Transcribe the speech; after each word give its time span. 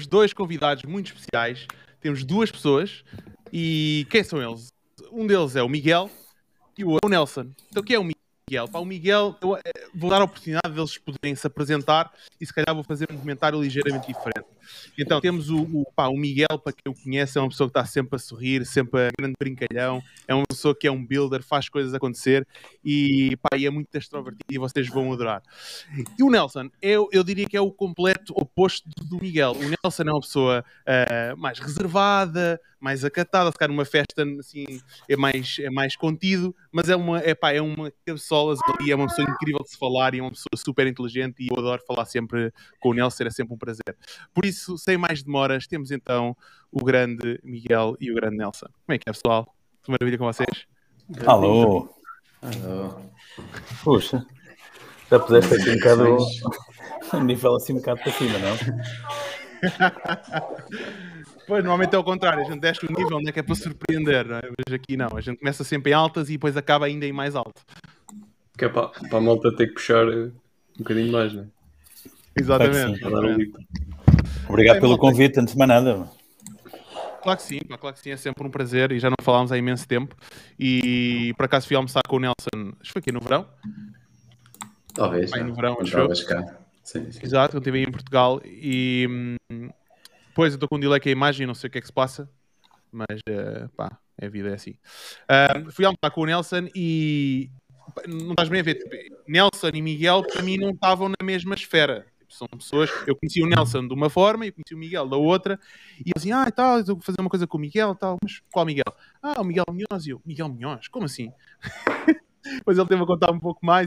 Temos 0.00 0.06
dois 0.06 0.32
convidados 0.32 0.84
muito 0.84 1.12
especiais. 1.12 1.66
Temos 2.00 2.24
duas 2.24 2.50
pessoas. 2.50 3.04
E 3.52 4.06
quem 4.08 4.24
são 4.24 4.40
eles? 4.40 4.68
Um 5.12 5.26
deles 5.26 5.56
é 5.56 5.62
o 5.62 5.68
Miguel 5.68 6.10
e 6.78 6.84
o 6.84 6.90
outro 6.90 7.06
é 7.06 7.08
o 7.08 7.10
Nelson. 7.10 7.50
Então, 7.68 7.82
quem 7.82 7.96
é 7.96 7.98
o 7.98 8.04
Miguel? 8.04 8.68
Para 8.68 8.80
o 8.80 8.84
Miguel, 8.84 9.36
eh, 9.42 9.88
vou 9.94 10.08
dar 10.08 10.22
a 10.22 10.24
oportunidade 10.24 10.74
deles 10.74 10.96
poderem 10.96 11.34
se 11.34 11.46
apresentar 11.46 12.12
e 12.40 12.46
se 12.46 12.54
calhar 12.54 12.74
vou 12.74 12.84
fazer 12.84 13.08
um 13.10 13.18
comentário 13.18 13.60
ligeiramente 13.60 14.06
diferente. 14.06 14.46
Então, 14.98 15.20
temos 15.20 15.50
o, 15.50 15.62
o, 15.62 15.84
pá, 15.94 16.08
o 16.08 16.16
Miguel, 16.16 16.58
para 16.62 16.72
quem 16.72 16.92
o 16.92 16.94
conhece, 16.94 17.38
é 17.38 17.40
uma 17.40 17.48
pessoa 17.48 17.68
que 17.68 17.78
está 17.78 17.84
sempre 17.84 18.16
a 18.16 18.18
sorrir, 18.18 18.64
sempre 18.64 19.06
a 19.06 19.10
grande 19.18 19.34
brincalhão, 19.38 20.02
é 20.26 20.34
uma 20.34 20.46
pessoa 20.48 20.74
que 20.74 20.86
é 20.86 20.90
um 20.90 21.04
builder, 21.04 21.42
faz 21.42 21.68
coisas 21.68 21.94
acontecer 21.94 22.46
e, 22.84 23.36
pá, 23.36 23.56
e 23.56 23.66
é 23.66 23.70
muito 23.70 23.88
extrovertido 23.94 24.44
e 24.50 24.58
vocês 24.58 24.88
vão 24.88 25.12
adorar. 25.12 25.42
E 26.18 26.22
o 26.22 26.30
Nelson, 26.30 26.70
eu, 26.80 27.08
eu 27.12 27.22
diria 27.22 27.46
que 27.48 27.56
é 27.56 27.60
o 27.60 27.70
completo 27.70 28.32
oposto 28.36 28.88
do 29.08 29.18
Miguel. 29.18 29.52
O 29.52 29.62
Nelson 29.82 30.02
é 30.02 30.12
uma 30.12 30.20
pessoa 30.20 30.64
uh, 30.82 31.36
mais 31.36 31.58
reservada, 31.58 32.60
mais 32.80 33.04
acatada, 33.04 33.52
calhar 33.52 33.70
numa 33.70 33.84
festa 33.84 34.24
assim 34.38 34.80
é 35.08 35.16
mais, 35.16 35.58
é 35.60 35.70
mais 35.70 35.94
contido, 35.94 36.54
mas 36.72 36.88
é 36.88 36.96
uma, 36.96 37.18
é, 37.18 37.34
pá, 37.34 37.52
é 37.52 37.60
uma 37.60 37.92
cabeçola 38.06 38.56
ali, 38.78 38.90
é 38.90 38.96
uma 38.96 39.06
pessoa 39.06 39.28
incrível 39.28 39.62
de 39.62 39.70
se 39.70 39.76
falar 39.76 40.14
e 40.14 40.18
é 40.18 40.22
uma 40.22 40.30
pessoa 40.30 40.56
super 40.56 40.86
inteligente 40.86 41.42
e 41.42 41.48
eu 41.50 41.58
adoro 41.58 41.82
falar 41.86 42.06
sempre 42.06 42.52
com 42.80 42.90
o 42.90 42.94
Nelson, 42.94 43.24
é 43.24 43.30
sempre 43.30 43.54
um 43.54 43.58
prazer. 43.58 43.96
Por 44.32 44.46
isso, 44.50 44.76
sem 44.76 44.96
mais 44.96 45.22
demoras, 45.22 45.66
temos 45.66 45.90
então 45.90 46.36
o 46.70 46.84
grande 46.84 47.40
Miguel 47.42 47.96
e 48.00 48.10
o 48.10 48.14
grande 48.14 48.36
Nelson. 48.36 48.66
Como 48.86 48.94
é 48.94 48.98
que 48.98 49.08
é, 49.08 49.12
pessoal? 49.12 49.54
Tudo 49.82 49.92
maravilha 49.92 50.18
com 50.18 50.26
vocês? 50.26 50.66
Alô! 51.26 51.88
Alô! 52.42 53.00
Puxa, 53.82 54.24
já 55.10 55.18
puseste 55.18 55.54
aqui 55.54 55.70
um 55.70 55.74
bocado 55.74 56.18
um 57.14 57.24
nível 57.24 57.56
assim 57.56 57.72
um 57.72 57.76
bocado 57.76 58.00
para 58.00 58.12
cima, 58.12 58.38
não? 58.38 58.56
Pois, 61.46 61.64
normalmente 61.64 61.96
é 61.96 61.98
o 61.98 62.04
contrário, 62.04 62.42
a 62.42 62.44
gente 62.44 62.60
desce 62.60 62.86
o 62.86 62.92
nível, 62.92 63.20
não 63.20 63.28
é 63.28 63.32
que 63.32 63.40
é 63.40 63.42
para 63.42 63.56
surpreender, 63.56 64.24
não 64.24 64.36
é? 64.36 64.42
mas 64.56 64.72
aqui 64.72 64.96
não, 64.96 65.08
a 65.16 65.20
gente 65.20 65.38
começa 65.38 65.64
sempre 65.64 65.90
em 65.90 65.94
altas 65.94 66.28
e 66.28 66.34
depois 66.34 66.56
acaba 66.56 66.86
ainda 66.86 67.04
em 67.04 67.12
mais 67.12 67.34
alto. 67.34 67.60
Que 68.56 68.66
é 68.66 68.68
para, 68.68 68.86
para 68.86 69.18
a 69.18 69.20
malta 69.20 69.50
ter 69.56 69.66
que 69.66 69.72
puxar 69.74 70.06
um 70.06 70.30
bocadinho 70.78 71.10
mais, 71.10 71.34
não 71.34 71.42
é? 71.42 71.46
Exatamente. 72.36 73.00
Claro 73.00 73.36
Obrigado 74.50 74.76
é, 74.76 74.80
pelo 74.80 74.92
malta. 74.92 75.06
convite, 75.06 75.40
antes 75.40 75.54
de 75.54 75.58
mais 75.58 75.68
nada. 75.68 76.10
Claro 77.22 77.38
que 77.38 77.42
sim, 77.42 77.58
claro 77.58 77.94
que 77.94 78.02
sim, 78.02 78.10
é 78.10 78.16
sempre 78.16 78.46
um 78.46 78.50
prazer 78.50 78.92
e 78.92 78.98
já 78.98 79.10
não 79.10 79.16
falámos 79.22 79.52
há 79.52 79.58
imenso 79.58 79.86
tempo. 79.86 80.16
E 80.58 81.32
por 81.36 81.44
acaso 81.44 81.66
fui 81.66 81.76
almoçar 81.76 82.02
com 82.08 82.16
o 82.16 82.20
Nelson, 82.20 82.72
acho 82.80 82.84
que 82.84 82.92
foi 82.92 83.00
aqui 83.00 83.12
no 83.12 83.20
verão. 83.20 83.46
Talvez. 84.94 85.32
Aí 85.32 85.42
no 85.42 85.54
verão, 85.54 85.78
acho 85.80 86.26
cá. 86.26 86.58
Sim, 86.82 87.10
sim. 87.12 87.20
Exato, 87.22 87.52
quando 87.52 87.62
estive 87.62 87.78
aí 87.78 87.84
em 87.84 87.92
Portugal 87.92 88.40
e 88.44 89.36
hum, 89.50 89.70
Pois, 90.34 90.52
eu 90.52 90.56
estou 90.56 90.68
com 90.68 90.76
um 90.76 90.80
delay 90.80 91.00
com 91.00 91.08
a 91.08 91.12
imagem, 91.12 91.46
não 91.46 91.54
sei 91.54 91.68
o 91.68 91.70
que 91.70 91.78
é 91.78 91.80
que 91.80 91.86
se 91.86 91.92
passa, 91.92 92.30
mas 92.90 93.18
uh, 93.28 93.68
pá, 93.76 93.98
a 94.20 94.28
vida 94.28 94.50
é 94.50 94.54
assim. 94.54 94.70
Uh, 94.70 95.70
fui 95.70 95.84
almoçar 95.84 96.10
com 96.12 96.22
o 96.22 96.26
Nelson 96.26 96.68
e 96.74 97.50
não 98.06 98.30
estás 98.30 98.48
bem 98.48 98.60
a 98.60 98.62
ver, 98.62 98.74
tipo, 98.74 98.94
Nelson 99.28 99.70
e 99.74 99.82
Miguel 99.82 100.22
para 100.22 100.42
mim 100.42 100.56
não 100.56 100.70
estavam 100.70 101.08
na 101.08 101.24
mesma 101.24 101.54
esfera. 101.54 102.06
São 102.30 102.46
pessoas, 102.48 102.90
eu 103.06 103.16
conheci 103.16 103.42
o 103.42 103.46
Nelson 103.46 103.86
de 103.86 103.92
uma 103.92 104.08
forma 104.08 104.46
e 104.46 104.52
conheci 104.52 104.74
o 104.74 104.78
Miguel 104.78 105.08
da 105.08 105.16
outra, 105.16 105.58
e 105.98 106.10
eu 106.10 106.14
assim, 106.16 106.32
ah, 106.32 106.44
e 106.46 106.52
tal, 106.52 106.82
vou 106.84 107.00
fazer 107.00 107.20
uma 107.20 107.28
coisa 107.28 107.46
com 107.46 107.58
o 107.58 107.60
Miguel, 107.60 107.94
tal, 107.94 108.16
mas 108.22 108.40
qual 108.52 108.64
Miguel? 108.64 108.94
Ah, 109.20 109.40
o 109.40 109.44
Miguel 109.44 109.64
Munhoz, 109.68 110.06
e 110.06 110.10
eu, 110.10 110.22
Miguel 110.24 110.48
Munhoz, 110.48 110.88
como 110.88 111.06
assim? 111.06 111.32
Depois 112.42 112.78
ele 112.78 112.88
teve 112.88 113.02
a 113.02 113.06
contar 113.06 113.30
um 113.32 113.40
pouco 113.40 113.64
mais 113.66 113.86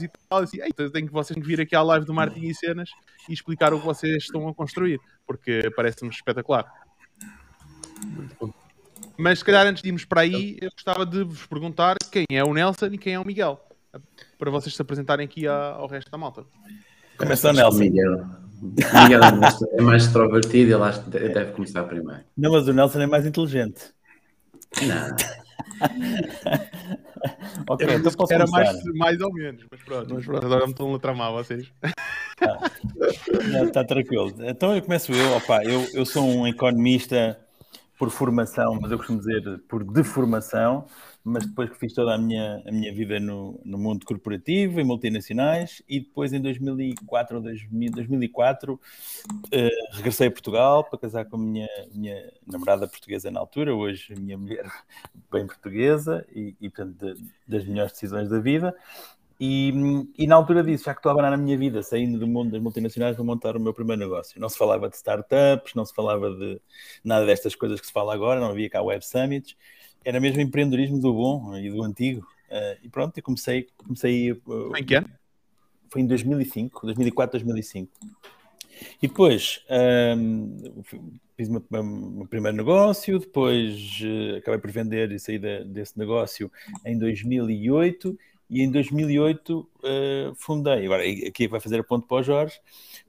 e 0.00 0.08
tal, 0.28 0.40
assim, 0.40 0.58
então 0.64 0.90
tenho 0.90 1.06
que 1.06 1.12
vocês 1.12 1.44
vir 1.44 1.60
aqui 1.60 1.74
à 1.74 1.82
live 1.82 2.06
do 2.06 2.14
Martin 2.14 2.40
e 2.40 2.54
Cenas 2.54 2.90
e 3.28 3.32
explicar 3.32 3.74
o 3.74 3.80
que 3.80 3.84
vocês 3.84 4.24
estão 4.24 4.48
a 4.48 4.54
construir, 4.54 5.00
porque 5.26 5.70
parece-me 5.76 6.10
espetacular. 6.10 6.70
Mas 9.18 9.40
se 9.40 9.44
calhar 9.44 9.66
antes 9.66 9.82
de 9.82 9.88
irmos 9.88 10.04
para 10.04 10.22
aí, 10.22 10.56
eu 10.60 10.70
gostava 10.70 11.04
de 11.04 11.24
vos 11.24 11.46
perguntar 11.46 11.96
quem 12.10 12.24
é 12.30 12.42
o 12.42 12.54
Nelson 12.54 12.86
e 12.86 12.98
quem 12.98 13.14
é 13.14 13.18
o 13.18 13.26
Miguel, 13.26 13.60
para 14.38 14.50
vocês 14.50 14.74
se 14.74 14.80
apresentarem 14.80 15.24
aqui 15.24 15.46
ao 15.46 15.86
resto 15.86 16.10
da 16.10 16.18
malta. 16.18 16.46
Começa 17.22 17.50
o 17.50 17.52
Nelson. 17.52 17.78
Miguel. 17.78 18.26
Miguel 18.62 19.20
é 19.78 19.82
mais 19.82 20.04
extrovertido, 20.04 20.74
ele 20.74 20.82
acho 20.82 21.04
que 21.04 21.10
deve 21.10 21.52
começar 21.52 21.84
primeiro. 21.84 22.22
Não, 22.36 22.52
mas 22.52 22.66
o 22.66 22.72
Nelson 22.72 23.00
é 23.00 23.06
mais 23.06 23.24
inteligente. 23.24 23.92
Não. 24.82 25.16
ok, 27.68 27.86
era, 27.86 27.98
então 27.98 28.12
posso 28.12 28.32
era 28.32 28.46
mais, 28.46 28.84
mais 28.94 29.20
ou 29.20 29.32
menos, 29.32 29.64
mas 29.70 29.82
pronto, 29.82 30.14
mas 30.14 30.24
pronto 30.24 30.46
agora 30.46 30.64
me 30.64 30.72
estão 30.72 30.94
a 30.94 30.98
tramar 30.98 31.32
vocês. 31.32 31.72
Está 33.66 33.84
tranquilo. 33.84 34.32
Então 34.40 34.74
eu 34.74 34.82
começo 34.82 35.12
eu, 35.12 35.36
opa, 35.36 35.62
eu, 35.64 35.86
eu 35.94 36.04
sou 36.04 36.24
um 36.24 36.46
economista 36.46 37.38
por 37.98 38.10
formação, 38.10 38.78
mas 38.80 38.90
eu 38.90 38.98
costumo 38.98 39.20
dizer 39.20 39.60
por 39.68 39.84
deformação 39.84 40.86
mas 41.24 41.46
depois 41.46 41.70
que 41.70 41.78
fiz 41.78 41.92
toda 41.92 42.14
a 42.14 42.18
minha, 42.18 42.62
a 42.66 42.72
minha 42.72 42.92
vida 42.92 43.20
no, 43.20 43.60
no 43.64 43.78
mundo 43.78 44.04
corporativo, 44.04 44.80
em 44.80 44.84
multinacionais, 44.84 45.80
e 45.88 46.00
depois 46.00 46.32
em 46.32 46.40
2004 46.40 47.36
ou 47.36 47.42
2004 47.42 48.74
uh, 48.74 48.78
regressei 49.92 50.26
a 50.26 50.30
Portugal 50.30 50.84
para 50.84 50.98
casar 50.98 51.24
com 51.26 51.36
a 51.36 51.38
minha, 51.38 51.68
minha 51.94 52.32
namorada 52.46 52.88
portuguesa 52.88 53.30
na 53.30 53.38
altura, 53.38 53.74
hoje 53.74 54.14
minha 54.16 54.36
mulher 54.36 54.66
bem 55.30 55.46
portuguesa, 55.46 56.26
e, 56.34 56.56
e 56.60 56.68
portanto, 56.68 56.96
de, 56.98 57.24
das 57.46 57.64
melhores 57.64 57.92
decisões 57.92 58.28
da 58.28 58.40
vida. 58.40 58.74
E, 59.38 59.72
e, 60.16 60.26
na 60.26 60.36
altura 60.36 60.62
disso, 60.62 60.84
já 60.84 60.94
que 60.94 61.00
estou 61.00 61.10
a 61.10 61.12
abanar 61.14 61.32
na 61.32 61.36
minha 61.36 61.58
vida, 61.58 61.82
saindo 61.82 62.16
do 62.16 62.28
mundo 62.28 62.52
das 62.52 62.62
multinacionais, 62.62 63.16
vou 63.16 63.26
montar 63.26 63.56
o 63.56 63.60
meu 63.60 63.74
primeiro 63.74 64.00
negócio. 64.00 64.40
Não 64.40 64.48
se 64.48 64.56
falava 64.56 64.88
de 64.88 64.94
startups, 64.94 65.74
não 65.74 65.84
se 65.84 65.92
falava 65.92 66.30
de 66.30 66.60
nada 67.02 67.26
destas 67.26 67.56
coisas 67.56 67.80
que 67.80 67.86
se 67.86 67.92
fala 67.92 68.14
agora, 68.14 68.38
não 68.38 68.50
havia 68.50 68.70
cá 68.70 68.80
web 68.80 69.04
summits 69.04 69.56
era 70.04 70.20
mesmo 70.20 70.40
empreendedorismo 70.40 71.00
do 71.00 71.12
bom 71.12 71.56
e 71.56 71.70
do 71.70 71.82
antigo. 71.82 72.26
Uh, 72.50 72.78
e 72.82 72.88
pronto, 72.88 73.16
eu 73.16 73.22
comecei. 73.22 73.68
comecei 73.76 74.32
uh, 74.32 74.76
em 74.76 74.84
que 74.84 74.94
ano? 74.94 75.08
Foi 75.90 76.00
em 76.00 76.06
2005, 76.06 76.86
2004, 76.86 77.38
2005. 77.38 77.90
E 79.02 79.06
depois 79.06 79.62
um, 80.16 80.82
fiz 81.36 81.48
o 81.48 81.82
meu 81.82 82.26
primeiro 82.26 82.56
negócio, 82.56 83.18
depois 83.18 84.00
uh, 84.00 84.36
acabei 84.38 84.58
por 84.58 84.70
vender 84.70 85.12
e 85.12 85.18
sair 85.18 85.38
de, 85.38 85.64
desse 85.64 85.98
negócio 85.98 86.50
em 86.84 86.98
2008 86.98 88.18
e 88.52 88.60
em 88.60 88.70
2008 88.70 89.58
uh, 89.58 90.34
fundei, 90.34 90.84
agora 90.84 91.02
aqui 91.02 91.48
vai 91.48 91.58
fazer 91.58 91.80
a 91.80 91.82
ponto 91.82 92.06
para 92.06 92.18
o 92.18 92.22
Jorge, 92.22 92.60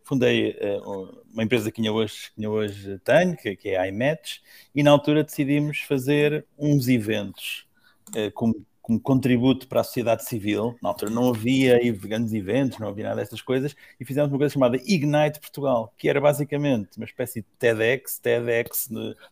fundei 0.02 0.52
uh, 0.52 1.22
uma 1.34 1.44
empresa 1.44 1.69
que 1.69 1.81
ainda 1.81 1.92
hoje, 1.92 2.31
que 2.34 2.48
hoje 2.48 2.98
tenho, 3.00 3.36
que, 3.36 3.54
que 3.57 3.69
é 3.72 3.78
a 3.78 3.86
iMatch, 3.90 4.40
e 4.74 4.81
na 4.81 4.92
altura 4.92 5.22
decidimos 5.22 5.81
fazer 5.81 6.45
uns 6.57 6.88
eventos 6.88 7.68
uh, 8.12 8.31
como, 8.31 8.66
como 8.81 8.98
contributo 9.01 9.68
para 9.68 9.81
a 9.81 9.84
sociedade 9.84 10.24
civil. 10.24 10.78
Na 10.81 10.88
altura 10.88 11.12
não 11.12 11.28
havia 11.28 11.78
grandes 11.92 12.34
eventos, 12.34 12.80
não 12.80 12.88
havia 12.88 13.04
nada 13.04 13.18
destas 13.18 13.42
coisas, 13.42 13.75
e 14.00 14.06
fizemos 14.06 14.31
uma 14.31 14.38
coisa 14.38 14.54
chamada 14.54 14.78
Ignite 14.78 15.42
Portugal, 15.42 15.94
que 15.98 16.07
era 16.07 16.22
basicamente 16.22 16.96
uma 16.96 17.06
espécie 17.06 17.42
de 17.42 17.48
TEDx, 17.60 18.18
TEDx 18.18 18.88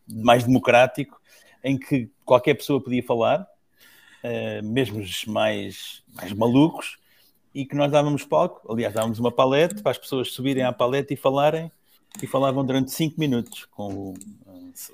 mais 0.09 0.43
democrático, 0.43 1.21
em 1.63 1.77
que 1.77 2.09
qualquer 2.25 2.55
pessoa 2.55 2.83
podia 2.83 3.01
falar, 3.01 3.47
uh, 4.23 4.65
mesmo 4.65 4.99
os 4.99 5.25
mais, 5.25 6.03
mais 6.13 6.33
malucos, 6.33 6.97
e 7.53 7.65
que 7.65 7.75
nós 7.75 7.91
dávamos 7.91 8.23
palco, 8.23 8.71
aliás, 8.71 8.93
dávamos 8.93 9.19
uma 9.19 9.31
palete 9.31 9.81
para 9.81 9.91
as 9.91 9.97
pessoas 9.97 10.31
subirem 10.31 10.63
à 10.63 10.71
palete 10.71 11.13
e 11.13 11.17
falarem, 11.17 11.71
e 12.21 12.27
falavam 12.27 12.65
durante 12.65 12.91
5 12.91 13.19
minutos, 13.19 13.65
com 13.65 14.13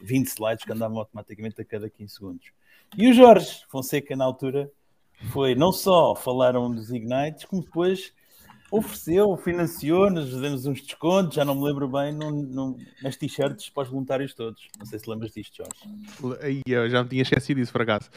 20 0.01 0.27
eh, 0.27 0.29
slides 0.29 0.65
que 0.65 0.71
andavam 0.71 1.00
automaticamente 1.00 1.62
a 1.62 1.65
cada 1.65 1.89
15 1.89 2.13
segundos. 2.13 2.47
E 2.95 3.07
o 3.07 3.13
Jorge 3.13 3.63
Fonseca, 3.69 4.15
na 4.15 4.25
altura, 4.25 4.71
foi 5.31 5.56
não 5.56 5.71
só 5.71 6.15
falaram 6.15 6.74
dos 6.74 6.91
Ignites, 6.91 7.45
como 7.45 7.63
depois 7.63 8.13
ofereceu, 8.69 9.35
financiou, 9.38 10.09
nos 10.09 10.29
demos 10.39 10.65
uns 10.65 10.81
descontos, 10.81 11.35
já 11.35 11.45
não 11.45 11.56
me 11.56 11.63
lembro 11.63 11.88
bem, 11.88 12.12
num, 12.12 12.31
num, 12.31 12.77
nas 13.01 13.15
t-shirts 13.15 13.69
para 13.69 13.83
os 13.83 13.89
voluntários 13.89 14.33
todos. 14.33 14.68
Não 14.77 14.85
sei 14.85 15.00
se 15.00 15.09
lembras 15.09 15.31
disto, 15.31 15.57
Jorge. 15.57 16.62
Eu 16.65 16.89
já 16.89 17.01
não 17.01 17.07
tinha 17.07 17.21
esquecido 17.21 17.59
isso, 17.59 17.71
por 17.71 17.81
acaso. 17.81 18.09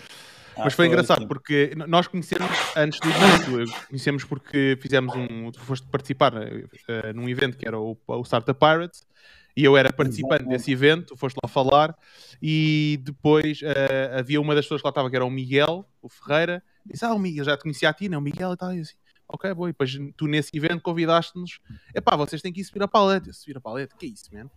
Ah, 0.61 0.65
Mas 0.65 0.75
foi, 0.75 0.85
foi 0.85 0.87
engraçado 0.89 1.23
sim. 1.23 1.27
porque 1.27 1.73
nós 1.89 2.07
conhecemos 2.07 2.51
antes 2.77 3.01
do 3.01 3.09
evento, 3.09 3.73
conhecemos 3.89 4.25
porque 4.25 4.79
fizemos 4.81 5.15
um. 5.15 5.51
Tu 5.51 5.59
foste 5.61 5.87
participar 5.87 6.35
uh, 6.35 7.15
num 7.15 7.29
evento 7.29 7.57
que 7.57 7.67
era 7.67 7.79
o, 7.79 7.97
o 8.07 8.25
Startup 8.25 8.59
Pirates 8.59 9.07
e 9.57 9.65
eu 9.65 9.75
era 9.77 9.91
participante 9.91 10.43
Exato. 10.43 10.51
desse 10.51 10.71
evento, 10.71 11.17
foste 11.17 11.37
lá 11.43 11.49
falar 11.49 11.97
e 12.43 13.01
depois 13.03 13.63
uh, 13.63 14.19
havia 14.19 14.41
uma 14.41 14.55
das 14.55 14.67
pessoas 14.67 14.83
que 14.83 14.87
lá 14.87 14.91
estava 14.91 15.09
que 15.09 15.17
era 15.17 15.25
o 15.25 15.31
Miguel, 15.31 15.87
o 16.03 16.09
Ferreira, 16.11 16.63
e 16.87 16.93
disse: 16.93 17.07
Ah, 17.07 17.15
o 17.15 17.19
Miguel, 17.19 17.45
já 17.45 17.57
te 17.57 17.63
conhecia 17.63 17.89
a 17.89 17.95
ti, 17.95 18.09
não? 18.09 18.19
O 18.19 18.23
Miguel 18.23 18.53
e 18.53 18.57
tal, 18.57 18.75
e 18.75 18.81
assim. 18.81 18.95
Ok. 19.29 19.51
E 19.51 19.67
depois 19.69 19.99
tu 20.17 20.27
nesse 20.27 20.51
evento 20.55 20.83
convidaste-nos. 20.83 21.59
Epá, 21.95 22.17
vocês 22.17 22.43
têm 22.43 22.53
que 22.53 22.61
ir 22.61 22.65
subir 22.65 22.83
a 22.83 22.89
paleta. 22.89 23.31
Eu 23.31 23.35
subir 23.35 23.57
a 23.57 23.61
paleta, 23.61 23.97
que 23.97 24.05
é 24.05 24.09
isso, 24.11 24.25
mano? 24.33 24.51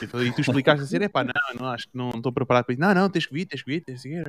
E 0.00 0.06
tu 0.06 0.40
explicaste 0.40 0.84
assim, 0.84 1.04
epá, 1.04 1.24
não, 1.24 1.32
não, 1.58 1.66
acho 1.66 1.88
que 1.88 1.96
não 1.96 2.10
não 2.10 2.18
estou 2.18 2.32
preparado 2.32 2.64
para 2.64 2.72
isso. 2.72 2.80
Não, 2.80 2.94
não, 2.94 3.10
tens 3.10 3.26
que 3.26 3.34
vir, 3.34 3.46
tens 3.46 3.62
que 3.62 3.70
vir, 3.70 3.80
tens 3.80 4.02
que 4.02 4.08
vir. 4.08 4.24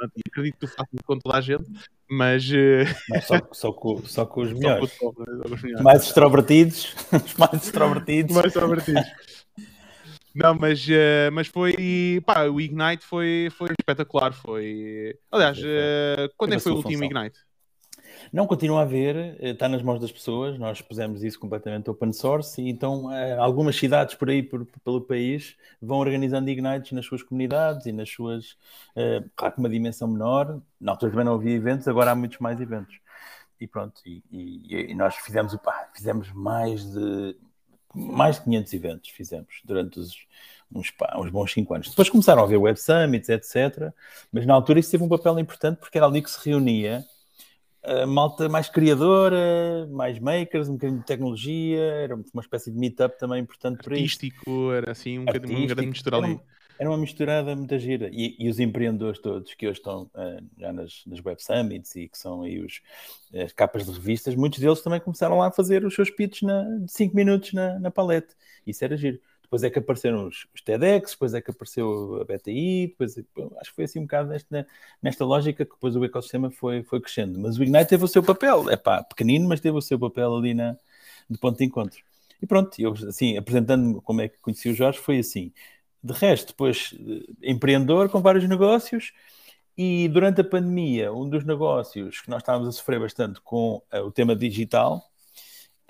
Pronto, 0.00 0.12
e 0.16 0.22
acredito 0.26 0.54
que 0.54 0.66
tu 0.66 0.68
faças 0.68 1.00
com 1.04 1.18
toda 1.18 1.36
a 1.36 1.40
gente, 1.42 1.70
mas 2.08 2.50
eh, 2.50 2.86
só, 3.20 3.38
só, 3.52 3.72
com, 3.72 4.02
só 4.06 4.24
com 4.24 4.40
os 4.40 4.52
melhores. 4.54 4.96
com 4.96 5.08
os 5.10 5.62
melhores. 5.62 5.84
Mais 5.84 6.02
extrovertidos. 6.04 6.94
Os 7.12 7.34
mais 7.34 7.62
extrovertidos. 7.62 8.34
mais 8.34 8.46
extrovertidos. 8.46 9.02
Não, 10.34 10.54
mas, 10.54 10.86
eh, 10.88 11.28
mas 11.30 11.48
foi. 11.48 12.22
Pá, 12.24 12.44
o 12.44 12.60
Ignite 12.60 13.04
foi, 13.04 13.48
foi 13.50 13.68
espetacular. 13.78 14.32
Foi. 14.32 15.14
Aliás, 15.30 15.58
eh, 15.62 16.30
quando 16.36 16.54
é 16.54 16.56
que 16.56 16.62
foi 16.62 16.72
o 16.72 16.76
último 16.76 17.02
função. 17.04 17.20
Ignite? 17.20 17.38
Não, 18.32 18.46
continua 18.46 18.80
a 18.80 18.82
haver, 18.82 19.16
eh, 19.40 19.50
está 19.50 19.68
nas 19.68 19.82
mãos 19.82 20.00
das 20.00 20.12
pessoas, 20.12 20.56
nós 20.58 20.80
pusemos 20.80 21.22
isso 21.24 21.38
completamente 21.38 21.90
open 21.90 22.12
source 22.12 22.62
e 22.62 22.68
então 22.68 23.12
eh, 23.12 23.36
algumas 23.36 23.74
cidades 23.76 24.14
por 24.14 24.30
aí, 24.30 24.40
por- 24.42 24.64
pelo 24.84 25.00
país, 25.00 25.56
vão 25.82 25.98
organizando 25.98 26.48
Ignites 26.48 26.92
nas 26.92 27.04
suas 27.06 27.22
comunidades 27.24 27.86
e 27.86 27.92
nas 27.92 28.08
suas, 28.08 28.56
eh, 28.94 29.24
claro 29.34 29.54
que 29.54 29.60
uma 29.60 29.68
dimensão 29.68 30.06
menor, 30.08 30.60
na 30.80 30.92
altura 30.92 31.10
também 31.10 31.24
não 31.26 31.34
havia 31.34 31.54
eventos, 31.56 31.88
agora 31.88 32.12
há 32.12 32.14
muitos 32.14 32.38
mais 32.38 32.60
eventos. 32.60 33.00
E 33.60 33.66
pronto, 33.66 34.00
e, 34.06 34.22
e- 34.30 34.90
e 34.92 34.94
nós 34.94 35.16
fizemos, 35.16 35.54
pá, 35.56 35.90
fizemos 35.94 36.32
mais 36.32 36.84
de, 36.92 37.36
mais 37.94 38.36
de 38.36 38.42
500 38.44 38.72
eventos, 38.72 39.10
fizemos 39.10 39.60
durante 39.64 39.98
os, 39.98 40.14
uns, 40.72 40.92
uns 41.16 41.30
bons 41.30 41.52
5 41.52 41.74
anos. 41.74 41.90
Depois 41.90 42.08
começaram 42.08 42.42
a 42.42 42.44
haver 42.44 42.56
web 42.56 42.78
summits, 42.80 43.28
etc. 43.28 43.92
Mas 44.32 44.46
na 44.46 44.54
altura 44.54 44.78
isso 44.80 44.90
teve 44.90 45.02
um 45.04 45.08
papel 45.08 45.38
importante 45.38 45.78
porque 45.78 45.98
era 45.98 46.06
ali 46.06 46.22
que 46.22 46.30
se 46.30 46.38
reunia 46.48 47.04
a 47.82 48.06
malta 48.06 48.48
mais 48.48 48.68
criadora, 48.68 49.86
mais 49.90 50.18
makers, 50.18 50.68
um 50.68 50.74
bocadinho 50.74 51.00
de 51.00 51.06
tecnologia, 51.06 51.80
era 51.80 52.14
uma 52.16 52.42
espécie 52.42 52.70
de 52.70 52.78
meetup 52.78 53.18
também 53.18 53.40
importante 53.42 53.80
para 53.82 53.98
isso. 53.98 54.24
Artístico, 54.24 54.70
era 54.72 54.92
assim 54.92 55.18
um 55.18 55.24
bocadinho 55.26 55.58
uma 55.58 55.66
grande 55.66 55.88
mistura 55.88 56.16
Era, 56.16 56.26
ali. 56.26 56.38
um- 56.38 56.40
era 56.78 56.88
uma 56.90 56.98
misturada 56.98 57.54
muita 57.56 57.78
gira. 57.78 58.08
E, 58.12 58.36
e 58.38 58.48
os 58.48 58.58
empreendedores 58.58 59.20
todos 59.20 59.54
que 59.54 59.66
hoje 59.68 59.78
estão 59.78 60.10
eh, 60.14 60.40
já 60.58 60.72
nas, 60.72 61.02
nas 61.06 61.24
Web 61.24 61.42
Summits 61.42 61.94
e 61.96 62.08
que 62.08 62.18
são 62.18 62.42
aí 62.42 62.60
os, 62.60 62.80
as 63.34 63.52
capas 63.52 63.86
de 63.86 63.92
revistas, 63.92 64.34
muitos 64.34 64.58
deles 64.60 64.80
também 64.82 65.00
começaram 65.00 65.38
lá 65.38 65.48
a 65.48 65.52
fazer 65.52 65.84
os 65.84 65.94
seus 65.94 66.10
pitches 66.10 66.42
na, 66.42 66.62
de 66.80 66.90
5 66.92 67.14
minutos 67.14 67.52
na, 67.52 67.78
na 67.78 67.90
palete. 67.90 68.34
Isso 68.66 68.84
era 68.84 68.96
giro. 68.96 69.20
Depois 69.50 69.64
é 69.64 69.70
que 69.70 69.80
apareceram 69.80 70.28
os, 70.28 70.46
os 70.54 70.62
TEDx, 70.62 71.10
depois 71.10 71.34
é 71.34 71.40
que 71.40 71.50
apareceu 71.50 72.20
a 72.20 72.24
BTI, 72.24 72.86
depois 72.86 73.18
acho 73.18 73.70
que 73.70 73.74
foi 73.74 73.84
assim 73.84 73.98
um 73.98 74.02
bocado 74.02 74.28
nesta, 74.28 74.64
nesta 75.02 75.24
lógica 75.24 75.64
que 75.64 75.72
depois 75.72 75.96
o 75.96 76.04
ecossistema 76.04 76.52
foi, 76.52 76.84
foi 76.84 77.00
crescendo. 77.00 77.36
Mas 77.40 77.58
o 77.58 77.62
Ignite 77.64 77.88
teve 77.88 78.04
o 78.04 78.08
seu 78.08 78.22
papel, 78.22 78.70
é 78.70 78.76
pá, 78.76 79.02
pequenino, 79.02 79.48
mas 79.48 79.58
teve 79.58 79.76
o 79.76 79.82
seu 79.82 79.98
papel 79.98 80.36
ali 80.36 80.54
na, 80.54 80.76
de 81.28 81.36
ponto 81.36 81.58
de 81.58 81.64
encontro. 81.64 82.00
E 82.40 82.46
pronto, 82.46 82.80
eu 82.80 82.92
assim, 82.92 83.36
apresentando 83.36 84.00
como 84.02 84.20
é 84.20 84.28
que 84.28 84.38
conheci 84.38 84.68
o 84.68 84.74
Jorge, 84.74 85.00
foi 85.00 85.18
assim. 85.18 85.52
De 86.02 86.12
resto, 86.12 86.48
depois, 86.48 86.94
eh, 86.94 87.50
empreendedor 87.50 88.08
com 88.08 88.20
vários 88.22 88.48
negócios, 88.48 89.12
e 89.76 90.08
durante 90.08 90.42
a 90.42 90.44
pandemia, 90.44 91.12
um 91.12 91.28
dos 91.28 91.44
negócios 91.44 92.20
que 92.20 92.30
nós 92.30 92.42
estávamos 92.42 92.68
a 92.68 92.72
sofrer 92.72 93.00
bastante 93.00 93.40
com 93.40 93.82
eh, 93.90 94.00
o 94.00 94.12
tema 94.12 94.36
digital, 94.36 95.09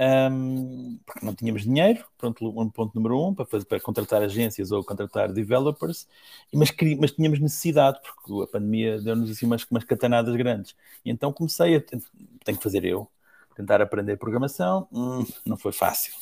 um, 0.00 0.99
porque 1.05 1.26
não 1.26 1.35
tínhamos 1.35 1.62
dinheiro, 1.62 2.05
pronto, 2.17 2.49
um 2.58 2.70
ponto 2.70 2.94
número 2.94 3.20
um, 3.23 3.35
para, 3.35 3.44
fazer, 3.44 3.67
para 3.67 3.81
contratar 3.81 4.23
agências 4.23 4.73
ou 4.73 4.82
contratar 4.82 5.31
developers, 5.32 6.08
mas, 6.52 6.70
mas 6.99 7.12
tínhamos 7.12 7.38
necessidade, 7.38 7.99
porque 8.02 8.43
a 8.44 8.47
pandemia 8.47 9.00
deu-nos 9.00 9.31
assim 9.31 9.44
umas, 9.47 9.64
umas 9.70 9.85
catanadas 9.85 10.35
grandes. 10.37 10.75
E 11.05 11.11
então 11.11 11.32
comecei 11.32 11.76
a, 11.76 11.81
ten- 11.81 12.00
tenho 12.44 12.56
que 12.58 12.64
fazer 12.64 12.85
eu, 12.85 13.08
tentar 13.55 13.82
aprender 13.82 14.17
programação, 14.17 14.88
hum, 14.93 15.25
não 15.44 15.56
foi 15.58 15.73
fácil. 15.73 16.12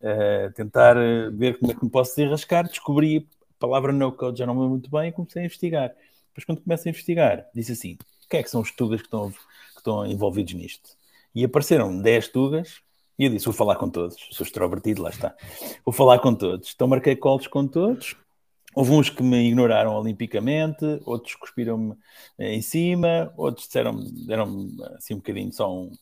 Uh, 0.00 0.52
tentar 0.54 0.96
uh, 0.96 1.30
ver 1.34 1.58
como 1.58 1.72
é 1.72 1.74
que 1.74 1.84
me 1.84 1.90
posso 1.90 2.14
desenrascar, 2.16 2.68
descobri 2.68 3.26
a 3.50 3.54
palavra 3.58 3.92
no-code, 3.92 4.38
já 4.38 4.44
não 4.46 4.54
me 4.54 4.60
lembro 4.60 4.72
muito 4.72 4.90
bem, 4.90 5.08
e 5.08 5.12
comecei 5.12 5.42
a 5.42 5.44
investigar. 5.46 5.88
Depois 6.28 6.44
quando 6.44 6.60
começo 6.62 6.86
a 6.86 6.90
investigar, 6.90 7.46
disse 7.54 7.72
assim, 7.72 7.96
quem 8.28 8.40
é 8.40 8.42
que 8.42 8.50
são 8.50 8.60
os 8.60 8.70
tugas 8.72 9.00
que 9.00 9.06
estão, 9.06 9.30
que 9.30 9.38
estão 9.78 10.04
envolvidos 10.06 10.52
nisto? 10.54 10.90
E 11.34 11.44
apareceram 11.44 12.00
10 12.02 12.28
tugas, 12.28 12.82
e 13.18 13.24
eu 13.24 13.30
disse, 13.30 13.44
vou 13.44 13.54
falar 13.54 13.76
com 13.76 13.88
todos, 13.88 14.16
sou 14.30 14.44
extrovertido, 14.44 15.02
lá 15.02 15.10
está. 15.10 15.34
Vou 15.84 15.92
falar 15.92 16.18
com 16.18 16.34
todos. 16.34 16.72
Então 16.74 16.88
marquei 16.88 17.14
calls 17.16 17.46
com 17.46 17.66
todos, 17.66 18.16
Houve 18.74 18.92
uns 18.92 19.08
que 19.08 19.22
me 19.22 19.48
ignoraram 19.48 19.94
olimpicamente, 19.94 20.84
outros 21.04 21.34
cuspiram-me 21.36 21.94
eh, 22.38 22.54
em 22.54 22.62
cima, 22.62 23.32
outros 23.36 23.66
disseram 23.66 23.96
deram 24.26 24.68
assim 24.96 25.14
um 25.14 25.18
bocadinho 25.18 25.52
só 25.52 25.72
um, 25.72 25.92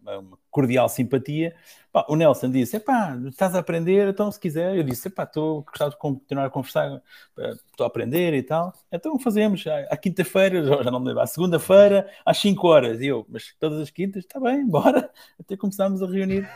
uma, 0.00 0.18
uma 0.18 0.38
cordial 0.50 0.88
simpatia. 0.88 1.54
Pá, 1.92 2.04
o 2.08 2.14
Nelson 2.14 2.50
disse: 2.50 2.76
Epá, 2.76 3.16
estás 3.26 3.54
a 3.54 3.58
aprender, 3.58 4.08
então 4.08 4.30
se 4.30 4.38
quiser. 4.38 4.76
Eu 4.76 4.84
disse: 4.84 5.08
Epá, 5.08 5.24
estou 5.24 5.62
gostava 5.62 5.90
de 5.90 5.98
continuar 5.98 6.46
a 6.46 6.50
conversar, 6.50 7.02
eh, 7.38 7.50
estou 7.70 7.84
a 7.84 7.86
aprender 7.88 8.34
e 8.34 8.42
tal. 8.42 8.72
Então 8.92 9.18
fazemos 9.18 9.66
à, 9.66 9.78
à 9.90 9.96
quinta-feira, 9.96 10.62
já 10.84 10.90
não 10.90 11.00
me 11.00 11.08
lembro, 11.08 11.22
à 11.22 11.26
segunda-feira, 11.26 12.08
às 12.24 12.38
5 12.38 12.66
horas. 12.68 13.00
E 13.00 13.06
eu, 13.06 13.26
mas 13.28 13.54
todas 13.58 13.80
as 13.80 13.90
quintas, 13.90 14.24
está 14.24 14.38
bem, 14.38 14.66
bora. 14.68 15.10
Até 15.40 15.56
começámos 15.56 16.02
a 16.02 16.06
reunir 16.06 16.48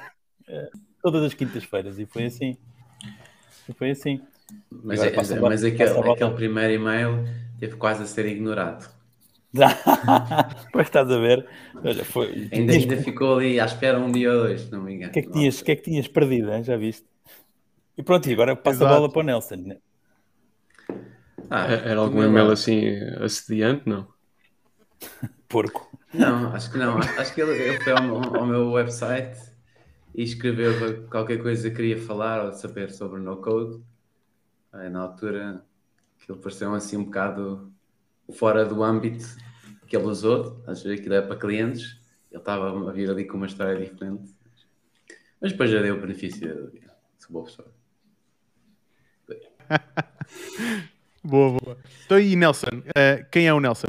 eh, 0.49 0.71
todas 1.03 1.25
as 1.25 1.35
quintas-feiras 1.35 1.99
e 1.99 2.07
foi 2.07 2.27
assim. 2.27 2.57
E 3.69 3.73
foi 3.73 3.91
assim. 3.91 4.21
Mas, 4.71 5.03
é- 5.03 5.11
passa 5.11 5.35
a 5.39 5.43
mas 5.43 5.65
aquele, 5.65 5.91
passa 5.91 6.01
a 6.01 6.13
aquele 6.13 6.35
primeiro 6.35 6.73
e-mail 6.75 7.25
teve 7.59 7.77
quase 7.77 8.03
a 8.03 8.07
ser 8.07 8.27
ignorado. 8.27 8.89
pois 10.73 10.87
estás 10.87 11.11
a 11.11 11.19
ver. 11.19 11.47
Olha, 11.83 12.05
foi. 12.05 12.49
Ainda, 12.53 12.73
tinhas- 12.73 12.85
ainda 12.85 12.97
ficou 12.97 13.37
ali 13.37 13.59
à 13.61 13.65
espera 13.65 13.99
um 13.99 14.11
dia 14.13 14.33
ou 14.33 14.39
dois, 14.45 14.63
se 14.63 14.73
não 14.73 14.83
me 14.83 14.95
engano. 14.95 15.11
O 15.11 15.13
que 15.13 15.19
é 15.21 15.23
que 15.23 15.31
tinhas, 15.31 15.61
o 15.61 15.65
que 15.65 15.73
é 15.73 15.77
que 15.77 15.83
tinhas 15.83 16.09
perdido, 16.09 16.53
hein? 16.53 16.63
já 16.65 16.77
viste? 16.77 17.07
E 17.99 18.03
pronto, 18.03 18.29
e 18.29 18.33
agora 18.35 18.57
passa 18.57 18.85
a 18.85 18.87
Exato. 18.87 18.95
bola 18.95 19.13
para 19.13 19.21
o 19.21 19.25
Nelson. 19.25 19.57
né? 19.57 19.77
Ah, 21.51 21.67
Era 21.67 22.01
algum 22.01 22.23
e-mail 22.23 22.51
assim 22.51 22.81
assediante? 23.23 23.89
Não. 23.89 24.09
Porco. 25.49 25.89
Não, 26.13 26.53
acho 26.55 26.71
que 26.71 26.79
não. 26.79 26.99
Acho, 26.99 27.21
acho 27.21 27.35
que 27.35 27.41
ele, 27.43 27.53
ele 27.63 27.81
foi 27.81 27.93
ao, 27.93 28.03
meu- 28.03 28.17
ao 28.37 28.47
meu 28.47 28.71
website 28.73 29.39
e 30.15 30.23
escreveu 30.23 31.09
qualquer 31.09 31.43
coisa 31.43 31.71
que 31.71 31.77
queria 31.77 31.99
falar 31.99 32.45
ou 32.47 32.53
saber 32.53 32.91
sobre 32.93 33.21
no 33.21 33.41
code. 33.43 33.83
Na 34.73 35.01
altura, 35.01 35.65
aquilo 36.21 36.39
pareceu 36.39 36.75
assim 36.75 36.97
um 36.97 37.05
bocado 37.05 37.73
fora 38.33 38.65
do 38.65 38.83
âmbito 38.83 39.25
que 39.87 39.97
ele 39.97 40.07
usou. 40.07 40.63
Às 40.67 40.83
vezes 40.83 41.01
aquilo 41.01 41.15
é 41.15 41.23
para 41.23 41.37
clientes. 41.37 41.99
Ele 42.31 42.41
estava 42.41 42.89
a 42.89 42.93
vir 42.93 43.11
ali 43.11 43.27
com 43.27 43.37
uma 43.37 43.47
história 43.47 43.79
diferente. 43.83 44.35
Mas 45.41 45.53
depois 45.53 45.71
já 45.71 45.81
deu 45.81 45.97
o 45.97 46.01
benefício 46.01 46.67
dúvida. 46.67 46.95
Sou 47.19 47.33
boa 47.33 47.45
pessoa. 47.45 47.73
Boa, 51.23 51.59
boa. 51.61 51.77
Então, 52.07 52.19
e 52.19 52.35
Nelson? 52.37 52.83
Eh, 52.97 53.27
quem 53.31 53.47
é 53.47 53.53
o 53.53 53.61
Nelson? 53.61 53.89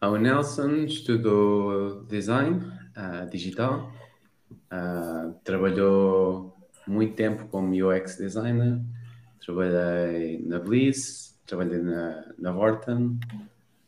Ah, 0.00 0.10
O 0.10 0.18
Nelson 0.18 0.84
estudou 0.84 2.04
design 2.04 2.60
ah, 2.94 3.24
digital, 3.24 3.90
ah, 4.70 5.32
trabalhou 5.42 6.53
muito 6.86 7.14
tempo 7.14 7.46
como 7.48 7.74
UX 7.74 8.16
designer, 8.16 8.80
trabalhei 9.40 10.42
na 10.46 10.58
Bliss, 10.58 11.38
trabalhei 11.46 11.80
na, 11.80 12.24
na 12.38 12.52
Vorten 12.52 13.18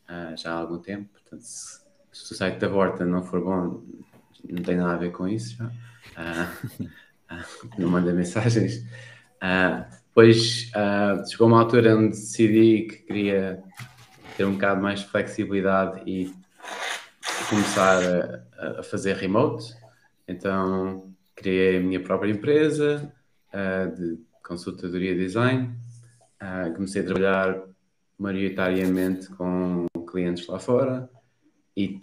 ah, 0.07 0.35
já 0.35 0.53
há 0.53 0.55
algum 0.55 0.79
tempo. 0.79 1.09
Portanto, 1.11 1.41
se, 1.41 1.81
se 2.11 2.33
o 2.33 2.35
site 2.35 2.59
da 2.59 2.67
Vorten 2.67 3.07
não 3.07 3.23
for 3.23 3.43
bom, 3.43 3.81
não 4.49 4.63
tem 4.63 4.77
nada 4.77 4.93
a 4.93 4.97
ver 4.97 5.11
com 5.11 5.27
isso 5.27 5.57
já. 5.57 5.71
Ah, 6.15 6.53
não 7.77 7.89
manda 7.89 8.13
mensagens. 8.13 8.85
Ah, 9.41 9.87
depois 10.07 10.71
ah, 10.73 11.23
chegou 11.29 11.47
uma 11.47 11.59
altura 11.59 11.95
onde 11.95 12.09
decidi 12.09 12.87
que 12.87 12.97
queria 12.97 13.63
ter 14.35 14.45
um 14.45 14.53
bocado 14.53 14.81
mais 14.81 15.01
de 15.01 15.07
flexibilidade 15.07 16.01
e 16.09 16.33
começar 17.49 18.01
a, 18.57 18.79
a 18.79 18.83
fazer 18.83 19.15
remote. 19.15 19.75
Então 20.27 21.06
criei 21.37 21.77
a 21.77 21.79
minha 21.79 22.01
própria 22.01 22.31
empresa 22.31 23.13
uh, 23.53 23.95
de 23.95 24.19
consultadoria 24.43 25.15
design. 25.15 25.73
Uh, 26.41 26.73
comecei 26.73 27.01
a 27.01 27.05
trabalhar 27.05 27.63
maioritariamente 28.19 29.29
com 29.29 29.85
clientes 30.11 30.45
lá 30.47 30.59
fora 30.59 31.09
e 31.75 32.01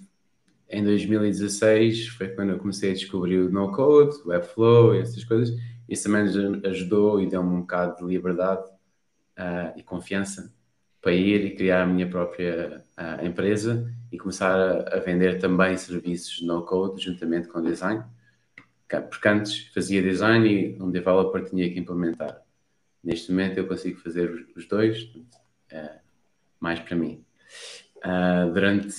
em 0.71 0.83
2016 0.83 2.09
foi 2.09 2.29
quando 2.29 2.51
eu 2.51 2.59
comecei 2.59 2.91
a 2.91 2.95
descobrir 2.95 3.39
o 3.39 3.51
no-code, 3.51 4.17
Webflow 4.25 4.95
e 4.95 5.01
essas 5.01 5.25
coisas. 5.25 5.55
Isso 5.89 6.05
também 6.05 6.23
ajudou 6.65 7.21
e 7.21 7.29
deu-me 7.29 7.51
um 7.51 7.61
bocado 7.61 7.97
de 7.99 8.15
liberdade 8.15 8.67
uh, 9.39 9.77
e 9.77 9.83
confiança 9.83 10.53
para 11.03 11.13
ir 11.13 11.45
e 11.45 11.55
criar 11.55 11.83
a 11.83 11.87
minha 11.87 12.09
própria 12.09 12.83
uh, 12.99 13.25
empresa 13.25 13.93
e 14.11 14.17
começar 14.17 14.51
a, 14.51 14.97
a, 14.97 15.01
vender 15.01 15.39
também 15.39 15.77
serviços 15.77 16.41
no-code 16.41 17.03
juntamente 17.03 17.49
com 17.49 17.61
design. 17.61 18.03
Porque 18.89 19.29
antes 19.29 19.69
fazia 19.69 20.03
design 20.03 20.49
e 20.49 20.83
um 20.83 20.91
developer 20.91 21.45
tinha 21.45 21.69
que 21.71 21.79
implementar. 21.79 22.43
Neste 23.03 23.31
momento 23.31 23.59
eu 23.59 23.67
consigo 23.67 24.01
fazer 24.01 24.47
os, 24.57 24.67
dois, 24.67 25.11
é, 25.71 25.99
mais 26.61 26.81
para 26.81 26.97
mim. 26.97 27.25
Uh, 27.97 28.53
durante 28.53 28.95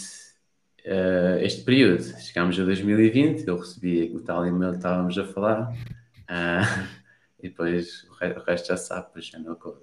uh, 0.85 1.37
este 1.41 1.63
período, 1.63 2.03
chegámos 2.19 2.59
a 2.59 2.63
2020, 2.63 3.47
eu 3.47 3.57
recebi 3.57 4.11
o 4.15 4.19
tal 4.21 4.45
e-mail 4.45 4.71
que 4.71 4.77
estávamos 4.77 5.17
a 5.17 5.25
falar, 5.25 5.71
uh, 5.71 6.87
e 7.41 7.49
depois 7.49 8.03
o 8.05 8.13
re- 8.13 8.33
o 8.33 8.43
resto 8.43 8.67
já 8.67 8.77
sabe, 8.77 9.07
depois 9.07 9.31
é 9.33 9.39
no 9.39 9.55
code. 9.55 9.81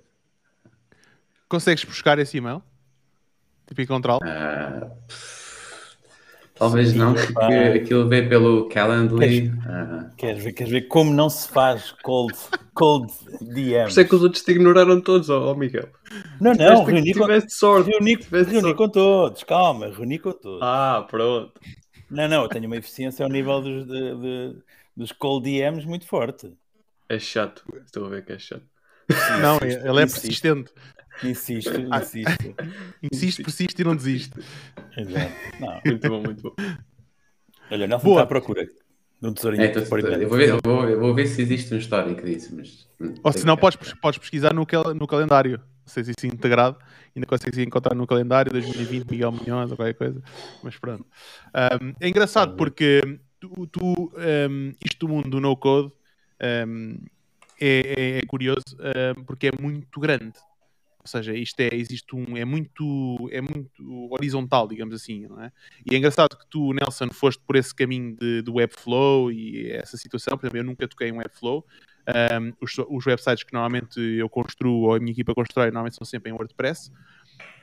Consegues 1.48 1.84
buscar 1.84 2.18
esse 2.18 2.36
e-mail? 2.36 2.62
Tipo 3.66 3.82
encontrá-lo? 3.82 4.20
Pff, 4.20 5.41
talvez 6.62 6.94
não, 6.94 7.14
porque 7.14 7.32
pá. 7.32 7.48
aquilo 7.74 8.08
veio 8.08 8.28
pelo 8.28 8.68
Calendly. 8.68 9.52
ah, 9.66 10.10
Queres 10.16 10.42
ver, 10.44 10.52
queres 10.52 10.72
ver 10.72 10.82
como 10.82 11.12
não 11.12 11.28
se 11.30 11.48
faz 11.48 11.92
cold, 12.02 12.34
cold 12.74 13.12
Por 13.38 13.46
DM? 13.54 13.88
isso 13.88 14.00
é 14.00 14.04
que 14.04 14.14
os 14.14 14.22
outros 14.22 14.42
te 14.44 14.50
ignoraram 14.52 15.00
todos, 15.00 15.28
ó 15.30 15.50
ó, 15.50 15.54
Miguel. 15.54 15.88
Não, 16.40 16.52
não, 16.54 16.84
reuni 16.84 17.12
com, 17.14 17.26
sorte. 17.48 17.90
reuni, 17.90 18.14
reuni 18.30 18.60
sorte. 18.60 18.74
com 18.76 18.88
todos, 18.88 19.44
calma, 19.44 19.86
reuni 19.88 20.18
com 20.18 20.32
todos. 20.32 20.60
Ah, 20.62 21.06
pronto. 21.10 21.52
Não, 22.10 22.28
não, 22.28 22.42
eu 22.42 22.48
tenho 22.48 22.66
uma 22.66 22.76
eficiência 22.76 23.24
ao 23.24 23.30
nível 23.30 23.60
dos, 23.60 23.86
de- 23.86 24.16
de- 24.16 24.56
dos 24.96 25.12
cold 25.12 25.44
DMs 25.50 25.86
muito 25.86 26.06
forte. 26.06 26.52
É 27.08 27.18
chato. 27.18 27.62
Estou 27.84 28.04
a 28.06 28.08
ver 28.10 28.24
que 28.24 28.32
é 28.32 28.38
chato. 28.38 28.62
Não, 29.40 29.58
ele 29.62 29.88
é 30.02 30.06
persistente. 30.06 30.70
Insisto, 31.22 31.80
insisto. 31.94 32.54
Insiste, 33.12 33.42
persiste 33.42 33.82
e 33.82 33.84
não 33.84 33.96
desiste. 33.96 34.34
Exato. 34.96 35.34
Não, 35.58 35.80
Muito 35.86 36.08
bom, 36.08 36.22
muito 36.22 36.42
bom. 36.42 36.54
olha, 37.70 37.86
não 37.86 37.98
Boa. 37.98 38.10
está 38.10 38.22
à 38.22 38.26
procura 38.26 38.64
de 38.64 39.28
um 39.28 39.32
tesourinho 39.32 39.62
é, 39.64 39.72
eu, 39.76 40.28
vou 40.28 40.38
ver, 40.38 40.48
eu, 40.48 40.58
vou, 40.64 40.88
eu 40.88 41.00
vou 41.00 41.14
ver 41.14 41.26
se 41.26 41.42
existe 41.42 41.72
um 41.74 41.78
histórico 41.78 42.22
disso, 42.22 42.54
mas. 42.56 42.88
hum, 43.00 43.14
Ou 43.22 43.32
se 43.32 43.46
não, 43.46 43.56
podes, 43.56 43.76
podes 44.00 44.18
pesquisar 44.18 44.52
no, 44.52 44.66
cal- 44.66 44.94
no 44.94 45.06
calendário. 45.06 45.58
Não 45.58 45.88
sei 45.88 46.04
se 46.04 46.10
isso 46.10 46.26
é 46.26 46.28
integrado. 46.28 46.76
Ainda 47.14 47.26
consegues 47.26 47.58
encontrar 47.58 47.94
no 47.94 48.06
calendário 48.06 48.50
2020 48.52 49.08
Miguel 49.10 49.32
Munhoz 49.32 49.70
ou 49.70 49.76
qualquer 49.76 49.94
coisa. 49.94 50.22
Mas 50.62 50.76
pronto. 50.76 51.04
Um, 51.54 51.94
é 52.00 52.08
engraçado 52.08 52.56
porque 52.56 53.00
tu, 53.38 53.66
tu, 53.66 54.12
um, 54.16 54.72
isto 54.84 55.06
do 55.06 55.08
mundo 55.12 55.28
do 55.28 55.40
no-code 55.40 55.92
um, 56.66 56.96
é, 57.60 57.94
é- 57.96 58.18
é 58.18 58.22
curioso 58.26 58.64
um, 59.18 59.24
porque 59.24 59.48
é 59.48 59.52
muito 59.60 60.00
grande. 60.00 60.32
Ou 61.04 61.08
seja, 61.08 61.34
isto 61.34 61.58
é, 61.58 61.70
existe 61.72 62.14
um, 62.14 62.36
é 62.36 62.44
muito, 62.44 63.28
é 63.32 63.40
muito 63.40 64.12
horizontal, 64.12 64.68
digamos 64.68 64.94
assim, 64.94 65.26
não 65.26 65.42
é? 65.42 65.50
E 65.84 65.94
é 65.94 65.98
engraçado 65.98 66.38
que 66.38 66.46
tu, 66.48 66.72
Nelson, 66.72 67.08
foste 67.10 67.42
por 67.44 67.56
esse 67.56 67.74
caminho 67.74 68.14
de, 68.14 68.40
do 68.42 68.54
Webflow 68.54 69.32
e 69.32 69.68
essa 69.72 69.96
situação. 69.96 70.38
Por 70.38 70.46
exemplo, 70.46 70.58
eu 70.58 70.64
nunca 70.64 70.86
toquei 70.86 71.08
em 71.08 71.12
Webflow. 71.12 71.66
Um, 72.08 72.52
os, 72.60 72.76
os 72.88 73.06
websites 73.06 73.44
que 73.44 73.52
normalmente 73.52 74.00
eu 74.00 74.28
construo 74.28 74.82
ou 74.82 74.94
a 74.94 74.98
minha 74.98 75.12
equipa 75.12 75.34
constrói 75.34 75.66
normalmente 75.66 75.96
são 75.96 76.04
sempre 76.04 76.30
em 76.30 76.32
WordPress. 76.32 76.92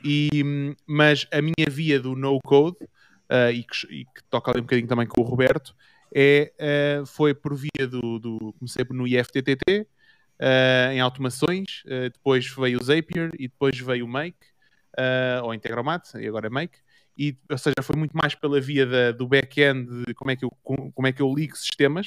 E, 0.04 0.74
mas 0.86 1.26
a 1.32 1.40
minha 1.40 1.68
via 1.68 1.98
do 1.98 2.14
no-code, 2.14 2.76
uh, 2.82 3.50
e, 3.52 3.64
e 3.90 4.04
que 4.04 4.22
toca 4.28 4.50
ali 4.50 4.60
um 4.60 4.64
bocadinho 4.64 4.88
também 4.88 5.06
com 5.06 5.20
o 5.20 5.24
Roberto, 5.24 5.74
é, 6.14 6.52
uh, 7.00 7.06
foi 7.06 7.34
por 7.34 7.54
via 7.54 7.86
do, 7.88 8.18
do. 8.18 8.54
Comecei 8.58 8.84
no 8.90 9.06
IFTTT, 9.06 9.86
uh, 10.40 10.92
em 10.92 11.00
automações, 11.00 11.82
uh, 11.86 12.10
depois 12.10 12.48
veio 12.48 12.80
o 12.80 12.82
Zapier 12.82 13.30
e 13.38 13.46
depois 13.46 13.78
veio 13.78 14.04
o 14.04 14.08
Make, 14.08 14.46
uh, 14.98 15.44
ou 15.44 15.54
Integromat, 15.54 16.14
e 16.14 16.26
agora 16.26 16.46
é 16.46 16.50
Make. 16.50 16.78
E, 17.16 17.36
ou 17.50 17.58
seja, 17.58 17.74
foi 17.82 17.96
muito 17.96 18.16
mais 18.16 18.34
pela 18.34 18.60
via 18.60 18.86
da- 18.86 19.12
do 19.12 19.28
back-end, 19.28 20.04
de 20.06 20.14
como 20.14 20.30
é, 20.30 20.36
que 20.36 20.44
eu, 20.44 20.50
com- 20.62 20.90
como 20.90 21.06
é 21.06 21.12
que 21.12 21.20
eu 21.20 21.32
ligo 21.34 21.54
sistemas. 21.56 22.06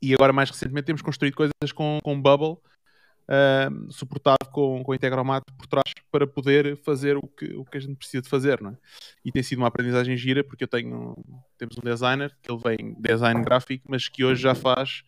E 0.00 0.14
agora, 0.14 0.32
mais 0.32 0.48
recentemente, 0.48 0.86
temos 0.86 1.02
construído 1.02 1.34
coisas 1.34 1.72
com, 1.74 1.98
com 2.02 2.20
Bubble, 2.20 2.56
uh, 3.28 3.92
suportado 3.92 4.48
com, 4.52 4.82
com 4.84 4.94
Integromat 4.94 5.42
por 5.58 5.66
trás, 5.66 5.92
para 6.10 6.26
poder 6.26 6.76
fazer 6.78 7.16
o 7.16 7.22
que, 7.22 7.46
o 7.54 7.64
que 7.64 7.78
a 7.78 7.80
gente 7.80 7.96
precisa 7.96 8.22
de 8.22 8.28
fazer. 8.28 8.60
Não 8.60 8.70
é? 8.70 8.76
E 9.24 9.32
tem 9.32 9.42
sido 9.42 9.58
uma 9.58 9.68
aprendizagem 9.68 10.16
gira, 10.16 10.44
porque 10.44 10.64
eu 10.64 10.68
tenho, 10.68 11.16
temos 11.58 11.76
um 11.76 11.82
designer, 11.82 12.34
que 12.42 12.50
ele 12.50 12.60
vem 12.62 12.94
design 12.98 13.42
gráfico, 13.42 13.84
mas 13.88 14.08
que 14.08 14.24
hoje 14.24 14.40
já 14.40 14.54
faz 14.54 15.02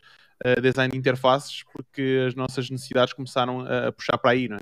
design 0.60 0.92
de 0.92 0.98
interfaces, 0.98 1.62
porque 1.72 2.24
as 2.26 2.34
nossas 2.34 2.68
necessidades 2.70 3.12
começaram 3.12 3.60
a, 3.60 3.88
a 3.88 3.92
puxar 3.92 4.18
para 4.18 4.32
aí, 4.32 4.48
não 4.48 4.56
é? 4.56 4.60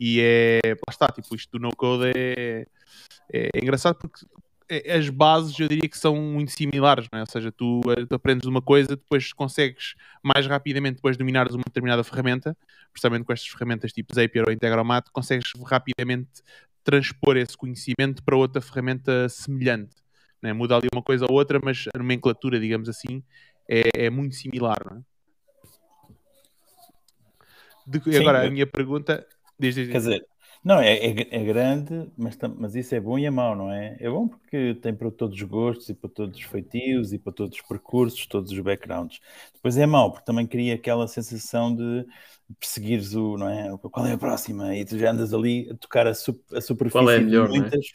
E 0.00 0.20
é, 0.20 0.60
lá 0.64 0.90
está, 0.90 1.08
tipo, 1.08 1.34
isto 1.34 1.50
do 1.52 1.58
no-code 1.58 2.12
é, 2.14 2.66
é, 3.32 3.48
é 3.54 3.58
engraçado 3.60 3.96
porque 3.96 4.24
é- 4.68 4.96
as 4.96 5.08
bases 5.08 5.58
eu 5.58 5.66
diria 5.68 5.88
que 5.88 5.98
são 5.98 6.14
muito 6.16 6.52
similares, 6.52 7.08
não 7.12 7.18
é? 7.18 7.22
Ou 7.22 7.30
seja, 7.30 7.50
tu, 7.50 7.80
eh, 7.96 8.04
tu 8.06 8.14
aprendes 8.14 8.46
uma 8.46 8.60
coisa, 8.62 8.88
depois 8.88 9.32
consegues 9.32 9.94
mais 10.22 10.46
rapidamente, 10.46 10.96
depois 10.96 11.16
de 11.16 11.18
dominares 11.18 11.54
uma 11.54 11.64
determinada 11.66 12.04
ferramenta, 12.04 12.56
precisamente 12.92 13.24
com 13.24 13.32
estas 13.32 13.48
ferramentas 13.48 13.92
tipo 13.92 14.14
Zapier 14.14 14.44
ou 14.46 14.52
Integromat, 14.52 15.08
consegues 15.12 15.50
rapidamente 15.66 16.42
transpor 16.84 17.36
esse 17.36 17.56
conhecimento 17.56 18.22
para 18.22 18.36
outra 18.36 18.60
ferramenta 18.60 19.28
semelhante. 19.28 19.96
Não 20.42 20.50
é? 20.50 20.52
Muda 20.52 20.76
ali 20.76 20.88
uma 20.92 21.02
coisa 21.02 21.26
ou 21.28 21.32
outra, 21.36 21.58
mas 21.62 21.86
a 21.94 21.98
nomenclatura, 21.98 22.60
digamos 22.60 22.88
assim, 22.88 23.22
é, 23.68 24.06
é 24.06 24.10
muito 24.10 24.34
similar, 24.36 24.78
não 24.88 24.98
é? 24.98 25.00
De- 27.88 28.00
Sim, 28.10 28.16
agora, 28.16 28.44
a 28.46 28.46
eu- 28.46 28.50
minha 28.50 28.66
pergunta... 28.66 29.26
Diz, 29.58 29.74
diz, 29.74 29.88
diz. 29.88 29.90
Quer 29.90 29.98
dizer, 29.98 30.26
não, 30.64 30.80
é, 30.80 30.94
é, 30.96 31.10
é 31.36 31.44
grande, 31.44 32.10
mas, 32.16 32.36
mas 32.58 32.74
isso 32.74 32.94
é 32.94 33.00
bom 33.00 33.18
e 33.18 33.24
é 33.26 33.30
mau, 33.30 33.56
não 33.56 33.72
é? 33.72 33.96
É 34.00 34.10
bom 34.10 34.28
porque 34.28 34.74
tem 34.76 34.94
para 34.94 35.10
todos 35.10 35.36
os 35.40 35.42
gostos 35.48 35.88
e 35.88 35.94
para 35.94 36.10
todos 36.10 36.36
os 36.38 36.44
feitios 36.44 37.12
e 37.12 37.18
para 37.18 37.32
todos 37.32 37.56
os 37.58 37.62
percursos, 37.66 38.26
todos 38.26 38.52
os 38.52 38.58
backgrounds. 38.60 39.20
Depois 39.54 39.76
é 39.78 39.86
mau 39.86 40.10
porque 40.12 40.26
também 40.26 40.46
cria 40.46 40.74
aquela 40.74 41.08
sensação 41.08 41.74
de 41.74 42.06
perseguires 42.58 43.14
o, 43.14 43.36
não 43.38 43.48
é? 43.48 43.76
Qual 43.78 44.06
é 44.06 44.12
a 44.12 44.18
próxima? 44.18 44.76
E 44.76 44.84
tu 44.84 44.98
já 44.98 45.10
andas 45.12 45.32
ali 45.32 45.70
a 45.70 45.76
tocar 45.76 46.06
a, 46.06 46.14
su- 46.14 46.42
a 46.52 46.60
superfície 46.60 47.00
Qual 47.00 47.10
é 47.10 47.16
a 47.16 47.20
de 47.20 47.20
melhor, 47.20 47.48
não 47.52 47.64
é? 47.64 47.72
muitas. 47.72 47.86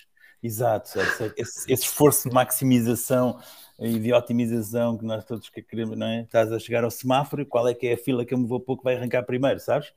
Exato, 0.42 0.90
esse- 1.38 1.72
esse 1.72 1.84
esforço 1.86 2.28
de 2.30 2.34
maximização 2.36 3.40
e 3.80 4.00
de 4.00 4.14
otimização 4.14 4.98
que 4.98 5.06
nós 5.06 5.26
todos 5.26 5.50
que 5.50 5.62
queremos, 5.62 5.98
não 5.98 6.08
é? 6.08 6.22
Estás 6.22 6.52
a 6.52 6.60
chegar 6.60 6.84
ao 6.84 6.92
semáforo, 6.92 7.46
qual 7.46 7.68
é 7.68 7.74
que 7.74 7.88
é 7.88 7.94
a 7.94 7.98
fila 7.98 8.24
que 8.26 8.34
eu 8.34 8.38
me 8.38 8.48
vou 8.48 8.60
que 8.62 8.84
vai 8.84 8.96
arrancar 8.96 9.24
primeiro, 9.24 9.60
sabes? 9.60 9.92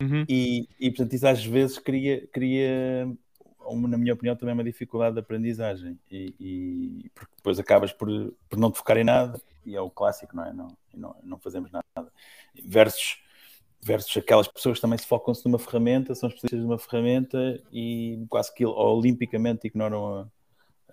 Uhum. 0.00 0.24
E, 0.28 0.68
e 0.78 0.90
portanto, 0.90 1.12
isso 1.14 1.26
às 1.26 1.44
vezes 1.44 1.78
cria, 1.78 2.26
cria 2.28 3.08
uma, 3.60 3.88
na 3.88 3.98
minha 3.98 4.14
opinião, 4.14 4.36
também 4.36 4.54
uma 4.54 4.64
dificuldade 4.64 5.14
de 5.14 5.20
aprendizagem. 5.20 5.98
E, 6.10 6.34
e- 6.38 7.10
porque 7.14 7.32
depois 7.36 7.58
acabas 7.58 7.92
por, 7.92 8.08
por 8.48 8.58
não 8.58 8.70
te 8.70 8.78
focar 8.78 8.96
em 8.96 9.04
nada, 9.04 9.40
e 9.66 9.74
é 9.74 9.80
o 9.80 9.90
clássico, 9.90 10.34
não 10.34 10.44
é? 10.44 10.52
Não, 10.52 10.68
não, 10.94 11.16
não 11.22 11.38
fazemos 11.38 11.70
nada. 11.70 12.12
Versus, 12.64 13.18
versus 13.82 14.16
aquelas 14.16 14.48
pessoas 14.48 14.78
que 14.78 14.82
também 14.82 14.98
se 14.98 15.06
focam-se 15.06 15.44
numa 15.44 15.58
ferramenta, 15.58 16.14
são 16.14 16.28
especialistas 16.28 16.66
numa 16.66 16.78
ferramenta 16.78 17.60
e 17.72 18.24
quase 18.28 18.54
que 18.54 18.64
olimpicamente 18.64 19.66
ignoram 19.66 20.14
a- 20.14 20.28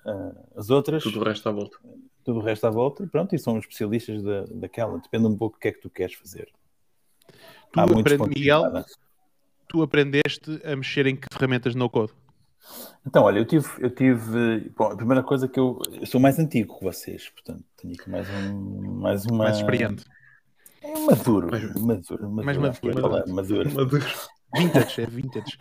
a- 0.09 0.35
as 0.55 0.69
outras, 0.69 1.03
Tudo 1.03 1.21
o 1.21 1.23
resto 1.23 1.47
à 1.47 1.51
volta. 1.51 1.77
Tudo 2.25 2.39
o 2.39 2.43
resto 2.43 2.65
à 2.65 2.71
volta, 2.71 3.03
e 3.03 3.07
pronto, 3.07 3.35
e 3.35 3.39
são 3.39 3.57
especialistas 3.59 4.21
da, 4.23 4.45
daquela. 4.51 4.97
Depende 4.97 5.27
um 5.27 5.37
pouco 5.37 5.55
do 5.57 5.59
que 5.61 5.67
é 5.67 5.71
que 5.71 5.79
tu 5.79 5.89
queres 5.89 6.15
fazer. 6.15 6.49
Tu, 7.71 7.79
aprende, 7.79 8.29
Miguel, 8.29 8.63
tu 9.67 9.81
aprendeste 9.83 10.59
a 10.65 10.75
mexer 10.75 11.05
em 11.05 11.15
que 11.15 11.27
ferramentas 11.31 11.75
no 11.75 11.89
code? 11.89 12.13
Então, 13.05 13.23
olha, 13.23 13.37
eu 13.37 13.45
tive, 13.45 13.67
eu 13.79 13.91
tive, 13.91 14.71
bom, 14.75 14.85
a 14.85 14.95
primeira 14.95 15.21
coisa 15.21 15.47
que 15.47 15.59
eu, 15.59 15.79
eu 15.91 16.05
sou 16.07 16.19
mais 16.19 16.39
antigo 16.39 16.79
que 16.79 16.83
vocês, 16.83 17.29
portanto, 17.29 17.63
tenho 17.77 17.93
aqui 17.93 18.09
mais 18.09 18.27
um, 18.27 18.91
mais 18.99 19.25
uma, 19.25 19.43
Mais 19.43 19.57
experiente. 19.57 20.03
é 20.81 20.99
maduro, 20.99 21.51
Mais- 21.51 21.63
maduro, 21.75 22.29
maduro, 22.29 22.31
mais 22.31 22.57
é 22.57 22.59
maduro. 22.59 23.01
palavra, 23.01 23.33
maduro. 23.33 23.71
Maduro. 23.75 24.05
Vintage, 24.57 25.01
é 25.01 25.05
vintage. 25.09 25.57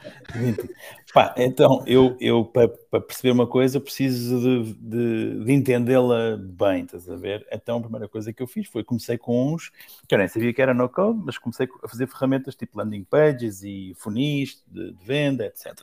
Pá, 1.13 1.35
então, 1.37 1.83
eu, 1.87 2.17
eu 2.21 2.45
para, 2.45 2.69
perceber 3.01 3.31
uma 3.33 3.47
coisa, 3.47 3.81
preciso 3.81 4.41
de, 4.41 4.73
de, 4.75 5.45
de 5.45 5.53
entendê-la 5.53 6.37
bem, 6.37 6.85
estás 6.85 7.09
a 7.09 7.17
ver? 7.17 7.47
Então, 7.53 7.79
a 7.79 7.81
primeira 7.81 8.09
coisa 8.09 8.33
que 8.33 8.43
eu 8.43 8.47
fiz 8.47 8.69
foi, 8.69 8.83
comecei 8.85 9.19
com 9.19 9.53
uns, 9.53 9.71
que 10.09 10.15
eu 10.15 10.19
nem 10.19 10.29
sabia 10.29 10.53
que 10.53 10.63
era 10.63 10.75
no 10.75 10.89
code, 10.89 11.21
mas 11.25 11.39
comecei 11.39 11.69
a 11.83 11.89
fazer 11.89 12.07
ferramentas 12.07 12.55
tipo 12.55 12.79
landing 12.79 13.05
pages 13.05 13.63
e 13.63 13.95
funis 13.97 14.63
de, 14.67 14.93
de 14.93 15.05
venda, 15.05 15.47
etc. 15.47 15.75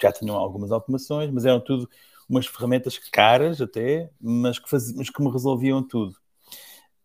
Já 0.00 0.12
tinham 0.12 0.36
algumas 0.36 0.70
automações, 0.70 1.30
mas 1.30 1.44
eram 1.44 1.60
tudo 1.60 1.88
umas 2.28 2.46
ferramentas 2.46 2.98
caras 2.98 3.60
até, 3.60 4.10
mas 4.20 4.58
que, 4.58 4.68
faz, 4.68 4.92
mas 4.94 5.08
que 5.10 5.22
me 5.22 5.30
resolviam 5.30 5.82
tudo. 5.82 6.14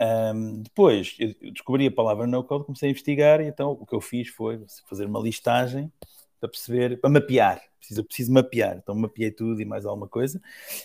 Um, 0.01 0.61
depois 0.63 1.15
eu 1.19 1.33
descobri 1.51 1.87
a 1.87 1.91
palavra 1.91 2.27
no 2.27 2.43
code, 2.43 2.65
comecei 2.65 2.89
a 2.89 2.91
investigar 2.91 3.41
e 3.41 3.45
então 3.45 3.71
o 3.71 3.85
que 3.85 3.95
eu 3.95 4.01
fiz 4.01 4.27
foi 4.27 4.63
fazer 4.87 5.05
uma 5.05 5.19
listagem 5.19 5.91
para 6.39 6.49
perceber, 6.49 6.99
para 6.99 7.09
mapear. 7.09 7.61
Preciso, 7.77 8.03
preciso 8.03 8.33
mapear. 8.33 8.77
Então 8.77 8.95
mapeei 8.95 9.31
tudo 9.31 9.61
e 9.61 9.65
mais 9.65 9.85
alguma 9.85 10.07
coisa. 10.07 10.41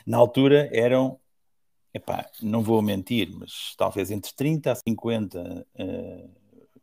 Na 0.06 0.16
altura 0.16 0.68
eram, 0.72 1.18
epá, 1.92 2.28
não 2.40 2.62
vou 2.62 2.80
mentir, 2.82 3.30
mas 3.32 3.74
talvez 3.76 4.10
entre 4.10 4.32
30 4.34 4.72
a 4.72 4.74
50 4.74 5.66
uh, 5.78 6.30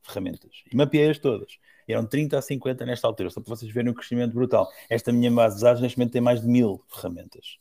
ferramentas. 0.01 0.63
E 0.71 0.75
mapeei-as 0.75 1.19
todas. 1.19 1.57
Eram 1.87 2.05
30 2.05 2.37
a 2.37 2.41
50 2.41 2.85
nesta 2.85 3.07
altura, 3.07 3.29
só 3.29 3.39
para 3.39 3.55
vocês 3.55 3.71
verem 3.71 3.91
um 3.91 3.93
crescimento 3.93 4.33
brutal. 4.33 4.69
Esta 4.89 5.11
minha 5.11 5.31
base 5.31 5.57
de 5.57 5.61
dados 5.61 5.81
neste 5.81 5.97
momento 5.97 6.13
tem 6.13 6.21
mais 6.21 6.41
de 6.41 6.47
mil 6.47 6.83
ferramentas. 6.89 7.59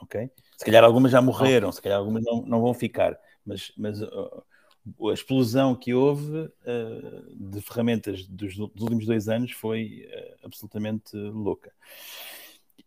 Ok? 0.00 0.30
Se 0.56 0.64
calhar 0.64 0.84
algumas 0.84 1.10
já 1.10 1.22
morreram, 1.22 1.72
se 1.72 1.80
calhar 1.80 1.98
algumas 1.98 2.22
não, 2.24 2.42
não 2.42 2.60
vão 2.60 2.74
ficar 2.74 3.18
mas, 3.44 3.72
mas 3.76 4.02
a 4.02 5.12
explosão 5.12 5.74
que 5.74 5.94
houve 5.94 6.38
uh, 6.38 7.36
de 7.36 7.60
ferramentas 7.60 8.26
dos, 8.26 8.56
dos, 8.56 8.82
últimos 8.82 9.06
dois 9.06 9.28
anos 9.28 9.52
foi 9.52 10.08
uh, 10.08 10.46
absolutamente 10.46 11.16
louca. 11.16 11.72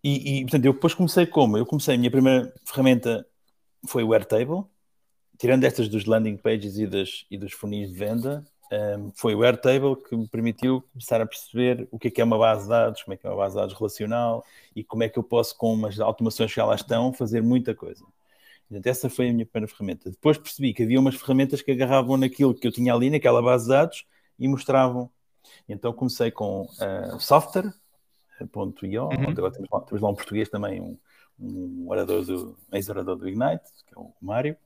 E, 0.03 0.39
e, 0.39 0.41
portanto, 0.41 0.65
eu 0.65 0.74
depois 0.74 0.93
comecei 0.93 1.25
como? 1.25 1.57
Eu 1.57 1.65
comecei, 1.65 1.95
a 1.95 1.97
minha 1.97 2.12
primeira 2.12 2.53
ferramenta 2.65 3.25
foi 3.88 4.03
o 4.03 4.13
Airtable, 4.13 4.65
tirando 5.38 5.63
estas 5.63 5.89
dos 5.89 6.05
landing 6.05 6.38
pages 6.38 6.77
e, 6.77 6.85
das, 6.85 7.25
e 7.29 7.38
dos 7.38 7.53
funis 7.53 7.89
de 7.89 7.97
venda, 7.97 8.45
um, 8.71 9.12
foi 9.15 9.35
o 9.35 9.43
Airtable 9.43 9.95
que 9.95 10.15
me 10.15 10.27
permitiu 10.27 10.81
começar 10.91 11.21
a 11.21 11.25
perceber 11.25 11.88
o 11.91 12.00
que 12.00 12.07
é, 12.07 12.12
que 12.12 12.21
é 12.21 12.24
uma 12.24 12.38
base 12.38 12.63
de 12.63 12.69
dados, 12.69 13.03
como 13.03 13.13
é 13.13 13.17
que 13.17 13.25
é 13.25 13.29
uma 13.29 13.38
base 13.38 13.55
de 13.55 13.62
dados 13.62 13.75
relacional 13.75 14.43
e 14.75 14.83
como 14.83 15.03
é 15.03 15.09
que 15.09 15.19
eu 15.19 15.24
posso, 15.24 15.55
com 15.57 15.74
umas 15.74 16.00
automações 16.00 16.51
que 16.51 16.57
já 16.57 16.65
lá 16.65 16.75
estão, 16.75 17.13
fazer 17.13 17.41
muita 17.41 17.75
coisa. 17.75 18.03
Portanto, 18.75 18.88
essa 18.88 19.10
foi 19.10 19.29
a 19.29 19.34
minha 19.34 19.46
primeira 19.46 19.74
ferramenta. 19.74 20.10
Depois 20.10 20.38
percebi 20.38 20.74
que 20.74 20.84
havia 20.84 21.00
umas 21.00 21.15
ferramentas 21.15 21.62
que 21.62 21.72
agarravam 21.72 22.17
naquilo 22.17 22.53
que 22.53 22.67
eu 22.67 22.72
tinha 22.74 22.94
ali, 22.94 23.10
naquela 23.10 23.41
base 23.41 23.63
de 23.63 23.70
dados, 23.70 24.05
e 24.38 24.48
mostravam. 24.50 25.10
Então 25.70 25.94
comecei 25.94 26.29
com 26.29 26.63
uh, 26.63 27.20
software.io, 27.20 29.03
uhum. 29.03 29.29
agora 29.29 29.51
temos 29.53 29.70
lá, 29.72 29.82
temos 29.82 30.01
lá, 30.01 30.10
um 30.10 30.15
português 30.15 30.50
também, 30.50 30.82
um, 30.82 30.98
um 31.39 31.86
orador 31.88 32.25
do, 32.25 32.58
ex-orador 32.74 33.15
do 33.15 33.29
Ignite, 33.29 33.63
que 33.88 33.98
é 33.98 34.00
o 34.00 34.12
Mário. 34.22 34.58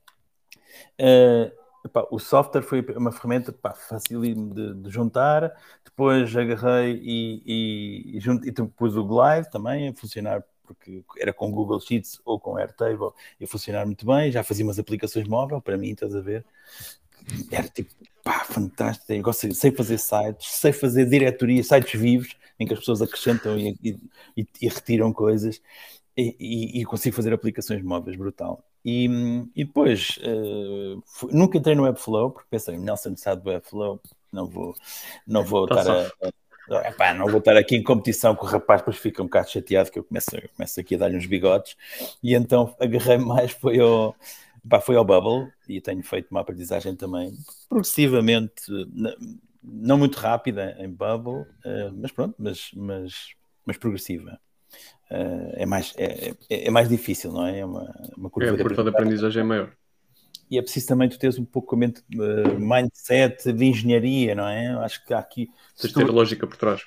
Uh, 0.98 1.52
epá, 1.84 2.04
o 2.10 2.18
software 2.18 2.62
foi 2.62 2.84
uma 2.96 3.12
ferramenta 3.12 3.52
epá, 3.52 3.74
fácil 3.74 4.22
de, 4.22 4.74
de, 4.74 4.90
juntar. 4.90 5.52
Depois 5.84 6.34
agarrei 6.34 7.00
e, 7.00 7.42
e, 7.46 8.16
e, 8.16 8.20
junto, 8.20 8.48
e 8.48 8.52
pus 8.52 8.96
o 8.96 9.04
Glide 9.04 9.48
também 9.52 9.88
a 9.88 9.94
funcionar 9.94 10.42
porque 10.74 11.02
era 11.18 11.32
com 11.32 11.50
Google 11.50 11.80
Sheets 11.80 12.20
ou 12.24 12.38
com 12.38 12.56
Airtable 12.56 13.12
e 13.40 13.46
funcionar 13.46 13.86
muito 13.86 14.06
bem. 14.06 14.30
Já 14.30 14.42
fazia 14.42 14.64
umas 14.64 14.78
aplicações 14.78 15.26
móveis 15.26 15.62
para 15.62 15.76
mim, 15.76 15.90
estás 15.90 16.14
a 16.14 16.20
ver? 16.20 16.44
Era 17.50 17.68
tipo, 17.68 17.90
pá, 18.22 18.44
fantástico. 18.44 19.12
Eu 19.12 19.22
gosto, 19.22 19.52
sei 19.54 19.70
fazer 19.70 19.98
sites, 19.98 20.52
sei 20.52 20.72
fazer 20.72 21.06
diretorias, 21.06 21.66
sites 21.66 22.00
vivos 22.00 22.36
em 22.58 22.66
que 22.66 22.72
as 22.72 22.78
pessoas 22.78 23.02
acrescentam 23.02 23.58
e, 23.58 23.76
e, 24.36 24.46
e 24.60 24.68
retiram 24.68 25.12
coisas 25.12 25.60
e, 26.16 26.80
e, 26.80 26.84
consigo 26.84 27.16
fazer 27.16 27.32
aplicações 27.32 27.82
móveis, 27.82 28.16
brutal. 28.16 28.62
E, 28.84 29.08
depois, 29.56 30.18
uh, 30.18 31.02
fui, 31.06 31.32
nunca 31.32 31.58
entrei 31.58 31.74
no 31.74 31.84
Webflow, 31.84 32.30
porque 32.30 32.48
pensei, 32.50 32.76
Nelson 32.76 33.16
sabe 33.16 33.42
do 33.42 33.50
Webflow, 33.50 34.00
não 34.32 34.46
vou, 34.46 34.74
não 35.26 35.44
vou 35.44 35.66
tá 35.66 35.80
estar 35.80 36.06
a, 36.06 36.30
Epá, 36.78 37.12
não 37.12 37.26
vou 37.26 37.38
estar 37.38 37.56
aqui 37.56 37.76
em 37.76 37.82
competição 37.82 38.34
com 38.34 38.46
o 38.46 38.48
rapaz, 38.48 38.80
depois 38.80 38.96
fica 38.96 39.20
um 39.22 39.26
bocado 39.26 39.50
chateado 39.50 39.90
que 39.90 39.98
eu 39.98 40.04
começo, 40.04 40.36
eu 40.36 40.48
começo 40.56 40.78
aqui 40.78 40.94
a 40.94 40.98
dar-lhe 40.98 41.16
uns 41.16 41.26
bigodes. 41.26 41.76
E 42.22 42.34
então 42.34 42.74
agarrei 42.78 43.18
mais, 43.18 43.50
foi 43.50 43.80
ao, 43.80 44.14
epá, 44.64 44.80
foi 44.80 44.96
ao 44.96 45.04
Bubble 45.04 45.52
e 45.68 45.80
tenho 45.80 46.02
feito 46.02 46.30
uma 46.30 46.40
aprendizagem 46.40 46.94
também 46.94 47.32
progressivamente, 47.68 48.62
não 49.62 49.98
muito 49.98 50.16
rápida 50.16 50.76
em 50.78 50.88
Bubble, 50.88 51.44
eh, 51.64 51.90
mas 51.92 52.12
pronto, 52.12 52.34
mas, 52.38 52.70
mas, 52.74 53.34
mas 53.66 53.76
progressiva. 53.76 54.38
Eh, 55.10 55.62
é, 55.62 55.66
mais, 55.66 55.92
é, 55.96 56.30
é, 56.48 56.68
é 56.68 56.70
mais 56.70 56.88
difícil, 56.88 57.32
não 57.32 57.46
é? 57.46 57.58
É 57.58 57.64
uma, 57.64 57.92
uma 58.16 58.30
curva 58.30 58.50
é, 58.50 58.54
a 58.54 58.62
curva 58.62 58.84
de 58.84 58.90
aprendizagem 58.90 59.40
é 59.40 59.44
maior 59.44 59.79
e 60.50 60.58
é 60.58 60.62
preciso 60.62 60.88
também 60.88 61.08
tu 61.08 61.18
teres 61.18 61.38
um 61.38 61.44
pouco 61.44 61.76
de 61.76 62.20
uh, 62.20 62.58
mindset 62.58 63.52
de 63.52 63.64
engenharia, 63.64 64.34
não 64.34 64.48
é? 64.48 64.66
Acho 64.84 65.04
que 65.06 65.14
há 65.14 65.18
aqui. 65.18 65.48
Tens 65.80 65.92
de 65.92 65.94
ter 65.94 66.10
lógica 66.10 66.46
por 66.46 66.56
trás. 66.56 66.82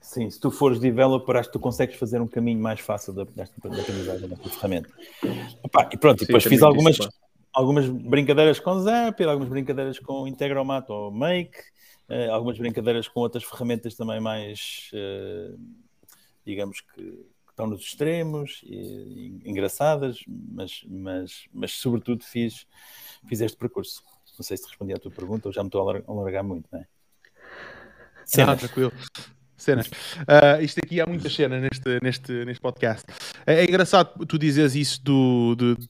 Sim, 0.00 0.28
se 0.28 0.38
tu 0.38 0.50
fores 0.50 0.78
developer, 0.80 1.36
acho 1.36 1.48
que 1.48 1.54
tu 1.54 1.60
consegues 1.60 1.96
fazer 1.96 2.20
um 2.20 2.26
caminho 2.26 2.60
mais 2.60 2.80
fácil 2.80 3.14
da, 3.14 3.24
desta 3.24 3.54
aprendizagem 3.56 4.28
desta 4.28 4.48
ferramenta. 4.50 4.90
Opa, 5.62 5.88
e 5.92 5.96
pronto, 5.96 6.18
Sim, 6.18 6.26
depois 6.26 6.44
fiz 6.44 6.60
algumas, 6.62 6.98
algumas 7.52 7.88
brincadeiras 7.88 8.58
com 8.60 8.80
Zapier, 8.80 9.30
algumas 9.30 9.48
brincadeiras 9.48 9.98
com 9.98 10.28
Integromat 10.28 10.90
ou 10.90 11.10
Make, 11.10 11.58
uh, 12.10 12.32
algumas 12.32 12.58
brincadeiras 12.58 13.08
com 13.08 13.20
outras 13.20 13.44
ferramentas 13.44 13.94
também 13.94 14.20
mais, 14.20 14.90
uh, 14.92 15.58
digamos 16.44 16.82
que, 16.82 17.24
estão 17.54 17.68
nos 17.68 17.80
extremos, 17.80 18.60
e, 18.64 18.74
e, 18.74 19.50
engraçadas, 19.50 20.18
mas, 20.26 20.84
mas, 20.88 21.44
mas 21.52 21.72
sobretudo 21.72 22.24
fiz, 22.24 22.66
fiz 23.28 23.40
este 23.40 23.56
percurso. 23.56 24.02
Não 24.36 24.44
sei 24.44 24.56
se 24.56 24.66
respondi 24.66 24.92
à 24.92 24.98
tua 24.98 25.12
pergunta 25.12 25.48
ou 25.48 25.52
já 25.52 25.62
me 25.62 25.68
estou 25.68 25.88
a 25.88 26.02
alargar 26.10 26.42
muito, 26.42 26.68
não 26.72 26.80
é? 26.80 26.86
Cenas. 28.26 28.56
Ah, 28.56 28.56
tranquilo. 28.56 28.92
Cenas. 29.56 29.86
Uh, 29.86 30.62
isto 30.62 30.80
aqui 30.82 31.00
há 31.00 31.06
muitas 31.06 31.32
cenas 31.32 31.62
neste, 31.62 32.00
neste, 32.02 32.44
neste 32.44 32.60
podcast. 32.60 33.04
É, 33.46 33.60
é 33.60 33.64
engraçado 33.64 34.26
tu 34.26 34.36
dizes 34.36 34.74
isso 34.74 35.02
do, 35.02 35.54
do, 35.54 35.76
de, 35.76 35.88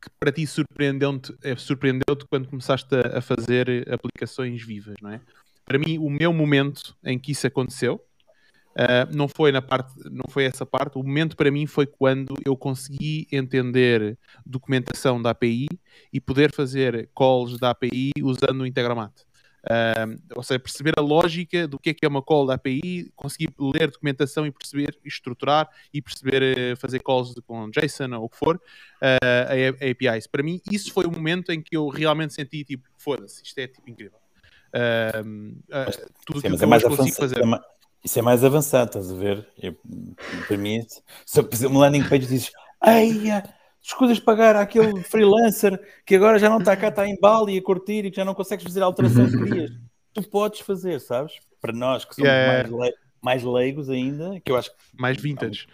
que 0.00 0.10
para 0.18 0.32
ti 0.32 0.46
surpreendeu-te 0.46 1.32
é, 1.42 1.54
surpreendeu 1.56 2.16
quando 2.28 2.48
começaste 2.48 2.92
a, 2.94 3.18
a, 3.18 3.20
fazer 3.20 3.88
aplicações 3.92 4.64
vivas, 4.64 4.96
não 5.00 5.10
é? 5.10 5.20
Para 5.64 5.78
mim, 5.78 5.98
o 5.98 6.10
meu 6.10 6.32
momento 6.32 6.96
em 7.04 7.18
que 7.18 7.32
isso 7.32 7.46
aconteceu 7.46 8.02
Uh, 8.78 9.12
não 9.12 9.26
foi 9.26 9.50
na 9.50 9.60
parte, 9.60 9.92
não 10.08 10.24
foi 10.28 10.44
essa 10.44 10.64
parte. 10.64 10.96
O 10.96 11.02
momento 11.02 11.36
para 11.36 11.50
mim 11.50 11.66
foi 11.66 11.84
quando 11.84 12.34
eu 12.46 12.56
consegui 12.56 13.26
entender 13.32 14.16
documentação 14.46 15.20
da 15.20 15.30
API 15.30 15.66
e 16.12 16.20
poder 16.20 16.52
fazer 16.52 17.10
calls 17.16 17.58
da 17.58 17.70
API 17.70 18.12
usando 18.22 18.60
o 18.60 18.66
Integromat. 18.66 19.12
Uh, 19.64 20.16
ou 20.36 20.42
seja, 20.42 20.60
perceber 20.60 20.94
a 20.96 21.00
lógica 21.00 21.66
do 21.66 21.78
que 21.78 21.90
é 21.90 21.94
que 21.94 22.06
é 22.06 22.08
uma 22.08 22.22
call 22.22 22.46
da 22.46 22.54
API, 22.54 23.12
conseguir 23.16 23.52
ler 23.58 23.90
documentação 23.90 24.46
e 24.46 24.52
perceber, 24.52 24.96
estruturar 25.04 25.68
e 25.92 26.00
perceber 26.00 26.74
uh, 26.74 26.76
fazer 26.76 27.00
calls 27.00 27.34
com 27.44 27.68
JSON 27.70 28.16
ou 28.16 28.26
o 28.26 28.28
que 28.28 28.38
for, 28.38 28.56
uh, 28.56 28.60
a, 29.02 29.84
a 29.84 29.90
APIs. 29.90 30.28
Para 30.28 30.44
mim, 30.44 30.60
isso 30.70 30.92
foi 30.92 31.04
o 31.04 31.10
momento 31.10 31.50
em 31.50 31.60
que 31.60 31.76
eu 31.76 31.88
realmente 31.88 32.32
senti 32.32 32.62
tipo, 32.62 32.88
foda-se, 32.96 33.42
isto 33.42 33.58
é 33.58 33.66
tipo 33.66 33.90
incrível. 33.90 34.18
tudo 36.24 36.38
o 36.38 36.40
que 36.40 36.46
eu 36.46 36.74
é 36.74 36.80
consigo 36.80 37.16
fazer. 37.16 37.42
É 37.42 37.77
isso 38.04 38.18
é 38.18 38.22
mais 38.22 38.44
avançado, 38.44 38.86
estás 38.86 39.10
a 39.10 39.14
ver? 39.14 39.46
Eu, 39.60 39.76
para 40.46 40.56
mim, 40.56 40.84
se 41.26 41.40
eu 41.40 41.48
fizer 41.48 41.66
uma 41.66 41.80
landing 41.80 42.08
page 42.08 42.26
dizes, 42.26 42.52
ai, 42.80 43.10
escusas 43.82 44.20
pagar 44.20 44.56
aquele 44.56 45.02
freelancer 45.02 45.80
que 46.04 46.16
agora 46.16 46.38
já 46.38 46.48
não 46.48 46.58
está 46.58 46.76
cá, 46.76 46.88
está 46.88 47.06
em 47.06 47.18
Bali 47.18 47.58
a 47.58 47.62
curtir 47.62 48.04
e 48.04 48.10
que 48.10 48.16
já 48.16 48.24
não 48.24 48.34
consegues 48.34 48.64
fazer 48.64 48.82
a 48.82 48.86
alteração 48.86 49.26
que 49.26 49.36
querias. 49.36 49.70
Tu 50.12 50.22
podes 50.28 50.60
fazer, 50.60 51.00
sabes? 51.00 51.34
Para 51.60 51.72
nós 51.72 52.04
que 52.04 52.14
somos 52.14 52.28
yeah. 52.28 52.68
mais, 52.68 52.90
le 52.90 52.96
mais 53.20 53.42
leigos 53.42 53.90
ainda, 53.90 54.40
que 54.40 54.50
eu 54.50 54.56
acho 54.56 54.70
que... 54.70 54.76
Mais 54.96 55.20
vintage. 55.20 55.66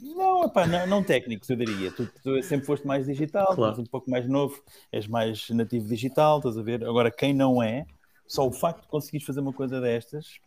Não, 0.00 0.44
epá, 0.44 0.66
não, 0.66 0.86
não 0.86 1.02
técnicos, 1.02 1.48
eu 1.48 1.56
diria. 1.56 1.92
Tu, 1.92 2.08
tu, 2.22 2.42
sempre 2.42 2.66
foste 2.66 2.86
mais 2.86 3.06
digital, 3.06 3.54
claro. 3.54 3.80
um 3.80 3.86
pouco 3.86 4.10
mais 4.10 4.28
novo, 4.28 4.60
és 4.90 5.06
mais 5.06 5.48
nativo 5.50 5.86
digital, 5.86 6.38
estás 6.38 6.58
a 6.58 6.62
ver? 6.62 6.84
Agora, 6.84 7.10
quem 7.10 7.32
não 7.32 7.62
é, 7.62 7.86
só 8.26 8.46
o 8.46 8.52
facto 8.52 8.82
de 8.82 8.88
conseguires 8.88 9.26
fazer 9.26 9.40
uma 9.40 9.52
coisa 9.52 9.80
destas, 9.80 10.40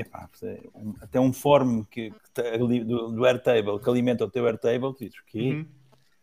epá, 0.00 0.28
é 0.42 0.60
um, 0.74 0.94
até 1.00 1.20
um 1.20 1.32
form 1.32 1.82
que, 1.84 2.10
que 2.10 2.58
do, 2.58 3.12
do 3.12 3.24
Airtable 3.24 3.78
que 3.78 3.88
alimenta 3.88 4.24
o 4.24 4.30
teu 4.30 4.46
Airtable, 4.46 4.92
tu 4.92 5.00
dizes 5.00 5.18
o 5.18 5.24
quê? 5.26 5.52
Uhum. 5.52 5.66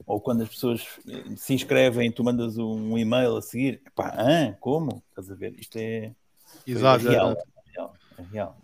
Ou 0.06 0.20
quando 0.20 0.42
as 0.42 0.50
pessoas 0.50 0.86
eh, 1.08 1.36
se 1.36 1.54
inscrevem, 1.54 2.12
tu 2.12 2.24
mandas 2.24 2.58
um 2.58 2.98
e-mail 2.98 3.38
a 3.38 3.42
seguir, 3.42 3.82
ah, 3.98 4.56
como? 4.60 5.04
Estás 5.10 5.30
a 5.30 5.36
ver? 5.36 5.54
Isto 5.60 5.78
é, 5.78 6.12
Exato, 6.66 7.08
é 7.08 7.12
real, 7.12 7.32
é 7.32 7.72
real. 7.72 7.94
É 8.18 8.24
real. 8.24 8.58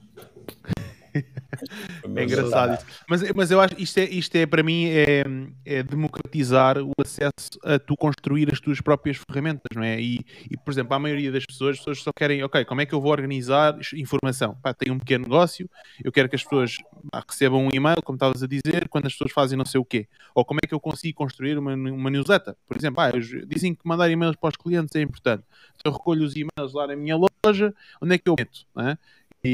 É 2.15 2.23
engraçado 2.23 2.75
isso. 2.75 2.85
Mas, 3.07 3.31
mas 3.31 3.51
eu 3.51 3.59
acho 3.61 3.75
que 3.75 3.83
isto 3.83 3.97
é, 3.97 4.03
isto 4.05 4.35
é 4.35 4.45
para 4.45 4.63
mim 4.63 4.85
é, 4.87 5.23
é, 5.65 5.83
democratizar 5.83 6.77
o 6.79 6.91
acesso 6.99 7.59
a 7.63 7.79
tu 7.79 7.95
construir 7.95 8.51
as 8.51 8.59
tuas 8.59 8.81
próprias 8.81 9.17
ferramentas, 9.17 9.69
não 9.75 9.83
é? 9.83 9.99
E, 9.99 10.19
e, 10.49 10.57
por 10.57 10.71
exemplo, 10.71 10.93
a 10.93 10.99
maioria 10.99 11.31
das 11.31 11.45
pessoas, 11.45 11.73
as 11.73 11.77
pessoas 11.79 12.01
só 12.01 12.11
querem, 12.15 12.43
ok, 12.43 12.65
como 12.65 12.81
é 12.81 12.85
que 12.85 12.93
eu 12.93 13.01
vou 13.01 13.11
organizar 13.11 13.77
informação? 13.93 14.55
Pá, 14.61 14.73
tenho 14.73 14.95
um 14.95 14.99
pequeno 14.99 15.23
negócio, 15.23 15.69
eu 16.03 16.11
quero 16.11 16.29
que 16.29 16.35
as 16.35 16.43
pessoas 16.43 16.77
pá, 17.11 17.23
recebam 17.27 17.65
um 17.65 17.69
e-mail, 17.73 18.01
como 18.03 18.15
estavas 18.15 18.43
a 18.43 18.47
dizer, 18.47 18.87
quando 18.89 19.07
as 19.07 19.13
pessoas 19.13 19.31
fazem 19.31 19.57
não 19.57 19.65
sei 19.65 19.79
o 19.79 19.85
quê. 19.85 20.07
Ou 20.33 20.45
como 20.45 20.59
é 20.63 20.67
que 20.67 20.73
eu 20.73 20.79
consigo 20.79 21.17
construir 21.17 21.57
uma, 21.57 21.73
uma 21.73 22.09
newsletter? 22.09 22.55
Por 22.67 22.77
exemplo, 22.77 23.01
ah, 23.01 23.11
dizem 23.47 23.73
que 23.73 23.81
mandar 23.83 24.09
e-mails 24.09 24.35
para 24.35 24.49
os 24.49 24.57
clientes 24.57 24.95
é 24.95 25.01
importante. 25.01 25.43
Então 25.75 25.91
eu 25.91 25.97
recolho 25.97 26.23
os 26.23 26.35
e-mails 26.35 26.73
lá 26.73 26.87
na 26.87 26.95
minha 26.95 27.15
loja, 27.15 27.73
onde 28.01 28.15
é 28.15 28.17
que 28.17 28.29
eu 28.29 28.35
meto? 28.37 28.65
Não 28.75 28.89
é? 28.89 28.97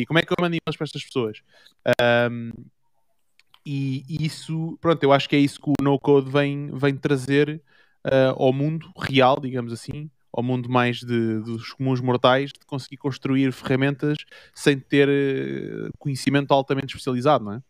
E 0.01 0.05
como 0.05 0.19
é 0.19 0.21
que 0.21 0.31
eu 0.31 0.37
mando 0.39 0.55
e-mails 0.55 0.75
para 0.75 0.85
estas 0.85 1.03
pessoas? 1.03 1.41
Um, 2.31 2.51
e 3.65 4.03
isso, 4.09 4.77
pronto, 4.81 5.01
eu 5.03 5.13
acho 5.13 5.29
que 5.29 5.35
é 5.35 5.39
isso 5.39 5.61
que 5.61 5.69
o 5.69 5.73
no-code 5.81 6.29
vem, 6.29 6.71
vem 6.73 6.95
trazer 6.95 7.61
uh, 8.05 8.33
ao 8.35 8.51
mundo 8.51 8.91
real, 8.97 9.39
digamos 9.39 9.71
assim, 9.71 10.09
ao 10.33 10.43
mundo 10.43 10.69
mais 10.69 10.97
de, 10.97 11.39
dos 11.39 11.71
comuns 11.71 12.01
mortais, 12.01 12.51
de 12.51 12.65
conseguir 12.65 12.97
construir 12.97 13.51
ferramentas 13.53 14.17
sem 14.53 14.79
ter 14.79 15.07
uh, 15.07 15.89
conhecimento 15.97 16.51
altamente 16.51 16.87
especializado, 16.87 17.45
não 17.45 17.53
é? 17.53 17.61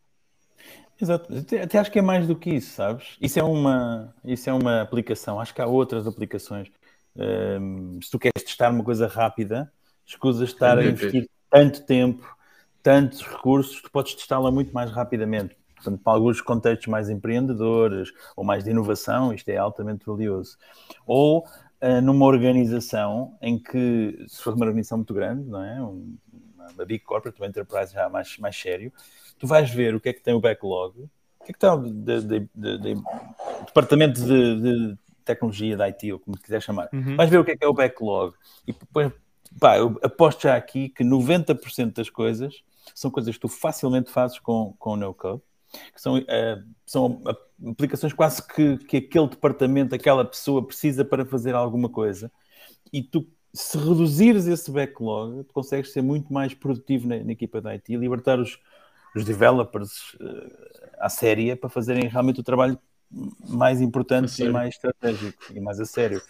Exato, 0.99 1.33
até 1.61 1.79
acho 1.79 1.91
que 1.91 1.99
é 1.99 2.01
mais 2.01 2.25
do 2.25 2.35
que 2.35 2.51
isso, 2.51 2.75
sabes? 2.75 3.17
Isso 3.19 3.37
é 3.37 3.43
uma, 3.43 4.15
isso 4.23 4.49
é 4.49 4.53
uma 4.53 4.81
aplicação, 4.81 5.39
acho 5.39 5.53
que 5.53 5.61
há 5.61 5.67
outras 5.67 6.07
aplicações. 6.07 6.71
Um, 7.15 7.99
se 8.01 8.09
tu 8.09 8.17
queres 8.17 8.43
testar 8.43 8.69
uma 8.71 8.83
coisa 8.83 9.07
rápida, 9.07 9.71
escusas 10.05 10.49
de 10.49 10.53
estar 10.53 10.77
a 10.77 10.85
investir 10.85 11.27
tanto 11.53 11.83
tempo, 11.83 12.35
tantos 12.81 13.21
recursos, 13.21 13.79
tu 13.79 13.91
podes 13.91 14.15
testá-la 14.15 14.49
muito 14.49 14.73
mais 14.73 14.89
rapidamente. 14.89 15.55
Portanto, 15.75 16.01
para 16.01 16.13
alguns 16.13 16.41
contextos 16.41 16.87
mais 16.87 17.11
empreendedores 17.11 18.11
ou 18.35 18.43
mais 18.43 18.63
de 18.63 18.71
inovação, 18.71 19.31
isto 19.31 19.47
é 19.49 19.57
altamente 19.57 20.03
valioso. 20.03 20.57
Ou 21.05 21.45
uh, 21.79 22.01
numa 22.01 22.25
organização 22.25 23.37
em 23.39 23.59
que, 23.59 24.25
se 24.27 24.41
for 24.41 24.55
uma 24.55 24.65
organização 24.65 24.97
muito 24.97 25.13
grande, 25.13 25.47
não 25.47 25.63
é? 25.63 25.79
Um, 25.79 26.17
uma 26.73 26.85
big 26.85 27.03
corporate, 27.03 27.39
uma 27.39 27.45
enterprise 27.45 27.93
já 27.93 28.09
mais, 28.09 28.35
mais 28.39 28.59
sério, 28.59 28.91
tu 29.37 29.45
vais 29.45 29.69
ver 29.69 29.93
o 29.93 29.99
que 29.99 30.09
é 30.09 30.13
que 30.13 30.23
tem 30.23 30.33
o 30.33 30.39
backlog, 30.39 31.01
o 31.01 31.43
que 31.45 31.51
é 31.51 31.53
que 31.53 31.57
está 31.57 31.75
de, 31.75 31.91
de, 31.91 32.49
de, 32.55 32.77
de 32.79 32.95
departamento 33.67 34.19
de, 34.25 34.97
tecnologia, 35.23 35.77
de 35.77 35.83
IT, 35.83 36.13
ou 36.13 36.19
como 36.19 36.37
quiser 36.37 36.61
chamar. 36.61 36.89
Uhum. 36.91 37.15
Vais 37.15 37.29
ver 37.29 37.37
o 37.37 37.45
que 37.45 37.51
é 37.51 37.57
que 37.57 37.63
é 37.63 37.67
o 37.67 37.73
backlog 37.73 38.33
e 38.67 38.73
depois 38.73 39.11
pá, 39.59 39.77
eu 39.77 39.99
aposto 40.03 40.43
já 40.43 40.55
aqui 40.55 40.89
que 40.89 41.03
90% 41.03 41.93
das 41.93 42.09
coisas 42.09 42.63
são 42.93 43.09
coisas 43.09 43.35
que 43.35 43.41
tu 43.41 43.47
facilmente 43.47 44.11
fazes 44.11 44.39
com, 44.39 44.73
com 44.77 44.95
no-code, 44.95 45.41
que 45.93 46.01
são, 46.01 46.17
uh, 46.17 46.63
são 46.85 47.21
aplicações 47.67 48.13
quase 48.13 48.45
que, 48.45 48.77
que 48.77 48.97
aquele 48.97 49.27
departamento, 49.27 49.95
aquela 49.95 50.25
pessoa 50.25 50.65
precisa 50.65 51.03
para 51.03 51.25
fazer 51.25 51.55
alguma 51.55 51.89
coisa, 51.89 52.31
e 52.91 53.01
tu, 53.01 53.27
se 53.53 53.77
reduzires 53.77 54.47
esse 54.47 54.69
backlog, 54.71 55.43
tu 55.43 55.53
consegues 55.53 55.91
ser 55.91 56.01
muito 56.01 56.31
mais 56.31 56.53
produtivo 56.53 57.07
na, 57.07 57.23
na 57.23 57.31
equipa 57.31 57.61
da 57.61 57.71
IT, 57.71 57.95
libertar 57.95 58.39
os, 58.39 58.59
os 59.15 59.23
developers 59.23 60.13
uh, 60.15 60.51
à 60.99 61.09
séria 61.09 61.55
para 61.55 61.69
fazerem 61.69 62.07
realmente 62.07 62.39
o 62.39 62.43
trabalho 62.43 62.77
mais 63.47 63.79
importante 63.79 64.43
e 64.43 64.49
mais 64.49 64.73
estratégico 64.75 65.53
e 65.53 65.59
mais 65.59 65.79
a 65.79 65.85
sério. 65.85 66.21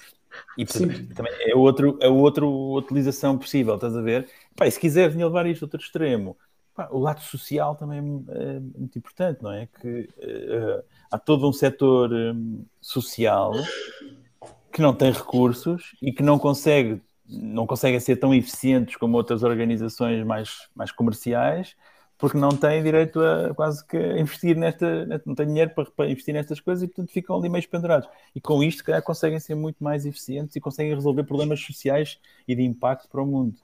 E 0.57 0.65
portanto, 0.65 1.13
também 1.13 1.33
é, 1.39 1.55
outro, 1.55 1.97
é 2.01 2.07
outra 2.07 2.45
utilização 2.45 3.37
possível, 3.37 3.75
estás 3.75 3.95
a 3.95 4.01
ver? 4.01 4.29
Pá, 4.55 4.67
e 4.67 4.71
se 4.71 4.79
quiseres 4.79 5.15
levar 5.15 5.45
isto 5.45 5.63
a 5.63 5.65
outro 5.65 5.79
extremo, 5.79 6.37
pá, 6.75 6.87
o 6.91 6.99
lado 6.99 7.21
social 7.21 7.75
também 7.75 7.99
é, 8.29 8.55
é 8.55 8.59
muito 8.59 8.97
importante, 8.97 9.41
não 9.41 9.51
é? 9.51 9.67
Que 9.67 10.09
uh, 10.17 10.83
há 11.11 11.17
todo 11.17 11.47
um 11.47 11.53
setor 11.53 12.11
um, 12.11 12.65
social 12.81 13.53
que 14.71 14.81
não 14.81 14.93
tem 14.93 15.11
recursos 15.11 15.95
e 16.01 16.11
que 16.11 16.23
não 16.23 16.39
consegue 16.39 17.01
não 17.25 17.65
conseguem 17.65 17.99
ser 17.99 18.17
tão 18.17 18.33
eficientes 18.33 18.97
como 18.97 19.15
outras 19.15 19.43
organizações 19.43 20.25
mais, 20.25 20.67
mais 20.75 20.91
comerciais 20.91 21.75
porque 22.23 22.37
não 22.37 22.51
têm 22.51 22.81
direito 22.81 23.19
a 23.19 23.53
quase 23.53 23.85
que 23.85 23.97
investir 23.97 24.55
nesta, 24.55 25.05
não 25.25 25.35
têm 25.35 25.45
dinheiro 25.45 25.71
para, 25.71 25.91
para, 25.91 26.09
investir 26.09 26.33
nestas 26.33 26.57
coisas 26.61 26.81
e 26.81 26.87
portanto 26.87 27.11
ficam 27.11 27.37
ali 27.37 27.49
meio 27.49 27.67
pendurados. 27.67 28.07
E 28.33 28.39
com 28.39 28.63
isto, 28.63 28.81
calhar, 28.81 29.03
conseguem 29.03 29.41
ser 29.41 29.55
muito 29.55 29.83
mais 29.83 30.05
eficientes 30.05 30.55
e 30.55 30.61
conseguem 30.61 30.95
resolver 30.95 31.25
problemas 31.25 31.59
sociais 31.59 32.17
e 32.47 32.55
de 32.55 32.63
impacto 32.63 33.09
para 33.09 33.21
o 33.21 33.25
mundo. 33.25 33.57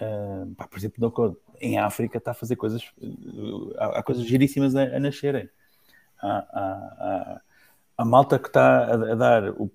Uh, 0.00 0.54
pá, 0.54 0.68
por 0.68 0.78
exemplo, 0.78 1.40
em 1.60 1.76
África 1.76 2.18
está 2.18 2.30
a 2.30 2.34
fazer 2.34 2.54
coisas, 2.54 2.88
há, 3.76 3.98
há, 3.98 4.02
coisas 4.04 4.24
giríssimas 4.24 4.76
a, 4.76 4.82
a 4.82 5.00
nascerem. 5.00 5.50
Há, 6.22 6.28
há, 6.28 7.40
há, 7.98 8.04
malta 8.04 8.38
que 8.38 8.46
está 8.46 8.84
a, 8.84 8.92
a 8.92 9.14
dar 9.16 9.50
o 9.60 9.68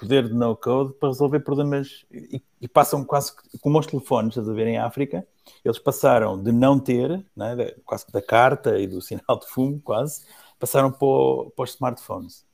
poder 0.00 0.26
de 0.26 0.34
no-code 0.34 0.94
para 0.94 1.10
resolver 1.10 1.40
problemas 1.40 2.06
e, 2.10 2.42
e, 2.58 2.66
passam 2.66 3.04
quase 3.04 3.32
como 3.60 3.78
os 3.78 3.86
telefones, 3.86 4.38
a 4.38 4.40
ver, 4.40 4.66
em 4.66 4.78
África, 4.78 5.26
eles 5.62 5.78
passaram 5.78 6.42
de 6.42 6.50
não 6.50 6.80
ter, 6.80 7.22
né, 7.36 7.74
quase 7.84 8.10
da 8.10 8.22
carta 8.22 8.78
e 8.78 8.86
do 8.86 9.00
sinal 9.02 9.38
de 9.38 9.46
fumo, 9.46 9.78
quase, 9.80 10.24
passaram 10.58 10.90
para, 10.90 11.06
o, 11.06 11.52
para 11.54 11.64
os 11.64 11.70
smartphones. 11.70 12.46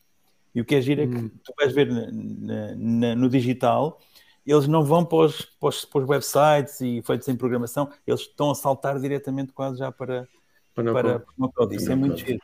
E 0.52 0.60
o 0.60 0.64
que 0.64 0.74
é 0.74 0.80
giro 0.80 1.02
é 1.02 1.06
que 1.06 1.16
hum. 1.16 1.30
tu 1.44 1.52
vais 1.56 1.72
ver 1.72 1.88
na, 1.88 2.74
na, 2.74 3.14
no 3.14 3.28
digital, 3.28 4.00
eles 4.44 4.66
não 4.66 4.82
vão 4.82 5.04
para 5.04 5.18
os, 5.18 5.42
para, 5.42 5.68
os, 5.68 5.84
para 5.84 6.02
os, 6.02 6.08
websites 6.08 6.80
e 6.80 7.00
feitos 7.02 7.28
em 7.28 7.36
programação, 7.36 7.90
eles 8.06 8.22
estão 8.22 8.50
a 8.50 8.54
saltar 8.54 8.98
diretamente 8.98 9.52
quase 9.52 9.78
já 9.78 9.92
para, 9.92 10.26
para, 10.74 10.92
para, 10.92 11.18
para 11.20 11.26
no 11.38 11.52
code. 11.52 11.76
Isso 11.76 11.92
é 11.92 11.94
muito 11.94 12.16
giro. 12.16 12.40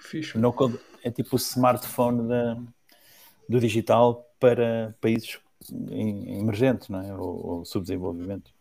Fixe. 0.00 0.38
No 0.38 0.52
code 0.52 0.78
é 1.02 1.10
tipo 1.10 1.34
o 1.34 1.36
smartphone 1.36 2.28
da, 2.28 2.56
do 3.48 3.58
digital 3.60 4.28
para 4.38 4.94
países 5.00 5.38
emergentes 5.90 6.88
não 6.88 7.00
é? 7.00 7.14
ou, 7.14 7.46
ou 7.46 7.64
subdesenvolvimento. 7.64 8.52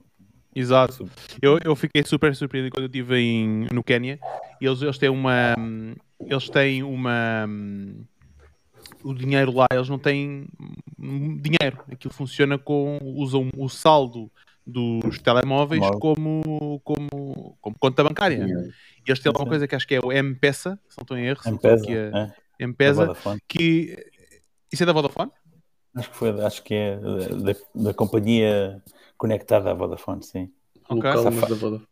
Exato. 0.55 1.07
Eu, 1.39 1.59
eu 1.63 1.75
fiquei 1.75 2.03
super 2.03 2.35
surpreendido 2.35 2.73
quando 2.73 2.85
eu 2.85 2.87
estive 2.87 3.15
em, 3.15 3.67
no 3.71 3.83
Quênia. 3.83 4.19
Eles, 4.59 4.81
eles 4.81 4.97
têm 4.97 5.09
uma. 5.09 5.55
Eles 6.19 6.49
têm 6.49 6.81
uma. 6.81 7.47
O 9.03 9.13
dinheiro 9.13 9.53
lá, 9.53 9.67
eles 9.71 9.87
não 9.87 9.99
têm 9.99 10.47
dinheiro. 10.97 11.79
Aquilo 11.91 12.11
funciona 12.11 12.57
com. 12.57 12.97
usam 13.03 13.51
o 13.55 13.69
saldo 13.69 14.31
dos 14.65 15.19
telemóveis 15.19 15.81
como, 16.01 16.81
como, 16.83 17.57
como 17.61 17.75
conta 17.79 18.03
bancária. 18.03 18.45
E 19.05 19.09
eles 19.09 19.19
têm 19.19 19.29
alguma 19.29 19.47
coisa 19.47 19.67
que 19.67 19.75
acho 19.75 19.87
que 19.87 19.95
é 19.95 19.99
o 20.03 20.11
M-Pesa, 20.11 20.79
se 20.89 20.97
não 20.97 21.03
estou 21.03 21.17
em 21.17 21.27
erro. 21.27 21.41
M-Pesa, 21.45 21.85
que 21.85 21.93
é, 21.93 22.11
é. 22.13 22.33
M-Pesa, 22.65 23.15
que 23.47 24.11
isso 24.71 24.83
é 24.83 24.85
da 24.85 24.93
Vodafone? 24.93 25.31
Acho 25.95 26.09
que, 26.11 26.15
foi, 26.15 26.41
acho 26.45 26.63
que 26.63 26.73
é 26.73 26.97
da, 26.97 27.55
da 27.73 27.93
companhia 27.93 28.81
conectada 29.17 29.71
à 29.71 29.73
Vodafone, 29.73 30.23
sim. 30.23 30.51
Okay. 30.89 31.11
Safari, 31.11 31.49
da 31.49 31.55
Vodafone. 31.55 31.87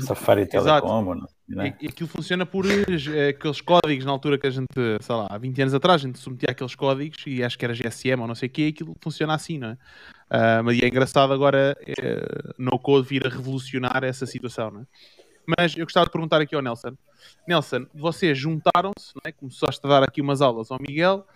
Safari 0.00 0.46
Telecom, 0.46 1.14
não, 1.14 1.28
não 1.48 1.62
é? 1.62 1.76
E, 1.80 1.88
aquilo 1.88 2.08
funciona 2.08 2.46
por 2.46 2.64
eh, 2.66 3.28
aqueles 3.28 3.60
códigos 3.60 4.04
na 4.04 4.12
altura 4.12 4.38
que 4.38 4.46
a 4.46 4.50
gente, 4.50 4.66
sei 5.00 5.14
lá, 5.14 5.26
há 5.28 5.36
20 5.36 5.62
anos 5.62 5.74
atrás, 5.74 6.02
a 6.02 6.06
gente 6.06 6.18
submetia 6.18 6.50
aqueles 6.50 6.74
códigos 6.74 7.18
e 7.26 7.42
acho 7.42 7.58
que 7.58 7.64
era 7.64 7.74
GSM 7.74 8.20
ou 8.20 8.28
não 8.28 8.34
sei 8.34 8.48
o 8.48 8.52
que, 8.52 8.68
aquilo 8.68 8.96
funciona 9.00 9.34
assim, 9.34 9.58
não 9.58 9.68
é? 9.68 9.72
Uh, 9.72 10.64
mas 10.64 10.80
é 10.80 10.86
engraçado 10.86 11.32
agora 11.32 11.76
uh, 11.82 12.54
no 12.56 12.78
code 12.78 13.08
vir 13.08 13.26
a 13.26 13.28
revolucionar 13.28 14.04
essa 14.04 14.26
situação, 14.26 14.70
não 14.70 14.80
é? 14.82 14.84
Mas 15.58 15.76
eu 15.76 15.84
gostava 15.84 16.06
de 16.06 16.12
perguntar 16.12 16.40
aqui 16.40 16.54
ao 16.54 16.62
Nelson. 16.62 16.96
Nelson, 17.48 17.86
vocês 17.92 18.38
juntaram-se, 18.38 19.12
não 19.16 19.22
é? 19.24 19.32
Começaste 19.32 19.84
a 19.84 19.88
dar 19.88 20.02
aqui 20.04 20.20
umas 20.20 20.40
aulas 20.40 20.70
ao 20.70 20.78
Miguel 20.80 21.26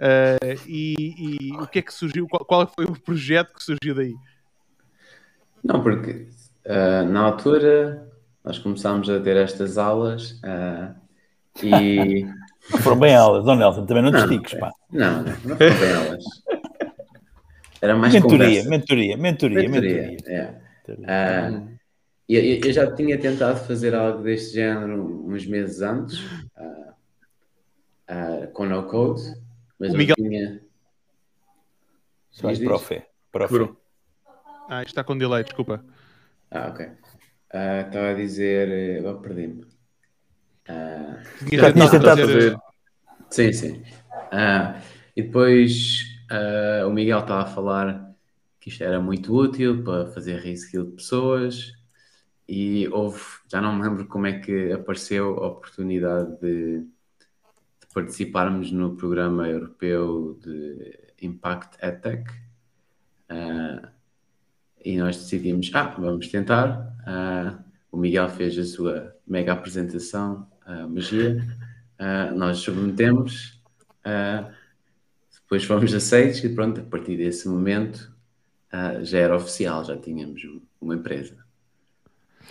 uh, 0.00 0.60
e, 0.66 0.94
e, 1.18 1.52
o 1.52 1.66
que 1.66 1.78
é 1.78 1.82
que 1.82 1.92
surgiu? 1.92 2.26
Qual, 2.28 2.44
qual 2.44 2.72
foi 2.74 2.84
o 2.84 3.00
projeto 3.00 3.52
que 3.54 3.62
surgiu 3.62 3.94
daí? 3.94 4.14
Não, 5.62 5.82
porque 5.82 6.28
uh, 6.66 7.08
na 7.08 7.20
altura 7.20 8.10
nós 8.44 8.58
começámos 8.58 9.08
a 9.08 9.20
ter 9.20 9.36
estas 9.36 9.78
aulas 9.78 10.32
uh, 10.42 10.94
e. 11.62 12.26
Foram 12.80 12.98
bem 12.98 13.14
aulas, 13.14 13.44
Dom 13.44 13.56
Nelson, 13.56 13.84
também 13.84 14.02
não 14.02 14.10
te 14.10 14.18
estiques, 14.18 14.58
pá. 14.58 14.70
Não, 14.90 15.22
não, 15.22 15.24
não 15.44 15.56
foram 15.56 15.78
bem 15.78 15.92
aulas. 15.92 16.24
Era 17.82 17.94
mais 17.94 18.14
mentoria, 18.14 18.64
mentoria, 18.64 19.16
mentoria, 19.18 19.68
mentoria, 19.68 20.06
mentoria. 20.08 20.62
É. 20.88 21.50
Uh, 21.52 21.68
eu, 22.26 22.42
eu, 22.42 22.72
já 22.72 22.90
tinha 22.94 23.18
tentado 23.18 23.58
fazer 23.66 23.94
algo 23.94 24.22
deste 24.22 24.54
género 24.54 25.26
uns 25.28 25.46
meses 25.46 25.82
antes, 25.82 26.18
uh, 26.56 26.92
uh, 28.10 28.48
com 28.54 28.64
no 28.64 28.84
code, 28.84 29.22
mas 29.78 29.92
o 29.92 29.96
Miguel... 29.96 30.16
tinha. 30.16 30.60
Só 32.30 32.52
profe. 32.64 33.02
profe. 33.30 33.72
Ah, 34.68 34.82
está 34.82 35.04
com 35.04 35.16
delay, 35.16 35.44
desculpa. 35.44 35.84
Ah, 36.50 36.68
ok. 36.68 36.86
Uh, 36.86 37.86
estava 37.86 38.10
a 38.10 38.14
dizer. 38.14 38.98
Agora 38.98 39.18
perdi-me. 39.18 39.62
Uh, 40.68 41.56
já 41.56 41.72
tinha 41.72 41.90
tentado 41.90 42.20
fazer. 42.22 42.56
Sim, 43.30 43.52
sim. 43.52 43.82
Uh, 44.32 44.80
e 45.16 45.22
depois 45.22 46.04
uh, 46.30 46.88
o 46.88 46.92
Miguel 46.92 47.20
estava 47.20 47.42
a 47.42 47.46
falar 47.46 48.14
que 48.60 48.68
isto 48.68 48.82
era 48.82 49.00
muito 49.00 49.34
útil 49.34 49.84
para 49.84 50.06
fazer 50.06 50.40
reskill 50.40 50.86
de 50.86 50.92
pessoas 50.92 51.72
e 52.48 52.88
houve, 52.88 53.20
já 53.50 53.60
não 53.60 53.74
me 53.74 53.82
lembro 53.82 54.06
como 54.06 54.26
é 54.26 54.38
que 54.38 54.72
apareceu 54.72 55.38
a 55.42 55.48
oportunidade 55.48 56.40
de, 56.40 56.80
de 56.80 56.93
participarmos 57.94 58.72
no 58.72 58.96
programa 58.96 59.48
europeu 59.48 60.38
de 60.42 60.98
Impact 61.22 61.78
EdTech. 61.80 62.30
Uh, 63.30 63.88
e 64.84 64.98
nós 64.98 65.16
decidimos, 65.16 65.70
ah, 65.72 65.94
vamos 65.98 66.28
tentar. 66.28 66.94
Uh, 67.06 67.64
o 67.90 67.96
Miguel 67.96 68.28
fez 68.28 68.58
a 68.58 68.64
sua 68.64 69.16
mega 69.26 69.52
apresentação, 69.52 70.46
a 70.66 70.86
magia. 70.86 71.42
Uh, 71.98 72.36
nós 72.36 72.58
submetemos, 72.58 73.62
uh, 74.04 74.52
depois 75.32 75.64
fomos 75.64 75.94
aceitos 75.94 76.44
e 76.44 76.48
pronto, 76.50 76.80
a 76.80 76.84
partir 76.84 77.16
desse 77.16 77.48
momento 77.48 78.12
já 79.02 79.18
era 79.18 79.36
oficial, 79.36 79.84
já 79.84 79.96
tínhamos 79.96 80.42
uma 80.80 80.96
empresa. 80.96 81.36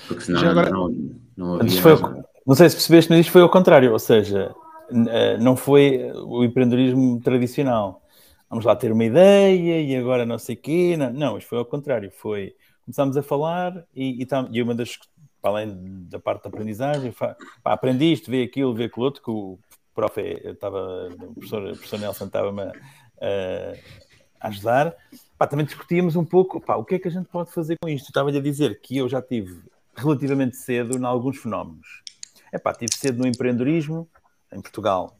Porque 0.07 0.23
senão 0.23 0.39
agora... 0.49 0.69
não, 0.69 1.19
não 1.35 1.55
havia. 1.55 1.81
Não 2.47 2.55
sei 2.55 2.69
se 2.69 2.77
percebeste, 2.77 3.11
mas 3.11 3.19
isto 3.19 3.31
foi 3.33 3.41
ao 3.41 3.49
contrário, 3.49 3.91
ou 3.91 3.99
seja, 3.99 4.55
não 5.39 5.55
foi 5.55 6.11
o 6.13 6.43
empreendedorismo 6.43 7.19
tradicional 7.21 8.03
vamos 8.53 8.65
lá 8.65 8.75
ter 8.75 8.91
uma 8.91 9.03
ideia 9.03 9.81
e 9.81 9.95
agora 9.95 10.25
não 10.27 10.37
sei 10.37 10.55
o 10.55 10.59
quê. 10.59 10.95
Não, 10.95 11.11
não, 11.11 11.37
isto 11.37 11.49
foi 11.49 11.57
ao 11.57 11.65
contrário. 11.65 12.11
Foi, 12.11 12.55
começámos 12.85 13.17
a 13.17 13.23
falar 13.23 13.83
e, 13.95 14.23
e, 14.23 14.27
e 14.51 14.61
uma 14.61 14.75
das, 14.75 14.99
além 15.41 16.05
da 16.07 16.19
parte 16.19 16.43
da 16.43 16.49
aprendizagem, 16.49 17.11
pá, 17.11 17.35
aprendi 17.65 18.13
isto, 18.13 18.29
vê 18.29 18.43
aquilo, 18.43 18.73
vê 18.73 18.85
aquilo 18.85 19.05
outro, 19.05 19.23
que 19.23 19.31
o 19.31 19.57
prof, 19.95 20.21
estava, 20.21 21.09
o 21.09 21.33
professor, 21.33 21.63
o 21.63 21.71
professor 21.71 21.99
Nelson 21.99 22.25
estava-me 22.25 22.61
a, 22.61 22.71
a, 24.41 24.47
ajudar. 24.47 24.95
Pá, 25.35 25.47
também 25.47 25.65
discutíamos 25.65 26.15
um 26.15 26.23
pouco, 26.23 26.61
pá, 26.61 26.75
o 26.75 26.85
que 26.85 26.95
é 26.95 26.99
que 26.99 27.07
a 27.07 27.11
gente 27.11 27.27
pode 27.29 27.51
fazer 27.51 27.75
com 27.81 27.89
isto? 27.89 28.07
Estava-lhe 28.07 28.37
a 28.37 28.41
dizer 28.41 28.79
que 28.81 28.97
eu 28.97 29.09
já 29.09 29.21
tive 29.21 29.63
relativamente 29.95 30.57
cedo 30.57 30.95
em 30.95 31.03
alguns 31.03 31.37
fenómenos. 31.37 32.03
É 32.51 32.59
pá, 32.59 32.71
tive 32.71 32.93
cedo 32.93 33.17
no 33.17 33.27
empreendedorismo, 33.27 34.07
em 34.53 34.61
Portugal. 34.61 35.17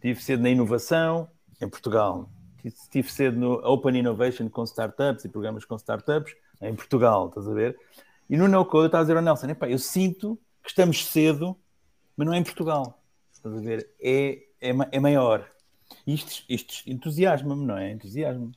Tive 0.00 0.22
cedo 0.22 0.42
na 0.42 0.50
inovação, 0.50 1.28
em 1.60 1.68
Portugal 1.68 2.28
estive 2.68 3.10
cedo 3.10 3.38
no 3.38 3.52
Open 3.66 3.98
Innovation 3.98 4.48
com 4.48 4.64
startups 4.64 5.24
e 5.24 5.28
programas 5.28 5.64
com 5.64 5.76
startups 5.76 6.34
em 6.62 6.74
Portugal, 6.74 7.28
estás 7.28 7.48
a 7.48 7.52
ver? 7.52 7.76
E 8.28 8.36
no 8.36 8.48
No 8.48 8.64
Code 8.64 8.84
eu 8.84 8.86
estava 8.86 9.02
a 9.02 9.04
dizer 9.04 9.16
ao 9.16 9.22
Nelson: 9.22 9.46
eu 9.68 9.78
sinto 9.78 10.38
que 10.62 10.70
estamos 10.70 11.06
cedo, 11.06 11.56
mas 12.16 12.26
não 12.26 12.34
é 12.34 12.38
em 12.38 12.42
Portugal, 12.42 13.02
estás 13.32 13.54
a 13.54 13.60
ver? 13.60 13.90
É, 14.00 14.38
é, 14.60 14.70
é 14.92 15.00
maior. 15.00 15.48
Isto, 16.06 16.44
isto 16.48 16.82
entusiasma-me, 16.86 17.64
não 17.64 17.76
é? 17.76 17.92
Entusiasma-me. 17.92 18.52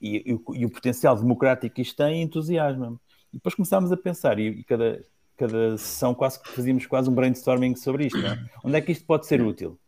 e, 0.00 0.32
e, 0.32 0.60
e, 0.60 0.64
o, 0.64 0.70
potencial 0.70 1.16
democrático 1.16 1.74
que 1.74 1.82
isto 1.82 1.96
tem 1.96 2.22
entusiasma-me. 2.22 2.96
E 3.32 3.36
depois 3.36 3.54
começámos 3.54 3.90
a 3.90 3.96
pensar, 3.96 4.38
e, 4.38 4.48
e, 4.48 4.64
cada, 4.64 5.04
cada 5.40 5.78
sessão 5.78 6.14
quase 6.14 6.38
que 6.38 6.50
fazíamos 6.50 6.84
quase 6.84 7.08
um 7.08 7.14
brainstorming 7.14 7.74
sobre 7.74 8.06
isto, 8.06 8.18
é? 8.18 8.38
Onde 8.62 8.76
é 8.76 8.80
que 8.82 8.92
isto 8.92 9.06
pode 9.06 9.26
ser 9.26 9.40
útil? 9.40 9.78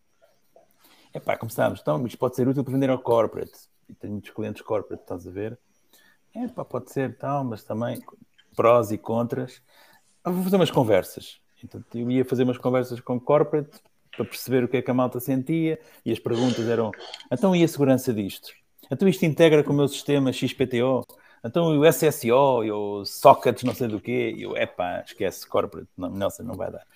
Epá, 1.13 1.37
começámos, 1.37 1.81
então, 1.83 2.07
isto 2.07 2.17
pode 2.17 2.35
ser 2.35 2.49
útil 2.49 2.65
para 2.65 2.73
vender 2.73 2.89
ao 2.89 2.99
corporate. 2.99 3.53
E 3.87 3.93
tenho 3.93 4.15
muitos 4.15 4.31
clientes 4.31 4.63
corporate, 4.63 5.03
estás 5.03 5.29
a 5.29 5.31
ver? 5.31 5.59
Epá, 6.35 6.65
pode 6.65 6.91
ser 6.91 7.19
tal, 7.19 7.45
mas 7.45 7.63
também 7.63 8.01
prós 8.57 8.91
e 8.91 8.97
contras. 8.97 9.61
Eu 10.25 10.33
vou 10.33 10.43
fazer 10.43 10.57
umas 10.57 10.71
conversas. 10.71 11.39
Então, 11.63 11.85
eu 11.95 12.11
ia 12.11 12.25
fazer 12.25 12.45
umas 12.45 12.57
conversas 12.57 12.99
com 13.01 13.21
corporate 13.21 13.79
para 14.17 14.25
perceber 14.25 14.65
o 14.65 14.69
que 14.69 14.79
é 14.79 14.83
que 14.83 14.91
a 14.91 14.95
malta 14.95 15.21
sentia 15.21 15.79
e 16.03 16.11
as 16.11 16.19
perguntas 16.19 16.67
eram: 16.67 16.91
então 17.31 17.55
e 17.55 17.63
a 17.63 17.69
segurança 17.69 18.13
disto? 18.13 18.55
Então 18.91 19.07
isto 19.07 19.25
integra 19.25 19.63
com 19.63 19.73
o 19.73 19.77
meu 19.77 19.89
sistema 19.89 20.33
XPTO? 20.33 21.07
Então 21.45 21.77
o 21.77 21.85
SSO 21.85 22.63
e 22.63 22.71
o 22.71 23.05
sockets 23.05 23.65
não 23.65 23.75
sei 23.75 23.89
do 23.89 24.01
quê, 24.01 24.33
e 24.37 24.43
eu, 24.43 24.57
epá, 24.57 25.03
esquece, 25.05 25.45
corporate, 25.45 25.89
não, 25.97 26.09
Nelson, 26.09 26.45
não 26.45 26.55
vai 26.55 26.71
dar. 26.71 26.87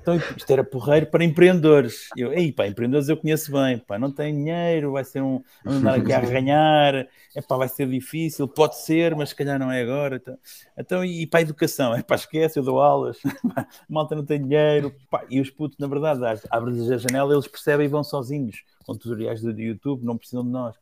Então 0.00 0.16
isto 0.16 0.50
era 0.50 0.64
porreiro 0.64 1.06
para 1.06 1.22
empreendedores. 1.22 2.08
Eu, 2.16 2.32
ei, 2.32 2.50
pá, 2.50 2.66
empreendedores 2.66 3.10
eu 3.10 3.18
conheço 3.18 3.52
bem, 3.52 3.78
pá, 3.78 3.98
não 3.98 4.10
tem 4.10 4.34
dinheiro, 4.34 4.92
vai 4.92 5.04
ser 5.04 5.22
um, 5.22 5.42
andar 5.66 5.96
aqui 5.96 6.10
a 6.10 6.16
arranhar, 6.24 7.06
epá, 7.36 7.56
vai 7.58 7.68
ser 7.68 7.86
difícil, 7.86 8.48
pode 8.48 8.78
ser, 8.78 9.14
mas 9.14 9.28
se 9.28 9.34
calhar 9.34 9.58
não 9.58 9.70
é 9.70 9.82
agora. 9.82 10.16
Então, 10.16 10.38
então 10.78 11.04
e 11.04 11.26
para 11.26 11.40
a 11.40 11.42
educação, 11.42 11.92
epá, 11.98 12.14
esquece, 12.14 12.58
eu 12.58 12.62
dou 12.62 12.80
aulas, 12.80 13.18
malta 13.90 14.14
não 14.14 14.24
tem 14.24 14.42
dinheiro, 14.42 14.94
pá, 15.10 15.22
e 15.28 15.38
os 15.38 15.50
putos, 15.50 15.76
na 15.78 15.86
verdade, 15.86 16.22
abrem-lhes 16.48 16.90
a 16.90 16.96
janela, 16.96 17.34
eles 17.34 17.46
percebem 17.46 17.84
e 17.84 17.90
vão 17.90 18.02
sozinhos, 18.02 18.64
com 18.86 18.94
tutoriais 18.94 19.42
do 19.42 19.50
YouTube, 19.50 20.02
não 20.02 20.16
precisam 20.16 20.42
de 20.42 20.50
nós. 20.50 20.76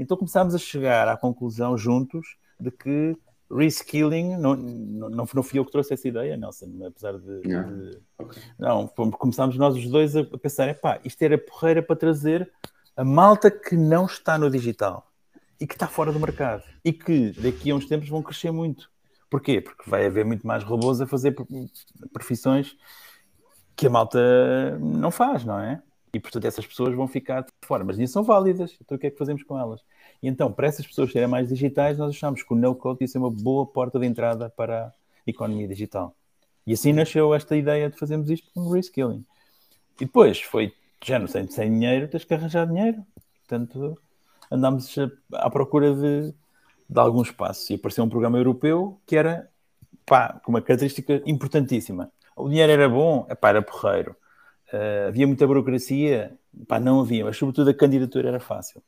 Então 0.00 0.16
começámos 0.16 0.54
a 0.54 0.58
chegar 0.58 1.08
à 1.08 1.16
conclusão 1.16 1.76
juntos 1.76 2.36
de 2.58 2.70
que 2.70 3.14
reskilling, 3.50 4.36
não, 4.36 4.56
não, 4.56 5.26
não 5.34 5.42
fui 5.42 5.58
eu 5.58 5.64
que 5.64 5.70
trouxe 5.70 5.92
essa 5.92 6.08
ideia, 6.08 6.38
Nelson, 6.38 6.70
apesar 6.86 7.18
de. 7.18 7.40
de 7.42 7.98
okay. 8.16 8.42
Não, 8.58 8.86
começámos 8.86 9.58
nós 9.58 9.76
os 9.76 9.86
dois 9.90 10.16
a 10.16 10.24
pensar: 10.24 10.74
pá, 10.76 10.98
isto 11.04 11.20
era 11.22 11.36
porreira 11.36 11.82
para 11.82 11.96
trazer 11.96 12.50
a 12.96 13.04
malta 13.04 13.50
que 13.50 13.76
não 13.76 14.06
está 14.06 14.38
no 14.38 14.50
digital 14.50 15.06
e 15.60 15.66
que 15.66 15.74
está 15.74 15.86
fora 15.86 16.10
do 16.10 16.18
mercado 16.18 16.64
e 16.82 16.94
que 16.94 17.32
daqui 17.32 17.70
a 17.70 17.74
uns 17.74 17.86
tempos 17.86 18.08
vão 18.08 18.22
crescer 18.22 18.50
muito. 18.50 18.90
Porquê? 19.28 19.60
Porque 19.60 19.88
vai 19.88 20.06
haver 20.06 20.24
muito 20.24 20.46
mais 20.46 20.64
robôs 20.64 21.00
a 21.00 21.06
fazer 21.06 21.36
profissões 22.10 22.74
que 23.76 23.86
a 23.86 23.90
malta 23.90 24.78
não 24.78 25.10
faz, 25.10 25.44
não 25.44 25.60
é? 25.60 25.82
E, 26.12 26.18
portanto, 26.18 26.44
essas 26.44 26.66
pessoas 26.66 26.94
vão 26.94 27.06
ficar 27.06 27.42
de 27.42 27.52
fora. 27.62 27.84
Mas 27.84 27.96
nisso 27.96 28.12
são 28.12 28.24
válidas. 28.24 28.76
Então, 28.80 28.96
o 28.96 28.98
que 28.98 29.06
é 29.06 29.10
que 29.10 29.18
fazemos 29.18 29.42
com 29.42 29.58
elas? 29.58 29.80
E 30.22 30.28
então, 30.28 30.52
para 30.52 30.66
essas 30.66 30.86
pessoas 30.86 31.10
serem 31.10 31.28
mais 31.28 31.48
digitais, 31.48 31.96
nós 31.96 32.10
achamos 32.14 32.42
que 32.42 32.52
o 32.52 32.56
no-code 32.56 32.98
ia 33.00 33.08
ser 33.08 33.18
uma 33.18 33.30
boa 33.30 33.66
porta 33.66 33.98
de 33.98 34.06
entrada 34.06 34.50
para 34.50 34.86
a 34.86 34.92
economia 35.26 35.66
digital. 35.66 36.14
E 36.66 36.72
assim 36.72 36.92
nasceu 36.92 37.34
esta 37.34 37.56
ideia 37.56 37.88
de 37.88 37.98
fazermos 37.98 38.30
isto 38.30 38.50
com 38.52 38.68
reskilling. 38.68 39.24
E 40.00 40.04
depois 40.04 40.40
foi, 40.40 40.72
já 41.04 41.18
não 41.18 41.26
sei, 41.26 41.46
sem 41.48 41.70
dinheiro, 41.70 42.08
tens 42.08 42.24
que 42.24 42.34
arranjar 42.34 42.66
dinheiro. 42.66 43.04
Portanto, 43.46 43.98
andámos 44.50 44.94
à 45.32 45.48
procura 45.50 45.94
de, 45.94 46.34
de 46.88 47.00
algum 47.00 47.22
espaço. 47.22 47.72
E 47.72 47.76
apareceu 47.76 48.04
um 48.04 48.08
programa 48.08 48.38
europeu 48.38 49.00
que 49.06 49.16
era, 49.16 49.50
pá, 50.04 50.40
com 50.44 50.52
uma 50.52 50.60
característica 50.60 51.22
importantíssima. 51.26 52.12
O 52.36 52.48
dinheiro 52.48 52.72
era 52.72 52.88
bom, 52.88 53.26
pá, 53.40 53.50
era 53.50 53.62
porreiro. 53.62 54.14
Uh, 54.72 55.08
havia 55.08 55.26
muita 55.26 55.46
burocracia? 55.46 56.38
Pá, 56.68 56.78
não 56.78 57.00
havia, 57.00 57.24
mas 57.24 57.36
sobretudo 57.36 57.70
a 57.70 57.74
candidatura 57.74 58.28
era 58.28 58.40
fácil. 58.40 58.82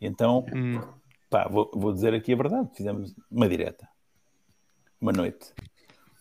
E 0.00 0.06
então, 0.06 0.46
hum. 0.54 0.80
pá, 1.28 1.46
vou, 1.48 1.70
vou, 1.74 1.92
dizer 1.92 2.14
aqui 2.14 2.32
a 2.32 2.36
verdade: 2.36 2.70
fizemos 2.74 3.14
uma 3.30 3.48
direta, 3.48 3.88
uma 5.00 5.12
noite, 5.12 5.52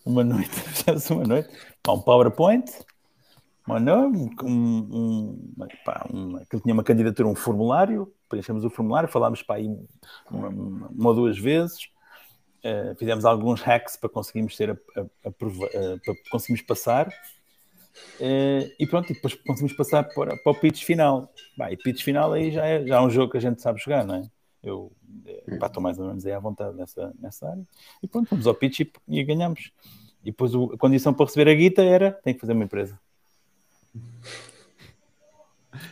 uma 0.06 0.24
noite, 0.24 0.50
fizemos 0.76 1.10
uma 1.10 1.24
noite, 1.24 1.50
pá, 1.82 1.94
um 1.94 2.02
PowerPoint, 2.02 2.72
uma 3.66 3.80
um, 3.80 4.30
um, 4.44 5.68
pá, 5.86 6.08
um, 6.12 6.38
aquilo 6.38 6.62
tinha 6.62 6.74
uma 6.74 6.84
candidatura, 6.84 7.28
um 7.28 7.36
formulário, 7.36 8.12
preenchemos 8.28 8.66
o 8.66 8.70
formulário, 8.70 9.08
falámos 9.08 9.44
para 9.44 9.58
aí 9.58 9.68
uma, 10.30 10.50
uma 10.50 11.10
ou 11.10 11.16
duas 11.16 11.38
vezes. 11.38 11.88
Uh, 12.60 12.94
fizemos 12.98 13.24
alguns 13.24 13.62
hacks 13.62 13.96
para 13.96 14.10
conseguirmos 14.10 14.58
ter 14.58 14.72
a, 14.72 14.74
a, 14.74 15.02
a, 15.30 15.32
para 15.32 16.14
conseguirmos 16.30 16.62
passar 16.62 17.10
Uh, 18.20 18.70
e 18.80 18.88
pronto, 18.88 19.12
e 19.12 19.14
depois 19.14 19.34
conseguimos 19.36 19.74
passar 19.74 20.04
para, 20.04 20.36
para 20.38 20.52
o 20.52 20.56
pitch 20.56 20.84
final. 20.84 21.32
Bah, 21.58 21.72
e 21.72 21.78
pitch 21.78 22.04
final 22.04 22.34
aí 22.34 22.52
já 22.52 22.66
é, 22.66 22.86
já 22.86 22.98
é 22.98 23.02
um 23.02 23.10
jogo 23.10 23.32
que 23.32 23.38
a 23.38 23.42
gente 23.42 23.62
sabe 23.62 23.80
jogar, 23.80 24.06
não 24.06 24.16
é? 24.16 24.24
Eu 24.62 24.92
estou 25.48 25.82
mais 25.82 25.98
ou 25.98 26.08
menos 26.08 26.26
aí 26.26 26.34
à 26.34 26.40
vontade 26.40 26.76
nessa, 26.76 27.14
nessa 27.20 27.50
área. 27.50 27.66
E 28.04 28.08
pronto, 28.08 28.30
vamos 28.30 28.46
ao 28.46 28.54
pitch 28.54 28.82
e, 28.82 28.92
e 29.08 29.24
ganhamos. 29.24 29.72
E 30.22 30.32
depois 30.32 30.54
o, 30.54 30.74
a 30.74 30.78
condição 30.78 31.14
para 31.14 31.26
receber 31.26 31.50
a 31.50 31.54
guita 31.54 31.82
era 31.82 32.12
tem 32.12 32.34
que 32.34 32.42
fazer 32.42 32.54
uma 32.54 32.66
empresa 32.66 33.00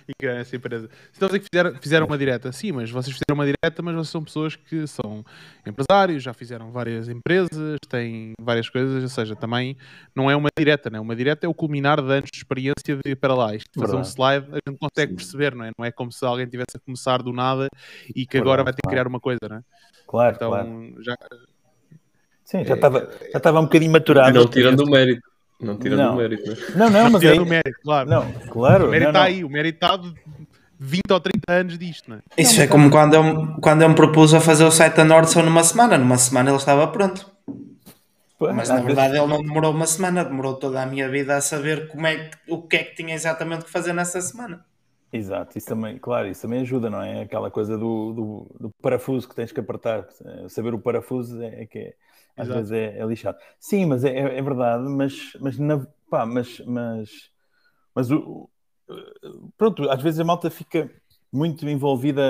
e 0.07 0.13
ganha 0.21 0.39
essa 0.39 0.55
empresa. 0.55 0.89
Se 1.11 1.13
estão 1.13 1.27
a 1.27 1.29
dizer 1.29 1.39
que 1.39 1.47
fizeram, 1.51 1.75
fizeram 1.81 2.05
uma 2.05 2.17
direta, 2.17 2.51
sim, 2.51 2.71
mas 2.71 2.89
vocês 2.89 3.13
fizeram 3.13 3.35
uma 3.35 3.45
direta, 3.45 3.81
mas 3.81 3.95
vocês 3.95 4.09
são 4.09 4.23
pessoas 4.23 4.55
que 4.55 4.87
são 4.87 5.23
empresários, 5.65 6.23
já 6.23 6.33
fizeram 6.33 6.71
várias 6.71 7.09
empresas, 7.09 7.77
têm 7.89 8.33
várias 8.39 8.69
coisas, 8.69 9.03
ou 9.03 9.09
seja, 9.09 9.35
também 9.35 9.77
não 10.15 10.29
é 10.29 10.35
uma 10.35 10.49
direta, 10.57 10.89
né? 10.89 10.99
Uma 10.99 11.15
direta 11.15 11.45
é 11.45 11.49
o 11.49 11.53
culminar 11.53 12.01
de 12.01 12.11
anos 12.11 12.29
de 12.31 12.37
experiência 12.37 12.97
de 13.03 13.15
para 13.15 13.33
lá. 13.33 13.55
Isto 13.55 13.79
fazer 13.79 13.95
um 13.95 14.01
slide, 14.01 14.47
a 14.51 14.69
gente 14.69 14.79
consegue 14.79 15.11
sim. 15.11 15.15
perceber, 15.15 15.55
não 15.55 15.65
é? 15.65 15.71
Não 15.77 15.85
é 15.85 15.91
como 15.91 16.11
se 16.11 16.25
alguém 16.25 16.47
tivesse 16.47 16.77
a 16.77 16.79
começar 16.79 17.21
do 17.21 17.33
nada 17.33 17.67
e 18.09 18.25
que 18.25 18.37
Verdade, 18.37 18.41
agora 18.41 18.63
vai 18.63 18.73
ter 18.73 18.81
que 18.81 18.89
criar 18.89 19.07
uma 19.07 19.19
coisa, 19.19 19.39
não 19.49 19.57
é? 19.57 19.61
Claro, 20.07 20.35
então, 20.35 20.49
claro. 20.49 21.03
já. 21.03 21.15
Sim, 22.43 22.63
já 22.63 22.75
estava 22.75 22.99
é, 22.99 23.31
já 23.31 23.37
estava 23.37 23.59
um 23.59 23.63
bocadinho 23.63 23.91
maturado. 23.91 24.39
Não 24.39 24.47
tirando 24.47 24.79
o 24.79 24.89
mérito. 24.89 25.36
Não 25.59 25.77
tirando 25.77 25.99
não. 25.99 26.13
o 26.13 26.17
mérito, 26.17 26.49
né? 26.49 26.57
Não, 26.75 26.89
não, 26.89 27.09
mas 27.09 27.21
tirando 27.21 27.39
é... 27.39 27.41
o 27.41 27.45
mérito, 27.45 27.79
claro. 27.83 28.09
Não, 28.09 28.31
claro. 28.49 28.87
O 28.87 28.89
mérito 28.91 29.09
está 29.09 29.23
aí, 29.23 29.43
o 29.43 29.49
mérito 29.49 29.85
está 29.85 29.97
de 29.97 30.13
20 30.79 31.01
ou 31.11 31.19
30 31.19 31.39
anos 31.51 31.79
disto, 31.79 32.09
não 32.09 32.17
é? 32.17 32.21
Isso 32.37 32.61
é 32.61 32.67
como 32.67 32.91
quando 32.91 33.15
eu, 33.15 33.55
quando 33.61 33.81
eu 33.81 33.89
me 33.89 33.95
propus 33.95 34.33
a 34.33 34.39
fazer 34.39 34.63
o 34.63 34.71
site 34.71 34.95
da 34.95 35.03
Nordson 35.03 35.41
numa 35.41 35.63
semana. 35.63 35.97
Numa 35.97 36.17
semana 36.17 36.51
ele 36.51 36.57
estava 36.57 36.87
pronto. 36.87 37.25
Mas 38.39 38.69
na 38.69 38.79
verdade 38.81 39.17
ele 39.17 39.25
não 39.25 39.41
demorou 39.41 39.71
uma 39.71 39.87
semana, 39.87 40.23
demorou 40.23 40.53
toda 40.53 40.83
a 40.83 40.85
minha 40.85 41.09
vida 41.09 41.35
a 41.35 41.41
saber 41.41 41.87
como 41.87 42.05
é 42.05 42.29
que, 42.29 42.37
o 42.47 42.61
que 42.61 42.75
é 42.75 42.83
que 42.83 42.95
tinha 42.95 43.15
exatamente 43.15 43.65
que 43.65 43.71
fazer 43.71 43.93
nessa 43.93 44.21
semana. 44.21 44.63
Exato, 45.11 45.57
isso 45.57 45.67
também, 45.67 45.97
claro, 45.97 46.27
isso 46.27 46.41
também 46.41 46.61
ajuda, 46.61 46.89
não 46.89 47.01
é? 47.01 47.21
Aquela 47.21 47.49
coisa 47.49 47.77
do, 47.77 48.13
do, 48.13 48.57
do 48.59 48.69
parafuso 48.81 49.27
que 49.27 49.35
tens 49.35 49.51
que 49.51 49.59
apertar, 49.59 50.05
saber 50.49 50.73
o 50.73 50.79
parafuso 50.79 51.41
é, 51.41 51.61
é 51.61 51.65
que 51.65 51.79
é, 51.79 51.95
às 52.35 52.47
Exato. 52.47 52.59
vezes 52.59 52.71
é, 52.73 52.99
é, 52.99 53.05
lixado. 53.05 53.37
Sim, 53.59 53.85
mas 53.85 54.03
é, 54.03 54.09
é, 54.09 54.37
é 54.37 54.41
verdade, 54.41 54.83
mas, 54.83 55.31
mas, 55.39 55.57
na, 55.57 55.87
pá, 56.09 56.25
mas, 56.25 56.59
mas, 56.65 57.31
mas 57.95 58.11
o, 58.11 58.49
pronto, 59.57 59.89
às 59.89 60.01
vezes 60.01 60.19
a 60.19 60.25
malta 60.25 60.49
fica 60.49 60.91
muito 61.31 61.67
envolvida 61.67 62.21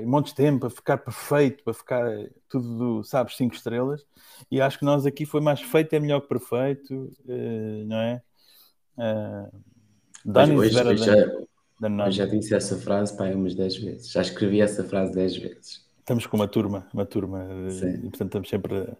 em 0.00 0.06
montes 0.06 0.32
de 0.32 0.36
tempo, 0.36 0.60
para 0.60 0.70
ficar 0.70 0.98
perfeito, 0.98 1.64
para 1.64 1.74
ficar 1.74 2.04
tudo, 2.48 3.02
sabes, 3.04 3.36
cinco 3.36 3.54
estrelas, 3.54 4.06
e 4.50 4.60
acho 4.60 4.78
que 4.78 4.84
nós 4.84 5.06
aqui 5.06 5.24
foi 5.24 5.40
mais 5.40 5.60
feito 5.60 5.92
é 5.94 6.00
melhor 6.00 6.20
que 6.20 6.28
perfeito, 6.28 7.10
eh, 7.28 7.84
não 7.86 7.96
é? 7.96 8.22
Uh, 8.96 9.62
hoje, 10.56 10.76
hoje, 10.86 11.04
já, 11.80 11.88
eu 12.06 12.12
já 12.12 12.26
disse 12.26 12.54
essa 12.54 12.78
frase 12.78 13.16
para 13.16 13.34
umas 13.36 13.54
10 13.54 13.76
vezes, 13.78 14.10
já 14.10 14.22
escrevi 14.22 14.60
essa 14.60 14.84
frase 14.84 15.12
10 15.12 15.36
vezes. 15.36 15.84
Estamos 15.98 16.26
com 16.26 16.36
uma 16.36 16.48
turma, 16.48 16.86
uma 16.92 17.06
turma, 17.06 17.46
Sim. 17.70 17.94
e 17.94 18.00
portanto 18.10 18.26
estamos 18.28 18.48
sempre 18.48 18.96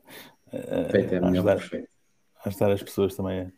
Feito 0.91 1.15
é 1.15 1.19
a 1.19 1.29
ajudar, 1.29 1.57
perfeito. 1.57 1.89
ajudar 2.45 2.73
as 2.73 2.83
pessoas 2.83 3.17
também 3.17 3.41
a, 3.41 3.53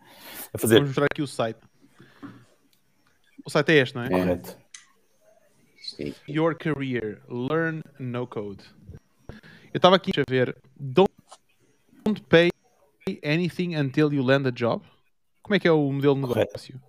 a 0.54 0.58
fazer. 0.58 0.76
Vamos 0.76 0.90
mostrar 0.90 1.06
aqui 1.06 1.22
o 1.22 1.26
site. 1.26 1.60
O 3.44 3.50
site 3.50 3.72
é 3.72 3.74
este, 3.76 3.94
não 3.94 4.02
é? 4.02 4.06
é. 4.06 4.10
Correto. 4.10 4.56
Your 6.28 6.56
Career, 6.56 7.22
Learn 7.28 7.82
No 7.98 8.26
Code. 8.26 8.64
Eu 9.72 9.78
estava 9.78 9.96
aqui 9.96 10.10
a 10.18 10.24
ver. 10.28 10.56
Don't, 10.78 11.12
don't 12.04 12.20
pay 12.22 12.50
anything 13.24 13.76
until 13.76 14.12
you 14.12 14.22
land 14.22 14.48
a 14.48 14.50
job. 14.50 14.84
Como 15.42 15.54
é 15.54 15.60
que 15.60 15.68
é 15.68 15.72
o 15.72 15.92
modelo 15.92 16.14
de 16.14 16.20
negócio? 16.22 16.80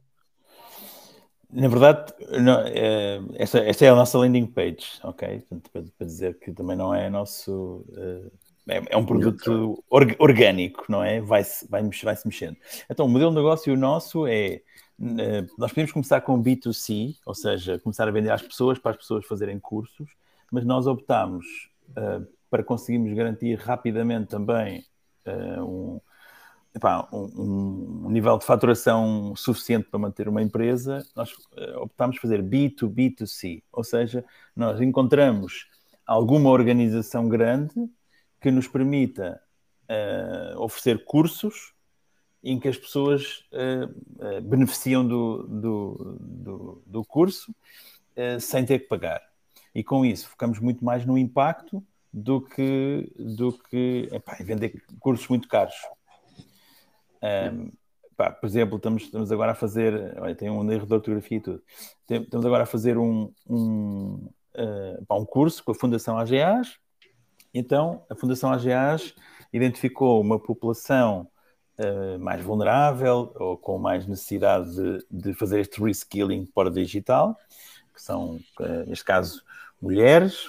Na 1.58 1.68
verdade, 1.68 2.14
não, 2.40 2.60
é, 2.60 3.20
esta, 3.34 3.58
esta, 3.58 3.84
é 3.84 3.90
a 3.90 3.96
nossa 3.96 4.16
landing 4.16 4.46
page, 4.46 5.00
ok? 5.02 5.40
Portanto, 5.40 5.72
para, 5.72 5.84
para, 5.98 6.06
dizer 6.06 6.38
que 6.38 6.52
também 6.52 6.78
não 6.78 6.94
é 6.94 7.10
nosso. 7.10 7.84
Uh, 7.90 8.32
é, 8.70 8.84
é 8.92 8.98
um 8.98 9.04
produto 9.04 9.84
orgânico, 9.90 10.86
não 10.88 11.04
é? 11.04 11.20
Vai-se 11.20 11.68
vai, 11.68 11.82
vai 11.82 12.16
-se 12.16 12.28
mexendo. 12.28 12.58
Então, 12.88 13.08
o 13.08 13.10
modelo 13.10 13.32
de 13.32 13.38
negócio 13.38 13.76
nosso 13.76 14.28
é. 14.28 14.62
Eh, 15.00 15.46
nós 15.58 15.72
podemos 15.72 15.92
começar 15.92 16.22
com 16.22 16.42
B2C, 16.42 17.16
ou 17.26 17.34
seja, 17.34 17.80
começar 17.80 18.08
a 18.08 18.12
vender 18.12 18.30
às 18.30 18.42
pessoas 18.44 18.78
para 18.78 18.92
as 18.92 18.98
pessoas 18.98 19.26
fazerem 19.26 19.60
cursos, 19.60 20.12
mas 20.52 20.64
nós 20.64 20.86
optamos 20.86 21.46
uh, 21.90 22.28
para 22.52 22.64
conseguirmos 22.64 23.14
garantir 23.14 23.56
rapidamente 23.56 24.28
também 24.28 24.86
uh, 25.26 25.64
um, 25.64 26.02
epá, 26.78 27.08
um, 27.12 28.06
um, 28.06 28.10
nível 28.10 28.38
de 28.38 28.46
faturação 28.46 29.36
suficiente 29.36 29.90
para 29.90 30.00
manter 30.00 30.30
uma 30.30 30.42
empresa, 30.42 31.06
nós 31.16 31.32
uh, 31.32 31.82
optamos 31.82 32.18
fazer 32.18 32.42
B2B2C, 32.42 33.64
ou 33.72 33.84
seja, 33.84 34.24
nós 34.56 34.80
encontramos 34.80 35.68
alguma 36.06 36.52
organização 36.52 37.28
grande 37.28 37.74
que 38.40 38.52
nos 38.52 38.68
permita 38.68 39.42
uh, 39.90 40.62
oferecer 40.62 41.04
cursos 41.04 41.74
em 42.44 42.60
que 42.60 42.68
as 42.68 42.78
pessoas 42.78 43.44
uh, 43.52 44.42
beneficiam 44.44 45.06
do, 45.06 45.44
do, 45.48 46.18
do, 46.20 46.84
do 46.86 47.06
curso 47.06 47.54
sem 48.40 48.66
ter 48.66 48.80
que 48.80 48.88
pagar. 48.88 49.22
E 49.76 49.84
com 49.84 50.04
isso 50.04 50.28
focamos 50.30 50.58
muito 50.58 50.84
mais 50.84 51.06
no 51.06 51.20
impacto 51.20 51.86
do 52.12 52.42
que, 52.42 53.14
do 53.16 53.54
que 53.54 54.10
epá, 54.12 54.36
vender 54.42 54.84
cursos 55.00 55.28
muito 55.28 55.48
caros. 55.48 55.76
Um, 57.22 57.72
pá, 58.16 58.32
por 58.32 58.48
exemplo, 58.48 58.78
estamos, 58.78 59.04
estamos 59.04 59.32
agora 59.32 59.52
a 59.52 59.56
fazer, 59.56 60.16
olha, 60.20 60.36
tem 60.36 60.50
um 60.50 60.70
erro 60.72 60.86
de 60.86 60.94
ortografia 60.94 61.38
e 61.38 61.42
tudo. 61.42 61.64
Estamos 62.10 62.46
agora 62.46 62.64
a 62.64 62.66
fazer 62.66 62.98
um, 62.98 63.32
um, 63.48 64.30
uh, 64.56 65.06
pá, 65.08 65.16
um 65.16 65.26
curso 65.26 65.64
com 65.64 65.72
a 65.72 65.76
Fundação 65.76 66.18
AGAs. 66.18 66.78
Então, 67.54 68.04
a 68.10 68.16
Fundação 68.16 68.52
AGAs 68.52 69.14
identificou 69.54 70.20
uma 70.20 70.40
população 70.40 71.28
uh, 71.80 72.20
mais 72.20 72.44
vulnerável 72.44 73.32
ou 73.36 73.58
com 73.58 73.78
mais 73.78 74.08
necessidade 74.08 74.76
de, 74.76 75.06
de 75.10 75.34
fazer 75.34 75.60
este 75.60 75.82
reskilling 75.82 76.46
para 76.46 76.70
o 76.70 76.72
digital, 76.72 77.38
que 77.94 78.02
são, 78.02 78.40
uh, 78.60 78.86
neste 78.88 79.06
caso, 79.06 79.44
mulheres, 79.82 80.48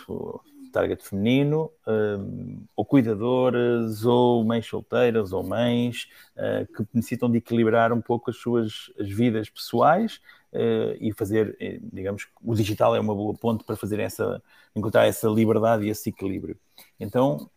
target 0.73 1.03
feminino, 1.03 1.71
uh, 1.87 2.67
ou 2.77 2.85
cuidadoras, 2.85 4.05
ou 4.05 4.45
mães 4.45 4.67
solteiras, 4.67 5.33
ou 5.33 5.43
mães 5.43 6.09
uh, 6.37 6.67
que 6.73 6.87
necessitam 6.95 7.31
de 7.31 7.39
equilibrar 7.39 7.93
um 7.93 8.01
pouco 8.01 8.31
as 8.31 8.37
suas 8.37 8.91
as 8.99 9.09
vidas 9.11 9.49
pessoais 9.49 10.21
uh, 10.53 10.97
e 11.01 11.13
fazer, 11.13 11.57
eh, 11.61 11.79
digamos, 11.93 12.29
o 12.43 12.55
digital 12.55 12.95
é 12.95 13.01
uma 13.01 13.15
boa 13.15 13.35
ponte 13.35 13.65
para 13.65 13.77
fazer 13.77 13.99
essa, 14.01 14.43
encontrar 14.75 15.07
essa 15.07 15.29
liberdade 15.29 15.87
e 15.87 15.91
esse 15.91 16.11
equilíbrio. 16.11 16.59
Então, 16.99 17.51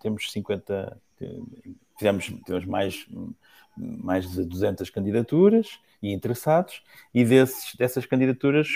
temos 0.00 0.30
50, 0.30 1.00
fizemos, 1.98 2.32
temos 2.46 2.64
mais, 2.64 3.06
mais 3.76 4.30
de 4.30 4.44
200 4.44 4.88
candidaturas 4.88 5.80
e 6.00 6.12
interessados, 6.12 6.82
e 7.12 7.24
desses, 7.24 7.74
dessas 7.74 8.06
candidaturas 8.06 8.68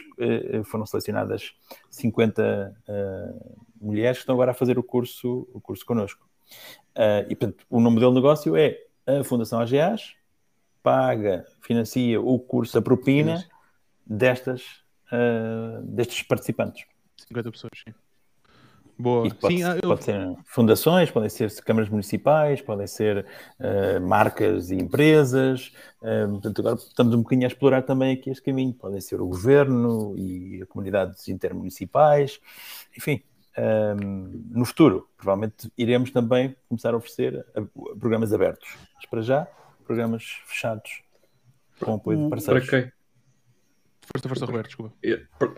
foram 0.65 0.85
selecionadas 0.87 1.53
50 1.89 2.77
uh, 2.89 3.68
mulheres 3.81 4.19
que 4.19 4.23
estão 4.23 4.35
agora 4.35 4.53
a 4.53 4.55
fazer 4.55 4.79
o 4.79 4.83
curso, 4.83 5.49
o 5.53 5.61
curso 5.61 5.85
connosco. 5.85 6.29
Uh, 6.97 7.25
e, 7.29 7.37
portanto, 7.37 7.65
o 7.71 7.81
nome 7.81 8.01
de 8.01 8.11
negócio 8.11 8.57
é 8.57 8.79
a 9.07 9.23
Fundação 9.25 9.61
AGAs, 9.61 10.15
paga, 10.83 11.45
financia 11.61 12.21
o 12.21 12.39
curso, 12.39 12.79
a 12.79 12.83
propina 12.83 13.45
destas, 14.07 14.63
uh, 15.13 15.83
destes 15.83 16.23
participantes. 16.23 16.85
50 17.17 17.51
pessoas, 17.51 17.73
sim. 17.85 17.95
Boa. 18.99 19.33
pode, 19.33 19.57
Sim, 19.57 19.63
eu... 19.63 19.81
pode, 19.81 20.03
ser 20.03 20.37
fundações, 20.45 21.09
podem 21.09 21.29
ser 21.29 21.55
câmaras 21.63 21.89
municipais, 21.89 22.61
podem 22.61 22.87
ser 22.89 23.25
uh, 23.61 24.01
marcas 24.01 24.73
e 24.73 24.75
empresas. 24.75 25.73
Uh, 26.03 26.29
portanto, 26.33 26.61
agora 26.61 26.75
estamos 26.75 27.15
um 27.15 27.19
bocadinho 27.19 27.47
a 27.47 27.49
explorar 27.49 27.83
também 27.83 28.15
aqui 28.15 28.29
este 28.29 28.43
caminho. 28.43 28.75
Podem 28.75 29.01
ser 29.01 29.21
o 29.21 29.27
governo 29.29 30.19
e 30.19 30.65
comunidades 30.67 31.29
intermunicipais. 31.29 32.41
Enfim, 32.97 33.23
um, 33.59 34.45
no 34.51 34.65
futuro, 34.65 35.09
provavelmente 35.17 35.71
iremos 35.77 36.11
também 36.11 36.55
começar 36.69 36.95
a 36.95 36.97
oferecer 36.97 37.45
programas 37.99 38.33
abertos. 38.33 38.77
Mas 38.95 39.07
para 39.07 39.23
já, 39.23 39.49
programas 39.85 40.25
fechados 40.47 41.03
com 41.81 41.95
apoio 41.95 42.25
de 42.25 42.31
parceiros. 42.31 42.67
Para 42.69 42.83
quem? 42.83 42.93
Força, 44.11 44.29
força, 44.29 44.47
Roberto, 44.47 44.67
desculpa. 44.69 44.97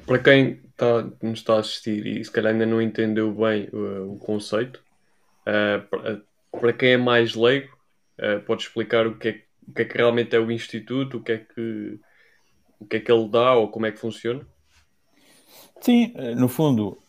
Para 0.06 0.18
quem 0.18 0.60
está, 0.70 1.02
nos 1.22 1.38
está 1.38 1.54
a 1.54 1.60
assistir 1.60 2.04
e 2.06 2.24
se 2.24 2.30
calhar 2.30 2.52
ainda 2.52 2.66
não 2.66 2.82
entendeu 2.82 3.32
bem 3.32 3.68
uh, 3.72 4.12
o 4.12 4.18
conceito, 4.18 4.82
uh, 5.42 5.86
para, 5.88 6.22
para, 6.50 6.72
quem 6.72 6.92
é 6.92 6.96
mais 6.96 7.34
leigo, 7.36 7.68
uh, 8.18 8.40
pode 8.44 8.62
explicar 8.62 9.06
o 9.06 9.16
que, 9.16 9.28
é, 9.28 9.42
o 9.68 9.72
que 9.72 9.82
é 9.82 9.84
que 9.84 9.96
realmente 9.96 10.34
é 10.34 10.40
o 10.40 10.50
Instituto, 10.50 11.18
o 11.18 11.22
que 11.22 11.32
é 11.32 11.38
que, 11.38 12.00
o 12.80 12.86
que, 12.86 12.96
é 12.96 13.00
que 13.00 13.12
ele 13.12 13.28
dá 13.28 13.54
ou 13.54 13.68
como 13.68 13.86
é 13.86 13.92
que 13.92 14.00
funciona? 14.00 14.44
Sim, 15.80 16.12
no 16.36 16.48
fundo, 16.48 17.00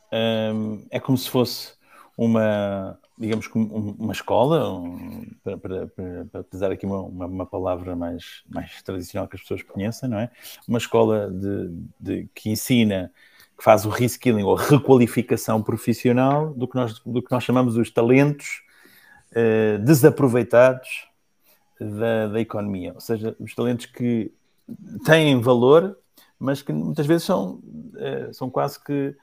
é 0.90 1.00
como 1.00 1.18
se 1.18 1.30
fosse 1.30 1.74
uma, 2.18 3.00
digamos 3.18 3.48
uma 3.54 4.14
escola, 4.14 4.72
um, 4.74 5.28
para, 5.44 5.58
para, 5.58 5.88
para, 5.88 6.42
utilizar 6.42 6.72
aqui 6.72 6.86
uma, 6.86 7.02
uma, 7.02 7.26
uma, 7.26 7.46
palavra 7.46 7.96
mais, 7.96 8.44
mais 8.50 8.82
tradicional 8.84 9.28
que 9.28 9.36
as 9.36 9.42
pessoas 9.42 9.64
conheçam, 9.64 10.10
não 10.10 10.20
é? 10.20 10.30
Uma 10.68 10.78
escola 10.78 11.30
de, 11.32 11.70
de, 12.00 12.30
que 12.34 12.50
ensina, 12.50 13.12
que 13.58 13.64
faz 13.64 13.86
o 13.86 13.90
reskilling 13.90 14.44
ou 14.44 14.56
requalificação 14.56 15.62
profissional 15.62 16.54
do 16.54 16.68
que 16.68 16.76
nós, 16.76 17.00
do 17.00 17.22
que 17.22 17.32
nós 17.32 17.44
chamamos 17.44 17.78
os 17.78 17.90
talentos 17.90 18.64
uh, 19.32 19.80
desaproveitados 19.80 21.08
da, 21.80 22.28
da 22.28 22.40
economia, 22.40 22.94
ou 22.94 23.02
seja, 23.02 23.36
os 23.40 23.56
talentos 23.56 23.88
que 23.88 24.32
têm 25.06 25.40
valor, 25.42 25.98
mas 26.38 26.62
que 26.62 26.72
muitas 26.72 27.06
vezes 27.06 27.24
são, 27.24 27.56
uh, 27.56 28.34
são 28.34 28.50
quase 28.50 28.84
que 28.84 29.16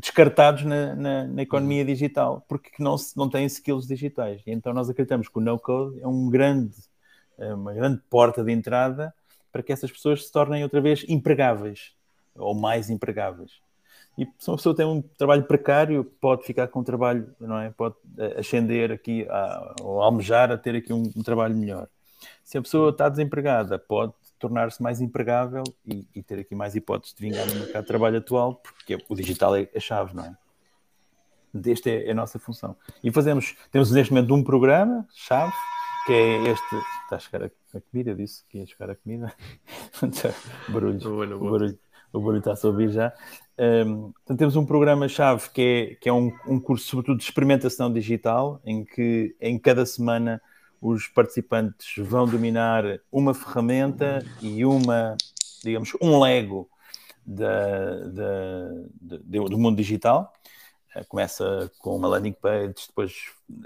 descartados 0.00 0.64
na, 0.64 0.94
na, 0.94 1.24
na, 1.26 1.42
economia 1.42 1.82
uhum. 1.82 1.86
digital, 1.86 2.44
porque 2.48 2.70
não, 2.78 2.96
não 3.16 3.28
têm 3.28 3.46
skills 3.46 3.86
digitais. 3.86 4.42
E 4.46 4.50
então 4.50 4.72
nós 4.72 4.88
acreditamos 4.88 5.28
que 5.28 5.38
o 5.38 5.40
no-code 5.40 6.00
é 6.00 6.06
um 6.06 6.28
grande, 6.28 6.74
é 7.38 7.52
uma 7.54 7.72
grande 7.72 8.00
porta 8.08 8.42
de 8.42 8.52
entrada 8.52 9.14
para 9.50 9.62
que 9.62 9.72
essas 9.72 9.90
pessoas 9.90 10.26
se 10.26 10.32
tornem 10.32 10.62
outra 10.62 10.80
vez 10.80 11.04
empregáveis, 11.08 11.92
ou 12.34 12.54
mais 12.54 12.90
empregáveis. 12.90 13.52
E 14.18 14.26
se 14.38 14.50
uma 14.50 14.56
pessoa 14.56 14.74
tem 14.74 14.86
um 14.86 15.02
trabalho 15.02 15.44
precário, 15.44 16.04
pode 16.20 16.44
ficar 16.44 16.68
com 16.68 16.80
um 16.80 16.84
trabalho, 16.84 17.34
não 17.38 17.58
é? 17.58 17.70
Pode 17.70 17.96
eh, 18.18 18.36
ascender 18.38 18.90
aqui, 18.90 19.26
a, 19.28 19.74
ou 19.82 20.02
almejar 20.02 20.50
a 20.50 20.56
ter 20.56 20.74
aqui 20.74 20.92
um, 20.92 21.10
um 21.14 21.22
trabalho 21.22 21.54
melhor. 21.54 21.86
Se 22.42 22.56
a 22.56 22.62
pessoa 22.62 22.90
está 22.90 23.08
desempregada, 23.08 23.78
pode 23.78 24.14
tornar-se 24.38 24.82
mais 24.82 25.00
empregável 25.00 25.62
e, 25.86 26.06
e, 26.14 26.22
ter 26.22 26.38
aqui 26.40 26.54
mais 26.54 26.74
hipóteses 26.74 27.14
de 27.14 27.22
vingar 27.22 27.46
no 27.46 27.54
mercado 27.54 27.82
de 27.82 27.88
trabalho 27.88 28.18
atual, 28.18 28.56
porque 28.56 28.98
o 29.08 29.14
digital 29.14 29.56
é 29.56 29.68
a 29.74 29.80
chave, 29.80 30.14
não 30.14 30.24
é? 30.24 30.36
Esta 31.70 31.90
é, 31.90 32.08
é 32.08 32.10
a 32.10 32.14
nossa 32.14 32.38
função. 32.38 32.76
E 33.02 33.10
fazemos, 33.10 33.56
temos 33.70 33.90
neste 33.90 34.12
momento 34.12 34.34
um 34.34 34.44
programa, 34.44 35.06
chave, 35.14 35.52
que 36.06 36.12
é 36.12 36.50
este. 36.50 36.76
Está 37.04 37.16
a 37.16 37.18
chegar 37.18 37.44
a, 37.44 37.50
a 37.76 37.80
comida, 37.80 38.14
disse 38.14 38.44
que 38.48 38.58
ia 38.58 38.66
chegar 38.66 38.90
a 38.90 38.94
comida. 38.94 39.32
barulho, 40.68 40.98
boa, 40.98 41.26
boa. 41.26 41.36
O, 41.36 41.50
barulho, 41.50 41.78
o 42.12 42.20
barulho 42.20 42.38
está 42.38 42.52
a 42.52 42.66
ouvir 42.66 42.90
já. 42.90 43.12
Um, 43.58 44.12
então 44.22 44.36
temos 44.36 44.54
um 44.54 44.66
programa-chave 44.66 45.48
que 45.50 45.62
é, 45.62 45.94
que 45.94 46.08
é 46.08 46.12
um, 46.12 46.30
um 46.46 46.60
curso, 46.60 46.86
sobretudo, 46.86 47.18
de 47.18 47.24
experimentação 47.24 47.92
digital, 47.92 48.60
em 48.64 48.84
que 48.84 49.34
em 49.40 49.58
cada 49.58 49.86
semana 49.86 50.42
os 50.80 51.08
participantes 51.08 51.94
vão 51.98 52.26
dominar 52.26 52.84
uma 53.10 53.34
ferramenta 53.34 54.24
e 54.40 54.64
uma, 54.64 55.16
digamos, 55.62 55.92
um 56.00 56.20
Lego 56.20 56.68
da, 57.24 58.06
da, 58.08 58.68
do 59.00 59.58
mundo 59.58 59.76
digital. 59.76 60.32
Eh, 60.96 61.04
começa 61.04 61.70
com 61.78 61.96
uma 61.96 62.08
landing 62.08 62.32
page, 62.32 62.74
depois 62.88 63.12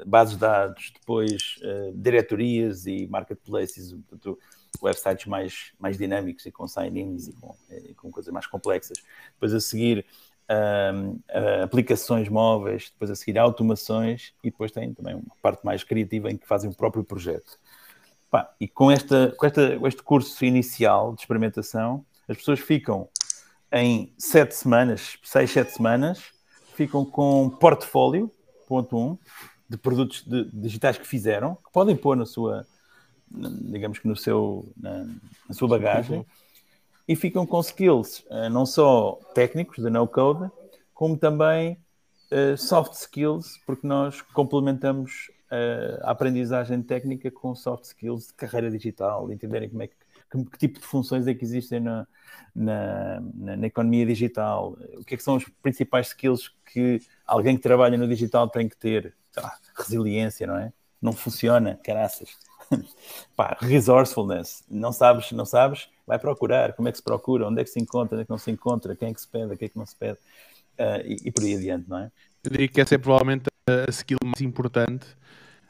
bases 0.04 0.34
de 0.34 0.40
dados, 0.40 0.92
depois 0.92 1.60
uh, 1.62 1.92
diretorias 1.94 2.86
e 2.86 3.06
marketplaces, 3.06 3.92
portanto, 3.92 4.38
websites 4.82 5.26
mais, 5.26 5.72
mais 5.78 5.96
dinâmicos 5.96 6.44
e 6.46 6.50
com 6.50 6.66
sign-ins 6.66 7.28
e 7.28 7.32
com, 7.34 7.54
e 7.70 7.94
com 7.94 8.10
coisas 8.10 8.32
mais 8.32 8.46
complexas. 8.46 8.98
Depois 9.34 9.54
a 9.54 9.60
seguir 9.60 10.04
uh, 10.50 11.64
aplicações 11.64 12.28
móveis, 12.28 12.90
depois 12.92 13.10
a 13.10 13.14
seguir 13.14 13.38
automações 13.38 14.34
e 14.42 14.50
depois 14.50 14.72
tem 14.72 14.92
também 14.92 15.14
uma 15.14 15.34
parte 15.40 15.64
mais 15.64 15.84
criativa 15.84 16.30
em 16.30 16.36
que 16.36 16.46
fazem 16.46 16.70
o 16.70 16.74
próprio 16.74 17.04
projeto. 17.04 17.58
Pá, 18.30 18.52
e 18.60 18.68
com, 18.68 18.90
esta, 18.90 19.34
com, 19.36 19.46
esta, 19.46 19.78
este 19.86 20.02
curso 20.02 20.44
inicial 20.44 21.14
de 21.14 21.22
experimentação, 21.22 22.04
as 22.28 22.36
pessoas 22.36 22.60
ficam 22.60 23.08
em 23.72 24.12
sete 24.18 24.54
semanas, 24.54 25.18
seis, 25.22 25.50
sete 25.50 25.72
semanas, 25.72 26.22
ficam 26.74 27.04
com 27.04 27.44
um 27.44 27.50
portfólio, 27.50 28.30
ponto 28.66 28.96
um, 28.96 29.18
de 29.68 29.76
produtos 29.76 30.24
de, 30.24 30.44
digitais 30.52 30.96
que 30.96 31.06
fizeram, 31.06 31.56
que 31.56 31.72
podem 31.72 31.96
pôr 31.96 32.16
na 32.16 32.26
sua, 32.26 32.66
digamos 33.30 33.98
que 33.98 34.08
no 34.08 34.16
seu, 34.16 34.72
na, 34.76 35.06
na 35.48 35.54
sua 35.54 35.68
bagagem, 35.68 36.24
e 37.10 37.16
ficam 37.16 37.44
com 37.44 37.58
skills 37.58 38.20
uh, 38.30 38.48
não 38.48 38.64
só 38.64 39.18
técnicos 39.34 39.82
de 39.82 39.90
no-code, 39.90 40.48
como 40.94 41.16
também 41.16 41.76
uh, 42.30 42.56
soft 42.56 42.92
skills, 42.92 43.58
porque 43.66 43.84
nós 43.84 44.22
complementamos 44.22 45.28
uh, 45.50 46.04
a 46.04 46.12
aprendizagem 46.12 46.80
técnica 46.80 47.28
com 47.28 47.52
soft 47.52 47.82
skills 47.86 48.28
de 48.28 48.34
carreira 48.34 48.70
digital, 48.70 49.26
de 49.26 49.34
entenderem 49.34 49.68
como 49.68 49.82
é 49.82 49.88
que, 49.88 49.96
que, 50.30 50.44
que 50.50 50.58
tipo 50.58 50.78
de 50.78 50.86
funções 50.86 51.26
é 51.26 51.34
que 51.34 51.44
existem 51.44 51.80
na, 51.80 52.06
na, 52.54 53.20
na, 53.34 53.56
na, 53.56 53.66
economia 53.66 54.06
digital, 54.06 54.78
o 54.94 55.04
que, 55.04 55.14
é 55.14 55.16
que 55.16 55.24
são 55.24 55.34
os 55.34 55.48
principais 55.60 56.06
skills 56.06 56.54
que 56.64 57.02
alguém 57.26 57.56
que 57.56 57.62
trabalha 57.62 57.98
no 57.98 58.06
digital 58.06 58.48
tem 58.48 58.68
que 58.68 58.76
ter. 58.76 59.16
Ah, 59.36 59.58
resiliência, 59.76 60.46
não 60.46 60.56
é? 60.56 60.72
Não 61.02 61.12
funciona, 61.12 61.76
caraças. 61.82 62.38
Pá, 63.36 63.56
resourcefulness, 63.60 64.64
não 64.70 64.92
sabes, 64.92 65.32
não 65.32 65.44
sabes, 65.44 65.88
vai 66.06 66.18
procurar, 66.18 66.72
como 66.72 66.88
é 66.88 66.92
que 66.92 66.98
se 66.98 67.04
procura, 67.04 67.48
onde 67.48 67.60
é 67.60 67.64
que 67.64 67.70
se 67.70 67.80
encontra, 67.80 68.14
onde 68.14 68.22
é 68.22 68.24
que 68.24 68.30
não 68.30 68.38
se 68.38 68.50
encontra, 68.50 68.94
quem 68.96 69.10
é 69.10 69.14
que 69.14 69.20
se 69.20 69.28
pede, 69.28 69.56
quem 69.56 69.66
é 69.66 69.68
que 69.68 69.78
não 69.78 69.86
se 69.86 69.96
pede, 69.96 70.18
uh, 70.78 71.00
e, 71.04 71.16
e, 71.28 71.32
por 71.32 71.44
aí 71.44 71.56
adiante, 71.56 71.88
não 71.88 71.98
é? 71.98 72.10
eu 72.44 72.50
diria 72.50 72.68
que 72.68 72.80
essa 72.80 72.94
é 72.94 72.98
provavelmente 72.98 73.44
a, 73.66 73.90
skill 73.90 74.18
mais 74.24 74.40
importante 74.40 75.06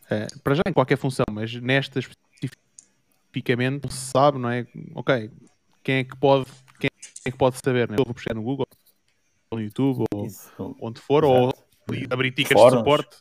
uh, 0.06 0.40
para 0.42 0.54
já 0.54 0.62
em 0.66 0.72
qualquer 0.72 0.96
função, 0.96 1.24
mas 1.30 1.54
nesta 1.54 1.98
especificamente 1.98 3.84
não 3.84 3.90
se 3.90 4.10
sabe, 4.10 4.38
não 4.38 4.50
é? 4.50 4.66
Ok, 4.94 5.30
quem 5.82 5.96
é 5.96 6.04
que 6.04 6.16
pode, 6.16 6.46
quem 6.78 6.90
é 7.24 7.30
que 7.30 7.38
pode 7.38 7.56
saber? 7.64 7.88
Né? 7.88 7.96
Eu 7.98 8.04
vou 8.04 8.14
puxar 8.14 8.34
no 8.34 8.42
Google, 8.42 8.66
no 9.52 9.60
YouTube, 9.60 10.04
ou 10.12 10.26
Isso. 10.26 10.76
onde 10.80 11.00
for, 11.00 11.24
Exato. 11.24 11.64
ou 11.88 12.04
abrir 12.10 12.30
tickets 12.32 12.62
de 12.62 12.70
suporte 12.70 13.16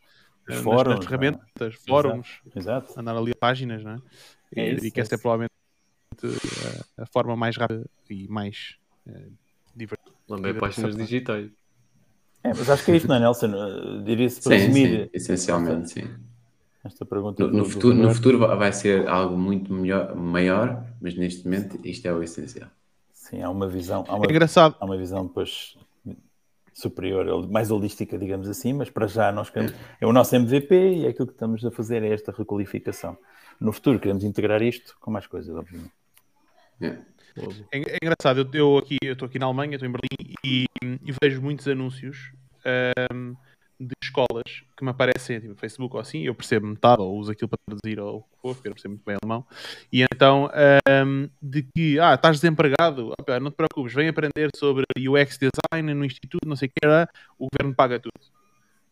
nas, 0.49 0.63
fóruns, 0.63 0.95
nas 0.95 1.05
ferramentas, 1.05 1.73
é? 1.75 1.87
fóruns, 1.87 2.41
Exato. 2.55 2.99
andar 2.99 3.15
ali 3.15 3.31
a 3.31 3.35
páginas, 3.35 3.83
não 3.83 3.91
é? 3.91 4.01
é 4.55 4.73
isso, 4.73 4.85
e 4.85 4.91
que 4.91 4.99
essa 4.99 5.13
é, 5.13 5.17
é 5.17 5.17
provavelmente 5.17 5.51
a, 6.97 7.03
a, 7.03 7.05
forma 7.05 7.35
mais 7.35 7.55
rápida 7.55 7.85
e 8.09 8.27
mais 8.27 8.75
uh, 9.07 9.31
divertida. 9.75 10.15
Também 10.27 10.53
páginas 10.55 10.95
digitais. 10.95 11.49
É, 12.43 12.49
mas 12.49 12.69
acho 12.69 12.85
que 12.85 12.91
é 12.91 12.95
isso, 12.95 13.07
não 13.07 13.15
é, 13.15 13.19
Nelson? 13.19 14.03
Diria-se 14.03 14.41
para 14.41 14.57
sim, 14.57 14.65
resumir. 14.65 15.03
Sim, 15.03 15.09
essencialmente, 15.13 15.91
sim. 15.91 16.07
Esta 16.83 17.05
pergunta 17.05 17.45
no, 17.45 17.57
no 17.57 17.65
futuro, 17.65 17.95
no 17.95 18.13
futuro 18.13 18.37
vai 18.39 18.71
ser 18.71 19.07
algo 19.07 19.37
muito 19.37 19.73
melhor, 19.73 20.15
maior, 20.15 20.85
mas 21.01 21.13
neste 21.15 21.43
momento 21.43 21.77
isto 21.83 22.05
é 22.07 22.13
o 22.13 22.23
essencial. 22.23 22.69
Sim, 23.13 23.41
há 23.41 23.49
uma 23.49 23.67
visão. 23.67 24.05
Há 24.07 24.15
uma, 24.15 24.25
é 24.25 24.29
engraçado. 24.29 24.75
Há 24.79 24.85
uma 24.85 24.97
visão 24.97 25.27
depois 25.27 25.77
superior, 26.81 27.47
mais 27.49 27.71
holística, 27.71 28.17
digamos 28.17 28.47
assim, 28.49 28.73
mas 28.73 28.89
para 28.89 29.07
já 29.07 29.31
nós 29.31 29.49
queremos, 29.49 29.73
é 29.99 30.05
o 30.05 30.13
nosso 30.13 30.35
MVP 30.35 30.75
e 30.75 31.05
é 31.05 31.09
aquilo 31.09 31.27
que 31.27 31.33
estamos 31.33 31.65
a 31.65 31.71
fazer 31.71 32.03
é 32.03 32.13
esta 32.13 32.31
requalificação. 32.31 33.17
No 33.59 33.71
futuro 33.71 33.99
queremos 33.99 34.23
integrar 34.23 34.61
isto 34.61 34.95
com 34.99 35.11
mais 35.11 35.27
coisas, 35.27 35.55
obviamente. 35.55 35.91
É, 36.81 36.97
é 37.71 37.97
engraçado, 38.01 38.39
eu, 38.39 38.49
eu 38.53 38.77
aqui 38.77 38.97
estou 39.01 39.25
aqui 39.25 39.37
na 39.37 39.45
Alemanha, 39.45 39.75
estou 39.75 39.87
em 39.87 39.91
Berlim 39.91 40.35
e, 40.43 40.65
e 40.81 41.13
vejo 41.21 41.41
muitos 41.41 41.67
anúncios 41.67 42.31
um, 43.13 43.35
de 43.79 43.93
escolas 44.03 44.63
que 44.75 44.83
me 44.83 44.89
aparecem 44.89 45.37
tipo, 45.39 45.51
no 45.51 45.55
Facebook 45.55 45.95
ou 45.95 46.01
assim, 46.01 46.23
eu 46.23 46.35
percebo 46.35 46.67
metade, 46.67 47.01
ou 47.01 47.17
uso 47.17 47.31
aquilo 47.31 47.47
para 47.47 47.59
traduzir 47.65 47.99
ou 47.99 48.17
o 48.17 48.21
que 48.23 48.41
for, 48.41 48.55
porque 48.55 48.67
eu 48.67 48.73
percebo 48.73 48.95
muito 48.95 49.05
bem 49.05 49.15
alemão, 49.21 49.45
e 49.91 50.03
então 50.03 50.49
um, 51.05 51.29
de 51.41 51.63
que, 51.63 51.99
ah, 51.99 52.13
estás 52.13 52.37
desempregado, 52.37 53.13
não 53.41 53.51
te 53.51 53.55
preocupes, 53.55 53.93
vem 53.93 54.09
aprender 54.09 54.49
sobre 54.55 54.83
UX 54.97 55.37
design 55.37 55.93
no 55.93 56.03
instituto, 56.03 56.47
não 56.47 56.55
sei 56.55 56.67
o 56.67 56.71
que 56.71 56.85
era, 56.85 57.09
o 57.37 57.47
governo 57.51 57.75
paga 57.75 57.99
tudo. 57.99 58.13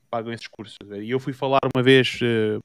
Pagam 0.09 0.31
esses 0.31 0.47
cursos. 0.47 0.77
E 1.01 1.09
eu 1.09 1.19
fui 1.19 1.33
falar 1.33 1.59
uma 1.75 1.83
vez 1.83 2.17
uh, 2.21 2.63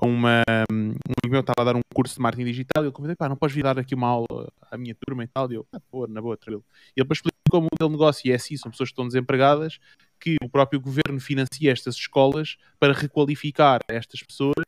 a 0.00 0.06
uma. 0.06 0.42
Um 0.70 0.94
amigo 1.22 1.28
meu 1.28 1.40
estava 1.40 1.60
a 1.60 1.64
dar 1.64 1.76
um 1.76 1.82
curso 1.94 2.14
de 2.14 2.20
marketing 2.22 2.46
digital 2.46 2.82
e 2.82 2.86
ele 2.86 2.92
convidei, 2.92 3.14
pá, 3.14 3.28
não 3.28 3.36
podes 3.36 3.54
vir 3.54 3.62
dar 3.62 3.78
aqui 3.78 3.94
uma 3.94 4.08
aula 4.08 4.50
à 4.70 4.78
minha 4.78 4.94
turma 4.94 5.22
e 5.22 5.26
tal. 5.26 5.52
E 5.52 5.56
eu, 5.56 5.66
ah, 5.70 5.78
boa, 5.92 6.08
na 6.08 6.22
boa, 6.22 6.34
tranquilo. 6.34 6.64
E 6.96 7.00
ele 7.00 7.04
depois 7.04 7.18
explicou 7.18 7.60
o 7.60 7.62
modelo 7.64 7.90
de 7.90 7.92
negócio 7.92 8.26
e 8.26 8.32
é 8.32 8.36
assim, 8.36 8.56
são 8.56 8.70
pessoas 8.70 8.88
que 8.88 8.92
estão 8.92 9.06
desempregadas 9.06 9.78
que 10.22 10.36
o 10.40 10.48
próprio 10.48 10.80
governo 10.80 11.20
financia 11.20 11.72
estas 11.72 11.96
escolas 11.96 12.56
para 12.78 12.92
requalificar 12.92 13.80
estas 13.88 14.22
pessoas 14.22 14.64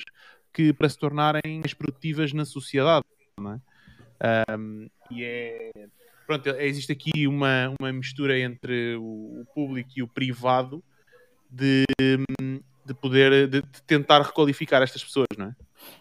que 0.52 0.72
para 0.72 0.88
se 0.88 0.98
tornarem 0.98 1.60
mais 1.60 1.72
produtivas 1.72 2.32
na 2.32 2.44
sociedade. 2.44 3.04
É? 4.20 4.56
Um, 4.58 4.88
e 5.12 5.22
é. 5.22 5.70
Pronto, 6.26 6.48
existe 6.48 6.90
aqui 6.90 7.28
uma, 7.28 7.72
uma 7.78 7.92
mistura 7.92 8.38
entre 8.38 8.96
o, 8.96 9.42
o 9.42 9.46
público 9.54 9.90
e 9.94 10.02
o 10.02 10.08
privado 10.08 10.82
de, 11.48 11.84
de 12.84 12.94
poder 12.94 13.46
de, 13.46 13.60
de, 13.60 13.82
tentar 13.86 14.22
requalificar 14.22 14.82
estas 14.82 15.04
pessoas, 15.04 15.28
não 15.36 15.46
é? 15.46 15.56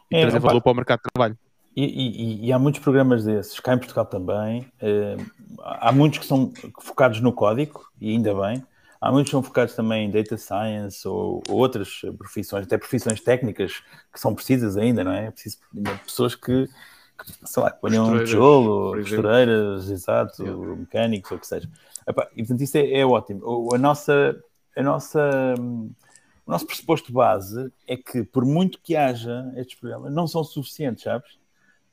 E 0.09 0.15
é, 0.15 0.21
trazer 0.21 0.37
opa, 0.37 0.47
valor 0.47 0.61
para 0.61 0.71
o 0.71 0.75
mercado 0.75 0.99
de 0.99 1.09
trabalho. 1.13 1.37
E, 1.75 1.83
e, 1.83 2.45
e, 2.47 2.53
há 2.53 2.57
muitos 2.57 2.79
programas 2.79 3.25
desses, 3.25 3.59
cá 3.59 3.73
em 3.73 3.79
Portugal 3.79 4.05
também. 4.05 4.71
Eh, 4.79 5.17
há 5.61 5.91
muitos 5.91 6.19
que 6.19 6.25
são 6.25 6.53
focados 6.79 7.19
no 7.19 7.33
código, 7.33 7.85
e 7.99 8.11
ainda 8.11 8.33
bem. 8.33 8.63
Há 9.03 9.11
muitos 9.11 9.31
que 9.31 9.31
são 9.31 9.43
focados 9.43 9.75
também 9.75 10.05
em 10.07 10.09
data 10.09 10.37
science 10.37 11.05
ou, 11.05 11.43
ou, 11.49 11.57
outras 11.57 12.03
profissões, 12.17 12.65
até 12.65 12.77
profissões 12.77 13.19
técnicas 13.19 13.83
que 14.13 14.17
são 14.17 14.33
precisas 14.33 14.77
ainda, 14.77 15.03
não 15.03 15.11
é? 15.11 15.25
É 15.25 15.31
preciso 15.31 15.57
pessoas 16.05 16.35
que, 16.35 16.67
que 16.67 17.33
sei 17.43 17.63
lá, 17.63 17.71
ponham 17.71 18.07
um 18.07 18.23
tijolo, 18.23 18.93
costureiras, 18.93 19.89
exato, 19.89 20.41
yeah. 20.41 20.75
mecânicos, 20.77 21.29
ou 21.31 21.37
o 21.37 21.39
que 21.41 21.47
seja. 21.47 21.69
Epá, 22.07 22.29
e 22.33 22.43
portanto 22.43 22.61
isso 22.61 22.77
é, 22.77 22.93
é 22.93 23.05
ótimo. 23.05 23.75
A 23.75 23.77
nossa, 23.77 24.41
a 24.73 24.81
nossa, 24.81 25.53
o 25.59 26.49
nosso 26.49 26.65
pressuposto 26.65 27.11
base 27.11 27.73
é 27.85 27.97
que, 27.97 28.23
por 28.23 28.45
muito 28.45 28.79
que 28.79 28.95
haja 28.95 29.51
estes 29.57 29.77
programas, 29.77 30.13
não 30.13 30.27
são 30.27 30.45
suficientes, 30.45 31.03
sabes? 31.03 31.37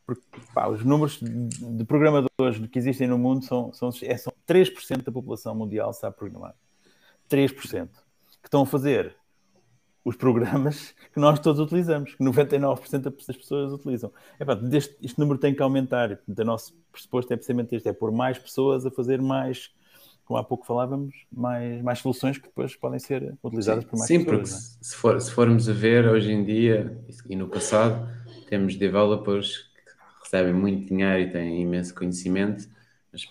Porque 0.07 0.23
pá, 0.55 0.69
os 0.69 0.85
números 0.85 1.19
de 1.21 1.85
programadores 1.85 2.65
que 2.71 2.79
existem 2.79 3.09
no 3.09 3.19
mundo 3.19 3.45
são, 3.45 3.73
são, 3.73 3.91
é, 4.03 4.17
são 4.17 4.33
3% 4.47 5.03
da 5.03 5.11
população 5.11 5.57
mundial 5.57 5.93
sabe 5.93 6.17
programar. 6.17 6.55
3%, 7.31 7.89
que 8.43 8.49
estão 8.49 8.63
a 8.63 8.67
fazer 8.67 9.15
os 10.05 10.17
programas 10.17 10.95
que 11.13 11.21
nós 11.21 11.39
todos 11.39 11.61
utilizamos, 11.61 12.15
que 12.15 12.25
99% 12.25 13.03
das 13.03 13.37
pessoas 13.37 13.73
utilizam. 13.73 14.13
É, 14.39 14.45
pá, 14.45 14.59
este, 14.73 14.97
este 15.03 15.19
número 15.19 15.39
tem 15.39 15.55
que 15.55 15.63
aumentar. 15.63 16.19
O 16.27 16.45
nosso 16.45 16.75
pressuposto 16.91 17.33
é 17.33 17.37
precisamente 17.37 17.75
este: 17.75 17.89
é 17.89 17.93
pôr 17.93 18.11
mais 18.11 18.39
pessoas 18.39 18.87
a 18.87 18.91
fazer 18.91 19.21
mais, 19.21 19.71
como 20.25 20.39
há 20.39 20.45
pouco 20.45 20.67
falávamos, 20.67 21.15
mais, 21.31 21.83
mais 21.83 21.99
soluções 21.99 22.39
que 22.39 22.49
depois 22.49 22.75
podem 22.75 22.99
ser 22.99 23.35
utilizadas 23.43 23.85
por 23.85 23.97
mais 23.99 24.09
sim, 24.09 24.25
pessoas. 24.25 24.49
Sim, 24.49 24.55
porque 24.57 24.79
é? 24.81 24.85
se, 24.85 24.97
for, 24.97 25.21
se 25.21 25.31
formos 25.33 25.69
a 25.69 25.73
ver 25.73 26.09
hoje 26.09 26.33
em 26.33 26.45
dia 26.45 26.99
e 27.29 27.37
no 27.37 27.49
passado, 27.49 28.09
temos 28.49 28.77
developers 28.77 29.59
que 29.59 30.25
recebem 30.25 30.55
muito 30.55 30.89
dinheiro 30.89 31.21
e 31.21 31.31
têm 31.31 31.61
imenso 31.61 31.95
conhecimento, 31.95 32.69
mas 33.13 33.29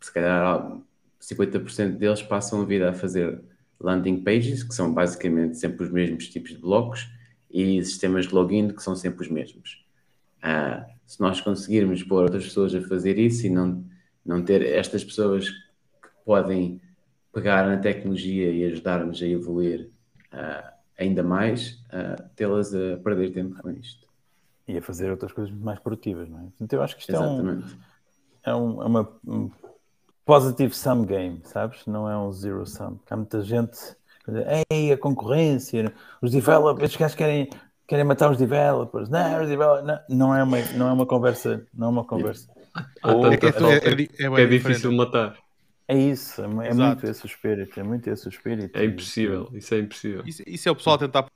se 0.00 0.12
calhar 0.12 0.78
50% 1.22 1.96
deles 1.98 2.22
passam 2.22 2.62
a 2.62 2.64
vida 2.64 2.90
a 2.90 2.92
fazer 2.92 3.40
landing 3.80 4.22
pages, 4.22 4.62
que 4.62 4.74
são 4.74 4.92
basicamente 4.92 5.56
sempre 5.56 5.84
os 5.84 5.90
mesmos 5.90 6.28
tipos 6.28 6.50
de 6.50 6.58
blocos, 6.58 7.08
e 7.50 7.82
sistemas 7.84 8.26
de 8.26 8.34
login, 8.34 8.68
que 8.68 8.82
são 8.82 8.96
sempre 8.96 9.22
os 9.22 9.30
mesmos. 9.30 9.84
Uh, 10.38 10.84
se 11.06 11.20
nós 11.20 11.40
conseguirmos 11.40 12.02
pôr 12.02 12.22
outras 12.22 12.44
pessoas 12.44 12.74
a 12.74 12.80
fazer 12.80 13.18
isso 13.18 13.46
e 13.46 13.50
não, 13.50 13.84
não 14.24 14.42
ter 14.42 14.62
estas 14.62 15.04
pessoas 15.04 15.50
que 15.50 16.08
podem 16.24 16.80
pegar 17.32 17.66
na 17.68 17.76
tecnologia 17.76 18.50
e 18.50 18.64
ajudar-nos 18.64 19.22
a 19.22 19.26
evoluir 19.26 19.90
uh, 20.32 20.72
ainda 20.98 21.22
mais, 21.22 21.84
uh, 21.92 22.22
tê-las 22.34 22.74
a 22.74 22.96
perder 22.96 23.32
tempo 23.32 23.60
com 23.60 23.70
isto. 23.70 24.08
E 24.66 24.78
a 24.78 24.82
fazer 24.82 25.10
outras 25.10 25.32
coisas 25.32 25.52
mais 25.54 25.78
produtivas, 25.78 26.28
não 26.28 26.38
é? 26.38 26.42
Portanto, 26.42 26.72
eu 26.72 26.82
acho 26.82 26.96
que 26.96 27.02
isto 27.02 27.12
Exatamente. 27.12 27.76
é, 28.44 28.54
um, 28.54 28.54
é, 28.54 28.56
um, 28.56 28.82
é 28.82 28.86
uma, 28.86 29.18
um 29.26 29.50
positive 30.24 30.74
sum 30.74 31.04
game, 31.04 31.40
sabes? 31.44 31.86
Não 31.86 32.08
é 32.08 32.16
um 32.16 32.32
zero 32.32 32.66
sum. 32.66 32.98
Há 33.10 33.16
muita 33.16 33.42
gente 33.42 33.96
ei, 34.70 34.92
a 34.92 34.96
concorrência, 34.96 35.92
os 36.20 36.30
developers, 36.30 36.84
estes 36.84 36.98
gajos 36.98 37.16
querem, 37.16 37.50
querem 37.86 38.04
matar 38.04 38.30
os 38.30 38.38
developers. 38.38 39.08
Não, 39.08 39.42
os 39.42 39.48
developers, 39.48 39.86
não, 39.86 39.98
não, 40.08 40.34
é 40.34 40.42
uma, 40.42 40.58
não 40.76 40.88
é 40.88 40.92
uma 40.92 41.06
conversa, 41.06 41.66
não 41.74 41.88
é 41.88 41.90
uma 41.90 42.04
conversa. 42.04 42.48
Ou, 43.02 43.32
é, 43.32 43.36
que 43.36 43.46
é, 43.46 43.48
é, 43.48 44.26
é, 44.26 44.42
é 44.42 44.46
difícil 44.46 44.92
matar. 44.92 45.36
É 45.88 45.98
isso, 45.98 46.40
é, 46.40 46.68
é 46.68 46.74
muito 46.74 47.06
esse 47.06 47.24
o 47.24 47.26
espírito, 47.26 47.78
é 47.78 47.82
muito 47.82 48.08
esse 48.08 48.26
o 48.26 48.30
espírito. 48.30 48.78
É 48.78 48.84
impossível, 48.84 49.48
isso 49.52 49.74
é 49.74 49.78
impossível. 49.78 50.22
Isso, 50.24 50.42
isso 50.46 50.68
é 50.68 50.72
o 50.72 50.76
pessoal 50.76 50.96
tentar 50.96 51.26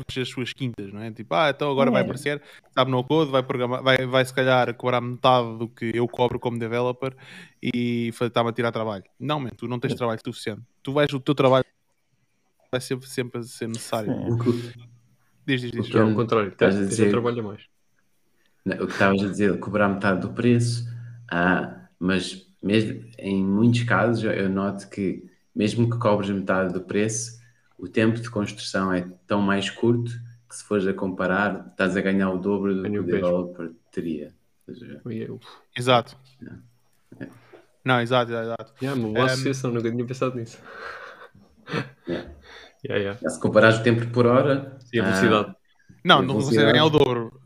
proteger 0.00 0.22
as 0.22 0.28
suas 0.28 0.52
quintas, 0.52 0.92
não 0.92 1.00
é? 1.00 1.10
Tipo, 1.10 1.34
ah, 1.34 1.50
então 1.50 1.70
agora 1.70 1.90
é. 1.90 1.92
vai 1.92 2.02
aparecer, 2.02 2.42
sabe 2.74 2.90
no 2.90 3.02
code, 3.04 3.30
vai, 3.30 3.42
programar, 3.42 3.82
vai, 3.82 4.06
vai 4.06 4.24
se 4.24 4.34
calhar 4.34 4.74
cobrar 4.74 5.00
metade 5.00 5.58
do 5.58 5.68
que 5.68 5.92
eu 5.94 6.06
cobro 6.08 6.38
como 6.38 6.58
developer 6.58 7.14
e 7.62 8.08
está-me 8.08 8.50
a 8.50 8.52
tirar 8.52 8.72
trabalho. 8.72 9.04
Não, 9.18 9.40
man, 9.40 9.50
tu 9.56 9.68
não 9.68 9.78
tens 9.78 9.94
trabalho 9.94 10.20
suficiente. 10.24 10.62
Tu 10.82 10.92
vais, 10.92 11.12
o 11.12 11.20
teu 11.20 11.34
trabalho 11.34 11.64
vai 12.70 12.80
sempre, 12.80 13.08
sempre 13.08 13.42
ser 13.44 13.68
necessário. 13.68 14.12
Diz, 15.46 15.60
diz, 15.60 15.70
diz. 15.70 15.94
É 15.94 16.02
o 16.02 16.14
contrário, 16.14 16.48
estás 16.50 16.76
a 16.76 16.84
dizer, 16.84 17.10
trabalha 17.10 17.42
mais. 17.42 17.62
o 18.66 18.86
que 18.86 18.92
estavas 18.92 19.22
a 19.22 19.26
dizer, 19.26 19.58
cobrar 19.58 19.88
metade 19.88 20.20
do 20.20 20.30
preço, 20.30 20.86
ah, 21.30 21.88
mas 21.98 22.46
mesmo 22.62 23.04
em 23.18 23.44
muitos 23.44 23.82
casos 23.84 24.22
eu 24.22 24.48
noto 24.48 24.88
que 24.90 25.28
mesmo 25.54 25.90
que 25.90 25.98
cobres 25.98 26.30
metade 26.30 26.72
do 26.72 26.80
preço, 26.80 27.39
o 27.80 27.88
tempo 27.88 28.20
de 28.20 28.30
construção 28.30 28.92
é 28.92 29.08
tão 29.26 29.40
mais 29.40 29.70
curto 29.70 30.10
que 30.48 30.56
se 30.56 30.64
fores 30.64 30.86
a 30.86 30.92
comparar, 30.92 31.68
estás 31.70 31.96
a 31.96 32.00
ganhar 32.00 32.30
o 32.30 32.38
dobro 32.38 32.74
do 32.74 32.82
que 32.82 32.98
o 32.98 33.04
developer 33.04 33.70
teria. 33.90 34.34
Exato. 35.76 36.16
É. 37.18 37.28
Não, 37.84 38.00
exato, 38.00 38.32
exato. 38.32 38.74
Yeah, 38.82 39.00
uma 39.00 39.12
boa 39.12 39.24
um... 39.24 39.26
associação, 39.26 39.72
nunca 39.72 39.90
tinha 39.90 40.04
pensado 40.04 40.36
nisso. 40.36 40.58
Yeah. 42.06 42.30
Yeah, 42.84 43.02
yeah. 43.02 43.28
Se 43.28 43.40
comparares 43.40 43.78
o 43.78 43.82
tempo 43.82 44.06
por 44.10 44.26
hora 44.26 44.78
e 44.92 45.00
a 45.00 45.04
velocidade. 45.04 45.50
Ah, 45.50 45.56
não, 46.04 46.22
não 46.22 46.34
consegues 46.34 46.62
ganhar 46.62 46.84
o 46.84 46.90
dobro. 46.90 47.40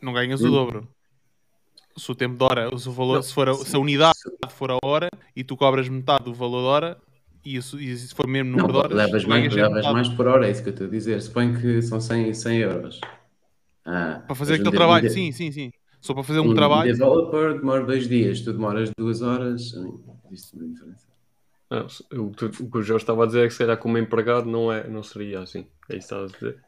Não 0.00 0.12
ganhas 0.12 0.40
o 0.40 0.50
dobro. 0.50 0.88
Se 1.96 2.10
o 2.10 2.14
tempo 2.14 2.36
de 2.36 2.44
hora, 2.44 2.76
se, 2.76 2.88
o 2.88 2.92
valor, 2.92 3.22
se, 3.22 3.32
for 3.32 3.48
a, 3.48 3.54
se 3.54 3.76
a 3.76 3.78
unidade 3.78 4.18
for 4.50 4.70
a 4.70 4.78
hora 4.82 5.08
e 5.34 5.44
tu 5.44 5.56
cobras 5.56 5.88
metade 5.88 6.24
do 6.24 6.34
valor 6.34 6.62
da 6.62 6.68
hora, 6.68 7.02
e, 7.44 7.56
isso, 7.56 7.78
e 7.78 7.96
se 7.96 8.14
for 8.14 8.26
mesmo 8.26 8.50
número 8.50 8.72
não, 8.72 8.72
de 8.72 8.78
horas, 8.78 8.96
levas, 8.96 9.24
mais, 9.24 9.52
levas 9.52 9.84
mais 9.92 10.08
por 10.08 10.26
hora, 10.26 10.46
é 10.46 10.50
isso 10.50 10.62
que 10.62 10.70
eu 10.70 10.72
estou 10.72 10.86
a 10.86 10.90
dizer. 10.90 11.20
Suponho 11.20 11.60
que 11.60 11.82
são 11.82 12.00
100, 12.00 12.32
100 12.32 12.58
euros. 12.58 13.00
Ah, 13.84 14.22
para 14.26 14.34
fazer 14.34 14.54
aquele 14.54 14.70
um 14.70 14.72
trabalho, 14.72 15.10
sim, 15.10 15.30
sim, 15.30 15.52
sim. 15.52 15.72
Só 16.00 16.14
para 16.14 16.22
fazer 16.22 16.40
um, 16.40 16.50
um 16.50 16.54
trabalho. 16.54 16.90
developer 16.90 17.54
demora 17.54 17.84
dois 17.84 18.08
dias, 18.08 18.40
tu 18.40 18.52
demoras 18.52 18.90
duas 18.96 19.22
horas. 19.22 19.72
Existe 20.30 20.56
uma 20.56 20.68
diferença. 20.68 21.06
Não, 21.70 21.86
o, 22.22 22.26
o, 22.26 22.70
que 22.70 22.78
o 22.78 22.82
Jorge 22.82 23.02
estava 23.02 23.24
a 23.24 23.26
dizer 23.26 23.44
é 23.44 23.46
que 23.46 23.52
se 23.52 23.58
calhar 23.58 23.76
como 23.76 23.98
empregado 23.98 24.46
não, 24.46 24.72
é, 24.72 24.88
não 24.88 25.02
seria 25.02 25.40
assim. 25.40 25.66
É 25.88 25.96
isso 25.96 26.08
que 26.08 26.14
estava 26.14 26.24
a 26.24 26.26
dizer. 26.26 26.62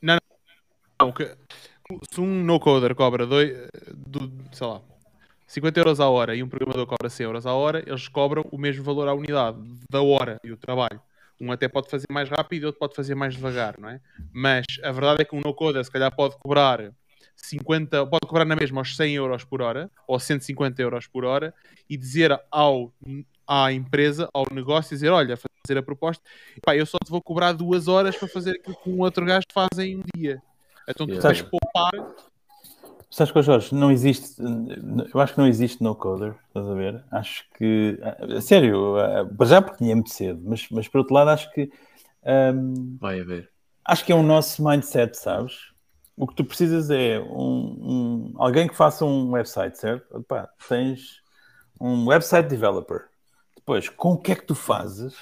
Não, 0.00 0.18
não. 1.00 1.12
Que, 1.12 1.36
se 2.10 2.20
um 2.20 2.44
no-coder 2.44 2.94
cobra 2.94 3.26
dois, 3.26 3.68
do, 3.92 4.32
sei 4.52 4.66
lá, 4.66 4.80
50 5.54 5.78
euros 5.78 6.00
a 6.00 6.08
hora 6.08 6.34
e 6.34 6.42
um 6.42 6.48
programador 6.48 6.84
cobra 6.84 7.08
100 7.08 7.24
euros 7.26 7.46
a 7.46 7.52
hora, 7.52 7.84
eles 7.86 8.08
cobram 8.08 8.44
o 8.50 8.58
mesmo 8.58 8.82
valor 8.82 9.06
à 9.06 9.14
unidade 9.14 9.56
da 9.88 10.02
hora 10.02 10.40
e 10.42 10.50
o 10.50 10.56
trabalho. 10.56 11.00
Um 11.40 11.52
até 11.52 11.68
pode 11.68 11.88
fazer 11.88 12.06
mais 12.10 12.28
rápido 12.28 12.64
e 12.64 12.66
outro 12.66 12.80
pode 12.80 12.96
fazer 12.96 13.14
mais 13.14 13.34
devagar, 13.34 13.78
não 13.78 13.88
é? 13.88 14.00
Mas 14.32 14.64
a 14.82 14.90
verdade 14.90 15.22
é 15.22 15.24
que 15.24 15.36
um 15.36 15.40
no-coder 15.40 15.84
se 15.84 15.90
calhar 15.92 16.12
pode 16.14 16.36
cobrar 16.38 16.92
50, 17.36 18.04
pode 18.06 18.26
cobrar 18.26 18.44
na 18.44 18.56
mesma 18.56 18.80
aos 18.80 18.96
100 18.96 19.14
euros 19.14 19.44
por 19.44 19.62
hora 19.62 19.88
ou 20.08 20.18
150 20.18 20.82
euros 20.82 21.06
por 21.06 21.24
hora 21.24 21.54
e 21.88 21.96
dizer 21.96 22.36
ao, 22.50 22.92
à 23.46 23.72
empresa, 23.72 24.28
ao 24.34 24.46
negócio, 24.50 24.90
dizer: 24.90 25.10
Olha, 25.10 25.36
fazer 25.36 25.78
a 25.78 25.82
proposta, 25.82 26.22
pá, 26.62 26.76
eu 26.76 26.84
só 26.84 26.98
te 26.98 27.10
vou 27.10 27.22
cobrar 27.22 27.52
duas 27.52 27.86
horas 27.86 28.16
para 28.16 28.26
fazer 28.26 28.56
aquilo 28.56 28.76
que 28.76 28.90
um 28.90 28.98
outro 29.00 29.24
gajo 29.24 29.46
faz 29.52 29.78
em 29.78 29.98
um 29.98 30.02
dia. 30.16 30.42
Então 30.88 31.06
tu 31.06 31.12
yeah. 31.12 31.32
que 31.32 31.48
poupar. 31.48 31.92
Sabes 33.14 33.32
que, 33.32 33.42
Jorge, 33.42 33.72
não 33.72 33.92
existe, 33.92 34.42
eu 35.14 35.20
acho 35.20 35.34
que 35.34 35.38
não 35.38 35.46
existe 35.46 35.80
no 35.80 35.94
coder, 35.94 36.34
estás 36.48 36.68
a 36.68 36.74
ver? 36.74 37.04
Acho 37.12 37.44
que, 37.56 37.96
sério, 38.42 38.96
já 39.42 39.62
porque 39.62 39.84
tinha 39.84 39.94
muito 39.94 40.10
cedo, 40.12 40.42
mas, 40.44 40.66
mas 40.68 40.88
por 40.88 40.98
outro 40.98 41.14
lado, 41.14 41.30
acho 41.30 41.48
que 41.52 41.70
um, 42.24 42.98
vai 43.00 43.20
haver. 43.20 43.48
Acho 43.84 44.04
que 44.04 44.10
é 44.10 44.16
o 44.16 44.22
nosso 44.24 44.64
mindset, 44.64 45.16
sabes? 45.16 45.54
O 46.16 46.26
que 46.26 46.34
tu 46.34 46.44
precisas 46.44 46.90
é 46.90 47.20
um, 47.20 48.32
um 48.34 48.34
alguém 48.34 48.66
que 48.66 48.74
faça 48.74 49.04
um 49.04 49.30
website, 49.30 49.78
certo? 49.78 50.18
Opa, 50.18 50.48
tens 50.68 51.22
um 51.80 52.08
website 52.08 52.48
developer. 52.48 53.04
Depois, 53.54 53.88
com 53.90 54.14
o 54.14 54.18
que 54.18 54.32
é 54.32 54.34
que 54.34 54.44
tu 54.44 54.56
fazes? 54.56 55.14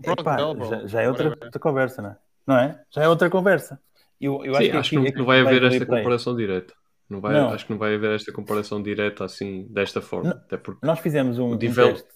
Epá, 0.00 0.36
já, 0.38 0.86
já, 0.86 1.02
é 1.02 1.08
outra, 1.08 1.30
outra, 1.30 1.58
conversa, 1.58 2.02
não 2.02 2.10
é? 2.10 2.16
Não 2.46 2.56
é? 2.56 2.80
Já 2.88 3.02
é 3.02 3.08
outra 3.08 3.28
conversa. 3.28 3.80
Eu, 4.20 4.44
eu 4.44 4.54
Sim, 4.54 4.68
acho, 4.68 4.78
acho 4.78 4.90
que, 4.90 5.10
que, 5.10 5.18
não, 5.18 5.26
vai 5.26 5.40
haver 5.40 5.64
esta 5.64 5.84
comparação 5.84 6.36
direta. 6.36 6.72
Não 7.10 7.20
vai, 7.20 7.34
não. 7.34 7.50
Acho 7.50 7.66
que 7.66 7.72
não 7.72 7.78
vai 7.78 7.94
haver 7.94 8.12
esta 8.12 8.32
comparação 8.32 8.80
direta 8.80 9.24
assim, 9.24 9.66
desta 9.68 10.00
forma. 10.00 10.30
Não, 10.30 10.36
até 10.36 10.56
porque 10.56 10.86
nós 10.86 11.00
fizemos 11.00 11.38
um, 11.38 11.52
um 11.52 11.58
teste, 11.58 12.08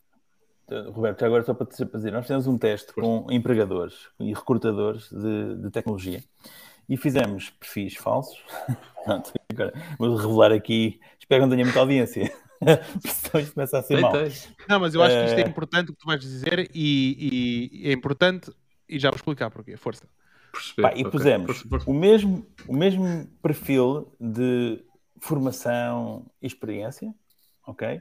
Roberto, 0.93 1.25
agora 1.25 1.43
só 1.43 1.53
para 1.53 1.67
te 1.67 1.85
dizer, 1.85 2.13
nós 2.13 2.23
fizemos 2.23 2.47
um 2.47 2.57
teste 2.57 2.93
com 2.93 3.27
empregadores 3.31 4.09
e 4.21 4.33
recrutadores 4.33 5.11
de, 5.11 5.57
de 5.57 5.71
tecnologia 5.71 6.23
e 6.89 6.97
fizemos 6.97 7.51
perfis 7.51 7.97
falsos. 7.97 8.39
Pronto, 9.05 9.33
agora 9.53 9.73
vou 9.99 10.17
revelar 10.17 10.53
aqui, 10.53 11.01
espero 11.19 11.43
que 11.43 11.47
não 11.49 11.51
tenha 11.51 11.65
muita 11.65 11.81
audiência. 11.81 12.33
Senão 13.05 13.43
isto 13.43 13.55
começa 13.55 13.79
a 13.79 13.83
ser 13.83 14.01
mal. 14.01 14.13
Não, 14.69 14.81
mas 14.81 14.95
eu 14.95 15.03
acho 15.03 15.17
que 15.17 15.25
isto 15.25 15.39
é 15.39 15.43
eh, 15.43 15.49
importante 15.49 15.91
o 15.91 15.93
que 15.93 16.01
tu 16.01 16.07
vais 16.07 16.21
dizer 16.21 16.71
e, 16.75 17.83
e 17.83 17.89
é 17.91 17.93
importante 17.93 18.51
e 18.89 18.99
já 18.99 19.11
vou 19.11 19.17
explicar 19.17 19.51
porquê. 19.51 19.77
Força. 19.77 20.09
Pá, 20.81 20.93
e 20.95 21.05
pusemos 21.05 21.65
o, 21.87 21.93
mesmo, 21.93 22.47
o 22.67 22.75
mesmo 22.75 23.27
perfil 23.43 24.13
de 24.21 24.85
formação 25.21 26.27
e 26.41 26.47
experiência, 26.47 27.15
ok? 27.67 28.01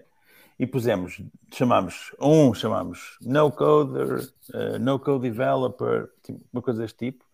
E 0.59 0.67
pusemos, 0.67 1.21
chamamos, 1.51 2.15
um 2.19 2.53
chamamos 2.53 3.17
no 3.21 3.51
coder, 3.51 4.19
uh, 4.53 4.79
no 4.79 4.99
code 4.99 5.29
developer, 5.29 6.09
tipo, 6.21 6.41
uma 6.51 6.61
coisa 6.61 6.81
deste 6.81 6.97
tipo, 6.97 7.25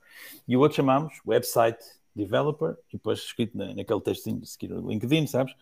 e 0.47 0.55
o 0.55 0.61
outro 0.61 0.77
chamamos 0.77 1.19
website 1.25 1.83
developer, 2.15 2.77
e 2.89 2.93
depois 2.93 3.19
escrito 3.19 3.57
na, 3.57 3.73
naquele 3.73 4.01
textinho 4.01 4.39
de 4.39 4.47
seguir 4.47 4.71
o 4.71 4.87
LinkedIn, 4.87 5.27
sabes? 5.27 5.53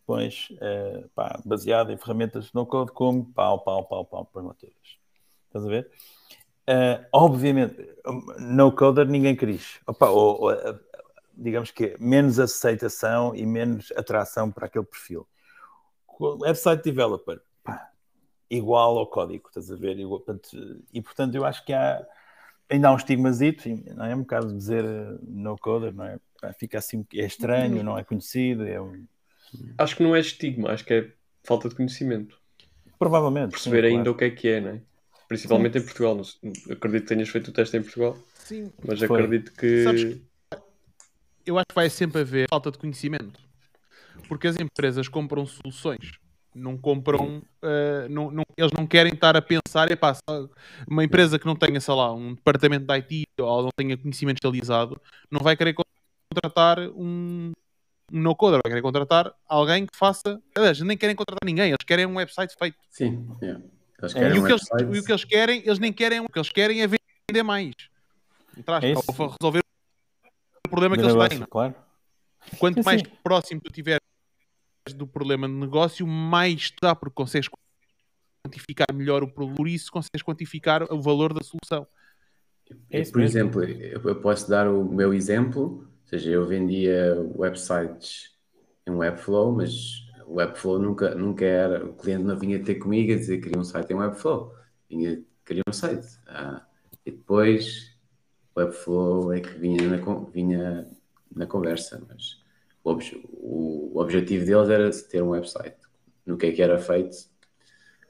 Depois, 0.00 0.48
uh, 0.52 1.08
pá, 1.14 1.40
baseado 1.44 1.90
em 1.90 1.96
ferramentas 1.96 2.52
no 2.52 2.66
code 2.66 2.92
como 2.92 3.24
pau, 3.32 3.60
pau, 3.60 3.84
pau, 3.84 4.04
pau, 4.04 4.24
promotores. 4.24 4.98
Estás 5.46 5.64
a 5.64 5.68
ver? 5.68 5.90
Uh, 6.68 7.04
obviamente, 7.12 7.76
no 8.38 8.72
coder 8.72 9.06
ninguém 9.06 9.36
quis. 9.36 9.80
Opa, 9.86 10.08
ou, 10.08 10.42
ou, 10.42 10.52
eh, 10.52 10.78
digamos 11.36 11.70
que 11.70 11.96
menos 12.00 12.40
aceitação 12.40 13.34
e 13.34 13.46
menos 13.46 13.92
atração 13.96 14.50
para 14.50 14.66
aquele 14.66 14.84
perfil. 14.84 15.26
Website 16.18 16.82
developer, 16.82 17.40
pá, 17.62 17.90
igual 18.50 18.98
ao 18.98 19.06
código, 19.06 19.48
estás 19.48 19.70
a 19.70 19.76
ver? 19.76 19.98
Igual, 19.98 20.20
portanto, 20.20 20.82
e 20.92 21.00
portanto, 21.00 21.34
eu 21.36 21.44
acho 21.44 21.64
que 21.64 21.72
há 21.72 22.04
ainda 22.68 22.88
há 22.88 22.92
um 22.92 22.96
estigmazito, 22.96 23.68
não 23.94 24.04
é? 24.04 24.14
Um 24.14 24.20
bocado 24.20 24.52
dizer 24.56 24.84
no 25.22 25.56
coder, 25.58 25.94
não 25.94 26.04
é? 26.04 26.18
Fica 26.58 26.78
assim, 26.78 27.06
é 27.14 27.24
estranho, 27.24 27.82
não 27.82 27.98
é 27.98 28.04
conhecido. 28.04 28.66
É 28.66 28.80
um... 28.80 29.06
Acho 29.78 29.96
que 29.96 30.02
não 30.02 30.14
é 30.14 30.20
estigma, 30.20 30.70
acho 30.70 30.84
que 30.84 30.94
é 30.94 31.12
falta 31.44 31.68
de 31.68 31.74
conhecimento. 31.74 32.38
Provavelmente. 32.98 33.52
Perceber 33.52 33.82
sim, 33.82 33.88
ainda 33.88 34.04
claro. 34.04 34.10
o 34.12 34.14
que 34.16 34.24
é 34.24 34.30
que 34.30 34.48
é, 34.48 34.60
não 34.60 34.70
é? 34.70 34.80
Principalmente 35.28 35.74
sim. 35.74 35.78
em 35.78 35.82
Portugal. 35.82 36.20
Acredito 36.70 37.02
que 37.02 37.08
tenhas 37.08 37.28
feito 37.28 37.48
o 37.48 37.52
teste 37.52 37.76
em 37.76 37.82
Portugal. 37.82 38.18
Sim. 38.34 38.72
Mas 38.86 39.00
Foi. 39.00 39.22
acredito 39.22 39.52
que... 39.52 39.84
que. 39.84 40.22
Eu 41.44 41.58
acho 41.58 41.66
que 41.68 41.74
vai 41.74 41.88
sempre 41.88 42.22
haver 42.22 42.46
falta 42.48 42.70
de 42.70 42.78
conhecimento. 42.78 43.40
Porque 44.28 44.48
as 44.48 44.56
empresas 44.58 45.08
compram 45.08 45.46
soluções 45.46 46.18
não 46.56 46.76
compram, 46.76 47.42
uh, 47.62 48.08
não, 48.08 48.30
não, 48.30 48.42
eles 48.56 48.72
não 48.72 48.86
querem 48.86 49.12
estar 49.12 49.36
a 49.36 49.42
pensar, 49.42 49.90
epá, 49.90 50.16
uma 50.88 51.04
empresa 51.04 51.38
que 51.38 51.46
não 51.46 51.54
tenha, 51.54 51.78
sei 51.80 51.94
lá, 51.94 52.12
um 52.12 52.34
departamento 52.34 52.86
de 52.86 52.92
IT 52.94 53.24
ou 53.40 53.64
não 53.64 53.70
tenha 53.76 53.96
conhecimento 53.96 54.38
especializado, 54.38 55.00
não 55.30 55.40
vai 55.40 55.56
querer 55.56 55.74
contratar 55.74 56.80
um, 56.90 57.52
um 58.10 58.20
no-coder, 58.20 58.60
vai 58.64 58.70
querer 58.70 58.82
contratar 58.82 59.32
alguém 59.46 59.86
que 59.86 59.96
faça, 59.96 60.40
eles 60.56 60.80
nem 60.80 60.96
querem 60.96 61.14
contratar 61.14 61.44
ninguém, 61.44 61.68
eles 61.68 61.84
querem 61.86 62.06
um 62.06 62.16
website 62.16 62.54
feito. 62.58 62.78
Sim, 62.90 63.28
yeah. 63.42 63.62
Eles 64.02 64.14
é, 64.14 64.34
e, 64.34 64.38
o 64.38 64.44
que 64.44 64.52
eles, 64.52 64.68
e 64.94 64.98
o 64.98 65.04
que 65.04 65.12
eles 65.12 65.24
querem, 65.24 65.62
eles 65.64 65.78
nem 65.78 65.92
querem, 65.92 66.20
o 66.20 66.28
que 66.28 66.38
eles 66.38 66.50
querem 66.50 66.82
é 66.82 66.86
vender 66.86 67.42
mais. 67.42 67.74
Traz, 68.64 68.84
é 68.84 68.94
para 68.94 69.34
resolver 69.40 69.62
o 70.66 70.68
problema 70.68 70.96
que 70.96 71.02
eles 71.02 71.28
têm. 71.28 71.46
Claro. 71.46 71.74
Quanto 72.58 72.84
mais 72.84 73.02
próximo 73.22 73.60
tu 73.60 73.70
tiver 73.72 73.98
do 74.94 75.06
problema 75.06 75.48
de 75.48 75.54
negócio, 75.54 76.06
mais 76.06 76.72
dá, 76.80 76.94
porque 76.94 77.14
consegues 77.14 77.48
quantificar 78.46 78.86
melhor 78.94 79.22
o 79.22 79.28
problema, 79.28 79.56
por 79.56 79.68
isso 79.68 79.90
consegues 79.90 80.22
quantificar 80.22 80.82
o 80.92 81.00
valor 81.00 81.32
da 81.32 81.40
solução. 81.42 81.86
É 82.90 83.02
por 83.04 83.20
exemplo, 83.20 83.64
eu 83.64 84.20
posso 84.20 84.48
dar 84.48 84.68
o 84.68 84.84
meu 84.84 85.12
exemplo, 85.14 85.88
ou 86.02 86.08
seja, 86.08 86.30
eu 86.30 86.46
vendia 86.46 87.14
websites 87.34 88.36
em 88.86 88.92
Webflow, 88.92 89.52
mas 89.52 90.05
o 90.26 90.34
Webflow 90.34 90.78
nunca, 90.78 91.14
nunca 91.14 91.44
era, 91.44 91.84
o 91.84 91.94
cliente 91.94 92.24
não 92.24 92.38
vinha 92.38 92.62
ter 92.62 92.76
comigo 92.76 93.12
a 93.12 93.16
dizer 93.16 93.36
que 93.36 93.44
queria 93.44 93.60
um 93.60 93.64
site 93.64 93.92
em 93.92 93.96
Webflow, 93.96 94.52
vinha, 94.88 95.22
queria 95.44 95.62
um 95.68 95.72
site. 95.72 96.06
Ah, 96.26 96.66
e 97.04 97.10
depois 97.10 97.96
o 98.54 98.60
Webflow 98.60 99.32
é 99.32 99.40
que 99.40 99.58
vinha 99.58 99.88
na, 99.88 99.96
vinha 100.32 100.86
na 101.34 101.46
conversa, 101.46 102.02
mas 102.08 102.40
o, 102.82 102.90
ob 102.90 103.02
o, 103.32 104.00
objetivo 104.00 104.44
deles 104.44 104.68
era 104.68 104.90
ter 105.08 105.22
um 105.22 105.30
website. 105.30 105.76
No 106.24 106.36
que 106.36 106.46
é 106.46 106.52
que 106.52 106.62
era 106.62 106.78
feito, 106.78 107.16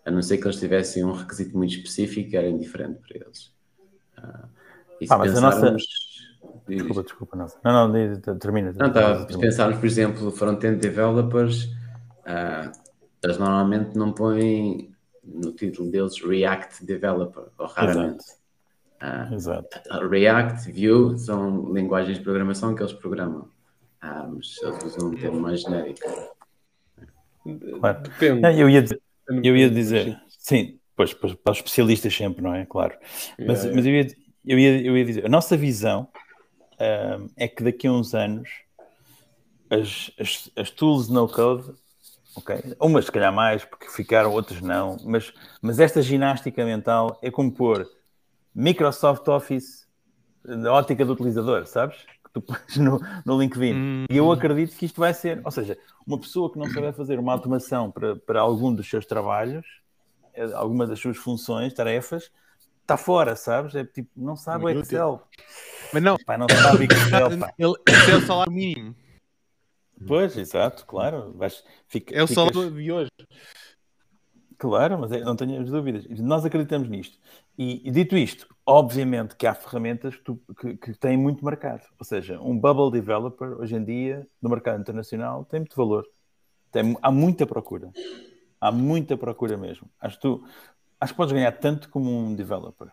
a 0.05 0.11
não 0.11 0.23
ser 0.23 0.39
que 0.39 0.47
eles 0.47 0.59
tivessem 0.59 1.05
um 1.05 1.12
requisito 1.12 1.57
muito 1.57 1.75
específico, 1.75 2.35
era 2.35 2.49
indiferente 2.49 3.01
para 3.01 3.17
eles. 3.17 3.53
Uh, 4.19 4.49
e 5.01 5.07
se 5.07 5.12
ah, 5.12 5.19
pensarmos... 5.19 5.61
Nossa... 5.61 5.77
Desculpa, 6.69 7.03
desculpa, 7.03 7.37
não. 7.37 7.47
Não, 7.64 7.89
não, 7.89 8.39
termina. 8.39 8.73
Não, 8.73 8.93
tá, 8.93 9.29
se 9.29 9.39
pensarmos, 9.39 9.79
por 9.79 9.87
exemplo, 9.87 10.31
front-end 10.33 10.79
developers, 10.79 11.69
uh, 12.27 12.72
eles 13.22 13.39
normalmente 13.39 13.97
não 13.97 14.12
põem 14.12 14.93
no 15.24 15.53
título 15.53 15.91
deles 15.91 16.20
React 16.22 16.85
Developer, 16.85 17.45
ou 17.59 17.66
raramente. 17.66 18.24
Exato. 19.01 19.27
Uh, 19.31 19.35
Exato. 19.35 20.09
React, 20.09 20.72
Vue 20.72 21.18
são 21.18 21.72
linguagens 21.72 22.18
de 22.18 22.24
programação 22.24 22.74
que 22.74 22.83
eles 22.83 22.93
programam. 22.93 23.49
Ah, 24.01 24.29
mas 24.29 24.57
eles 24.62 24.85
usam 24.85 25.09
um 25.09 25.14
termo 25.16 25.41
mais 25.41 25.62
genérico. 25.62 26.01
Claro. 27.81 28.03
Depende. 28.03 28.61
Eu 28.61 28.68
ia 28.68 28.83
dizer, 28.83 29.01
eu 29.43 29.57
ia 29.57 29.70
dizer 29.70 30.20
sim, 30.29 30.79
pois, 30.95 31.12
pois, 31.12 31.35
para 31.35 31.53
os 31.53 31.59
especialistas 31.59 32.14
sempre, 32.14 32.43
não 32.43 32.55
é? 32.55 32.64
Claro. 32.64 32.95
Mas, 33.39 33.64
yeah, 33.64 33.74
mas 33.74 33.87
eu, 33.87 33.93
ia, 33.93 34.07
eu, 34.45 34.59
ia, 34.59 34.87
eu 34.87 34.97
ia 34.97 35.05
dizer, 35.05 35.27
a 35.27 35.29
nossa 35.29 35.57
visão 35.57 36.09
um, 36.81 37.29
é 37.37 37.49
que 37.49 37.62
daqui 37.64 37.87
a 37.87 37.93
uns 37.93 38.14
anos 38.14 38.49
as, 39.70 40.11
as, 40.18 40.51
as 40.57 40.70
tools 40.70 41.09
no 41.09 41.29
code, 41.29 41.74
ok? 42.37 42.76
Umas 42.80 43.07
se 43.07 43.12
calhar 43.12 43.32
mais, 43.32 43.64
porque 43.64 43.89
ficaram, 43.89 44.32
outras 44.32 44.61
não, 44.61 44.97
mas, 45.05 45.32
mas 45.61 45.80
esta 45.80 46.03
ginástica 46.03 46.64
mental 46.64 47.18
é 47.22 47.30
como 47.30 47.51
pôr 47.51 47.89
Microsoft 48.55 49.26
Office 49.28 49.87
na 50.45 50.72
ótica 50.72 51.05
do 51.05 51.12
utilizador, 51.12 51.66
sabes? 51.66 51.97
tu 52.37 52.43
pões 52.43 52.76
no, 52.76 53.01
no 53.24 53.41
LinkedIn. 53.41 53.74
Hum. 53.74 54.05
E 54.11 54.16
eu 54.16 54.30
acredito 54.30 54.76
que 54.76 54.84
isto 54.84 55.01
vai 55.01 55.14
ser, 55.14 55.41
ou 55.43 55.51
seja, 55.51 55.78
uma 56.07 56.18
pessoa 56.18 56.53
que 56.53 56.59
não 56.59 56.68
souber 56.68 56.93
fazer 56.93 57.18
uma 57.18 57.32
automação 57.32 57.91
para, 57.91 58.16
para 58.16 58.41
algum 58.41 58.74
dos 58.74 58.89
seus 58.89 59.07
trabalhos, 59.07 59.66
eh, 60.34 60.51
alguma 60.53 60.87
das 60.87 60.99
suas 60.99 61.16
funções, 61.16 61.72
tarefas, 61.72 62.30
está 62.82 62.97
fora, 62.97 63.34
sabes? 63.34 63.74
É 63.74 63.84
tipo, 63.84 64.11
não 64.16 64.37
sabe 64.37 64.66
o 64.66 64.68
Excel. 64.68 65.22
Mas 65.93 66.03
não, 66.03 66.16
pá, 66.18 66.37
não 66.37 66.47
sabe 66.49 66.84
Excel. 66.84 67.39
Pá. 67.39 67.53
Ele, 67.59 67.74
esse 67.89 68.11
é 68.11 68.16
o 68.16 68.26
salário 68.26 68.53
mínimo. 68.53 68.95
Pois, 70.07 70.36
exato, 70.36 70.84
claro. 70.84 71.32
Vais, 71.36 71.64
fica, 71.88 72.14
é 72.14 72.22
o 72.22 72.26
ficas... 72.26 72.53
salário 72.53 72.70
de 72.70 72.92
hoje. 72.92 73.11
Claro, 74.59 74.99
mas 74.99 75.12
é, 75.12 75.20
não 75.20 75.36
tenhas 75.36 75.70
dúvidas. 75.70 76.07
Nós 76.20 76.44
acreditamos 76.44 76.88
nisto. 76.88 77.18
E, 77.59 77.86
e, 77.86 77.90
dito 77.90 78.16
isto, 78.16 78.47
obviamente 78.64 79.36
que 79.36 79.47
há 79.47 79.55
ferramentas 79.55 80.16
que, 80.16 80.34
que, 80.55 80.76
que, 80.76 80.94
têm 80.94 81.16
muito 81.16 81.44
mercado. 81.44 81.82
Ou 81.99 82.05
seja, 82.05 82.40
um 82.40 82.59
bubble 82.59 82.90
developer, 82.90 83.49
hoje 83.61 83.76
em 83.76 83.84
dia, 83.84 84.26
no 84.40 84.49
mercado 84.49 84.80
internacional, 84.80 85.44
tem 85.44 85.61
muito 85.61 85.76
valor. 85.76 86.07
Tem, 86.72 86.97
há 87.03 87.11
muita 87.11 87.47
procura. 87.47 87.90
Há 88.61 88.72
muita 88.72 89.16
procura 89.16 89.57
mesmo. 89.57 89.90
Acho 90.01 90.16
que, 90.16 90.22
tu, 90.22 90.44
acho 91.01 91.12
que 91.12 91.16
podes 91.16 91.32
ganhar 91.32 91.53
tanto 91.53 91.90
como 91.90 92.11
um 92.11 92.34
developer. 92.34 92.88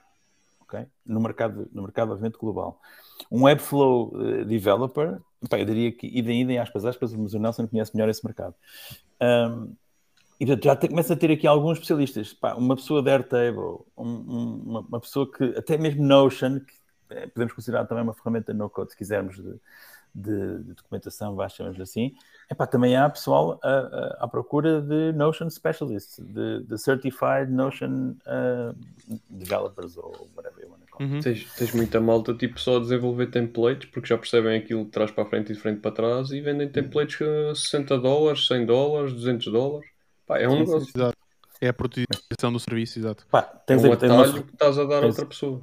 Okay? 0.73 0.87
No, 1.05 1.19
mercado, 1.19 1.69
no 1.71 1.83
mercado, 1.83 2.11
obviamente, 2.11 2.37
global. 2.39 2.81
Um 3.31 3.43
Webflow 3.43 4.11
uh, 4.15 4.45
developer, 4.45 5.21
pá, 5.47 5.59
eu 5.59 5.65
diria 5.65 5.91
que, 5.91 6.07
idem, 6.07 6.41
idem, 6.41 6.57
aspas, 6.57 6.83
aspas, 6.83 7.13
mas 7.13 7.33
o 7.35 7.39
Nelson 7.39 7.67
conhece 7.67 7.95
melhor 7.95 8.09
esse 8.09 8.25
mercado. 8.25 8.55
Um, 9.21 9.75
e 10.39 10.45
portanto, 10.45 10.63
já 10.65 10.75
te, 10.75 10.87
começa 10.87 11.13
a 11.13 11.17
ter 11.17 11.31
aqui 11.31 11.45
alguns 11.45 11.73
especialistas. 11.73 12.33
Pá, 12.33 12.55
uma 12.55 12.75
pessoa 12.75 13.03
da 13.03 13.11
Airtable, 13.11 13.85
um, 13.95 14.07
um, 14.07 14.63
uma, 14.65 14.79
uma, 14.79 14.99
pessoa 14.99 15.31
que, 15.31 15.43
até 15.55 15.77
mesmo 15.77 16.03
Notion, 16.03 16.59
que 16.59 16.73
é, 17.11 17.27
podemos 17.27 17.53
considerar 17.53 17.85
também 17.85 18.03
uma 18.03 18.13
ferramenta 18.13 18.53
no-code, 18.53 18.91
se 18.91 18.97
quisermos, 18.97 19.35
de, 19.35 19.53
de, 20.13 20.63
de 20.63 20.73
documentação, 20.73 21.35
vá, 21.35 21.49
chamamos 21.49 21.79
assim. 21.79 22.13
Epá, 22.49 22.67
também 22.67 22.95
há 22.95 23.09
pessoal 23.09 23.59
à, 23.63 24.17
à 24.19 24.27
procura 24.27 24.81
de 24.81 25.11
Notion 25.13 25.49
Specialists, 25.49 26.19
de, 26.19 26.63
de 26.63 26.77
Certified 26.77 27.49
Notion 27.49 28.15
uh, 28.27 28.75
Developers, 29.29 29.97
ou 29.97 30.29
whatever 30.35 30.63
you 30.63 30.69
want 30.69 30.81
to 30.81 30.87
call 30.91 31.07
uhum. 31.07 31.19
tens, 31.19 31.51
tens 31.55 31.73
muita 31.73 31.99
malta, 31.99 32.33
tipo, 32.33 32.59
só 32.59 32.77
a 32.77 32.79
desenvolver 32.79 33.27
templates, 33.27 33.89
porque 33.89 34.07
já 34.07 34.17
percebem 34.17 34.57
aquilo 34.57 34.85
de 34.85 34.91
trás 34.91 35.09
para 35.09 35.23
a 35.23 35.27
frente 35.27 35.51
e 35.51 35.55
de 35.55 35.59
frente 35.59 35.79
para 35.79 35.91
trás, 35.91 36.31
e 36.31 36.41
vendem 36.41 36.69
templates 36.69 37.19
a 37.21 37.55
60 37.55 37.97
dólares, 37.97 38.47
100 38.47 38.65
dólares, 38.65 39.13
200 39.13 39.51
dólares. 39.51 39.89
Pá, 40.27 40.39
é 40.39 40.47
um 40.47 40.51
sim, 40.51 40.59
negócio. 40.59 40.91
Sim. 40.91 41.13
É 41.61 41.69
a 41.69 41.73
proteção 41.73 42.51
do 42.51 42.59
serviço, 42.59 42.99
exato. 42.99 43.25
Pá, 43.31 43.41
tens 43.41 43.83
é 43.83 43.89
um 43.89 43.93
atalho 43.93 44.43
que 44.43 44.53
estás 44.53 44.77
a 44.77 44.83
dar 44.83 44.99
tens, 44.99 45.03
a 45.03 45.07
outra 45.07 45.25
pessoa. 45.25 45.61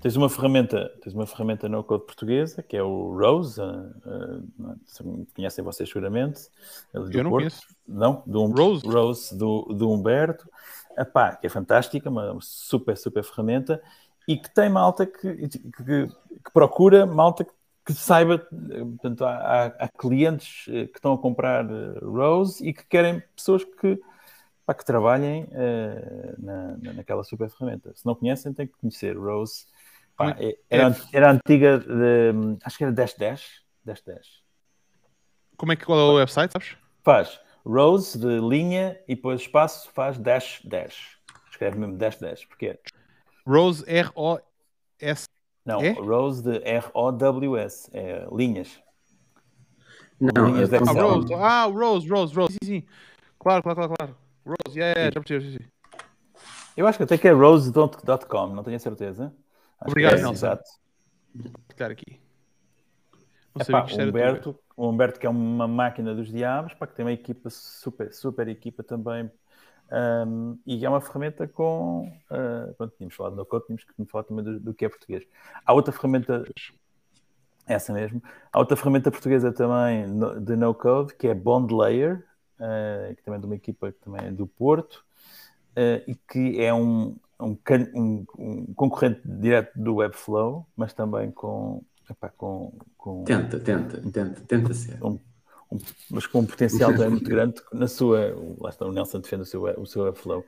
Tens 0.00 0.16
uma 0.16 0.30
ferramenta, 0.30 0.90
tens 1.02 1.14
uma 1.14 1.26
ferramenta 1.26 1.68
no 1.68 1.84
code 1.84 2.06
portuguesa, 2.06 2.62
que 2.62 2.74
é 2.74 2.82
o 2.82 3.12
Rose, 3.12 3.60
uh, 3.60 3.92
uh, 4.06 5.26
conhecem 5.34 5.62
vocês 5.62 5.88
seguramente. 5.88 6.48
Eu 6.94 7.02
não 7.02 7.10
Porto. 7.10 7.30
conheço. 7.30 7.62
Não? 7.86 8.22
Do, 8.26 8.46
Rose? 8.46 8.86
Rose, 8.86 9.36
do, 9.36 9.64
do 9.74 9.90
Humberto. 9.90 10.48
Epá, 10.96 11.36
que 11.36 11.46
é 11.46 11.50
fantástica, 11.50 12.08
uma 12.08 12.38
super, 12.40 12.96
super 12.96 13.22
ferramenta 13.22 13.82
e 14.26 14.36
que 14.36 14.52
tem 14.52 14.70
malta 14.70 15.04
que, 15.06 15.48
que, 15.48 15.58
que 15.58 16.52
procura 16.52 17.04
malta 17.04 17.44
que, 17.44 17.52
que 17.84 17.92
saiba, 17.92 18.38
portanto, 18.38 19.24
há, 19.24 19.66
há, 19.66 19.88
clientes 19.88 20.66
eh, 20.68 20.86
que 20.86 20.98
estão 20.98 21.12
a 21.12 21.18
comprar 21.18 21.66
Rose 22.02 22.64
e 22.66 22.72
que 22.72 22.86
querem 22.86 23.22
pessoas 23.34 23.64
que, 23.64 24.00
pá, 24.64 24.74
que 24.74 24.84
trabalhem 24.84 25.44
uh, 25.44 26.34
na, 26.38 26.92
naquela 26.94 27.24
super 27.24 27.50
ferramenta. 27.50 27.92
Se 27.94 28.06
não 28.06 28.14
conhecem, 28.14 28.52
têm 28.52 28.66
que 28.66 28.78
conhecer 28.78 29.16
Rose. 29.16 29.66
Pá, 30.20 30.36
é, 30.38 30.58
era, 30.68 30.94
era 31.14 31.32
antiga, 31.32 31.78
de, 31.78 32.58
acho 32.62 32.76
que 32.76 32.84
era 32.84 32.92
1010. 32.92 33.62
1010. 33.86 34.42
Como 35.56 35.72
é 35.72 35.76
que 35.76 35.86
qual 35.86 35.98
é 35.98 36.02
o 36.02 36.14
website, 36.16 36.52
sabes? 36.52 36.76
Faz 37.02 37.40
Rose 37.64 38.18
de 38.18 38.38
linha 38.38 39.00
e 39.08 39.14
depois 39.14 39.40
espaço 39.40 39.90
faz 39.94 40.18
dash 40.18 40.60
10. 40.62 41.16
Escreve 41.50 41.78
mesmo 41.78 41.96
dash 41.96 42.18
10, 42.18 42.44
porque 42.44 42.66
é 42.66 42.78
Rose 43.46 43.82
R-O-S. 43.86 45.26
Não, 45.64 45.80
é? 45.80 45.92
Rose 45.92 46.42
de 46.42 46.62
R-O-W-S, 46.68 47.90
é 47.94 48.26
linhas. 48.30 48.78
Não, 50.20 50.48
linhas 50.48 50.70
é 50.70 50.76
ah, 50.76 50.92
Rose, 50.92 51.34
ah, 51.34 51.64
Rose, 51.64 52.08
Rose, 52.10 52.34
Rose, 52.34 52.52
sim, 52.62 52.66
sim. 52.66 52.86
Claro, 53.38 53.62
claro, 53.62 53.76
claro, 53.76 53.94
claro. 53.96 54.16
Rose, 54.44 54.78
yeah, 54.78 54.98
yeah, 54.98 55.14
já 55.14 55.20
percebi, 55.22 55.58
sim, 55.58 55.70
Eu 56.76 56.86
acho 56.86 56.98
que 56.98 57.04
até 57.04 57.16
que 57.16 57.26
é 57.26 57.32
rose.com, 57.32 58.48
não 58.48 58.62
tenho 58.62 58.76
a 58.76 58.80
certeza. 58.80 59.34
Acho 59.80 59.90
Obrigado, 59.90 60.14
é, 60.14 60.16
Nelson. 60.16 60.32
Exato. 60.32 60.70
Vou 61.34 61.52
clicar 61.68 61.90
aqui. 61.90 62.20
Não 63.54 63.62
Epá, 63.62 63.84
o 63.84 64.02
Humberto, 64.02 64.58
o 64.76 64.88
Humberto, 64.88 65.18
que 65.18 65.26
é 65.26 65.30
uma 65.30 65.66
máquina 65.66 66.14
dos 66.14 66.28
diabos, 66.28 66.74
pá, 66.74 66.86
que 66.86 66.94
tem 66.94 67.04
uma 67.04 67.12
equipa 67.12 67.50
super, 67.50 68.12
super 68.12 68.46
equipa 68.46 68.82
também 68.82 69.30
um, 69.92 70.56
e 70.64 70.84
é 70.84 70.88
uma 70.88 71.00
ferramenta 71.00 71.48
com. 71.48 72.12
Uh, 72.30 72.72
pronto, 72.74 72.94
tínhamos 72.96 73.14
falado 73.14 73.34
no 73.34 73.44
code, 73.44 73.66
tínhamos 73.66 73.84
que 73.84 74.04
falar 74.06 74.24
também 74.24 74.44
do, 74.44 74.60
do, 74.60 74.74
que 74.74 74.84
é 74.84 74.88
português. 74.88 75.24
Há 75.66 75.72
outra 75.72 75.92
ferramenta, 75.92 76.44
essa 77.66 77.92
mesmo, 77.92 78.22
há 78.52 78.58
outra 78.58 78.76
ferramenta 78.76 79.10
portuguesa 79.10 79.52
também 79.52 80.06
de 80.44 80.56
no 80.56 80.74
code, 80.74 81.14
que 81.14 81.26
é 81.26 81.34
Bond 81.34 81.74
Layer, 81.74 82.24
uh, 82.60 83.14
que 83.16 83.22
também 83.22 83.38
é 83.38 83.40
de 83.40 83.46
uma 83.46 83.56
equipa 83.56 83.90
que 83.90 83.98
também 83.98 84.28
é 84.28 84.30
do 84.30 84.46
Porto, 84.46 85.04
uh, 85.72 86.02
e 86.06 86.14
que 86.14 86.62
é 86.62 86.72
um, 86.72 87.16
um, 87.40 87.56
um, 87.94 88.24
um, 88.38 88.74
concorrente 88.74 89.20
direto 89.24 89.72
do 89.78 89.96
Webflow, 89.96 90.66
mas 90.76 90.92
também 90.92 91.30
com. 91.30 91.82
Epá, 92.08 92.28
com, 92.28 92.72
com 92.96 93.24
tenta, 93.24 93.60
tenta, 93.60 94.00
tenta, 94.10 94.40
tenta 94.42 94.74
ser. 94.74 95.02
Um, 95.02 95.18
um, 95.70 95.78
mas 96.10 96.26
com 96.26 96.40
um 96.40 96.46
potencial 96.46 96.90
também 96.92 97.10
muito 97.10 97.28
grande 97.28 97.60
na 97.72 97.86
sua. 97.86 98.34
Lá 98.58 98.70
está 98.70 98.84
o 98.84 98.92
Nelson 98.92 99.20
defende 99.20 99.42
o 99.42 99.46
seu, 99.46 99.62
o 99.62 99.86
seu 99.86 100.12
flow. 100.14 100.44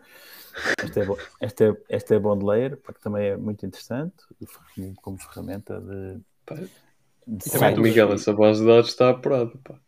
Esta 0.78 1.00
é, 1.00 1.06
esta 1.40 1.64
é, 1.64 1.76
esta 1.88 2.14
é 2.14 2.18
Bond 2.18 2.44
Layer, 2.44 2.76
que 2.76 3.00
também 3.00 3.28
é 3.28 3.36
muito 3.36 3.64
interessante 3.64 4.16
como 5.00 5.18
ferramenta 5.18 5.80
de. 5.80 6.20
de 7.26 7.50
também, 7.50 7.80
Miguel, 7.80 8.12
essa 8.12 8.32
base 8.32 8.60
de 8.60 8.66
dados 8.66 8.90
está 8.90 9.10
apurada. 9.10 9.52
Pá. 9.62 9.78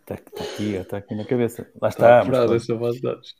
Está, 0.00 0.14
está, 0.14 0.42
aqui, 0.42 0.74
está 0.74 0.96
aqui 0.96 1.14
na 1.14 1.24
cabeça. 1.24 1.70
Lá 1.80 1.88
está. 1.88 2.18
Está 2.18 2.20
apurada 2.20 2.56
essa 2.56 2.74
base 2.74 2.96
de 2.96 3.02
dados. 3.02 3.36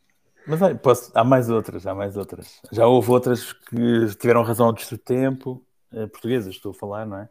Mas 0.46 0.62
olha, 0.62 0.74
posso, 0.74 1.10
há 1.14 1.22
mais 1.22 1.50
outras, 1.50 1.86
há 1.86 1.94
mais 1.94 2.16
outras. 2.16 2.60
Já 2.72 2.86
houve 2.86 3.10
outras 3.10 3.52
que 3.52 4.06
tiveram 4.18 4.42
razão 4.42 4.66
ao 4.66 4.72
do 4.72 4.98
tempo, 4.98 5.64
eh, 5.92 6.06
portuguesas, 6.06 6.54
estou 6.54 6.72
a 6.72 6.74
falar, 6.74 7.06
não 7.06 7.18
é? 7.18 7.28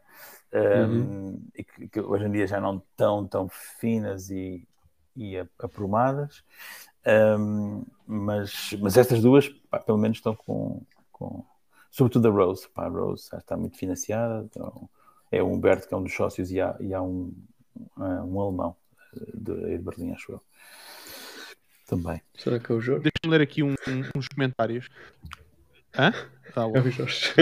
uhum. 0.52 1.40
e 1.56 1.64
que, 1.64 1.88
que, 1.88 2.00
hoje 2.00 2.26
em 2.26 2.32
dia 2.32 2.48
já 2.48 2.60
não 2.60 2.82
tão 2.98 3.28
tão 3.28 3.48
finas 3.80 4.32
e, 4.32 4.68
e 5.16 5.38
aprumadas, 5.60 6.44
um, 7.40 7.86
mas, 8.08 8.76
mas 8.80 8.98
estas 8.98 9.22
duas, 9.22 9.48
pá, 9.70 9.80
pelo 9.80 9.98
menos, 9.98 10.18
estão 10.18 10.36
com, 10.36 10.82
com 11.12 11.46
sobretudo 11.92 12.28
a 12.28 12.32
Rose, 12.32 12.68
pá, 12.70 12.86
a 12.86 12.90
Rose 12.90 13.30
já 13.32 13.38
está 13.38 13.56
muito 13.56 13.78
financiada, 13.78 14.44
então, 14.50 14.90
é 15.32 15.42
o 15.42 15.48
Humberto 15.48 15.88
que 15.88 15.94
é 15.94 15.98
um 15.98 16.04
dos 16.04 16.14
sócios 16.14 16.52
e 16.52 16.60
há, 16.60 16.76
e 16.80 16.94
há 16.94 17.02
um, 17.02 17.32
um 17.98 18.42
alemão 18.42 18.76
eh, 19.16 19.32
de, 19.34 19.78
de 19.78 19.84
Berlim, 19.84 20.12
acho 20.12 20.32
eu. 20.32 20.42
Também. 21.90 22.22
Será 22.36 22.60
que 22.60 22.72
é 22.72 22.76
o 22.76 22.80
Jorge? 22.80 23.04
Deixa-me 23.04 23.32
ler 23.36 23.42
aqui 23.42 23.64
um, 23.64 23.72
um, 23.72 24.04
uns 24.16 24.28
comentários. 24.28 24.88
Hã? 25.98 26.12
Tá 26.54 26.68
bom. 26.68 26.78
É 26.78 26.82
o 26.82 26.92
Jorge. 26.92 27.34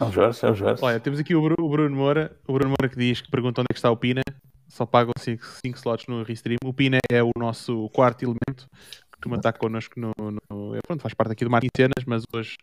É 0.00 0.04
o 0.04 0.12
Jorge, 0.12 0.46
é 0.46 0.50
o 0.50 0.54
Jorge. 0.54 0.84
Olha, 0.84 1.00
temos 1.00 1.18
aqui 1.18 1.34
o, 1.34 1.42
Bruno, 1.42 1.66
o 1.66 1.70
Bruno 1.70 1.96
Moura, 1.96 2.36
o 2.46 2.52
Bruno 2.52 2.70
Moura 2.70 2.88
que 2.88 2.96
diz 2.96 3.20
que 3.20 3.30
pergunta 3.30 3.60
onde 3.60 3.68
é 3.70 3.74
que 3.74 3.78
está 3.78 3.90
o 3.90 3.96
Pina. 3.96 4.22
Só 4.68 4.86
pagam 4.86 5.12
5 5.16 5.42
slots 5.76 6.06
no 6.06 6.22
Restream. 6.22 6.58
O 6.64 6.72
Pina 6.72 6.98
é 7.10 7.22
o 7.22 7.30
nosso 7.36 7.88
quarto 7.90 8.22
elemento 8.22 8.68
que 8.76 9.10
costuma 9.12 9.36
estar 9.36 9.52
connosco 9.54 9.98
no, 9.98 10.12
no. 10.18 10.76
É, 10.76 10.80
pronto, 10.86 11.02
faz 11.02 11.14
parte 11.14 11.32
aqui 11.32 11.44
do 11.44 11.50
Martin 11.50 11.68
Cenas, 11.76 12.04
mas 12.06 12.22
hoje 12.32 12.56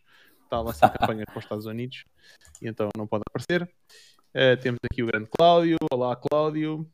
está 0.44 0.62
lá 0.62 0.72
sem 0.72 0.88
campanha 0.90 1.26
para 1.26 1.38
os 1.38 1.44
Estados 1.44 1.66
Unidos 1.66 2.06
e 2.62 2.68
então 2.68 2.90
não 2.98 3.08
pode 3.08 3.24
aparecer. 3.28 3.64
Uh, 3.64 4.62
temos 4.62 4.80
aqui 4.90 5.04
o 5.04 5.08
grande 5.08 5.28
Cláudio. 5.38 5.78
Olá, 5.92 6.16
Cláudio. 6.16 6.90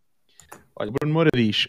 Olha, 0.75 0.89
o 0.89 0.93
Bruno 0.93 1.13
Moura 1.13 1.29
diz: 1.35 1.67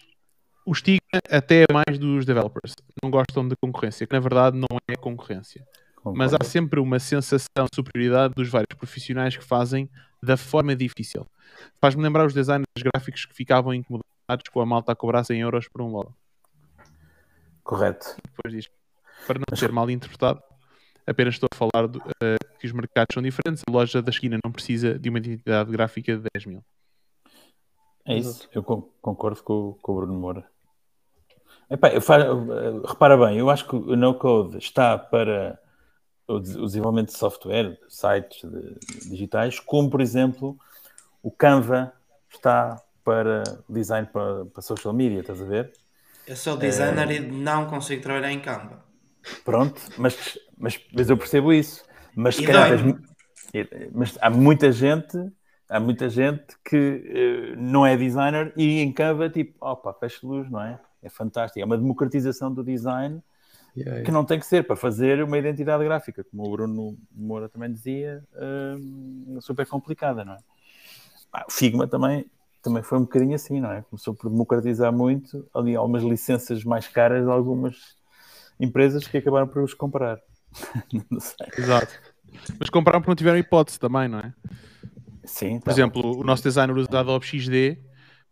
o 0.65 0.73
estigma 0.73 1.01
até 1.31 1.63
é 1.63 1.73
mais 1.73 1.99
dos 1.99 2.25
developers. 2.25 2.75
Não 3.03 3.11
gostam 3.11 3.47
de 3.47 3.55
concorrência, 3.57 4.07
que 4.07 4.13
na 4.13 4.21
verdade 4.21 4.57
não 4.57 4.79
é 4.89 4.97
concorrência. 4.97 5.67
Concordo. 5.97 6.19
Mas 6.19 6.35
há 6.35 6.45
sempre 6.45 6.81
uma 6.81 6.99
sensação 6.99 7.67
de 7.71 7.75
superioridade 7.75 8.35
dos 8.35 8.49
vários 8.49 8.77
profissionais 8.77 9.37
que 9.37 9.45
fazem 9.45 9.89
da 10.23 10.37
forma 10.37 10.75
difícil. 10.75 11.27
Faz-me 11.81 12.03
lembrar 12.03 12.27
os 12.27 12.35
designers 12.35 12.67
gráficos 12.79 13.25
que 13.25 13.35
ficavam 13.35 13.75
incomodados 13.75 14.49
com 14.53 14.61
a 14.61 14.67
malta 14.67 14.93
a 14.93 14.97
cobrar 14.97 15.25
100 15.25 15.41
euros 15.41 15.69
por 15.69 15.83
um 15.83 15.89
logo. 15.89 16.17
Correto. 17.63 18.17
Depois 18.25 18.55
diz, 18.55 18.71
para 19.27 19.39
não 19.39 19.57
ser 19.57 19.71
mal 19.71 19.89
interpretado, 19.91 20.43
apenas 21.07 21.35
estou 21.35 21.49
a 21.53 21.57
falar 21.57 21.87
do, 21.87 21.99
uh, 21.99 22.59
que 22.59 22.67
os 22.67 22.73
mercados 22.73 23.15
são 23.15 23.23
diferentes. 23.23 23.63
A 23.69 23.71
loja 23.71 24.03
da 24.03 24.11
esquina 24.11 24.39
não 24.45 24.51
precisa 24.51 24.99
de 24.99 25.09
uma 25.09 25.19
identidade 25.19 25.71
gráfica 25.71 26.17
de 26.17 26.25
10 26.35 26.47
mil. 26.47 26.65
É 28.05 28.17
isso, 28.17 28.49
eu 28.53 28.63
concordo 28.63 29.43
com, 29.43 29.77
com 29.81 29.93
o 29.93 29.95
Bruno 29.97 30.15
Moura. 30.15 30.45
Epá, 31.71 31.89
eh, 31.89 31.99
repara 32.87 33.17
bem, 33.17 33.39
eu 33.39 33.49
acho 33.49 33.67
que 33.67 33.77
o 33.77 33.97
no-code 33.97 34.59
está 34.59 34.99
para 34.99 35.59
o 36.27 36.39
desenvolvimento 36.39 37.09
de 37.09 37.17
software, 37.17 37.79
sites 37.89 38.43
de, 38.49 39.09
digitais, 39.09 39.59
como 39.61 39.91
por 39.91 40.01
exemplo 40.01 40.59
o 41.23 41.31
Canva 41.31 41.93
está 42.31 42.81
para 43.05 43.43
design 43.69 44.09
para, 44.13 44.45
para 44.47 44.63
social 44.63 44.93
media, 44.93 45.21
estás 45.21 45.41
a 45.41 45.45
ver? 45.45 45.73
Eu 46.27 46.37
sou 46.37 46.57
designer 46.57 47.11
é... 47.11 47.15
e 47.15 47.21
não 47.21 47.67
consigo 47.67 48.03
trabalhar 48.03 48.33
em 48.33 48.41
Canva. 48.41 48.85
Pronto, 49.45 49.81
mas, 49.97 50.39
mas, 50.59 50.81
mas 50.93 51.11
eu 51.11 51.17
percebo 51.17 51.53
isso. 51.53 51.85
Mas, 52.15 52.39
calhar, 52.39 52.71
mas 53.93 54.19
há 54.21 54.29
muita 54.29 54.71
gente, 54.71 55.17
há 55.73 55.81
muita 55.81 56.09
gente 56.09 56.57
que 56.65 56.77
uh, 57.57 57.61
não 57.61 57.87
é 57.87 57.97
designer 57.97 58.53
e 58.57 58.81
em 58.81 58.93
Canva, 58.93 59.31
tipo, 59.31 59.57
opa, 59.61 59.93
fecha 59.95 60.27
luz, 60.27 60.51
não 60.51 60.61
é? 60.61 60.79
É 61.03 61.09
fantástico. 61.09 61.61
É 61.61 61.65
uma 61.65 61.79
democratização 61.79 62.53
do 62.53 62.63
design 62.63 63.23
Yeah, 63.75 64.03
que 64.03 64.11
não 64.11 64.23
tem 64.23 64.39
que 64.39 64.45
ser 64.45 64.67
para 64.67 64.77
fazer 64.77 65.23
uma 65.23 65.39
identidade 65.39 65.83
gráfica, 65.83 66.23
como 66.25 66.47
o 66.47 66.51
Bruno 66.51 66.99
Moura 67.11 67.49
também 67.49 67.73
dizia, 67.73 68.23
uh, 68.35 69.41
super 69.41 69.67
complicada, 69.67 70.27
não 70.27 70.35
é? 70.35 70.39
Ah, 71.33 71.47
o 71.49 71.51
Figma 71.51 71.87
também, 71.87 72.27
também 72.63 72.83
foi 72.83 72.99
um 72.99 73.03
bocadinho 73.03 73.35
assim, 73.35 73.63
não 73.63 73.73
é? 73.73 73.81
Começou 73.89 74.15
por 74.15 74.31
democratizar 74.31 74.93
muito 74.93 75.49
ali 75.55 75.75
algumas 75.75 76.03
licenças 76.03 76.63
mais 76.65 76.87
caras 76.87 77.25
de 77.25 77.31
algumas 77.31 77.97
empresas 78.61 79.09
que 79.09 79.17
acabaram 79.17 79.49
por 79.49 79.63
os 79.63 79.73
comprar. 79.73 80.21
Exato. 81.57 81.99
Mas 82.61 82.69
compraram 82.69 83.01
porque 83.01 83.11
não 83.11 83.17
tiveram 83.17 83.39
hipótese 83.39 83.81
também, 83.81 84.07
não 84.07 84.19
é? 84.19 84.35
Sim. 85.25 85.59
Por 85.59 85.67
tá 85.67 85.73
exemplo, 85.73 86.19
o 86.19 86.25
nosso 86.25 86.43
designer 86.43 86.77
usa 86.77 86.99
Adobe 86.99 87.27
XD 87.27 87.79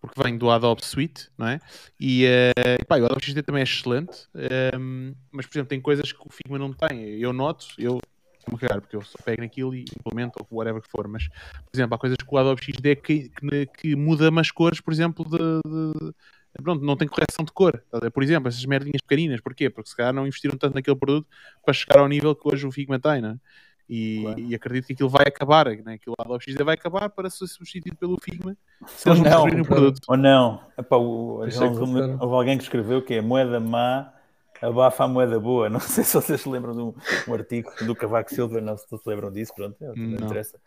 porque 0.00 0.22
vem 0.22 0.36
do 0.38 0.50
Adobe 0.50 0.84
Suite, 0.84 1.28
não 1.36 1.46
é? 1.46 1.60
E 1.98 2.24
uh, 2.24 2.86
pá, 2.86 2.98
o 2.98 3.04
Adobe 3.04 3.22
XD 3.22 3.42
também 3.42 3.60
é 3.60 3.64
excelente, 3.64 4.26
um, 4.34 4.40
ehm, 4.40 5.14
mas 5.30 5.46
por 5.46 5.54
exemplo, 5.54 5.68
tem 5.68 5.80
coisas 5.80 6.10
que 6.10 6.26
o 6.26 6.30
Figma 6.30 6.58
não 6.58 6.72
tem. 6.72 7.20
Eu 7.20 7.32
noto, 7.32 7.66
eu 7.76 8.00
me 8.50 8.58
cagar, 8.58 8.80
porque 8.80 8.96
eu 8.96 9.02
só 9.02 9.18
pego 9.22 9.42
naquilo 9.42 9.74
e 9.74 9.84
implemento 9.98 10.38
ou 10.40 10.58
whatever 10.58 10.80
que 10.80 10.90
for, 10.90 11.06
mas 11.06 11.28
por 11.28 11.76
exemplo, 11.76 11.94
há 11.94 11.98
coisas 11.98 12.16
que 12.16 12.34
o 12.34 12.38
Adobe 12.38 12.64
XD 12.64 12.96
que, 12.96 13.28
que, 13.28 13.66
que 13.66 13.96
muda 13.96 14.30
umas 14.30 14.50
cores, 14.50 14.80
por 14.80 14.92
exemplo, 14.92 15.24
de, 15.24 15.38
de 16.56 16.62
pronto, 16.62 16.84
não 16.84 16.96
tem 16.96 17.06
correção 17.06 17.44
de 17.44 17.52
cor. 17.52 17.84
Por 18.12 18.22
exemplo, 18.22 18.48
essas 18.48 18.64
merdinhas 18.64 19.02
pequeninas, 19.02 19.40
porquê? 19.40 19.68
Porque 19.68 19.90
se 19.90 19.96
calhar 19.96 20.12
não 20.12 20.26
investiram 20.26 20.56
tanto 20.56 20.74
naquele 20.74 20.96
produto 20.96 21.28
para 21.64 21.74
chegar 21.74 22.00
ao 22.00 22.08
nível 22.08 22.34
que 22.34 22.48
hoje 22.48 22.66
o 22.66 22.72
Figma 22.72 22.98
tem, 22.98 23.20
não 23.20 23.30
é? 23.30 23.36
E, 23.92 24.22
claro. 24.22 24.38
e, 24.38 24.54
acredito 24.54 24.86
que 24.86 24.92
aquilo 24.92 25.08
vai 25.08 25.24
acabar, 25.26 25.66
né? 25.66 25.94
aquilo 25.94 26.14
lá 26.16 26.24
do 26.24 26.40
XD 26.40 26.62
vai 26.62 26.74
acabar 26.74 27.10
para 27.10 27.28
ser 27.28 27.48
substituído 27.48 27.96
pelo 27.96 28.16
Figma 28.22 28.56
se 28.86 29.08
eles 29.08 29.20
não 29.20 29.42
o 29.46 29.64
produto. 29.66 30.00
Ou 30.06 30.16
não, 30.16 30.62
Epá, 30.78 30.96
o, 30.96 31.44
é 31.44 31.48
houve 32.20 32.34
alguém 32.36 32.56
que 32.56 32.62
escreveu 32.62 33.02
que 33.02 33.14
é 33.14 33.20
moeda 33.20 33.58
má 33.58 34.12
abafa 34.62 35.02
a 35.02 35.08
moeda 35.08 35.40
boa. 35.40 35.68
Não 35.68 35.80
sei 35.80 36.04
se 36.04 36.14
vocês 36.14 36.40
se 36.40 36.48
lembram 36.48 36.72
de 36.72 36.80
um, 36.80 36.94
um 37.26 37.34
artigo 37.34 37.68
do 37.84 37.96
Cavaco 37.96 38.32
Silva, 38.32 38.60
não 38.60 38.76
se 38.76 38.86
se 38.86 38.96
lembram 39.06 39.32
disso, 39.32 39.52
pronto, 39.56 39.76
não, 39.80 39.92
não 39.92 40.24
interessa. 40.24 40.60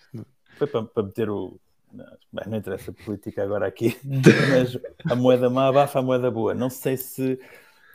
Foi 0.57 0.67
para, 0.67 0.83
para 0.83 1.03
meter 1.03 1.29
o. 1.29 1.57
Não, 1.93 2.05
não 2.45 2.57
interessa 2.57 2.91
a 2.91 3.05
política 3.05 3.41
agora 3.41 3.67
aqui, 3.67 3.97
mas 4.03 4.77
a 5.09 5.15
moeda 5.15 5.49
má 5.49 5.69
abafa 5.69 5.99
a 5.99 6.01
moeda 6.01 6.29
boa. 6.29 6.53
Não 6.53 6.69
sei 6.69 6.97
se, 6.97 7.39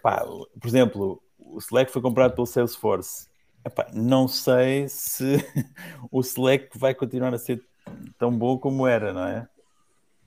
pá, 0.03 0.25
por 0.25 0.67
exemplo, 0.67 1.23
o 1.39 1.59
Slack 1.59 1.93
foi 1.93 2.01
comprado 2.01 2.35
pelo 2.35 2.47
Salesforce 2.47 3.28
Epá, 3.65 3.89
não 3.93 4.29
sei 4.29 4.89
se 4.89 5.37
o 6.11 6.23
Select 6.23 6.79
vai 6.79 6.95
continuar 6.95 7.35
a 7.35 7.39
ser 7.39 7.63
tão 8.19 8.37
bom 8.37 8.59
como 8.59 8.87
era, 8.87 9.13
não 9.13 9.25
é? 9.25 9.49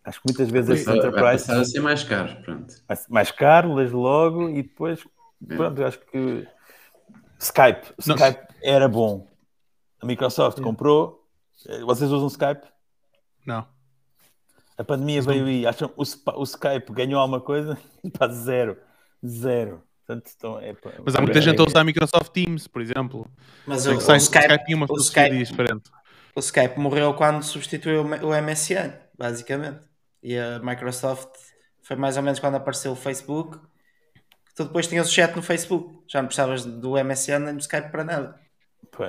Acho 0.04 0.20
que 0.22 0.28
muitas 0.30 0.50
vezes 0.50 0.82
esse 0.82 0.90
Enterprise. 0.90 1.48
Vai 1.48 1.60
a 1.60 1.66
ser 1.66 1.80
mais 1.80 2.04
caro, 2.04 2.42
pronto. 2.42 2.74
Mais 3.10 3.32
caro, 3.32 3.74
lês 3.76 3.92
logo 3.92 4.50
e 4.50 4.64
depois, 4.64 5.06
é. 5.50 5.56
pronto, 5.56 5.84
acho 5.84 6.00
que 6.00 6.48
Skype, 7.40 7.94
Skype 8.00 8.48
era 8.64 8.88
bom. 8.88 9.28
A 10.02 10.06
Microsoft 10.06 10.60
é. 10.60 10.62
comprou. 10.62 11.24
Vocês 11.86 12.12
usam 12.12 12.28
Skype? 12.28 12.68
Não. 13.46 13.68
A 14.78 14.84
pandemia 14.84 15.22
veio 15.22 15.46
aí. 15.46 15.66
Acham 15.66 15.92
o, 15.96 16.02
o 16.02 16.44
Skype 16.44 16.92
ganhou 16.92 17.20
alguma 17.20 17.40
coisa? 17.40 17.78
Para 18.18 18.34
zero. 18.34 18.78
Zero. 19.26 19.84
Portanto, 20.12 20.32
então, 20.36 20.60
é, 20.60 20.76
mas 21.06 21.16
há 21.16 21.22
muita 21.22 21.40
é, 21.40 21.42
gente 21.42 21.62
a 21.62 21.64
usar 21.64 21.84
Microsoft 21.86 22.32
Teams, 22.32 22.68
por 22.68 22.82
exemplo. 22.82 23.26
Mas 23.66 23.86
o, 23.86 23.92
o, 23.92 23.98
Skype, 23.98 24.18
Skype, 24.18 24.76
uma 24.76 24.86
o 24.90 24.98
Skype 24.98 25.38
diferente. 25.38 25.90
O 26.36 26.40
Skype 26.40 26.78
morreu 26.78 27.14
quando 27.14 27.44
substituiu 27.44 28.02
o 28.04 28.42
MSN, 28.42 28.94
basicamente. 29.18 29.80
E 30.22 30.38
a 30.38 30.60
Microsoft 30.60 31.30
foi 31.82 31.96
mais 31.96 32.18
ou 32.18 32.24
menos 32.24 32.40
quando 32.40 32.56
apareceu 32.56 32.92
o 32.92 32.96
Facebook. 32.96 33.58
Tu 34.56 34.66
depois 34.66 34.88
tinhas 34.88 35.08
o 35.08 35.12
chat 35.12 35.34
no 35.34 35.42
Facebook. 35.42 36.04
Já 36.10 36.22
não 36.22 36.28
precisavas 36.28 36.66
do 36.66 36.92
MSN 37.02 37.40
nem 37.40 37.56
do 37.56 37.62
Skype 37.62 37.90
para 37.90 38.04
nada. 38.04 38.40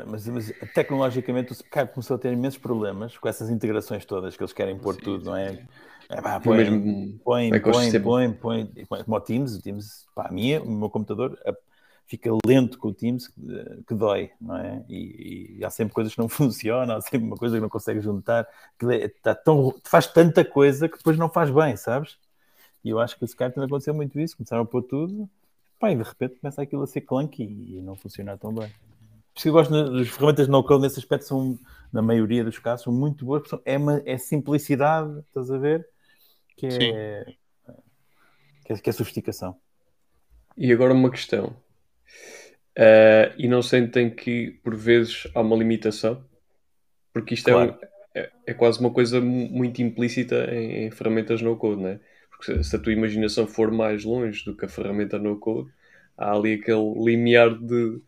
Mas, 0.06 0.26
mas, 0.28 0.52
tecnologicamente 0.74 1.52
o 1.52 1.54
Skype 1.54 1.92
começou 1.92 2.16
a 2.16 2.18
ter 2.18 2.32
imensos 2.32 2.58
problemas 2.58 3.18
com 3.18 3.28
essas 3.28 3.50
integrações 3.50 4.04
todas 4.04 4.36
que 4.36 4.42
eles 4.42 4.52
querem 4.52 4.78
pôr 4.78 4.94
sim, 4.94 5.00
tudo, 5.00 5.24
sim, 5.24 5.30
não 5.30 5.36
é? 5.36 5.66
É, 6.08 6.20
pá, 6.20 6.38
põe, 6.40 6.58
mesmo 6.58 7.18
põe, 7.24 7.50
põe, 7.60 8.00
põe, 8.00 8.32
põe, 8.32 8.66
põe, 8.88 9.04
como 9.04 9.16
o 9.16 9.20
Teams, 9.20 9.56
o 9.56 9.62
Teams, 9.62 10.06
pá, 10.14 10.26
a 10.28 10.32
minha, 10.32 10.62
o 10.62 10.70
meu 10.70 10.90
computador 10.90 11.38
fica 12.06 12.30
lento 12.46 12.78
com 12.78 12.88
o 12.88 12.94
Teams 12.94 13.28
que, 13.28 13.82
que 13.86 13.94
dói, 13.94 14.30
não 14.40 14.56
é? 14.56 14.84
E, 14.88 15.56
e, 15.58 15.64
há 15.64 15.70
sempre 15.70 15.94
coisas 15.94 16.14
que 16.14 16.20
não 16.20 16.28
funcionam, 16.30 16.96
há 16.96 17.00
sempre 17.00 17.26
uma 17.26 17.36
coisa 17.36 17.56
que 17.56 17.62
não 17.62 17.68
consegue 17.68 18.00
juntar, 18.00 18.46
que 18.78 18.86
é, 18.86 19.08
tá 19.08 19.34
tão, 19.34 19.74
faz 19.84 20.06
tanta 20.06 20.44
coisa 20.44 20.88
que 20.88 20.98
depois 20.98 21.16
não 21.16 21.28
faz 21.28 21.50
bem, 21.50 21.76
sabes? 21.76 22.18
E 22.84 22.90
eu 22.90 22.98
acho 22.98 23.16
que 23.16 23.24
o 23.24 23.26
Skype 23.26 23.54
também 23.54 23.66
aconteceu 23.66 23.94
muito 23.94 24.18
isso, 24.20 24.36
começaram 24.36 24.62
a 24.62 24.66
pôr 24.66 24.82
tudo, 24.82 25.28
pá, 25.78 25.90
e 25.90 25.96
de 25.96 26.02
repente 26.02 26.38
começa 26.40 26.60
aquilo 26.60 26.82
a 26.82 26.86
ser 26.86 27.02
clunky 27.02 27.44
e 27.44 27.80
não 27.80 27.96
funcionar 27.96 28.36
tão 28.38 28.52
bem. 28.52 28.70
Por 29.32 29.38
isso 29.38 29.42
que 29.42 29.48
eu 29.48 29.52
gosto 29.52 29.92
das 29.92 30.08
ferramentas 30.08 30.48
no-code 30.48 30.82
nesse 30.82 30.98
aspecto, 30.98 31.24
são, 31.24 31.58
na 31.92 32.02
maioria 32.02 32.44
dos 32.44 32.58
casos, 32.58 32.84
são 32.84 32.92
muito 32.92 33.24
boas, 33.24 33.42
é, 33.64 33.78
uma, 33.78 34.02
é 34.04 34.18
simplicidade, 34.18 35.20
estás 35.20 35.50
a 35.50 35.58
ver? 35.58 35.86
que 36.56 36.66
é, 36.66 37.24
que 38.64 38.72
é, 38.72 38.76
que 38.76 38.90
é 38.90 38.92
sofisticação. 38.92 39.56
E 40.56 40.72
agora 40.72 40.92
uma 40.92 41.10
questão. 41.10 41.56
Uh, 42.78 43.34
e 43.36 43.48
não 43.48 43.62
sentem 43.62 44.08
que 44.08 44.60
por 44.62 44.74
vezes 44.74 45.26
há 45.34 45.40
uma 45.40 45.56
limitação? 45.56 46.24
Porque 47.12 47.34
isto 47.34 47.50
claro. 47.50 47.76
é, 48.14 48.20
um, 48.20 48.22
é, 48.22 48.30
é, 48.46 48.54
quase 48.54 48.80
uma 48.80 48.90
coisa 48.90 49.20
muito 49.20 49.82
implícita 49.82 50.54
em, 50.54 50.86
em 50.86 50.90
ferramentas 50.90 51.42
no-code, 51.42 51.82
né? 51.82 52.00
Porque 52.30 52.62
se, 52.62 52.76
a 52.76 52.78
tua 52.78 52.92
imaginação 52.92 53.46
for 53.46 53.70
mais 53.70 54.04
longe 54.04 54.44
do 54.44 54.56
que 54.56 54.64
a 54.64 54.68
ferramenta 54.68 55.18
no-code, 55.18 55.70
há 56.16 56.32
ali 56.32 56.54
aquele 56.54 56.94
limiar 57.04 57.58
de 57.58 58.00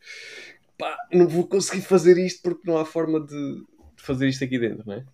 pá, 0.78 0.96
não 1.12 1.28
vou 1.28 1.46
conseguir 1.46 1.82
fazer 1.82 2.18
isto 2.18 2.42
porque 2.42 2.68
não 2.70 2.78
há 2.78 2.84
forma 2.84 3.20
de, 3.20 3.64
fazer 3.96 4.28
isto 4.28 4.44
aqui 4.44 4.58
dentro, 4.58 4.88
né? 4.88 5.04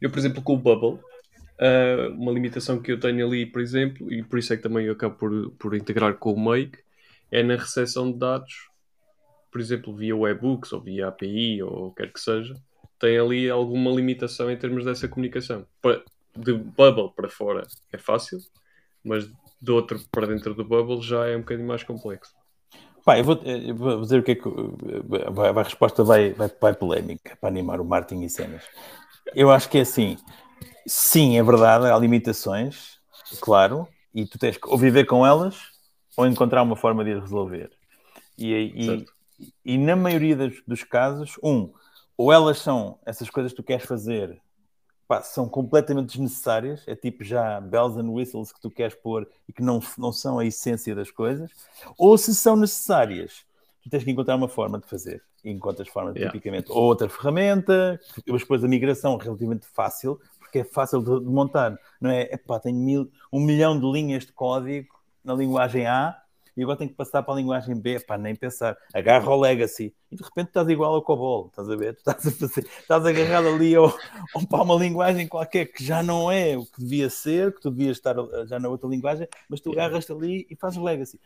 Eu, 0.00 0.10
por 0.10 0.18
exemplo, 0.18 0.42
com 0.42 0.54
o 0.54 0.58
Bubble, 0.58 1.00
Uh, 1.60 2.08
uma 2.14 2.32
limitação 2.32 2.80
que 2.80 2.90
eu 2.90 2.98
tenho 2.98 3.26
ali, 3.26 3.44
por 3.44 3.60
exemplo, 3.60 4.10
e 4.10 4.22
por 4.22 4.38
isso 4.38 4.50
é 4.50 4.56
que 4.56 4.62
também 4.62 4.86
eu 4.86 4.94
acabo 4.94 5.14
por, 5.16 5.50
por 5.58 5.74
integrar 5.74 6.14
com 6.14 6.32
o 6.32 6.40
Make, 6.40 6.78
é 7.30 7.42
na 7.42 7.54
recepção 7.54 8.10
de 8.10 8.18
dados, 8.18 8.70
por 9.52 9.60
exemplo, 9.60 9.94
via 9.94 10.16
webhooks 10.16 10.72
ou 10.72 10.80
via 10.80 11.08
API 11.08 11.62
ou 11.62 11.88
o 11.88 11.90
que 11.92 12.02
quer 12.02 12.12
que 12.14 12.18
seja, 12.18 12.54
tem 12.98 13.18
ali 13.18 13.50
alguma 13.50 13.90
limitação 13.90 14.50
em 14.50 14.56
termos 14.56 14.86
dessa 14.86 15.06
comunicação. 15.06 15.66
De 16.34 16.54
Bubble 16.54 17.12
para 17.14 17.28
fora 17.28 17.66
é 17.92 17.98
fácil, 17.98 18.38
mas 19.04 19.30
de 19.60 19.70
outro 19.70 20.00
para 20.10 20.28
dentro 20.28 20.54
do 20.54 20.64
Bubble 20.64 21.02
já 21.02 21.26
é 21.26 21.36
um 21.36 21.40
bocadinho 21.40 21.68
mais 21.68 21.82
complexo. 21.82 22.32
Pá, 23.04 23.18
eu 23.18 23.24
vou, 23.24 23.36
eu 23.44 23.74
vou 23.74 24.00
dizer 24.00 24.20
o 24.20 24.22
que 24.22 24.32
é 24.32 24.34
que 24.34 24.42
a 24.46 25.62
resposta 25.62 26.04
vai, 26.04 26.32
vai, 26.32 26.50
vai 26.60 26.74
polémica 26.74 27.36
para 27.40 27.48
animar 27.48 27.80
o 27.80 27.84
Martin 27.84 28.22
e 28.22 28.28
cenas. 28.28 28.62
Eu 29.34 29.50
acho 29.50 29.68
que 29.68 29.78
é 29.78 29.82
assim: 29.82 30.16
Sim, 30.86 31.38
é 31.38 31.42
verdade, 31.42 31.86
há 31.86 31.98
limitações, 31.98 32.98
claro, 33.40 33.88
e 34.14 34.26
tu 34.26 34.38
tens 34.38 34.56
que 34.56 34.68
ou 34.68 34.76
viver 34.76 35.06
com 35.06 35.26
elas 35.26 35.56
ou 36.16 36.26
encontrar 36.26 36.62
uma 36.62 36.76
forma 36.76 37.04
de 37.04 37.18
resolver. 37.18 37.70
E, 38.36 38.52
e, 38.54 39.06
e 39.64 39.78
na 39.78 39.96
maioria 39.96 40.36
dos, 40.36 40.62
dos, 40.66 40.84
casos, 40.84 41.38
um, 41.42 41.72
ou 42.16 42.32
elas 42.32 42.58
são 42.58 42.98
essas 43.06 43.30
coisas 43.30 43.52
que 43.52 43.56
tu 43.56 43.62
queres 43.62 43.86
fazer, 43.86 44.40
pá, 45.10 45.22
são 45.22 45.48
completamente 45.48 46.06
desnecessárias, 46.06 46.84
é 46.86 46.94
tipo 46.94 47.24
já 47.24 47.60
bells 47.60 47.98
and 47.98 48.08
whistles 48.08 48.52
que 48.52 48.60
tu 48.60 48.70
queres 48.70 48.94
pôr 48.94 49.28
e 49.48 49.52
que 49.52 49.60
não, 49.60 49.80
não 49.98 50.12
são 50.12 50.38
a 50.38 50.46
essência 50.46 50.94
das 50.94 51.10
coisas, 51.10 51.50
ou 51.98 52.16
se 52.16 52.32
são 52.32 52.54
necessárias, 52.54 53.44
tu 53.82 53.90
tens 53.90 54.04
que 54.04 54.10
encontrar 54.12 54.36
uma 54.36 54.48
forma 54.48 54.78
de 54.78 54.86
fazer. 54.86 55.20
E 55.42 55.50
encontras 55.50 55.88
forma, 55.88 56.10
yeah. 56.10 56.30
tipicamente, 56.30 56.70
ou 56.70 56.84
outra 56.84 57.08
ferramenta, 57.08 57.98
depois 58.24 58.62
a 58.62 58.68
migração 58.68 59.16
relativamente 59.16 59.66
fácil, 59.66 60.20
porque 60.38 60.60
é 60.60 60.64
fácil 60.64 61.02
de, 61.02 61.24
de 61.24 61.32
montar. 61.32 61.76
Não 62.00 62.10
é? 62.10 62.32
Epá, 62.32 62.60
tenho 62.60 62.78
mil, 62.78 63.10
um 63.32 63.40
milhão 63.40 63.80
de 63.80 63.90
linhas 63.90 64.24
de 64.24 64.32
código 64.32 64.94
na 65.24 65.34
linguagem 65.34 65.88
A 65.88 66.16
e 66.60 66.62
agora 66.62 66.76
tenho 66.76 66.90
que 66.90 66.96
passar 66.96 67.22
para 67.22 67.32
a 67.32 67.36
linguagem 67.38 67.74
B, 67.74 67.98
pá, 68.00 68.18
nem 68.18 68.36
pensar. 68.36 68.76
Agarra 68.92 69.30
o 69.30 69.40
legacy 69.40 69.94
e 70.12 70.16
de 70.16 70.22
repente 70.22 70.48
estás 70.48 70.68
igual 70.68 70.94
ao 70.94 71.00
COBOL, 71.00 71.46
estás 71.46 71.70
a 71.70 71.74
ver? 71.74 71.94
Tu 71.94 71.98
estás, 72.00 72.26
a 72.26 72.30
fazer, 72.30 72.66
estás 72.80 73.06
agarrado 73.06 73.48
ali 73.48 73.74
ao, 73.74 73.86
ao, 74.34 74.46
para 74.46 74.62
uma 74.62 74.74
linguagem 74.74 75.26
qualquer 75.26 75.72
que 75.72 75.82
já 75.82 76.02
não 76.02 76.30
é 76.30 76.58
o 76.58 76.66
que 76.66 76.80
devia 76.80 77.08
ser, 77.08 77.54
que 77.54 77.62
tu 77.62 77.70
devias 77.70 77.96
estar 77.96 78.14
já 78.46 78.60
na 78.60 78.68
outra 78.68 78.86
linguagem, 78.90 79.26
mas 79.48 79.62
tu 79.62 79.72
agarras-te 79.72 80.12
ali 80.12 80.46
e 80.50 80.54
fazes 80.54 80.78
o 80.78 80.84
legacy. 80.84 81.18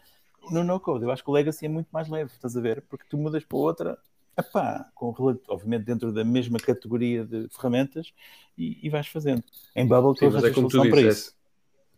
No 0.53 0.63
no-code, 0.63 1.03
eu 1.03 1.11
acho 1.11 1.25
que 1.25 1.31
o 1.31 1.33
legacy 1.33 1.67
é 1.67 1.69
muito 1.69 1.89
mais 1.91 2.09
leve, 2.09 2.31
estás 2.33 2.57
a 2.57 2.61
ver? 2.61 2.83
Porque 2.83 3.05
tu 3.11 3.19
mudas 3.19 3.45
para 3.45 3.59
outra, 3.59 3.99
epá, 4.39 4.89
com, 4.95 5.13
obviamente 5.49 5.85
dentro 5.85 6.13
da 6.13 6.23
mesma 6.23 6.61
categoria 6.61 7.25
de 7.25 7.49
ferramentas 7.49 8.13
e, 8.57 8.87
e 8.87 8.89
vais 8.89 9.09
fazendo. 9.09 9.43
Em 9.75 9.85
Bubble 9.85 10.17
Sim, 10.17 10.33
mas 10.33 10.45
é 10.45 10.51
como 10.53 10.69
tu 10.69 10.81
dizes, 10.81 11.35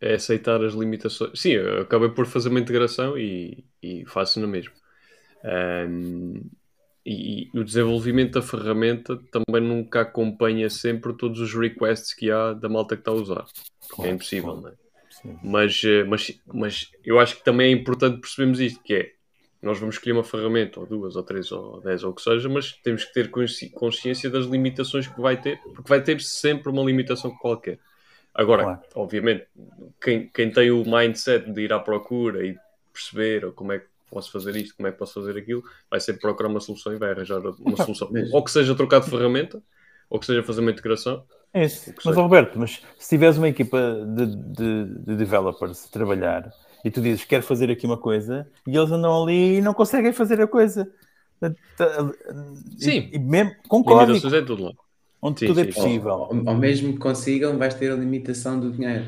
é, 0.01 0.11
é, 0.11 0.15
aceitar 0.15 0.63
as 0.63 0.73
limitações. 0.73 1.39
Sim, 1.39 1.51
eu 1.51 1.81
acabei 1.81 2.09
por 2.09 2.25
fazer 2.25 2.49
uma 2.49 2.59
integração 2.59 3.17
e, 3.17 3.63
e 3.81 4.05
faço 4.05 4.39
no 4.39 4.47
mesmo. 4.47 4.73
Um, 5.43 6.41
e, 7.05 7.49
e, 7.53 7.59
o 7.59 7.63
desenvolvimento 7.63 8.33
da 8.33 8.41
ferramenta 8.41 9.17
também 9.31 9.61
nunca 9.61 10.01
acompanha 10.01 10.69
sempre 10.69 11.13
todos 11.13 11.39
os 11.39 11.53
requests 11.53 12.13
que 12.13 12.29
há 12.29 12.53
da 12.53 12.67
malta 12.67 12.95
que 12.95 13.01
está 13.01 13.11
a 13.11 13.15
usar. 13.15 13.45
Claro, 13.89 14.11
é 14.11 14.13
impossível, 14.13 14.57
claro. 14.57 14.61
não 14.61 14.69
é? 14.69 14.87
Mas, 15.41 15.81
eh, 15.83 16.03
mas, 16.03 16.39
mas 16.45 16.91
eu 17.03 17.19
acho 17.19 17.37
que 17.37 17.43
também 17.43 17.67
é 17.67 17.71
importante 17.71 18.19
percebermos 18.19 18.59
isto, 18.59 18.81
que 18.83 18.93
é 18.93 19.11
nós 19.61 19.79
vamos 19.79 19.95
escolher 19.95 20.13
uma 20.13 20.23
ferramenta, 20.23 20.79
ou 20.79 20.85
duas, 20.85 21.15
ou 21.15 21.23
três, 21.23 21.51
ou 21.51 21.81
dez, 21.81 22.03
ou 22.03 22.11
o 22.11 22.13
que 22.13 22.21
seja, 22.21 22.47
mas 22.47 22.73
temos 22.83 23.03
que 23.05 23.13
ter 23.13 23.31
consciência 23.73 24.29
das 24.29 24.45
limitações 24.45 25.07
que 25.07 25.19
vai 25.19 25.39
ter, 25.39 25.59
porque 25.73 25.89
vai 25.89 26.01
ter 26.01 26.21
sempre 26.21 26.69
uma 26.69 26.83
limitação 26.83 27.35
qualquer. 27.37 27.79
Agora, 28.37 28.63
claro. 28.63 28.79
obviamente, 28.93 29.47
quem, 29.99 30.27
quem 30.27 30.51
tem 30.51 30.69
o 30.69 30.83
mindset 30.85 31.51
de 31.51 31.61
ir 31.61 31.73
à 31.73 31.79
procura 31.79 32.45
e 32.45 32.55
perceber 32.93 33.51
como 33.53 33.71
é 33.71 33.79
que 33.79 33.87
posso 34.11 34.31
fazer 34.31 34.55
isto, 34.55 34.75
como 34.75 34.87
é 34.87 34.91
que 34.91 34.97
posso 34.97 35.15
fazer 35.15 35.35
aquilo, 35.35 35.63
vai 35.89 35.99
sempre 35.99 36.21
procurar 36.21 36.47
uma 36.47 36.59
solução 36.59 36.93
e 36.93 36.97
vai 36.97 37.11
arranjar 37.11 37.39
uma 37.39 37.77
solução. 37.83 38.09
ou 38.31 38.43
que 38.43 38.51
seja 38.51 38.75
trocar 38.75 39.01
de 39.01 39.09
ferramenta, 39.09 39.59
ou 40.07 40.19
que 40.19 40.25
seja 40.27 40.43
fazer 40.43 40.61
uma 40.61 40.69
integração. 40.69 41.23
É 41.51 41.65
isso. 41.65 41.91
Mas, 42.05 42.15
Roberto, 42.15 42.59
mas 42.59 42.79
se 42.99 43.09
tiveres 43.09 43.37
uma 43.37 43.49
equipa 43.49 44.05
de, 44.05 44.25
de, 44.27 44.85
de 44.99 45.15
developers 45.15 45.85
a 45.85 45.91
trabalhar 45.91 46.51
e 46.85 46.91
tu 46.91 47.01
dizes 47.01 47.25
quero 47.25 47.41
fazer 47.41 47.71
aqui 47.71 47.87
uma 47.87 47.97
coisa 47.97 48.47
e 48.67 48.77
eles 48.77 48.91
andam 48.91 49.23
ali 49.23 49.57
e 49.57 49.61
não 49.61 49.73
conseguem 49.73 50.13
fazer 50.13 50.39
a 50.39 50.47
coisa. 50.47 50.87
Sim, 52.77 53.09
e, 53.11 53.17
mesmo 53.17 53.55
com 53.67 53.83
código. 53.83 54.35
É 54.35 54.41
tudo 54.41 54.65
lá. 54.65 54.71
Onde 55.21 55.39
sim, 55.39 55.47
tudo 55.47 55.59
é 55.61 55.63
sim. 55.63 55.69
é 55.69 55.73
possível. 55.73 56.13
Ou, 56.13 56.45
ou, 56.47 56.55
mesmo 56.55 56.93
que 56.93 56.99
consigam, 56.99 57.57
vais 57.57 57.73
ter 57.73 57.91
a 57.91 57.95
limitação 57.95 58.59
do 58.59 58.71
dinheiro. 58.71 59.05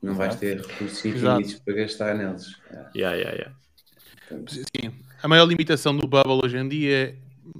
Não 0.00 0.14
vais 0.14 0.34
ter 0.36 0.60
recursos 0.60 1.04
infinitos 1.04 1.54
para 1.60 1.74
gastar 1.74 2.14
neles. 2.14 2.56
Yeah, 2.94 3.16
yeah, 3.16 3.32
yeah. 3.32 3.56
Sim, 4.48 4.92
a 5.22 5.28
maior 5.28 5.44
limitação 5.44 5.96
do 5.96 6.06
Bubble 6.08 6.40
hoje 6.42 6.56
em 6.56 6.68
dia, 6.68 7.16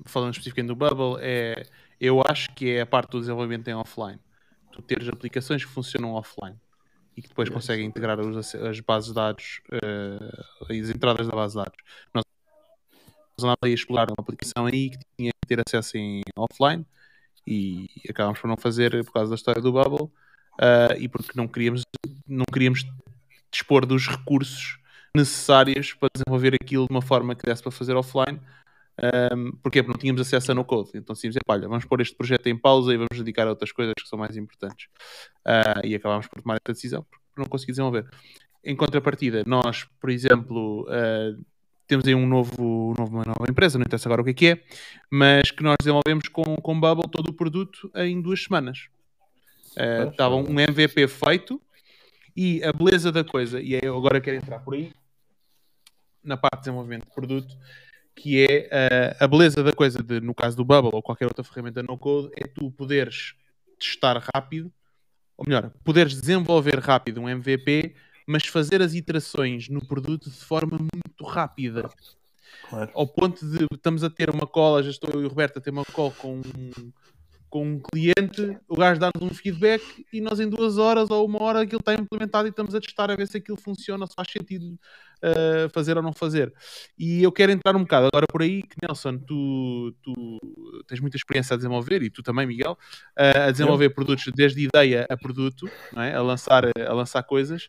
falando 0.06 0.32
especificamente 0.32 0.68
do 0.68 0.76
Bubble, 0.76 1.16
é 1.20 1.66
eu 2.00 2.20
acho 2.28 2.52
que 2.54 2.68
é 2.68 2.80
a 2.80 2.86
parte 2.86 3.12
do 3.12 3.20
desenvolvimento 3.20 3.68
em 3.68 3.74
offline. 3.74 4.18
Tu 4.72 4.82
teres 4.82 5.08
aplicações 5.08 5.64
que 5.64 5.70
funcionam 5.70 6.14
offline 6.14 6.56
e 7.16 7.22
que 7.22 7.28
depois 7.28 7.48
yes. 7.48 7.54
conseguem 7.54 7.86
integrar 7.86 8.18
as, 8.18 8.54
as 8.56 8.80
bases 8.80 9.10
de 9.10 9.14
dados, 9.14 9.60
uh, 9.70 10.64
as 10.68 10.90
entradas 10.90 11.28
da 11.28 11.36
base 11.36 11.56
de 11.56 11.62
dados. 11.62 11.78
Nós 12.12 12.24
andávamos 13.38 13.58
a 13.62 13.68
explorar 13.68 14.08
uma 14.10 14.16
aplicação 14.18 14.66
aí 14.66 14.90
que 14.90 14.98
tinha 15.16 15.30
que 15.30 15.46
ter 15.46 15.62
acesso 15.64 15.96
em 15.96 16.22
offline 16.36 16.84
e 17.46 17.88
acabámos 18.08 18.40
por 18.40 18.48
não 18.48 18.56
fazer 18.56 19.04
por 19.04 19.12
causa 19.12 19.30
da 19.30 19.34
história 19.34 19.60
do 19.60 19.72
Bubble 19.72 20.04
uh, 20.04 20.98
e 20.98 21.08
porque 21.08 21.32
não 21.34 21.48
queríamos, 21.48 21.82
não 22.26 22.44
queríamos 22.52 22.84
dispor 23.50 23.84
dos 23.84 24.08
recursos 24.08 24.78
necessários 25.14 25.92
para 25.92 26.08
desenvolver 26.14 26.54
aquilo 26.54 26.86
de 26.86 26.92
uma 26.92 27.02
forma 27.02 27.34
que 27.34 27.44
desse 27.44 27.62
para 27.62 27.70
fazer 27.70 27.94
offline. 27.94 28.40
Um, 29.34 29.52
porquê? 29.62 29.82
Porque 29.82 29.92
não 29.92 29.98
tínhamos 29.98 30.20
acesso 30.20 30.52
a 30.52 30.54
no-code. 30.54 30.90
Então 30.94 31.14
decidimos, 31.14 31.36
olha, 31.48 31.68
vamos 31.68 31.84
pôr 31.84 32.00
este 32.00 32.14
projeto 32.14 32.46
em 32.46 32.56
pausa 32.56 32.92
e 32.92 32.96
vamos 32.96 33.18
dedicar 33.18 33.46
a 33.46 33.50
outras 33.50 33.72
coisas 33.72 33.94
que 34.00 34.08
são 34.08 34.18
mais 34.18 34.36
importantes. 34.36 34.86
Uh, 35.46 35.84
e 35.84 35.94
acabámos 35.94 36.26
por 36.28 36.40
tomar 36.40 36.54
essa 36.54 36.72
decisão, 36.72 37.04
porque 37.10 37.24
não 37.36 37.46
consegui 37.46 37.72
desenvolver. 37.72 38.08
Em 38.64 38.76
contrapartida, 38.76 39.42
nós, 39.46 39.84
por 40.00 40.08
exemplo, 40.10 40.86
uh, 40.88 41.44
temos 41.92 42.08
aí 42.08 42.14
um 42.14 42.26
novo, 42.26 42.94
uma 42.98 43.22
nova 43.22 43.44
empresa, 43.50 43.78
não 43.78 43.84
interessa 43.84 44.08
agora 44.08 44.22
o 44.22 44.24
que 44.24 44.30
é 44.30 44.34
que 44.34 44.46
é, 44.46 44.62
mas 45.10 45.50
que 45.50 45.62
nós 45.62 45.76
desenvolvemos 45.78 46.26
com, 46.28 46.56
com 46.56 46.80
Bubble 46.80 47.10
todo 47.10 47.28
o 47.28 47.34
produto 47.34 47.90
em 47.96 48.18
duas 48.22 48.42
semanas. 48.42 48.88
Uh, 49.76 50.08
estava 50.08 50.36
um 50.36 50.58
MVP 50.58 51.06
feito 51.06 51.60
e 52.34 52.64
a 52.64 52.72
beleza 52.72 53.12
da 53.12 53.22
coisa, 53.22 53.60
e 53.60 53.78
eu 53.82 53.94
agora 53.94 54.22
quero 54.22 54.38
entrar 54.38 54.60
por 54.60 54.72
aí, 54.72 54.90
na 56.24 56.34
parte 56.34 56.54
de 56.54 56.60
desenvolvimento 56.60 57.04
de 57.04 57.14
produto, 57.14 57.54
que 58.16 58.42
é 58.42 58.70
uh, 58.72 59.24
a 59.24 59.28
beleza 59.28 59.62
da 59.62 59.72
coisa, 59.74 60.02
de, 60.02 60.18
no 60.18 60.34
caso 60.34 60.56
do 60.56 60.64
Bubble 60.64 60.92
ou 60.94 61.02
qualquer 61.02 61.26
outra 61.26 61.44
ferramenta 61.44 61.82
no 61.82 61.98
code, 61.98 62.30
é 62.38 62.46
tu 62.46 62.70
poderes 62.70 63.34
testar 63.78 64.22
rápido, 64.34 64.72
ou 65.36 65.44
melhor, 65.46 65.70
poderes 65.84 66.18
desenvolver 66.18 66.78
rápido 66.78 67.20
um 67.20 67.28
MVP, 67.28 67.94
mas 68.26 68.46
fazer 68.46 68.82
as 68.82 68.94
iterações 68.94 69.68
no 69.68 69.84
produto 69.84 70.30
de 70.30 70.36
forma 70.36 70.78
muito 70.78 71.24
rápida. 71.24 71.90
Claro. 72.68 72.90
Ao 72.94 73.06
ponto 73.06 73.44
de 73.46 73.66
estamos 73.72 74.04
a 74.04 74.10
ter 74.10 74.30
uma 74.30 74.46
cola, 74.46 74.82
já 74.82 74.90
estou 74.90 75.10
eu 75.12 75.22
e 75.22 75.24
o 75.24 75.28
Roberto 75.28 75.58
a 75.58 75.60
ter 75.60 75.70
uma 75.70 75.84
call 75.84 76.10
com 76.12 76.38
um, 76.38 76.92
com 77.52 77.66
um 77.66 77.78
cliente, 77.78 78.58
o 78.66 78.74
gajo 78.74 78.98
dá-nos 78.98 79.22
um 79.22 79.28
feedback 79.28 79.82
e 80.10 80.22
nós 80.22 80.40
em 80.40 80.48
duas 80.48 80.78
horas 80.78 81.10
ou 81.10 81.26
uma 81.26 81.42
hora 81.42 81.60
aquilo 81.60 81.80
está 81.80 81.92
implementado 81.92 82.48
e 82.48 82.50
estamos 82.50 82.74
a 82.74 82.80
testar 82.80 83.10
a 83.10 83.14
ver 83.14 83.28
se 83.28 83.36
aquilo 83.36 83.58
funciona, 83.58 84.06
se 84.06 84.14
faz 84.14 84.28
sentido 84.32 84.72
uh, 84.72 85.68
fazer 85.70 85.98
ou 85.98 86.02
não 86.02 86.14
fazer. 86.14 86.50
E 86.98 87.22
eu 87.22 87.30
quero 87.30 87.52
entrar 87.52 87.76
um 87.76 87.82
bocado 87.82 88.08
agora 88.10 88.24
por 88.26 88.40
aí, 88.40 88.62
que 88.62 88.76
Nelson, 88.80 89.18
tu, 89.18 89.94
tu 90.02 90.38
tens 90.88 90.98
muita 91.00 91.18
experiência 91.18 91.52
a 91.52 91.58
desenvolver 91.58 92.02
e 92.02 92.08
tu 92.08 92.22
também, 92.22 92.46
Miguel, 92.46 92.72
uh, 92.72 93.48
a 93.48 93.50
desenvolver 93.50 93.90
produtos 93.90 94.32
desde 94.34 94.64
ideia 94.64 95.06
a 95.10 95.14
produto, 95.14 95.68
é? 95.94 96.14
a, 96.14 96.22
lançar, 96.22 96.64
a 96.64 96.92
lançar 96.94 97.22
coisas. 97.22 97.68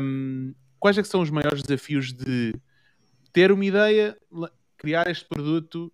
Um, 0.00 0.54
quais 0.80 0.96
é 0.96 1.02
que 1.02 1.08
são 1.08 1.20
os 1.20 1.28
maiores 1.28 1.62
desafios 1.62 2.10
de 2.10 2.54
ter 3.34 3.52
uma 3.52 3.66
ideia, 3.66 4.16
criar 4.78 5.10
este 5.10 5.26
produto, 5.28 5.92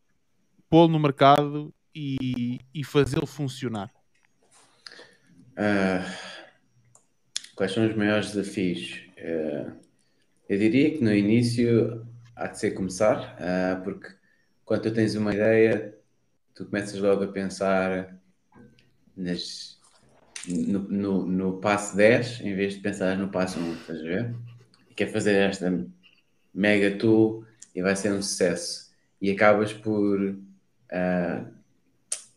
pô-lo 0.69 0.93
no 0.93 1.01
mercado 1.01 1.75
e, 1.95 2.61
e 2.75 2.85
fazê-lo 2.85 3.27
funcionar? 3.27 3.91
Uh, 5.53 6.05
quais 7.55 7.73
são 7.73 7.87
os 7.87 7.95
maiores 7.95 8.33
desafios? 8.33 9.03
Uh, 9.19 9.73
eu 10.49 10.59
diria 10.59 10.91
que 10.91 11.05
no 11.05 11.15
início 11.15 12.07
há 12.35 12.47
de 12.47 12.59
ser 12.59 12.73
começar, 12.73 13.37
uh, 13.37 13.83
porque 13.85 14.09
quando 14.65 14.83
tu 14.83 14.93
tens 14.93 15.15
uma 15.15 15.35
ideia, 15.35 15.95
tu 16.55 16.65
começas 16.65 16.99
logo 16.99 17.25
a 17.25 17.29
pensar 17.29 18.17
nas, 19.17 19.79
no, 20.49 20.81
no, 20.81 21.27
no, 21.27 21.61
passo 21.61 21.97
10 21.97 22.41
em 22.41 22.55
vez 22.55 22.75
de 22.75 22.81
pensar 22.81 23.17
no 23.17 23.29
passo 23.29 23.61
1, 23.61 23.75
estás 23.75 24.01
a 24.01 24.03
ver? 24.03 24.35
Quer 24.97 25.13
fazer 25.13 25.35
esta 25.35 25.87
mega 26.55 26.97
tool 26.97 27.45
e 27.75 27.83
vai 27.83 27.95
ser 27.97 28.13
um 28.13 28.23
sucesso. 28.23 28.91
E 29.21 29.31
acabas 29.31 29.73
por 29.73 30.21
uh, 30.21 31.60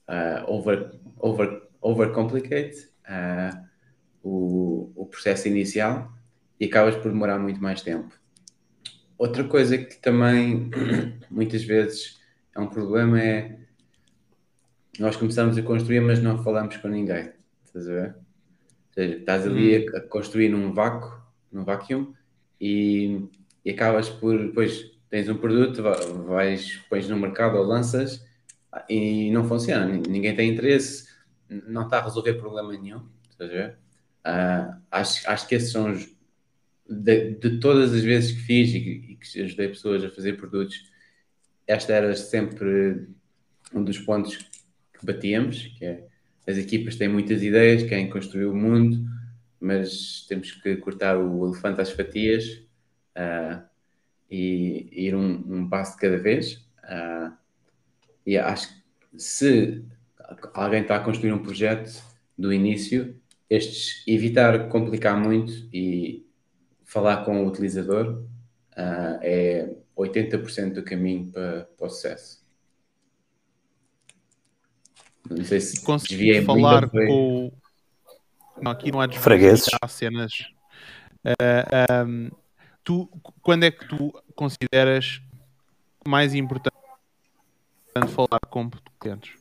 uh, 0.09 0.49
over, 0.51 0.91
over, 1.19 1.61
overcomplicate 1.81 2.89
uh, 3.07 3.63
o, 4.23 4.91
o 4.95 5.05
processo 5.05 5.47
inicial 5.47 6.11
e 6.59 6.65
acabas 6.65 6.95
por 6.95 7.11
demorar 7.11 7.39
muito 7.39 7.61
mais 7.61 7.81
tempo. 7.81 8.13
Outra 9.17 9.43
coisa 9.43 9.77
que 9.77 9.95
também 9.97 10.69
muitas 11.29 11.63
vezes 11.63 12.19
é 12.55 12.59
um 12.59 12.67
problema 12.67 13.21
é 13.21 13.57
nós 14.99 15.15
começamos 15.15 15.57
a 15.57 15.63
construir, 15.63 16.01
mas 16.01 16.21
não 16.21 16.43
falamos 16.43 16.77
com 16.77 16.87
ninguém. 16.87 17.31
Estás 17.65 17.89
a 17.89 17.93
ver? 17.93 18.15
Ou 18.15 18.93
seja, 18.93 19.17
estás 19.17 19.47
ali 19.47 19.87
a, 19.87 19.97
a 19.97 20.01
construir 20.01 20.49
num 20.49 20.71
vácuo, 20.71 21.19
num 21.51 21.63
vacuum, 21.63 22.13
e, 22.61 23.27
e 23.65 23.71
acabas 23.71 24.07
por 24.07 24.37
depois 24.37 24.91
tens 25.09 25.27
um 25.29 25.35
produto, 25.35 25.81
vais, 26.25 26.77
pões 26.89 27.09
no 27.09 27.17
mercado 27.17 27.57
ou 27.57 27.63
lanças 27.63 28.23
e 28.89 29.31
não 29.31 29.47
funciona. 29.47 29.85
Ninguém 29.85 30.35
tem 30.35 30.51
interesse, 30.51 31.07
não 31.49 31.83
está 31.83 31.99
a 31.99 32.03
resolver 32.03 32.33
problema 32.35 32.71
nenhum. 32.73 33.07
Estás 33.29 33.49
a 33.49 33.53
ver? 33.53 33.77
Uh, 34.25 34.81
acho, 34.91 35.29
acho 35.29 35.47
que 35.47 35.55
esses 35.55 35.71
são 35.71 35.91
os. 35.91 36.11
De, 36.89 37.35
de, 37.35 37.59
todas 37.59 37.93
as 37.93 38.01
vezes 38.01 38.33
que 38.33 38.39
fiz 38.39 38.73
e 38.73 38.79
que, 38.79 38.89
e 38.89 39.15
que 39.15 39.41
ajudei 39.41 39.69
pessoas 39.69 40.03
a 40.03 40.09
fazer 40.09 40.33
produtos, 40.33 40.83
esta 41.65 41.93
era 41.93 42.13
sempre 42.15 43.07
um 43.73 43.83
dos 43.83 43.97
pontos 43.99 44.37
que 44.37 45.05
batíamos, 45.05 45.67
que 45.77 45.85
é 45.85 46.07
as 46.45 46.57
equipas 46.57 46.97
têm 46.97 47.07
muitas 47.07 47.41
ideias, 47.41 47.83
querem 47.83 48.09
construir 48.09 48.45
o 48.45 48.55
mundo, 48.55 49.05
mas 49.59 50.25
temos 50.27 50.51
que 50.51 50.75
cortar 50.75 51.17
o 51.17 51.47
elefante 51.47 51.79
às 51.79 51.91
fatias 51.91 52.45
uh, 53.17 53.63
e, 54.29 54.89
e, 54.91 55.07
ir 55.07 55.15
um, 55.15 55.43
um, 55.47 55.69
passo 55.69 55.93
de 55.93 56.01
cada 56.01 56.17
vez. 56.17 56.55
Uh, 56.83 57.33
e 58.25 58.37
acho 58.37 58.69
que 58.69 58.83
se 59.17 59.83
alguém 60.53 60.81
está 60.81 60.95
a 60.95 60.99
construir 60.99 61.31
um 61.33 61.43
projeto 61.43 62.01
do 62.37 62.51
início, 62.51 63.19
estes 63.49 64.03
evitar 64.07 64.67
complicar 64.69 65.17
muito 65.19 65.53
e 65.73 66.25
falar 66.83 67.25
com 67.25 67.43
o 67.43 67.47
utilizador 67.47 68.23
uh, 68.71 69.19
é 69.21 69.75
80% 69.97 70.73
do 70.73 70.83
caminho 70.83 71.31
para, 71.31 71.65
para 71.77 71.87
o 71.87 71.89
sucesso. 71.89 72.43
Não 75.29 75.43
sei 75.43 75.59
se 75.59 75.81
consegui 75.83 76.41
falar 76.41 76.89
com 76.89 77.51
não, 78.61 78.71
aqui 78.71 78.91
não 78.91 79.01
há 79.01 79.11
fregueses. 79.11 79.67
há 79.81 79.87
cenas. 79.87 80.33
Uh, 81.25 81.33
ah, 81.89 82.03
um, 82.05 82.29
tu, 82.83 83.09
quando 83.41 83.63
é 83.63 83.71
que 83.71 83.87
tu 83.87 84.13
consideras 84.35 85.21
mais 86.07 86.35
importante 86.35 86.72
falar 88.07 88.39
com 88.49 88.69
clientes? 88.99 89.35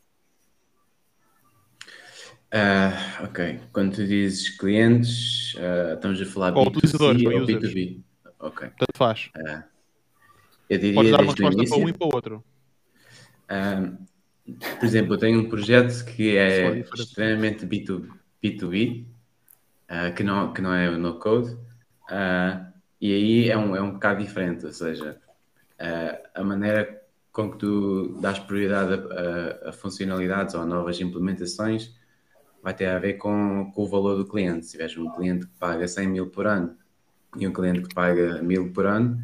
Uh, 2.53 3.25
ok. 3.25 3.61
Quando 3.73 3.95
tu 3.97 4.07
dizes 4.07 4.51
clientes, 4.51 5.55
uh, 5.55 5.95
estamos 5.95 6.21
a 6.21 6.27
falar 6.27 6.57
ou 6.57 6.67
utilizadores, 6.67 7.25
ou 7.25 7.33
B2B. 7.47 8.03
Ok. 8.39 8.69
Tanto 8.79 8.93
faz. 8.95 9.31
Uh, 9.37 9.63
eu 10.69 10.79
diria 10.79 10.95
Podes 10.95 11.13
dar 11.13 11.21
uma 11.23 11.33
resposta 11.33 11.59
início, 11.59 11.77
para 11.77 11.85
um 11.85 11.89
e 11.89 11.93
para 11.93 12.07
o 12.07 12.15
outro. 12.15 12.45
por 14.79 14.85
exemplo, 14.85 15.15
eu 15.15 15.19
tenho 15.19 15.41
um 15.41 15.49
projeto 15.49 16.05
que 16.05 16.37
é 16.37 16.79
extremamente 16.79 17.67
B2, 17.67 18.09
B2B, 18.43 19.07
que, 20.17 20.23
não, 20.23 20.53
que 20.53 20.63
não 20.63 20.73
é 20.73 20.91
no 20.91 21.19
code, 21.19 21.57
e 23.01 23.13
aí 23.13 23.51
é 23.51 23.59
um, 23.59 23.77
é 23.77 23.83
um 23.83 23.93
bocado 23.93 24.23
diferente, 24.23 24.65
ou 24.65 24.73
seja, 24.73 25.19
uh, 25.81 26.29
a 26.35 26.45
maneira 26.45 27.02
com 27.33 27.51
que 27.51 27.59
tu 27.59 28.19
dás 28.21 28.39
prioridade 28.39 28.93
a, 28.93 29.67
a, 29.67 29.71
a, 29.71 29.73
funcionalidades 29.73 30.55
ou 30.55 30.67
novas 30.67 31.01
implementações 31.01 31.95
vai 32.63 32.75
ter 32.75 32.87
a 32.87 32.99
ver 32.99 33.15
com, 33.15 33.73
com 33.75 33.83
o 33.83 33.89
valor 33.89 34.17
do 34.17 34.27
cliente. 34.27 34.67
Se 34.67 34.73
tiveres 34.73 34.97
um 34.97 35.11
cliente 35.11 35.47
que 35.47 35.59
paga 35.59 35.89
100 35.89 36.09
mil 36.09 36.27
por 36.29 36.47
ano 36.47 36.77
e 37.37 37.49
um 37.49 37.53
cliente 37.53 37.83
que 37.83 37.95
paga 37.95 38.43
1000 38.43 38.73
por 38.73 38.87
ano, 38.87 39.19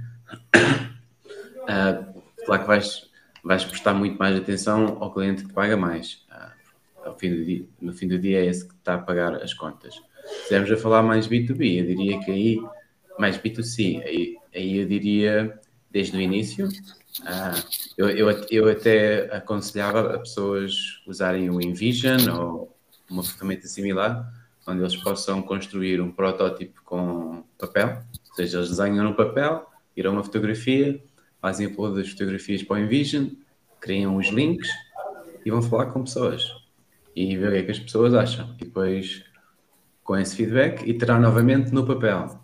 uh, 1.65 2.23
claro 2.47 2.63
que 2.63 2.67
vais, 2.67 3.11
vais 3.45 3.65
prestar 3.65 3.95
muito 3.95 4.19
mais 4.19 4.37
atenção 4.37 4.97
ao 5.01 5.13
cliente 5.13 5.45
que 5.45 5.53
paga 5.53 5.77
mais. 5.77 6.27
Uh, 6.33 7.09
ao 7.09 7.19
fim 7.19 7.31
do 7.31 7.45
dia, 7.45 7.65
no 7.81 7.93
fim 7.93 8.09
do 8.09 8.19
dia 8.19 8.41
é 8.41 8.47
esse 8.47 8.67
que 8.67 8.75
está 8.75 8.95
a 8.95 8.99
pagar 8.99 9.37
as 9.37 9.53
contas. 9.53 9.95
Se 9.95 10.35
estivermos 10.41 10.73
a 10.73 10.77
falar 10.77 11.03
mais 11.03 11.29
B2B, 11.29 11.81
eu 11.81 11.87
diria 11.87 12.19
que 12.21 12.31
aí, 12.31 12.63
mais 13.19 13.39
B2C, 13.39 14.03
aí, 14.03 14.37
aí 14.55 14.79
eu 14.79 14.87
diria 14.87 15.61
desde 15.91 16.17
o 16.17 16.21
início. 16.21 16.69
Uh, 17.21 17.63
eu, 17.97 18.11
eu, 18.11 18.47
eu 18.51 18.69
até 18.69 19.35
aconselhava 19.35 20.15
a 20.15 20.19
pessoas 20.19 21.03
usarem 21.07 21.51
o 21.51 21.61
InVision 21.61 22.29
ou 22.33 22.77
uma 23.11 23.23
ferramenta 23.23 23.67
similar, 23.67 24.31
onde 24.67 24.83
eles 24.83 24.97
possam 24.97 25.43
construir 25.43 26.01
um 26.01 26.13
protótipo 26.13 26.81
com 26.85 27.43
papel, 27.59 28.03
ou 28.29 28.35
seja, 28.35 28.59
eles 28.59 28.69
desenham 28.69 29.05
no 29.05 29.15
papel, 29.15 29.67
tiram 29.95 30.13
uma 30.13 30.23
fotografia, 30.23 31.03
fazem 31.41 31.67
upload 31.67 31.97
das 31.97 32.11
fotografias 32.11 32.63
para 32.63 32.77
o 32.77 32.79
InVision, 32.79 33.29
criam 33.81 34.17
os 34.17 34.29
links 34.29 34.69
e 35.45 35.51
vão 35.51 35.63
falar 35.63 35.87
com 35.87 36.05
pessoas 36.05 36.47
e 37.17 37.37
ver 37.37 37.49
o 37.49 37.53
que 37.53 37.59
é 37.59 37.63
que 37.65 37.71
as 37.71 37.79
pessoas 37.79 38.15
acham. 38.15 38.55
E 38.61 38.65
depois, 38.65 39.25
com 40.05 40.17
esse 40.17 40.37
feedback, 40.37 40.89
e 40.89 40.95
terá 40.95 41.19
novamente 41.19 41.73
no 41.73 41.87
papel. 41.87 42.39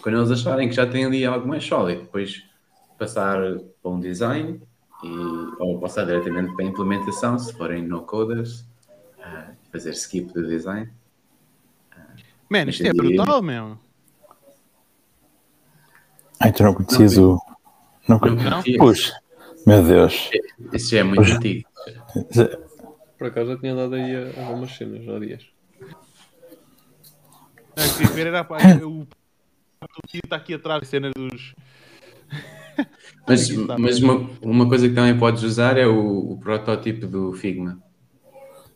Quando 0.00 0.18
eles 0.18 0.30
acharem 0.30 0.68
que 0.68 0.74
já 0.74 0.86
têm 0.86 1.04
ali 1.04 1.24
algo 1.24 1.48
mais 1.48 1.64
sólido, 1.64 2.02
depois 2.02 2.44
passar 3.02 3.40
para 3.82 3.90
um 3.90 3.98
design 3.98 4.62
e, 5.02 5.08
ou 5.58 5.80
passar 5.80 6.04
diretamente 6.04 6.54
para 6.54 6.64
a 6.64 6.68
implementação, 6.68 7.36
se 7.36 7.52
forem 7.54 7.82
no 7.82 8.02
coders, 8.02 8.60
uh, 9.18 9.52
fazer 9.72 9.90
skip 9.90 10.32
do 10.32 10.46
design. 10.46 10.88
Uh, 11.92 12.22
Man, 12.48 12.68
isto 12.68 12.86
é 12.86 12.92
brutal 12.92 13.42
mesmo. 13.42 13.80
Ai, 16.38 16.52
tu 16.52 16.62
não 16.62 16.74
conheces 16.74 17.18
o. 17.18 17.40
Não, 18.08 18.18
não? 18.18 18.62
Puxa, 18.78 19.20
meu 19.66 19.82
Deus. 19.82 20.30
Isso 20.72 20.90
já 20.90 21.00
é 21.00 21.02
muito 21.02 21.22
Puxa. 21.22 21.36
antigo. 21.36 21.68
Por 23.18 23.26
acaso 23.26 23.50
já 23.50 23.58
tinha 23.58 23.74
dado 23.74 23.94
aí 23.94 24.14
algumas 24.44 24.76
cenas 24.76 25.08
há 25.08 25.18
dias. 25.18 25.44
Não, 27.76 27.88
queria 27.96 28.12
ver 28.12 28.26
era 28.28 28.86
o 28.86 29.06
está 30.12 30.36
aqui 30.36 30.54
atrás, 30.54 30.86
cena 30.86 31.10
dos. 31.10 31.54
Mas, 33.26 33.48
mas 33.78 34.02
uma, 34.02 34.28
uma 34.42 34.68
coisa 34.68 34.88
que 34.88 34.94
também 34.94 35.16
podes 35.16 35.44
usar 35.44 35.78
é 35.78 35.86
o, 35.86 36.32
o 36.32 36.38
protótipo 36.38 37.06
do 37.06 37.32
Figma. 37.32 37.80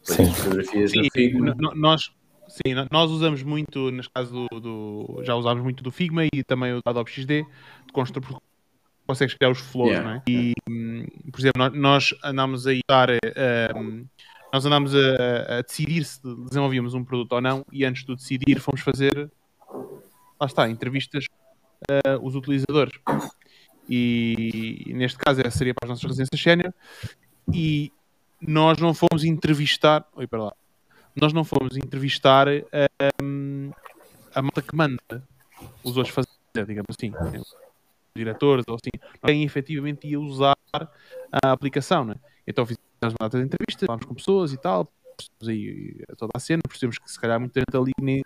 Sim. 0.02 0.32
Fotografias 0.32 0.92
sim, 0.92 1.02
no 1.02 1.10
Figma. 1.10 1.56
Nós, 1.74 2.12
sim, 2.46 2.74
nós 2.92 3.10
usamos 3.10 3.42
muito, 3.42 3.90
neste 3.90 4.12
caso 4.12 4.46
do, 4.48 4.60
do, 4.60 5.20
já 5.24 5.34
usámos 5.34 5.64
muito 5.64 5.82
do 5.82 5.90
Figma 5.90 6.26
e 6.32 6.44
também 6.44 6.74
o 6.74 6.80
Adobe 6.84 7.10
XD, 7.10 7.42
de 7.42 7.92
construir 7.92 8.24
consegues 9.06 9.34
criar 9.34 9.50
os 9.50 9.60
flows, 9.60 9.92
yeah. 9.92 10.08
não 10.08 10.16
é? 10.16 10.22
E, 10.28 10.52
por 11.30 11.40
exemplo, 11.40 11.58
nós, 11.58 11.72
nós 11.72 12.14
andámos 12.24 12.66
a 12.66 12.72
usar, 12.72 13.08
um, 13.76 14.04
nós 14.52 14.66
andámos 14.66 14.94
a, 14.94 15.58
a, 15.58 15.62
decidir 15.62 16.04
se 16.04 16.20
desenvolvíamos 16.48 16.92
um 16.94 17.04
produto 17.04 17.32
ou 17.32 17.40
não 17.40 17.64
e 17.72 17.84
antes 17.84 18.04
de 18.04 18.14
decidir 18.14 18.58
fomos 18.58 18.80
fazer, 18.80 19.30
lá 20.40 20.46
está, 20.46 20.68
entrevistas 20.68 21.26
uh, 21.90 22.26
os 22.26 22.34
utilizadores 22.34 22.98
e 23.88 24.92
neste 24.94 25.18
caso 25.18 25.40
seria 25.50 25.74
para 25.74 25.86
as 25.86 25.90
nossas 25.90 26.04
residências 26.04 26.40
sénior, 26.40 26.72
e 27.52 27.92
nós 28.40 28.78
não 28.78 28.92
fomos 28.92 29.24
entrevistar, 29.24 30.06
oi, 30.14 30.26
para 30.26 30.44
lá, 30.44 30.52
nós 31.14 31.32
não 31.32 31.44
fomos 31.44 31.76
entrevistar 31.76 32.46
um, 33.22 33.70
a 34.34 34.42
malta 34.42 34.60
que 34.60 34.76
manda 34.76 34.98
os 35.82 35.96
outros 35.96 36.14
fazer, 36.14 36.66
digamos 36.66 36.86
assim, 36.90 37.12
diretores 38.14 38.64
ou 38.68 38.74
assim, 38.74 38.90
quem 39.24 39.44
efetivamente 39.44 40.06
ia 40.06 40.20
usar 40.20 40.56
a 40.72 41.52
aplicação, 41.52 42.04
né? 42.04 42.16
Então 42.46 42.66
fizemos 42.66 43.14
uma 43.18 43.28
data 43.28 43.38
de 43.38 43.44
entrevistas, 43.44 43.86
falámos 43.86 44.06
com 44.06 44.14
pessoas 44.14 44.52
e 44.52 44.58
tal, 44.58 44.86
percebemos 45.16 45.48
aí 45.48 46.04
toda 46.16 46.32
a 46.34 46.38
cena, 46.38 46.62
percebemos 46.66 46.98
que 46.98 47.10
se 47.10 47.18
calhar 47.18 47.40
muita 47.40 47.60
gente 47.60 47.76
ali 47.76 47.92
nem, 48.00 48.22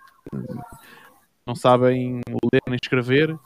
não 1.47 1.55
sabem 1.55 2.21
ler 2.53 2.63
nem 2.67 2.79
escrever, 2.81 3.39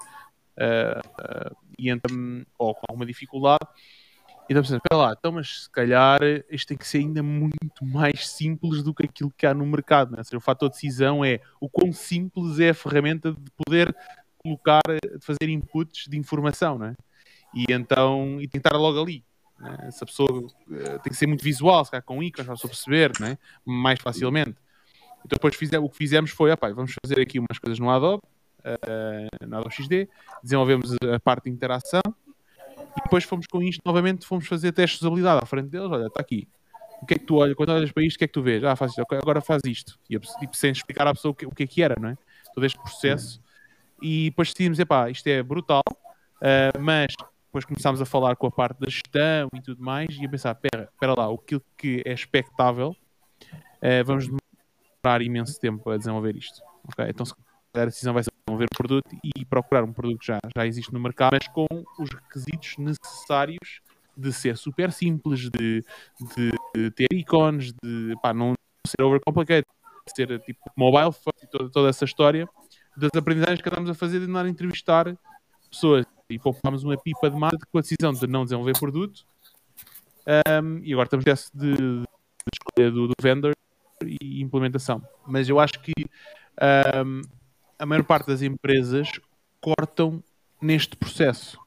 uh, 0.59 1.57
e 1.79 1.91
entra 1.91 2.13
ou 2.59 2.75
com 2.75 2.83
alguma 2.89 3.07
dificuldade. 3.07 3.67
Então 4.49 4.63
pensando, 4.63 4.83
espera 4.85 5.01
lá, 5.01 5.15
então, 5.19 5.33
mas 5.33 5.63
se 5.63 5.71
calhar 5.71 6.19
isto 6.51 6.69
tem 6.69 6.77
que 6.77 6.87
ser 6.87 6.99
ainda 6.99 7.23
muito 7.23 7.85
mais 7.85 8.29
simples 8.29 8.83
do 8.83 8.93
que 8.93 9.05
aquilo 9.07 9.33
que 9.37 9.47
há 9.47 9.55
no 9.55 9.65
mercado. 9.65 10.13
Né? 10.13 10.19
Ou 10.19 10.25
seja, 10.25 10.37
o 10.37 10.41
fator 10.41 10.69
de 10.69 10.75
decisão 10.75 11.25
é 11.25 11.41
o 11.61 11.69
quão 11.69 11.93
simples 11.93 12.59
é 12.59 12.71
a 12.71 12.75
ferramenta 12.75 13.33
de 13.33 13.51
poder 13.65 13.95
colocar, 14.37 14.83
de 14.87 15.25
fazer 15.25 15.49
inputs 15.49 16.07
de 16.09 16.19
informação, 16.19 16.79
né? 16.79 16.95
E 17.55 17.65
então, 17.73 18.39
e 18.41 18.47
tentar 18.47 18.77
logo 18.77 19.01
ali. 19.01 19.25
Né? 19.59 19.77
Essa 19.85 20.05
pessoa 20.05 20.29
uh, 20.31 20.99
tem 21.03 21.11
que 21.11 21.15
ser 21.15 21.27
muito 21.27 21.43
visual, 21.43 21.83
se 21.83 21.91
calhar 21.91 22.05
com 22.05 22.23
ícones, 22.23 22.47
para 22.47 22.69
perceber, 22.69 23.13
né? 23.19 23.39
Mais 23.65 23.99
facilmente. 23.99 24.57
Então 25.21 25.37
depois 25.37 25.57
fize, 25.57 25.75
o 25.79 25.89
que 25.89 25.97
fizemos 25.97 26.31
foi, 26.31 26.51
opa, 26.53 26.71
vamos 26.73 26.95
fazer 27.03 27.19
aqui 27.23 27.39
umas 27.39 27.59
coisas 27.59 27.79
no 27.79 27.89
Adobe, 27.89 28.23
uh, 28.65 29.47
na 29.47 29.59
Adobe 29.59 29.75
XD, 29.75 30.09
desenvolvemos 30.43 30.95
a 31.15 31.21
parte 31.21 31.45
de 31.45 31.51
interação 31.51 32.03
e 32.97 33.03
depois 33.03 33.25
fomos 33.25 33.47
com 33.47 33.63
isto 33.63 33.83
novamente, 33.85 34.27
fomos 34.27 34.47
fazer 34.47 34.73
testes 34.73 35.01
de 35.01 35.07
usabilidade 35.07 35.43
à 35.43 35.47
frente 35.47 35.69
deles, 35.69 35.91
olha, 35.91 36.07
está 36.07 36.21
aqui. 36.21 36.49
O 37.03 37.07
que 37.07 37.15
é 37.15 37.19
que 37.19 37.27
tu 37.27 37.37
olhas, 37.37 37.55
quando 37.55 37.71
olhas 37.71 37.93
para 37.93 38.03
isto, 38.05 38.17
o 38.17 38.19
que 38.19 38.25
é 38.25 38.27
que 38.29 38.33
tu 38.33 38.43
vês? 38.43 38.65
Ah, 38.65 38.77
faz 38.77 38.93
isto, 38.93 39.05
agora 39.11 39.41
faz 39.41 39.63
isto. 39.67 39.99
E 40.09 40.19
tipo, 40.19 40.57
sem 40.57 40.71
explicar 40.71 41.07
à 41.07 41.13
pessoa 41.13 41.33
o 41.33 41.35
que, 41.35 41.45
o 41.45 41.51
que 41.51 41.65
é 41.65 41.67
que 41.67 41.83
era, 41.83 41.97
não 42.01 42.09
é? 42.09 42.19
Todo 42.55 42.65
este 42.65 42.79
processo. 42.79 43.43
E 44.01 44.31
depois 44.31 44.49
decidimos, 44.49 44.79
epá, 44.79 45.11
isto 45.11 45.27
é 45.27 45.43
brutal, 45.43 45.83
uh, 45.87 46.81
mas 46.81 47.09
depois 47.47 47.65
começámos 47.65 48.01
a 48.01 48.07
falar 48.07 48.37
com 48.37 48.47
a 48.47 48.51
parte 48.51 48.81
da 48.81 48.89
gestão 48.89 49.49
e 49.55 49.61
tudo 49.61 49.83
mais, 49.83 50.17
e 50.17 50.25
a 50.25 50.29
pensar, 50.29 50.53
espera, 50.53 50.89
espera 50.93 51.15
lá, 51.17 51.33
aquilo 51.33 51.63
que 51.77 52.03
é 52.05 52.13
expectável, 52.13 52.97
uh, 53.43 54.05
vamos 54.05 54.27
demorar 54.27 55.23
imenso 55.23 55.61
tempo 55.61 55.91
a 55.91 55.97
desenvolver 55.97 56.37
isto. 56.37 56.61
Okay? 56.93 57.11
Então, 57.11 57.27
se 57.27 57.35
a 57.75 57.85
decisão 57.85 58.15
vai 58.15 58.23
ser 58.23 58.34
desenvolver 58.55 58.65
um 58.65 58.77
produto 58.77 59.17
e 59.23 59.45
procurar 59.45 59.85
um 59.85 59.93
produto 59.93 60.19
que 60.19 60.27
já, 60.27 60.39
já 60.57 60.67
existe 60.67 60.93
no 60.93 61.01
mercado, 61.01 61.33
mas 61.33 61.49
com 61.49 61.67
os 61.99 62.11
requisitos 62.11 62.77
necessários 62.79 63.81
de 64.17 64.33
ser 64.33 64.57
super 64.57 64.93
simples, 64.93 65.51
de, 65.51 65.85
de 66.37 66.91
ter 66.93 67.13
ícones, 67.13 67.73
de 67.83 68.15
pá, 68.23 68.33
não 68.33 68.55
ser 68.87 69.03
overcomplicated, 69.03 69.67
de 70.07 70.15
ser 70.15 70.39
tipo 70.41 70.61
mobile 70.77 71.13
e 71.43 71.47
toda, 71.47 71.71
toda 71.71 71.89
essa 71.89 72.05
história 72.05 72.49
das 72.97 73.11
aprendizagens 73.17 73.61
que 73.61 73.69
andamos 73.69 73.91
a 73.91 73.95
fazer 73.95 74.21
de 74.21 74.27
andar 74.27 74.45
a 74.45 74.49
entrevistar 74.49 75.17
pessoas 75.69 76.07
e 76.31 76.39
poupámos 76.39 76.85
uma 76.85 76.97
pipa 76.97 77.29
de 77.29 77.37
marketing 77.37 77.65
com 77.71 77.79
a 77.79 77.81
decisão 77.81 78.13
de 78.13 78.27
não 78.27 78.45
desenvolver 78.45 78.79
produto 78.79 79.27
um, 80.63 80.79
e 80.83 80.93
agora 80.93 81.07
estamos 81.07 81.25
nessa 81.25 81.51
de, 81.53 81.75
de 81.75 82.05
escolha 82.53 82.91
do, 82.91 83.09
do 83.09 83.15
vendor 83.21 83.53
e 84.03 84.41
implementação. 84.41 85.03
Mas 85.27 85.49
eu 85.49 85.59
acho 85.59 85.81
que 85.81 85.93
um, 87.05 87.23
a 87.79 87.87
maior 87.87 88.05
parte 88.05 88.27
das 88.27 88.43
empresas 88.43 89.09
cortam 89.61 90.23
neste 90.61 90.97
processo. 90.97 91.59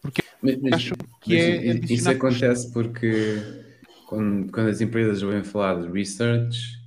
Porque 0.00 0.22
mas, 0.42 0.56
mas, 0.60 0.72
acham 0.72 0.96
que 1.20 1.36
é. 1.36 1.74
Isso 1.90 2.10
acontece 2.10 2.72
porque 2.72 3.40
quando, 4.06 4.50
quando, 4.50 4.68
as 4.68 4.80
empresas 4.80 5.22
vêm 5.22 5.44
falar 5.44 5.80
de 5.80 5.88
research, 5.90 6.78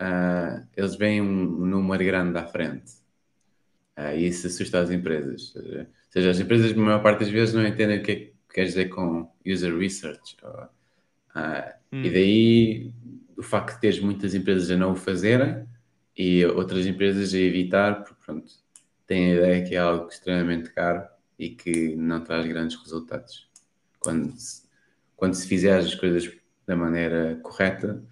uh, 0.00 0.64
eles 0.76 0.96
veem 0.96 1.20
um, 1.20 1.62
um, 1.62 1.66
número 1.66 2.04
grande 2.04 2.38
à 2.38 2.46
frente. 2.46 2.92
Uh, 3.98 4.14
e 4.16 4.28
isso 4.28 4.46
assusta 4.46 4.80
as 4.80 4.90
empresas. 4.90 5.54
Ou 5.56 5.86
seja, 6.10 6.30
as 6.30 6.38
empresas, 6.38 6.74
na 6.74 6.82
maior 6.82 7.02
parte 7.02 7.20
das 7.20 7.30
vezes, 7.30 7.54
não 7.54 7.66
entendem 7.66 7.98
o 7.98 8.02
que 8.02 8.12
é 8.12 8.16
que 8.16 8.34
quer 8.54 8.64
dizer 8.64 8.88
com 8.88 9.28
user 9.44 9.76
research. 9.76 10.36
Uh, 10.44 10.68
hum. 11.92 12.02
E 12.02 12.10
daí 12.10 12.92
o 13.36 13.42
facto 13.42 13.74
de 13.74 13.80
teres 13.80 14.00
muitas 14.00 14.34
empresas 14.34 14.70
a 14.70 14.76
não 14.76 14.92
o 14.92 14.96
fazerem 14.96 15.66
e 16.16 16.44
outras 16.46 16.86
empresas 16.86 17.34
a 17.34 17.38
evitar, 17.38 18.02
porque 18.02 18.22
pronto, 18.24 18.52
têm 19.06 19.32
a 19.32 19.34
ideia 19.36 19.64
que 19.64 19.74
é 19.74 19.78
algo 19.78 20.08
extremamente 20.08 20.70
caro 20.70 21.06
e 21.38 21.50
que 21.50 21.94
não 21.96 22.22
traz 22.22 22.46
grandes 22.46 22.76
resultados. 22.76 23.48
Quando 24.00 24.32
se, 24.38 24.62
quando 25.14 25.34
se 25.34 25.46
fizer 25.46 25.78
as 25.78 25.94
coisas 25.94 26.30
da 26.66 26.74
maneira 26.74 27.38
correta, 27.42 28.02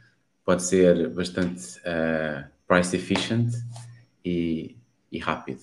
pode 0.45 0.63
ser 0.63 1.09
bastante 1.11 1.79
uh, 1.79 2.49
price 2.67 2.95
efficient 2.95 3.53
e, 4.25 4.77
e 5.11 5.19
rápido. 5.19 5.63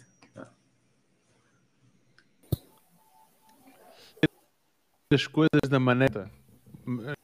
As 5.14 5.28
coisas 5.28 5.70
da 5.70 5.78
maneira. 5.78 6.32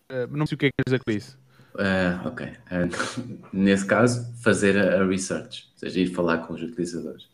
Eh, 0.09 0.28
não 0.28 0.45
sei 0.45 0.55
o 0.55 0.57
que 0.57 0.65
é 0.65 0.70
que 0.70 0.76
quer 0.76 0.84
dizer 0.86 1.01
com 1.01 1.09
isso. 1.09 1.39
Uh, 1.78 2.28
ok. 2.28 2.47
Uh, 2.47 3.38
nesse 3.53 3.86
caso, 3.86 4.34
fazer 4.41 4.78
a, 4.78 5.05
research, 5.05 5.69
ou 5.73 5.78
seja, 5.78 5.99
ir 5.99 6.07
falar 6.07 6.39
com 6.39 6.53
os 6.53 6.61
utilizadores. 6.61 7.30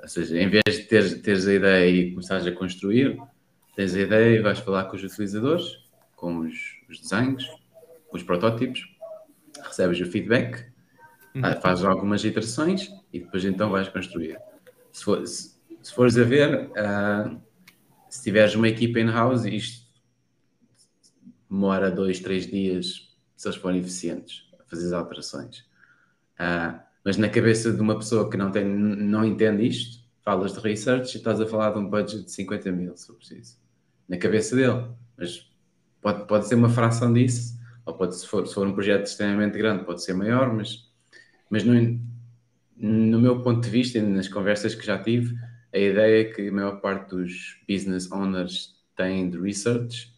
Ou 0.00 0.08
seja, 0.08 0.38
em 0.38 0.48
vez 0.48 0.62
de 0.66 0.84
teres, 0.84 1.20
teres 1.20 1.46
a 1.48 1.54
ideia 1.54 1.90
e 1.90 2.10
começares 2.10 2.46
a 2.46 2.52
construir, 2.52 3.20
tens 3.74 3.94
a 3.94 4.00
ideia 4.00 4.38
e 4.38 4.42
vais 4.42 4.60
falar 4.60 4.84
com 4.84 4.96
os 4.96 5.02
utilizadores, 5.02 5.64
com 6.14 6.38
os, 6.38 6.54
os 6.88 7.00
desenhos, 7.00 7.48
os 8.12 8.22
protótipos, 8.22 8.86
recebes 9.60 10.00
o 10.00 10.06
feedback, 10.06 10.66
uhum. 11.34 11.42
fazes 11.60 11.84
algumas 11.84 12.22
iterações 12.22 12.88
e 13.12 13.18
depois 13.20 13.44
então 13.44 13.70
vais 13.70 13.88
construir. 13.88 14.38
Se, 14.92 15.02
for, 15.02 15.26
se, 15.26 15.56
se 15.82 15.92
fores 15.92 16.16
a 16.16 16.22
ver, 16.22 16.68
uh, 16.68 17.40
se 18.08 18.22
tiveres 18.22 18.54
uma 18.54 18.68
equipa 18.68 19.00
in-house, 19.00 19.44
isto 19.46 19.84
demora 21.50 21.90
dois, 21.90 22.20
três 22.20 22.46
dias 22.46 23.13
se 23.36 23.48
eles 23.48 23.58
forem 23.58 23.80
eficientes 23.80 24.44
a 24.58 24.64
fazer 24.64 24.86
as 24.86 24.92
alterações. 24.92 25.58
Uh, 26.38 26.78
mas 27.04 27.16
na 27.16 27.28
cabeça 27.28 27.72
de 27.72 27.80
uma 27.80 27.98
pessoa 27.98 28.30
que 28.30 28.36
não, 28.36 28.50
tem, 28.50 28.64
não 28.64 29.24
entende 29.24 29.66
isto, 29.66 30.02
falas 30.22 30.54
de 30.54 30.60
research 30.60 31.14
e 31.14 31.18
estás 31.18 31.40
a 31.40 31.46
falar 31.46 31.70
de 31.72 31.78
um 31.78 31.88
budget 31.88 32.24
de 32.24 32.32
50 32.32 32.72
mil, 32.72 32.96
se 32.96 33.06
for 33.06 33.16
preciso. 33.16 33.56
Na 34.08 34.16
cabeça 34.16 34.56
dele. 34.56 34.86
Mas 35.16 35.50
pode, 36.00 36.26
pode 36.26 36.48
ser 36.48 36.54
uma 36.54 36.70
fração 36.70 37.12
disso, 37.12 37.58
ou 37.84 37.94
pode, 37.94 38.16
se 38.16 38.26
for, 38.26 38.46
se 38.46 38.54
for 38.54 38.66
um 38.66 38.72
projeto 38.72 39.06
extremamente 39.06 39.58
grande, 39.58 39.84
pode 39.84 40.02
ser 40.02 40.14
maior, 40.14 40.52
mas, 40.52 40.90
mas 41.50 41.62
no, 41.62 41.74
no 42.76 43.20
meu 43.20 43.42
ponto 43.42 43.60
de 43.60 43.70
vista 43.70 43.98
e 43.98 44.02
nas 44.02 44.28
conversas 44.28 44.74
que 44.74 44.86
já 44.86 44.98
tive, 44.98 45.36
a 45.72 45.78
ideia 45.78 46.22
é 46.22 46.24
que 46.24 46.48
a 46.48 46.52
maior 46.52 46.80
parte 46.80 47.10
dos 47.10 47.60
business 47.68 48.10
owners 48.10 48.74
têm 48.96 49.28
de 49.28 49.38
research 49.38 50.13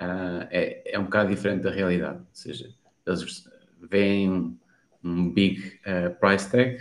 uh, 0.00 0.46
é, 0.50 0.94
é 0.94 0.98
um 0.98 1.04
bocado 1.04 1.30
diferente 1.30 1.62
da 1.62 1.70
realidade. 1.70 2.18
Ou 2.18 2.26
seja, 2.32 2.68
eles 3.06 3.48
veem 3.80 4.30
um, 4.30 4.56
um 5.02 5.30
big 5.30 5.80
uh, 5.86 6.14
price 6.20 6.50
tag 6.50 6.78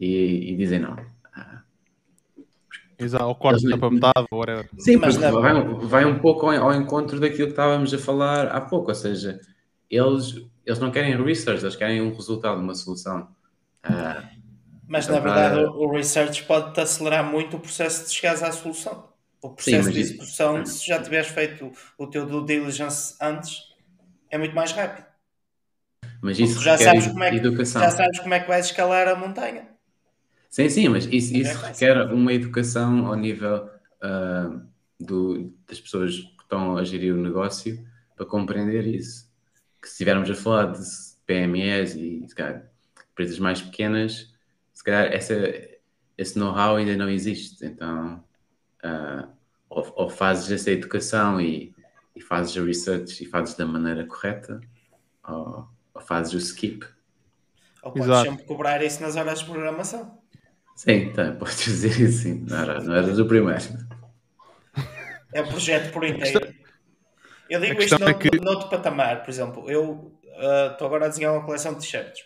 e, 0.00 0.52
e 0.52 0.56
dizem 0.56 0.80
não. 0.80 0.94
Uh, 0.94 2.42
Exato, 2.98 3.24
ou 3.24 3.34
corta 3.34 3.78
para 3.78 3.90
metade, 3.90 4.26
whatever. 4.32 4.68
Sim, 4.78 4.96
mas 4.96 5.16
vai, 5.16 5.62
vai 5.62 6.04
um 6.04 6.18
pouco 6.18 6.50
ao, 6.50 6.70
ao, 6.70 6.74
encontro 6.74 7.20
daquilo 7.20 7.46
que 7.46 7.52
estávamos 7.52 7.92
a 7.92 7.98
falar 7.98 8.48
há 8.48 8.60
pouco, 8.60 8.88
ou 8.88 8.94
seja, 8.94 9.40
eles, 9.90 10.42
eles 10.64 10.78
não 10.78 10.90
querem 10.90 11.22
research, 11.22 11.62
eles 11.62 11.76
querem 11.76 12.00
um 12.00 12.14
resultado, 12.14 12.60
uma 12.60 12.74
solução. 12.74 13.28
Uh, 13.84 14.36
mas 14.88 15.08
na 15.08 15.18
verdade 15.18 15.64
o 15.64 15.90
research 15.90 16.44
pode-te 16.44 16.80
acelerar 16.80 17.24
muito 17.24 17.56
o 17.56 17.60
processo 17.60 18.06
de 18.06 18.14
chegares 18.14 18.42
à 18.42 18.52
solução. 18.52 19.15
O 19.46 19.54
processo 19.54 19.88
Sim, 19.88 19.92
de 19.92 20.00
execução, 20.00 20.62
isso... 20.62 20.78
se 20.78 20.86
já 20.86 21.02
tiveres 21.02 21.28
feito 21.28 21.72
o 21.96 22.06
teu 22.06 22.26
due 22.26 22.44
diligence 22.44 23.14
antes, 23.20 23.62
é 24.30 24.38
muito 24.38 24.54
mais 24.54 24.72
rápido. 24.72 25.06
Mas 26.20 26.38
isso 26.38 26.60
já 26.62 26.76
sabes, 26.76 27.06
como 27.06 27.22
é 27.22 27.30
que, 27.30 27.36
educação. 27.36 27.82
já 27.82 27.90
sabes 27.90 28.18
como 28.20 28.34
é 28.34 28.40
que 28.40 28.48
vais 28.48 28.66
escalar 28.66 29.06
a 29.08 29.14
montanha. 29.14 29.68
Sim, 30.50 30.68
sim, 30.68 30.88
mas 30.88 31.06
isso, 31.06 31.36
isso 31.36 31.50
é 31.50 31.68
requer 31.68 32.12
uma 32.12 32.32
educação 32.32 33.06
ao 33.06 33.14
nível 33.14 33.68
uh, 34.02 34.60
do, 34.98 35.52
das 35.68 35.78
pessoas 35.78 36.16
que 36.16 36.42
estão 36.42 36.76
a 36.76 36.84
gerir 36.84 37.14
o 37.14 37.20
negócio 37.20 37.86
para 38.16 38.24
compreender 38.24 38.86
isso. 38.86 39.30
Que 39.80 39.88
se 39.88 39.94
estivermos 39.94 40.30
a 40.30 40.34
falar 40.34 40.72
de 40.72 40.80
PMEs 41.26 41.94
e 41.94 42.26
calhar, 42.34 42.64
empresas 43.12 43.38
mais 43.38 43.60
pequenas, 43.60 44.32
se 44.72 44.82
calhar 44.82 45.12
essa, 45.12 45.34
esse 46.16 46.38
know-how 46.38 46.76
ainda 46.76 46.96
não 46.96 47.08
existe. 47.08 47.64
Então, 47.64 48.24
uh, 48.84 49.35
ou, 49.76 49.92
ou, 49.94 50.08
fazes 50.08 50.50
essa 50.50 50.70
educação 50.70 51.38
e, 51.38 51.74
e, 52.14 52.20
fazes 52.20 52.56
a 52.56 52.64
research 52.64 53.22
e 53.22 53.26
fazes 53.26 53.54
da 53.54 53.66
maneira 53.66 54.06
correta, 54.06 54.58
ou, 55.28 55.68
ou 55.92 56.00
fazes 56.00 56.32
o 56.32 56.38
skip. 56.38 56.86
Ou 57.82 57.92
podes 57.92 58.08
Exato. 58.08 58.30
sempre 58.30 58.44
cobrar 58.46 58.82
isso 58.82 59.02
nas 59.02 59.16
horas 59.16 59.40
de 59.40 59.44
programação. 59.44 60.18
Sim, 60.74 61.12
tá, 61.12 61.32
podes 61.32 61.62
dizer 61.62 62.00
isso 62.00 62.22
sim. 62.22 62.46
Não 62.48 62.58
era, 62.58 62.82
não 62.82 62.94
era 62.94 63.12
do 63.12 63.26
primeiro. 63.26 63.62
É 65.34 65.42
o 65.42 65.48
projeto 65.48 65.92
por 65.92 66.04
inteiro. 66.04 66.54
Eu 67.50 67.60
digo 67.60 67.82
isto 67.82 67.98
no, 67.98 68.08
é 68.08 68.14
que... 68.14 68.40
noutro 68.40 68.70
patamar, 68.70 69.22
por 69.22 69.30
exemplo, 69.30 69.70
eu 69.70 70.18
ah, 70.38 70.70
estou 70.72 70.86
uh, 70.86 70.88
agora 70.88 71.04
a 71.04 71.08
desenhar 71.08 71.34
uma 71.34 71.44
coleção 71.44 71.74
de 71.74 71.80
t-shirts. 71.80 72.24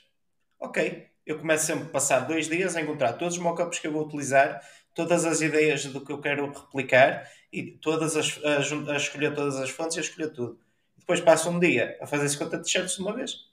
Ok, 0.61 1.09
eu 1.27 1.39
começo 1.39 1.67
sempre 1.67 1.85
a 1.85 1.91
passar 1.91 2.21
dois 2.21 2.49
dias 2.49 2.77
a 2.77 2.81
encontrar 2.81 3.15
todos 3.15 3.35
os 3.35 3.43
mockups 3.43 3.81
que 3.81 3.89
eu 3.89 3.93
vou 3.93 4.07
utilizar, 4.07 4.61
todas 4.95 5.25
as 5.25 5.41
ideias 5.41 5.85
do 5.87 6.05
que 6.05 6.13
eu 6.13 6.21
quero 6.21 6.47
replicar 6.47 7.27
e 7.53 7.73
todas 7.73 8.17
as, 8.17 8.39
a, 8.45 8.93
a 8.93 8.97
escolher 8.97 9.35
todas 9.35 9.57
as 9.57 9.71
fontes 9.71 9.97
e 9.97 10.01
a 10.01 10.03
escolher 10.03 10.31
tudo. 10.31 10.59
Depois 10.99 11.21
passo 11.21 11.51
um 11.51 11.59
dia 11.59 11.97
a 12.01 12.07
fazer 12.07 12.29
50 12.29 12.59
t-shirts 12.59 12.97
de 12.97 13.03
uma 13.03 13.13
vez. 13.13 13.49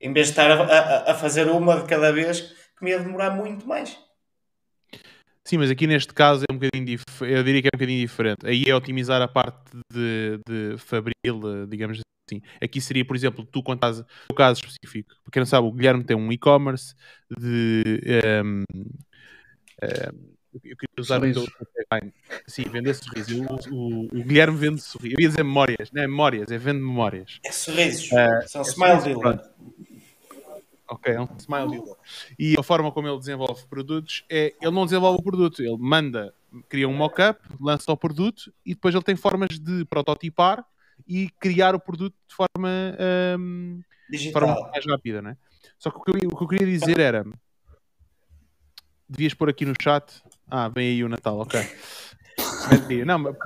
Em 0.00 0.12
vez 0.12 0.26
de 0.26 0.32
estar 0.32 0.50
a, 0.50 0.62
a, 0.62 1.12
a 1.12 1.14
fazer 1.14 1.48
uma 1.48 1.80
de 1.80 1.86
cada 1.86 2.12
vez, 2.12 2.40
que 2.76 2.84
me 2.84 2.90
ia 2.90 2.98
demorar 2.98 3.30
muito 3.30 3.66
mais. 3.66 3.98
Sim, 5.44 5.58
mas 5.58 5.70
aqui 5.70 5.86
neste 5.86 6.12
caso 6.12 6.44
é 6.50 6.52
um 6.52 6.58
bocadinho 6.58 6.98
eu 7.20 7.44
diria 7.44 7.62
que 7.62 7.68
é 7.68 7.70
um 7.72 7.78
bocadinho 7.78 8.00
diferente. 8.00 8.44
Aí 8.44 8.64
é 8.66 8.74
otimizar 8.74 9.22
a 9.22 9.28
parte 9.28 9.70
de, 9.92 10.40
de 10.44 10.76
fabril, 10.78 11.66
digamos 11.68 12.00
assim. 12.28 12.42
Aqui 12.60 12.80
seria, 12.80 13.04
por 13.04 13.14
exemplo, 13.14 13.44
tu 13.44 13.62
quando 13.62 13.80
no 14.28 14.34
caso 14.34 14.60
específico, 14.60 15.14
porque 15.22 15.38
não 15.38 15.46
sabe, 15.46 15.68
o 15.68 15.72
Guilherme 15.72 16.02
tem 16.02 16.16
um 16.16 16.32
e-commerce 16.32 16.94
de 17.38 18.00
um, 18.44 18.64
um, 19.84 20.35
eu 20.64 20.76
queria 20.76 20.88
usar 20.98 21.22
o 21.22 21.32
teu 21.32 21.46
Sim, 22.46 22.64
vender 22.64 22.94
sorrisos. 22.94 23.66
O, 23.68 23.74
o, 23.74 24.04
o, 24.06 24.24
Guilherme 24.24 24.56
vende 24.56 24.80
sorrisos. 24.80 25.18
Eu 25.18 25.22
ia 25.22 25.28
dizer 25.28 25.44
memórias, 25.44 25.90
não 25.92 26.02
é 26.02 26.06
memórias, 26.06 26.50
é 26.50 26.58
vende 26.58 26.80
memórias. 26.80 27.40
É 27.44 27.52
sorrisos. 27.52 28.10
Uh, 28.10 28.48
São 28.48 28.62
é 28.62 28.64
smile 28.64 29.02
dealer. 29.02 29.40
Ok, 30.88 31.14
é 31.14 31.20
um 31.20 31.28
smile 31.38 31.70
dealer. 31.70 31.94
E 32.38 32.54
a 32.58 32.62
forma 32.62 32.92
como 32.92 33.08
ele 33.08 33.18
desenvolve 33.18 33.64
produtos 33.66 34.24
é 34.30 34.54
ele 34.60 34.70
não 34.70 34.84
desenvolve 34.84 35.18
o 35.20 35.22
produto, 35.22 35.62
ele 35.62 35.76
manda, 35.78 36.32
cria 36.68 36.88
um 36.88 36.94
mock-up, 36.94 37.40
lança 37.60 37.90
o 37.92 37.96
produto 37.96 38.52
e 38.64 38.74
depois 38.74 38.94
ele 38.94 39.04
tem 39.04 39.16
formas 39.16 39.58
de 39.58 39.84
prototipar 39.84 40.64
e 41.06 41.28
criar 41.40 41.74
o 41.74 41.80
produto 41.80 42.14
de 42.28 42.34
forma, 42.34 42.96
um, 43.38 43.80
de 44.10 44.32
forma 44.32 44.54
mais 44.70 44.86
rápida, 44.86 45.20
né? 45.20 45.36
Só 45.78 45.90
que 45.90 45.98
o 45.98 46.02
que, 46.02 46.10
eu, 46.10 46.30
o 46.30 46.36
que 46.36 46.44
eu 46.44 46.48
queria 46.48 46.66
dizer 46.66 46.98
era 46.98 47.24
devias 49.08 49.34
pôr 49.34 49.48
aqui 49.48 49.64
no 49.64 49.74
chat. 49.80 50.22
Ah, 50.48 50.68
vem 50.68 50.88
aí 50.88 51.04
o 51.04 51.08
Natal, 51.08 51.38
ok. 51.38 51.60
Não, 53.06 53.18
mas, 53.18 53.36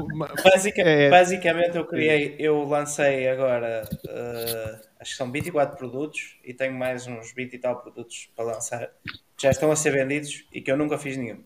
Basica, 0.43 0.83
é... 0.83 1.11
Basicamente 1.11 1.77
eu 1.77 1.85
criei, 1.85 2.35
eu 2.39 2.65
lancei 2.65 3.29
agora 3.29 3.89
uh, 4.05 4.89
acho 4.99 5.13
que 5.13 5.17
são 5.17 5.31
24 5.31 5.77
produtos 5.77 6.39
e 6.45 6.53
tenho 6.53 6.75
mais 6.75 7.07
uns 7.07 7.33
20 7.33 7.55
e 7.55 7.59
tal 7.59 7.81
produtos 7.81 8.31
para 8.35 8.47
lançar 8.47 8.91
que 9.37 9.43
já 9.43 9.51
estão 9.51 9.71
a 9.71 9.77
ser 9.77 9.93
vendidos 9.93 10.45
e 10.53 10.61
que 10.61 10.71
eu 10.71 10.77
nunca 10.77 10.99
fiz 10.99 11.17
nenhum. 11.17 11.43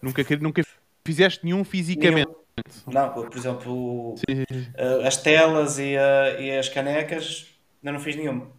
Nunca, 0.00 0.22
nunca 0.40 0.62
fizeste 1.04 1.44
nenhum 1.44 1.64
fisicamente? 1.64 2.28
Nenhum. 2.28 2.46
Não, 2.86 3.12
por 3.12 3.36
exemplo, 3.36 4.14
uh, 4.14 5.06
as 5.06 5.16
telas 5.16 5.78
e, 5.78 5.96
uh, 5.96 6.40
e 6.40 6.56
as 6.56 6.68
canecas, 6.68 7.46
ainda 7.82 7.92
não 7.92 8.00
fiz 8.00 8.16
nenhum. 8.16 8.50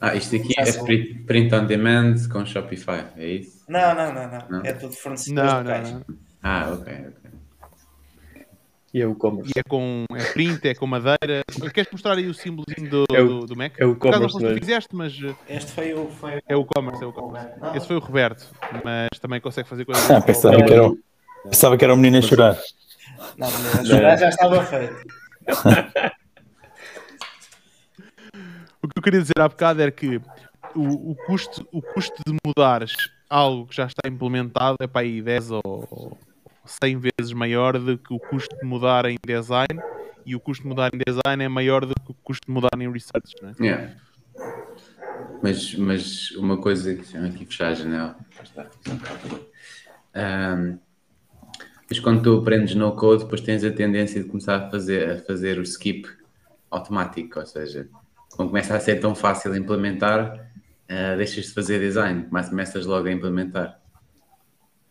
Ah, 0.00 0.14
isto 0.14 0.36
aqui 0.36 0.54
é 0.58 0.72
print, 0.82 1.14
print 1.24 1.54
on 1.54 1.66
demand 1.66 2.14
com 2.32 2.44
Shopify, 2.46 3.04
é 3.16 3.26
isso? 3.26 3.64
Não, 3.68 3.94
não, 3.94 4.14
não, 4.14 4.30
não. 4.30 4.48
não? 4.48 4.62
É 4.64 4.72
tudo 4.72 4.94
fornecido 4.94 5.36
não, 5.36 5.62
não, 5.62 5.82
não, 5.82 6.04
Ah, 6.42 6.70
ok, 6.72 6.92
ok. 6.92 7.30
E 8.92 9.00
é 9.00 9.06
o 9.06 9.14
commerce. 9.14 9.52
E 9.54 9.60
é 9.60 9.62
com 9.62 10.04
é 10.12 10.32
print, 10.32 10.66
é 10.66 10.74
com 10.74 10.86
madeira. 10.86 11.44
Queres 11.72 11.92
mostrar 11.92 12.14
aí 12.14 12.26
o 12.26 12.34
símbolozinho 12.34 12.90
do, 12.90 13.04
é 13.12 13.20
o, 13.20 13.28
do, 13.28 13.46
do, 13.46 13.56
Mac? 13.56 13.74
É 13.78 13.86
o 13.86 13.94
commerce. 13.94 14.42
Não 14.42 14.54
fizeste, 14.54 14.88
mas. 14.96 15.16
Eh, 15.22 15.56
este 15.56 15.70
foi 15.72 15.94
o. 15.94 16.08
Foi... 16.08 16.40
É 16.48 16.56
o 16.56 16.64
commerce, 16.64 17.04
é 17.04 17.06
o 17.06 17.12
commerce. 17.12 17.48
Esse 17.76 17.86
foi 17.86 17.96
o 17.96 18.00
Roberto, 18.00 18.48
mas 18.82 19.10
também 19.20 19.40
consegue 19.40 19.68
fazer 19.68 19.84
coisas. 19.84 20.10
Ah, 20.10 20.20
pensava, 20.20 20.56
que 20.64 20.72
era 20.72 20.88
um, 20.88 20.98
pensava 21.44 21.76
que 21.76 21.84
era 21.84 21.94
um 21.94 21.96
menino 21.96 22.18
a 22.18 22.22
chorar. 22.22 22.58
Não, 23.36 23.48
menino 23.48 23.80
a 23.80 23.84
chorar 23.84 24.16
já 24.16 24.28
estava 24.28 24.64
feito. 24.64 24.96
Queria 29.10 29.22
dizer 29.22 29.40
há 29.40 29.48
bocado 29.48 29.82
era 29.82 29.90
que 29.90 30.20
o, 30.72 31.10
o, 31.10 31.16
custo, 31.26 31.66
o 31.72 31.82
custo 31.82 32.14
de 32.24 32.36
mudares 32.46 32.94
algo 33.28 33.66
que 33.66 33.74
já 33.74 33.86
está 33.86 34.08
implementado 34.08 34.76
é 34.80 34.86
para 34.86 35.00
aí 35.00 35.20
10 35.20 35.50
ou 35.64 36.16
100 36.64 37.00
vezes 37.00 37.32
maior 37.32 37.76
do 37.76 37.98
que 37.98 38.14
o 38.14 38.20
custo 38.20 38.56
de 38.56 38.64
mudar 38.64 39.06
em 39.06 39.16
design 39.26 39.82
e 40.24 40.36
o 40.36 40.38
custo 40.38 40.62
de 40.62 40.68
mudar 40.68 40.92
em 40.94 40.98
design 41.04 41.42
é 41.42 41.48
maior 41.48 41.84
do 41.84 41.92
que 42.06 42.12
o 42.12 42.14
custo 42.22 42.46
de 42.46 42.52
mudar 42.52 42.70
em 42.78 42.88
research, 42.88 43.34
não 43.42 43.48
é? 43.48 43.54
Yeah. 43.58 43.94
Mas, 45.42 45.74
mas 45.74 46.30
uma 46.36 46.58
coisa 46.58 46.94
que 46.94 47.16
aqui 47.16 47.46
fechar 47.46 47.70
a 47.70 47.74
janela. 47.74 48.16
Um, 50.14 50.78
mas 51.88 51.98
quando 51.98 52.22
tu 52.22 52.38
aprendes 52.38 52.76
no 52.76 52.94
code, 52.94 53.24
depois 53.24 53.40
tens 53.40 53.64
a 53.64 53.72
tendência 53.72 54.22
de 54.22 54.28
começar 54.28 54.54
a 54.54 54.70
fazer, 54.70 55.10
a 55.10 55.18
fazer 55.18 55.58
o 55.58 55.62
skip 55.62 56.08
automático, 56.70 57.40
ou 57.40 57.46
seja, 57.46 57.88
quando 58.40 58.48
começa 58.48 58.74
a 58.74 58.80
ser 58.80 58.98
tão 58.98 59.14
fácil 59.14 59.54
implementar, 59.54 60.50
uh, 60.88 61.16
deixas 61.18 61.44
de 61.44 61.52
fazer 61.52 61.78
design, 61.78 62.26
mas 62.30 62.48
começas 62.48 62.86
logo 62.86 63.06
a 63.06 63.12
implementar. 63.12 63.78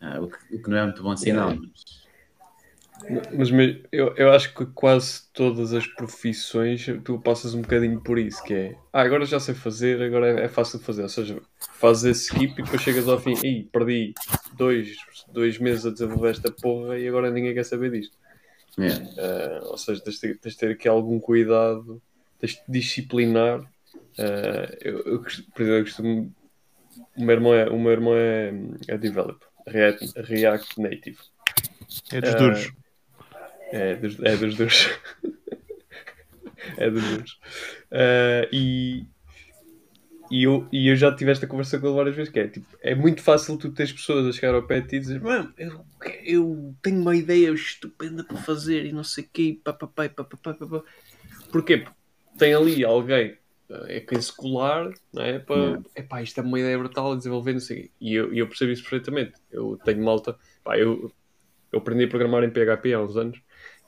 Uh, 0.00 0.22
o, 0.22 0.28
que, 0.28 0.54
o, 0.54 0.62
que, 0.62 0.70
não 0.70 0.76
é 0.76 0.84
muito 0.84 1.02
bom 1.02 1.16
sinal. 1.16 1.56
Mas... 1.56 3.50
Mas 3.50 3.50
eu, 3.90 4.14
eu 4.14 4.30
acho 4.30 4.54
que 4.54 4.66
quase 4.66 5.22
todas 5.32 5.72
as 5.72 5.86
profissões 5.86 6.86
tu 7.02 7.18
passas 7.18 7.54
um 7.54 7.62
bocadinho 7.62 7.98
por 7.98 8.18
isso, 8.18 8.44
que 8.44 8.52
é 8.52 8.76
ah, 8.92 9.00
agora 9.00 9.24
já 9.24 9.40
sei 9.40 9.54
fazer, 9.54 10.02
agora 10.02 10.38
é, 10.38 10.44
é 10.44 10.48
fácil 10.48 10.78
de 10.78 10.84
fazer. 10.84 11.02
Ou 11.02 11.08
seja, 11.08 11.40
fazes 11.72 12.04
esse 12.04 12.24
skip 12.26 12.60
e 12.60 12.62
depois 12.62 12.82
chegas 12.82 13.08
ao 13.08 13.18
fim 13.18 13.34
e 13.42 13.64
perdi 13.64 14.12
dois, 14.54 14.96
dois 15.32 15.58
meses 15.58 15.86
a 15.86 15.90
desenvolver 15.90 16.30
esta 16.30 16.52
porra 16.52 16.98
e 16.98 17.08
agora 17.08 17.30
ninguém 17.30 17.54
quer 17.54 17.64
saber 17.64 17.90
disto. 17.90 18.16
Yeah. 18.78 19.02
Uh, 19.02 19.70
ou 19.70 19.78
seja, 19.78 20.00
tens 20.02 20.20
de, 20.20 20.34
tens 20.34 20.52
de, 20.52 20.58
ter 20.58 20.70
aqui 20.70 20.86
algum 20.86 21.18
cuidado, 21.18 22.00
disciplinar. 22.68 23.60
Uh, 24.18 24.76
eu, 24.80 24.98
eu, 25.00 25.22
por 25.22 25.62
exemplo, 25.62 25.72
eu 25.72 25.84
costumo. 25.84 26.34
O 27.16 27.24
meu 27.24 27.34
irmão 27.34 27.54
é, 27.54 27.68
o 27.68 27.78
meu 27.78 27.92
irmão 27.92 28.14
é, 28.16 28.52
é 28.88 28.98
developer, 28.98 29.48
React, 29.66 30.12
React 30.16 30.80
Native. 30.80 31.18
É 32.12 32.20
dos 32.20 32.34
duros. 32.34 32.66
Uh, 32.66 32.72
é 33.72 33.96
dos, 33.96 34.20
é 34.20 34.36
dos 34.36 34.56
duros. 34.56 34.90
é 36.76 36.90
dos 36.90 37.02
duros. 37.02 37.40
Uh, 37.90 38.46
e, 38.52 39.06
e, 40.30 40.44
eu, 40.44 40.66
e 40.72 40.88
eu 40.88 40.96
já 40.96 41.14
tive 41.14 41.30
esta 41.30 41.46
conversa 41.46 41.78
com 41.78 41.86
ele 41.86 41.96
várias 41.96 42.16
vezes, 42.16 42.32
que 42.32 42.40
é 42.40 42.48
tipo, 42.48 42.66
é 42.80 42.94
muito 42.94 43.22
fácil 43.22 43.56
tu 43.56 43.72
teres 43.72 43.92
pessoas 43.92 44.26
a 44.26 44.32
chegar 44.32 44.54
ao 44.54 44.66
pé 44.66 44.80
de 44.80 44.88
ti 44.88 44.96
e 44.96 45.00
dizer, 45.00 45.20
mano, 45.20 45.52
eu, 45.58 45.84
eu 46.24 46.74
tenho 46.82 47.00
uma 47.00 47.16
ideia 47.16 47.50
estupenda 47.50 48.24
para 48.24 48.36
fazer 48.38 48.86
e 48.86 48.92
não 48.92 49.04
sei 49.04 49.24
o 49.24 49.28
quê, 49.32 49.60
papapá, 49.62 50.08
papapá, 50.08 50.54
papapá. 50.54 50.84
Porquê? 51.50 51.78
Porque 51.78 51.99
tem 52.38 52.54
ali 52.54 52.84
alguém 52.84 53.38
é 53.86 54.00
quem 54.00 54.20
se 54.20 54.34
colar, 54.34 54.90
não 55.12 55.22
é? 55.22 55.38
Para, 55.38 55.80
é 55.94 56.02
pá, 56.02 56.20
isto 56.20 56.40
é 56.40 56.42
uma 56.42 56.58
ideia 56.58 56.76
brutal 56.76 57.12
a 57.12 57.16
desenvolver, 57.16 57.52
não 57.52 57.60
sei. 57.60 57.92
E 58.00 58.14
eu, 58.14 58.34
eu 58.34 58.48
percebo 58.48 58.72
isso 58.72 58.82
perfeitamente. 58.82 59.34
Eu 59.48 59.78
tenho 59.84 60.02
malta, 60.02 60.36
pá, 60.64 60.76
eu, 60.76 61.12
eu 61.70 61.78
aprendi 61.78 62.02
a 62.02 62.08
programar 62.08 62.42
em 62.42 62.50
PHP 62.50 62.92
há 62.92 63.00
uns 63.00 63.16
anos 63.16 63.40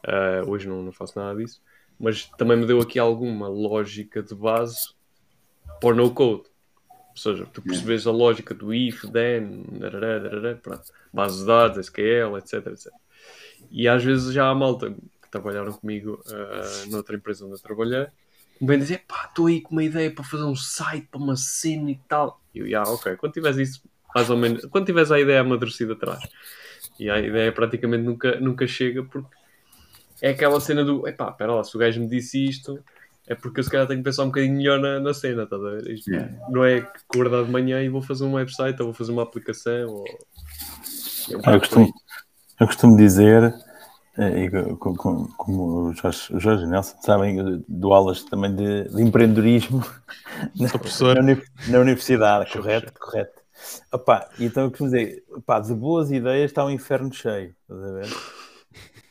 Uh, 0.06 0.48
hoje 0.50 0.68
não, 0.68 0.82
não 0.82 0.92
faço 0.92 1.18
nada 1.18 1.38
disso. 1.38 1.62
Mas 1.98 2.24
também 2.36 2.56
me 2.56 2.66
deu 2.66 2.80
aqui 2.80 2.98
alguma 2.98 3.48
lógica 3.48 4.22
de 4.22 4.34
base 4.34 4.92
para 5.80 5.90
o 5.90 5.94
no-code. 5.94 6.44
Ou 6.90 7.16
seja, 7.16 7.46
tu 7.52 7.62
percebes 7.62 8.06
a 8.06 8.10
lógica 8.10 8.54
do 8.54 8.72
if, 8.74 9.02
then, 9.12 9.64
darará, 9.78 10.18
darará, 10.18 10.56
pronto, 10.56 10.84
base 11.12 11.40
de 11.40 11.46
dados, 11.46 11.78
SQL, 11.78 12.38
etc, 12.38 12.66
etc. 12.68 12.92
E 13.70 13.86
às 13.86 14.02
vezes 14.02 14.32
já 14.32 14.48
há 14.48 14.54
malta 14.54 14.90
que 14.90 15.30
trabalharam 15.30 15.72
comigo 15.72 16.22
uh, 16.26 16.90
noutra 16.90 17.14
empresa 17.14 17.44
onde 17.44 17.54
eu 17.54 17.60
trabalhei, 17.60 18.06
vem 18.66 18.78
dizer, 18.78 19.02
pá, 19.06 19.26
estou 19.28 19.46
aí 19.46 19.60
com 19.60 19.72
uma 19.72 19.84
ideia 19.84 20.10
para 20.10 20.24
fazer 20.24 20.44
um 20.44 20.56
site, 20.56 21.08
para 21.10 21.20
uma 21.20 21.36
cena 21.36 21.90
e 21.90 21.98
tal. 22.08 22.40
E 22.54 22.60
eu, 22.60 22.66
yeah, 22.66 22.88
ok, 22.88 23.16
quando 23.16 23.32
tiveres 23.32 23.58
isso, 23.58 23.82
mais 24.14 24.30
ou 24.30 24.36
menos, 24.36 24.64
quando 24.66 24.86
tiveres 24.86 25.10
a 25.10 25.20
ideia 25.20 25.40
amadurecida 25.40 25.94
atrás, 25.94 26.22
e 26.98 27.10
a 27.10 27.18
ideia 27.18 27.50
praticamente 27.52 28.04
nunca, 28.04 28.38
nunca 28.40 28.66
chega 28.66 29.02
porque 29.02 29.34
é 30.20 30.30
aquela 30.30 30.60
cena 30.60 30.84
do 30.84 31.06
epá, 31.08 31.30
espera 31.30 31.54
lá, 31.54 31.64
se 31.64 31.74
o 31.74 31.80
gajo 31.80 32.00
me 32.00 32.06
disse 32.06 32.44
isto, 32.44 32.78
é 33.26 33.34
porque 33.34 33.60
eu 33.60 33.64
se 33.64 33.70
calhar 33.70 33.86
tenho 33.86 34.00
que 34.00 34.04
pensar 34.04 34.22
um 34.22 34.26
bocadinho 34.26 34.56
melhor 34.56 34.78
na, 34.78 35.00
na 35.00 35.14
cena, 35.14 35.46
tá 35.46 35.56
a 35.56 35.58
ver? 35.58 35.90
Isto 35.90 36.10
yeah. 36.10 36.32
Não 36.48 36.64
é 36.64 36.80
que 36.80 36.98
acordar 37.08 37.44
de 37.44 37.50
manhã 37.50 37.82
e 37.82 37.88
vou 37.88 38.02
fazer 38.02 38.24
um 38.24 38.34
website 38.34 38.80
ou 38.80 38.86
vou 38.86 38.94
fazer 38.94 39.12
uma 39.12 39.22
aplicação. 39.22 39.88
Ou... 39.88 40.04
Um 41.30 41.50
eu, 41.50 41.58
costumo, 41.58 41.92
eu 42.60 42.66
costumo 42.66 42.96
dizer, 42.96 43.54
e, 44.18 44.50
como, 44.76 45.28
como 45.36 45.88
o 45.88 45.94
Jorge, 45.94 46.34
o 46.34 46.38
Jorge 46.38 46.66
Nelson 46.66 46.96
sabem, 47.00 47.64
dou 47.66 47.94
aulas 47.94 48.22
também 48.24 48.54
de, 48.54 48.88
de 48.88 49.02
empreendedorismo 49.02 49.82
na, 50.54 50.68
na, 51.22 51.42
na, 51.68 51.78
universidade, 51.78 52.52
correto? 52.52 52.92
Correto. 53.00 53.42
Opa, 53.90 54.28
então 54.38 54.64
eu 54.64 54.70
costumo 54.70 54.90
dizer, 54.90 55.24
opa, 55.30 55.60
de 55.60 55.74
boas 55.74 56.10
ideias 56.10 56.50
está 56.50 56.64
um 56.64 56.70
inferno 56.70 57.12
cheio, 57.12 57.54
estás 57.62 57.82
a 57.82 57.92
ver? 57.92 58.08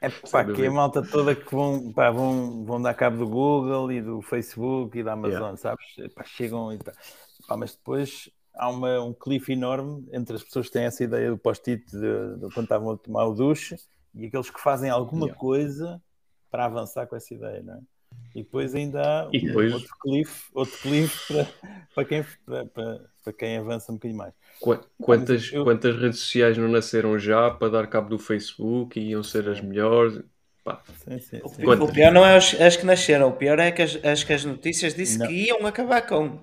É 0.00 0.10
pá, 0.30 0.44
que 0.44 0.66
a 0.66 0.70
malta 0.70 1.00
toda 1.00 1.34
que 1.34 1.54
vão, 1.54 1.92
pá, 1.92 2.10
vão, 2.10 2.64
vão 2.64 2.82
dar 2.82 2.92
cabo 2.92 3.16
do 3.16 3.26
Google 3.26 3.90
e 3.90 4.02
do 4.02 4.20
Facebook 4.20 4.98
e 4.98 5.02
da 5.02 5.12
Amazon, 5.12 5.38
yeah. 5.38 5.56
sabes? 5.56 5.86
Pá, 6.14 6.22
chegam 6.24 6.72
e 6.72 6.78
pá, 6.78 7.56
mas 7.56 7.74
depois 7.74 8.28
há 8.54 8.68
uma, 8.68 9.00
um 9.00 9.14
cliff 9.14 9.50
enorme 9.50 10.06
entre 10.12 10.36
as 10.36 10.42
pessoas 10.42 10.66
que 10.66 10.72
têm 10.72 10.84
essa 10.84 11.02
ideia 11.02 11.30
do 11.30 11.38
post-it 11.38 11.84
de, 11.90 12.36
de, 12.36 12.52
quando 12.52 12.64
estavam 12.64 12.90
a 12.90 12.96
tomar 12.96 13.26
o 13.26 13.34
duche 13.34 13.76
e 14.16 14.26
aqueles 14.26 14.50
que 14.50 14.60
fazem 14.60 14.90
alguma 14.90 15.26
yeah. 15.26 15.38
coisa 15.38 16.02
para 16.50 16.64
avançar 16.64 17.06
com 17.06 17.16
essa 17.16 17.34
ideia, 17.34 17.62
não 17.62 17.74
é? 17.74 17.80
E 18.34 18.42
depois 18.42 18.74
ainda 18.74 19.02
há 19.02 19.28
depois... 19.28 19.72
outro 19.72 19.94
cliff, 20.00 20.44
outro 20.54 20.78
cliff 20.78 21.26
para, 21.32 21.46
para, 21.94 22.04
quem, 22.04 22.24
para, 22.44 22.66
para, 23.24 23.32
quem 23.32 23.56
avança 23.58 23.92
um 23.92 23.96
bocadinho 23.96 24.18
mais. 24.18 24.34
Quantas, 25.00 25.52
eu... 25.52 25.64
quantas 25.64 25.96
redes 25.96 26.20
sociais 26.20 26.56
não 26.58 26.68
nasceram 26.68 27.18
já 27.18 27.50
para 27.50 27.70
dar 27.70 27.86
cabo 27.86 28.08
do 28.08 28.18
Facebook 28.18 28.98
e 28.98 29.10
iam 29.10 29.22
ser 29.22 29.48
as 29.48 29.60
melhores? 29.60 30.22
Sim, 31.04 31.18
sim, 31.20 31.40
sim. 31.48 31.66
O 31.66 31.92
pior 31.92 32.12
não 32.12 32.26
é 32.26 32.36
as, 32.36 32.60
as, 32.60 32.76
que 32.76 32.84
nasceram, 32.84 33.28
o 33.28 33.32
pior 33.32 33.58
é 33.58 33.70
que 33.70 33.82
as, 33.82 34.04
as 34.04 34.24
que 34.24 34.32
as 34.32 34.44
notícias 34.44 34.94
disse 34.94 35.18
não. 35.18 35.26
que 35.26 35.32
iam 35.32 35.64
acabar 35.64 36.02
com. 36.02 36.40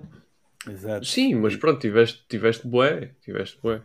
Exato. 0.68 1.04
Sim, 1.04 1.34
mas 1.34 1.56
pronto, 1.56 1.78
tiveste, 1.78 2.24
tiveste 2.26 2.66
bué, 2.66 3.10
tiveste 3.20 3.60
bué. 3.62 3.82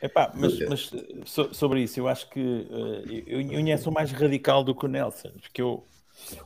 Epá, 0.00 0.32
mas, 0.34 0.58
mas 0.68 0.90
sobre 1.52 1.82
isso, 1.82 1.98
eu 1.98 2.06
acho 2.06 2.28
que 2.28 2.40
uh, 2.40 3.02
eu, 3.26 3.40
eu, 3.40 3.66
eu 3.66 3.78
sou 3.78 3.92
mais 3.92 4.12
radical 4.12 4.62
do 4.62 4.74
que 4.74 4.84
o 4.84 4.88
Nelson, 4.88 5.30
porque 5.40 5.62
eu, 5.62 5.84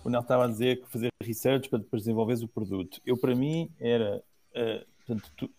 o 0.04 0.10
Nelson 0.10 0.24
estava 0.24 0.44
a 0.44 0.48
dizer 0.48 0.80
que 0.80 0.88
fazer 0.88 1.10
research 1.22 1.68
para 1.68 1.80
depois 1.80 2.02
desenvolveres 2.02 2.42
o 2.42 2.48
produto. 2.48 3.00
Eu, 3.04 3.16
para 3.16 3.34
mim, 3.34 3.70
era. 3.78 4.22
Uh, 4.54 4.86
portanto, 4.98 5.32
tu, 5.36 5.50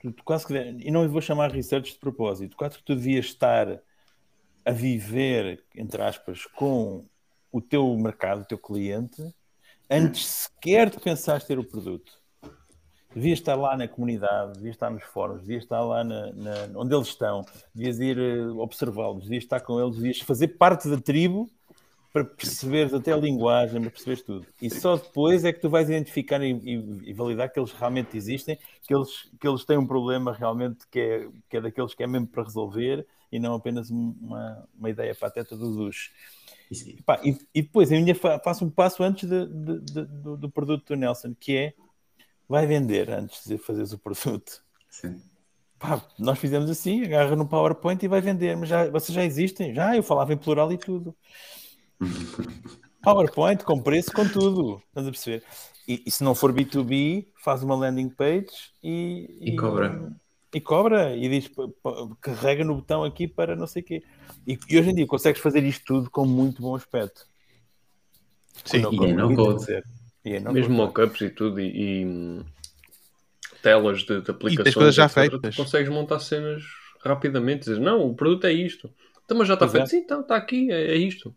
tu, 0.00 0.12
tu, 0.12 0.24
quase 0.24 0.46
que. 0.46 0.54
E 0.54 0.90
não 0.90 1.08
vou 1.08 1.20
chamar 1.20 1.50
research 1.50 1.92
de 1.92 1.98
propósito, 1.98 2.56
quase 2.56 2.78
que 2.78 2.84
tu 2.84 2.94
devias 2.94 3.26
estar 3.26 3.80
a 4.64 4.70
viver, 4.70 5.64
entre 5.74 6.02
aspas, 6.02 6.46
com 6.46 7.04
o 7.50 7.60
teu 7.60 7.96
mercado, 7.96 8.42
o 8.42 8.46
teu 8.46 8.58
cliente, 8.58 9.22
antes 9.90 10.26
sequer 10.26 10.88
de 10.88 11.00
pensares 11.00 11.44
ter 11.44 11.58
o 11.58 11.64
produto. 11.64 12.21
Devias 13.14 13.38
estar 13.38 13.54
lá 13.54 13.76
na 13.76 13.86
comunidade, 13.86 14.54
devias 14.54 14.74
estar 14.74 14.90
nos 14.90 15.04
fóruns, 15.04 15.42
devias 15.42 15.64
estar 15.64 15.80
lá 15.80 16.02
na, 16.02 16.32
na, 16.32 16.52
onde 16.74 16.94
eles 16.94 17.08
estão, 17.08 17.44
devias 17.74 18.00
ir 18.00 18.18
uh, 18.18 18.58
observá-los, 18.58 19.24
devias 19.24 19.44
estar 19.44 19.60
com 19.60 19.80
eles, 19.80 19.96
devias 19.96 20.20
fazer 20.20 20.48
parte 20.48 20.88
da 20.88 20.98
tribo 20.98 21.50
para 22.12 22.24
perceberes 22.24 22.92
até 22.92 23.12
a 23.12 23.16
linguagem, 23.16 23.80
para 23.80 23.90
perceberes 23.90 24.22
tudo. 24.22 24.46
E 24.60 24.68
só 24.68 24.96
depois 24.96 25.44
é 25.44 25.52
que 25.52 25.60
tu 25.60 25.70
vais 25.70 25.88
identificar 25.88 26.42
e, 26.42 26.52
e, 26.52 27.10
e, 27.10 27.12
validar 27.14 27.50
que 27.50 27.58
eles 27.58 27.72
realmente 27.72 28.16
existem, 28.16 28.58
que 28.86 28.94
eles, 28.94 29.30
que 29.40 29.48
eles 29.48 29.64
têm 29.64 29.78
um 29.78 29.86
problema 29.86 30.32
realmente 30.32 30.86
que 30.90 31.00
é, 31.00 31.28
que 31.48 31.56
é 31.56 31.60
daqueles 31.60 31.94
que 31.94 32.02
é 32.02 32.06
mesmo 32.06 32.26
para 32.26 32.42
resolver 32.42 33.06
e 33.30 33.38
não 33.38 33.54
apenas 33.54 33.88
uma, 33.90 34.68
uma 34.78 34.90
ideia 34.90 35.14
pateta 35.14 35.56
do 35.56 35.74
duche. 35.74 36.10
E, 36.70 37.02
pá, 37.02 37.18
e, 37.24 37.38
e, 37.54 37.62
depois 37.62 37.90
eu 37.90 37.98
ainda 37.98 38.14
faço 38.14 38.64
um 38.64 38.70
passo 38.70 39.02
antes 39.02 39.28
de, 39.28 39.46
de, 39.46 39.80
de, 39.80 40.04
do, 40.04 40.36
do, 40.36 40.50
produto 40.50 40.86
do 40.88 40.96
Nelson, 40.96 41.34
que 41.38 41.56
é 41.56 41.74
vai 42.48 42.66
vender 42.66 43.10
antes 43.10 43.46
de 43.46 43.58
fazeres 43.58 43.92
o 43.92 43.98
produto. 43.98 44.62
Sim. 44.88 45.20
Pá, 45.78 46.00
nós 46.18 46.38
fizemos 46.38 46.70
assim, 46.70 47.04
agarra 47.04 47.34
no 47.34 47.48
PowerPoint 47.48 48.04
e 48.04 48.08
vai 48.08 48.20
vender, 48.20 48.56
mas 48.56 48.68
já, 48.68 48.88
vocês 48.88 49.14
já 49.14 49.24
existem, 49.24 49.74
já 49.74 49.96
eu 49.96 50.02
falava 50.02 50.32
em 50.32 50.36
plural 50.36 50.72
e 50.72 50.78
tudo. 50.78 51.14
PowerPoint 53.02 53.64
com 53.64 53.82
preço, 53.82 54.12
com 54.12 54.26
tudo. 54.28 54.80
Estás 54.88 55.06
a 55.06 55.10
perceber? 55.10 55.42
E, 55.86 56.04
e, 56.06 56.10
se 56.10 56.22
não 56.22 56.34
for 56.34 56.52
B2B, 56.52 57.26
faz 57.42 57.62
uma 57.64 57.74
landing 57.74 58.08
page 58.08 58.70
e, 58.82 59.36
e, 59.40 59.50
e 59.50 59.56
cobra. 59.56 60.12
E 60.54 60.60
cobra 60.60 61.16
e 61.16 61.28
diz 61.28 61.50
carrega 62.20 62.64
no 62.64 62.76
botão 62.76 63.02
aqui 63.02 63.26
para 63.26 63.56
não 63.56 63.66
sei 63.66 63.82
o 63.82 63.84
quê. 63.84 64.02
E, 64.46 64.56
hoje 64.78 64.90
em 64.90 64.94
dia 64.94 65.06
consegues 65.06 65.40
fazer 65.40 65.64
isto 65.64 65.84
tudo 65.84 66.10
com 66.10 66.24
muito 66.24 66.62
bom 66.62 66.76
aspecto. 66.76 67.26
Sim, 68.64 68.82
e 68.92 69.04
é 69.04 69.12
no 69.14 69.34
code. 69.34 69.82
E 70.24 70.34
é 70.34 70.40
Mesmo 70.40 70.74
mockups 70.74 71.20
e 71.20 71.30
tudo, 71.30 71.60
e, 71.60 72.04
e 72.04 72.44
telas 73.62 74.02
de, 74.02 74.20
de 74.20 74.30
aplicações 74.30 74.94
já 74.94 75.08
feitas. 75.08 75.56
consegues 75.56 75.88
montar 75.88 76.20
cenas 76.20 76.62
rapidamente. 77.04 77.60
Dizer, 77.60 77.80
não, 77.80 78.06
o 78.06 78.14
produto 78.14 78.46
é 78.46 78.52
isto. 78.52 78.90
Então, 79.24 79.36
mas 79.36 79.48
já 79.48 79.54
está 79.54 79.68
feito. 79.68 79.84
É. 79.84 79.86
Sim, 79.86 79.98
então 79.98 80.20
está 80.20 80.36
aqui, 80.36 80.70
é, 80.70 80.92
é 80.92 80.96
isto. 80.96 81.34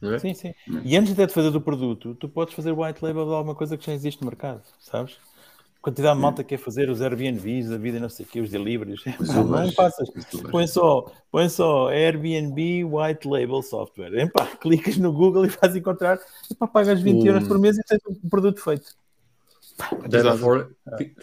É? 0.00 0.18
Sim, 0.18 0.34
sim. 0.34 0.54
E 0.84 0.96
antes 0.96 1.14
de 1.14 1.28
fazer 1.28 1.50
do 1.50 1.60
produto, 1.60 2.14
tu 2.14 2.28
podes 2.28 2.54
fazer 2.54 2.72
white 2.72 3.02
label 3.02 3.26
de 3.26 3.32
alguma 3.32 3.54
coisa 3.54 3.76
que 3.76 3.84
já 3.84 3.92
existe 3.92 4.20
no 4.20 4.26
mercado, 4.26 4.62
sabes? 4.78 5.18
Quantidade 5.80 6.16
de 6.16 6.22
malta 6.22 6.42
que 6.42 6.50
quer 6.50 6.62
fazer 6.62 6.90
os 6.90 7.00
Airbnbs, 7.00 7.70
a 7.70 7.78
vida 7.78 8.00
não 8.00 8.08
sei 8.08 8.26
o 8.26 8.28
que, 8.28 8.40
os 8.40 8.50
deliveries. 8.50 9.00
Não, 9.20 9.44
não 9.44 9.72
passas. 9.72 10.10
Põe 10.50 10.66
só, 10.66 11.06
põe 11.30 11.48
só 11.48 11.88
Airbnb 11.88 12.84
White 12.84 13.28
Label 13.28 13.62
Software. 13.62 14.12
Epá, 14.14 14.46
clicas 14.60 14.96
no 14.96 15.12
Google 15.12 15.46
e 15.46 15.48
vais 15.48 15.76
encontrar. 15.76 16.18
Epá, 16.50 16.66
pagas 16.66 17.00
20 17.00 17.24
euros 17.26 17.46
por 17.46 17.58
mês 17.58 17.78
e 17.78 17.82
tens 17.84 18.00
um 18.06 18.28
produto 18.28 18.60
feito. 18.60 18.96
For, 20.38 20.74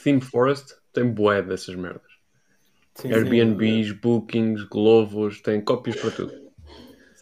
Theme 0.01 0.21
Forest 0.21 0.75
tem 0.93 1.11
bué 1.11 1.41
dessas 1.41 1.75
merdas. 1.75 2.15
Sim, 2.95 3.11
Airbnbs, 3.11 3.89
sim. 3.89 3.93
bookings, 3.95 4.63
Glovos, 4.63 5.41
tem 5.41 5.59
cópias 5.59 5.97
para 5.97 6.11
tudo. 6.11 6.44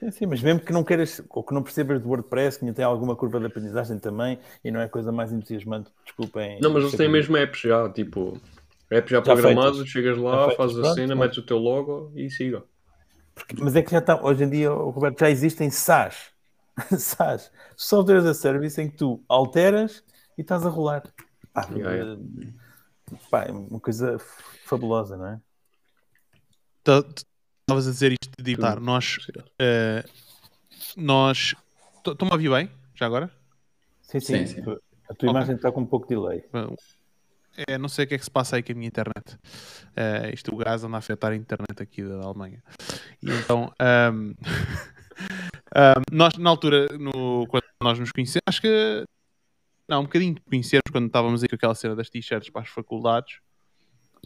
Sim, 0.04 0.12
sim, 0.12 0.26
mas 0.26 0.42
mesmo 0.42 0.60
que 0.60 0.74
não 0.74 0.84
queiras, 0.84 1.22
ou 1.30 1.44
que 1.44 1.54
não 1.54 1.64
percebas 1.64 2.02
do 2.02 2.10
WordPress, 2.10 2.60
que 2.60 2.74
tem 2.74 2.84
alguma 2.84 3.16
curva 3.16 3.40
de 3.40 3.46
aprendizagem 3.46 3.98
também, 3.98 4.38
e 4.64 4.70
não 4.70 4.82
é 4.82 4.86
a 4.86 4.90
coisa 4.90 5.12
mais 5.12 5.32
entusiasmante, 5.32 5.92
desculpem. 6.04 6.60
Não, 6.60 6.72
mas 6.72 6.84
eles 6.84 6.96
têm 6.96 7.08
mesmo 7.08 7.38
apps 7.38 7.62
já, 7.62 7.90
tipo, 7.90 8.38
apps 8.92 9.10
já, 9.10 9.18
já 9.18 9.22
programados, 9.22 9.88
chegas 9.88 10.18
lá, 10.18 10.52
fazes 10.52 10.78
a 10.80 10.94
cena, 10.94 11.16
metes 11.16 11.38
o 11.38 11.46
teu 11.46 11.58
logo 11.58 12.12
e 12.16 12.30
siga. 12.30 12.64
Porque, 13.34 13.56
mas 13.58 13.76
é 13.76 13.82
que 13.82 13.92
já 13.92 14.00
está, 14.00 14.22
hoje 14.22 14.44
em 14.44 14.50
dia, 14.50 14.70
Roberto, 14.70 15.20
já 15.20 15.30
existem 15.30 15.70
SaaS. 15.70 16.32
SaaS. 16.98 17.52
Software 17.78 18.18
as 18.18 18.26
a 18.26 18.34
Service 18.34 18.82
em 18.82 18.90
que 18.90 18.98
tu 18.98 19.24
alteras 19.30 20.04
e 20.38 20.42
estás 20.42 20.66
a 20.66 20.70
rolar. 20.70 21.04
Pá, 21.54 21.68
yeah, 21.74 22.18
pá, 23.32 23.44
é 23.44 23.52
uma 23.52 23.80
coisa 23.80 24.18
fabulosa, 24.66 25.16
não 25.16 25.28
é? 25.28 25.40
Estavas 27.74 27.88
a 27.88 27.92
dizer 27.92 28.12
isto 28.12 28.30
de 28.38 28.52
editar. 28.52 28.80
Nós. 28.80 29.18
Uh, 29.38 30.08
nós. 30.96 31.56
Estão-me 32.06 32.32
a 32.32 32.36
ouvir 32.36 32.50
bem? 32.50 32.70
Já 32.94 33.08
agora? 33.08 33.32
Sim, 34.04 34.20
sim. 34.20 34.46
sim, 34.46 34.56
sim. 34.56 34.62
A 34.62 34.64
tua 34.64 34.80
okay. 35.10 35.30
imagem 35.30 35.56
está 35.56 35.72
com 35.72 35.82
um 35.82 35.86
pouco 35.86 36.08
de 36.08 36.14
delay. 36.14 36.44
É, 37.68 37.80
não 37.80 37.90
sei 37.90 38.06
o 38.06 38.08
que 38.08 38.14
é 38.14 38.18
que 38.20 38.24
se 38.24 38.30
passa 38.30 38.58
aí 38.58 38.64
com 38.64 38.74
a 38.74 38.76
minha 38.76 38.88
internet. 38.88 39.34
Uh, 39.34 40.34
isto 40.34 40.54
o 40.54 40.58
gás 40.58 40.84
anda 40.84 40.98
a 40.98 41.00
afetar 41.00 41.32
a 41.32 41.36
internet 41.36 41.82
aqui 41.82 42.04
da 42.04 42.22
Alemanha. 42.22 42.62
E 43.24 43.32
então. 43.32 43.74
Um, 43.82 44.20
um, 44.20 44.34
nós, 46.14 46.38
na 46.38 46.52
altura, 46.52 46.88
no, 47.00 47.48
quando 47.48 47.64
nós 47.82 47.98
nos 47.98 48.12
conhecemos, 48.12 48.44
acho 48.46 48.62
que. 48.62 49.04
Não, 49.90 50.02
um 50.02 50.04
bocadinho 50.04 50.36
de 50.36 50.42
conhecermos 50.42 50.92
quando 50.92 51.08
estávamos 51.08 51.42
aí 51.42 51.50
com 51.50 51.56
aquela 51.56 51.74
cena 51.74 51.96
das 51.96 52.08
t-shirts 52.08 52.52
para 52.52 52.62
as 52.62 52.70
faculdades. 52.70 53.40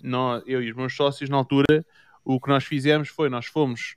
Nós, 0.03 0.43
eu 0.45 0.61
e 0.61 0.69
os 0.69 0.75
meus 0.75 0.93
sócios, 0.93 1.29
na 1.29 1.37
altura, 1.37 1.85
o 2.27 2.41
que 2.41 2.49
nós 2.49 2.65
fizemos 2.65 3.07
foi, 3.07 3.29
nós 3.29 3.45
fomos 3.45 3.95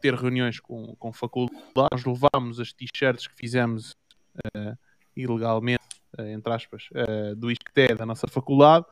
ter 0.00 0.12
reuniões 0.12 0.58
com, 0.58 0.96
com 0.96 1.12
faculdades, 1.12 1.62
nós 1.76 2.04
levámos 2.04 2.58
as 2.58 2.72
t-shirts 2.72 3.28
que 3.28 3.36
fizemos 3.36 3.92
uh, 4.36 4.76
ilegalmente, 5.16 5.84
uh, 6.18 6.22
entre 6.22 6.52
aspas, 6.52 6.88
uh, 6.90 7.36
do 7.36 7.52
ISCTE 7.52 7.94
da 7.94 8.04
nossa 8.04 8.26
faculdade, 8.26 8.84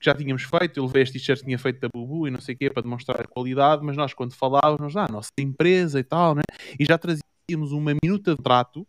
que 0.00 0.06
já 0.06 0.14
tínhamos 0.14 0.42
feito, 0.42 0.78
eu 0.78 0.86
levei 0.86 1.04
as 1.04 1.10
t-shirts 1.12 1.42
que 1.42 1.46
tinha 1.46 1.58
feito 1.58 1.78
da 1.78 1.88
Bubu 1.88 2.26
e 2.26 2.30
não 2.32 2.40
sei 2.40 2.56
o 2.56 2.58
quê, 2.58 2.68
para 2.68 2.82
demonstrar 2.82 3.20
a 3.20 3.24
qualidade, 3.24 3.84
mas 3.84 3.96
nós 3.96 4.12
quando 4.12 4.34
falávamos, 4.34 4.96
ah, 4.96 5.06
nossa 5.08 5.30
empresa 5.38 6.00
e 6.00 6.04
tal, 6.04 6.34
né? 6.34 6.42
e 6.78 6.84
já 6.84 6.98
trazíamos 6.98 7.70
uma 7.70 7.92
minuta 8.02 8.34
de 8.34 8.42
trato, 8.42 8.84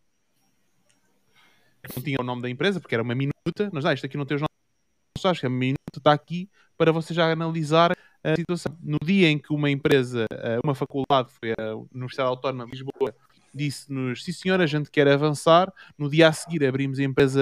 não 1.95 2.03
tinha 2.03 2.17
o 2.19 2.23
nome 2.23 2.41
da 2.41 2.49
empresa, 2.49 2.79
porque 2.81 2.95
era 2.95 3.03
uma 3.03 3.13
minuta, 3.13 3.69
nós, 3.71 3.85
ah, 3.85 3.93
isto 3.93 4.07
aqui 4.07 4.17
não 4.17 4.25
tem 4.25 4.37
os 4.37 4.41
nossos 4.41 5.39
que 5.39 5.45
a 5.45 5.49
minuta 5.49 5.77
está 5.95 6.11
aqui 6.13 6.49
para 6.75 6.91
você 6.91 7.13
já 7.13 7.31
analisar 7.31 7.95
a 8.33 8.35
situação. 8.35 8.77
No 8.81 8.97
dia 9.03 9.29
em 9.29 9.37
que 9.37 9.53
uma 9.53 9.69
empresa, 9.69 10.25
eh, 10.31 10.59
uma 10.63 10.75
faculdade, 10.75 11.29
foi 11.31 11.51
a 11.51 11.75
Universidade 11.93 12.29
Autónoma 12.29 12.65
de 12.65 12.71
Lisboa, 12.71 13.13
disse-nos, 13.55 14.23
sim 14.23 14.33
senhor, 14.33 14.59
a 14.59 14.65
gente 14.65 14.91
quer 14.91 15.07
avançar. 15.07 15.71
No 15.97 16.09
dia 16.09 16.27
a 16.27 16.33
seguir 16.33 16.65
abrimos 16.65 16.99
a 16.99 17.03
empresa 17.03 17.41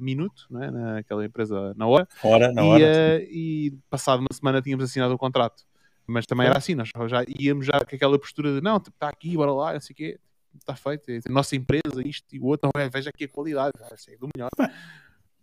Minuto, 0.00 0.46
né? 0.50 0.70
naquela 0.70 1.24
empresa 1.24 1.72
na 1.74 1.86
hora. 1.86 2.06
Hora, 2.22 2.52
na 2.52 2.62
e, 2.62 2.66
hora. 2.66 2.84
Uh, 2.84 3.26
e 3.30 3.78
passado 3.88 4.20
uma 4.20 4.28
semana 4.32 4.60
tínhamos 4.60 4.84
assinado 4.84 5.14
o 5.14 5.18
contrato. 5.18 5.64
Mas 6.06 6.26
também 6.26 6.46
era 6.46 6.56
assim, 6.56 6.74
nós 6.74 6.88
já 6.88 7.24
íamos 7.38 7.66
já 7.66 7.78
com 7.80 7.94
aquela 7.94 8.18
postura 8.18 8.54
de 8.54 8.62
não, 8.62 8.78
está 8.78 9.08
aqui, 9.08 9.36
bora 9.36 9.52
lá, 9.52 9.74
não 9.74 9.80
sei 9.80 9.92
o 9.92 9.96
quê, 9.96 10.18
está 10.58 10.74
feito, 10.74 11.10
é 11.10 11.20
nossa 11.28 11.54
empresa, 11.54 12.00
isto 12.02 12.34
e 12.34 12.40
o 12.40 12.46
outro, 12.46 12.70
não 12.74 12.80
é, 12.80 12.88
veja 12.88 13.10
aqui 13.10 13.24
a 13.24 13.28
qualidade, 13.28 13.72
é 14.08 14.16
do 14.16 14.26
melhor. 14.34 14.48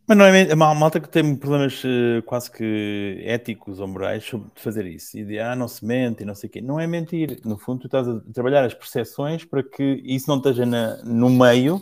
Mas 0.07 0.17
não 0.17 0.25
é 0.25 0.51
a 0.51 0.55
malta 0.55 0.99
que 0.99 1.09
tem 1.09 1.35
problemas 1.35 1.83
uh, 1.83 2.21
quase 2.25 2.51
que 2.51 3.23
éticos 3.25 3.79
ou 3.79 3.87
morais 3.87 4.23
sobre 4.23 4.49
fazer 4.55 4.85
isso. 4.85 5.17
E 5.17 5.25
de 5.25 5.39
ah, 5.39 5.55
não 5.55 5.67
se 5.67 5.83
mente 5.83 6.21
e 6.21 6.25
não 6.25 6.35
sei 6.35 6.47
o 6.47 6.51
quê. 6.53 6.61
Não 6.61 6.79
é 6.79 6.85
mentir. 6.85 7.39
No 7.43 7.57
fundo, 7.57 7.81
tu 7.81 7.87
estás 7.87 8.07
a 8.07 8.19
trabalhar 8.31 8.63
as 8.63 8.73
percepções 8.73 9.43
para 9.43 9.63
que 9.63 10.01
isso 10.05 10.29
não 10.29 10.37
esteja 10.37 10.65
na, 10.65 10.97
no 11.03 11.29
meio 11.29 11.81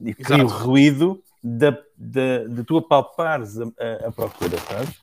e 0.00 0.12
crie 0.12 0.42
o 0.42 0.48
ruído 0.48 1.22
da, 1.42 1.70
da, 1.96 2.44
de 2.48 2.64
tu 2.64 2.78
apalpares 2.78 3.60
a, 3.60 3.64
a, 3.64 4.08
a, 4.08 4.12
procura, 4.12 4.58
sabes? 4.58 5.00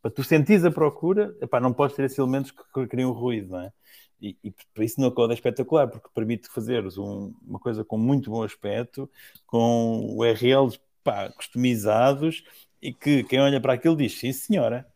Para 0.00 0.12
tu 0.12 0.22
sentires 0.22 0.64
a 0.64 0.70
procura, 0.70 1.36
epá, 1.40 1.58
não 1.58 1.72
podes 1.72 1.96
ter 1.96 2.04
esses 2.04 2.18
elementos 2.18 2.52
que 2.52 2.86
criam 2.86 3.10
ruído, 3.10 3.50
não 3.50 3.60
é? 3.62 3.72
E, 4.20 4.36
e 4.42 4.54
para 4.72 4.84
isso 4.84 5.00
no 5.00 5.12
code 5.12 5.32
é 5.32 5.34
espetacular, 5.34 5.88
porque 5.88 6.08
permite 6.14 6.48
fazeres 6.48 6.98
um, 6.98 7.32
uma 7.46 7.58
coisa 7.58 7.84
com 7.84 7.98
muito 7.98 8.30
bom 8.30 8.42
aspecto, 8.42 9.10
com 9.46 10.16
URLs 10.16 10.78
pá, 11.08 11.30
customizados 11.30 12.44
e 12.82 12.92
que 12.92 13.24
quem 13.24 13.40
olha 13.40 13.58
para 13.58 13.72
aquilo 13.72 13.96
diz: 13.96 14.18
sim, 14.18 14.30
senhora, 14.30 14.86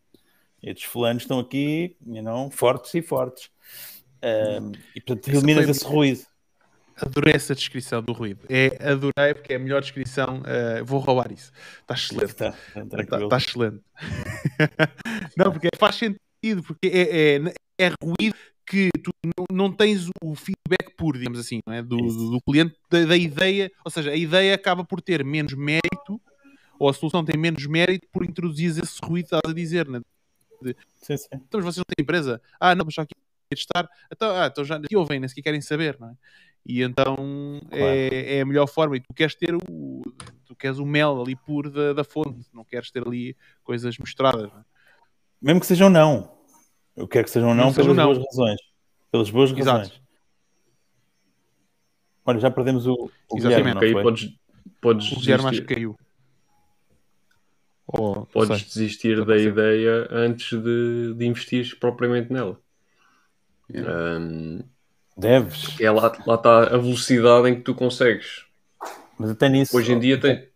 estes 0.61 0.83
fulanos 0.83 1.23
estão 1.23 1.39
aqui 1.39 1.97
não, 1.99 2.51
fortes 2.51 2.93
e 2.93 3.01
fortes. 3.01 3.49
Um, 4.23 4.71
e 4.95 5.01
portanto 5.01 5.27
eliminas 5.29 5.67
esse 5.67 5.83
ruído. 5.83 6.21
Adorei 6.95 7.33
essa 7.33 7.55
descrição 7.55 8.03
do 8.03 8.13
ruído. 8.13 8.45
É, 8.47 8.67
adorei 8.87 9.33
porque 9.33 9.53
é 9.53 9.55
a 9.55 9.59
melhor 9.59 9.81
descrição. 9.81 10.41
Uh, 10.41 10.85
vou 10.85 10.99
roubar 10.99 11.31
isso. 11.31 11.51
Está 11.81 11.95
excelente. 11.95 12.29
Está 12.29 12.51
tá, 12.51 13.27
tá 13.27 13.37
excelente. 13.37 13.81
não, 15.35 15.51
porque 15.51 15.69
faz 15.75 15.95
sentido, 15.95 16.61
porque 16.63 16.87
é, 16.87 17.37
é, 17.37 17.87
é 17.87 17.91
ruído 18.01 18.37
que 18.65 18.89
tu 19.03 19.11
não, 19.23 19.45
não, 19.51 19.71
tens 19.71 20.09
o 20.21 20.35
feedback 20.35 20.95
puro, 20.97 21.17
digamos 21.17 21.39
assim, 21.39 21.59
é? 21.67 21.81
do, 21.81 21.97
do, 21.97 22.31
do, 22.31 22.41
cliente, 22.41 22.75
da, 22.89 23.05
da, 23.05 23.17
ideia, 23.17 23.71
ou 23.83 23.91
seja, 23.91 24.11
a 24.11 24.15
ideia 24.15 24.55
acaba 24.55 24.83
por 24.83 25.01
ter 25.01 25.23
menos 25.23 25.53
mérito, 25.53 26.21
ou 26.79 26.89
a 26.89 26.93
solução 26.93 27.23
tem 27.23 27.39
menos 27.39 27.65
mérito 27.65 28.07
por 28.11 28.23
introduzir 28.23 28.71
esse 28.71 28.99
ruído, 29.03 29.25
estás 29.25 29.41
a 29.45 29.53
dizer, 29.53 29.87
né? 29.87 30.01
De, 30.61 30.75
sim, 31.01 31.17
sim. 31.17 31.27
Então, 31.33 31.59
mas 31.59 31.65
vocês 31.65 31.77
não 31.77 31.85
têm 31.85 32.03
empresa? 32.03 32.41
Ah, 32.59 32.73
não, 32.73 32.85
mas 32.85 32.95
só 32.95 33.01
aqui 33.01 33.13
testar, 33.49 33.87
então, 34.11 34.35
ah, 34.35 34.47
então 34.47 34.65
já 34.65 34.77
aqui 34.77 34.95
ouvem, 34.95 35.19
nem 35.19 35.29
sequer 35.29 35.43
querem 35.43 35.61
saber, 35.61 35.97
não 35.99 36.09
é? 36.09 36.13
E 36.65 36.81
então 36.81 37.15
claro. 37.69 37.85
é, 37.85 38.37
é, 38.37 38.41
a 38.41 38.45
melhor 38.45 38.67
forma, 38.67 38.95
e 38.95 39.01
tu 39.01 39.13
queres 39.13 39.35
ter 39.35 39.53
o, 39.53 40.01
tu 40.45 40.55
queres 40.55 40.77
o 40.77 40.85
mel 40.85 41.21
ali 41.21 41.35
puro 41.35 41.69
da, 41.69 41.93
da 41.93 42.03
fonte, 42.03 42.47
não 42.53 42.63
queres 42.63 42.89
ter 42.89 43.05
ali 43.05 43.35
coisas 43.63 43.97
mostradas, 43.97 44.49
é? 44.49 44.73
Mesmo 45.41 45.59
que 45.59 45.65
sejam 45.65 45.89
não, 45.89 46.31
eu 46.95 47.07
quero 47.07 47.25
que 47.25 47.31
sejam 47.31 47.53
não, 47.55 47.65
não 47.65 47.73
pelas 47.73 47.95
não. 47.95 48.05
boas 48.05 48.17
razões. 48.25 48.61
Pelas 49.11 49.29
boas 49.29 49.51
Exato. 49.51 49.77
razões. 49.77 50.01
Olha, 52.25 52.39
já 52.39 52.51
perdemos 52.51 52.87
o, 52.87 53.11
o 53.29 53.35
Guilherme, 53.35 53.73
não 53.73 54.03
podes, 54.03 54.33
podes 54.79 55.11
o 55.11 55.19
Guilherme 55.19 55.47
acho 55.47 55.61
que 55.61 55.73
caiu. 55.73 55.97
Oh, 57.85 58.25
podes 58.27 58.59
sei. 58.59 58.67
desistir 58.67 59.17
não 59.17 59.25
da 59.25 59.35
sei. 59.35 59.47
ideia 59.47 60.07
antes 60.09 60.57
de, 60.57 61.13
de 61.15 61.25
investir 61.25 61.77
propriamente 61.79 62.31
nela. 62.31 62.59
Yeah. 63.69 64.19
Um, 64.19 64.63
Deves. 65.17 65.79
É 65.79 65.91
lá, 65.91 66.11
lá 66.25 66.35
está 66.35 66.63
a 66.63 66.77
velocidade 66.77 67.49
em 67.49 67.55
que 67.55 67.61
tu 67.61 67.75
consegues. 67.75 68.45
Mas 69.19 69.31
até 69.31 69.49
nisso. 69.49 69.75
Hoje 69.75 69.91
em 69.91 69.99
dia 69.99 70.19
tem, 70.19 70.47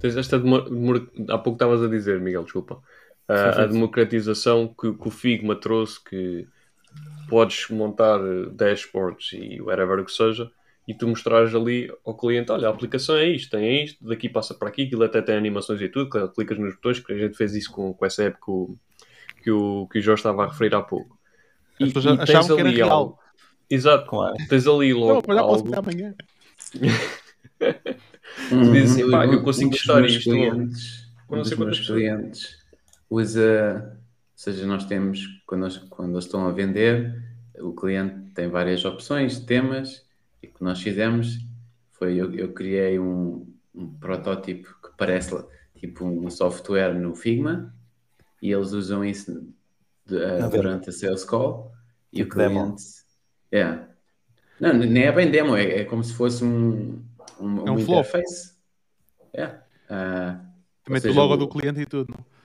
tens 0.00 0.16
esta. 0.16 0.38
Demor... 0.38 1.10
Há 1.28 1.38
pouco 1.38 1.56
estavas 1.56 1.82
a 1.82 1.88
dizer, 1.88 2.20
Miguel, 2.20 2.44
desculpa 2.44 2.80
a, 3.28 3.62
a 3.62 3.66
democratização 3.66 4.68
que, 4.68 4.92
que, 4.92 5.08
o 5.08 5.10
Figma 5.10 5.56
trouxe, 5.56 6.02
que 6.02 6.46
podes 7.28 7.68
montar 7.70 8.20
dashboards 8.52 9.32
e 9.32 9.60
whatever 9.60 10.04
que 10.04 10.12
seja, 10.12 10.50
e 10.86 10.94
tu 10.94 11.08
mostrares 11.08 11.52
ali 11.54 11.92
ao 12.04 12.16
cliente, 12.16 12.52
olha, 12.52 12.68
a 12.68 12.70
aplicação 12.70 13.16
é 13.16 13.28
isto, 13.28 13.50
tem 13.50 13.84
isto, 13.84 14.06
daqui 14.06 14.28
passa 14.28 14.54
para 14.54 14.68
aqui, 14.68 14.84
aquilo 14.84 15.02
até 15.02 15.20
tem 15.20 15.34
animações 15.34 15.80
e 15.80 15.88
tudo, 15.88 16.30
clicas 16.30 16.58
nos 16.58 16.74
botões, 16.74 17.00
que 17.00 17.12
a 17.12 17.18
gente 17.18 17.36
fez 17.36 17.54
isso 17.54 17.72
com, 17.72 17.92
com 17.92 18.06
essa 18.06 18.22
app 18.22 18.38
que 18.40 18.50
o, 18.50 18.76
que 19.42 19.50
o, 19.50 19.88
que 19.88 19.98
o 19.98 20.02
Jorge 20.02 20.20
estava 20.20 20.44
a 20.44 20.48
referir 20.48 20.74
há 20.76 20.82
pouco. 20.82 21.18
E, 21.80 21.84
As 21.84 21.90
e 21.90 22.24
tens 22.24 22.50
ali 22.50 22.74
que 22.74 22.80
era 22.80 22.92
algo. 22.92 23.18
Exato, 23.68 24.08
claro. 24.08 24.36
Tens 24.48 24.66
ali 24.66 24.94
logo 24.94 25.22
não, 25.26 25.38
algo. 25.38 25.76
Amanhã. 25.76 26.14
Dizem, 28.72 29.04
uhum. 29.04 29.10
pá, 29.10 29.26
eu 29.26 29.42
consigo 29.42 29.70
testar 29.70 30.04
isto. 30.04 30.30
Clientes, 30.30 31.10
um 31.28 31.42
dos 31.42 31.50
meus 31.56 31.80
clientes 31.86 32.65
usa, 33.08 33.92
ou 33.92 33.98
seja, 34.34 34.66
nós 34.66 34.84
temos, 34.84 35.42
quando, 35.46 35.62
nós, 35.62 35.78
quando 35.78 36.12
eles 36.12 36.24
estão 36.24 36.46
a 36.46 36.52
vender, 36.52 37.22
o 37.58 37.72
cliente 37.72 38.30
tem 38.34 38.48
várias 38.48 38.84
opções, 38.84 39.40
temas, 39.40 40.06
e 40.42 40.46
o 40.46 40.52
que 40.52 40.62
nós 40.62 40.80
fizemos 40.80 41.38
foi, 41.92 42.16
eu, 42.16 42.34
eu 42.34 42.52
criei 42.52 42.98
um, 42.98 43.46
um, 43.74 43.88
protótipo 43.94 44.68
que 44.82 44.90
parece 44.96 45.34
tipo 45.74 46.04
um 46.04 46.28
software 46.30 46.94
no 46.94 47.14
Figma, 47.14 47.74
e 48.42 48.52
eles 48.52 48.72
usam 48.72 49.04
isso 49.04 49.48
de, 50.04 50.16
uh, 50.16 50.50
durante 50.50 50.90
a 50.90 50.92
sales 50.92 51.24
call, 51.24 51.72
e 52.12 52.18
tipo 52.18 52.30
o 52.30 52.34
cliente... 52.34 52.82
É. 53.50 53.58
Yeah. 53.58 53.88
Não, 54.58 54.72
nem 54.72 55.04
é 55.04 55.12
bem 55.12 55.30
demo, 55.30 55.56
é, 55.56 55.80
é 55.80 55.84
como 55.84 56.02
se 56.02 56.12
fosse 56.12 56.42
um, 56.42 57.02
um, 57.38 57.68
é 57.68 57.70
um 57.70 57.78
interface. 57.78 58.54
É. 59.32 59.40
Yeah. 59.40 59.62
Uh, 59.86 60.46
Também 60.82 61.10
o 61.10 61.14
logo 61.14 61.36
do 61.36 61.48
cliente 61.48 61.80
e 61.80 61.86
tudo, 61.86 62.12
não? 62.12 62.35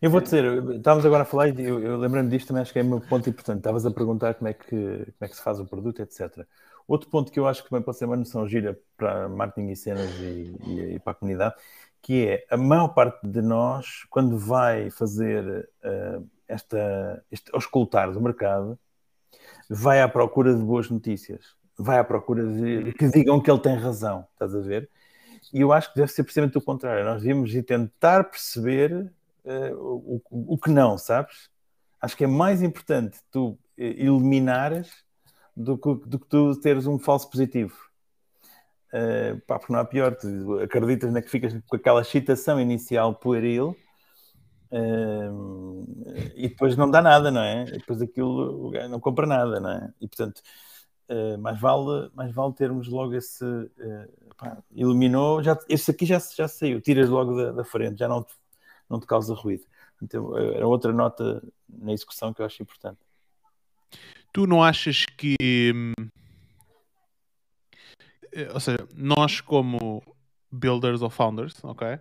Eu 0.00 0.10
vou 0.10 0.20
dizer, 0.20 0.44
estávamos 0.74 1.06
agora 1.06 1.22
a 1.22 1.26
falar 1.26 1.48
e 1.48 1.64
eu, 1.64 1.80
eu 1.80 1.96
lembrei-me 1.96 2.28
disto 2.28 2.48
também, 2.48 2.62
acho 2.62 2.72
que 2.72 2.78
é 2.78 2.82
um 2.82 3.00
ponto 3.00 3.28
importante. 3.30 3.58
Estavas 3.58 3.86
a 3.86 3.90
perguntar 3.90 4.34
como 4.34 4.48
é, 4.48 4.52
que, 4.52 4.68
como 4.68 5.16
é 5.20 5.28
que 5.28 5.36
se 5.36 5.42
faz 5.42 5.58
o 5.58 5.64
produto, 5.64 6.00
etc. 6.02 6.46
Outro 6.86 7.08
ponto 7.08 7.32
que 7.32 7.40
eu 7.40 7.46
acho 7.46 7.64
que 7.64 7.70
também 7.70 7.82
pode 7.82 7.98
ser 7.98 8.04
uma 8.04 8.16
noção 8.16 8.46
gira 8.46 8.78
para 8.96 9.28
marketing 9.28 9.70
e 9.70 9.76
cenas 9.76 10.10
e, 10.20 10.56
e, 10.66 10.94
e 10.94 10.98
para 10.98 11.12
a 11.12 11.14
comunidade, 11.14 11.54
que 12.02 12.26
é 12.26 12.46
a 12.50 12.56
maior 12.56 12.88
parte 12.88 13.26
de 13.26 13.42
nós, 13.42 14.04
quando 14.10 14.38
vai 14.38 14.90
fazer 14.90 15.68
uh, 15.82 16.28
esta, 16.46 17.24
este 17.30 17.50
auscultar 17.54 18.12
do 18.12 18.20
mercado, 18.20 18.78
vai 19.68 20.00
à 20.00 20.08
procura 20.08 20.54
de 20.54 20.62
boas 20.62 20.88
notícias, 20.90 21.56
vai 21.76 21.98
à 21.98 22.04
procura 22.04 22.46
de 22.46 22.92
que 22.92 23.08
digam 23.08 23.40
que 23.40 23.50
ele 23.50 23.60
tem 23.60 23.76
razão, 23.76 24.26
estás 24.32 24.54
a 24.54 24.60
ver? 24.60 24.88
E 25.52 25.60
eu 25.60 25.72
acho 25.72 25.92
que 25.92 25.98
deve 25.98 26.12
ser 26.12 26.22
precisamente 26.22 26.58
o 26.58 26.62
contrário. 26.62 27.04
Nós 27.04 27.22
devíamos 27.22 27.54
ir 27.54 27.62
tentar 27.62 28.24
perceber 28.24 29.12
uh, 29.46 29.76
o, 29.76 30.22
o, 30.54 30.58
que 30.58 30.70
não, 30.70 30.98
sabes? 30.98 31.48
Acho 32.00 32.16
que 32.16 32.24
é 32.24 32.26
mais 32.26 32.62
importante 32.62 33.20
tu 33.30 33.58
eh, 33.78 34.02
eliminares 34.02 34.90
do 35.56 35.78
que, 35.78 35.94
do 36.06 36.18
que 36.18 36.26
tu 36.26 36.60
teres 36.60 36.86
um 36.86 36.98
falso 36.98 37.30
positivo. 37.30 37.74
Uh, 38.92 39.40
pá, 39.46 39.58
porque 39.58 39.72
não 39.72 39.80
há 39.80 39.84
pior, 39.84 40.14
tu 40.14 40.60
acreditas 40.60 41.12
na 41.12 41.20
que 41.20 41.30
ficas 41.30 41.52
com 41.66 41.76
aquela 41.76 42.00
excitação 42.02 42.60
inicial 42.60 43.14
pueril 43.14 43.76
uh, 44.70 46.32
e 46.34 46.48
depois 46.48 46.76
não 46.76 46.90
dá 46.90 47.02
nada, 47.02 47.30
não 47.30 47.42
é? 47.42 47.64
Depois 47.64 48.00
aquilo 48.00 48.70
não 48.88 49.00
compra 49.00 49.26
nada, 49.26 49.58
não 49.60 49.70
é? 49.70 49.92
E 50.00 50.06
portanto, 50.06 50.40
uh, 51.10 51.38
mais, 51.38 51.60
vale, 51.60 52.10
mais 52.14 52.32
vale 52.32 52.54
termos 52.54 52.88
logo 52.88 53.14
esse 53.14 53.44
pá, 54.36 54.58
iluminou, 54.70 55.42
já, 55.42 55.58
esse 55.68 55.90
aqui 55.90 56.06
já, 56.06 56.18
já 56.18 56.46
saiu, 56.46 56.80
tiras 56.80 57.08
logo 57.08 57.36
da, 57.36 57.52
da 57.52 57.64
frente, 57.64 57.98
já 57.98 58.08
não 58.08 58.24
não 58.88 59.00
te 59.00 59.06
causa 59.06 59.34
ruído. 59.34 59.64
Então, 60.02 60.36
era 60.36 60.66
outra 60.66 60.92
nota 60.92 61.42
na 61.68 61.92
execução 61.92 62.32
que 62.32 62.40
eu 62.40 62.46
acho 62.46 62.62
importante. 62.62 62.98
Tu 64.32 64.46
não 64.46 64.62
achas 64.62 65.04
que. 65.16 65.72
Hum, 65.74 65.92
eh, 68.32 68.50
ou 68.52 68.60
seja, 68.60 68.86
nós, 68.94 69.40
como 69.40 70.02
builders 70.52 71.00
ou 71.00 71.08
founders, 71.08 71.54
ok? 71.64 71.98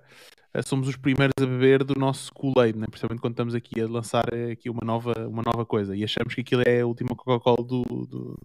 Eh, 0.53 0.61
somos 0.61 0.87
os 0.87 0.97
primeiros 0.97 1.33
a 1.39 1.45
beber 1.45 1.83
do 1.83 1.95
nosso 1.97 2.33
Kool-Aid, 2.33 2.77
né? 2.77 2.87
principalmente 2.87 3.21
quando 3.21 3.33
estamos 3.33 3.55
aqui 3.55 3.79
a 3.81 3.87
lançar 3.87 4.25
eh, 4.33 4.51
aqui 4.51 4.69
uma 4.69 4.83
nova, 4.83 5.13
uma 5.27 5.43
nova 5.43 5.65
coisa 5.65 5.95
e 5.95 6.03
achamos 6.03 6.33
que 6.35 6.41
aquilo 6.41 6.63
é 6.65 6.81
a 6.81 6.87
última 6.87 7.15
Coca-Cola 7.15 7.65
do, 7.65 7.83
do, 7.83 8.39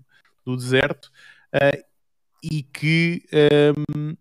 do, 0.45 0.57
deserto 0.57 1.11
uh, 1.55 1.85
e 2.43 2.62
que 2.62 3.25
um, 3.89 4.17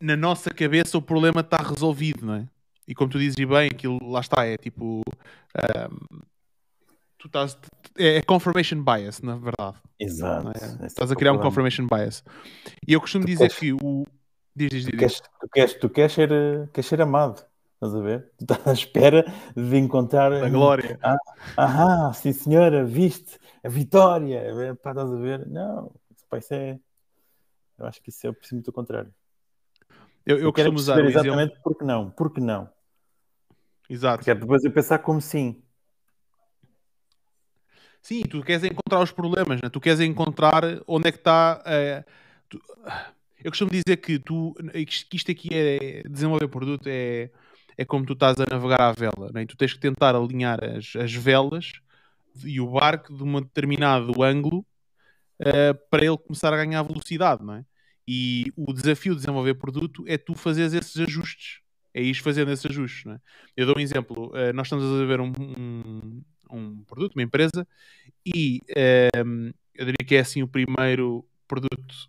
na 0.00 0.16
nossa 0.16 0.50
cabeça 0.50 0.98
o 0.98 1.02
problema 1.02 1.40
está 1.40 1.58
resolvido, 1.58 2.26
não 2.26 2.34
é? 2.34 2.46
E 2.88 2.94
como 2.94 3.10
tu 3.10 3.18
dizes 3.18 3.36
bem, 3.36 3.68
aquilo 3.72 3.98
lá 4.08 4.20
está, 4.20 4.44
é 4.44 4.56
tipo 4.56 5.02
um, 5.02 6.18
tu 7.18 7.26
estás. 7.26 7.58
É, 7.98 8.16
é 8.16 8.22
confirmation 8.22 8.82
bias, 8.82 9.20
na 9.20 9.36
verdade. 9.36 9.76
Exato. 9.98 10.52
É? 10.82 10.86
Estás 10.86 11.10
a 11.10 11.16
criar 11.16 11.32
um 11.32 11.38
confirmation 11.38 11.86
bias. 11.86 12.22
E 12.86 12.92
eu 12.92 13.00
costumo 13.00 13.24
tu 13.24 13.28
dizer 13.28 13.48
queres, 13.48 13.58
que 13.58 13.72
o. 13.72 14.06
Diz, 14.54 14.70
diz, 14.70 14.84
diz. 14.84 14.90
Tu, 14.90 14.96
queres, 14.96 15.20
tu, 15.20 15.48
queres, 15.48 15.74
tu 15.74 15.90
queres, 15.90 16.12
ser, 16.12 16.30
queres 16.72 16.86
ser 16.86 17.02
amado. 17.02 17.44
Estás 17.74 17.94
a 17.94 18.00
ver? 18.00 18.30
Tu 18.38 18.44
estás 18.44 18.66
à 18.66 18.72
espera 18.72 19.24
de 19.54 19.76
encontrar. 19.76 20.32
A 20.32 20.48
glória. 20.48 20.98
Ah, 21.56 22.12
sim 22.14 22.32
senhora, 22.32 22.84
viste 22.84 23.38
a 23.62 23.68
vitória. 23.68 24.42
Pá, 24.82 24.90
estás 24.90 25.12
a 25.12 25.16
ver? 25.16 25.46
Não, 25.46 25.92
isso 26.38 26.54
é. 26.54 26.78
Eu 27.78 27.86
acho 27.86 28.02
que 28.02 28.08
isso 28.08 28.26
é 28.26 28.32
precisamente 28.32 28.70
o 28.70 28.72
contrário. 28.72 29.12
Eu, 30.26 30.38
eu, 30.38 30.42
eu 30.44 30.52
costumo 30.52 30.76
usar 30.76 30.98
exatamente 31.04 31.52
exemplo... 31.52 31.62
porque 31.62 31.84
não. 31.84 32.10
Porque 32.10 32.40
não. 32.40 32.68
Exato. 33.88 34.18
Porque 34.18 34.30
é 34.32 34.34
depois 34.34 34.64
eu 34.64 34.72
pensar 34.72 34.98
como 34.98 35.20
sim. 35.20 35.62
Sim, 38.02 38.22
tu 38.22 38.42
queres 38.42 38.64
encontrar 38.64 39.00
os 39.00 39.12
problemas, 39.12 39.60
né? 39.60 39.68
tu 39.68 39.80
queres 39.80 40.00
encontrar 40.00 40.62
onde 40.86 41.08
é 41.08 41.12
que 41.12 41.18
está. 41.18 41.62
Uh, 41.62 42.10
tu... 42.48 42.60
Eu 43.42 43.50
costumo 43.50 43.70
dizer 43.70 43.96
que, 43.98 44.18
tu, 44.18 44.54
que 45.08 45.16
isto 45.16 45.30
aqui 45.30 45.48
é 45.52 46.02
desenvolver 46.08 46.48
produto 46.48 46.88
é, 46.88 47.30
é 47.76 47.84
como 47.84 48.04
tu 48.04 48.14
estás 48.14 48.40
a 48.40 48.44
navegar 48.50 48.80
à 48.80 48.92
vela, 48.92 49.30
né? 49.32 49.46
tu 49.46 49.56
tens 49.56 49.72
que 49.72 49.78
tentar 49.78 50.16
alinhar 50.16 50.58
as, 50.64 50.96
as 50.96 51.12
velas 51.12 51.74
e 52.44 52.60
o 52.60 52.70
barco 52.70 53.14
de 53.14 53.22
um 53.22 53.40
determinado 53.40 54.22
ângulo 54.22 54.66
uh, 55.40 55.74
para 55.90 56.04
ele 56.04 56.18
começar 56.18 56.52
a 56.52 56.56
ganhar 56.56 56.82
velocidade, 56.82 57.44
não 57.44 57.54
é? 57.54 57.64
E 58.06 58.52
o 58.56 58.72
desafio 58.72 59.14
de 59.14 59.20
desenvolver 59.20 59.54
produto 59.54 60.04
é 60.06 60.16
tu 60.16 60.34
fazeres 60.34 60.72
esses 60.72 60.96
ajustes, 60.98 61.60
é 61.92 62.02
ir 62.02 62.14
fazendo 62.14 62.50
esses 62.52 62.66
ajustes, 62.66 63.06
é? 63.06 63.18
Eu 63.56 63.66
dou 63.66 63.76
um 63.76 63.80
exemplo, 63.80 64.28
uh, 64.28 64.52
nós 64.54 64.66
estamos 64.66 64.84
a 64.84 65.04
ver 65.04 65.20
um, 65.20 65.32
um 65.38 66.22
um 66.50 66.84
produto, 66.84 67.14
uma 67.14 67.22
empresa, 67.22 67.66
e 68.24 68.60
ehm, 68.68 69.50
eu 69.74 69.84
diria 69.84 70.06
que 70.06 70.14
é 70.14 70.20
assim 70.20 70.42
o 70.42 70.48
primeiro 70.48 71.26
produto 71.46 72.08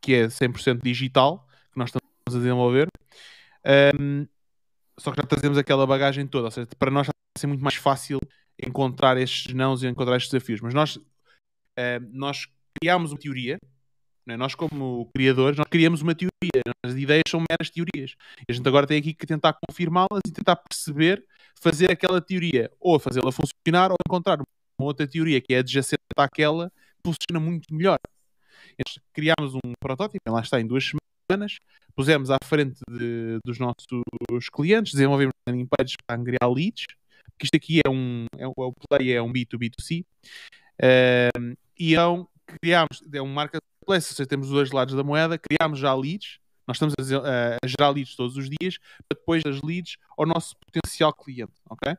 que 0.00 0.14
é 0.14 0.28
100% 0.28 0.82
digital 0.82 1.46
que 1.72 1.78
nós 1.78 1.88
estamos 1.90 2.08
a 2.28 2.38
desenvolver. 2.38 2.88
Ehm, 3.64 4.26
só 4.98 5.10
que 5.10 5.20
já 5.20 5.26
trazemos 5.26 5.58
aquela 5.58 5.86
bagagem 5.86 6.26
toda, 6.26 6.46
ou 6.46 6.50
seja, 6.50 6.68
para 6.78 6.90
nós 6.90 7.06
vai 7.06 7.14
ser 7.38 7.46
muito 7.46 7.62
mais 7.62 7.76
fácil 7.76 8.18
encontrar 8.58 9.16
estes 9.18 9.52
nãos 9.54 9.82
e 9.82 9.86
encontrar 9.86 10.16
estes 10.16 10.32
desafios. 10.32 10.60
Mas 10.60 10.72
nós, 10.72 10.96
uh, 10.96 12.00
nós 12.10 12.48
criámos 12.80 13.12
uma 13.12 13.18
teoria, 13.18 13.58
né? 14.26 14.36
nós 14.36 14.54
como 14.54 15.08
criadores, 15.14 15.56
nós 15.56 15.66
criamos 15.68 16.02
uma 16.02 16.14
teoria, 16.14 16.62
as 16.84 16.94
ideias 16.94 17.24
são 17.28 17.42
meras 17.48 17.70
teorias. 17.70 18.16
E 18.40 18.50
a 18.50 18.52
gente 18.52 18.66
agora 18.66 18.86
tem 18.86 18.98
aqui 18.98 19.14
que 19.14 19.26
tentar 19.26 19.56
confirmá-las 19.66 20.22
e 20.26 20.32
tentar 20.32 20.56
perceber 20.56 21.24
fazer 21.60 21.90
aquela 21.90 22.20
teoria 22.20 22.70
ou 22.80 22.98
fazê-la 22.98 23.30
funcionar 23.32 23.90
ou 23.90 23.96
encontrar 24.06 24.38
uma 24.78 24.86
outra 24.86 25.06
teoria 25.06 25.40
que 25.40 25.54
é 25.54 25.58
adjacente 25.58 26.02
àquela 26.16 26.70
que 26.70 27.12
funciona 27.12 27.40
muito 27.40 27.72
melhor. 27.72 27.98
Criámos 29.12 29.54
um 29.54 29.72
protótipo, 29.80 30.20
lá 30.28 30.40
está, 30.40 30.60
em 30.60 30.66
duas 30.66 30.90
semanas, 31.30 31.58
pusemos 31.94 32.30
à 32.30 32.36
frente 32.44 32.80
de, 32.90 33.38
dos 33.44 33.58
nossos 33.58 34.48
clientes, 34.52 34.92
desenvolvemos 34.92 35.32
landing 35.48 35.66
pages 35.66 35.96
para 36.06 36.18
angriar 36.18 36.50
leads, 36.50 36.84
que 37.38 37.44
isto 37.44 37.56
aqui 37.56 37.80
é 37.84 37.88
um, 37.88 38.26
é, 38.36 38.46
o 38.46 38.72
Play 38.88 39.12
é 39.12 39.22
um 39.22 39.32
B2B2C, 39.32 40.04
uh, 40.82 41.56
e 41.78 41.92
então 41.92 42.28
criámos, 42.46 43.02
é 43.12 43.22
um 43.22 43.32
marketplace, 43.32 44.10
ou 44.10 44.16
seja, 44.16 44.26
temos 44.26 44.48
os 44.48 44.52
dois 44.52 44.70
lados 44.70 44.94
da 44.94 45.02
moeda, 45.02 45.38
criámos 45.38 45.78
já 45.78 45.94
leads, 45.94 46.38
nós 46.66 46.76
estamos 46.76 46.94
a, 47.12 47.56
a, 47.62 47.66
gerar 47.66 47.90
leads 47.90 48.16
todos 48.16 48.36
os 48.36 48.48
dias 48.48 48.78
para 49.08 49.18
depois 49.18 49.42
as 49.46 49.62
leads 49.62 49.96
ao 50.16 50.26
nosso 50.26 50.56
potencial 50.56 51.12
cliente, 51.12 51.52
ok? 51.70 51.96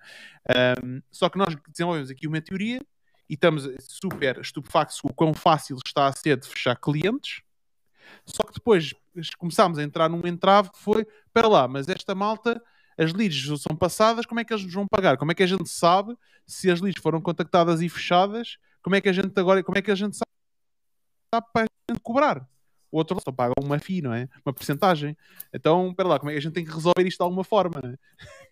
Um, 0.83 1.01
só 1.09 1.29
que 1.29 1.37
nós 1.37 1.55
desenvolvemos 1.69 2.09
aqui 2.09 2.27
uma 2.27 2.41
teoria 2.41 2.81
e 3.29 3.33
estamos 3.33 3.69
super 3.79 4.39
estupefactos 4.39 4.99
com 4.99 5.09
o 5.09 5.13
quão 5.13 5.33
fácil 5.33 5.77
está 5.85 6.07
a 6.07 6.11
ser 6.11 6.37
de 6.37 6.47
fechar 6.47 6.75
clientes. 6.75 7.41
Só 8.25 8.43
que 8.43 8.53
depois 8.53 8.93
começámos 9.37 9.77
a 9.79 9.83
entrar 9.83 10.09
num 10.09 10.25
entrave 10.25 10.71
que 10.71 10.79
foi, 10.79 11.05
para 11.33 11.47
lá, 11.47 11.67
mas 11.67 11.87
esta 11.87 12.13
malta, 12.13 12.61
as 12.97 13.13
leads 13.13 13.61
são 13.61 13.75
passadas, 13.75 14.25
como 14.25 14.39
é 14.39 14.43
que 14.43 14.53
eles 14.53 14.63
nos 14.63 14.73
vão 14.73 14.85
pagar? 14.87 15.17
Como 15.17 15.31
é 15.31 15.35
que 15.35 15.43
a 15.43 15.47
gente 15.47 15.69
sabe 15.69 16.17
se 16.45 16.69
as 16.69 16.81
leads 16.81 17.01
foram 17.01 17.21
contactadas 17.21 17.81
e 17.81 17.89
fechadas? 17.89 18.57
Como 18.81 18.95
é 18.95 19.01
que 19.01 19.09
a 19.09 19.13
gente 19.13 19.37
agora, 19.39 19.63
como 19.63 19.77
é 19.77 19.81
que 19.81 19.91
a 19.91 19.95
gente 19.95 20.15
sabe, 20.15 20.31
sabe 21.33 21.47
para 21.53 21.65
a 21.65 21.91
gente 21.91 22.01
cobrar? 22.01 22.47
o 22.91 22.97
outro 22.97 23.19
só 23.23 23.31
paga 23.31 23.53
uma 23.61 23.79
FII, 23.79 24.01
não 24.01 24.13
é? 24.13 24.29
Uma 24.45 24.53
porcentagem. 24.53 25.15
Então, 25.53 25.89
espera 25.89 26.09
lá, 26.09 26.19
como 26.19 26.29
é 26.29 26.33
que 26.33 26.39
a 26.39 26.41
gente 26.41 26.53
tem 26.53 26.65
que 26.65 26.71
resolver 26.71 27.05
isto 27.05 27.17
de 27.17 27.23
alguma 27.23 27.43
forma? 27.43 27.81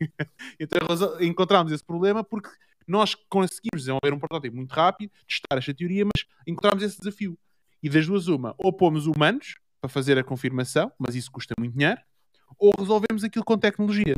É? 0.02 0.28
então, 0.60 0.80
encontramos 1.22 1.72
esse 1.72 1.84
problema 1.84 2.24
porque 2.24 2.50
nós 2.88 3.16
conseguimos 3.16 3.82
desenvolver 3.82 4.14
um 4.14 4.20
protótipo 4.20 4.56
muito 4.56 4.72
rápido, 4.72 5.12
testar 5.28 5.58
esta 5.58 5.74
teoria, 5.74 6.06
mas 6.06 6.26
encontramos 6.46 6.84
esse 6.84 7.00
desafio. 7.00 7.38
E 7.82 7.90
das 7.90 8.06
duas, 8.06 8.28
uma, 8.28 8.54
ou 8.58 8.72
pomos 8.74 9.08
humanos 9.08 9.56
para 9.80 9.90
fazer 9.90 10.18
a 10.18 10.24
confirmação, 10.24 10.92
mas 10.98 11.16
isso 11.16 11.32
custa 11.32 11.54
muito 11.58 11.74
dinheiro, 11.74 12.02
ou 12.58 12.72
resolvemos 12.78 13.24
aquilo 13.24 13.46
com 13.46 13.58
tecnologia. 13.58 14.16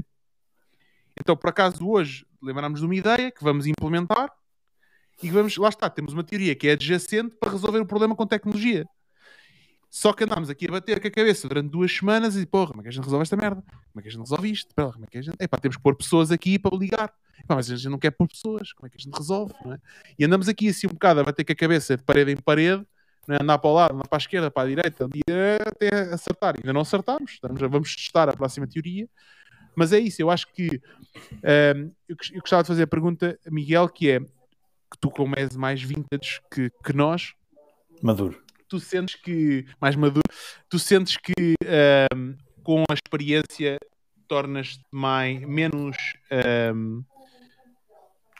Então, 1.19 1.35
por 1.35 1.49
acaso, 1.49 1.88
hoje 1.88 2.25
lembramos 2.41 2.79
de 2.79 2.85
uma 2.85 2.95
ideia 2.95 3.31
que 3.31 3.43
vamos 3.43 3.65
implementar 3.65 4.31
e 5.22 5.30
vamos, 5.31 5.57
lá 5.57 5.69
está, 5.69 5.89
temos 5.89 6.14
uma 6.14 6.23
teoria 6.23 6.56
que 6.56 6.68
é 6.68 6.72
adjacente 6.73 7.35
para 7.39 7.52
resolver 7.52 7.80
o 7.80 7.85
problema 7.85 8.15
com 8.15 8.26
tecnologia. 8.26 8.85
Só 9.89 10.14
que 10.14 10.23
andámos 10.23 10.49
aqui 10.49 10.68
a 10.68 10.72
bater 10.72 10.99
com 10.99 11.07
a 11.07 11.11
cabeça 11.11 11.48
durante 11.48 11.69
duas 11.72 11.91
semanas 11.91 12.35
e 12.35 12.45
porra, 12.45 12.68
como 12.68 12.81
é 12.81 12.84
que 12.84 12.89
a 12.89 12.91
gente 12.91 13.03
resolve 13.06 13.23
esta 13.23 13.38
merda? 13.38 13.61
Como 13.61 13.99
é 13.99 14.02
que 14.02 14.10
a 14.10 14.11
gente 14.11 14.22
resolve 14.22 14.52
isto? 14.52 14.76
Pera, 14.76 14.91
como 14.91 15.06
é 15.06 15.07
que 15.07 15.18
a 15.18 15.22
gente... 15.22 15.35
Epá, 15.39 15.57
temos 15.57 15.77
que 15.77 15.84
pôr 15.84 15.95
pessoas 15.95 16.31
aqui 16.31 16.60
para 16.60 16.76
ligar. 16.77 17.11
Epá, 17.39 17.56
mas 17.56 17.72
a 17.72 17.76
gente 17.76 17.89
não 17.89 17.98
quer 17.98 18.11
pôr 18.11 18.27
pessoas, 18.27 18.73
como 18.73 18.88
é 18.88 18.89
que 18.89 18.98
a 18.98 18.99
gente 18.99 19.18
resolve? 19.18 19.53
É? 19.65 19.80
E 20.19 20.26
andamos 20.26 20.49
aqui 20.49 20.69
assim 20.69 20.88
um 20.88 20.91
bocado 20.91 21.22
a 21.22 21.23
bater 21.23 21.45
com 21.45 21.53
a 21.53 21.56
cabeça 21.56 21.95
de 21.95 22.03
parede 22.03 22.31
em 22.31 22.35
parede, 22.35 22.85
é? 23.30 23.41
andar 23.41 23.57
para 23.57 23.69
o 23.69 23.73
lado, 23.73 23.95
andar 23.95 24.07
para 24.07 24.18
a 24.18 24.19
esquerda, 24.19 24.52
para 24.52 24.64
a 24.64 24.68
direita, 24.68 25.10
até 25.65 26.14
acertar. 26.14 26.56
Ainda 26.57 26.73
não 26.73 26.81
acertamos, 26.81 27.31
Estamos, 27.31 27.60
vamos 27.60 27.95
testar 27.95 28.30
a 28.30 28.34
próxima 28.34 28.68
teoria. 28.68 29.07
Mas 29.73 29.94
é 29.94 29.99
isso, 29.99 30.22
eu 30.22 30.30
acho 30.30 30.52
que 30.53 30.81
um, 31.34 31.91
eu, 32.10 32.15
eu 32.34 32.41
gostava 32.41 32.64
de 32.64 32.68
fazer 32.68 32.84
a 32.84 32.88
pergunta, 32.88 33.39
Miguel, 33.45 33.88
que 33.88 34.10
é 34.10 34.19
que 34.91 34.97
tu 34.99 35.09
como 35.09 35.35
és 35.38 35.55
mais 35.55 35.81
vintage 35.81 36.41
que, 36.51 36.72
que 36.84 36.93
nós, 36.93 37.34
Maduro 38.01 38.41
tu 38.68 38.80
sentes 38.80 39.15
que, 39.15 39.65
mais 39.80 39.95
maduro, 39.95 40.22
tu 40.69 40.77
sentes 40.77 41.18
que 41.18 41.55
um, 42.14 42.35
com 42.64 42.84
a 42.89 42.93
experiência 42.93 43.77
tornas-te 44.27 44.84
mais, 44.91 45.39
menos. 45.41 45.97
Um, 46.76 47.03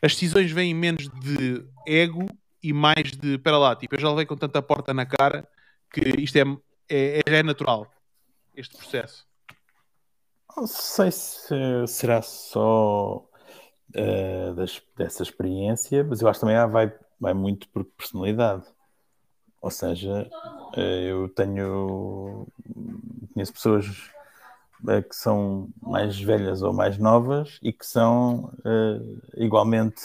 as 0.02 0.14
decisões 0.14 0.52
vêm 0.52 0.74
menos 0.74 1.10
de 1.10 1.65
ego 1.88 2.28
e 2.61 2.74
mais 2.74 3.11
de. 3.11 3.36
Espera 3.36 3.57
lá, 3.57 3.76
tipo, 3.76 3.95
eu 3.95 3.99
já 3.99 4.10
levei 4.10 4.26
com 4.26 4.36
tanta 4.36 4.61
porta 4.61 4.94
na 4.94 5.06
cara 5.06 5.48
que 5.91 6.02
isto 6.22 6.36
é, 6.36 6.44
é, 6.90 7.19
é, 7.26 7.36
é 7.38 7.44
natural, 7.44 7.90
este 8.56 8.78
processo. 8.78 9.26
Não 10.56 10.68
sei 10.68 11.11
se 11.11 11.88
será 11.88 12.22
só 12.22 13.27
uh, 13.95 14.53
das, 14.55 14.81
dessa 14.95 15.23
experiência, 15.23 16.03
mas 16.03 16.22
eu 16.22 16.27
acho 16.27 16.39
também 16.39 16.55
vai, 16.68 16.93
vai 17.19 17.34
muito 17.34 17.68
por 17.69 17.84
personalidade. 17.84 18.64
Ou 19.61 19.72
seja, 19.72 20.30
eh, 20.76 21.09
eu 21.09 21.30
tenho 21.30 22.47
conheço 23.34 23.53
pessoas 23.53 23.85
eh, 24.88 25.01
que 25.01 25.15
são 25.15 25.69
mais 25.81 26.19
velhas 26.19 26.61
ou 26.61 26.73
mais 26.73 26.97
novas 26.97 27.59
e 27.61 27.73
que 27.73 27.85
são 27.85 28.53
uh, 28.59 29.22
igualmente 29.35 30.01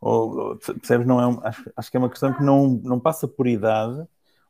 ou, 0.00 0.56
percebes? 0.56 1.06
Não 1.06 1.20
é 1.20 1.26
um, 1.26 1.40
acho, 1.44 1.70
acho 1.76 1.90
que 1.90 1.96
é 1.96 2.00
uma 2.00 2.10
questão 2.10 2.32
que 2.32 2.42
não, 2.42 2.68
não 2.68 3.00
passa 3.00 3.26
por 3.28 3.46
idade 3.46 4.06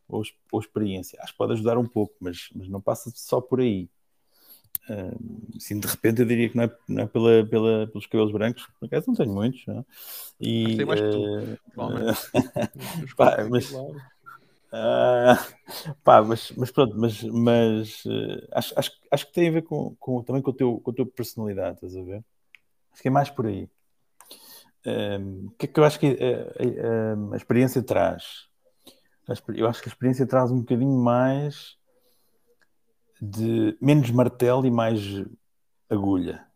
ou, 0.08 0.22
ou 0.52 0.60
experiência. 0.60 1.18
Acho 1.22 1.32
que 1.32 1.38
pode 1.38 1.52
ajudar 1.54 1.78
um 1.78 1.86
pouco, 1.86 2.14
mas, 2.20 2.48
mas 2.54 2.68
não 2.68 2.80
passa 2.80 3.10
só 3.14 3.40
por 3.40 3.60
aí. 3.60 3.88
Assim, 5.56 5.78
de 5.78 5.86
repente 5.86 6.20
eu 6.20 6.26
diria 6.26 6.48
que 6.48 6.56
não 6.56 6.64
é, 6.64 6.76
não 6.88 7.02
é 7.04 7.06
pela, 7.06 7.46
pela, 7.46 7.86
pelos 7.86 8.06
cabelos 8.06 8.32
brancos, 8.32 8.66
por 8.78 8.86
acaso 8.86 9.06
não 9.08 9.14
tenho 9.14 9.32
muitos, 9.32 9.64
não? 9.66 9.78
É? 9.78 9.84
E, 10.40 10.76
tem 10.76 10.86
mais 10.86 11.00
que 11.00 11.10
tu, 11.10 11.58
pá, 13.16 13.46
mas, 13.48 13.70
uh, 13.72 13.94
pá, 16.02 16.22
mas, 16.22 16.52
mas 16.56 16.70
pronto, 16.72 16.96
mas, 16.98 17.22
mas 17.22 18.04
uh, 18.04 18.48
acho, 18.52 18.76
acho, 18.76 18.92
acho 19.12 19.26
que 19.26 19.32
tem 19.32 19.48
a 19.48 19.52
ver 19.52 19.62
com, 19.62 19.94
com, 20.00 20.22
também 20.24 20.42
com, 20.42 20.50
o 20.50 20.54
teu, 20.54 20.80
com 20.80 20.90
a 20.90 20.94
tua 20.94 21.06
personalidade, 21.06 21.76
estás 21.76 21.96
a 21.96 22.02
ver? 22.02 22.24
Acho 22.92 23.02
que 23.02 23.08
é 23.08 23.12
mais 23.12 23.30
por 23.30 23.46
aí. 23.46 23.68
O 25.46 25.50
que 25.58 25.66
é 25.66 25.68
que 25.68 25.78
eu 25.78 25.84
acho 25.84 26.00
que 26.00 26.06
a, 26.06 26.10
a, 26.10 27.34
a 27.34 27.36
experiência 27.36 27.82
traz? 27.82 28.48
Eu 29.54 29.68
acho 29.68 29.82
que 29.82 29.88
a 29.88 29.92
experiência 29.92 30.26
traz 30.26 30.50
um 30.50 30.60
bocadinho 30.60 30.98
mais 30.98 31.78
de 33.20 33.76
menos 33.80 34.10
martelo 34.10 34.66
e 34.66 34.70
mais 34.70 35.00
agulha. 35.88 36.46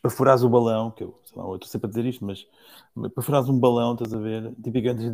Para 0.00 0.10
furares 0.10 0.42
o 0.42 0.48
balão, 0.48 0.90
que 0.90 1.04
eu, 1.04 1.18
lá, 1.34 1.44
eu 1.44 1.54
estou 1.54 1.68
sempre 1.68 1.86
a 1.86 1.88
dizer 1.88 2.04
isto, 2.04 2.24
mas 2.24 2.46
para 3.12 3.22
furares 3.22 3.48
um 3.48 3.58
balão, 3.58 3.94
estás 3.94 4.12
a 4.12 4.18
ver? 4.18 4.52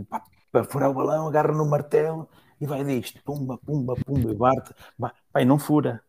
Pá, 0.08 0.24
para 0.50 0.64
furar 0.64 0.90
o 0.90 0.94
balão, 0.94 1.28
agarra 1.28 1.52
no 1.52 1.66
martelo 1.66 2.28
e 2.60 2.66
vai 2.66 2.84
disto, 2.84 3.22
pumba, 3.22 3.58
pumba, 3.58 3.94
pumba, 3.94 4.30
e 4.30 4.34
bate, 4.34 4.74
pai, 5.32 5.44
não 5.44 5.58
fura. 5.58 6.02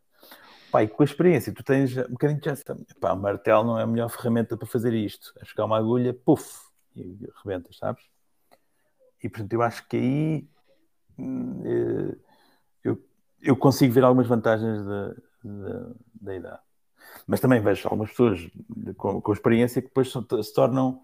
Pai, 0.71 0.87
com 0.87 1.03
a 1.03 1.05
experiência, 1.05 1.53
tu 1.53 1.63
tens 1.63 1.95
um 1.97 2.11
bocadinho 2.11 2.39
de 2.39 2.49
já 2.49 2.55
pá, 2.99 3.13
martelo 3.15 3.65
não 3.65 3.77
é 3.77 3.83
a 3.83 3.87
melhor 3.87 4.09
ferramenta 4.09 4.55
para 4.55 4.67
fazer 4.67 4.93
isto. 4.93 5.33
É 5.39 5.45
chegar 5.45 5.65
uma 5.65 5.77
agulha, 5.77 6.13
puf, 6.13 6.61
e 6.95 7.17
rebentas, 7.43 7.77
sabes? 7.77 8.03
E 9.21 9.29
portanto, 9.29 9.53
eu 9.53 9.61
acho 9.61 9.87
que 9.87 9.97
aí 9.97 10.49
hum, 11.17 11.61
eh, 11.65 12.30
eu, 13.41 13.55
consigo 13.55 13.93
ver 13.93 14.03
algumas 14.03 14.27
vantagens 14.27 14.85
da, 14.85 15.07
da, 15.43 15.89
da 16.21 16.35
idade. 16.35 16.59
Mas 17.27 17.39
também 17.39 17.61
vejo 17.61 17.87
algumas 17.87 18.09
pessoas 18.09 18.47
com, 18.97 19.21
com 19.21 19.33
experiência 19.33 19.81
que 19.81 19.87
depois 19.87 20.11
se 20.11 20.53
tornam 20.53 21.01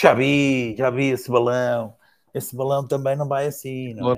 já 0.00 0.12
vi, 0.12 0.76
já 0.76 0.90
vi 0.90 1.06
esse 1.06 1.30
balão, 1.30 1.94
esse 2.34 2.54
balão 2.54 2.86
também 2.86 3.16
não 3.16 3.26
vai 3.26 3.46
assim, 3.46 3.94
não, 3.94 4.12
é? 4.12 4.16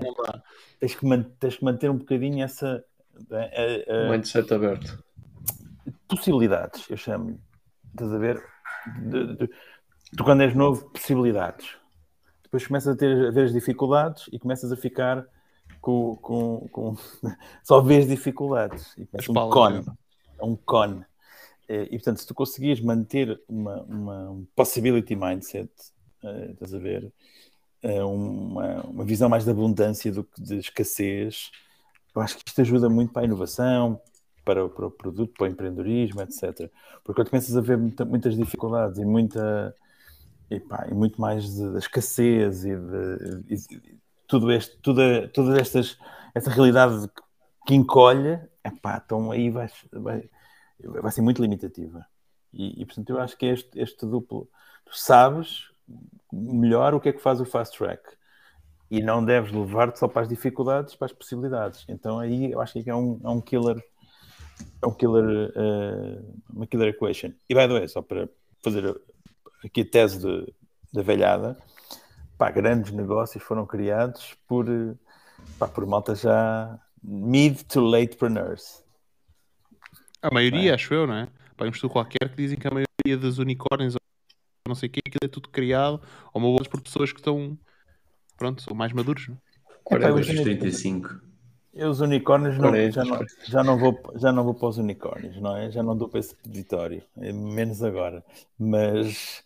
Tens, 0.81 0.95
que 0.97 1.25
tens 1.39 1.57
que 1.57 1.65
manter 1.65 1.91
um 1.91 1.99
bocadinho 1.99 2.45
essa 2.45 2.85
a, 3.31 4.07
a, 4.07 4.11
mindset 4.11 4.53
aberto. 4.53 5.03
Possibilidades, 6.09 6.89
eu 6.91 6.97
chamo-lhe. 6.97 7.39
Estás 7.93 8.13
a 8.13 8.19
ver? 8.19 8.43
De, 9.07 9.37
de, 9.37 9.51
tu 10.17 10.25
quando 10.25 10.43
és 10.43 10.55
novo, 10.55 10.91
possibilidades 10.91 11.77
depois 12.55 12.69
começas 12.69 12.95
a 12.95 12.97
ter 12.97 13.27
a 13.27 13.31
ver 13.33 13.47
as 13.47 13.53
dificuldades 13.53 14.27
e 14.31 14.39
começas 14.39 14.71
a 14.71 14.77
ficar 14.77 15.27
com, 15.85 16.17
com, 16.17 16.69
com... 16.73 16.97
só 17.63 17.83
vês 17.83 18.09
dificuldades 18.09 18.97
e 18.97 19.07
um 19.31 19.51
cone, 19.51 19.85
é 20.39 20.43
um 20.43 20.57
cone. 20.57 21.05
E 21.69 21.91
portanto, 21.91 22.21
se 22.21 22.27
tu 22.27 22.33
conseguires 22.35 22.81
manter 22.81 23.39
uma, 23.47 23.83
uma 23.83 24.43
possibility 24.57 25.15
mindset, 25.15 25.71
uh, 26.23 26.53
estás 26.53 26.73
a 26.73 26.79
ver, 26.79 27.13
uh, 27.83 28.07
uma, 28.07 28.81
uma 28.83 29.05
visão 29.05 29.29
mais 29.29 29.45
de 29.45 29.51
abundância 29.51 30.11
do 30.11 30.25
que 30.25 30.43
de 30.43 30.57
escassez, 30.57 31.51
eu 32.15 32.23
acho 32.23 32.39
que 32.39 32.45
isto 32.47 32.63
ajuda 32.63 32.89
muito 32.89 33.13
para 33.13 33.21
a 33.21 33.27
inovação, 33.27 34.01
para, 34.43 34.67
para 34.67 34.87
o 34.87 34.91
produto, 34.91 35.35
para 35.37 35.45
o 35.45 35.51
empreendedorismo, 35.51 36.23
etc. 36.23 36.71
Porque 37.03 37.21
quando 37.21 37.29
começas 37.29 37.57
a 37.57 37.61
ver 37.61 37.77
muita, 37.77 38.07
muitas 38.07 38.37
dificuldades 38.37 38.99
e 38.99 39.05
muita 39.05 39.75
e, 40.51 40.61
pá, 40.61 40.87
e 40.91 40.95
muito 40.95 41.21
mais 41.21 41.59
da 41.59 41.79
escassez 41.79 42.65
e 42.65 42.75
de, 42.75 43.55
e, 43.55 44.04
tudo 44.35 44.51
este, 44.51 44.77
toda, 44.79 45.29
todas 45.29 45.59
estas 45.59 45.97
essa 46.35 46.51
realidade 46.51 47.09
que 47.65 47.75
encolhe, 47.75 48.41
epá, 48.65 49.01
então 49.05 49.31
aí 49.31 49.49
vai, 49.49 49.69
vai, 49.93 50.29
vai 50.81 51.13
ser 51.13 51.23
muito 51.23 51.41
limitativa. 51.41 52.05
E, 52.53 52.83
e, 52.83 52.85
portanto 52.85 53.11
eu 53.11 53.21
acho 53.21 53.37
que 53.37 53.47
este, 53.47 53.79
este 53.79 54.05
duplo, 54.05 54.49
tu 54.85 54.97
sabes 54.97 55.71
melhor 56.33 56.95
o 56.95 57.01
que 57.01 57.11
é 57.11 57.13
que 57.13 57.23
faz 57.23 57.41
o 57.41 57.45
fast 57.45 57.79
track 57.79 58.03
e 58.91 59.01
não 59.01 59.25
deves 59.25 59.53
levar-te 59.53 59.99
só 59.99 60.09
para 60.09 60.23
as 60.23 60.29
dificuldades, 60.29 60.97
para 60.97 61.07
as 61.07 61.13
possibilidades. 61.13 61.85
Então 61.89 62.19
aí 62.19 62.51
eu 62.51 62.61
acho 62.61 62.73
que 62.83 62.91
é 62.91 62.95
um, 62.95 63.21
é 63.23 63.29
um 63.29 63.41
killer, 63.41 63.81
é 64.83 64.87
um 64.87 64.93
killer, 64.93 65.53
uh, 65.57 66.43
uma 66.53 66.67
killer 66.67 66.89
equation. 66.89 67.33
E 67.49 67.55
by 67.55 67.69
the 67.69 67.75
way, 67.75 67.89
só 67.89 68.03
para 68.03 68.29
fazer 68.63 69.01
aqui 69.65 69.83
a 69.83 69.91
tese 69.91 70.19
da 70.93 71.03
velhada, 71.03 71.57
pá, 72.39 72.51
grandes 72.51 72.93
negócios 72.93 73.43
foram 73.43 73.67
criados 73.67 74.35
por, 74.47 74.67
pá, 75.59 75.69
por 75.69 75.87
malta 75.87 76.15
já 76.15 76.79
mid 77.03 77.63
to 77.63 77.81
latepreneurs. 77.81 78.83
A 80.23 80.33
maioria, 80.33 80.71
é. 80.71 80.75
acho 80.75 80.95
eu, 80.95 81.07
não 81.07 81.15
é? 81.15 81.29
Pá, 81.57 81.67
um 81.67 81.71
estudo 81.71 81.93
qualquer 81.93 82.29
que 82.31 82.37
dizem 82.37 82.59
que 82.59 82.67
a 82.67 82.71
maioria 82.71 83.21
dos 83.21 83.39
unicórnios, 83.39 83.95
não 84.67 84.75
sei 84.75 84.89
o 84.89 84.93
que, 84.93 85.01
aquilo 85.07 85.25
é 85.25 85.29
tudo 85.29 85.49
criado, 85.49 86.01
ou 86.33 86.43
uma 86.43 86.65
por 86.65 86.81
pessoas 86.81 87.13
que 87.13 87.21
estão, 87.21 87.59
pronto, 88.37 88.63
são 88.63 88.75
mais 88.75 88.93
maduros. 88.93 89.29
Não? 89.29 89.39
É, 89.91 89.99
pá, 89.99 90.11
os 90.11 90.27
35. 90.27 91.21
Eu 91.75 91.91
os 91.91 92.01
unicórnios 92.01 92.57
não, 92.57 92.73
já, 92.91 93.05
não, 93.05 93.19
já, 93.45 93.65
não 93.65 93.77
vou, 93.77 94.01
já 94.15 94.33
não 94.33 94.45
vou 94.45 94.55
para 94.55 94.69
os 94.69 94.79
unicórnios, 94.79 95.41
não 95.41 95.57
é? 95.57 95.73
Já 95.73 95.83
não 95.83 95.97
dou 95.97 96.09
para 96.09 96.21
esse 96.21 96.35
peditório, 96.37 97.03
é 97.19 97.33
menos 97.33 97.83
agora. 97.83 98.25
Mas 98.57 99.44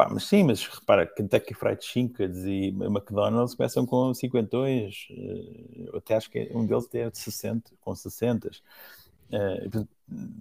Pá, 0.00 0.08
mas 0.10 0.24
sim, 0.24 0.44
mas 0.44 0.66
repara, 0.66 1.06
Kentucky 1.06 1.52
Fried 1.52 1.84
Chickens 1.84 2.38
e 2.46 2.68
McDonald's 2.68 3.54
começam 3.54 3.84
com 3.84 4.14
52, 4.14 5.08
uh, 5.10 5.98
até 5.98 6.16
acho 6.16 6.30
que 6.30 6.50
um 6.54 6.64
deles 6.64 6.88
é 6.94 7.10
de 7.10 7.18
60, 7.18 7.72
com 7.82 7.94
60. 7.94 8.48
Uh, 8.48 8.50
eh, 9.30 9.68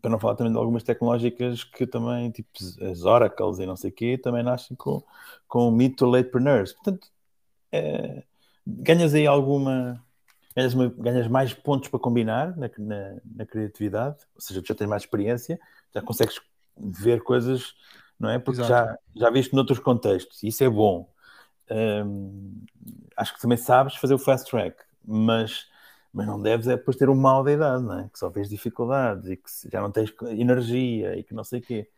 para 0.02 0.12
não 0.12 0.18
falar 0.18 0.36
também 0.36 0.54
de 0.54 0.58
algumas 0.58 0.82
tecnológicas 0.82 1.66
que 1.66 1.86
também, 1.86 2.32
tipo 2.32 2.48
as 2.90 3.04
Oracles 3.04 3.60
e 3.60 3.66
não 3.66 3.76
sei 3.76 3.90
o 3.90 3.94
quê, 3.94 4.18
também 4.18 4.44
nascem 4.44 4.78
com, 4.78 5.04
com 5.46 5.70
mid 5.72 5.94
to 5.94 6.06
latepreneurs. 6.06 6.72
Portanto, 6.72 7.10
uh, 7.74 8.24
ganhas 8.66 9.14
aí 9.14 9.28
alguma. 9.28 10.02
Ganhas, 10.56 10.74
uma, 10.74 10.88
ganhas, 10.88 11.28
mais 11.28 11.54
pontos 11.54 11.90
para 11.90 12.00
combinar 12.00 12.56
na, 12.56 12.72
na, 12.78 13.18
na 13.36 13.46
criatividade, 13.46 14.20
ou 14.34 14.40
seja, 14.40 14.64
já 14.66 14.74
tens 14.74 14.88
mais 14.88 15.04
experiência, 15.04 15.60
já 15.94 16.02
consegues 16.02 16.40
ver 16.78 17.22
coisas 17.22 17.74
não 18.20 18.30
é? 18.30 18.38
Porque 18.38 18.62
já, 18.64 18.98
já 19.16 19.30
viste 19.30 19.56
noutros 19.56 19.80
contextos, 19.80 20.44
e 20.44 20.48
isso 20.48 20.64
é 20.64 20.70
bom. 20.70 21.10
Um, 21.72 22.64
acho 23.16 23.34
que 23.34 23.42
também 23.42 23.58
sabes 23.58 23.96
fazer 23.96 24.14
o 24.14 24.20
fast 24.20 24.50
track, 24.50 24.76
mas, 25.06 25.68
mas 26.12 26.28
não 26.28 26.42
deves 26.42 26.68
é 26.68 26.76
depois 26.76 26.98
ter 26.98 27.10
um 27.10 27.16
mal 27.16 27.44
da 27.44 27.52
idade, 27.52 27.84
não 27.84 28.00
é? 28.00 28.10
Que 28.12 28.20
só 28.20 28.30
vês 28.30 28.50
dificuldades 28.50 29.30
e 29.30 29.38
que 29.38 29.50
já 29.72 29.80
não 29.82 29.92
tens 29.92 30.14
energia 30.32 31.18
e 31.18 31.24
que 31.24 31.34
não 31.34 31.44
sei 31.44 31.60
o 31.60 31.62
quê. 31.64 31.90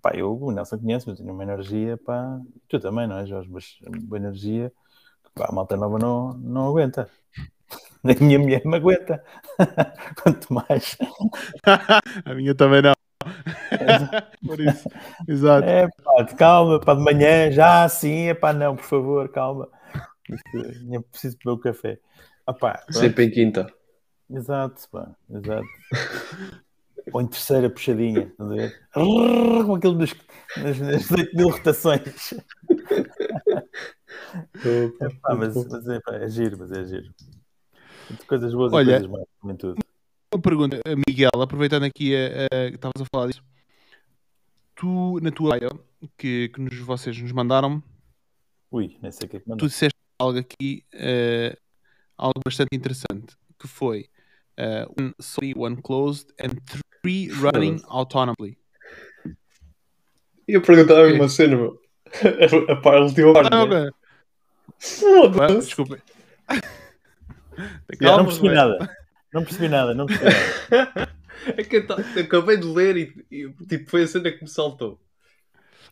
Pá, 0.00 0.12
eu, 0.14 0.36
o 0.36 0.52
Nelson 0.52 0.78
conhece, 0.78 1.08
mas 1.08 1.18
tenho 1.18 1.32
uma 1.32 1.42
energia, 1.42 1.96
pá, 1.96 2.38
tu 2.68 2.78
também, 2.78 3.06
não 3.06 3.18
é, 3.18 3.26
Jorge? 3.26 3.48
Mas 3.50 3.78
uma 3.86 4.16
energia 4.16 4.70
que 5.24 5.30
pá, 5.34 5.46
a 5.48 5.52
malta 5.52 5.76
nova 5.76 5.98
não, 5.98 6.34
não 6.34 6.68
aguenta. 6.68 7.08
Nem 8.04 8.16
a 8.16 8.20
minha 8.20 8.38
mulher 8.38 8.62
me 8.64 8.76
aguenta. 8.76 9.24
Quanto 10.22 10.52
mais. 10.52 10.96
a 12.24 12.34
minha 12.34 12.54
também 12.54 12.82
não. 12.82 13.05
por 14.46 14.60
isso, 14.60 14.88
exato. 15.26 15.66
É, 15.66 15.88
pá, 15.88 16.24
calma, 16.36 16.80
pá, 16.80 16.94
de 16.94 17.02
manhã, 17.02 17.50
já 17.50 17.88
sim, 17.88 18.28
é 18.28 18.34
pá, 18.34 18.52
não, 18.52 18.76
por 18.76 18.84
favor, 18.84 19.28
calma. 19.28 19.68
Eu 20.90 21.02
preciso 21.02 21.36
beber 21.38 21.50
o 21.50 21.58
café. 21.58 21.98
Ah, 22.46 22.52
pá, 22.52 22.84
Sempre 22.90 23.24
em 23.24 23.30
quinta. 23.30 23.72
Exato, 24.30 24.88
pá, 24.90 25.14
exato. 25.30 25.66
Ou 27.12 27.20
em 27.20 27.26
terceira 27.26 27.70
puxadinha? 27.70 28.32
Com 28.92 29.74
aquilo 29.74 29.94
dos, 29.94 30.14
nas, 30.56 30.78
nas 30.78 31.10
8 31.10 31.36
mil 31.36 31.48
rotações. 31.48 32.34
é, 34.64 35.08
pá, 35.22 35.34
mas, 35.36 35.54
mas 35.54 35.88
é, 35.88 36.00
pá, 36.00 36.16
é 36.16 36.28
giro, 36.28 36.56
mas 36.58 36.72
é 36.72 36.84
giro. 36.84 37.14
Coisas 38.26 38.52
boas 38.52 38.72
Olha, 38.72 38.82
e 38.82 38.86
coisas 38.86 39.06
más, 39.06 39.24
também 39.40 39.56
tudo. 39.56 39.85
Uma 40.36 40.42
pergunta, 40.42 40.78
Miguel, 41.08 41.30
aproveitando 41.40 41.84
aqui 41.84 42.10
que 42.10 42.74
estavas 42.74 43.00
a 43.00 43.06
falar 43.10 43.28
disso, 43.28 43.42
tu 44.74 45.18
na 45.22 45.30
tua 45.30 45.58
bio 45.58 45.70
que, 46.18 46.50
que 46.50 46.60
nos, 46.60 46.78
vocês 46.80 47.18
nos 47.18 47.32
mandaram, 47.32 47.82
Ui, 48.70 48.98
nem 49.00 49.10
sei 49.10 49.26
o 49.26 49.30
que 49.30 49.38
é 49.38 49.40
que 49.40 49.56
tu 49.56 49.66
disseste 49.66 49.98
algo 50.18 50.38
aqui, 50.38 50.84
uh, 50.92 51.56
algo 52.18 52.38
bastante 52.44 52.76
interessante, 52.76 53.34
que 53.58 53.66
foi 53.66 54.10
uh, 54.58 54.92
one 55.00 55.14
sorry, 55.18 55.54
one 55.56 55.80
closed 55.80 56.26
and 56.38 56.50
three 57.00 57.30
running 57.40 57.80
autonomously. 57.88 58.58
Eu 60.46 60.60
perguntava 60.60 61.00
okay. 61.00 61.14
uma 61.14 61.30
cena, 61.30 61.56
meu. 61.56 61.80
A, 62.12 62.90
a, 62.90 62.94
a 62.94 63.00
última 63.00 63.32
parte. 63.32 63.54
Ah, 63.54 63.66
né? 63.66 63.90
okay. 65.24 65.56
Desculpa. 65.56 65.98
Calma, 67.98 68.18
não 68.18 68.26
percebi 68.26 68.50
nada. 68.50 68.96
Não 69.36 69.44
percebi 69.44 69.68
nada, 69.68 69.92
não 69.92 70.06
percebi 70.06 70.30
nada. 70.70 71.10
é 71.58 71.62
que 71.62 71.76
eu, 71.76 72.22
acabei 72.24 72.56
de 72.56 72.64
ler 72.64 72.96
e, 72.96 73.26
e, 73.30 73.66
tipo, 73.66 73.90
foi 73.90 74.04
a 74.04 74.08
cena 74.08 74.32
que 74.32 74.42
me 74.42 74.48
saltou. 74.48 74.98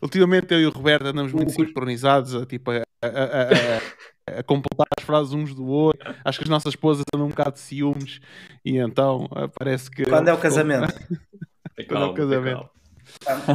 ultimamente 0.01 0.51
eu 0.51 0.61
e 0.61 0.65
o 0.65 0.71
Roberto 0.71 1.05
andamos 1.05 1.31
muito 1.31 1.51
sincronizados, 1.51 2.33
a, 2.33 2.43
tipo, 2.43 2.71
a, 2.71 2.77
a, 3.03 3.07
a, 3.07 4.39
a, 4.39 4.43
completar 4.43 4.87
as 4.97 5.05
frases 5.05 5.31
uns 5.31 5.53
do 5.53 5.63
outro. 5.67 6.11
Acho 6.25 6.39
que 6.39 6.45
as 6.45 6.49
nossas 6.49 6.73
esposas 6.73 7.05
andam 7.13 7.27
um 7.27 7.29
bocado 7.29 7.51
de 7.51 7.59
ciúmes 7.59 8.19
e 8.65 8.77
então 8.77 9.29
parece 9.59 9.91
que. 9.91 10.05
Quando 10.05 10.27
é 10.27 10.33
o 10.33 10.39
casamento? 10.39 10.91
Quando 11.87 12.03
é 12.03 12.07
o 12.07 12.13
casamento. 12.15 12.69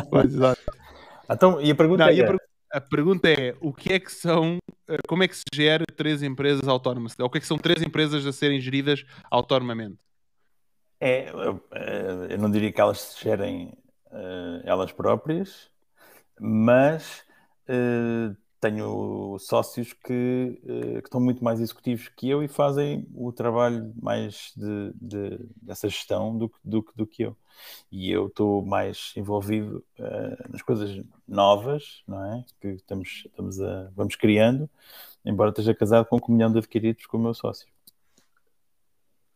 Pois, 0.09 0.33
exato. 0.33 0.61
Então, 1.29 1.61
e 1.61 1.69
a 1.69 1.75
pergunta 1.75 2.05
Não, 2.05 2.13
é... 2.13 2.15
e 2.15 2.23
a, 2.23 2.27
per- 2.29 2.39
a 2.73 2.81
pergunta 2.81 3.29
é: 3.29 3.55
o 3.61 3.73
que 3.73 3.93
é 3.93 3.99
que 3.99 4.13
são, 4.13 4.59
eh, 4.89 4.99
como 5.09 5.23
é 5.23 5.29
que 5.29 5.37
se 5.37 5.45
gera 5.53 5.85
três 5.97 6.23
empresas 6.23 6.67
autónomas? 6.69 7.15
Ou 7.19 7.27
o 7.27 7.31
que 7.31 7.39
é 7.39 7.41
que 7.41 7.47
são 7.47 7.59
três 7.59 7.83
empresas 7.83 8.25
a 8.27 8.33
serem 8.33 8.61
geridas 8.61 9.05
autonomamente? 9.31 9.99
É, 11.01 11.31
eu, 11.31 11.65
eh, 11.73 12.27
eu 12.31 12.39
não 12.39 12.51
diria 12.51 12.71
que 12.73 12.81
elas 12.81 12.99
se 13.01 13.25
gerem 13.25 13.73
eh, 14.13 14.63
elas 14.65 14.93
próprias, 14.93 15.71
mas 16.39 17.25
tenho 18.61 19.39
sócios 19.39 19.93
que, 19.95 20.61
eh, 20.67 21.01
que 21.01 21.07
estão 21.09 21.21
muito 21.21 21.43
mais 21.43 21.61
executivos 21.61 22.09
que 22.11 22.29
eu 22.29 22.43
e 22.43 22.49
fazem 22.49 23.07
o 23.15 23.33
trabalho 23.33 23.93
mais 24.01 24.53
de, 24.57 24.93
de- 24.95 25.39
dessa 25.63 25.89
gestão 25.89 26.37
do, 26.37 26.49
que- 26.51 26.59
do, 26.63 26.87
do 26.95 27.07
que 27.07 27.23
eu. 27.23 27.37
E 27.91 28.11
eu 28.11 28.27
estou 28.27 28.65
mais 28.65 29.13
envolvido 29.17 29.83
eh, 29.99 30.47
nas 30.51 30.61
coisas 30.63 31.03
novas, 31.27 32.03
não 32.07 32.23
é? 32.25 32.45
Que 32.61 32.69
estamos, 32.69 33.23
estamos 33.27 33.61
a, 33.61 33.91
vamos 33.97 34.15
criando, 34.17 34.69
embora 35.25 35.51
esteja 35.51 35.75
casado 35.75 36.05
com 36.07 36.19
comunhão 36.21 36.53
de 36.53 36.59
adquiridos 36.59 37.07
com 37.07 37.17
o 37.17 37.21
meu 37.21 37.33
sócio. 37.35 37.67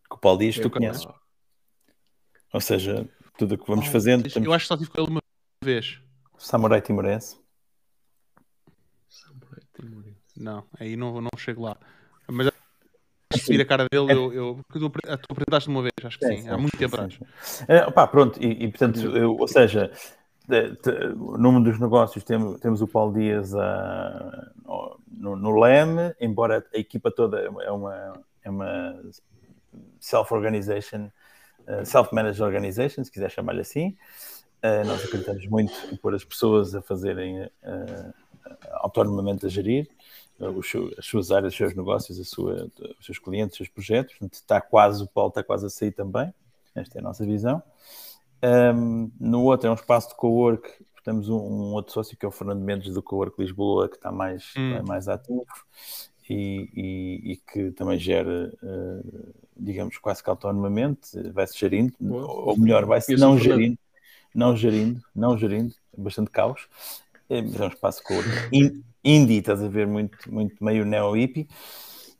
Que 0.08 0.16
o 0.16 0.18
Paulo 0.18 0.38
diz, 0.40 0.56
tu 0.56 0.62
Eu- 0.62 0.70
conheces. 0.70 1.06
Ou 2.52 2.60
seja, 2.60 3.08
tudo 3.38 3.54
o 3.54 3.58
que 3.58 3.66
vamos 3.66 3.86
fazendo, 3.88 4.24
Eu 4.24 4.26
estamos 4.28 4.48
acho 4.52 4.64
que 4.64 4.68
só 4.68 4.76
tive 4.76 4.90
com 4.90 5.00
ele 5.02 5.10
uma 5.10 5.20
vez. 5.62 6.00
Samurai 6.38 6.80
Timorense. 6.80 7.42
Não, 10.36 10.64
aí 10.78 10.96
não, 10.96 11.20
não 11.20 11.30
chego 11.36 11.62
lá. 11.62 11.76
Mas 12.28 12.48
acho 13.32 13.46
que 13.46 13.60
a 13.60 13.66
cara 13.66 13.86
dele, 13.90 14.12
eu, 14.12 14.32
eu, 14.32 14.60
porque 14.66 14.78
tu, 14.78 14.86
apre- 14.86 15.16
tu 15.18 15.26
apresentaste 15.30 15.68
uma 15.68 15.82
vez, 15.82 15.92
acho 16.04 16.18
que 16.18 16.26
sim, 16.26 16.48
há 16.48 16.56
muito 16.58 16.76
tempo 16.76 16.94
atrás. 16.94 17.18
É, 17.68 17.84
opá, 17.86 18.06
pronto, 18.06 18.42
e, 18.42 18.64
e, 18.64 18.68
portanto, 18.68 18.98
eu- 19.16 19.36
ou 19.36 19.48
seja, 19.48 19.90
mundo 21.52 21.70
dos 21.70 21.80
negócios 21.80 22.24
temos, 22.24 22.60
temos 22.60 22.82
o 22.82 22.88
Paulo 22.88 23.12
Dias 23.14 23.54
ah, 23.54 24.50
no, 25.10 25.36
no 25.36 25.60
LEM, 25.60 26.14
embora 26.20 26.64
a 26.74 26.78
equipa 26.78 27.10
toda 27.10 27.40
é 27.40 27.70
uma, 27.70 28.22
é 28.42 28.50
uma 28.50 29.02
self-organization, 30.00 31.10
ah, 31.66 31.84
self-managed 31.84 32.42
organization, 32.42 33.04
se 33.04 33.10
quiser 33.10 33.30
chamar-lhe 33.30 33.60
assim. 33.60 33.96
Ah, 34.62 34.84
nós 34.84 35.04
acreditamos 35.04 35.46
muito 35.46 35.72
em 35.92 35.96
pôr 35.96 36.14
as 36.14 36.24
pessoas 36.24 36.74
a 36.74 36.82
fazerem 36.82 37.48
autonomamente 38.72 39.46
a 39.46 39.48
gerir 39.48 39.88
as 40.98 41.06
suas 41.06 41.30
áreas, 41.30 41.52
os 41.52 41.56
seus 41.56 41.74
negócios, 41.74 42.28
sua- 42.28 42.68
os 42.98 43.06
seus 43.06 43.18
clientes, 43.18 43.54
os 43.54 43.58
seus 43.58 43.68
projetos. 43.68 44.12
Portanto, 44.14 44.34
está 44.34 44.60
quase, 44.60 45.02
o 45.02 45.06
Paulo 45.06 45.28
está 45.28 45.42
quase 45.42 45.66
a 45.66 45.70
sair 45.70 45.92
também. 45.92 46.32
Esta 46.74 46.98
é 46.98 47.00
a 47.00 47.02
nossa 47.04 47.24
visão. 47.24 47.62
Um, 48.42 49.10
no 49.18 49.42
outro 49.44 49.68
é 49.68 49.70
um 49.70 49.74
espaço 49.74 50.10
de 50.10 50.16
co-work. 50.16 50.68
Temos 51.04 51.28
um, 51.28 51.36
um 51.36 51.72
outro 51.74 51.92
sócio 51.92 52.16
que 52.16 52.24
é 52.24 52.28
o 52.28 52.32
Fernando 52.32 52.60
Mendes 52.60 52.92
do 52.94 53.02
Co-work 53.02 53.40
Lisboa, 53.40 53.88
que 53.88 53.96
está 53.96 54.10
mais, 54.10 54.52
Hum. 54.56 54.74
é 54.74 54.82
mais 54.82 55.06
ativo 55.06 55.44
e, 56.28 56.70
e- 56.74 57.32
e 57.32 57.36
que 57.36 57.70
também 57.72 57.98
gera, 57.98 58.50
uh, 58.62 59.34
digamos, 59.56 59.98
quase 59.98 60.22
que 60.24 60.30
autonomamente, 60.30 61.20
vai-se 61.30 61.58
gerindo, 61.58 61.92
Boa. 62.00 62.26
ou 62.26 62.56
melhor, 62.56 62.86
vai-se 62.86 63.14
não 63.16 63.36
gerindo, 63.38 63.78
não 64.34 64.56
gerindo, 64.56 65.02
não 65.14 65.36
gerindo, 65.36 65.74
bastante 65.96 66.30
caos. 66.30 66.66
É, 67.28 67.40
mas 67.42 67.60
é 67.60 67.64
um 67.64 67.68
espaço 67.68 67.98
de 68.00 68.04
co-work 68.04 68.28
indie, 69.04 69.38
estás 69.38 69.62
a 69.62 69.68
ver, 69.68 69.86
muito, 69.86 70.18
muito 70.32 70.62
meio 70.64 70.84
neo-hippie. 70.84 71.48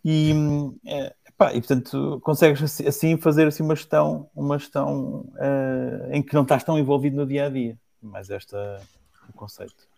E, 0.05 0.33
é, 0.87 1.15
pá, 1.37 1.53
e 1.55 1.61
portanto 1.61 2.21
consegues 2.23 2.63
assim- 2.87 3.17
fazer 3.19 3.47
assim 3.47 3.63
uma 3.63 3.75
gestão, 3.75 4.29
uma 4.35 4.59
gestão 4.59 5.33
eh, 5.39 6.11
em 6.13 6.23
que 6.23 6.35
não 6.35 6.43
estás 6.43 6.63
tão 6.63 6.79
envolvido 6.79 7.17
no 7.17 7.27
dia 7.27 7.47
a 7.47 7.49
dia. 7.49 7.79
Mas 8.03 8.29
este 8.29 8.55
é 8.55 8.81
o 9.31 9.33
conceito. 9.33 9.89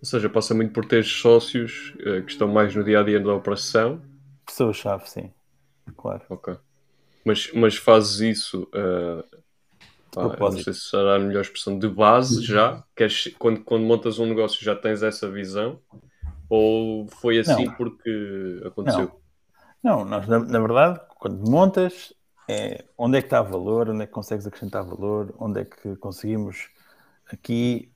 Ou 0.00 0.06
seja, 0.06 0.28
passa 0.28 0.52
muito 0.52 0.72
por 0.72 0.84
ter 0.84 1.04
sócios 1.04 1.94
eh, 2.00 2.22
que 2.22 2.32
estão 2.32 2.48
mais 2.48 2.74
no 2.74 2.82
dia 2.82 3.00
a 3.00 3.02
dia 3.04 3.20
da 3.20 3.32
operação. 3.32 4.02
Pessoa-chave, 4.44 5.08
sim. 5.08 5.30
Claro. 5.96 6.22
Ok. 6.28 6.56
Mas, 7.24 7.52
mas 7.52 7.76
fazes 7.76 8.20
isso, 8.20 8.68
eh, 8.74 9.24
não 10.16 10.52
sei 10.52 10.72
se 10.72 10.80
será 10.80 11.16
a 11.16 11.18
melhor 11.18 11.42
expressão, 11.42 11.78
de 11.78 11.88
base 11.88 12.42
já? 12.44 12.82
Queres, 12.94 13.34
quando, 13.38 13.62
quando 13.64 13.84
montas 13.84 14.18
um 14.18 14.26
negócio 14.26 14.62
já 14.62 14.76
tens 14.76 15.02
essa 15.02 15.30
visão? 15.30 15.80
Ou 16.48 17.08
foi 17.08 17.38
assim 17.38 17.66
Não. 17.66 17.74
porque 17.74 18.62
aconteceu? 18.64 19.20
Não, 19.82 20.04
nós, 20.04 20.28
na, 20.28 20.38
na 20.38 20.60
verdade, 20.60 21.00
quando 21.18 21.50
montas, 21.50 22.12
é 22.48 22.84
onde 22.96 23.18
é 23.18 23.20
que 23.20 23.26
está 23.26 23.40
o 23.40 23.44
valor, 23.44 23.90
onde 23.90 24.02
é 24.02 24.06
que 24.06 24.12
consegues 24.12 24.46
acrescentar 24.46 24.84
valor, 24.84 25.34
onde 25.38 25.60
é 25.60 25.64
que 25.64 25.96
conseguimos 25.96 26.68
aqui 27.32 27.91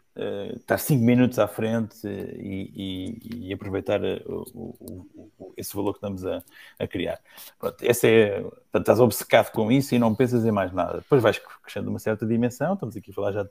estar 0.57 0.79
5 0.79 1.03
minutos 1.05 1.39
à 1.39 1.47
frente 1.49 2.07
e, 2.07 3.19
e- 3.23 3.49
e 3.49 3.53
aproveitar 3.53 4.03
eh, 4.05 4.23
o- 4.27 4.75
o- 4.81 5.31
o- 5.39 5.55
esse 5.57 5.75
valor 5.77 5.93
que 5.93 5.99
estamos 5.99 6.25
a, 6.25 6.43
a 6.79 6.87
criar. 6.87 7.21
Pronto, 7.59 7.77
essa 7.85 8.07
é, 8.09 8.41
portanto, 8.43 8.81
estás 8.81 9.01
obcecado 9.01 9.51
com 9.53 9.71
isso 9.71 9.95
e 9.95 9.99
não 9.99 10.15
pensas 10.15 10.45
em 10.45 10.51
mais 10.53 10.73
nada. 10.73 10.99
Depois 10.99 11.23
vais 11.23 11.39
crescendo 11.39 11.91
uma 11.91 11.99
certa 11.99 12.27
dimensão, 12.27 12.75
estamos 12.75 12.97
aqui 12.97 13.11
a 13.11 13.15
falar 13.15 13.33
já, 13.33 13.43
de- 13.43 13.51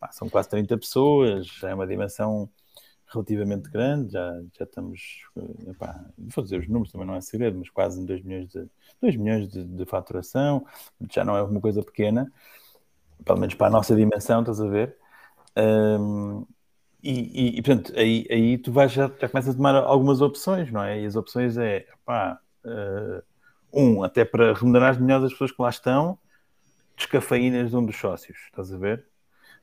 pá, 0.00 0.10
são 0.12 0.28
quase 0.28 0.48
30 0.50 0.76
pessoas, 0.78 1.46
já 1.46 1.70
é 1.70 1.74
uma 1.74 1.86
dimensão 1.86 2.48
relativamente 3.08 3.70
grande, 3.70 4.12
já, 4.12 4.32
já 4.58 4.64
estamos, 4.64 5.00
eh, 5.36 5.70
epá, 5.70 6.04
vou 6.18 6.42
dizer 6.44 6.60
os 6.60 6.68
números, 6.68 6.92
também 6.92 7.06
não 7.06 7.14
é 7.14 7.20
segredo, 7.20 7.58
mas 7.58 7.68
quase 7.70 8.00
em 8.00 8.06
2 8.06 8.22
milhões 8.22 8.48
de, 8.50 8.66
2 9.00 9.16
milhões 9.16 9.48
de, 9.48 9.64
de 9.64 9.84
faturação, 9.86 10.66
já 11.10 11.24
não 11.24 11.36
é 11.36 11.42
uma 11.42 11.60
coisa 11.60 11.82
pequena, 11.82 12.32
pelo 13.24 13.38
menos 13.38 13.54
para 13.54 13.68
a 13.68 13.70
nossa 13.70 13.94
dimensão, 13.94 14.40
estás 14.40 14.60
a 14.60 14.66
ver? 14.68 14.96
Ahm, 15.56 16.44
e, 17.02 17.56
e, 17.56 17.58
e, 17.58 17.62
portanto, 17.62 17.92
aí, 17.96 18.26
aí 18.30 18.58
tu 18.58 18.70
vais, 18.72 18.92
já, 18.92 19.08
já 19.20 19.28
começas 19.28 19.54
a 19.54 19.56
tomar 19.56 19.74
algumas 19.74 20.20
opções, 20.20 20.70
não 20.70 20.82
é? 20.82 21.00
E 21.02 21.06
as 21.06 21.16
opções 21.16 21.56
é, 21.58 21.86
pá, 22.04 22.38
eh, 22.64 23.22
um, 23.72 24.04
até 24.04 24.24
para 24.24 24.54
remunerar 24.54 25.00
melhor 25.00 25.24
as 25.24 25.32
pessoas 25.32 25.50
que 25.50 25.60
lá 25.60 25.70
estão, 25.70 26.18
descafeínas 26.96 27.70
de 27.70 27.76
um 27.76 27.84
dos 27.84 27.96
sócios, 27.96 28.38
estás 28.46 28.72
a 28.72 28.78
ver? 28.78 29.04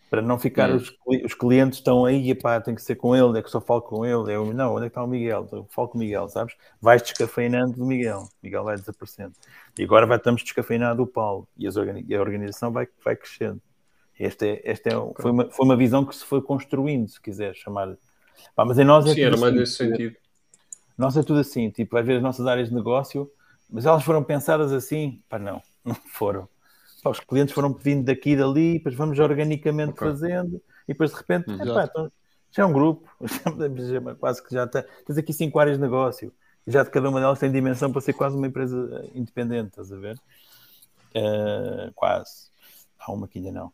Para 0.09 0.21
não 0.21 0.39
ficar 0.39 0.71
Hum. 0.71 0.77
os, 0.77 0.91
os 1.23 1.33
clientes 1.33 1.79
estão 1.79 2.03
aí, 2.05 2.35
pá, 2.35 2.59
tem 2.59 2.75
que 2.75 2.81
ser 2.81 2.95
com 2.95 3.15
ele, 3.15 3.39
é 3.39 3.43
que 3.43 3.49
só 3.49 3.61
falo 3.61 3.81
com 3.83 4.05
ele, 4.05 4.33
eu, 4.33 4.53
não, 4.53 4.75
onde 4.75 4.87
é 4.87 4.89
que 4.89 4.91
está 4.91 5.03
o 5.03 5.07
Miguel? 5.07 5.47
Eu 5.51 5.65
falo 5.69 5.87
com 5.87 5.97
o 5.97 6.01
Miguel, 6.01 6.27
sabes? 6.27 6.55
Vais 6.81 7.01
descafeinando 7.01 7.77
do 7.77 7.85
Miguel, 7.85 8.27
Miguel 8.43 8.63
vai 8.63 8.75
desaparecendo. 8.75 9.33
E 9.77 9.83
agora 9.83 10.05
vai, 10.05 10.17
estamos 10.17 10.43
descafeinados 10.43 10.97
do 10.97 11.07
Paulo, 11.07 11.47
e, 11.57 11.67
as 11.67 11.75
e 11.75 12.15
a 12.15 12.21
organização 12.21 12.71
vai, 12.71 12.87
vai 13.03 13.15
crescendo. 13.15 13.61
Esta 14.19 14.45
é, 14.47 14.61
esta 14.65 14.89
é, 14.89 14.93
foi, 15.21 15.31
uma, 15.31 15.49
foi 15.51 15.65
uma 15.65 15.77
visão 15.77 16.05
que 16.05 16.15
se 16.15 16.25
foi 16.25 16.41
construindo, 16.41 17.09
se 17.09 17.21
quiser 17.21 17.55
chamar. 17.55 17.97
Pá, 18.55 18.65
mas 18.65 18.79
em 18.79 18.85
nós 18.85 19.07
é 19.07 19.15
Sim, 19.15 19.21
tudo 19.21 19.31
era 19.31 19.37
mais 19.37 19.53
assim, 19.53 19.55
nesse 19.55 19.75
sentido. 19.75 20.15
nós 20.97 21.15
é 21.17 21.23
tudo 21.23 21.39
assim, 21.39 21.69
tipo, 21.69 21.91
vai 21.93 22.03
ver 22.03 22.17
as 22.17 22.23
nossas 22.23 22.45
áreas 22.45 22.69
de 22.69 22.75
negócio, 22.75 23.31
mas 23.69 23.85
elas 23.85 24.03
foram 24.03 24.23
pensadas 24.23 24.71
assim? 24.73 25.21
Pá, 25.29 25.39
não, 25.39 25.61
não 25.85 25.95
foram. 25.95 26.47
Pá, 27.03 27.09
os 27.11 27.19
clientes 27.19 27.53
foram 27.53 27.73
pedindo 27.73 28.05
daqui 28.05 28.31
e 28.31 28.37
dali, 28.37 28.73
depois 28.75 28.95
vamos 28.95 29.19
organicamente 29.19 29.95
Ok. 29.95 30.01
fazendo, 30.01 30.57
e 30.87 30.93
depois 30.93 31.11
de 31.11 31.17
repente, 31.17 31.49
epá, 31.61 31.85
então, 31.85 32.11
já 32.51 32.63
é 32.63 32.65
um 32.65 32.73
grupo, 32.73 33.09
já- 33.21 34.15
quase 34.15 34.43
que 34.43 34.53
já 34.53 34.65
está, 34.65 34.83
tens 35.05 35.17
aqui 35.17 35.33
cinco 35.33 35.59
áreas 35.59 35.77
de 35.77 35.83
negócio, 35.83 36.33
e 36.67 36.71
já 36.71 36.83
de 36.83 36.91
cada 36.91 37.09
uma 37.09 37.19
delas 37.19 37.39
tem 37.39 37.51
dimensão 37.51 37.91
para 37.91 38.01
ser 38.01 38.13
quase 38.13 38.35
uma 38.37 38.47
empresa 38.47 38.77
eh, 39.05 39.11
independente, 39.19 39.69
estás 39.69 39.91
a 39.91 39.97
ver? 39.97 40.19
Eh, 41.13 41.91
quase. 41.95 42.51
Há 42.99 43.11
uma 43.13 43.27
que 43.27 43.39
ainda 43.39 43.51
não. 43.51 43.73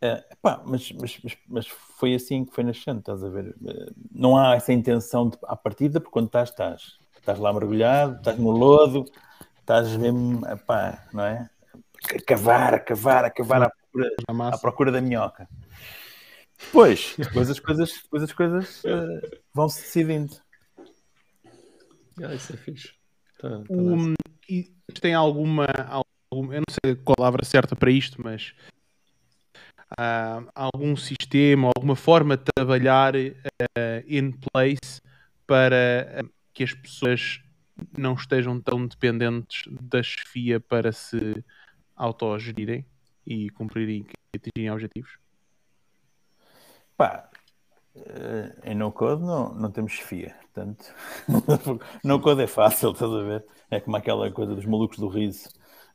Eh, 0.00 0.24
epá, 0.30 0.62
mas, 0.64 0.92
mas, 0.92 1.18
mas, 1.24 1.36
mas 1.48 1.66
foi 1.66 2.14
assim 2.14 2.44
que 2.44 2.54
foi 2.54 2.62
nascendo, 2.62 3.00
estás 3.00 3.22
a 3.24 3.28
ver? 3.28 3.54
Eh, 3.66 3.90
não 4.12 4.36
há 4.36 4.54
essa 4.54 4.72
intenção 4.72 5.28
de, 5.28 5.36
à 5.44 5.56
partida, 5.56 6.00
porque 6.00 6.12
quando 6.12 6.26
estás, 6.26 6.50
estás. 6.50 6.98
Estás 7.16 7.38
lá 7.38 7.52
mergulhado, 7.52 8.16
estás 8.16 8.38
no 8.38 8.50
lodo, 8.50 9.04
estás 9.60 9.94
mesmo, 9.96 10.46
epá, 10.46 11.06
não 11.12 11.24
é? 11.24 11.50
A 12.14 12.22
cavar, 12.24 12.74
a 12.74 12.78
cavar, 12.78 13.24
a 13.24 13.30
cavar 13.30 13.62
à 13.62 13.70
procura, 13.70 14.10
à 14.54 14.58
procura 14.58 14.92
da 14.92 15.00
minhoca. 15.00 15.48
Depois, 16.58 17.14
depois 17.18 17.50
as 17.50 17.58
coisas, 17.58 17.92
depois 18.02 18.22
as 18.22 18.32
coisas 18.32 18.84
eh, 18.84 19.40
vão 19.52 19.68
se 19.68 19.82
decidindo. 19.82 20.36
Ah, 22.22 22.34
isso 22.34 22.52
é 22.52 22.56
fixe. 22.56 22.94
Tá, 23.38 23.48
tá 23.50 23.74
nice. 23.74 24.14
e 24.48 24.72
tem 25.00 25.14
alguma, 25.14 25.66
alguma- 26.30 26.54
eu 26.54 26.60
não 26.60 26.74
sei 26.84 26.92
a 26.92 27.16
palavra 27.16 27.44
certa 27.44 27.76
para 27.76 27.90
isto, 27.90 28.20
mas 28.22 28.54
ah, 29.96 30.42
algum 30.54 30.96
sistema, 30.96 31.70
alguma 31.74 31.96
forma 31.96 32.36
de 32.36 32.44
trabalhar 32.54 33.14
ah, 33.16 34.02
in 34.06 34.32
place 34.32 35.00
para 35.46 36.20
ah, 36.20 36.28
que 36.52 36.64
as 36.64 36.74
pessoas 36.74 37.40
não 37.96 38.14
estejam 38.14 38.60
tão 38.60 38.86
dependentes 38.86 39.64
da 39.80 40.02
chefia 40.02 40.58
para 40.60 40.92
se 40.92 41.44
autogerirem 41.96 42.84
e 43.26 43.48
cumprirem 43.50 44.06
e 44.34 44.36
atingirem 44.36 44.70
objetivos? 44.70 45.18
Pá, 46.96 47.30
em 48.64 48.74
no-code 48.74 49.22
não, 49.22 49.54
não 49.54 49.70
temos 49.70 49.92
chefia, 49.92 50.34
portanto, 50.42 50.92
no-code 52.02 52.42
é 52.42 52.46
fácil, 52.46 52.90
estás 52.90 53.10
a 53.10 53.22
ver? 53.22 53.44
É 53.70 53.80
como 53.80 53.96
aquela 53.96 54.30
coisa 54.30 54.54
dos 54.54 54.66
malucos 54.66 54.98
do 54.98 55.08
riso. 55.08 55.48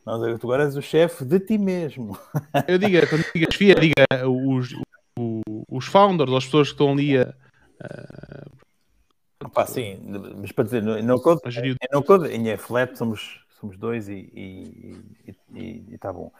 Nós, 0.05 0.39
tu 0.39 0.47
agora 0.47 0.63
és 0.63 0.75
o 0.75 0.81
chefe 0.81 1.23
de 1.23 1.39
ti 1.39 1.57
mesmo. 1.57 2.17
Eu 2.67 2.77
digo, 2.77 3.07
quando 3.07 3.23
diga 3.33 3.51
chefia, 3.51 3.75
diga 3.75 4.05
os, 4.27 4.73
os 5.69 5.85
founders, 5.85 6.31
as 6.31 6.45
pessoas 6.45 6.67
que 6.67 6.73
estão 6.73 6.91
ali 6.91 7.17
a. 7.17 7.33
a... 7.81 9.45
Opa, 9.45 9.65
sim, 9.65 9.99
mas 10.37 10.51
para 10.51 10.63
dizer, 10.63 10.81
no 10.81 11.21
code, 11.21 11.41
em 11.59 11.75
no 11.91 12.03
code, 12.03 12.27
em 12.29 12.49
é 12.49 12.57
flat 12.57 12.97
somos, 12.97 13.45
somos 13.59 13.77
dois 13.77 14.07
e 14.07 14.97
está 15.91 16.13
bom. 16.13 16.31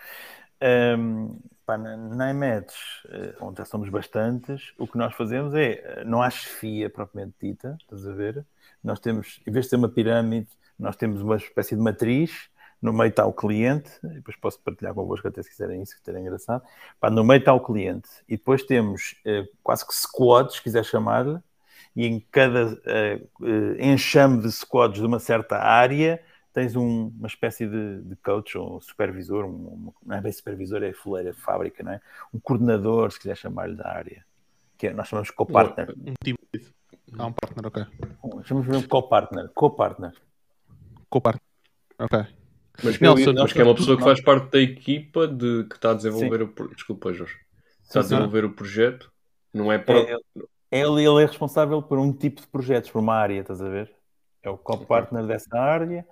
Um, 0.64 1.38
pá, 1.66 1.78
na, 1.78 1.98
na 1.98 2.32
IMEDs, 2.32 2.76
eh, 3.10 3.36
onde 3.42 3.58
já 3.58 3.66
somos 3.66 3.90
bastantes, 3.90 4.74
o 4.78 4.88
que 4.88 4.98
nós 4.98 5.14
fazemos 5.14 5.54
é, 5.54 5.74
eh, 5.74 6.04
não 6.06 6.22
há 6.22 6.30
chefia 6.30 6.90
propriamente 6.90 7.36
dita, 7.42 7.76
estás 7.82 8.08
a 8.08 8.14
ver? 8.14 8.46
Nós 8.82 9.00
temos, 9.02 9.42
em 9.46 9.52
vez 9.52 9.66
de 9.66 9.72
ter 9.72 9.76
uma 9.76 9.90
pirâmide, 9.90 10.48
nós 10.80 10.96
temos 10.96 11.22
uma 11.22 11.36
espécie 11.36 11.76
de 11.76 11.82
matriz, 11.82 12.50
no 12.84 12.92
meio 12.92 13.10
está 13.10 13.26
o 13.26 13.32
cliente, 13.32 13.90
e 14.04 14.16
depois 14.16 14.36
posso 14.36 14.60
partilhar 14.60 14.94
convosco 14.94 15.26
até 15.26 15.42
se 15.42 15.50
quiserem 15.50 15.82
isso, 15.82 15.96
que 16.04 16.12
é 16.12 16.20
engraçado. 16.20 16.62
Pá, 17.00 17.10
no 17.10 17.24
meio 17.24 17.40
está 17.40 17.54
o 17.54 17.62
cliente, 17.62 18.10
e 18.28 18.36
depois 18.36 18.64
temos 18.64 19.16
eh, 19.26 19.48
quase 19.64 19.88
que 19.88 19.96
squads, 19.96 20.58
se 20.58 20.62
quiser 20.62 20.84
chamar-lhe, 20.84 21.40
e 21.96 22.06
em 22.06 22.20
cada 22.20 22.78
eh, 22.86 23.22
eh, 23.42 23.88
enxame 23.88 24.42
de 24.42 24.52
squads 24.52 25.00
de 25.00 25.06
uma 25.06 25.18
certa 25.18 25.58
área, 25.58 26.22
tens 26.52 26.76
um, 26.76 27.08
uma 27.18 27.28
espécie 27.28 27.66
de, 27.66 28.02
de, 28.02 28.16
coach 28.18 28.58
ou 28.58 28.82
supervisor, 28.82 29.46
um, 29.46 29.94
não 30.06 30.18
é 30.18 30.22
bem 30.22 30.32
supervisor, 30.32 30.84
é 30.84 30.92
fuleira 30.92 31.32
de 31.32 31.40
fábrica, 31.40 31.84
não 31.84 31.94
é? 31.94 32.02
Um 32.34 32.40
coordenador, 32.40 33.12
se 33.12 33.20
quiser 33.20 33.38
chamar-lhe 33.38 33.76
da 33.76 33.88
área, 33.88 34.26
que 34.78 34.88
é, 34.88 34.94
nós 34.94 35.08
chamamos 35.08 35.30
de 35.30 35.36
co-partner. 35.36 35.90
Um 35.92 36.14
time. 36.22 36.38
Ah, 37.18 37.28
um 37.28 37.34
partner, 37.34 37.66
ok. 37.66 37.86
Chamamos 38.44 38.82
de 38.82 38.88
co-partner, 38.90 39.50
co-partner. 39.54 40.14
Co-partner, 41.10 41.42
ok. 41.98 42.43
Mas 42.82 43.00
Nelson, 43.00 43.42
acho 43.44 43.54
que 43.54 43.62
é 43.62 43.64
uma 43.64 43.76
pessoa 43.76 43.98
que 43.98 44.04
faz 44.04 44.22
parte 44.22 44.52
da 44.52 44.60
equipa 44.60 45.28
de, 45.28 45.66
que 45.66 45.76
está 45.76 45.92
a 45.92 45.94
desenvolver 45.94 46.40
Sim. 46.40 46.64
o 46.64 46.68
Desculpa, 46.70 47.14
Jorge. 47.14 47.36
Está 47.84 48.00
a 48.00 48.04
desenvolver 48.04 48.46
o 48.46 48.54
projeto, 48.54 49.12
não 49.54 49.72
é 49.72 49.78
para. 49.78 50.00
É, 50.00 50.18
ele, 50.72 51.06
ele 51.06 51.22
é 51.22 51.26
responsável 51.26 51.82
por 51.84 52.00
um 52.00 52.12
tipo 52.12 52.42
de 52.42 52.48
projetos, 52.48 52.90
por 52.90 53.00
uma 53.00 53.14
área, 53.14 53.42
estás 53.42 53.62
a 53.62 53.70
ver? 53.70 53.94
É 54.42 54.50
o 54.50 54.58
co-partner 54.58 55.26
dessa 55.28 55.58
área 55.58 56.06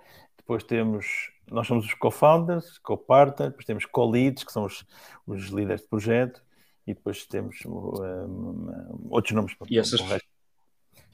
depois 0.52 0.64
temos, 0.64 1.32
nós 1.50 1.66
somos 1.66 1.86
os 1.86 1.94
co-founders, 1.94 2.78
co-partner, 2.80 3.50
depois 3.50 3.66
temos 3.66 3.86
co-leads, 3.86 4.44
que 4.44 4.52
são 4.52 4.66
os, 4.66 4.84
os 5.26 5.46
líderes 5.48 5.82
de 5.82 5.88
projeto, 5.88 6.44
e 6.86 6.94
depois 6.94 7.26
temos 7.26 7.58
um, 7.66 7.72
um, 7.72 9.08
outros 9.10 9.34
nomes 9.34 9.54
para, 9.54 9.68
e 9.70 9.78
essas, 9.78 10.02
para 10.02 10.20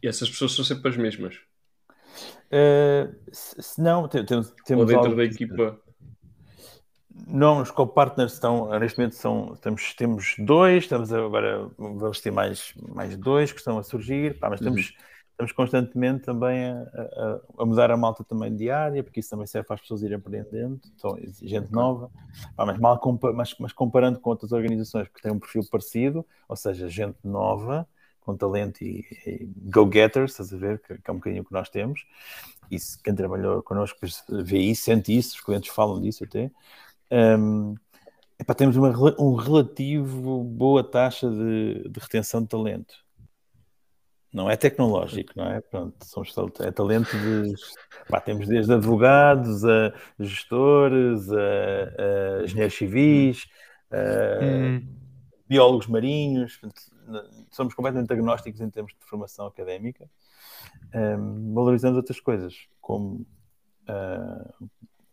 E 0.02 0.08
essas 0.08 0.30
pessoas 0.30 0.54
são 0.54 0.66
sempre 0.66 0.90
as 0.90 0.98
mesmas? 0.98 1.40
Uh, 2.48 3.16
se, 3.32 3.82
não, 3.82 4.08
temos, 4.08 4.54
temos 4.66 4.82
Ou 4.82 4.86
dentro 4.86 5.16
da 5.16 5.24
equipa? 5.24 5.80
Não, 7.26 7.62
os 7.62 7.72
co-partners 7.72 8.34
estão, 8.34 8.70
neste 8.80 8.98
momento 8.98 9.16
são, 9.16 9.56
temos, 9.62 9.94
temos 9.96 10.36
dois, 10.40 10.84
estamos 10.84 11.12
agora, 11.12 11.70
vamos 11.78 12.22
ter 12.22 12.32
mais, 12.32 12.74
mais 12.94 13.18
dois 13.18 13.52
que 13.52 13.58
estão 13.58 13.78
a 13.78 13.84
surgir, 13.84 14.38
pá, 14.40 14.50
mas 14.50 14.62
uhum. 14.62 14.68
temos 14.68 14.94
estamos 15.38 15.52
constantemente 15.52 16.24
também 16.24 16.66
a, 16.66 16.82
a, 16.82 17.40
a, 17.60 17.66
mudar 17.66 17.92
a 17.92 17.98
malta 17.98 18.24
também 18.24 18.56
diária, 18.56 19.04
porque 19.04 19.20
isso 19.20 19.30
também 19.30 19.46
serve 19.46 19.68
para 19.68 19.76
as 19.76 19.82
pessoas 19.82 20.02
irem 20.02 20.18
aprendendo, 20.18 20.82
então, 20.96 21.16
gente 21.44 21.72
nova, 21.72 22.10
ah, 22.58 22.66
mas, 22.66 22.80
mal, 22.80 23.00
mas, 23.36 23.56
mas, 23.60 23.72
comparando 23.72 24.20
com 24.20 24.32
outras 24.32 24.52
organizações 24.52 25.08
que 25.08 25.22
têm 25.22 25.32
um 25.32 25.40
perfil 25.40 25.62
parecido, 25.70 26.26
ou 26.50 26.56
seja, 26.56 26.90
gente 26.90 27.20
nova, 27.24 27.88
com 28.28 28.38
talento 28.38 28.84
e, 28.84 29.06
e 29.26 29.50
go-getters, 29.72 30.32
estás 30.32 30.54
a 30.54 30.58
ver, 30.58 30.80
que, 30.80 30.98
que, 30.98 31.10
é 31.10 31.12
um 31.12 31.16
bocadinho 31.16 31.42
o 31.42 31.46
que 31.46 31.54
nós 31.54 31.70
temos, 31.70 32.06
e 32.70 32.78
quem 33.04 33.16
trabalhou 33.16 33.64
connosco 33.64 34.00
vê 34.44 34.60
isso, 34.60 34.84
sente 34.84 35.18
isso, 35.18 35.36
os 35.36 35.42
clientes 35.42 35.74
falam 35.74 36.02
disso 36.02 36.26
até, 36.26 36.52
um, 37.40 37.76
epá, 38.38 38.54
temos 38.54 38.76
uma 38.76 38.90
um 39.20 39.36
relativo 39.36 40.44
boa 40.44 40.84
taxa 40.84 41.30
de, 41.30 41.90
de 41.90 42.00
retenção 42.00 42.42
de 42.42 42.50
talento 42.50 43.08
não 44.34 44.50
é 44.50 44.56
tecnológico, 44.56 45.34
não 45.36 45.46
é? 45.50 45.62
Pronto, 45.62 45.96
somos, 46.06 46.34
é 46.60 46.70
talento 46.72 47.10
de. 47.18 47.54
Pá, 48.10 48.20
temos 48.20 48.48
desde 48.48 48.74
advogados 48.74 49.66
a 49.66 49.94
gestores, 50.20 51.32
a, 51.32 52.42
a 52.42 52.44
engenheiros 52.44 52.76
civis, 52.76 53.48
a 53.90 54.46
hum. 54.46 54.88
biólogos 55.48 55.88
marinhos. 55.88 56.60
Somos 57.52 57.74
completamente 57.74 58.12
agnósticos 58.12 58.62
em 58.62 58.70
termos 58.70 58.94
de 58.94 59.06
formação 59.06 59.48
académica. 59.48 60.10
Um, 60.94 61.54
valorizamos 61.54 61.98
outras 61.98 62.20
coisas, 62.20 62.68
como 62.82 63.26
a 63.88 64.54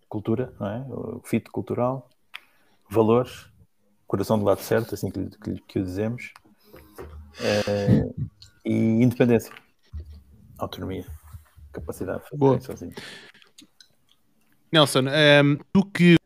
cultura, 0.09 0.55
não 0.59 0.69
é? 0.69 0.87
o 0.89 1.21
fit 1.25 1.51
cultural, 1.51 2.09
valores, 2.89 3.47
coração 4.07 4.39
do 4.39 4.45
lado 4.45 4.61
certo, 4.61 4.95
assim 4.95 5.11
que, 5.11 5.29
que, 5.39 5.61
que 5.61 5.79
o 5.79 5.85
dizemos. 5.85 6.33
Uh, 7.41 8.29
e 8.65 8.73
independência, 8.73 9.53
autonomia, 10.57 11.05
capacidade 11.73 12.23
de 12.23 12.25
fazer 12.31 12.39
Boa. 12.39 12.61
sozinho. 12.61 12.95
Nelson, 14.73 15.03
um, 15.03 15.09
ehm, 15.09 15.57
tu 15.73 15.85
que 15.87 16.16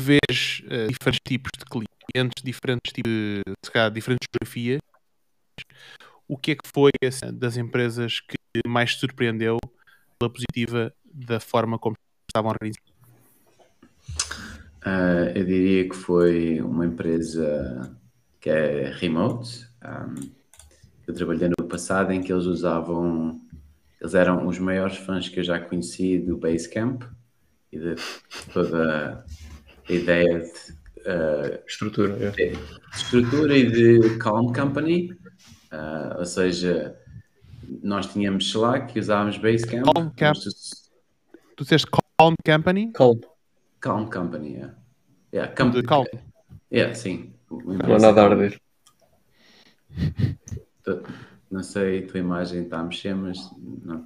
vês 0.00 0.62
uh, 0.64 0.88
diferentes 0.88 1.20
tipos 1.24 1.50
de 1.58 1.64
clientes, 1.64 2.42
diferentes 2.42 2.92
tipos 2.92 3.12
de, 3.12 3.90
diferentes 3.92 4.28
geografias, 4.32 4.80
o 6.28 6.36
que 6.36 6.52
é 6.52 6.54
que 6.54 6.68
foi 6.72 6.90
assim, 7.04 7.32
das 7.32 7.56
empresas 7.56 8.20
que 8.20 8.36
mais 8.66 8.94
surpreendeu 8.94 9.58
pela 10.18 10.32
positiva 10.32 10.92
da 11.04 11.40
forma 11.40 11.78
como 11.78 11.96
estavam 12.28 12.50
organizadas? 12.50 12.92
Uh, 14.84 15.30
eu 15.34 15.44
diria 15.44 15.88
que 15.88 15.94
foi 15.94 16.60
uma 16.60 16.86
empresa 16.86 17.96
que 18.40 18.50
é 18.50 18.90
remote. 18.90 19.68
Um, 19.84 20.30
eu 21.06 21.14
trabalhei 21.14 21.48
no 21.48 21.68
passado 21.68 22.12
em 22.12 22.22
que 22.22 22.32
eles 22.32 22.46
usavam, 22.46 23.40
eles 24.00 24.14
eram 24.14 24.46
os 24.46 24.58
maiores 24.58 24.96
fãs 24.96 25.28
que 25.28 25.40
eu 25.40 25.44
já 25.44 25.60
conheci 25.60 26.18
do 26.18 26.36
Basecamp 26.36 27.02
e 27.70 27.78
de 27.78 27.94
toda 28.52 29.24
a 29.88 29.92
ideia 29.92 30.40
de 30.40 30.81
uh, 31.06 31.62
estrutura, 31.66 32.16
é. 32.26 32.30
de, 32.30 32.58
estrutura 32.94 33.56
e 33.56 33.70
de 33.70 34.18
Calm 34.18 34.52
Company, 34.52 35.12
uh, 35.72 36.18
ou 36.18 36.24
seja, 36.24 36.96
nós 37.82 38.06
tínhamos 38.06 38.44
Slack 38.46 38.96
e 38.96 39.00
usávamos 39.00 39.36
Basecamp. 39.38 39.84
Calm 39.92 40.10
Camp. 40.10 40.36
Tu 41.56 41.64
disseste 41.64 41.86
Calm 42.18 42.34
Company? 42.44 42.92
Calm. 42.92 43.20
Calm 43.80 44.06
Company, 44.06 44.54
yeah. 44.54 44.74
Yeah, 45.32 45.54
com 45.54 45.82
Calm. 45.82 46.06
Yeah, 46.72 46.94
sim. 46.94 47.32
Não 47.50 47.96
há 47.96 47.98
nada 47.98 48.22
a 48.22 48.24
arder. 48.24 48.60
Não 51.52 51.62
sei, 51.62 51.98
a 51.98 52.06
tua 52.06 52.18
imagem 52.18 52.62
está 52.62 52.80
a 52.80 52.82
mexer, 52.82 53.14
mas 53.14 53.38
não 53.84 54.02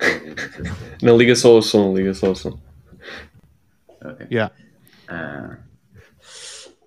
Não, 1.00 1.16
liga 1.16 1.36
só 1.36 1.56
o 1.56 1.62
som, 1.62 1.94
liga 1.94 2.12
só 2.12 2.32
o 2.32 2.34
som. 2.34 2.58
Ok. 4.04 4.26
Yeah. 4.32 4.52
Uh, 5.08 5.56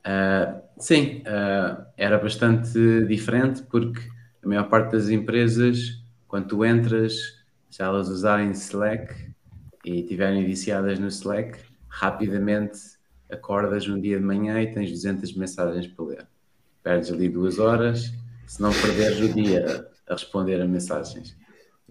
uh, 0.10 0.61
sim, 0.77 1.22
uh, 1.22 1.86
era 1.95 2.18
bastante 2.18 3.06
diferente 3.06 3.64
porque 3.64 4.02
a 4.44 4.48
maior 4.48 4.68
parte 4.68 4.94
das 4.94 5.10
empresas, 5.10 6.02
quando 6.27 6.48
tu 6.48 6.65
entras, 6.65 7.14
se 7.69 7.81
elas 7.81 8.10
usarem 8.10 8.52
Slack 8.52 9.14
e 9.86 9.99
estiverem 10.02 10.45
viciadas 10.45 10.98
no 10.99 11.07
Slack, 11.07 11.60
rapidamente 11.88 12.80
acordas 13.30 13.88
um 13.88 13.99
dia 13.99 14.18
de 14.18 14.26
manhã 14.26 14.61
e 14.61 14.73
tens 14.73 14.90
200 14.90 15.36
mensagens 15.36 15.88
para 15.88 16.06
ler. 16.06 16.27
Perdes 16.81 17.11
ali 17.11 17.30
duas 17.30 17.60
horas 17.60 18.11
se 18.48 18.61
não 18.61 18.72
perderes 18.72 19.19
o 19.19 19.34
dia 19.34 19.88
a 20.07 20.14
responder 20.14 20.60
a 20.60 20.65
mensagens. 20.65 21.38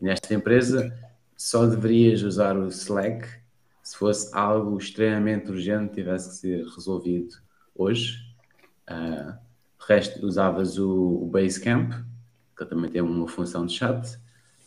Nesta 0.00 0.34
empresa, 0.34 0.92
só 1.36 1.66
deverias 1.66 2.22
usar 2.22 2.56
o 2.56 2.66
Slack 2.66 3.28
se 3.82 3.96
fosse 3.96 4.36
algo 4.36 4.76
extremamente 4.76 5.50
urgente, 5.50 5.94
tivesse 5.94 6.28
que 6.28 6.34
ser 6.36 6.64
resolvido 6.66 7.47
hoje. 7.78 8.18
Uh, 8.90 9.48
resto, 9.88 10.24
usavas 10.26 10.78
o, 10.78 11.22
o 11.22 11.26
Basecamp, 11.26 11.92
que 12.56 12.64
também 12.66 12.90
tem 12.90 13.00
uma 13.00 13.28
função 13.28 13.64
de 13.64 13.74
chat, 13.74 14.16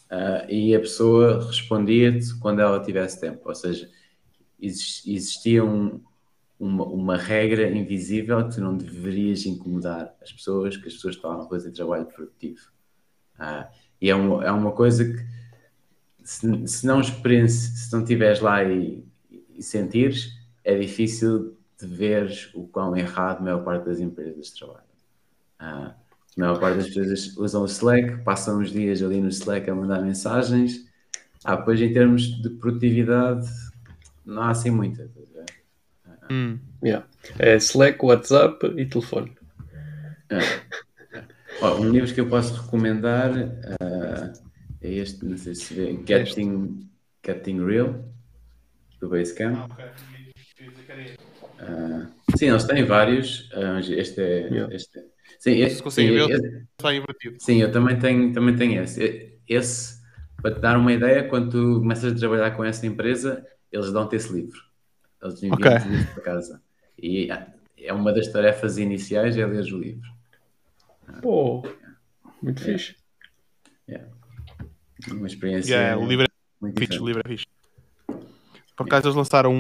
uh, 0.10 0.50
e 0.50 0.74
a 0.76 0.80
pessoa 0.80 1.46
respondia-te 1.46 2.34
quando 2.40 2.62
ela 2.62 2.82
tivesse 2.82 3.20
tempo. 3.20 3.48
Ou 3.48 3.56
seja, 3.56 3.90
existia 4.60 5.64
um, 5.64 6.02
uma, 6.60 6.86
uma, 6.86 7.18
regra 7.18 7.70
invisível 7.70 8.48
que 8.48 8.56
tu 8.56 8.62
não 8.62 8.78
deverias 8.78 9.46
incomodar 9.46 10.16
as 10.22 10.32
pessoas, 10.32 10.78
que 10.78 10.88
as 10.88 10.94
pessoas 10.94 11.16
estavam 11.16 11.42
a 11.42 11.50
fazer 11.50 11.72
trabalho 11.72 12.06
produtivo. 12.06 12.62
Uh, 13.40 13.68
e 14.00 14.10
é, 14.10 14.16
um, 14.16 14.42
é 14.42 14.52
uma 14.52 14.72
coisa 14.72 15.06
que, 15.06 15.26
se, 16.24 16.68
se 16.68 16.86
não 16.86 17.04
se 17.04 17.92
não 17.92 18.02
estiveres 18.02 18.40
lá 18.40 18.64
e, 18.64 19.04
e 19.50 19.62
sentires, 19.62 20.40
é 20.64 20.78
difícil 20.78 21.58
de 21.82 21.88
veres 21.88 22.50
o 22.54 22.68
quão 22.68 22.96
errado 22.96 23.40
a 23.40 23.42
maior 23.42 23.64
parte 23.64 23.86
das 23.86 24.00
empresas 24.00 24.52
trabalham. 24.52 24.84
Uh, 25.60 25.94
A 26.38 26.40
maior 26.40 26.60
parte 26.60 26.78
das 26.78 26.88
pessoas 26.88 27.38
usam 27.38 27.64
o 27.64 27.66
Slack, 27.66 28.24
passam 28.24 28.60
os 28.60 28.72
dias 28.72 29.02
ali 29.02 29.20
no 29.20 29.28
Slack 29.30 29.70
a 29.70 29.76
mandar 29.76 30.02
mensagens. 30.02 30.86
Ah, 31.44 31.56
depois 31.56 31.82
em 31.82 31.92
termos 31.92 32.42
de 32.42 32.50
produtividade, 32.52 33.50
não 34.26 34.44
há 34.44 34.52
assim 34.52 34.70
muita. 34.70 35.10
Hum. 36.30 36.60
Yeah. 36.84 37.06
É 37.38 37.56
Slack, 37.58 38.04
WhatsApp 38.04 38.66
e 38.78 38.86
telefone. 38.86 39.36
É. 40.30 40.40
um 41.66 41.90
livro 41.90 42.14
que 42.14 42.22
eu 42.22 42.30
posso 42.30 42.62
recomendar 42.62 43.32
uh, 43.32 44.34
é 44.82 44.90
este, 44.90 45.26
não 45.26 45.38
sei 45.38 45.54
se 45.54 45.74
vê, 45.74 46.00
Getting, 46.08 46.90
Getting 47.26 47.66
Real, 47.66 48.06
do 49.02 49.10
Basecamp. 49.10 49.58
Ah, 49.58 49.66
okay. 49.66 51.18
Uh, 51.62 52.38
sim, 52.38 52.50
eles 52.50 52.64
têm 52.64 52.84
vários. 52.84 53.50
Uh, 53.52 53.80
este 53.80 54.22
é. 54.22 54.48
Yeah. 54.48 54.76
Este 54.76 55.00
é. 55.00 55.04
Sim, 55.40 55.52
esse, 55.60 55.78
se 55.78 55.84
conseguem 55.84 56.14
ver, 56.28 56.68
está 56.78 56.94
invertido. 56.94 57.38
Sim, 57.40 57.62
eu 57.62 57.72
também 57.72 57.98
tenho, 57.98 58.32
também 58.34 58.56
tenho 58.56 58.84
esse. 58.84 59.40
Esse, 59.48 60.02
para 60.42 60.54
te 60.54 60.62
dar 60.62 60.78
uma 60.78 60.94
ideia, 60.94 61.28
quando 61.28 61.50
tu 61.50 61.80
começas 61.80 62.14
a 62.14 62.16
trabalhar 62.16 62.52
com 62.52 62.64
essa 62.64 62.86
empresa, 62.86 63.46
eles 63.72 63.92
dão-te 63.92 64.16
esse 64.16 64.32
livro. 64.32 64.60
Eles 65.22 65.42
enviam-te 65.42 65.68
okay. 65.68 65.92
livro 65.92 66.14
para 66.14 66.24
casa. 66.24 66.62
E 67.02 67.30
é 67.78 67.94
uma 67.94 68.14
das 68.14 68.28
tarefas 68.28 68.78
iniciais 68.78 69.38
é 69.38 69.46
ler 69.46 69.64
o 69.74 69.80
livro. 69.80 70.10
Pô, 71.22 71.64
muito 72.42 72.62
yeah. 72.62 72.80
fixe. 72.80 72.96
Yeah. 73.90 74.08
Uma 75.12 75.28
experiência. 75.28 75.74
Yeah, 75.74 76.02
o 76.02 76.08
livro 76.08 76.26
é 76.26 76.30
muito 76.62 76.80
fixe, 76.80 77.00
o 77.00 77.06
livro 77.06 77.22
é 77.26 77.30
fixe. 77.30 77.48
Por 78.76 78.86
acaso 78.86 79.08
eles 79.08 79.16
lançaram 79.16 79.56
um 79.56 79.60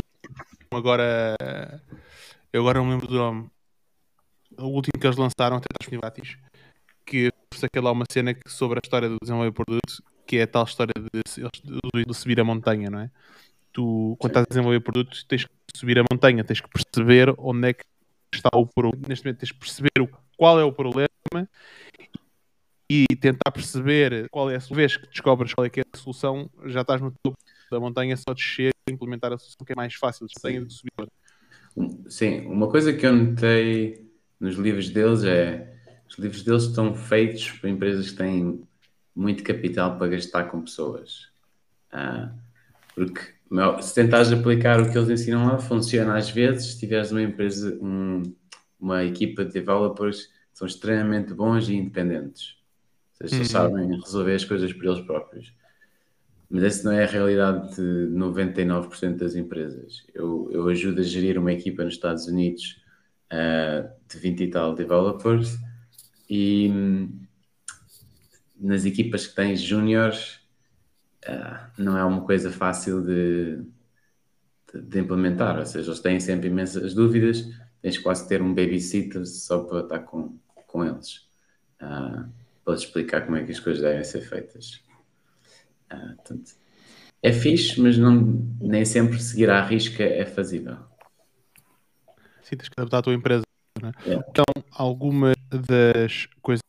agora. 0.77 1.35
Eu 2.51 2.61
agora 2.61 2.79
não 2.79 2.85
me 2.85 2.91
lembro 2.91 3.07
do 3.07 3.15
nome. 3.15 3.49
O 4.57 4.67
último 4.67 4.99
que 4.99 5.07
eles 5.07 5.17
lançaram 5.17 5.57
até 5.57 5.67
está 5.71 5.77
disponível 5.79 6.01
grátis. 6.01 6.37
Que 7.05 7.31
aquela 7.63 7.85
lá 7.85 7.91
uma 7.91 8.05
cena 8.11 8.35
sobre 8.47 8.79
a 8.79 8.81
história 8.83 9.09
do 9.09 9.17
desenvolver 9.21 9.51
produto, 9.51 10.03
que 10.25 10.37
é 10.37 10.43
a 10.43 10.47
tal 10.47 10.63
história 10.63 10.93
de, 10.95 12.05
de, 12.05 12.13
subir 12.13 12.39
a 12.39 12.43
montanha, 12.43 12.89
não 12.89 12.99
é? 12.99 13.11
Tu, 13.73 14.15
quando 14.19 14.31
estás 14.31 14.45
a 14.45 14.49
desenvolver 14.49 14.79
produtos, 14.81 15.23
tens 15.23 15.45
que 15.45 15.51
subir 15.75 15.99
a 15.99 16.05
montanha, 16.09 16.43
tens 16.43 16.61
que 16.61 16.69
perceber 16.69 17.33
onde 17.37 17.69
é 17.69 17.73
que 17.73 17.83
está 18.33 18.49
o 18.53 18.65
problema. 18.65 19.07
Neste 19.07 19.25
momento, 19.25 19.39
tens 19.39 19.51
que 19.51 19.59
perceber 19.59 19.91
qual 20.37 20.59
é 20.59 20.63
o 20.63 20.73
problema 20.73 21.09
e 22.89 23.05
tentar 23.15 23.51
perceber 23.51 24.27
qual 24.29 24.49
é 24.49 24.55
a 24.55 24.59
solução. 24.59 24.75
vez 24.75 24.97
que 24.97 25.07
descobres 25.07 25.53
qual 25.53 25.65
é 25.65 25.69
que 25.69 25.79
é 25.79 25.83
a 25.93 25.97
solução, 25.97 26.49
já 26.65 26.81
estás 26.81 26.99
no 26.99 27.13
topo 27.23 27.37
da 27.71 27.79
montanha, 27.79 28.15
só 28.17 28.33
descer 28.33 28.71
e 28.87 28.93
implementar 28.93 29.33
a 29.33 29.37
solução 29.37 29.65
que 29.65 29.73
é 29.73 29.75
mais 29.75 29.93
fácil 29.95 30.27
de 30.27 30.33
subir. 30.39 30.67
Sim, 32.07 32.45
uma 32.47 32.69
coisa 32.69 32.93
que 32.93 33.05
eu 33.05 33.13
notei 33.13 34.11
nos 34.39 34.55
livros 34.55 34.89
deles 34.89 35.23
é 35.23 35.71
os 36.07 36.17
livros 36.17 36.43
deles 36.43 36.63
estão 36.63 36.93
feitos 36.93 37.51
para 37.51 37.69
empresas 37.69 38.11
que 38.11 38.17
têm 38.17 38.61
muito 39.15 39.43
capital 39.43 39.97
para 39.97 40.07
gastar 40.07 40.45
com 40.45 40.61
pessoas. 40.61 41.29
Ah, 41.91 42.33
porque 42.93 43.21
meu, 43.49 43.81
se 43.81 43.93
tentares 43.93 44.31
aplicar 44.31 44.81
o 44.81 44.89
que 44.89 44.97
eles 44.97 45.09
ensinam 45.09 45.45
lá, 45.45 45.57
funciona 45.57 46.17
às 46.17 46.29
vezes 46.29 46.73
se 46.73 46.79
tiveres 46.79 47.11
uma 47.11 47.21
empresa, 47.21 47.77
um, 47.81 48.23
uma 48.79 49.03
equipa 49.03 49.43
de 49.43 49.51
developers 49.51 50.27
que 50.27 50.57
são 50.57 50.67
extremamente 50.67 51.33
bons 51.33 51.67
e 51.67 51.75
independentes. 51.75 52.55
Ou 53.21 53.27
seja, 53.27 53.41
uhum. 53.41 53.45
só 53.45 53.51
sabem 53.51 53.99
resolver 53.99 54.35
as 54.35 54.45
coisas 54.45 54.71
por 54.73 54.85
eles 54.85 55.01
próprios. 55.01 55.53
Mas 56.51 56.63
essa 56.63 56.83
não 56.83 56.91
é 56.91 57.05
a 57.05 57.07
realidade 57.07 57.77
de 57.77 58.13
99% 58.13 59.15
das 59.15 59.35
empresas. 59.35 60.05
Eu, 60.13 60.49
eu 60.51 60.67
ajudo 60.67 60.99
a 60.99 61.03
gerir 61.03 61.37
uma 61.37 61.53
equipa 61.53 61.81
nos 61.81 61.93
Estados 61.93 62.27
Unidos 62.27 62.83
uh, 63.31 63.89
de 64.09 64.19
20 64.19 64.43
e 64.43 64.47
tal 64.49 64.75
developers 64.75 65.57
e 66.29 66.69
hum, 66.69 67.21
nas 68.59 68.83
equipas 68.83 69.27
que 69.27 69.35
tens 69.35 69.61
júniores 69.61 70.41
uh, 71.25 71.71
não 71.77 71.97
é 71.97 72.03
uma 72.03 72.25
coisa 72.25 72.51
fácil 72.51 73.01
de, 73.01 73.61
de, 74.73 74.81
de, 74.81 74.99
implementar, 74.99 75.57
ou 75.57 75.65
seja, 75.65 75.89
eles 75.89 76.01
têm 76.01 76.19
sempre 76.19 76.47
imensas 76.47 76.93
dúvidas, 76.93 77.47
tens 77.81 77.97
quase 77.97 78.27
ter 78.27 78.41
um 78.41 78.53
babysitter 78.53 79.25
só 79.25 79.63
para 79.63 79.79
estar 79.79 79.99
com, 79.99 80.37
com 80.67 80.83
eles, 80.83 81.29
uh, 81.81 82.29
para 82.65 82.73
lhes 82.73 82.81
explicar 82.81 83.21
como 83.21 83.37
é 83.37 83.45
que 83.45 83.53
as 83.53 83.59
coisas 83.61 83.81
devem 83.81 84.03
ser 84.03 84.19
feitas. 84.19 84.90
Uh, 85.91 86.15
portanto, 86.15 86.51
é 87.23 87.31
fixe, 87.31 87.79
mas 87.79 87.97
não, 87.97 88.15
nem 88.59 88.83
sempre 88.85 89.19
seguir 89.21 89.49
à 89.49 89.63
risca 89.63 90.03
é 90.03 90.25
fazível. 90.25 90.77
Sim, 92.41 92.57
tens 92.57 92.69
que 92.69 92.73
adaptar 92.77 92.99
a 92.99 93.01
tua 93.01 93.13
empresa. 93.13 93.43
É? 93.83 94.13
Então, 94.29 94.45
algumas 94.71 95.35
das 95.49 96.27
coisas 96.41 96.61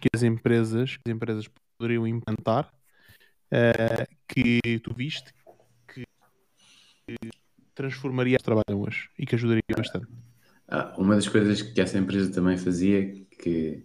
que 0.00 0.08
as 0.14 0.22
empresas, 0.22 0.98
as 1.04 1.12
empresas 1.12 1.48
poderiam 1.78 2.06
implantar 2.06 2.72
uh, 3.52 4.16
que 4.28 4.78
tu 4.80 4.94
viste 4.94 5.32
que, 5.88 6.04
que 7.06 7.16
transformaria 7.74 8.36
o 8.40 8.42
trabalho 8.42 8.80
hoje 8.80 9.10
e 9.18 9.26
que 9.26 9.34
ajudaria 9.34 9.62
bastante? 9.76 10.08
Ah, 10.68 10.94
uma 10.96 11.14
das 11.14 11.28
coisas 11.28 11.60
que 11.60 11.80
essa 11.80 11.98
empresa 11.98 12.32
também 12.32 12.56
fazia 12.56 13.12
que 13.42 13.84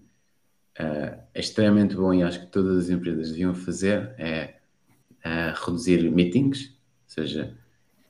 uh, 0.80 1.22
é 1.34 1.40
extremamente 1.40 1.96
bom 1.96 2.14
e 2.14 2.24
acho 2.24 2.40
que 2.42 2.52
todas 2.52 2.86
as 2.86 2.90
empresas 2.90 3.32
deviam 3.32 3.54
fazer 3.54 4.14
é 4.18 4.57
reduzir 5.56 6.10
meetings, 6.12 6.70
ou 6.70 7.08
seja, 7.08 7.54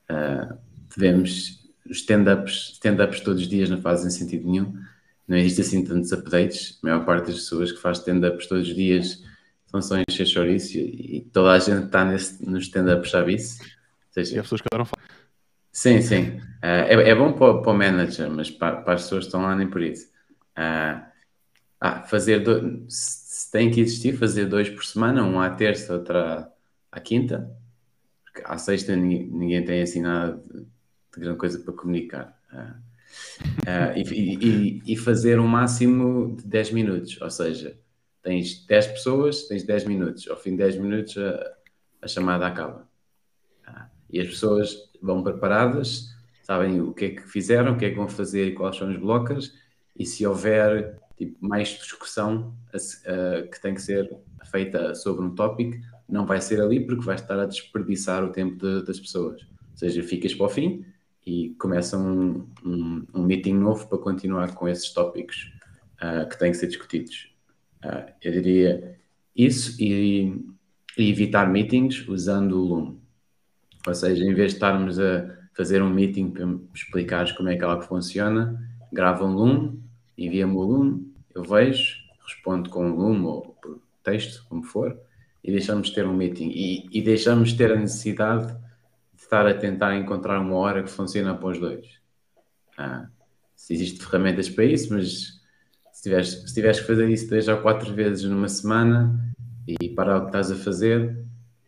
uh, 0.10 0.58
devemos 0.96 1.58
os 1.90 1.98
stand-ups 2.00 2.74
stand 2.74 2.98
-ups 2.98 3.22
todos 3.22 3.42
os 3.42 3.48
dias 3.48 3.70
não 3.70 3.82
fazem 3.82 4.12
sentido 4.12 4.50
nenhum. 4.50 4.74
Não 5.28 5.38
existe 5.38 5.62
assim 5.62 5.84
tantos 5.84 6.12
updates. 6.12 6.80
A 6.84 6.88
maior 6.88 7.06
parte 7.06 7.28
das 7.28 7.36
pessoas 7.36 7.72
que 7.72 7.80
faz 7.80 8.00
stand-ups 8.00 8.48
todos 8.48 8.68
os 8.68 8.76
dias 8.76 9.24
são 9.66 9.82
só 9.82 9.96
encher 9.98 10.26
chouriço 10.26 10.78
e 10.78 11.28
toda 11.34 11.52
a 11.52 11.60
gente 11.60 11.86
está 11.86 12.06
nesse, 12.06 12.46
no 12.46 12.58
stand-up 12.58 13.10
sabe 13.10 13.36
isso. 13.36 13.62
Seja, 14.12 14.36
e 14.36 14.40
as 14.40 14.46
pessoas 14.46 14.62
que 14.62 14.78
não 14.78 14.88
Sim, 15.72 16.02
sim. 16.02 16.30
Uh, 16.64 16.88
é, 16.88 17.10
é, 17.10 17.16
bom 17.16 17.34
para, 17.34 17.62
para, 17.62 17.72
o 17.72 17.78
manager, 17.78 18.32
mas 18.32 18.50
para, 18.50 18.78
para, 18.78 18.94
as 18.96 19.04
pessoas 19.04 19.26
que 19.26 19.28
estão 19.28 19.44
lá 19.44 19.56
nem 19.56 19.70
por 19.70 19.82
isso. 19.82 20.08
Uh, 20.58 21.06
ah, 21.80 22.02
fazer 22.02 22.40
do... 22.40 22.84
se 22.90 23.52
tem 23.52 23.70
que 23.70 23.80
existir, 23.80 24.18
fazer 24.18 24.46
dois 24.46 24.70
por 24.70 24.84
semana, 24.84 25.24
um 25.24 25.40
à 25.40 25.50
terça, 25.52 25.94
outra 25.94 26.52
à 26.98 27.02
quinta, 27.02 27.56
porque 28.24 28.42
à 28.46 28.58
sexta 28.58 28.96
ninguém, 28.96 29.28
ninguém 29.28 29.66
tem 29.66 29.82
assim 29.82 30.02
nada 30.02 30.42
de, 30.52 30.62
de 30.62 31.20
grande 31.20 31.38
coisa 31.38 31.60
para 31.60 31.74
comunicar. 31.74 32.38
Uh, 32.52 32.88
Uh, 33.40 33.96
e, 33.96 34.36
e, 34.36 34.94
e, 34.94 34.98
fazer 34.98 35.40
um 35.40 35.48
máximo 35.48 36.36
de 36.36 36.44
10 36.46 36.72
minutos, 36.72 37.20
ou 37.22 37.30
seja, 37.30 37.78
tens 38.22 38.66
10 38.66 38.88
pessoas, 38.88 39.48
tens 39.48 39.64
10 39.64 39.86
minutos, 39.86 40.28
ao 40.28 40.38
fim 40.38 40.52
de 40.52 40.58
10 40.58 40.78
minutos 40.78 41.18
a, 41.18 41.56
a 42.02 42.08
chamada 42.08 42.46
acaba. 42.48 42.88
Uh, 43.68 43.86
e 44.10 44.20
as 44.20 44.28
pessoas 44.28 44.76
vão 45.02 45.24
preparadas, 45.24 46.10
sabem 46.44 46.82
o 46.82 46.94
que 46.94 47.06
é 47.06 47.10
que 47.12 47.22
fizeram, 47.24 47.74
o 47.74 47.78
que 47.78 47.86
é 47.86 47.90
que 47.90 47.96
vão 47.96 48.08
fazer 48.08 48.54
quais 48.54 48.76
são 48.76 48.90
os 48.90 48.98
blocos, 48.98 49.54
e 49.96 50.06
se 50.06 50.26
houver 50.26 51.00
tipo, 51.18 51.38
mais 51.44 51.70
discussão 51.70 52.56
que 53.52 53.62
tem 53.62 53.74
que 53.74 53.82
ser 53.82 54.16
feita 54.52 54.94
sobre 54.94 55.26
um 55.26 55.34
tópico, 55.34 55.78
não 56.08 56.26
vai 56.26 56.40
ser 56.40 56.62
ali 56.62 56.86
porque 56.86 57.04
vai 57.04 57.16
estar 57.16 57.40
a 57.40 57.46
desperdiçar 57.46 58.24
o 58.24 58.32
tempo 58.32 58.56
de, 58.58 58.86
das 58.86 59.00
pessoas. 59.00 59.42
Ou 59.42 59.78
seja, 59.78 60.02
ficas 60.04 60.34
para 60.34 60.46
o 60.46 60.50
fim 60.50 60.86
e 61.26 61.50
começa 61.60 61.98
um, 61.98 62.48
um, 62.66 63.06
um, 63.14 63.24
meeting 63.24 63.54
novo 63.54 63.88
para 63.88 63.98
continuar 63.98 64.54
com 64.56 64.68
esses 64.68 64.90
tópicos 64.92 65.52
uh, 66.02 66.28
que 66.30 66.40
têm 66.40 66.52
que 66.52 66.58
ser 66.58 66.68
discutidos. 66.68 67.36
Uh, 67.84 68.12
eu 68.22 68.32
diria 68.32 68.98
isso 69.36 69.76
e, 69.82 70.34
e, 70.98 71.10
evitar 71.10 71.48
meetings 71.50 72.08
usando 72.08 72.54
o 72.54 72.66
Loom. 72.66 72.98
Ou 73.86 73.94
seja, 73.94 74.24
em 74.24 74.34
vez 74.34 74.52
de 74.52 74.58
estarmos 74.58 75.00
a 75.00 75.38
fazer 75.54 75.82
um 75.82 75.90
meeting 75.90 76.32
para 76.32 76.46
explicar 76.74 77.36
como 77.36 77.50
é 77.50 77.58
que 77.58 77.64
ela 77.64 77.82
funciona, 77.82 78.58
grava 78.92 79.26
um 79.26 79.34
Loom, 79.34 79.78
envia-me 80.18 80.54
o 80.54 80.62
Loom, 80.62 81.06
eu 81.36 81.44
vejo, 81.44 81.98
respondo 82.26 82.70
com 82.70 82.90
um 82.90 82.96
Loom 82.96 83.26
ou 83.26 83.42
por 83.62 83.82
texto, 84.04 84.46
como 84.48 84.64
for, 84.64 84.98
e 85.48 85.52
deixamos 85.52 85.88
de 85.88 85.96
ter 85.96 86.06
um 86.06 86.14
meeting. 86.14 86.50
E, 86.54 86.90
e 86.92 87.02
deixamos 87.02 87.50
de 87.52 87.58
ter 87.58 87.72
a 87.72 87.76
necessidade 87.78 88.54
estar 89.18 89.48
a 89.48 89.54
tentar 89.54 89.96
encontrar 89.96 90.40
uma 90.42 90.56
hora 90.56 90.84
que 90.84 90.90
funciona 90.90 91.34
para 91.34 91.48
os 91.48 91.58
dois. 91.58 91.86
Ah, 92.78 93.08
se 93.56 93.74
existem 93.74 94.06
ferramentas 94.06 94.50
para 94.50 94.66
isso, 94.66 94.94
mas 94.94 95.42
se 95.94 96.04
tiveres, 96.04 96.30
se 96.30 96.54
tiveres 96.54 96.82
que 96.82 96.86
fazer 96.86 97.10
isso 97.10 97.30
três 97.30 97.48
ou 97.48 97.58
quatro 97.58 97.94
vezes 97.94 98.26
numa 98.26 98.50
semana 98.50 99.34
e 99.66 99.90
parar 99.90 100.18
o 100.18 100.22
que 100.22 100.28
estás 100.28 100.52
a 100.52 100.56
fazer, 100.56 101.18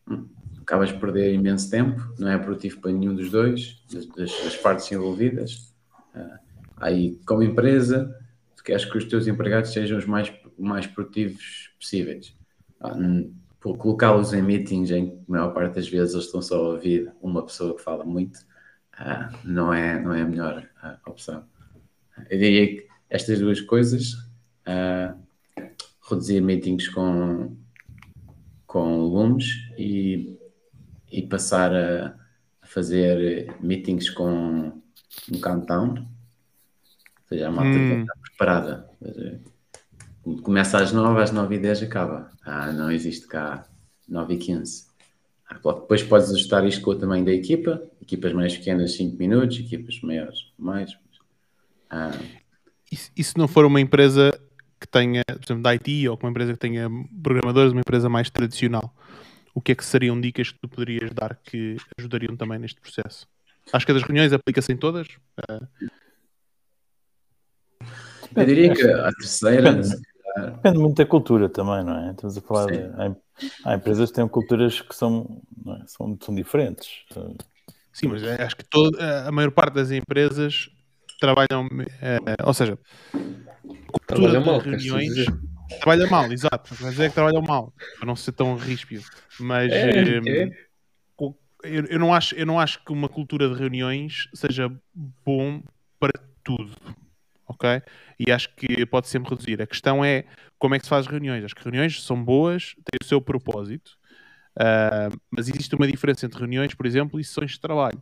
hum, 0.08 0.28
acabas 0.62 0.90
de 0.90 1.00
perder 1.00 1.34
imenso 1.34 1.70
tempo, 1.70 2.14
não 2.20 2.30
é 2.30 2.38
produtivo 2.38 2.82
para 2.82 2.92
nenhum 2.92 3.16
dos 3.16 3.32
dois, 3.32 3.82
das, 3.92 4.06
das 4.08 4.58
partes 4.58 4.92
envolvidas. 4.92 5.74
Ah, 6.14 6.40
aí, 6.78 7.18
como 7.26 7.44
empresa, 7.44 8.14
tu 8.58 8.64
queres 8.64 8.84
que 8.84 8.98
os 8.98 9.06
teus 9.06 9.26
empregados 9.26 9.72
sejam 9.72 9.98
os 9.98 10.06
mais, 10.06 10.32
mais 10.58 10.86
produtivos 10.86 11.72
possíveis. 11.80 12.36
Ah, 12.82 12.96
por 13.60 13.78
colocá-los 13.78 14.34
em 14.34 14.42
meetings 14.42 14.92
em 14.92 15.10
que 15.10 15.16
a 15.16 15.24
maior 15.28 15.54
parte 15.54 15.76
das 15.76 15.90
vezes 15.90 16.14
eles 16.14 16.26
estão 16.26 16.42
só 16.42 16.56
a 16.56 16.70
ouvir 16.70 17.12
uma 17.22 17.46
pessoa 17.46 17.76
que 17.76 17.82
fala 17.82 18.06
muito, 18.06 18.38
uh, 19.00 19.38
não, 19.44 19.74
é, 19.74 20.00
não 20.00 20.14
é 20.14 20.22
a 20.22 20.26
melhor 20.26 20.70
uh, 20.84 21.10
opção. 21.10 21.44
Eu 22.30 22.38
diria 22.38 22.68
que 22.68 22.88
estas 23.10 23.40
duas 23.40 23.60
coisas 23.60 24.14
uh, 24.66 25.18
reduzir 26.10 26.42
meetings 26.42 26.88
com, 26.88 27.56
com 28.66 28.98
lumes 28.98 29.46
e, 29.78 30.38
e 31.12 31.22
passar 31.24 31.74
a, 31.74 32.16
a 32.62 32.68
fazer 32.68 33.54
meetings 33.60 34.10
com 34.10 34.82
um 35.32 35.42
countdown. 35.42 35.96
Ou 35.96 37.28
seja, 37.28 37.48
a 37.48 37.52
malta 37.52 37.78
hum. 37.78 38.02
está 38.02 38.14
preparada. 38.22 38.90
Começa 40.44 40.78
às 40.78 40.92
9, 40.92 41.22
às 41.22 41.32
9 41.32 41.56
e 41.56 41.60
10 41.60 41.84
acaba. 41.84 42.30
Ah, 42.44 42.72
não 42.72 42.92
existe 42.92 43.28
cá 43.28 43.66
9 44.08 44.34
e 44.34 44.38
15. 44.38 44.88
Ah, 45.50 45.56
depois 45.56 46.04
podes 46.04 46.32
ajustar 46.32 46.66
isto 46.66 46.82
com 46.82 46.92
o 46.92 46.96
tamanho 46.96 47.26
da 47.26 47.32
equipa. 47.32 47.82
Equipas 48.02 48.34
mais 48.34 48.56
pequenas, 48.56 48.94
5 48.94 49.18
minutos. 49.18 49.60
Equipas 49.60 50.00
maiores, 50.02 50.52
mais. 50.58 50.96
Ah. 51.90 52.12
E, 52.92 52.98
e 53.18 53.24
se 53.24 53.38
não 53.38 53.48
for 53.48 53.66
uma 53.66 53.80
empresa 53.80 54.32
que 54.80 54.88
tenha, 54.88 55.24
por 55.26 55.46
exemplo, 55.46 55.64
da 55.64 55.72
IT 55.72 56.08
ou 56.08 56.18
uma 56.22 56.30
empresa 56.30 56.54
que 56.54 56.60
tenha 56.60 56.90
programadores, 57.22 57.72
uma 57.72 57.82
empresa 57.82 58.08
mais 58.08 58.30
tradicional, 58.30 58.94
o 59.54 59.62
que 59.62 59.72
é 59.74 59.76
que 59.76 59.84
seriam 59.84 60.20
dicas 60.20 60.52
que 60.52 60.60
tu 60.60 60.68
poderias 60.68 61.12
dar 61.12 61.36
que 61.44 61.76
ajudariam 61.98 62.36
também 62.36 62.60
neste 62.60 62.80
processo? 62.80 63.28
Acho 63.72 63.86
que 63.86 63.92
a 63.92 63.96
das 63.96 64.04
reuniões 64.04 64.34
aplica-se 64.34 64.72
em 64.72 64.78
todas. 64.78 65.08
Eu 68.36 68.46
diria 68.46 68.74
que 68.74 68.82
a 68.84 69.12
terceira. 69.14 69.74
Depende, 69.74 69.96
depende, 70.36 70.78
muito 70.78 70.98
da 70.98 71.06
cultura 71.06 71.50
também, 71.50 71.84
não 71.84 72.08
é? 72.08 72.12
Estamos 72.12 72.38
a 72.38 72.42
falar. 72.42 72.66
De, 72.68 72.78
há, 72.78 73.16
há, 73.66 73.76
empresas 73.76 74.10
que 74.10 74.16
têm 74.16 74.28
culturas 74.28 74.82
que 74.82 74.96
são, 74.96 75.42
é? 75.68 75.84
são, 75.88 76.18
são 76.22 76.36
diferentes. 76.36 77.06
Sim, 77.92 78.08
mas 78.08 78.24
acho 78.24 78.56
que 78.56 78.64
toda, 78.64 79.28
a 79.28 79.32
maior 79.32 79.52
parte 79.52 79.74
das 79.74 79.92
empresas 79.92 80.70
trabalham, 81.20 81.68
é, 82.02 82.18
ou 82.44 82.54
seja, 82.54 82.78
trabalham 84.08 84.44
mal, 84.44 84.60
reuniões 84.60 85.26
trabalha 85.78 86.08
mal, 86.08 86.32
exato, 86.32 86.76
mas 86.82 87.00
é 87.00 87.10
que 87.10 87.16
trabalham 87.16 87.42
mal, 87.42 87.74
para 87.98 88.08
não 88.08 88.16
ser 88.16 88.32
tão 88.32 88.56
ríspido. 88.56 89.04
Mas 89.40 89.72
é, 89.72 90.18
é. 90.18 90.70
Eu, 91.62 91.86
eu, 91.90 92.00
não 92.00 92.14
acho, 92.14 92.36
eu 92.36 92.46
não 92.46 92.58
acho 92.58 92.84
que 92.84 92.92
uma 92.92 93.10
cultura 93.10 93.50
de 93.50 93.56
reuniões 93.56 94.30
seja 94.34 94.72
bom 95.26 95.62
para 96.00 96.14
tudo. 96.42 96.72
Ok? 97.50 97.82
E 98.20 98.32
acho 98.32 98.54
que 98.56 98.86
pode 98.86 99.08
sempre 99.08 99.32
reduzir. 99.32 99.62
A 99.62 99.68
questão 99.68 100.06
é 100.06 100.26
como 100.58 100.76
é 100.76 100.80
que 100.80 100.86
se 100.86 100.90
faz 100.90 101.08
reuniões. 101.08 101.44
As 101.44 101.54
reuniões 101.54 102.04
são 102.04 102.24
boas, 102.24 102.76
têm 102.76 103.00
o 103.02 103.06
seu 103.06 103.20
propósito, 103.20 103.98
uh, 104.58 105.20
mas 105.32 105.50
existe 105.50 105.76
uma 105.76 105.88
diferença 105.88 106.26
entre 106.26 106.40
reuniões, 106.40 106.74
por 106.76 106.86
exemplo, 106.86 107.20
e 107.20 107.24
sessões 107.24 107.52
de 107.52 107.60
trabalho 107.60 108.02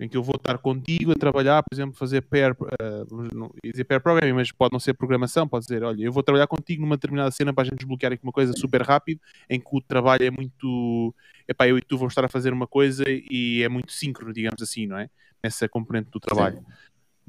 em 0.00 0.08
que 0.08 0.16
eu 0.16 0.22
vou 0.22 0.36
estar 0.36 0.56
contigo 0.58 1.10
a 1.10 1.14
trabalhar, 1.14 1.62
por 1.62 1.74
exemplo, 1.74 1.96
fazer 1.96 2.22
pair, 2.22 2.52
uh, 2.52 3.34
não, 3.34 3.50
dizer 3.64 3.84
pair 3.84 4.00
programming, 4.00 4.32
mas 4.32 4.52
pode 4.52 4.72
não 4.72 4.78
ser 4.78 4.94
programação, 4.94 5.48
pode 5.48 5.64
dizer, 5.66 5.82
olha, 5.82 6.04
eu 6.04 6.12
vou 6.12 6.22
trabalhar 6.22 6.46
contigo 6.46 6.82
numa 6.82 6.96
determinada 6.96 7.30
cena 7.32 7.52
para 7.52 7.62
a 7.62 7.64
gente 7.64 7.78
desbloquear 7.78 8.12
aqui 8.12 8.22
uma 8.22 8.32
coisa 8.32 8.52
super 8.52 8.82
rápido, 8.82 9.20
em 9.50 9.58
que 9.58 9.68
o 9.72 9.80
trabalho 9.80 10.24
é 10.24 10.30
muito, 10.30 11.14
epá, 11.48 11.66
eu 11.66 11.76
e 11.76 11.82
tu 11.82 11.98
vamos 11.98 12.12
estar 12.12 12.24
a 12.24 12.28
fazer 12.28 12.52
uma 12.52 12.66
coisa 12.66 13.04
e 13.08 13.62
é 13.62 13.68
muito 13.68 13.92
síncrono, 13.92 14.32
digamos 14.32 14.62
assim, 14.62 14.86
não 14.86 14.98
é? 14.98 15.10
Essa 15.42 15.68
componente 15.68 16.10
do 16.10 16.20
trabalho. 16.20 16.58
Sim. 16.58 16.64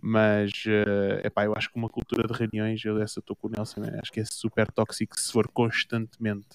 Mas, 0.02 0.52
uh, 0.66 1.26
epá, 1.26 1.46
eu 1.46 1.54
acho 1.56 1.72
que 1.72 1.78
uma 1.78 1.90
cultura 1.90 2.28
de 2.28 2.34
reuniões, 2.34 2.84
eu 2.84 2.98
dessa 2.98 3.20
estou 3.20 3.36
com 3.36 3.48
o 3.48 3.52
Nelson, 3.52 3.82
acho 4.02 4.12
que 4.12 4.20
é 4.20 4.26
super 4.26 4.72
tóxico 4.72 5.20
se 5.20 5.32
for 5.32 5.48
constantemente. 5.48 6.48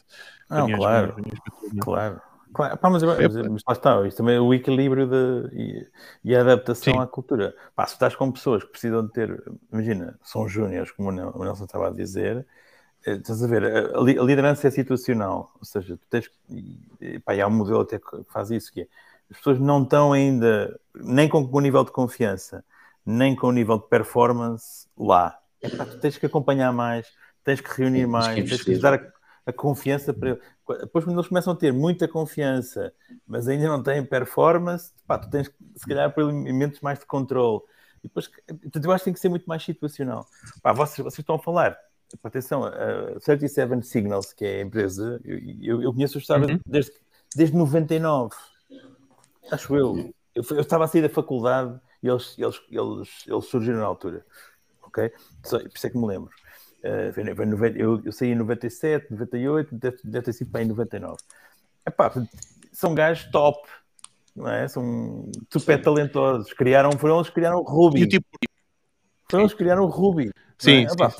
Não, 0.48 0.66
reuniões, 0.66 0.80
claro, 0.80 1.14
reuniões, 1.14 1.40
claro. 1.80 2.22
Claro, 2.54 2.78
pá, 2.78 2.88
mas, 2.88 3.02
mas, 3.02 3.18
mas 3.34 3.62
lá 3.66 3.72
está, 3.72 4.06
isto 4.06 4.18
também 4.18 4.36
é 4.36 4.40
o 4.40 4.54
equilíbrio 4.54 5.08
de, 5.08 5.56
e, 5.56 5.88
e 6.22 6.36
a 6.36 6.40
adaptação 6.40 6.94
Sim. 6.94 7.00
à 7.00 7.06
cultura. 7.06 7.52
Pá, 7.74 7.84
se 7.84 7.94
estás 7.94 8.14
com 8.14 8.30
pessoas 8.30 8.62
que 8.62 8.70
precisam 8.70 9.04
de 9.04 9.12
ter, 9.12 9.42
imagina, 9.72 10.16
são 10.22 10.48
júniores, 10.48 10.92
como 10.92 11.08
o 11.08 11.44
Nelson 11.44 11.64
estava 11.64 11.88
a 11.88 11.90
dizer, 11.90 12.46
eh, 13.04 13.14
estás 13.14 13.42
a 13.42 13.46
ver, 13.48 13.64
a, 13.64 13.98
a, 13.98 14.00
liderança 14.00 14.68
é 14.68 14.70
situacional, 14.70 15.52
ou 15.58 15.64
seja, 15.64 15.96
tu 15.96 16.06
tens 16.08 16.30
e, 17.00 17.18
pá, 17.18 17.34
e 17.34 17.40
há 17.40 17.48
um 17.48 17.50
modelo 17.50 17.80
até 17.80 17.98
que 17.98 18.22
faz 18.28 18.52
isso, 18.52 18.72
que 18.72 18.82
é, 18.82 18.88
as 19.30 19.36
pessoas 19.38 19.58
não 19.58 19.82
estão 19.82 20.12
ainda 20.12 20.78
nem 20.94 21.28
com 21.28 21.38
o 21.40 21.60
nível 21.60 21.84
de 21.84 21.90
confiança, 21.90 22.64
nem 23.04 23.34
com 23.36 23.48
o 23.48 23.52
nível 23.52 23.78
de 23.78 23.88
performance 23.88 24.86
lá. 24.96 25.38
É, 25.60 25.68
pá, 25.68 25.84
tu 25.84 25.98
tens 25.98 26.16
que 26.16 26.26
acompanhar 26.26 26.72
mais, 26.72 27.06
tens 27.42 27.60
que 27.60 27.70
reunir 27.80 28.06
mais, 28.06 28.48
tens 28.48 28.62
que 28.62 28.78
dar 28.78 28.94
a, 28.94 29.12
a 29.46 29.52
confiança 29.52 30.12
para 30.12 30.30
ele. 30.30 30.40
Depois, 30.80 31.04
quando 31.04 31.18
eles 31.18 31.28
começam 31.28 31.52
a 31.52 31.56
ter 31.56 31.72
muita 31.72 32.08
confiança, 32.08 32.92
mas 33.26 33.48
ainda 33.48 33.68
não 33.68 33.82
têm 33.82 34.04
performance, 34.04 34.92
pá, 35.06 35.18
tu 35.18 35.28
tens, 35.28 35.50
se 35.76 35.86
calhar, 35.86 36.12
por 36.12 36.22
elementos 36.22 36.80
mais 36.80 36.98
de 36.98 37.06
controle. 37.06 37.60
E 38.02 38.08
depois, 38.08 38.30
eu 38.48 38.92
acho 38.92 39.02
que 39.02 39.04
tem 39.04 39.14
que 39.14 39.20
ser 39.20 39.28
muito 39.28 39.46
mais 39.46 39.62
situacional. 39.62 40.26
Pá, 40.62 40.72
vocês, 40.72 40.98
vocês 40.98 41.18
estão 41.18 41.36
a 41.36 41.38
falar, 41.38 41.76
atenção, 42.22 42.64
a 42.64 43.18
37 43.20 43.82
Signals, 43.82 44.32
que 44.32 44.44
é 44.44 44.58
a 44.58 44.62
empresa, 44.62 45.20
eu, 45.24 45.38
eu, 45.60 45.82
eu 45.82 45.92
conheço 45.92 46.18
a 46.18 46.20
história 46.20 46.46
uhum. 46.46 46.60
desde, 46.66 46.92
desde 47.34 47.56
99, 47.56 48.34
acho 49.50 49.76
eu. 49.76 49.96
eu. 49.98 50.14
Eu 50.34 50.60
estava 50.60 50.84
a 50.84 50.88
sair 50.88 51.02
da 51.02 51.08
faculdade 51.08 51.78
e 52.04 52.08
eles, 52.08 52.36
eles, 52.38 52.60
eles, 52.70 53.08
eles 53.26 53.44
surgiram 53.46 53.78
na 53.78 53.86
altura. 53.86 54.26
Ok? 54.82 55.10
Por 55.42 55.62
isso 55.74 55.86
é 55.86 55.90
que 55.90 55.96
me 55.96 56.06
lembro. 56.06 56.30
Uh, 56.84 57.76
eu, 57.76 58.02
eu 58.04 58.12
saí 58.12 58.32
em 58.32 58.34
97, 58.34 59.10
98, 59.10 59.74
deve, 59.74 59.96
deve 60.04 60.24
ter 60.26 60.32
sido 60.34 60.50
para 60.50 60.62
em 60.62 60.66
99. 60.66 61.16
Epá, 61.86 62.12
são 62.70 62.94
gajos 62.94 63.30
top, 63.30 63.66
não 64.36 64.50
é? 64.50 64.68
São 64.68 65.30
super 65.50 65.80
talentosos. 65.80 66.52
Criaram, 66.52 66.92
foram 66.92 67.16
eles 67.16 67.28
que 67.28 67.36
criaram 67.36 67.60
o 67.60 67.62
Ruby. 67.62 68.00
E 68.00 68.04
o 68.04 68.08
tipo... 68.08 68.26
Foram 69.30 69.44
eles 69.44 69.54
que 69.54 69.58
criaram 69.58 69.84
o 69.84 69.88
Ruby. 69.88 70.30
Sim, 70.58 70.84
é? 70.84 70.92
Epá, 70.92 71.10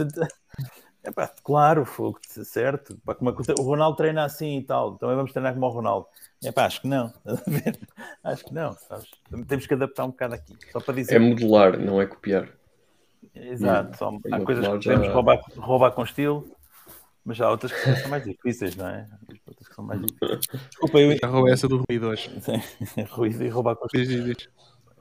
sim. 1.04 1.10
Epá, 1.10 1.30
claro, 1.42 1.84
foi 1.84 2.12
certo. 2.44 2.94
Epá, 2.94 3.14
como 3.14 3.30
o 3.30 3.62
Ronaldo 3.62 3.96
treina 3.96 4.24
assim 4.24 4.58
e 4.58 4.62
tal, 4.64 4.96
também 4.96 5.16
vamos 5.16 5.32
treinar 5.32 5.54
como 5.54 5.66
o 5.66 5.70
Ronaldo. 5.70 6.06
Epá, 6.42 6.66
acho 6.66 6.80
que 6.80 6.88
não. 6.88 7.12
acho 8.24 8.44
que 8.44 8.54
não. 8.54 8.72
Sabes? 8.74 9.10
Temos 9.46 9.66
que 9.66 9.74
adaptar 9.74 10.04
um 10.04 10.10
bocado 10.10 10.34
aqui. 10.34 10.56
Só 10.72 10.80
para 10.80 10.94
dizer. 10.94 11.16
É 11.16 11.18
modelar, 11.18 11.78
não 11.78 12.00
é 12.00 12.06
copiar. 12.06 12.48
Exato, 13.34 13.96
só, 13.96 14.12
há 14.30 14.40
coisas 14.40 14.64
que 14.64 14.78
podemos 14.78 15.06
já... 15.06 15.12
roubar, 15.12 15.40
roubar 15.56 15.90
com 15.90 16.04
estilo, 16.04 16.46
mas 17.24 17.40
há 17.40 17.50
outras 17.50 17.72
que 17.72 17.96
são 17.96 18.08
mais 18.08 18.22
difíceis, 18.22 18.76
não 18.76 18.86
é? 18.86 19.08
Outras 19.46 19.68
que 19.68 19.74
são 19.74 19.84
mais 19.84 20.00
difíceis. 20.00 20.40
Desculpa, 20.70 20.98
eu 20.98 21.16
já 21.18 21.26
roubei 21.26 21.52
essa 21.52 21.66
do 21.66 21.82
ruído 21.88 22.08
hoje. 22.08 22.30
ruído 23.10 23.42
e 23.42 23.48
roubar 23.48 23.74
com 23.74 23.86
estilo. 23.86 24.36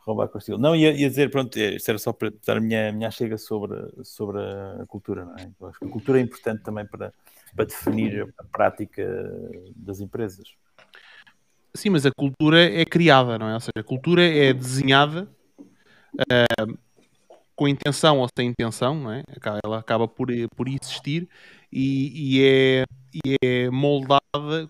Roubar 0.06 0.28
com 0.28 0.38
estilo. 0.38 0.58
Não, 0.58 0.76
ia, 0.76 0.92
ia 0.92 1.10
dizer, 1.10 1.32
pronto, 1.32 1.58
é, 1.58 1.76
isto 1.76 1.90
era 1.90 1.98
só 1.98 2.12
para 2.12 2.32
dar 2.46 2.58
a 2.58 2.60
minha, 2.60 2.92
minha 2.92 3.10
chega 3.10 3.38
sobre, 3.38 3.76
sobre 4.04 4.38
a 4.40 4.86
cultura, 4.88 5.26
não 5.26 5.36
é? 5.36 5.50
Eu 5.60 5.68
acho 5.68 5.80
que 5.80 5.86
a 5.86 5.90
cultura 5.90 6.20
é 6.20 6.22
importante 6.22 6.62
também 6.62 6.86
para, 6.86 7.14
para 7.56 7.66
definir 7.66 8.34
a 8.38 8.44
prática 8.44 9.04
das 9.76 10.02
empresas. 10.02 10.56
Sim, 11.74 11.92
mas 11.92 12.06
a 12.06 12.12
cultura 12.12 12.62
é 12.62 12.86
criada, 12.86 13.40
não 13.40 13.48
é? 13.48 13.54
Ou 13.54 13.60
seja, 13.60 13.80
a 13.80 13.84
cultura 13.84 14.24
é 14.24 14.54
desenhada. 14.54 15.28
Uh, 16.14 16.78
com 17.56 17.68
intenção 17.68 18.20
ou 18.20 18.28
sem 18.36 18.50
intenção, 18.50 18.96
não 18.96 19.12
é? 19.12 19.24
ela 19.64 19.80
acaba 19.80 20.08
por, 20.08 20.28
por 20.56 20.68
existir 20.68 21.28
e, 21.72 22.38
e, 22.38 22.44
é, 22.44 22.84
e 23.14 23.36
é 23.44 23.70
moldada 23.70 24.23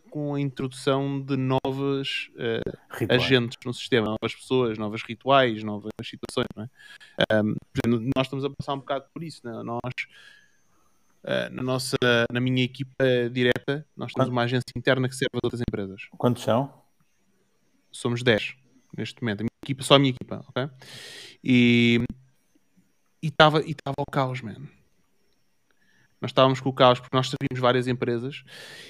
com 0.09 0.35
a 0.35 0.41
introdução 0.41 1.21
de 1.21 1.37
novos 1.37 2.29
uh, 2.35 3.07
agentes 3.09 3.57
no 3.65 3.73
sistema, 3.73 4.07
novas 4.07 4.35
pessoas, 4.35 4.77
novos 4.77 5.03
rituais, 5.03 5.63
novas 5.63 5.91
situações. 6.03 6.47
É? 6.57 7.41
Um, 7.41 7.55
nós 8.15 8.27
estamos 8.27 8.43
a 8.43 8.49
passar 8.49 8.73
um 8.73 8.79
bocado 8.79 9.05
por 9.13 9.23
isso. 9.23 9.39
Não 9.43 9.61
é? 9.61 9.63
Nós, 9.63 9.93
uh, 11.23 11.53
na, 11.53 11.63
nossa, 11.63 11.95
na 12.31 12.41
minha 12.41 12.63
equipa 12.63 13.05
direta, 13.31 13.85
nós 13.95 14.11
temos 14.11 14.29
uma 14.29 14.43
agência 14.43 14.65
interna 14.75 15.07
que 15.07 15.15
serve 15.15 15.35
a 15.35 15.39
outras 15.45 15.61
empresas. 15.61 16.07
Quantos 16.17 16.43
são? 16.43 16.73
Somos 17.89 18.21
10 18.21 18.55
neste 18.97 19.21
momento. 19.21 19.41
A 19.41 19.43
minha 19.43 19.63
equipa, 19.63 19.83
só 19.83 19.95
a 19.95 19.99
minha 19.99 20.11
equipa, 20.11 20.43
ok? 20.49 20.69
E 21.41 22.03
estava 23.21 23.61
e 23.61 23.73
o 23.97 24.11
caos, 24.11 24.41
man. 24.41 24.67
Nós 26.23 26.29
estávamos 26.29 26.61
com 26.61 26.69
o 26.69 26.73
caos 26.73 27.01
porque 27.01 27.13
nós 27.13 27.27
servimos 27.27 27.59
várias 27.59 27.85
empresas 27.85 28.45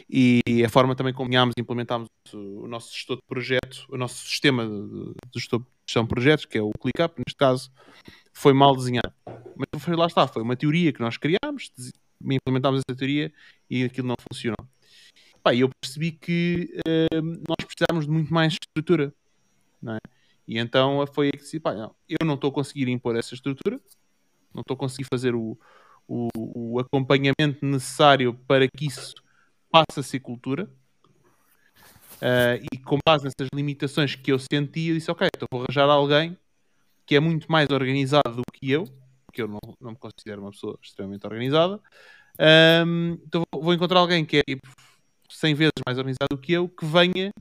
e 0.07 0.64
a 0.64 0.69
forma 0.69 0.95
também 0.95 1.11
como 1.11 1.34
e 1.34 1.38
implementámos 1.57 2.07
o 2.31 2.68
nosso 2.68 2.93
gestor 2.93 3.15
de 3.15 3.23
projeto, 3.27 3.88
o 3.89 3.97
nosso 3.97 4.23
sistema 4.23 4.64
de, 4.68 5.39
gestor 5.39 5.61
de 5.61 5.65
gestão 5.88 6.03
de 6.03 6.10
projetos, 6.10 6.45
que 6.45 6.60
é 6.60 6.61
o 6.61 6.69
ClickUp, 6.80 7.18
neste 7.18 7.35
caso, 7.35 7.72
foi 8.34 8.53
mal 8.53 8.76
desenhado. 8.76 9.11
Mas 9.55 9.81
foi, 9.81 9.95
lá 9.95 10.05
está, 10.05 10.27
foi 10.27 10.43
uma 10.43 10.55
teoria 10.55 10.93
que 10.93 11.01
nós 11.01 11.18
criámos, 11.18 11.72
implementámos 12.22 12.81
essa 12.88 12.95
teoria 12.95 13.34
e 13.68 13.84
aquilo 13.84 14.10
não 14.10 14.15
funcionou. 14.31 14.68
E 15.51 15.60
eu 15.60 15.69
percebi 15.81 16.11
que 16.11 16.69
uh, 16.88 17.22
nós 17.49 17.65
precisávamos 17.65 18.05
de 18.05 18.11
muito 18.11 18.31
mais 18.31 18.53
estrutura. 18.53 19.11
Não 19.81 19.95
é? 19.95 19.99
E 20.47 20.60
então 20.60 21.03
foi 21.07 21.27
aí 21.27 21.31
que 21.31 21.39
disse, 21.39 21.60
pá, 21.60 21.73
não, 21.73 21.95
eu 22.07 22.23
não 22.27 22.35
estou 22.35 22.51
a 22.51 22.53
conseguir 22.53 22.88
impor 22.89 23.15
essa 23.15 23.34
estrutura, 23.34 23.81
não 24.53 24.61
estou 24.61 24.76
a 24.76 24.77
conseguir 24.77 25.07
fazer 25.11 25.34
o, 25.34 25.57
o, 26.08 26.28
o, 26.36 26.80
acompanhamento 26.80 27.66
necessário 27.66 28.34
para 28.48 28.68
que 28.68 28.88
isso 28.88 29.16
passe 29.72 30.00
a 30.00 30.04
ser 30.04 30.20
cultura. 30.20 30.70
Uh, 32.16 32.64
e 32.72 32.78
com 32.78 32.98
base 33.06 33.26
nessas 33.26 33.50
limitações 33.54 34.16
que 34.16 34.32
eu 34.32 34.40
sentia, 34.40 34.92
eu 34.92 34.96
disse: 34.96 35.12
Ok, 35.12 35.28
então 35.36 35.48
vou 35.52 35.62
arranjar 35.62 35.90
alguém 35.90 36.38
que 37.06 37.16
é 37.16 37.20
muito 37.20 37.52
mais 37.52 37.70
organizado 37.70 38.36
do 38.36 38.44
que 38.54 38.72
eu, 38.72 38.86
porque 39.26 39.42
eu 39.42 39.48
não, 39.48 39.60
não 39.82 39.92
me 39.92 39.98
considero 39.98 40.42
uma 40.42 40.52
pessoa 40.52 40.78
extremamente 40.82 41.26
organizada. 41.26 41.82
Um, 42.86 43.18
então 43.26 43.44
vou 43.52 43.74
encontrar 43.74 44.00
alguém 44.00 44.26
que 44.26 44.38
é 44.38 44.44
tipo, 44.44 44.68
100 45.30 45.54
vezes 45.56 45.74
mais 45.86 45.98
organizado 45.98 46.30
do 46.32 46.38
que 46.38 46.54
eu, 46.54 46.70
que 46.70 46.86
venha 46.86 47.32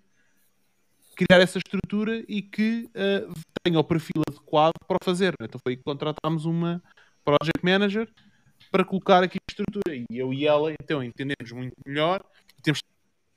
criar 1.15 1.41
essa 1.41 1.59
estrutura 1.59 2.25
e 2.27 2.43
que 2.43 2.89
uh, 2.97 3.33
tenha 3.63 3.79
o 3.79 3.85
perfil 3.85 4.23
adequado 4.29 4.75
para 4.87 4.97
o 5.01 5.05
fazer. 5.05 5.35
Então 5.41 5.61
foi 5.63 5.77
que 5.77 5.83
contratámos 5.83 6.45
uma 6.45 6.83
project 7.25 7.63
manager 7.63 8.09
para 8.73 8.85
colocar 8.85 9.23
aqui 9.23 9.39
a 9.39 9.51
estrutura. 9.51 9.95
E 9.95 10.07
eu 10.11 10.33
e 10.33 10.47
ela, 10.47 10.73
então, 10.73 11.05
entendemos 11.05 11.53
muito 11.53 11.75
melhor. 11.87 12.25
Temos 12.63 12.81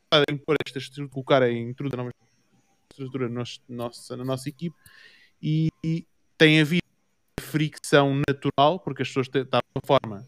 estado 0.06 0.26
a 0.30 0.34
impor 0.34 0.56
esta 0.66 0.80
estrutura, 0.80 1.10
colocar 1.10 1.44
a 1.44 1.50
estrutura 2.90 3.28
no 3.28 3.44
nosso, 3.70 4.18
na 4.18 4.24
nossa 4.24 4.48
equipe 4.48 4.76
e, 5.42 5.70
e 5.84 6.08
tem 6.38 6.62
havido 6.62 6.82
fricção 7.40 8.22
natural, 8.28 8.80
porque 8.80 9.04
as 9.04 9.10
pessoas 9.10 9.28
estavam 9.28 9.62
de 9.76 9.86
forma 9.86 10.26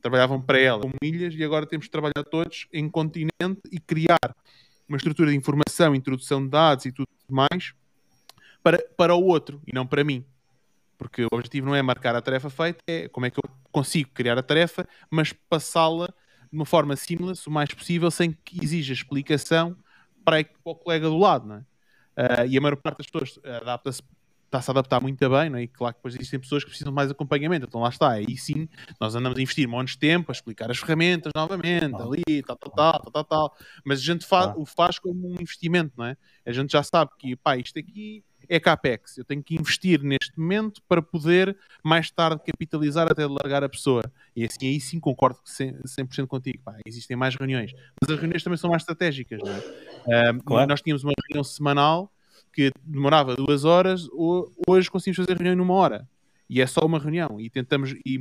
trabalhavam 0.00 0.40
para 0.40 0.58
ela 0.58 0.80
com 0.80 0.90
milhas 1.02 1.34
e 1.34 1.44
agora 1.44 1.66
temos 1.66 1.86
de 1.86 1.90
trabalhar 1.90 2.24
todos 2.30 2.66
em 2.72 2.88
continente 2.88 3.60
e 3.70 3.78
criar 3.78 4.34
uma 4.88 4.96
estrutura 4.96 5.30
de 5.30 5.36
informação, 5.36 5.94
introdução 5.94 6.42
de 6.42 6.48
dados 6.48 6.86
e 6.86 6.92
tudo 6.92 7.06
mais 7.28 7.74
para, 8.62 8.78
para 8.96 9.14
o 9.14 9.22
outro 9.22 9.60
e 9.66 9.74
não 9.74 9.86
para 9.86 10.02
mim. 10.02 10.24
Porque 11.00 11.24
o 11.24 11.28
objetivo 11.32 11.66
não 11.66 11.74
é 11.74 11.80
marcar 11.80 12.14
a 12.14 12.20
tarefa 12.20 12.50
feita, 12.50 12.78
é 12.86 13.08
como 13.08 13.24
é 13.24 13.30
que 13.30 13.38
eu 13.38 13.50
consigo 13.72 14.10
criar 14.12 14.36
a 14.36 14.42
tarefa, 14.42 14.86
mas 15.10 15.32
passá-la 15.32 16.06
de 16.06 16.52
uma 16.52 16.66
forma 16.66 16.94
seamless 16.94 17.48
o 17.48 17.50
mais 17.50 17.72
possível, 17.72 18.10
sem 18.10 18.32
que 18.44 18.62
exija 18.62 18.92
explicação 18.92 19.74
para, 20.22 20.44
o 20.62 20.74
colega 20.74 21.08
do 21.08 21.16
lado. 21.16 21.48
Não 21.48 21.56
é? 21.56 21.60
Uh, 21.60 22.46
e 22.50 22.58
a 22.58 22.60
maior 22.60 22.76
parte 22.76 22.98
das 22.98 23.06
pessoas 23.06 23.40
adapta-se 23.42 24.02
está-se 24.50 24.68
a 24.68 24.72
adaptar 24.72 25.00
muito 25.00 25.30
bem, 25.30 25.48
não 25.48 25.58
é? 25.58 25.62
e 25.62 25.68
claro 25.68 25.94
que 25.94 26.00
depois 26.00 26.16
existem 26.16 26.40
pessoas 26.40 26.64
que 26.64 26.70
precisam 26.70 26.90
de 26.90 26.96
mais 26.96 27.08
acompanhamento, 27.08 27.66
então 27.66 27.80
lá 27.80 27.88
está, 27.88 28.10
aí 28.10 28.36
sim, 28.36 28.68
nós 29.00 29.14
andamos 29.14 29.38
a 29.38 29.42
investir 29.42 29.68
montes 29.68 29.94
de 29.94 30.00
tempo 30.00 30.30
a 30.30 30.32
explicar 30.32 30.68
as 30.68 30.78
ferramentas 30.78 31.30
novamente, 31.36 31.94
ah. 31.94 32.02
ali, 32.02 32.42
tal, 32.42 32.56
tal, 32.56 32.72
tal, 32.72 33.00
tal, 33.00 33.12
tal, 33.12 33.24
tal, 33.24 33.56
mas 33.84 34.00
a 34.00 34.02
gente 34.02 34.26
faz, 34.26 34.48
ah. 34.48 34.54
o 34.56 34.66
faz 34.66 34.98
como 34.98 35.28
um 35.28 35.40
investimento, 35.40 35.92
não 35.96 36.04
é? 36.04 36.16
A 36.44 36.50
gente 36.50 36.72
já 36.72 36.82
sabe 36.82 37.12
que, 37.16 37.36
pá, 37.36 37.56
isto 37.56 37.78
aqui 37.78 38.24
é 38.50 38.58
CAPEX, 38.58 39.16
eu 39.16 39.24
tenho 39.24 39.42
que 39.42 39.54
investir 39.54 40.02
neste 40.02 40.38
momento 40.38 40.82
para 40.88 41.00
poder 41.00 41.56
mais 41.84 42.10
tarde 42.10 42.42
capitalizar 42.44 43.10
até 43.10 43.24
largar 43.24 43.62
a 43.62 43.68
pessoa, 43.68 44.02
e 44.34 44.44
assim, 44.44 44.66
aí 44.66 44.80
sim 44.80 44.98
concordo 44.98 45.38
100%, 45.46 46.26
contigo, 46.26 46.58
pá, 46.64 46.76
existem 46.84 47.16
mais 47.16 47.36
reuniões, 47.36 47.72
mas 48.00 48.10
as 48.10 48.18
reuniões 48.18 48.42
também 48.42 48.56
são 48.56 48.68
mais 48.68 48.82
estratégicas, 48.82 49.38
não 49.40 49.52
é? 49.52 50.38
Claro. 50.44 50.68
Nós 50.68 50.82
tínhamos 50.82 51.04
uma 51.04 51.12
reunião 51.28 51.44
semanal 51.44 52.12
que 52.52 52.72
demorava 52.84 53.36
duas 53.36 53.64
horas, 53.64 54.08
hoje 54.66 54.90
conseguimos 54.90 55.24
fazer 55.24 55.36
reunião 55.36 55.54
numa 55.54 55.74
hora. 55.74 56.08
E 56.48 56.60
é 56.60 56.66
só 56.66 56.80
uma 56.80 56.98
reunião. 56.98 57.40
E 57.40 57.48
tentamos. 57.48 57.92
E, 58.04 58.18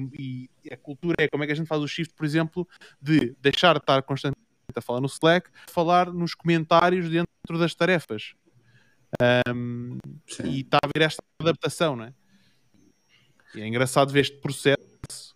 e, 0.63 0.71
a 0.71 0.77
cultura 0.77 1.15
é 1.17 1.27
como 1.27 1.43
é 1.43 1.47
que 1.47 1.53
a 1.53 1.55
gente 1.55 1.65
faz 1.65 1.81
o 1.81 1.87
shift, 1.87 2.13
por 2.13 2.23
exemplo, 2.23 2.67
de 3.01 3.35
deixar 3.41 3.73
de 3.73 3.79
estar 3.79 4.03
constantemente 4.03 4.39
a 4.75 4.81
falar 4.81 5.01
no 5.01 5.07
Slack, 5.07 5.49
falar 5.67 6.13
nos 6.13 6.35
comentários 6.35 7.09
dentro 7.09 7.57
das 7.57 7.73
tarefas. 7.73 8.35
Um, 9.47 9.97
e 10.43 10.61
está 10.61 10.77
a 10.83 10.87
haver 10.87 11.05
esta 11.05 11.23
adaptação, 11.41 11.95
não 11.95 12.05
é? 12.05 12.13
E 13.55 13.61
é 13.61 13.67
engraçado 13.67 14.11
ver 14.11 14.21
este 14.21 14.37
processo. 14.37 14.77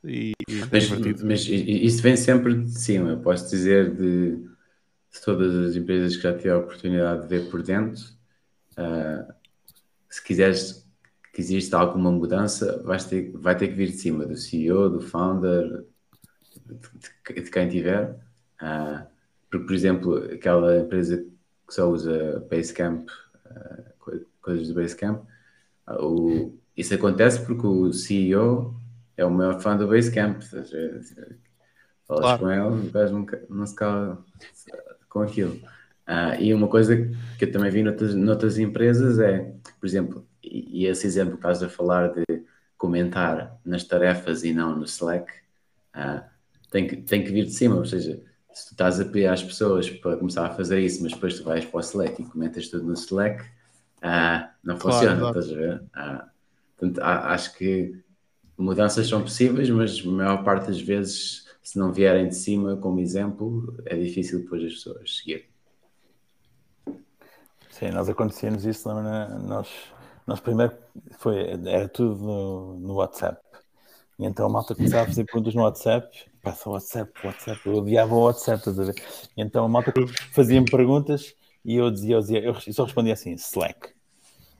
E, 0.03 0.33
e 0.47 0.61
é 0.61 0.67
mas, 0.71 1.21
mas 1.23 1.47
isso 1.47 2.01
vem 2.01 2.15
sempre 2.15 2.55
de 2.55 2.79
cima. 2.79 3.11
Eu 3.11 3.19
posso 3.19 3.49
dizer 3.49 3.95
de, 3.95 4.35
de 4.35 5.21
todas 5.23 5.69
as 5.69 5.75
empresas 5.75 6.15
que 6.15 6.23
já 6.23 6.35
tive 6.35 6.49
a 6.49 6.57
oportunidade 6.57 7.23
de 7.23 7.27
ver 7.27 7.49
por 7.49 7.63
dentro 7.63 8.03
Uh, 8.77 9.33
se 10.09 10.23
quiseres 10.23 10.87
que 11.33 11.41
exista 11.41 11.77
alguma 11.77 12.11
mudança, 12.11 12.81
vais 12.83 13.05
ter, 13.05 13.31
vai 13.33 13.57
ter 13.57 13.69
que 13.69 13.73
vir 13.73 13.89
de 13.89 13.97
cima 13.97 14.25
do 14.25 14.37
CEO, 14.37 14.89
do 14.89 15.01
founder, 15.01 15.83
de, 16.65 17.41
de 17.41 17.51
quem 17.51 17.67
tiver. 17.69 18.11
Uh, 18.61 19.05
porque, 19.49 19.65
por 19.65 19.73
exemplo, 19.73 20.15
aquela 20.31 20.79
empresa 20.79 21.17
que 21.67 21.73
só 21.73 21.89
usa 21.89 22.45
Basecamp, 22.49 23.07
coisas 24.41 24.67
do 24.67 24.73
Basecamp, 24.73 25.23
uh, 25.87 26.05
o, 26.05 26.59
isso 26.75 26.93
acontece 26.93 27.45
porque 27.45 27.65
o 27.65 27.91
CEO 27.93 28.75
é 29.15 29.25
o 29.25 29.31
maior 29.31 29.59
fã 29.61 29.77
do 29.77 29.87
Basecamp. 29.87 30.41
Falas 32.05 32.23
claro. 32.23 32.39
com 32.39 32.51
ele, 32.51 32.87
o 32.87 32.91
gajo 32.91 33.13
nunca, 33.13 33.43
não 33.49 33.65
se 33.65 33.75
cala 33.75 34.23
com 35.09 35.21
aquilo. 35.21 35.55
Uh, 36.07 36.35
e 36.39 36.53
uma 36.53 36.67
coisa 36.67 37.09
que 37.37 37.45
eu 37.45 37.51
também 37.51 37.71
vi 37.71 37.81
noutras, 37.81 38.13
noutras 38.13 38.57
empresas 38.57 39.19
é, 39.19 39.53
por 39.79 39.87
exemplo, 39.87 40.27
e, 40.43 40.83
e, 40.83 40.85
esse 40.85 41.07
exemplo 41.07 41.33
que 41.33 41.37
estás 41.37 41.63
a 41.63 41.69
falar 41.69 42.09
de 42.09 42.25
comentar 42.77 43.57
nas 43.63 43.85
tarefas 43.85 44.43
e 44.43 44.51
não 44.51 44.75
no 44.75 44.83
Slack, 44.83 45.31
uh, 45.95 46.21
tem, 46.69 46.87
que, 46.87 46.97
tem 46.97 47.23
que 47.23 47.31
vir 47.31 47.45
de 47.45 47.53
cima, 47.53 47.75
ou 47.75 47.85
seja, 47.85 48.21
se 48.53 48.67
tu 48.67 48.71
estás 48.73 48.99
a 48.99 49.05
pedir 49.05 49.27
às 49.27 49.43
pessoas 49.43 49.89
para 49.89 50.17
começar 50.17 50.45
a 50.45 50.51
fazer 50.51 50.79
isso, 50.79 51.01
mas 51.01 51.13
depois 51.13 51.37
tu 51.37 51.43
vais 51.43 51.65
para 51.65 51.77
o 51.77 51.81
Slack 51.81 52.21
e 52.21 52.25
comentas 52.25 52.67
tudo 52.67 52.85
no 52.85 52.93
Slack, 52.93 53.43
uh, 53.43 54.47
não 54.63 54.77
funciona, 54.79 55.19
claro. 55.19 55.39
estás 55.39 55.57
a 55.57 55.59
ver? 55.59 55.83
portanto, 56.77 56.99
acho 57.01 57.57
que 57.57 58.03
mudanças 58.57 59.07
são 59.07 59.21
possíveis, 59.21 59.69
mas 59.69 60.01
a 60.05 60.09
maior 60.09 60.43
parte 60.43 60.67
das 60.67 60.79
vezes, 60.79 61.47
se 61.61 61.79
não 61.79 61.91
vierem 61.91 62.27
de 62.27 62.35
cima 62.35 62.77
como 62.77 62.99
exemplo, 62.99 63.75
é 63.85 63.95
difícil 63.95 64.39
depois 64.39 64.63
as 64.63 64.73
pessoas 64.73 65.17
seguirem. 65.17 65.45
Sim, 67.69 67.89
nós 67.89 68.07
acontecia-nos 68.07 68.65
isso, 68.65 68.87
nós, 68.87 69.67
nós 70.27 70.39
primeiro 70.39 70.73
foi, 71.17 71.59
era 71.65 71.89
tudo 71.89 72.15
no, 72.23 72.79
no 72.79 72.93
WhatsApp. 72.95 73.41
E 74.19 74.25
então 74.25 74.45
a 74.45 74.49
malta 74.49 74.75
começava 74.75 75.03
a 75.03 75.07
fazer 75.07 75.25
perguntas 75.25 75.55
no 75.55 75.63
WhatsApp, 75.63 76.31
passa 76.43 76.69
o 76.69 76.73
WhatsApp, 76.73 77.11
WhatsApp, 77.25 77.61
eu 77.65 77.75
odiava 77.75 78.13
o 78.13 78.25
WhatsApp, 78.25 78.59
estás 78.59 78.77
a 78.77 78.83
ver? 78.83 78.95
Então 79.35 79.63
a 79.63 79.69
malta 79.69 79.93
fazia-me 80.33 80.69
perguntas 80.69 81.33
e 81.63 81.77
eu 81.77 81.89
dizia, 81.89 82.17
eu, 82.17 82.19
dizia, 82.19 82.43
eu 82.43 82.53
só 82.73 82.83
respondia 82.83 83.13
assim, 83.13 83.33
Slack. 83.33 83.93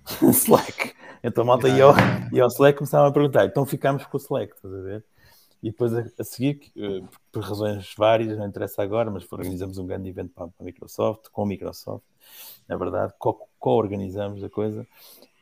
Slack. 0.31 0.93
Então 1.21 1.43
a 1.43 1.47
malta 1.47 1.67
ia 1.67 1.83
ao, 1.83 1.93
ia 2.31 2.43
ao 2.43 2.47
Slack 2.47 2.75
e 2.75 2.77
começava 2.77 3.09
a 3.09 3.11
perguntar, 3.11 3.45
então 3.45 3.65
ficámos 3.65 4.05
com 4.05 4.17
o 4.17 4.19
Slack, 4.19 4.55
estás 4.55 4.73
a 4.73 4.81
ver? 4.81 5.05
E 5.61 5.71
depois 5.71 5.93
a, 5.93 6.05
a 6.17 6.23
seguir, 6.23 6.71
uh, 6.77 7.07
por 7.31 7.43
razões 7.43 7.93
várias, 7.97 8.37
não 8.37 8.47
interessa 8.47 8.81
agora, 8.81 9.11
mas 9.11 9.29
organizamos 9.29 9.77
um 9.77 9.85
grande 9.85 10.09
evento 10.09 10.33
para, 10.33 10.47
para 10.47 10.55
a 10.61 10.63
Microsoft, 10.63 11.27
com 11.31 11.43
a 11.43 11.45
Microsoft, 11.45 12.05
na 12.67 12.77
verdade, 12.77 13.13
co-organizamos 13.19 14.39
co 14.39 14.45
a 14.45 14.49
coisa. 14.49 14.87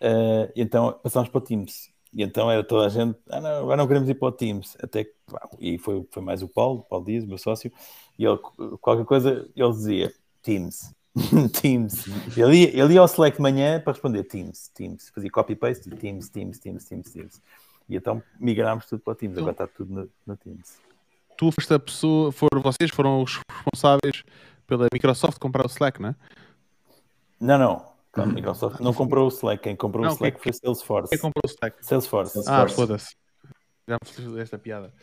Uh, 0.01 0.51
então 0.55 0.99
passámos 1.03 1.29
para 1.29 1.37
o 1.37 1.41
Teams. 1.41 1.90
E 2.13 2.23
então 2.23 2.51
era 2.51 2.63
toda 2.63 2.87
a 2.87 2.89
gente, 2.89 3.17
ah, 3.29 3.39
não, 3.39 3.49
agora 3.59 3.77
não 3.77 3.87
queremos 3.87 4.09
ir 4.09 4.15
para 4.15 4.27
o 4.27 4.31
Teams. 4.31 4.75
Até 4.81 5.05
que, 5.05 5.13
e 5.59 5.77
foi, 5.77 6.05
foi 6.11 6.21
mais 6.21 6.43
o 6.43 6.47
Paulo, 6.47 6.79
o 6.79 6.83
Paulo 6.83 7.05
Dias, 7.05 7.25
meu 7.25 7.37
sócio, 7.37 7.71
e 8.19 8.25
ele, 8.25 8.37
qualquer 8.81 9.05
coisa, 9.05 9.49
ele 9.55 9.71
dizia 9.71 10.13
Teams. 10.41 10.93
Teams. 11.61 12.05
Ele 12.37 12.55
ia, 12.55 12.83
ele 12.83 12.93
ia 12.93 12.99
ao 12.99 13.05
Slack 13.05 13.37
de 13.37 13.41
manhã 13.41 13.79
para 13.79 13.93
responder 13.93 14.23
Teams, 14.25 14.69
Teams. 14.69 15.09
Fazia 15.09 15.29
copy-paste, 15.29 15.89
Teams, 15.89 16.29
Teams, 16.29 16.59
Teams, 16.59 16.85
Teams, 16.85 17.11
Teams. 17.11 17.41
E 17.87 17.95
então 17.95 18.21
migrámos 18.39 18.85
tudo 18.85 19.01
para 19.01 19.11
o 19.11 19.15
Teams, 19.15 19.37
agora 19.37 19.51
está 19.51 19.67
tudo 19.67 19.93
no, 19.93 20.09
no 20.25 20.37
Teams. 20.37 20.79
Tu 21.37 21.51
foste 21.51 21.73
a 21.73 21.79
pessoa, 21.79 22.31
foram 22.31 22.61
vocês, 22.61 22.91
foram 22.91 23.23
os 23.23 23.39
responsáveis 23.49 24.23
pela 24.67 24.87
Microsoft 24.93 25.39
comprar 25.39 25.65
o 25.65 25.69
Slack, 25.69 26.01
não 26.01 26.09
é? 26.09 26.15
Não, 27.39 27.57
não. 27.57 27.90
A 28.13 28.25
Microsoft 28.25 28.79
não 28.81 28.93
comprou 28.93 29.25
o 29.25 29.29
Slack. 29.29 29.63
Quem 29.63 29.75
comprou 29.75 30.03
não, 30.03 30.11
o 30.11 30.15
Slack 30.15 30.41
foi 30.41 30.53
Salesforce. 30.53 31.09
Quem 31.09 31.19
comprou 31.19 31.41
o 31.45 31.47
Slack? 31.47 31.85
Salesforce. 31.85 32.33
Salesforce. 32.33 32.49
Ah, 32.49 32.67
foda-se. 32.67 33.15
Já 33.87 33.97
me 34.01 34.09
fodeste 34.09 34.41
esta 34.41 34.57
piada. 34.57 34.93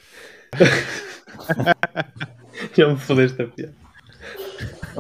Já 2.77 2.89
me 2.89 2.97
fodeste 2.97 3.43
esta 3.43 3.55
piada. 3.55 3.75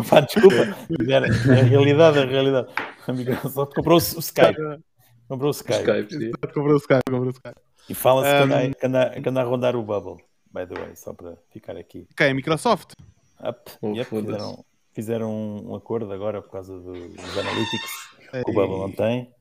Pá, 0.08 0.20
desculpa. 0.20 0.56
A 0.56 1.62
realidade, 1.62 2.18
a 2.18 2.24
realidade. 2.24 2.68
A 3.06 3.12
Microsoft 3.12 3.74
comprou 3.74 3.96
o 3.96 4.00
Skype. 4.00 4.80
Comprou 5.28 5.48
o 5.48 5.52
Skype. 5.52 5.80
Skype 5.80 6.52
comprou 6.54 6.74
o 6.74 6.78
Skype, 6.78 7.02
comprou 7.10 7.26
o 7.26 7.30
Skype. 7.30 7.60
E 7.88 7.94
fala-se 7.94 8.28
um... 8.28 8.36
que, 8.36 8.54
anda, 8.54 8.74
que, 8.74 8.86
anda, 8.86 9.20
que 9.20 9.28
anda 9.28 9.40
a 9.40 9.44
rondar 9.44 9.76
o 9.76 9.82
Bubble, 9.82 10.22
by 10.52 10.66
the 10.66 10.78
way, 10.78 10.94
só 10.94 11.12
para 11.12 11.36
ficar 11.50 11.76
aqui. 11.76 12.06
Quem? 12.16 12.30
A 12.30 12.34
Microsoft? 12.34 12.92
Up. 13.40 13.70
Oh, 13.80 13.94
yep, 13.94 14.08
fizeram, 14.08 14.64
fizeram 14.98 15.30
um 15.64 15.76
acordo 15.76 16.12
agora 16.12 16.42
por 16.42 16.50
causa 16.50 16.76
dos 16.76 17.38
analytics 17.38 18.08
que 18.32 18.50
o 18.50 18.52
Bubble 18.52 18.80
não 18.80 18.90
tem. 18.90 19.32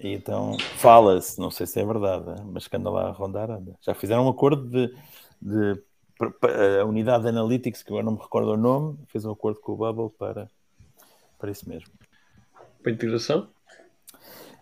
E 0.00 0.14
então 0.14 0.56
fala-se, 0.78 1.38
não 1.38 1.50
sei 1.50 1.66
se 1.66 1.78
é 1.78 1.84
verdade, 1.84 2.42
mas 2.46 2.66
que 2.66 2.74
anda 2.78 2.88
lá 2.88 3.08
a 3.08 3.10
rondar, 3.10 3.50
anda. 3.50 3.76
Já 3.82 3.94
fizeram 3.94 4.24
um 4.24 4.30
acordo 4.30 4.66
de, 4.66 4.90
de 5.42 5.82
a 6.80 6.84
unidade 6.86 7.24
de 7.24 7.28
analytics, 7.28 7.82
que 7.82 7.90
agora 7.90 8.06
não 8.06 8.12
me 8.12 8.22
recordo 8.22 8.52
o 8.52 8.56
nome, 8.56 8.98
fez 9.08 9.22
um 9.26 9.32
acordo 9.32 9.60
com 9.60 9.72
o 9.72 9.76
Bubble 9.76 10.16
para, 10.18 10.48
para 11.38 11.50
isso 11.50 11.68
mesmo. 11.68 11.90
Para 12.82 12.92
integração? 12.92 13.48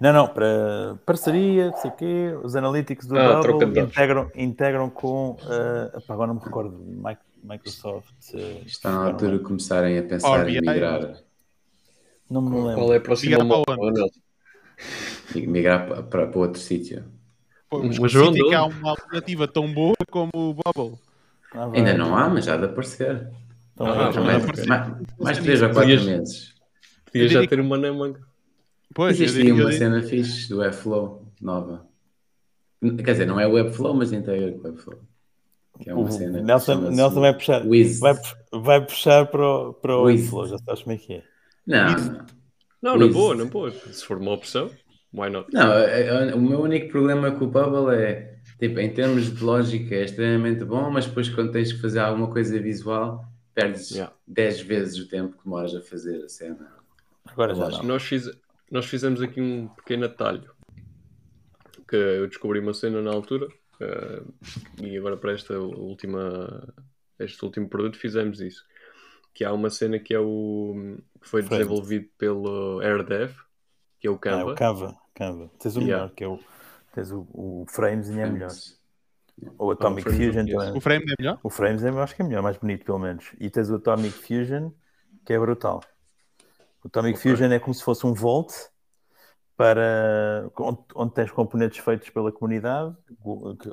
Não, 0.01 0.13
não, 0.13 0.27
para 0.27 0.99
parceria, 1.07 1.71
não 1.71 1.77
sei 1.77 1.91
o 1.93 1.95
quê, 1.95 2.39
os 2.43 2.57
analytics 2.57 3.07
do 3.07 3.17
ah, 3.17 3.41
Bubble 3.41 3.83
integram, 3.83 4.31
integram 4.35 4.91
com, 4.91 5.37
uh, 5.43 6.03
agora 6.09 6.27
não 6.27 6.35
me 6.35 6.45
recordo, 6.45 6.77
Microsoft. 7.43 8.35
Uh, 8.35 8.63
Está 8.67 8.91
na 8.91 9.07
altura 9.07 9.39
de 9.39 9.45
começarem 9.45 9.99
a 9.99 10.03
pensar 10.03 10.49
em 10.49 10.61
migrar. 10.61 11.23
Não 12.31 12.43
me 12.43 12.57
lembro. 12.57 12.75
Qual 12.75 12.93
é 12.93 12.97
a 12.97 13.01
próxima 13.01 13.39
Migrar 15.35 15.89
para, 15.89 16.03
para, 16.03 16.27
para 16.27 16.39
outro 16.39 16.61
sítio. 16.61 17.05
mas 17.71 18.13
que 18.13 18.55
há 18.55 18.65
uma 18.65 18.91
alternativa 18.91 19.49
tão 19.49 19.73
boa 19.73 19.97
como 20.11 20.31
o 20.35 20.55
Bubble. 20.55 20.99
Ah, 21.55 21.71
Ainda 21.75 21.95
não 21.95 22.17
há, 22.17 22.29
mas 22.29 22.45
já 22.45 22.57
de 22.57 22.67
aparecer. 22.67 23.31
Então, 23.75 23.87
ah, 23.87 24.13
mais, 24.21 24.43
aparecer. 24.43 24.67
mais, 24.67 25.03
mais 25.19 25.39
3 25.39 25.63
ou 25.63 25.71
4 25.71 26.05
meses. 26.05 26.55
Podia 27.07 27.29
já 27.29 27.47
ter 27.47 27.61
uma 27.61 27.79
na 27.79 27.93
manga. 27.93 28.21
Pois, 28.95 29.21
Existe 29.21 29.53
uma 29.53 29.73
cena 29.73 30.03
fixe 30.03 30.49
do 30.49 30.59
Webflow 30.59 31.27
nova. 31.41 31.87
Quer 32.81 33.13
dizer, 33.13 33.27
não 33.27 33.41
é 33.41 33.47
Webflow, 33.47 33.95
mas 33.95 34.13
inteira 34.13 34.53
com 34.53 34.69
Webflow. 34.69 35.01
Que 35.81 35.91
é 35.91 35.95
uma 35.95 36.11
cena 36.11 36.41
Nelson, 36.41 36.91
Nelson 36.91 37.21
vai 37.21 37.35
puxar, 37.35 37.63
vai, 38.01 38.15
vai 38.53 38.85
puxar 38.85 39.27
para 39.27 39.47
o, 39.47 39.75
para 39.75 39.97
o 39.97 40.03
Webflow, 40.05 40.47
já 40.47 40.59
sabes 40.59 40.83
como 40.83 40.95
é 40.95 40.99
que 40.99 41.13
é. 41.15 41.23
Não, 41.67 42.97
não. 42.97 43.13
Boa, 43.13 43.35
não 43.35 43.47
boa. 43.47 43.71
Se 43.71 44.05
for 44.05 44.19
uma 44.19 44.33
opção, 44.33 44.71
why 45.13 45.31
not? 45.31 45.49
Não, 45.53 45.73
é, 45.73 46.31
é, 46.31 46.35
o 46.35 46.41
meu 46.41 46.61
único 46.61 46.89
problema 46.89 47.31
com 47.31 47.45
o 47.45 47.49
Bubble 47.49 47.95
é, 47.95 48.39
tipo, 48.59 48.79
em 48.81 48.93
termos 48.93 49.35
de 49.35 49.45
lógica 49.45 49.95
é 49.95 50.05
extremamente 50.05 50.65
bom, 50.65 50.91
mas 50.91 51.07
depois 51.07 51.29
quando 51.29 51.53
tens 51.53 51.73
que 51.73 51.81
fazer 51.81 52.01
alguma 52.01 52.31
coisa 52.31 52.59
visual, 52.61 53.25
perdes 53.55 53.91
yeah. 53.91 54.13
10 54.27 54.61
vezes 54.63 54.99
o 54.99 55.09
tempo 55.09 55.37
que 55.37 55.45
demoras 55.45 55.75
a 55.75 55.83
fazer 55.83 56.25
a 56.25 56.29
cena. 56.29 56.73
Agora 57.27 57.55
já 57.55 57.69
não. 57.69 57.83
Nós, 57.83 58.03
fiz, 58.05 58.31
nós 58.71 58.87
fizemos 58.87 59.21
aqui 59.21 59.41
um 59.41 59.69
pequeno 59.69 60.07
atalho 60.07 60.51
que 61.89 61.97
eu 61.97 62.27
descobri 62.29 62.61
uma 62.61 62.75
cena 62.75 63.03
na 63.03 63.11
altura 63.11 63.49
uh, 63.81 64.35
e 64.83 64.97
agora 64.97 65.17
para 65.17 65.33
esta 65.33 65.59
última 65.59 66.75
este 67.19 67.45
último 67.45 67.69
produto 67.69 67.99
fizemos 67.99 68.41
isso 68.41 68.65
que 69.35 69.45
há 69.45 69.53
uma 69.53 69.71
cena 69.71 69.99
que 69.99 70.15
é 70.15 70.21
o 70.21 70.97
que 71.21 71.29
foi 71.29 71.43
Friends. 71.43 71.67
desenvolvido 71.67 72.09
pelo 72.17 72.81
AirDev 72.81 73.35
que 74.01 74.07
é 74.07 74.11
o 74.11 74.19
Canva. 74.19 74.39
Ah, 74.39 74.51
é 74.51 74.53
o 74.53 74.55
Canva, 74.55 74.97
Canva. 75.15 75.51
Tens 75.59 75.77
o 75.77 75.81
yeah. 75.81 75.97
melhor, 75.97 76.15
que 76.15 76.25
é 76.25 76.29
o, 76.29 76.39
tens 76.95 77.11
o, 77.11 77.27
o 77.33 77.65
Frames 77.69 78.09
e 78.09 78.19
é 78.19 78.27
melhor. 78.27 78.51
Ou 79.57 79.71
Atomic 79.71 80.09
ah, 80.09 80.11
o 80.11 80.15
Fusion 80.15 80.47
também. 80.47 80.77
O 80.77 80.81
Frames 80.81 81.13
é 81.13 81.15
melhor? 81.23 81.41
O 81.43 81.51
Frames 81.51 81.85
é, 81.85 81.89
acho 81.91 82.17
que 82.17 82.23
é 82.23 82.25
melhor, 82.25 82.43
mais 82.43 82.57
bonito 82.57 82.85
pelo 82.85 82.99
menos. 82.99 83.33
E 83.41 83.51
tens 83.51 83.71
o 83.71 83.77
Atomic 83.77 84.13
Fusion, 84.13 84.71
que 85.25 85.33
é 85.33 85.39
brutal. 85.39 85.81
O 86.83 86.89
Atomic 86.89 87.19
okay. 87.19 87.33
Fusion 87.33 87.53
é 87.53 87.59
como 87.59 87.75
se 87.75 87.83
fosse 87.83 88.07
um 88.07 88.15
Volt 88.15 88.53
para 89.59 90.49
onde, 90.57 90.79
onde, 90.95 91.15
tens 91.15 91.33
componentes 91.33 91.79
feitos 91.79 92.09
pela 92.11 92.31
comunidade, 92.31 92.97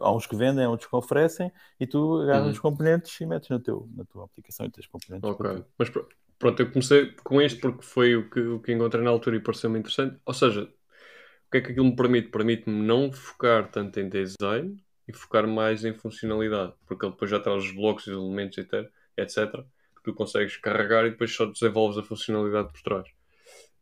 há 0.01 0.11
uns 0.11 0.25
que 0.25 0.35
vendem, 0.35 0.65
há 0.65 0.69
outros 0.69 0.89
que 0.89 0.95
oferecem, 0.95 1.51
e 1.79 1.85
tu 1.85 2.23
agarras 2.23 2.45
uhum. 2.45 2.51
os 2.53 2.59
componentes 2.59 3.21
e 3.21 3.25
metes 3.27 3.49
no 3.49 3.59
teu, 3.59 3.87
na 3.95 4.03
tua 4.03 4.25
aplicação 4.25 4.65
e 4.65 4.71
tens 4.71 4.87
componentes. 4.87 5.29
Ok, 5.29 5.63
mas 5.77 5.91
pronto, 6.39 6.59
eu 6.59 6.71
comecei 6.71 7.13
com 7.23 7.39
este 7.39 7.61
porque 7.61 7.83
foi 7.83 8.15
o 8.15 8.27
que, 8.31 8.39
o 8.39 8.59
que 8.59 8.73
encontrei 8.73 9.03
na 9.03 9.11
altura 9.11 9.35
e 9.35 9.39
pareceu-me 9.39 9.77
interessante. 9.77 10.19
Ou 10.25 10.33
seja, 10.33 10.63
o 10.63 11.51
que 11.51 11.57
é 11.59 11.61
que 11.61 11.71
aquilo 11.71 11.85
me 11.85 11.95
permite? 11.95 12.29
Permite-me 12.29 12.81
não 12.81 13.11
focar 13.11 13.69
tanto 13.69 13.99
em 13.99 14.09
design 14.09 14.83
e 15.07 15.13
focar 15.13 15.47
mais 15.47 15.85
em 15.85 15.93
funcionalidade, 15.93 16.73
porque 16.87 17.05
ele 17.05 17.13
depois 17.13 17.29
já 17.29 17.39
traz 17.39 17.63
os 17.63 17.71
blocos 17.71 18.07
e 18.07 18.11
os 18.11 18.17
elementos, 18.17 18.57
etc., 18.57 19.51
que 19.95 20.01
tu 20.03 20.15
consegues 20.15 20.57
carregar 20.57 21.05
e 21.05 21.11
depois 21.11 21.31
só 21.31 21.45
desenvolves 21.45 21.99
a 21.99 22.01
funcionalidade 22.01 22.71
por 22.71 22.81
trás. 22.81 23.07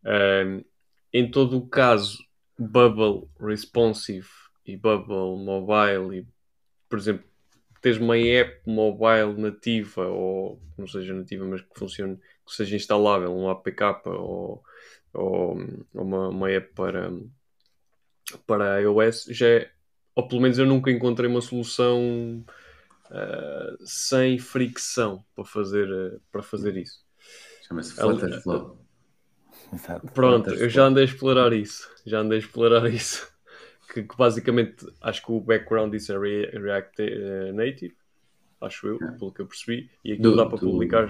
Um, 0.06 0.66
em 1.14 1.30
todo 1.30 1.57
o 1.57 1.68
caso, 1.68 2.18
Bubble 2.57 3.30
Responsive 3.40 4.27
e 4.65 4.76
Bubble 4.76 5.38
Mobile, 5.44 6.19
e, 6.19 6.27
por 6.90 6.98
exemplo, 6.98 7.26
tens 7.81 7.98
uma 7.98 8.18
app 8.18 8.61
mobile 8.65 9.34
nativa, 9.38 10.07
ou 10.07 10.60
não 10.77 10.88
seja 10.88 11.14
nativa, 11.14 11.45
mas 11.45 11.61
que 11.61 11.77
funcione, 11.77 12.15
que 12.18 12.53
seja 12.56 12.77
instalável, 12.77 13.35
um 13.35 13.49
APK 13.49 13.81
ou, 14.06 14.64
ou 15.14 15.57
uma, 15.94 16.30
uma 16.30 16.49
app 16.49 16.73
para, 16.73 17.11
para 18.48 18.81
iOS, 18.81 19.26
já 19.30 19.48
é, 19.48 19.72
ou 20.15 20.27
pelo 20.27 20.41
menos 20.41 20.57
eu 20.57 20.65
nunca 20.65 20.90
encontrei 20.90 21.30
uma 21.30 21.41
solução 21.41 22.44
uh, 23.11 23.85
sem 23.85 24.40
fricção 24.40 25.23
para 25.35 25.44
fazer, 25.44 25.91
uh, 25.91 26.22
para 26.31 26.41
fazer 26.41 26.77
isso. 26.77 27.03
Chama-se 27.68 27.95
Flutterflow. 27.95 28.82
Exato. 29.74 30.08
Pronto, 30.08 30.50
eu 30.52 30.70
já 30.70 30.86
andei 30.86 31.04
a 31.04 31.06
explorar 31.06 31.54
isso. 31.54 31.90
Já 32.06 32.20
andei 32.20 32.38
a 32.38 32.41
explorar 32.41 32.88
isso. 32.91 33.32
Que, 33.94 34.04
que 34.04 34.18
basicamente 34.18 34.88
acho 35.02 35.24
que 35.24 35.32
o 35.32 35.40
background 35.40 35.91
disso 35.91 36.14
é 36.14 36.18
Re 36.18 36.45
React 36.58 37.02
uh, 37.02 37.54
Native, 37.54 37.95
acho 38.60 38.88
eu, 38.88 38.98
pelo 38.98 39.32
que 39.32 39.41
eu 39.41 39.45
percebi, 39.45 39.90
e 40.04 40.14
aquilo 40.14 40.32
do, 40.32 40.38
dá 40.38 40.45
para 40.45 40.58
do... 40.58 40.72
publicar. 40.72 41.10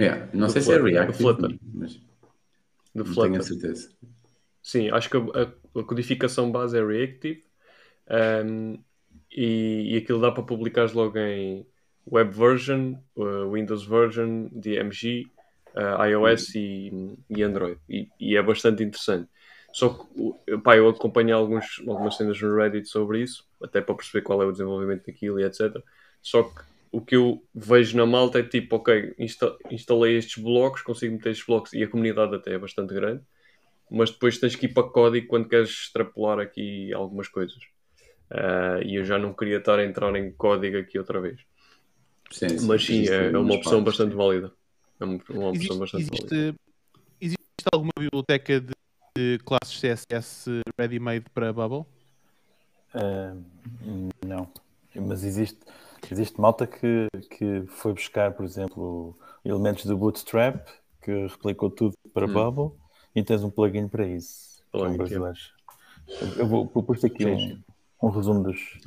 Yeah. 0.00 0.28
Não 0.32 0.48
sei 0.48 0.62
Flutter, 0.62 0.82
se 0.82 0.88
é 0.88 0.92
React, 0.92 1.18
Flutter. 1.18 1.58
mas 1.74 2.00
do 2.94 3.04
não 3.04 3.14
tenho 3.14 3.36
a 3.36 3.42
certeza. 3.42 3.90
Sim, 4.62 4.90
acho 4.90 5.10
que 5.10 5.16
a, 5.16 5.80
a 5.80 5.84
codificação 5.84 6.50
base 6.50 6.78
é 6.78 6.84
Reactive 6.84 7.42
um, 8.46 8.78
e, 9.30 9.94
e 9.94 9.96
aquilo 9.96 10.20
dá 10.20 10.30
para 10.30 10.42
publicar 10.42 10.90
logo 10.94 11.18
em 11.18 11.66
Web 12.10 12.34
Version, 12.34 12.94
uh, 13.16 13.50
Windows 13.50 13.84
Version, 13.84 14.48
DMG 14.52 15.26
uh, 15.74 16.04
iOS 16.04 16.54
e, 16.54 17.16
e 17.30 17.42
Android. 17.42 17.78
E, 17.88 18.08
e, 18.18 18.36
é 18.36 18.42
bastante 18.42 18.82
interessante. 18.82 19.28
Só 19.72 19.88
que 19.88 20.58
pá, 20.58 20.76
eu 20.76 20.88
acompanho 20.88 21.34
alguns, 21.34 21.82
algumas 21.86 22.16
cenas 22.16 22.40
no 22.40 22.54
Reddit 22.54 22.88
sobre 22.88 23.22
isso, 23.22 23.46
até 23.62 23.80
para 23.80 23.94
perceber 23.94 24.22
qual 24.22 24.42
é 24.42 24.46
o 24.46 24.52
desenvolvimento 24.52 25.06
daquilo 25.06 25.40
e 25.40 25.44
etc. 25.44 25.82
Só 26.20 26.42
que 26.42 26.62
o 26.92 27.00
que 27.00 27.16
eu 27.16 27.42
vejo 27.54 27.96
na 27.96 28.04
malta 28.04 28.38
é 28.38 28.42
tipo, 28.42 28.76
ok, 28.76 29.14
insta 29.18 29.56
instalei 29.70 30.18
estes 30.18 30.42
blocos, 30.42 30.82
consigo 30.82 31.14
meter 31.14 31.30
estes 31.30 31.46
blocos 31.46 31.72
e 31.72 31.82
a 31.82 31.88
comunidade 31.88 32.34
até 32.34 32.52
é 32.52 32.58
bastante 32.58 32.92
grande, 32.92 33.22
mas 33.90 34.10
depois 34.10 34.38
tens 34.38 34.54
que 34.54 34.66
ir 34.66 34.74
para 34.74 34.88
código 34.88 35.26
quando 35.26 35.48
queres 35.48 35.70
extrapolar 35.70 36.38
aqui 36.38 36.92
algumas 36.92 37.28
coisas. 37.28 37.62
Uh, 38.30 38.82
e 38.84 38.96
eu 38.96 39.04
já 39.04 39.18
não 39.18 39.32
queria 39.32 39.58
estar 39.58 39.78
a 39.78 39.84
entrar 39.84 40.14
em 40.16 40.32
código 40.32 40.76
aqui 40.78 40.98
outra 40.98 41.20
vez. 41.20 41.40
Sim, 42.30 42.48
sim, 42.48 42.66
mas 42.66 42.84
sim, 42.84 43.08
é, 43.08 43.30
é 43.30 43.38
uma 43.38 43.54
opção 43.54 43.82
partes, 43.82 43.98
bastante 43.98 44.14
válida. 44.14 44.52
É 45.02 45.04
uma, 45.04 45.20
uma 45.30 45.48
opção 45.48 45.52
existe, 45.52 45.78
bastante 45.78 46.02
existe, 46.14 46.54
existe 47.20 47.64
alguma 47.72 47.92
biblioteca 47.98 48.60
de, 48.60 48.72
de 49.16 49.38
classes 49.44 49.80
CSS 49.80 50.62
ready-made 50.78 51.24
para 51.34 51.52
Bubble? 51.52 51.84
Uh, 52.94 53.42
não, 54.24 54.48
mas 54.94 55.24
existe, 55.24 55.58
existe 56.10 56.40
malta 56.40 56.66
que, 56.66 57.08
que 57.30 57.64
foi 57.66 57.92
buscar, 57.92 58.32
por 58.32 58.44
exemplo, 58.44 59.18
elementos 59.44 59.86
do 59.86 59.96
Bootstrap 59.96 60.68
que 61.02 61.26
replicou 61.26 61.68
tudo 61.68 61.94
para 62.14 62.26
hum. 62.26 62.32
Bubble 62.32 62.78
e 63.14 63.24
tens 63.24 63.42
um 63.42 63.50
plugin 63.50 63.88
para 63.88 64.06
isso. 64.06 64.62
Plugin, 64.70 64.96
brasileiros. 64.96 65.52
Eu 66.36 66.46
vou, 66.46 66.66
pôr 66.66 66.96
aqui 67.04 67.26
um, 67.26 67.60
um, 68.02 68.08
resumo 68.08 68.42
dos, 68.42 68.78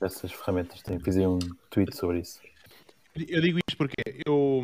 dessas 0.00 0.32
ferramentas. 0.32 0.82
Fiz 1.04 1.16
aí 1.16 1.26
um 1.26 1.38
tweet 1.70 1.94
sobre 1.94 2.20
isso. 2.20 2.40
Eu 3.14 3.42
digo 3.42 3.58
isto 3.58 3.76
porque 3.76 4.22
eu 4.26 4.62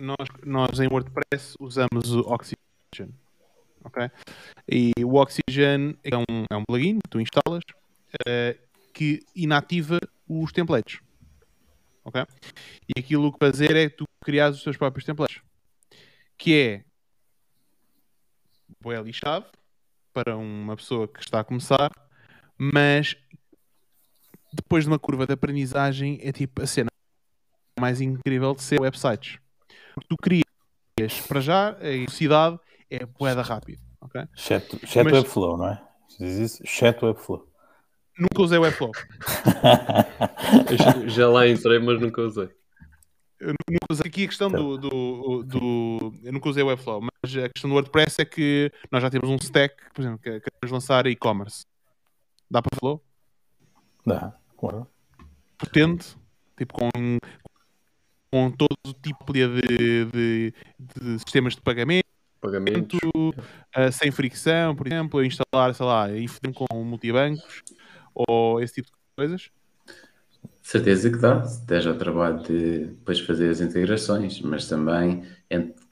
nós, 0.00 0.28
nós 0.44 0.80
em 0.80 0.88
WordPress 0.88 1.54
usamos 1.60 2.12
o 2.12 2.20
Oxygen. 2.20 3.14
ok? 3.84 4.10
E 4.66 4.92
o 5.04 5.14
Oxygen 5.16 5.96
é 6.02 6.16
um, 6.16 6.44
é 6.50 6.56
um 6.56 6.64
plugin 6.64 6.98
que 6.98 7.08
tu 7.08 7.20
instalas 7.20 7.62
uh, 8.14 8.58
que 8.94 9.20
inativa 9.36 9.98
os 10.26 10.52
templates. 10.52 11.00
ok? 12.02 12.24
E 12.88 12.98
aquilo 12.98 13.30
que 13.30 13.38
fazer 13.38 13.76
é 13.76 13.88
tu 13.88 14.04
criar 14.24 14.50
os 14.50 14.62
teus 14.62 14.76
próprios 14.76 15.04
templates. 15.04 15.42
Que 16.38 16.54
é 16.54 16.84
é 18.82 19.02
lixado 19.02 19.46
para 20.12 20.36
uma 20.36 20.74
pessoa 20.74 21.06
que 21.06 21.20
está 21.20 21.40
a 21.40 21.44
começar, 21.44 21.92
mas 22.56 23.14
depois 24.50 24.84
de 24.84 24.90
uma 24.90 24.98
curva 24.98 25.26
de 25.26 25.34
aprendizagem 25.34 26.18
é 26.22 26.32
tipo 26.32 26.62
a 26.62 26.66
cena 26.66 26.88
mais 27.78 28.00
incrível 28.00 28.54
de 28.54 28.62
ser 28.62 28.80
websites 28.80 29.38
tu 30.08 30.16
crias 30.16 30.44
para 31.26 31.40
já 31.40 31.70
a 31.70 31.74
velocidade 31.80 32.58
é 32.90 33.06
boeda 33.06 33.42
rápida. 33.42 33.80
Okay? 34.00 34.24
Chat, 34.34 34.86
chat 34.86 35.04
Mas, 35.04 35.12
Webflow, 35.12 35.56
não 35.56 35.68
é? 35.68 35.82
Diz 36.18 36.38
isso? 36.38 36.62
Chat 36.66 37.02
Webflow. 37.04 37.46
Nunca 38.18 38.42
usei 38.42 38.58
Webflow. 38.58 38.90
já, 40.76 41.08
já 41.08 41.28
lá 41.28 41.48
entrei, 41.48 41.78
mas 41.78 42.00
nunca 42.00 42.20
usei. 42.20 42.50
Eu 43.38 43.54
nunca 43.70 43.86
usei 43.90 44.06
aqui 44.06 44.24
a 44.24 44.28
questão 44.28 44.50
do, 44.50 44.76
do, 44.76 45.42
do, 45.44 46.14
Eu 46.22 46.32
nunca 46.32 46.50
usei 46.50 46.62
Webflow, 46.62 47.00
mas 47.00 47.36
a 47.36 47.48
questão 47.48 47.70
do 47.70 47.74
WordPress 47.74 48.20
é 48.20 48.24
que 48.26 48.70
nós 48.92 49.02
já 49.02 49.08
temos 49.08 49.30
um 49.30 49.36
stack, 49.36 49.74
por 49.94 50.02
exemplo, 50.02 50.18
que 50.18 50.40
queremos 50.40 50.70
lançar 50.70 51.06
e-commerce. 51.06 51.64
Dá 52.50 52.60
para 52.60 52.76
Flow? 52.78 53.02
Dá, 54.04 54.34
claro. 54.58 54.86
Potente, 55.56 56.16
tipo 56.58 56.74
com, 56.74 56.90
com 58.32 58.50
todo 58.50 58.76
o 58.86 58.92
tipo 58.92 59.32
de, 59.32 60.04
de, 60.06 60.54
de 60.78 61.18
sistemas 61.18 61.54
de 61.54 61.60
pagamento, 61.60 62.06
pagamento 62.40 62.96
uh, 63.04 63.92
sem 63.92 64.10
fricção, 64.10 64.74
por 64.74 64.86
exemplo, 64.86 65.24
instalar, 65.24 65.74
sei 65.74 65.86
lá, 65.86 66.10
IFDM 66.10 66.52
com 66.52 66.84
multibancos 66.84 67.62
ou 68.14 68.60
esse 68.60 68.74
tipo 68.74 68.88
de 68.88 68.94
coisas? 69.16 69.50
Certeza 70.62 71.10
que 71.10 71.18
dá, 71.18 71.44
se 71.44 71.80
já 71.80 71.90
o 71.90 71.98
trabalho 71.98 72.42
de 72.42 72.86
depois 72.86 73.20
fazer 73.20 73.50
as 73.50 73.60
integrações, 73.60 74.40
mas 74.40 74.68
também, 74.68 75.24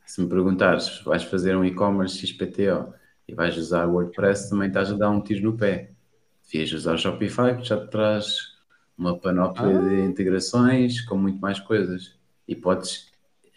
se 0.07 0.23
me 0.23 0.29
perguntares, 0.29 1.01
vais 1.05 1.25
fazer 1.25 1.57
um 1.57 1.65
e-commerce 1.65 2.27
XPTO 2.27 2.95
e 3.27 3.35
vais 3.35 3.57
usar 3.57 3.87
WordPress, 3.87 4.49
também 4.49 4.69
estás 4.69 4.91
a 4.91 4.97
dar 4.97 5.11
um 5.11 5.21
tiro 5.21 5.43
no 5.43 5.57
pé. 5.57 5.91
devias 6.51 6.73
usar 6.73 6.95
o 6.95 6.99
Shopify, 6.99 7.57
que 7.57 7.65
já 7.65 7.79
te 7.79 7.91
traz 7.91 8.57
uma 8.97 9.19
panóplia 9.19 9.79
ah. 9.79 9.89
de 9.89 10.01
integrações 10.03 11.01
com 11.03 11.17
muito 11.17 11.41
mais 11.41 11.61
coisas. 11.61 12.18
E 12.49 12.57
podes 12.57 13.13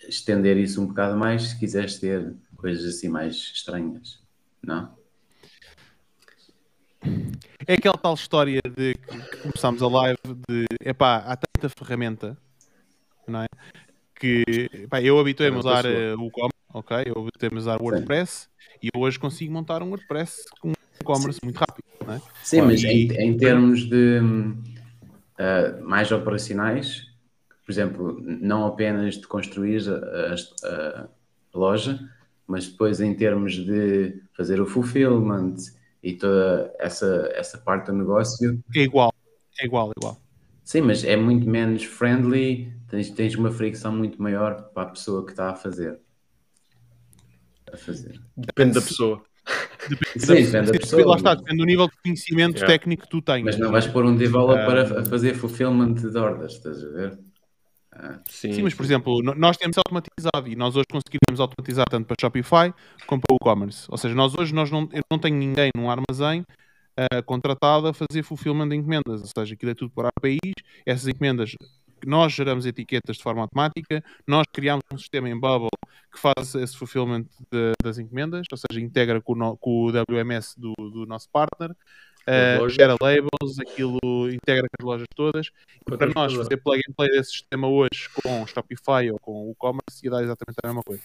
estender 0.08 0.58
isso 0.58 0.82
um 0.82 0.88
bocado 0.88 1.18
mais 1.18 1.50
se 1.50 1.60
quiseres 1.60 1.98
ter 1.98 2.36
coisas 2.56 2.86
assim 2.86 3.10
mais 3.10 3.36
estranhas, 3.36 4.20
não? 4.62 4.94
É 7.68 7.74
aquela 7.74 7.98
tal 7.98 8.14
história 8.14 8.62
de 8.62 8.94
que 8.94 9.38
começámos 9.38 9.82
a 9.82 9.88
live 9.88 10.20
de 10.48 10.66
epá, 10.84 11.18
há 11.18 11.36
tanta 11.36 11.70
ferramenta, 11.70 12.38
não 13.28 13.42
é? 13.42 13.48
Que 14.16 14.44
epá, 14.74 15.02
eu 15.02 15.20
habituei-me 15.20 15.58
a 15.58 15.60
usar 15.60 15.86
uh, 15.86 16.20
o 16.20 16.28
e-commerce, 16.28 16.60
ok? 16.72 16.98
Eu 17.06 17.22
habituei-me 17.22 17.58
a 17.58 17.60
usar 17.60 17.82
o 17.82 17.86
WordPress 17.86 18.42
Sim. 18.42 18.80
e 18.84 18.90
hoje 18.96 19.18
consigo 19.18 19.52
montar 19.52 19.82
um 19.82 19.90
WordPress 19.90 20.46
com 20.60 20.74
e-commerce 21.00 21.40
muito 21.44 21.58
rápido, 21.58 21.86
não 22.06 22.14
é? 22.14 22.22
Sim, 22.44 22.62
mas 22.62 22.84
e... 22.84 22.88
em, 22.88 23.12
em, 23.12 23.38
termos 23.38 23.90
de 23.90 24.20
uh, 24.20 25.84
mais 25.84 26.12
operacionais, 26.12 27.11
por 27.72 27.74
exemplo, 27.74 28.22
não 28.22 28.66
apenas 28.66 29.16
de 29.16 29.26
construir 29.26 29.82
a, 29.90 30.36
a, 30.68 31.08
a 31.54 31.58
loja, 31.58 32.00
mas 32.46 32.68
depois 32.68 33.00
em 33.00 33.14
termos 33.16 33.54
de 33.54 34.22
fazer 34.34 34.60
o 34.60 34.66
fulfillment 34.66 35.56
e 36.04 36.14
toda 36.14 36.74
essa, 36.80 37.32
essa 37.34 37.58
parte 37.58 37.86
do 37.86 37.94
negócio. 37.94 38.62
É 38.76 38.80
igual, 38.82 39.14
é 39.58 39.66
igual, 39.66 39.90
é 39.90 39.94
igual. 39.96 40.18
Sim, 40.66 40.82
mas 40.82 41.06
é 41.06 41.16
muito 41.16 41.50
menos 41.50 41.86
friendly, 41.86 42.74
tens, 42.90 43.10
tens 43.12 43.36
uma 43.36 43.52
fricção 43.52 43.96
muito 43.96 44.22
maior 44.22 44.70
para 44.74 44.84
a 44.84 44.88
pessoa 44.88 45.26
que 45.26 45.32
está 45.32 45.52
a 45.52 45.56
fazer. 45.56 45.98
A 47.72 47.78
fazer. 47.78 48.20
Depende 48.36 48.74
da 48.74 48.82
pessoa. 48.82 49.24
Depende, 49.88 50.26
Sim, 50.26 50.52
depende 50.52 50.72
da 50.74 50.80
pessoa. 50.80 51.06
Lá 51.06 51.16
está, 51.16 51.36
depende 51.36 51.58
do 51.58 51.66
nível 51.66 51.88
de 51.88 51.98
conhecimento 52.04 52.58
yeah. 52.58 52.68
técnico 52.68 53.04
que 53.04 53.10
tu 53.10 53.22
tens. 53.22 53.44
Mas 53.44 53.58
não 53.58 53.72
vais 53.72 53.88
pôr 53.88 54.04
um 54.04 54.16
developer 54.16 54.92
uh... 54.92 55.00
a 55.00 55.06
fazer 55.06 55.36
fulfillment 55.36 55.94
de 55.94 56.18
orders, 56.18 56.56
estás 56.56 56.84
a 56.84 56.90
ver? 56.90 57.31
Sim, 58.30 58.54
sim, 58.54 58.64
mas 58.64 58.74
por 58.74 58.86
exemplo, 58.86 59.22
nós 59.36 59.58
temos 59.58 59.78
automatizado 59.78 60.48
e 60.48 60.56
nós 60.56 60.76
hoje 60.76 60.86
conseguimos 60.90 61.40
automatizar 61.40 61.86
tanto 61.90 62.06
para 62.06 62.16
Shopify 62.20 62.74
como 63.06 63.22
para 63.22 63.34
o 63.34 63.38
e-commerce. 63.42 63.86
Ou 63.90 63.98
seja, 63.98 64.16
nós 64.16 64.34
hoje 64.36 64.54
nós 64.54 64.72
não, 64.72 64.88
eu 64.94 65.04
não 65.12 65.20
tenho 65.20 65.36
ninguém 65.36 65.70
num 65.76 65.90
armazém 65.90 66.42
uh, 66.42 67.24
contratado 67.26 67.88
a 67.88 67.94
fazer 67.94 68.24
fulfillment 68.24 68.70
de 68.70 68.76
encomendas, 68.76 69.22
ou 69.22 69.28
seja, 69.28 69.54
aquilo 69.54 69.72
é 69.72 69.76
tudo 69.76 69.92
por 69.92 70.06
APIs, 70.06 70.54
essas 70.86 71.08
encomendas 71.08 71.54
nós 72.06 72.34
geramos 72.34 72.66
etiquetas 72.66 73.18
de 73.18 73.24
forma 73.24 73.42
automática, 73.42 74.04
nós 74.28 74.46
criamos 74.52 74.84
um 74.92 74.98
sistema 74.98 75.30
em 75.30 75.40
Bubble 75.40 75.70
que 76.12 76.20
faz 76.20 76.56
esse 76.56 76.76
fulfillment 76.76 77.26
de, 77.52 77.74
das 77.84 77.98
encomendas, 77.98 78.46
ou 78.52 78.58
seja, 78.58 78.84
integra 78.84 79.22
com 79.22 79.34
o, 79.34 79.58
com 79.58 79.86
o 79.86 79.90
WMS 79.90 80.60
do, 80.60 80.74
do 80.76 81.06
nosso 81.06 81.30
partner 81.30 81.76
uh, 82.28 82.70
gera 82.70 82.96
labels, 83.02 83.60
aquilo 83.60 84.00
integra 84.32 84.68
com 84.68 84.84
as 84.84 84.86
lojas 84.86 85.08
todas. 85.16 85.52
E 85.88 85.98
para 85.98 86.12
nós 86.14 86.34
fazer 86.34 86.58
plug 86.58 86.82
and 86.88 86.94
play 86.94 87.10
desse 87.10 87.32
sistema 87.32 87.68
hoje 87.68 88.10
com 88.22 88.46
Shopify 88.48 89.12
ou 89.12 89.20
com 89.20 89.48
o 89.48 89.52
e-commerce 89.52 90.04
ia 90.04 90.12
dar 90.12 90.24
exatamente 90.24 90.58
a 90.64 90.68
mesma 90.68 90.84
coisa. 90.84 91.02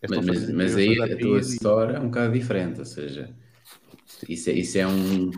É 0.00 0.06
mas, 0.08 0.24
mas, 0.24 0.50
mas 0.50 0.76
aí 0.76 1.00
a 1.00 1.16
tua 1.16 1.40
store 1.40 1.94
é 1.94 1.98
um 1.98 2.06
bocado 2.06 2.32
diferente, 2.32 2.78
ou 2.78 2.86
seja, 2.86 3.30
isso 4.28 4.50
é, 4.50 4.52
isso 4.54 4.78
é, 4.78 4.86
um, 4.86 5.30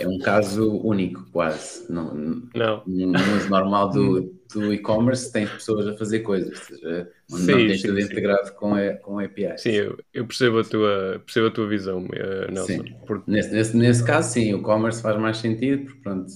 é 0.00 0.06
um 0.06 0.18
caso 0.18 0.76
único, 0.78 1.26
quase. 1.32 1.90
Não, 1.90 2.14
não. 2.54 2.82
No 2.86 3.36
uso 3.36 3.48
normal 3.48 3.90
do, 3.90 4.34
do 4.52 4.72
e-commerce, 4.72 5.32
tens 5.32 5.50
pessoas 5.50 5.86
a 5.88 5.96
fazer 5.96 6.20
coisas, 6.20 6.58
seja, 6.58 7.10
onde 7.30 7.42
sim, 7.42 7.50
não 7.50 7.58
tens 7.58 7.80
sim, 7.80 7.88
tudo 7.88 8.00
sim. 8.00 8.06
integrado 8.06 8.52
com, 8.54 8.74
a, 8.74 8.92
com 8.94 9.18
APIs. 9.18 9.62
Sim, 9.62 9.70
eu, 9.70 9.98
eu, 10.12 10.26
percebo, 10.26 10.58
a 10.58 10.64
tua, 10.64 11.22
percebo 11.24 11.46
a 11.46 11.50
tua 11.50 11.68
visão, 11.68 12.04
uh, 12.04 12.52
Nelson. 12.52 12.84
Porque... 13.06 13.30
Nesse, 13.30 13.52
nesse, 13.52 13.76
nesse 13.76 14.04
caso, 14.04 14.32
sim, 14.32 14.52
o 14.54 14.58
e-commerce 14.58 15.00
faz 15.00 15.18
mais 15.18 15.38
sentido, 15.38 15.86
porque 15.86 16.00
pronto, 16.00 16.32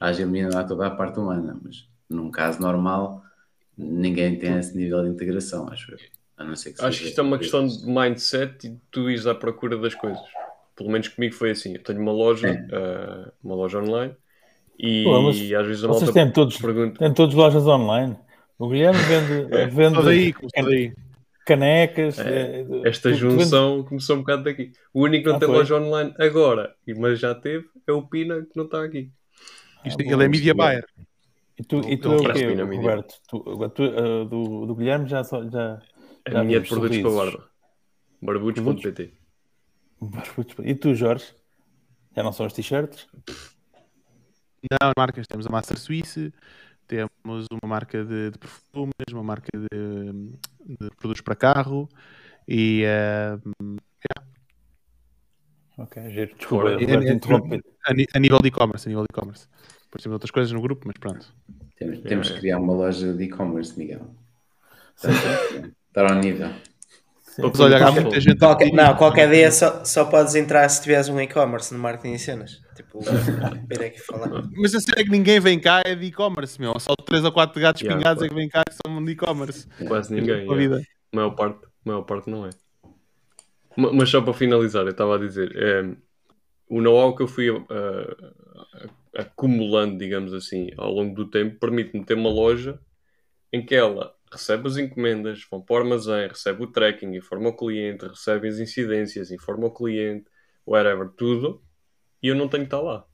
a 0.00 0.10
eliminar 0.10 0.66
toda 0.66 0.86
a 0.86 0.90
parte 0.90 1.18
humana, 1.18 1.58
mas 1.62 1.86
num 2.08 2.30
caso 2.30 2.60
normal, 2.60 3.22
ninguém 3.76 4.38
tem 4.38 4.58
esse 4.58 4.76
nível 4.76 5.02
de 5.02 5.10
integração, 5.10 5.68
acho 5.68 5.92
eu. 5.92 5.98
A 6.36 6.42
não 6.42 6.56
ser 6.56 6.72
que 6.72 6.84
acho 6.84 7.00
que 7.00 7.08
isto 7.08 7.20
é 7.20 7.22
uma 7.22 7.38
questão 7.38 7.64
de 7.64 7.86
mindset 7.86 8.66
e 8.66 8.76
tu 8.90 9.08
ires 9.08 9.24
à 9.24 9.36
procura 9.36 9.78
das 9.78 9.94
coisas 9.94 10.20
pelo 10.76 10.90
menos 10.90 11.08
comigo 11.08 11.34
foi 11.34 11.50
assim. 11.50 11.74
Eu 11.74 11.82
tenho 11.82 12.00
uma 12.00 12.12
loja, 12.12 12.50
uh, 12.50 13.32
uma 13.42 13.54
loja 13.54 13.78
online 13.78 14.14
e 14.78 15.04
Pô, 15.04 15.28
às 15.28 15.36
vezes 15.66 15.84
a 15.84 15.88
malta 15.88 16.12
têm 16.12 16.30
todos, 16.30 16.56
pergunta... 16.58 16.98
têm 16.98 17.14
todos 17.14 17.34
lojas 17.34 17.66
online. 17.66 18.16
O 18.58 18.68
Guilherme 18.68 19.00
vende, 19.00 19.54
é, 19.54 19.66
vende 19.66 20.02
daí, 20.02 20.34
daí. 20.62 20.92
canecas. 21.44 22.18
É, 22.18 22.60
eh, 22.60 22.66
esta 22.84 23.10
tu, 23.10 23.16
junção 23.16 23.82
tu 23.82 23.88
começou 23.88 24.16
um 24.16 24.20
bocado 24.20 24.44
daqui. 24.44 24.72
O 24.92 25.02
único 25.02 25.24
que 25.24 25.28
não 25.28 25.36
ah, 25.36 25.40
tem 25.40 25.48
foi? 25.48 25.58
loja 25.58 25.76
online 25.76 26.14
agora, 26.18 26.74
mas 26.96 27.18
já 27.18 27.34
teve, 27.34 27.66
é 27.86 27.92
o 27.92 28.02
Pina 28.02 28.42
que 28.42 28.56
não 28.56 28.64
está 28.64 28.84
aqui. 28.84 29.10
Isto, 29.84 30.00
ah, 30.00 30.12
ele 30.12 30.24
é 30.24 30.28
media 30.28 30.54
buyer. 30.54 30.84
E 31.58 31.62
tu, 31.62 31.80
e 31.88 31.96
tu 31.96 32.12
é 32.12 32.16
o 32.16 32.32
quê, 32.32 32.46
Roberto? 32.46 33.14
Tu, 33.28 33.68
tu, 33.70 33.84
uh, 33.84 34.24
do, 34.24 34.66
do 34.66 34.74
Guilherme 34.74 35.08
já. 35.08 35.22
já, 35.22 35.80
já 36.30 36.40
a 36.40 36.44
minha 36.44 36.60
de 36.60 36.68
produtos 36.68 36.98
para 36.98 37.10
guarda. 37.10 37.44
Barbudos.pt 38.22 39.23
e 40.64 40.74
tu, 40.74 40.94
Jorge? 40.94 41.26
Já 42.16 42.22
não 42.22 42.32
são 42.32 42.46
os 42.46 42.52
t-shirts? 42.52 43.06
Não, 44.70 44.92
marcas. 44.96 45.26
Temos 45.26 45.46
a 45.46 45.50
Master 45.50 45.78
Suisse, 45.78 46.32
temos 46.86 47.46
uma 47.50 47.68
marca 47.68 48.04
de, 48.04 48.30
de 48.30 48.38
perfumes, 48.38 48.92
uma 49.12 49.22
marca 49.22 49.50
de, 49.58 50.30
de, 50.64 50.90
produtos 50.96 51.22
para 51.22 51.34
carro 51.34 51.88
e. 52.48 52.84
Uh, 52.84 53.50
yeah. 53.62 54.34
Ok, 55.76 56.10
giro. 56.10 56.34
Desculpa, 56.36 56.70
é, 56.70 56.74
é, 56.74 56.76
a, 56.76 58.16
a, 58.16 58.20
nível 58.20 58.38
de 58.38 58.48
e-commerce, 58.48 58.86
a 58.86 58.90
nível 58.90 59.02
de 59.02 59.08
e-commerce. 59.10 59.48
Por 59.90 60.00
cima 60.00 60.14
outras 60.14 60.30
coisas 60.30 60.52
no 60.52 60.60
grupo, 60.60 60.86
mas 60.86 60.96
pronto. 60.98 61.34
Temos, 61.76 62.00
temos 62.00 62.30
que 62.30 62.38
criar 62.38 62.58
uma 62.58 62.72
loja 62.72 63.12
de 63.12 63.24
e-commerce, 63.24 63.76
Miguel. 63.78 64.06
Estar 64.96 66.12
ao 66.12 66.20
nível. 66.20 66.50
Mas 67.38 67.60
olha, 67.60 67.84
há 67.84 67.92
muita 67.92 68.20
gente. 68.20 68.38
Qualquer, 68.38 68.72
não, 68.72 68.96
qualquer 68.96 69.30
dia 69.30 69.50
só, 69.50 69.84
só 69.84 70.04
podes 70.04 70.34
entrar 70.34 70.68
se 70.68 70.82
tiveres 70.82 71.08
um 71.08 71.20
e-commerce 71.20 71.74
no 71.74 71.80
marketing 71.80 72.14
e 72.14 72.18
cenas. 72.18 72.60
Tipo, 72.76 73.00
aqui 73.84 74.00
falar. 74.00 74.42
Mas 74.52 74.74
a 74.74 74.80
cena 74.80 75.00
é 75.00 75.04
que 75.04 75.10
ninguém 75.10 75.40
vem 75.40 75.58
cá 75.58 75.82
é 75.84 75.94
de 75.94 76.06
e-commerce, 76.06 76.60
meu. 76.60 76.78
Só 76.78 76.94
3 76.94 77.24
ou 77.24 77.32
4 77.32 77.60
gatos 77.60 77.82
yeah, 77.82 77.98
pingados 77.98 78.22
é 78.22 78.28
que 78.28 78.34
vêm 78.34 78.48
cá 78.48 78.62
que 78.64 78.74
são 78.74 79.04
de 79.04 79.12
e-commerce. 79.12 79.66
Quase 79.86 80.14
ninguém. 80.14 80.50
A 80.50 80.54
vida. 80.54 80.82
A 81.12 81.16
maior 81.16 81.30
parte, 81.30 81.64
a 81.64 81.68
maior 81.84 82.02
parte 82.02 82.30
não 82.30 82.46
é. 82.46 82.50
Mas 83.76 84.08
só 84.08 84.20
para 84.20 84.32
finalizar, 84.32 84.84
eu 84.84 84.90
estava 84.90 85.16
a 85.16 85.18
dizer, 85.18 85.50
é, 85.56 85.96
o 86.68 86.80
know-how 86.80 87.14
que 87.16 87.22
eu 87.22 87.28
fui 87.28 87.50
uh, 87.50 87.64
acumulando, 89.16 89.98
digamos 89.98 90.32
assim, 90.32 90.70
ao 90.76 90.92
longo 90.92 91.14
do 91.14 91.28
tempo, 91.28 91.58
permite-me 91.58 92.04
ter 92.04 92.14
uma 92.14 92.30
loja 92.30 92.78
em 93.52 93.64
que 93.64 93.74
ela 93.74 94.14
recebe 94.34 94.68
as 94.68 94.76
encomendas, 94.76 95.46
vão 95.50 95.60
para 95.60 95.74
o 95.74 95.78
armazém, 95.78 96.28
recebe 96.28 96.62
o 96.62 96.66
tracking, 96.66 97.14
informa 97.14 97.48
o 97.48 97.56
cliente, 97.56 98.06
recebe 98.06 98.48
as 98.48 98.58
incidências, 98.58 99.30
informa 99.30 99.66
o 99.66 99.70
cliente, 99.70 100.26
whatever, 100.66 101.08
tudo, 101.10 101.62
e 102.22 102.28
eu 102.28 102.34
não 102.34 102.48
tenho 102.48 102.64
que 102.64 102.66
estar 102.68 102.80
lá. 102.80 103.06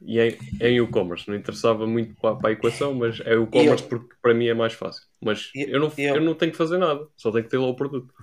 E 0.00 0.18
é, 0.18 0.38
é 0.60 0.70
em 0.70 0.82
e-commerce, 0.82 1.28
não 1.28 1.34
interessava 1.34 1.86
muito 1.86 2.14
para, 2.20 2.36
para, 2.36 2.50
a 2.50 2.52
equação, 2.52 2.94
mas 2.94 3.20
é 3.20 3.36
o 3.36 3.44
e-commerce 3.44 3.82
porque 3.82 4.14
para 4.22 4.32
mim 4.32 4.46
é 4.46 4.54
mais 4.54 4.72
fácil. 4.72 5.02
Mas 5.20 5.50
eu, 5.54 5.68
eu, 5.68 5.80
não, 5.80 5.92
eu, 5.98 6.14
eu 6.16 6.20
não 6.20 6.34
tenho 6.34 6.52
que 6.52 6.58
fazer 6.58 6.78
nada, 6.78 7.06
só 7.16 7.32
tenho 7.32 7.44
que 7.44 7.50
ter 7.50 7.58
lá 7.58 7.66
o 7.66 7.74
produto. 7.74 8.14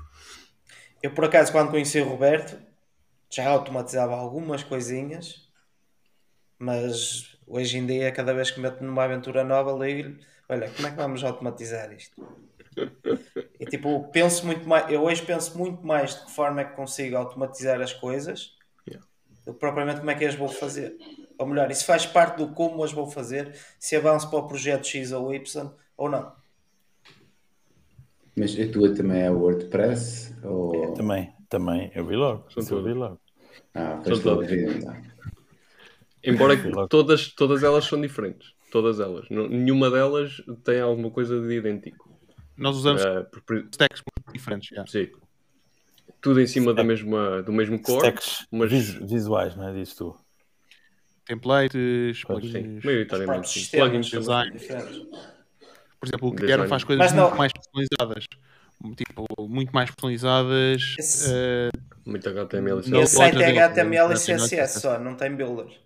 Eu, 1.03 1.11
por 1.11 1.25
acaso, 1.25 1.51
quando 1.51 1.71
conheci 1.71 1.99
o 1.99 2.05
Roberto, 2.05 2.57
já 3.29 3.47
automatizava 3.49 4.15
algumas 4.15 4.63
coisinhas, 4.63 5.49
mas 6.57 7.37
hoje 7.45 7.77
em 7.77 7.85
dia, 7.85 8.11
cada 8.11 8.33
vez 8.33 8.49
que 8.49 8.59
meto 8.59 8.83
numa 8.83 9.03
aventura 9.03 9.43
nova, 9.43 9.71
ligo-lhe 9.71 10.17
olha, 10.49 10.69
como 10.69 10.87
é 10.87 10.91
que 10.91 10.97
vamos 10.97 11.23
automatizar 11.23 11.91
isto? 11.93 12.25
E 13.59 13.65
tipo, 13.65 14.09
penso 14.11 14.45
muito 14.45 14.67
mais, 14.67 14.91
eu 14.91 15.01
hoje 15.03 15.21
penso 15.21 15.57
muito 15.57 15.85
mais 15.85 16.15
de 16.15 16.25
que 16.25 16.31
forma 16.31 16.61
é 16.61 16.65
que 16.65 16.75
consigo 16.75 17.15
automatizar 17.15 17.81
as 17.81 17.93
coisas 17.93 18.53
yeah. 18.87 19.05
do 19.45 19.53
que 19.53 19.59
propriamente 19.59 19.99
como 19.99 20.11
é 20.11 20.15
que 20.15 20.25
as 20.25 20.35
vou 20.35 20.49
fazer. 20.49 20.95
Ou 21.37 21.47
melhor, 21.47 21.71
isso 21.71 21.85
faz 21.85 22.05
parte 22.05 22.37
do 22.37 22.53
como 22.53 22.83
as 22.83 22.91
vou 22.91 23.09
fazer, 23.09 23.55
se 23.79 23.95
avanço 23.95 24.29
para 24.29 24.39
o 24.39 24.47
projeto 24.47 24.87
X 24.87 25.11
ou 25.11 25.33
Y 25.33 25.71
ou 25.97 26.09
não. 26.09 26.33
Mas 28.35 28.59
a 28.59 28.71
tua 28.71 28.93
também 28.93 29.21
é 29.21 29.31
WordPress? 29.31 30.35
Ou... 30.43 30.83
É, 30.83 30.91
também, 30.93 31.33
também. 31.47 31.91
Eu 31.95 32.05
vi 32.05 32.17
logo. 32.17 32.45
Eu 32.55 32.83
vi 32.83 32.93
logo. 32.93 33.19
Ah. 33.73 34.01
Embora 36.21 36.87
todas, 36.89 37.29
todas 37.33 37.63
elas 37.63 37.85
são 37.85 38.01
diferentes 38.01 38.54
todas 38.75 38.99
elas. 38.99 39.25
nenhuma 39.29 39.89
delas 39.89 40.43
tem 40.65 40.81
alguma 40.81 41.09
coisa 41.09 41.39
de 41.39 41.55
idêntico. 41.55 42.13
Nós 42.57 42.75
usamos 42.75 43.01
uh, 43.05 43.25
por, 43.45 43.65
stacks 43.71 44.01
muito 44.01 44.33
diferentes. 44.33 44.69
Yeah. 44.69 44.91
Sim. 44.91 45.07
Tudo 46.19 46.41
em 46.41 46.47
cima 46.47 46.73
da 46.73 46.83
mesma, 46.83 47.41
do 47.41 47.53
mesmo 47.53 47.81
core. 47.81 47.99
Stacks 47.99 48.45
mas... 48.51 48.69
visuais, 48.69 49.55
não 49.55 49.69
é? 49.69 49.73
Diz 49.73 49.95
tu. 49.95 50.13
Templates, 51.25 52.21
plugins. 52.25 52.83
Maioritariamente 52.83 53.47
sim. 53.47 53.77
Plugins 53.77 54.07
design. 54.07 54.59
Por 55.97 56.07
exemplo, 56.09 56.27
o 56.27 56.31
Guilherme 56.33 56.67
faz 56.67 56.83
coisas 56.83 57.13
muito 57.13 57.37
mais 57.37 57.53
personalizadas. 57.53 58.25
tipo, 58.97 59.25
muito 59.47 59.71
mais 59.71 59.89
personalizadas. 59.89 60.95
Esse- 60.99 61.31
uh, 61.31 61.71
Muito 62.05 62.27
HTML. 62.27 62.81
Não, 62.89 63.01
Esse 63.01 63.15
site 63.15 63.41
é 63.41 63.57
HTML 63.57 64.13
e. 64.13 64.17
CSS 64.17 64.81
só, 64.81 64.99
não 64.99 65.15
tem 65.15 65.33
builder. 65.33 65.84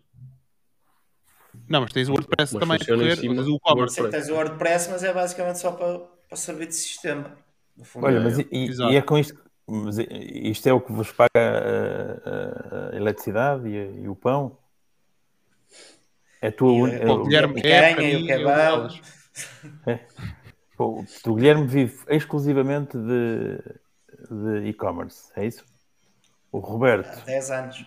Não, 1.69 1.81
mas 1.81 1.93
tens 1.93 2.09
o 2.09 2.11
WordPress 2.13 2.53
Mas 2.53 2.59
também 2.59 2.75
a 2.81 2.85
correr, 2.85 3.15
cima 3.17 3.41
o. 3.43 3.89
Sei 3.89 4.03
que 4.05 4.09
tens 4.11 4.29
o 4.29 4.33
WordPress, 4.33 4.89
mas 4.89 5.03
é 5.03 5.13
basicamente 5.13 5.59
só 5.59 5.71
para, 5.71 5.99
para 6.27 6.37
servir 6.37 6.67
de 6.67 6.75
sistema. 6.75 7.37
No 7.77 7.85
fundo. 7.85 8.05
Olha, 8.05 8.17
É, 8.17 8.19
mas 8.19 8.39
é. 8.39 8.45
e, 8.51 8.69
e- 8.69 8.95
é 8.95 9.01
com 9.01 9.17
isto, 9.17 9.39
mas 9.67 9.97
isto 9.99 10.67
é 10.67 10.73
o 10.73 10.81
que 10.81 10.91
vos 10.91 11.11
paga 11.11 11.29
a, 11.35 12.89
a- 12.89 12.89
a 12.93 12.95
eletricidade 12.95 13.67
e, 13.69 14.01
e 14.03 14.09
o 14.09 14.15
pão? 14.15 14.57
É 16.41 16.47
a 16.47 16.51
tua 16.51 16.71
un- 16.71 16.87
eh, 16.87 16.95
é 17.03 17.05
Pô, 17.05 17.13
o- 17.15 17.23
Guilherme, 17.23 17.61
e 17.63 17.67
é, 17.67 17.93
para 17.93 18.03
e 18.03 18.15
o 18.15 18.49
é. 19.85 19.99
Pô, 20.77 21.05
o 21.27 21.35
Guilherme 21.35 21.67
vive 21.67 21.97
exclusivamente 22.07 22.97
de, 22.97 23.57
de 24.31 24.67
e-commerce, 24.69 25.29
é 25.35 25.45
isso? 25.45 25.65
O 26.51 26.59
Há 26.59 26.61
Roberto, 26.61 27.25
10 27.25 27.51
anos. 27.51 27.85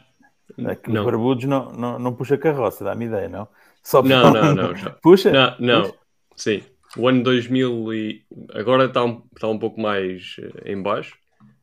aqui 0.68 0.90
Não. 0.90 1.00
os 1.00 1.06
barbudos 1.06 1.44
não, 1.46 1.72
não, 1.72 1.98
não 1.98 2.14
puxa 2.14 2.36
carroça, 2.36 2.84
dá-me 2.84 3.06
ideia, 3.06 3.28
não? 3.28 3.48
Só 3.82 4.02
Não, 4.02 4.32
não, 4.32 4.54
não. 4.54 4.76
já. 4.76 4.90
Puxa? 4.90 5.30
Não, 5.30 5.56
não. 5.58 5.94
Sim. 6.36 6.62
O 6.96 7.08
ano 7.08 7.22
2000 7.22 7.94
e... 7.94 8.24
agora 8.52 8.84
está 8.84 9.04
um, 9.04 9.22
está 9.34 9.48
um 9.48 9.58
pouco 9.58 9.80
mais 9.80 10.36
eh, 10.38 10.72
em 10.72 10.82
baixo 10.82 11.16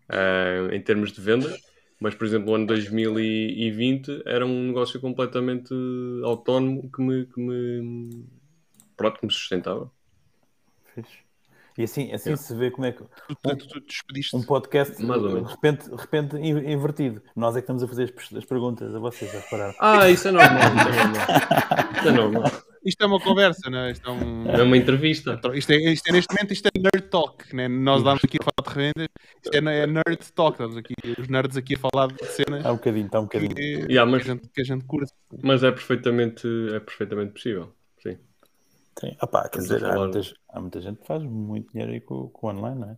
eh, 0.09 0.69
em 0.71 0.81
termos 0.81 1.11
de 1.11 1.21
vendas, 1.21 1.61
mas 1.99 2.15
por 2.15 2.25
exemplo 2.25 2.51
o 2.51 2.55
ano 2.55 2.65
2020 2.65 4.23
era 4.25 4.45
um 4.45 4.67
negócio 4.67 4.99
completamente 4.99 5.73
autónomo 6.23 6.89
que 6.91 7.01
me, 7.01 7.25
que 7.27 7.39
me 7.39 8.25
pronto, 8.97 9.19
que 9.19 9.25
me 9.25 9.31
sustentava. 9.31 9.91
Fixe. 10.95 11.28
E 11.79 11.83
assim, 11.83 12.11
assim 12.11 12.35
se 12.35 12.53
vê 12.55 12.69
como 12.69 12.85
é 12.87 12.91
que 12.91 12.99
Tu, 12.99 13.07
tu, 13.41 13.55
tu, 13.57 13.67
tu 13.69 13.79
despediste. 13.87 14.35
um 14.35 14.43
podcast 14.43 14.97
de 14.97 15.05
repente, 15.49 15.89
de 15.89 15.95
repente 15.95 16.35
in- 16.35 16.71
invertido. 16.73 17.21
Nós 17.35 17.55
é 17.55 17.59
que 17.59 17.63
estamos 17.63 17.81
a 17.81 17.87
fazer 17.87 18.13
as, 18.15 18.37
as 18.37 18.43
perguntas 18.45 18.93
a 18.93 18.99
vocês, 18.99 19.31
já 19.31 19.39
repararam? 19.39 19.73
Ah, 19.79 20.09
isso 20.09 20.27
é 20.27 20.31
normal, 20.31 20.59
isso 20.59 20.89
é 20.89 21.03
normal. 21.03 21.93
Isso 21.97 22.07
é 22.07 22.11
normal. 22.11 22.51
Isto 22.85 23.03
é 23.03 23.07
uma 23.07 23.19
conversa, 23.19 23.69
não 23.69 23.79
é? 23.79 23.91
Isto 23.91 24.09
é 24.09 24.11
um. 24.13 24.49
É 24.51 24.61
uma 24.63 24.77
entrevista. 24.77 25.39
Isto 25.53 25.71
é, 25.71 25.77
isto 25.93 26.07
é, 26.07 26.11
neste 26.13 26.33
momento 26.33 26.51
isto 26.53 26.65
é 26.67 26.79
nerd 26.79 27.09
talk, 27.09 27.55
né? 27.55 27.67
nós 27.67 28.03
damos 28.03 28.23
aqui 28.23 28.37
a 28.41 28.43
falar 28.43 28.69
de 28.69 28.75
revendas, 28.75 29.07
isto 29.43 29.53
é, 29.55 29.83
é 29.83 29.87
nerd 29.87 30.31
talk, 30.33 30.51
estamos 30.53 30.77
aqui, 30.77 30.93
os 31.17 31.27
nerds 31.29 31.55
aqui 31.57 31.75
a 31.75 31.79
falar 31.79 32.07
de 32.07 32.25
cenas 32.25 32.65
Há 32.65 32.71
um 32.71 32.75
bocadinho, 32.75 33.05
está 33.05 33.19
um 33.19 33.27
que, 33.27 33.37
bocadinho. 33.39 33.55
que 33.55 33.91
Yeah, 33.93 34.09
mas- 34.09 34.21
a 34.23 34.25
gente, 34.25 34.49
que 34.49 34.61
a 34.61 34.63
gente 34.65 34.85
curte. 34.85 35.11
Mas 35.43 35.63
é 35.63 35.71
perfeitamente, 35.71 36.47
é 36.73 36.79
perfeitamente 36.79 37.31
possível. 37.33 37.73
Sim. 38.99 39.09
Sim. 39.11 39.17
Opá, 39.21 39.47
quer 39.49 39.59
dizer, 39.59 39.85
há 39.85 39.97
muita, 39.97 40.21
há 40.49 40.59
muita 40.59 40.81
gente 40.81 40.99
que 40.99 41.07
faz 41.07 41.23
muito 41.23 41.71
dinheiro 41.71 41.91
aí 41.91 42.01
com, 42.01 42.29
com 42.29 42.47
o 42.47 42.49
online, 42.51 42.79
não 42.79 42.89
é? 42.91 42.97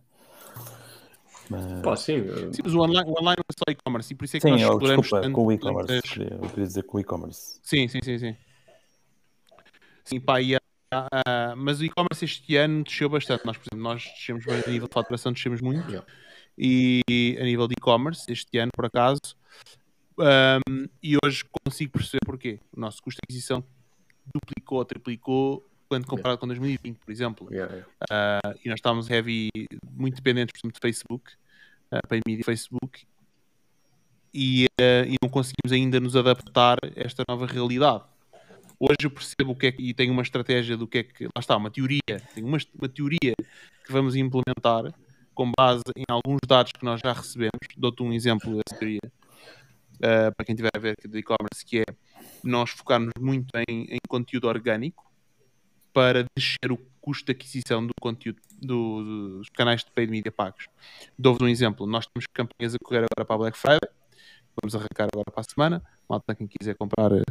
Mas- 1.48 1.82
Pá, 1.82 1.96
sim. 1.96 2.22
Sim, 2.52 2.62
mas 2.64 2.74
o 2.74 2.80
online, 2.80 3.10
o 3.10 3.20
online 3.20 3.40
é 3.40 3.52
só 3.52 3.70
e-commerce 3.70 4.12
e 4.12 4.16
por 4.16 4.24
isso 4.24 4.36
é 4.36 4.40
que 4.40 4.46
Sim, 4.46 4.52
nós 4.52 4.62
oh, 4.62 4.72
exploramos 4.72 5.06
desculpa, 5.06 5.22
tanto 5.26 5.34
com 5.34 5.46
o 5.46 5.52
e-commerce. 5.52 5.94
Eu 5.94 6.48
queria 6.48 6.66
dizer 6.66 6.82
com 6.84 6.96
o 6.96 7.00
e-commerce. 7.00 7.60
Sim, 7.62 7.88
sim, 7.88 8.00
sim, 8.02 8.18
sim. 8.18 8.36
Sim, 10.04 10.20
pá, 10.20 10.40
e, 10.40 10.56
ah, 10.56 10.60
ah, 10.92 11.54
mas 11.56 11.80
o 11.80 11.84
e-commerce 11.84 12.24
este 12.24 12.56
ano 12.56 12.84
desceu 12.84 13.08
bastante. 13.08 13.40
Nós, 13.44 13.56
por 13.56 13.64
exemplo, 13.64 13.82
nós 13.82 14.02
descemos 14.02 14.44
bem 14.44 14.60
a 14.66 14.70
nível 14.70 14.88
de 14.88 14.94
faturação, 14.94 15.32
descemos 15.32 15.60
muito. 15.60 15.88
Yeah. 15.88 16.06
E 16.56 17.38
a 17.40 17.44
nível 17.44 17.66
de 17.66 17.74
e-commerce, 17.78 18.30
este 18.30 18.58
ano, 18.58 18.70
por 18.74 18.86
acaso. 18.86 19.20
Ahm, 20.18 20.86
e 21.02 21.16
hoje 21.24 21.44
consigo 21.64 21.92
perceber 21.92 22.20
porquê. 22.24 22.60
O 22.76 22.80
nosso 22.80 23.02
custo 23.02 23.18
de 23.20 23.26
aquisição 23.26 23.64
duplicou 24.34 24.78
ou 24.78 24.84
triplicou 24.84 25.71
quando 25.92 26.06
comparado 26.06 26.38
com 26.38 26.46
2020, 26.46 26.96
por 27.00 27.12
exemplo. 27.12 27.48
yeah, 27.52 27.70
yeah. 27.70 27.92
Ah, 28.10 28.54
e 28.64 28.68
nós 28.70 28.78
estávamos 28.78 29.10
heavy, 29.10 29.50
muito 29.92 30.16
dependentes, 30.16 30.50
por 30.52 30.66
exemplo, 30.66 30.72
de 30.72 30.80
Facebook, 30.80 31.32
uh, 31.92 32.08
paid 32.08 32.22
media 32.26 32.42
Facebook, 32.42 33.04
e, 34.32 34.64
ah, 34.80 35.04
e 35.06 35.16
não 35.22 35.28
conseguimos 35.28 35.70
ainda 35.70 36.00
nos 36.00 36.16
adaptar 36.16 36.78
a 36.82 36.88
esta 36.96 37.22
nova 37.28 37.44
realidade. 37.44 38.04
Hoje 38.80 38.96
eu 39.04 39.10
percebo 39.10 39.52
o 39.52 39.54
que 39.54 39.66
é 39.66 39.72
que, 39.72 39.82
e 39.82 39.92
tenho 39.92 40.14
uma 40.14 40.22
estratégia 40.22 40.78
do 40.78 40.88
que 40.88 40.98
é 40.98 41.02
que, 41.02 41.24
lá 41.24 41.40
está, 41.40 41.58
uma 41.58 41.70
teoria, 41.70 42.00
tenho 42.34 42.46
uma, 42.46 42.56
uma 42.74 42.88
teoria 42.88 43.34
que 43.84 43.92
vamos 43.92 44.16
implementar 44.16 44.94
com 45.34 45.52
base 45.54 45.82
em 45.94 46.04
alguns 46.08 46.40
dados 46.48 46.72
que 46.72 46.86
nós 46.86 47.02
já 47.04 47.12
recebemos. 47.12 47.60
Dou-te 47.76 48.02
um 48.02 48.14
exemplo 48.14 48.50
dessa 48.50 48.78
teoria, 48.78 49.12
ah, 50.02 50.32
para 50.34 50.46
quem 50.46 50.56
tiver 50.56 50.70
a 50.74 50.78
ver 50.78 50.94
aqui 50.98 51.06
do 51.06 51.18
e-commerce, 51.18 51.62
que 51.66 51.80
é 51.80 51.84
nós 52.42 52.70
focarmos 52.70 53.12
muito 53.20 53.50
em, 53.68 53.84
em 53.90 53.98
conteúdo 54.08 54.48
orgânico, 54.48 55.11
para 55.92 56.24
descer 56.36 56.70
o 56.72 56.78
custo 57.00 57.26
de 57.26 57.32
aquisição 57.32 57.84
do 57.86 57.92
conteúdo 58.00 58.38
do- 58.60 59.38
dos 59.38 59.48
canais 59.50 59.84
de 59.84 59.90
paid 59.90 60.10
media 60.10 60.30
pagos. 60.32 60.66
Dou-vos 61.18 61.40
um 61.42 61.48
exemplo. 61.48 61.86
Nós 61.86 62.06
temos 62.06 62.26
campanhas 62.32 62.74
a 62.74 62.78
correr 62.82 62.98
agora 62.98 63.24
para 63.26 63.34
a 63.34 63.38
Black 63.38 63.58
Friday. 63.58 63.90
Vamos 64.62 64.74
arrancar 64.74 65.08
agora 65.12 65.30
para 65.32 65.40
a 65.40 65.44
semana. 65.44 65.82
Malta, 66.08 66.34
quem 66.34 66.46
quiser 66.46 66.74
comprar 66.76 67.12
uh, 67.12 67.22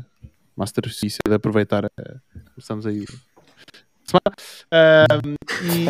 Master 0.56 0.84
Justiça, 0.88 1.20
de 1.28 1.34
aproveitar. 1.34 1.86
Uh, 1.86 2.20
começamos 2.56 2.86
aí. 2.86 3.06
Semana. 4.04 4.36
Ahm, 4.72 5.36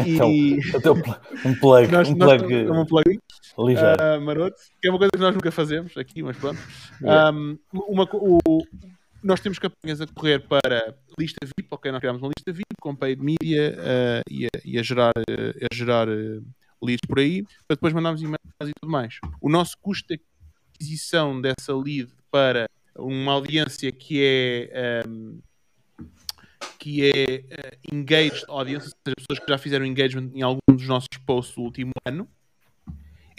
e, 0.06 0.14
Então, 0.16 0.30
e 0.32 0.60
Até 0.76 0.92
um 0.92 1.02
pl- 1.02 1.60
plug, 1.60 1.92
nós, 1.92 2.10
um 2.10 2.16
nós 2.16 2.42
plug 2.42 2.86
plugin 2.88 3.20
ligeiro. 3.58 4.02
ah, 4.02 4.20
maroto, 4.20 4.56
que 4.80 4.88
é 4.88 4.92
uma 4.92 5.00
coisa 5.00 5.12
que 5.12 5.20
nós 5.20 5.34
nunca 5.34 5.52
fazemos 5.52 5.98
aqui, 5.98 6.22
mas 6.22 6.38
pronto. 6.38 6.60
Um, 7.02 7.58
uma 7.74 8.08
o- 8.14 8.62
nós 9.24 9.40
temos 9.40 9.60
campanhas 9.60 10.02
a 10.02 10.08
correr 10.08 10.40
para 10.40 10.96
lista 11.18 11.38
VIP, 11.46 11.68
ok? 11.70 11.92
Nós 11.92 12.00
criámos 12.00 12.22
uma 12.22 12.32
lista 12.36 12.52
VIP 12.52 12.76
com 12.80 12.96
paid 12.96 13.22
media 13.22 13.78
ah, 13.80 14.22
e, 14.30 14.46
a, 14.46 14.50
e 14.66 14.80
a 14.80 14.84
gerar, 14.84 15.14
ah, 15.16 15.68
a 15.72 15.76
gerar 15.76 16.10
ah, 16.10 16.42
leads 16.82 17.06
por 17.08 17.20
aí, 17.20 17.44
para 17.68 17.76
depois 17.76 17.94
mandarmos 17.94 18.22
e-mails 18.22 18.40
e 18.64 18.72
tudo 18.82 18.92
mais. 18.92 19.20
O 19.40 19.50
nosso 19.50 19.78
custo 19.80 20.08
de 20.08 20.22
aquisição 20.76 21.40
dessa 21.40 21.76
lead 21.76 22.12
para 22.32 22.68
uma 22.96 23.34
audiência 23.34 23.92
que 23.92 24.24
é 24.24 25.04
ahm, 25.06 25.40
que 26.78 27.06
é 27.06 27.46
eh, 27.48 27.78
engaged 27.92 28.44
audience, 28.48 28.88
ou 28.88 28.94
seja, 29.06 29.16
pessoas 29.16 29.40
que 29.40 29.52
já 29.52 29.58
fizeram 29.60 29.86
engagement 29.86 30.32
em 30.34 30.42
algum 30.42 30.60
dos 30.68 30.88
nossos 30.88 31.10
posts 31.28 31.56
do 31.56 31.62
último 31.62 31.92
ano, 32.04 32.28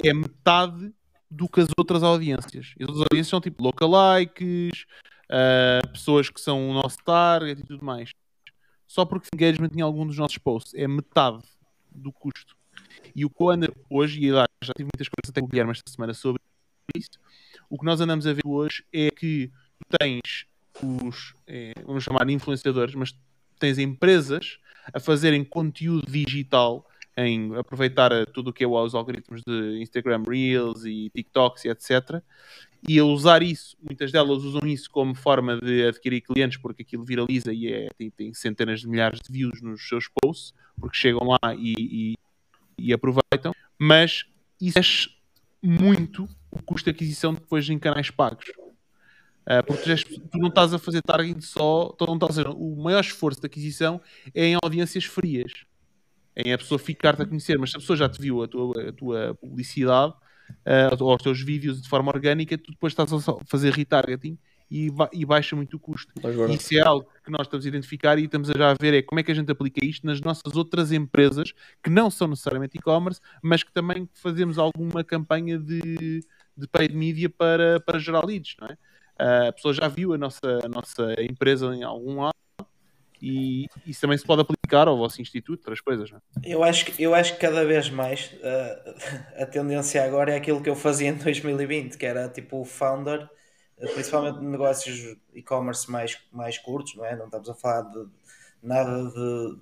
é 0.02 0.14
metade 0.14 0.92
do 1.28 1.48
que 1.48 1.60
as 1.60 1.68
outras 1.76 2.04
audiências. 2.04 2.74
As 2.80 2.88
outras 2.88 3.06
audiências 3.10 3.28
são 3.28 3.40
tipo 3.40 3.62
lookalikes, 3.62 4.86
ah, 5.32 5.80
pessoas 5.88 6.28
que 6.28 6.38
são 6.38 6.68
o 6.68 6.74
nosso 6.74 6.98
target 6.98 7.62
e 7.62 7.66
tudo 7.66 7.82
mais. 7.82 8.10
Só 8.86 9.06
porque 9.06 9.28
engagement 9.34 9.70
em 9.74 9.80
algum 9.80 10.06
dos 10.06 10.18
nossos 10.18 10.36
posts 10.36 10.74
é 10.74 10.86
metade 10.86 11.42
do 11.90 12.12
custo. 12.12 12.54
E 13.16 13.24
o 13.24 13.30
que 13.30 13.42
hoje, 13.88 14.20
e 14.20 14.30
lá, 14.30 14.46
já 14.62 14.74
tive 14.74 14.90
muitas 14.94 15.08
coisas 15.08 15.30
até 15.30 15.40
com 15.40 15.46
o 15.46 15.48
Guilherme 15.48 15.72
esta 15.72 15.90
semana 15.90 16.12
sobre 16.12 16.40
isso, 16.94 17.18
o 17.70 17.78
que 17.78 17.86
nós 17.86 18.00
andamos 18.00 18.26
a 18.26 18.32
ver 18.34 18.42
hoje 18.44 18.84
é 18.92 19.10
que 19.10 19.50
tu 19.78 19.98
tens 19.98 20.46
os, 20.82 21.34
eh, 21.46 21.72
vamos 21.86 22.04
chamar 22.04 22.26
de 22.26 22.32
influenciadores, 22.34 22.94
mas 22.94 23.16
tens 23.58 23.78
empresas 23.78 24.58
a 24.92 25.00
fazerem 25.00 25.44
conteúdo 25.44 26.10
digital 26.10 26.86
em 27.16 27.54
aproveitar 27.56 28.10
tudo 28.26 28.50
o 28.50 28.52
que 28.52 28.64
é 28.64 28.66
os 28.66 28.94
algoritmos 28.94 29.42
de 29.46 29.80
Instagram 29.80 30.22
Reels 30.26 30.84
e 30.84 31.10
TikToks 31.10 31.64
e 31.64 31.68
etc. 31.68 32.22
E 32.88 32.98
a 32.98 33.04
usar 33.04 33.42
isso, 33.42 33.76
muitas 33.80 34.10
delas 34.10 34.42
usam 34.42 34.66
isso 34.66 34.90
como 34.90 35.14
forma 35.14 35.56
de 35.60 35.86
adquirir 35.86 36.20
clientes 36.20 36.58
porque 36.58 36.82
aquilo 36.82 37.04
viraliza 37.04 37.52
e 37.52 37.72
é, 37.72 37.88
tem, 37.96 38.10
tem 38.10 38.34
centenas 38.34 38.80
de 38.80 38.88
milhares 38.88 39.20
de 39.20 39.32
views 39.32 39.62
nos 39.62 39.86
seus 39.88 40.08
posts, 40.08 40.52
porque 40.80 40.96
chegam 40.96 41.28
lá 41.28 41.54
e, 41.56 41.74
e- 41.78 42.14
e 42.76 42.92
aproveitam, 42.92 43.54
mas 43.78 44.24
isso 44.60 44.78
é 44.78 44.82
muito 45.62 46.28
o 46.50 46.60
custo 46.62 46.90
de 46.90 46.96
aquisição 46.96 47.34
depois 47.34 47.68
em 47.70 47.78
canais 47.78 48.10
pagos. 48.10 48.46
Ah, 49.46 49.62
porque 49.62 49.94
tu, 50.30 50.38
não 50.38 50.48
estás 50.48 50.72
a 50.72 50.78
fazer 50.78 51.02
targeting 51.02 51.40
só, 51.40 51.88
tu 51.98 52.06
não 52.06 52.14
estás 52.14 52.38
a, 52.38 52.50
o 52.50 52.76
maior 52.82 53.00
esforço 53.00 53.40
de 53.40 53.46
aquisição 53.46 54.00
é 54.34 54.46
em 54.46 54.56
audiências 54.62 55.04
frias, 55.04 55.52
em 56.36 56.52
a 56.52 56.58
pessoa 56.58 56.78
ficar-te 56.78 57.22
a 57.22 57.26
conhecer, 57.26 57.58
mas 57.58 57.70
se 57.70 57.76
a 57.76 57.80
pessoa 57.80 57.96
já 57.96 58.08
te 58.08 58.20
viu 58.20 58.42
a 58.42 58.48
tua, 58.48 58.88
a 58.88 58.92
tua 58.92 59.34
publicidade 59.40 60.14
ah, 60.64 60.96
ou 60.98 61.14
os 61.14 61.22
teus 61.22 61.40
vídeos 61.42 61.80
de 61.82 61.88
forma 61.88 62.10
orgânica, 62.10 62.56
tu 62.58 62.70
depois 62.72 62.92
estás 62.92 63.12
a 63.12 63.18
fazer 63.46 63.72
retargeting 63.72 64.38
e, 64.70 64.90
ba- 64.90 65.10
e 65.12 65.24
baixa 65.24 65.54
muito 65.54 65.76
o 65.76 65.80
custo. 65.80 66.12
Barato. 66.20 66.50
Isso 66.52 66.74
é 66.74 66.80
algo 66.80 67.06
que 67.24 67.30
nós 67.30 67.42
estamos 67.46 67.66
a 67.66 67.68
identificar 67.68 68.18
e 68.18 68.24
estamos 68.24 68.48
a 68.48 68.54
já 68.56 68.74
ver 68.80 68.94
é 68.94 69.02
como 69.02 69.20
é 69.20 69.22
que 69.22 69.30
a 69.30 69.34
gente 69.34 69.52
aplica 69.52 69.84
isto 69.84 70.06
nas 70.06 70.20
nossas 70.20 70.56
outras 70.56 70.92
empresas 70.92 71.52
que 71.82 71.90
não 71.90 72.10
são 72.10 72.26
necessariamente 72.28 72.78
e-commerce, 72.78 73.20
mas 73.42 73.62
que 73.62 73.72
também 73.72 74.08
fazemos 74.14 74.58
alguma 74.58 75.04
campanha 75.04 75.58
de, 75.58 76.24
de 76.56 76.68
paid 76.68 76.94
media 76.94 77.28
para, 77.28 77.80
para 77.80 77.98
gerar 77.98 78.24
leads, 78.24 78.56
não 78.60 78.68
é? 78.68 78.78
Ah, 79.18 79.48
a 79.48 79.52
pessoa 79.52 79.74
já 79.74 79.88
viu 79.88 80.14
a 80.14 80.18
nossa, 80.18 80.60
a 80.64 80.68
nossa 80.68 81.14
empresa 81.20 81.74
em 81.76 81.82
algum 81.82 82.22
lado 82.22 82.32
e 83.20 83.66
isso 83.86 84.00
também 84.00 84.18
se 84.18 84.24
pode 84.24 84.40
aplicar 84.40 84.61
ao 84.88 84.96
vosso 84.98 85.20
instituto, 85.22 85.60
outras 85.60 85.80
coisas, 85.80 86.10
não 86.10 86.18
é? 86.18 86.22
Eu 86.42 86.64
acho, 86.64 86.86
que- 86.86 87.02
eu 87.02 87.14
acho 87.14 87.34
que 87.34 87.40
cada 87.40 87.64
vez 87.64 87.88
mais 87.90 88.32
uh, 88.34 88.94
a 89.42 89.46
tendência 89.46 90.02
agora 90.04 90.32
é 90.32 90.36
aquilo 90.36 90.62
que 90.62 90.68
eu 90.70 90.74
fazia 90.76 91.08
em 91.08 91.14
2020, 91.16 91.96
que 91.96 92.06
era 92.06 92.28
tipo 92.28 92.60
o 92.60 92.64
founder, 92.64 93.28
uh, 93.78 93.88
principalmente 93.94 94.40
de 94.40 94.44
negócios 94.46 95.16
e-commerce 95.34 95.90
mais, 95.90 96.18
mais 96.32 96.58
curtos, 96.58 96.94
não 96.96 97.04
é? 97.04 97.14
Não 97.16 97.26
estamos 97.26 97.48
a 97.48 97.54
falar 97.54 97.82
de 97.82 98.06
nada 98.62 99.10
de 99.10 99.60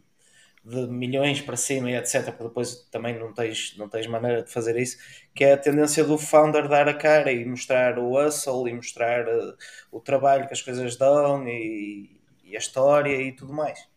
de 0.65 0.87
milhões 0.89 1.41
para 1.41 1.57
cima 1.57 1.91
e 1.91 1.97
etc, 1.97 2.27
porque 2.33 2.45
depois 2.45 2.85
também 2.91 3.19
não 3.19 3.33
tens, 3.33 3.77
não 3.79 3.89
tens 3.89 4.07
maneira 4.07 4.43
de 4.43 4.51
fazer 4.53 4.77
isso, 4.79 4.99
que 5.35 5.45
é 5.45 5.55
a 5.55 5.59
tendência 5.59 6.05
do 6.05 6.19
founder 6.19 6.69
dar 6.69 6.89
a 6.89 6.95
cara 6.95 7.33
e 7.33 7.45
mostrar 7.47 7.99
o 7.99 8.13
hustle 8.19 8.69
e 8.69 8.75
mostrar 8.75 9.27
uh, 9.29 9.57
o 9.93 10.01
trabalho 10.01 10.47
que 10.49 10.53
as 10.55 10.63
coisas 10.63 10.97
dão 10.97 11.49
e, 11.49 12.21
e, 12.45 12.57
a 12.57 12.59
história 12.59 13.17
e 13.23 13.33
tudo 13.33 13.53
mais. 13.55 13.89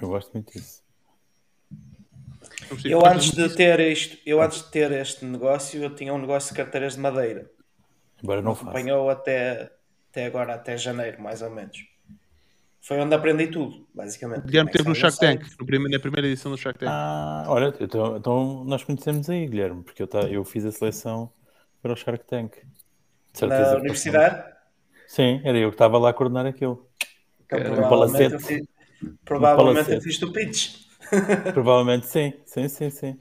Eu 0.00 0.08
gosto 0.08 0.32
muito 0.32 0.52
disso. 0.52 0.82
Eu 2.84 3.04
antes 3.04 3.32
de 3.32 3.48
ter 3.54 3.80
isto, 3.80 4.16
eu 4.24 4.40
antes 4.40 4.62
de 4.62 4.70
ter 4.70 4.92
este 4.92 5.24
negócio, 5.24 5.82
eu 5.82 5.94
tinha 5.94 6.14
um 6.14 6.18
negócio 6.18 6.50
de 6.50 6.56
carteiras 6.56 6.94
de 6.94 7.00
madeira. 7.00 7.50
Agora 8.22 8.40
não 8.40 8.54
faço. 8.54 8.68
Acompanhou 8.68 9.10
até, 9.10 9.72
até 10.10 10.26
agora, 10.26 10.54
até 10.54 10.76
janeiro, 10.76 11.20
mais 11.20 11.42
ou 11.42 11.50
menos. 11.50 11.78
Foi 12.80 12.98
onde 12.98 13.14
aprendi 13.14 13.48
tudo, 13.48 13.86
basicamente. 13.94 14.46
Guilherme 14.46 14.70
esteve 14.70 14.88
no 14.88 14.94
Shark 14.94 15.18
Tank, 15.18 15.42
no 15.58 15.66
primeiro, 15.66 15.92
na 15.92 16.00
primeira 16.00 16.26
edição 16.26 16.50
do 16.50 16.56
Shark 16.56 16.78
Tank. 16.78 16.90
Ah, 16.90 17.44
olha, 17.48 17.74
então, 17.78 18.16
então 18.16 18.64
nós 18.64 18.82
conhecemos 18.82 19.28
aí, 19.28 19.46
Guilherme, 19.46 19.82
porque 19.82 20.02
eu, 20.02 20.06
tá, 20.06 20.20
eu 20.22 20.44
fiz 20.44 20.64
a 20.64 20.72
seleção 20.72 21.30
para 21.82 21.92
o 21.92 21.96
Shark 21.96 22.24
Tank. 22.24 22.56
Na 23.42 23.76
universidade? 23.76 24.44
Sim, 25.06 25.40
era 25.44 25.58
eu 25.58 25.70
que 25.70 25.74
estava 25.74 25.98
lá 25.98 26.10
a 26.10 26.12
coordenar 26.12 26.46
aquilo. 26.46 26.88
Então, 27.44 27.58
eu 27.58 28.40
fiz, 28.40 28.62
provavelmente 29.24 29.92
eu 29.92 30.00
fiz 30.00 30.20
o 30.22 30.32
pitch. 30.32 30.74
provavelmente 31.52 32.06
sim, 32.06 32.32
sim, 32.46 32.68
sim, 32.68 32.90
sim. 32.90 33.18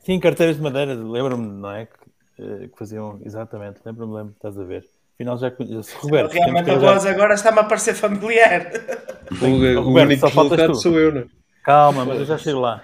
Sim, 0.00 0.20
carteiras 0.20 0.56
de 0.56 0.62
madeira, 0.62 0.94
lembro-me, 0.94 1.46
não 1.46 1.72
é? 1.72 1.86
Que, 1.86 2.42
eh, 2.42 2.68
que 2.68 2.78
faziam, 2.78 3.20
exatamente, 3.24 3.80
lembro-me, 3.84 4.14
lembro, 4.14 4.32
estás 4.36 4.58
a 4.58 4.64
ver. 4.64 4.84
Afinal 5.14 5.38
já 5.38 5.50
conheço. 5.50 5.96
Roberto, 5.98 6.32
realmente 6.32 6.70
a 6.70 6.78
voz 6.78 7.02
já... 7.02 7.10
agora 7.10 7.34
está-me 7.34 7.58
a 7.58 7.64
parecer 7.64 7.94
familiar. 7.94 8.70
O, 9.42 9.44
o, 9.44 9.48
o 9.48 9.82
Roberto, 9.82 10.06
único 10.06 10.26
resultado 10.28 10.74
sou 10.76 11.00
eu, 11.00 11.12
não 11.12 11.22
é? 11.22 11.26
Calma, 11.64 12.04
mas 12.04 12.20
eu 12.20 12.24
já 12.26 12.38
chego 12.38 12.60
lá. 12.60 12.80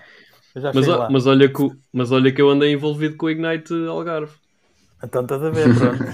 Já 0.56 0.72
mas, 0.74 0.84
chego 0.84 0.98
lá. 0.98 1.08
Mas, 1.08 1.24
olha 1.24 1.48
que, 1.48 1.70
mas 1.92 2.10
olha 2.10 2.32
que 2.32 2.42
eu 2.42 2.50
andei 2.50 2.72
envolvido 2.72 3.16
com 3.16 3.26
o 3.26 3.30
Ignite 3.30 3.72
Algarve. 3.86 4.32
Então 5.04 5.22
estás 5.22 5.40
a 5.40 5.50
ver, 5.50 5.68
pronto. 5.72 6.04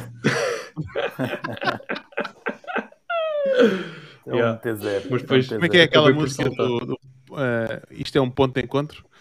é 4.28 4.32
um 4.32 4.36
yeah. 4.36 4.60
T0. 4.60 5.06
Mas 5.10 5.22
depois, 5.22 5.48
como 5.48 5.64
é 5.64 5.68
que 5.68 5.76
é 5.78 5.82
aquela 5.82 6.12
música 6.12 6.50
do, 6.50 6.80
do 6.80 6.94
uh, 6.94 7.82
Isto 7.90 8.18
é 8.18 8.20
um 8.20 8.30
ponto 8.30 8.54
de 8.54 8.64
encontro? 8.64 9.04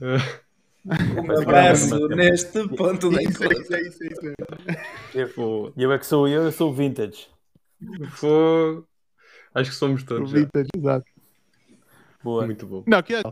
Uh. 0.00 0.48
Um 0.86 1.42
abraço 1.42 2.08
neste 2.08 2.66
ponto 2.68 3.10
de 3.10 3.24
encontro. 3.24 3.60
Isso, 3.60 3.74
isso, 3.74 4.04
isso, 4.04 4.34
eu, 5.12 5.72
eu 5.76 5.92
é 5.92 5.98
que 5.98 6.06
sou 6.06 6.26
eu, 6.28 6.44
eu 6.44 6.52
sou 6.52 6.72
vintage. 6.72 7.26
Foi... 8.12 8.84
Acho 9.54 9.70
que 9.70 9.76
somos 9.76 10.02
todos. 10.04 10.30
Vintage, 10.30 10.68
exato. 10.74 11.04
Boa. 12.22 12.46
Muito 12.46 12.66
bom. 12.66 12.84
Não, 12.86 13.02
que 13.02 13.16
é? 13.16 13.22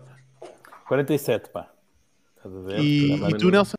47, 0.89 1.51
pá. 1.51 1.70
E, 2.78 3.12
e 3.14 3.39
tu, 3.39 3.51
Nelson? 3.51 3.77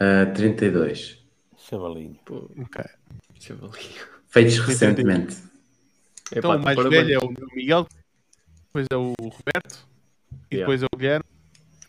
Uh, 0.00 0.32
32. 0.34 1.24
Chavalinho. 1.56 2.18
Pô, 2.24 2.50
ok. 2.58 2.84
Chavalinho. 3.38 4.12
Feitos 4.28 4.58
recentemente. 4.58 5.36
Então, 6.34 6.52
Epá, 6.52 6.60
o 6.60 6.64
mais 6.64 6.88
velho 6.88 7.14
é 7.14 7.18
o 7.18 7.54
Miguel, 7.54 7.86
depois 8.66 8.86
é 8.90 8.96
o 8.96 9.12
Roberto 9.20 9.86
e 10.50 10.56
yeah. 10.56 10.66
depois 10.66 10.82
é 10.82 10.86
o 10.86 10.96
Guilherme 10.96 11.24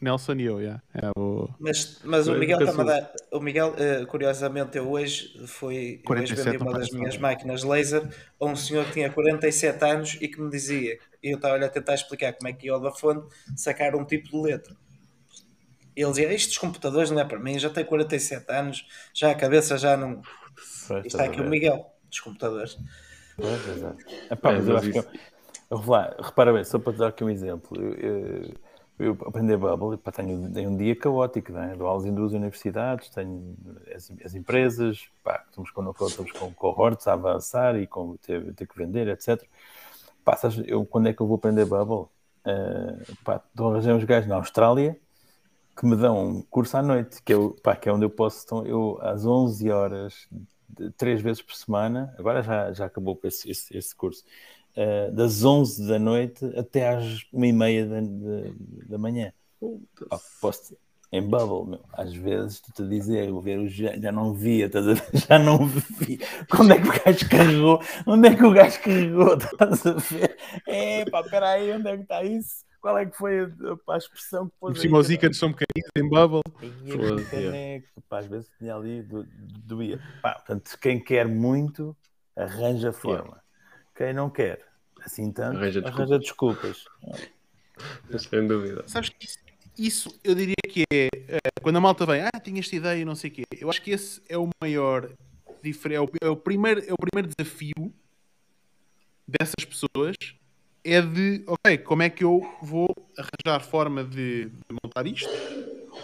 Nelson 0.03 0.33
e 0.33 0.43
eu, 0.43 0.59
yeah. 0.59 0.83
é 0.93 1.09
o... 1.17 1.49
Mas, 1.59 2.01
mas 2.03 2.27
o 2.27 2.33
Miguel 2.35 2.61
está 2.61 2.81
a 2.81 2.85
dar. 2.85 3.13
O 3.31 3.39
Miguel, 3.39 3.73
uh, 3.73 4.05
curiosamente, 4.05 4.77
eu 4.77 4.89
hoje 4.89 5.41
fui 5.47 6.01
eu 6.05 6.15
hoje 6.15 6.35
vendi 6.35 6.57
uma 6.57 6.73
das 6.73 6.89
minhas 6.89 7.17
máquinas 7.17 7.63
laser 7.63 8.03
a 8.37 8.45
um 8.45 8.55
senhor 8.55 8.85
que 8.85 8.91
tinha 8.91 9.09
47 9.09 9.85
anos 9.85 10.17
e 10.19 10.27
que 10.27 10.41
me 10.41 10.49
dizia, 10.49 10.99
e 11.23 11.29
eu 11.31 11.37
estava 11.37 11.55
a 11.55 11.69
tentar 11.69 11.93
explicar 11.93 12.33
como 12.33 12.49
é 12.49 12.53
que 12.53 12.67
ia 12.67 12.77
da 12.77 12.91
fonte 12.91 13.33
sacar 13.55 13.95
um 13.95 14.03
tipo 14.03 14.29
de 14.29 14.37
letra. 14.37 14.75
Ele 15.95 16.09
dizia, 16.09 16.33
isto 16.33 16.49
dos 16.49 16.57
computadores 16.57 17.09
não 17.09 17.21
é 17.21 17.25
para 17.25 17.39
mim, 17.39 17.57
já 17.57 17.69
tenho 17.69 17.87
47 17.87 18.51
anos, 18.51 18.85
já 19.13 19.31
a 19.31 19.35
cabeça 19.35 19.77
já 19.77 19.95
não. 19.95 20.21
E 21.01 21.07
está 21.07 21.23
aqui 21.23 21.39
o 21.39 21.49
Miguel, 21.49 21.85
dos 22.09 22.19
computadores. 22.19 22.77
Pois, 23.35 23.67
exato. 23.67 23.97
É, 24.29 24.37
mas 24.41 24.67
eu 24.67 24.77
acho 24.77 24.91
que. 24.91 24.99
Eu, 25.69 25.79
repara 26.21 26.53
bem, 26.53 26.63
só 26.63 26.77
para 26.77 26.93
dar 26.93 27.07
aqui 27.07 27.23
um 27.23 27.29
exemplo. 27.29 27.81
Eu, 27.81 27.93
eu, 27.93 28.53
eu 28.99 29.17
aprender 29.25 29.57
Bubble, 29.57 29.97
pá, 29.97 30.11
tenho, 30.11 30.51
tenho, 30.51 30.69
um 30.69 30.77
dia 30.77 30.95
caótico, 30.95 31.51
né? 31.51 31.75
dou 31.75 31.87
aulas 31.87 32.05
em 32.05 32.13
duas 32.13 32.33
universidades, 32.33 33.09
tenho 33.09 33.55
as, 33.93 34.11
as 34.23 34.35
empresas, 34.35 35.07
pá, 35.23 35.43
estamos 35.49 35.71
com, 35.71 35.89
estamos 36.07 36.31
com 36.31 36.53
cohorts 36.53 37.07
a 37.07 37.13
avançar 37.13 37.75
e 37.75 37.87
com 37.87 38.15
ter, 38.17 38.53
ter 38.53 38.67
que 38.67 38.77
vender, 38.77 39.07
etc. 39.07 39.43
Pá, 40.23 40.37
sabes, 40.37 40.61
eu, 40.67 40.85
quando 40.85 41.07
é 41.07 41.13
que 41.13 41.21
eu 41.21 41.27
vou 41.27 41.37
aprender 41.37 41.65
Bubble? 41.65 42.07
Uh, 42.45 43.15
pá, 43.23 43.41
a 43.57 43.63
arranjar 43.63 43.95
uns 43.95 44.03
gajos 44.03 44.29
na 44.29 44.35
Austrália 44.35 44.97
que 45.75 45.85
me 45.85 45.95
dão 45.95 46.27
um 46.27 46.41
curso 46.43 46.77
à 46.77 46.81
noite, 46.81 47.21
que, 47.23 47.33
eu, 47.33 47.55
pá, 47.63 47.75
que 47.75 47.89
é 47.89 47.93
onde 47.93 48.05
eu 48.05 48.09
posso, 48.09 48.43
então, 48.45 48.65
eu 48.65 48.99
às 49.01 49.25
11 49.25 49.71
horas, 49.71 50.27
três 50.97 51.21
vezes 51.21 51.41
por 51.41 51.55
semana, 51.55 52.13
agora 52.17 52.41
já, 52.41 52.71
já 52.73 52.85
acabou 52.85 53.19
esse, 53.23 53.49
esse, 53.49 53.77
esse 53.77 53.95
curso, 53.95 54.23
uh, 54.77 55.11
das 55.11 55.43
11 55.43 55.87
da 55.87 55.99
noite 55.99 56.45
até 56.57 56.89
às 56.89 57.25
1 57.33 57.45
e 57.45 57.53
meia 57.53 57.85
da, 57.85 58.01
da 58.89 58.97
manhã. 58.97 59.31
Oh, 59.61 59.79
posso, 60.41 60.75
em 61.13 61.21
Bubble, 61.21 61.69
meu, 61.69 61.85
às 61.93 62.11
vezes, 62.11 62.59
tu 62.59 62.73
te 62.73 62.89
dizer, 62.89 63.29
eu 63.29 63.39
ver, 63.39 63.67
já, 63.67 63.95
já 63.95 64.11
não 64.11 64.33
via, 64.33 64.67
já 65.29 65.37
não 65.37 65.67
vi. 65.67 66.19
Quando 66.49 66.73
é 66.73 66.81
que 66.81 66.89
o 66.89 67.03
gajo 67.05 67.29
carregou? 67.29 67.79
Onde 68.07 68.27
é 68.29 68.35
que 68.35 68.43
o 68.43 68.51
gajo 68.51 68.81
carregou? 68.81 69.37
Estás 69.37 69.85
a 69.85 69.93
ver? 69.93 70.35
É, 70.67 71.05
pá, 71.05 71.21
peraí, 71.21 71.71
onde 71.71 71.87
é 71.87 71.97
que 71.97 72.01
está 72.01 72.23
isso? 72.23 72.65
Qual 72.83 72.97
é 72.97 73.05
que 73.05 73.15
foi 73.15 73.39
a, 73.39 73.43
a, 73.45 73.93
a 73.93 73.97
expressão 73.97 74.49
que 74.49 74.55
pôs? 74.59 74.77
Por 74.77 74.97
os 74.97 75.09
ícones 75.09 75.37
são 75.37 75.53
pequeninos 75.53 75.89
em 75.95 76.09
Bubble. 76.09 76.41
É, 77.31 77.81
pá, 78.09 78.19
às 78.19 78.27
vezes 78.27 78.51
tinha 78.59 78.75
ali, 78.75 79.01
do, 79.01 79.25
doía. 79.63 80.01
Pá, 80.21 80.33
portanto, 80.33 80.77
quem 80.81 81.01
quer 81.01 81.25
muito, 81.25 81.95
arranja 82.35 82.91
forma. 82.91 83.23
Yeah. 83.23 83.43
Quem 83.95 84.13
não 84.13 84.29
quer, 84.29 84.67
assim 84.99 85.31
tanto, 85.31 85.59
arranja 85.59 85.79
desculpas. 85.79 85.95
Arranja 85.97 86.19
desculpas. 86.19 86.85
Sem 88.29 88.47
dúvida. 88.47 88.83
Sabes 88.85 89.07
que 89.11 89.25
isso, 89.25 89.39
isso, 89.77 90.19
eu 90.21 90.35
diria 90.35 90.55
que 90.67 90.83
é, 90.91 91.07
é, 91.29 91.39
quando 91.61 91.77
a 91.77 91.79
malta 91.81 92.05
vem, 92.05 92.19
ah, 92.21 92.39
tinha 92.43 92.59
esta 92.59 92.75
ideia 92.75 92.99
e 92.99 93.05
não 93.05 93.15
sei 93.15 93.29
o 93.29 93.33
quê. 93.33 93.43
Eu 93.61 93.69
acho 93.69 93.81
que 93.81 93.91
esse 93.91 94.21
é 94.27 94.37
o 94.37 94.49
maior 94.61 95.09
é 95.09 96.01
o, 96.01 96.09
é 96.21 96.29
o, 96.29 96.35
primeiro, 96.35 96.81
é 96.81 96.91
o 96.91 96.97
primeiro 96.97 97.33
desafio 97.33 97.93
dessas 99.25 99.63
pessoas 99.63 100.17
é 100.83 101.01
de, 101.01 101.43
ok, 101.47 101.77
como 101.79 102.03
é 102.03 102.09
que 102.09 102.23
eu 102.23 102.45
vou 102.61 102.93
arranjar 103.17 103.63
forma 103.63 104.03
de, 104.03 104.45
de 104.45 104.77
montar 104.83 105.07
isto? 105.07 105.29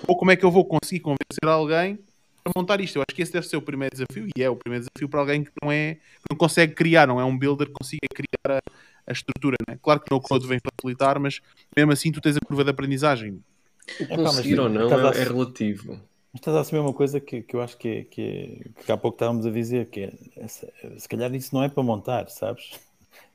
Ou 0.07 0.15
como 0.15 0.31
é 0.31 0.35
que 0.35 0.45
eu 0.45 0.51
vou 0.51 0.65
conseguir 0.65 1.01
convencer 1.01 1.45
alguém 1.45 1.99
para 2.43 2.53
montar 2.55 2.81
isto. 2.81 2.97
Eu 2.97 3.03
acho 3.07 3.15
que 3.15 3.21
esse 3.21 3.31
deve 3.31 3.47
ser 3.47 3.57
o 3.57 3.61
primeiro 3.61 3.95
desafio 3.95 4.27
e 4.35 4.43
é 4.43 4.49
o 4.49 4.55
primeiro 4.55 4.85
desafio 4.85 5.09
para 5.09 5.19
alguém 5.19 5.43
que 5.43 5.51
não 5.61 5.71
é 5.71 5.95
que 5.95 6.27
não 6.29 6.37
consegue 6.37 6.73
criar, 6.73 7.07
não 7.07 7.19
é 7.19 7.25
um 7.25 7.37
builder 7.37 7.67
que 7.67 7.73
consiga 7.73 8.07
criar 8.13 8.57
a, 8.57 8.71
a 9.07 9.11
estrutura. 9.11 9.57
Né? 9.67 9.77
Claro 9.81 9.99
que 9.99 10.11
no 10.11 10.21
code 10.21 10.47
vem 10.47 10.59
facilitar, 10.59 11.19
mas 11.19 11.41
mesmo 11.75 11.91
assim 11.91 12.11
tu 12.11 12.21
tens 12.21 12.37
a 12.37 12.39
curva 12.39 12.63
de 12.63 12.71
aprendizagem. 12.71 13.41
O 13.99 14.07
conseguir 14.07 14.57
é, 14.57 14.61
ou 14.61 14.69
não 14.69 15.09
é, 15.11 15.17
é, 15.17 15.23
relativo. 15.23 15.99
Mas 16.31 16.41
estás 16.41 16.55
a 16.55 16.59
assumir 16.61 16.81
uma 16.81 16.93
coisa 16.93 17.19
que, 17.19 17.41
que 17.41 17.55
eu 17.55 17.61
acho 17.61 17.77
que, 17.77 17.87
é, 17.87 18.03
que, 18.03 18.21
é, 18.21 18.83
que 18.83 18.91
há 18.91 18.97
pouco 18.97 19.15
estávamos 19.15 19.45
a 19.45 19.49
dizer, 19.49 19.89
que 19.89 20.01
é, 20.01 20.47
se 20.47 21.09
calhar 21.09 21.33
isso 21.33 21.55
não 21.55 21.63
é 21.63 21.69
para 21.69 21.81
montar, 21.81 22.29
sabes? 22.29 22.71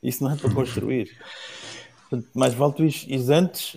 Isso 0.04 0.22
não 0.22 0.32
é 0.32 0.36
para 0.36 0.52
construir. 0.52 1.10
Mais 2.34 2.52
vale 2.52 2.74
tu 2.74 2.84
ires 2.84 3.30
antes, 3.30 3.76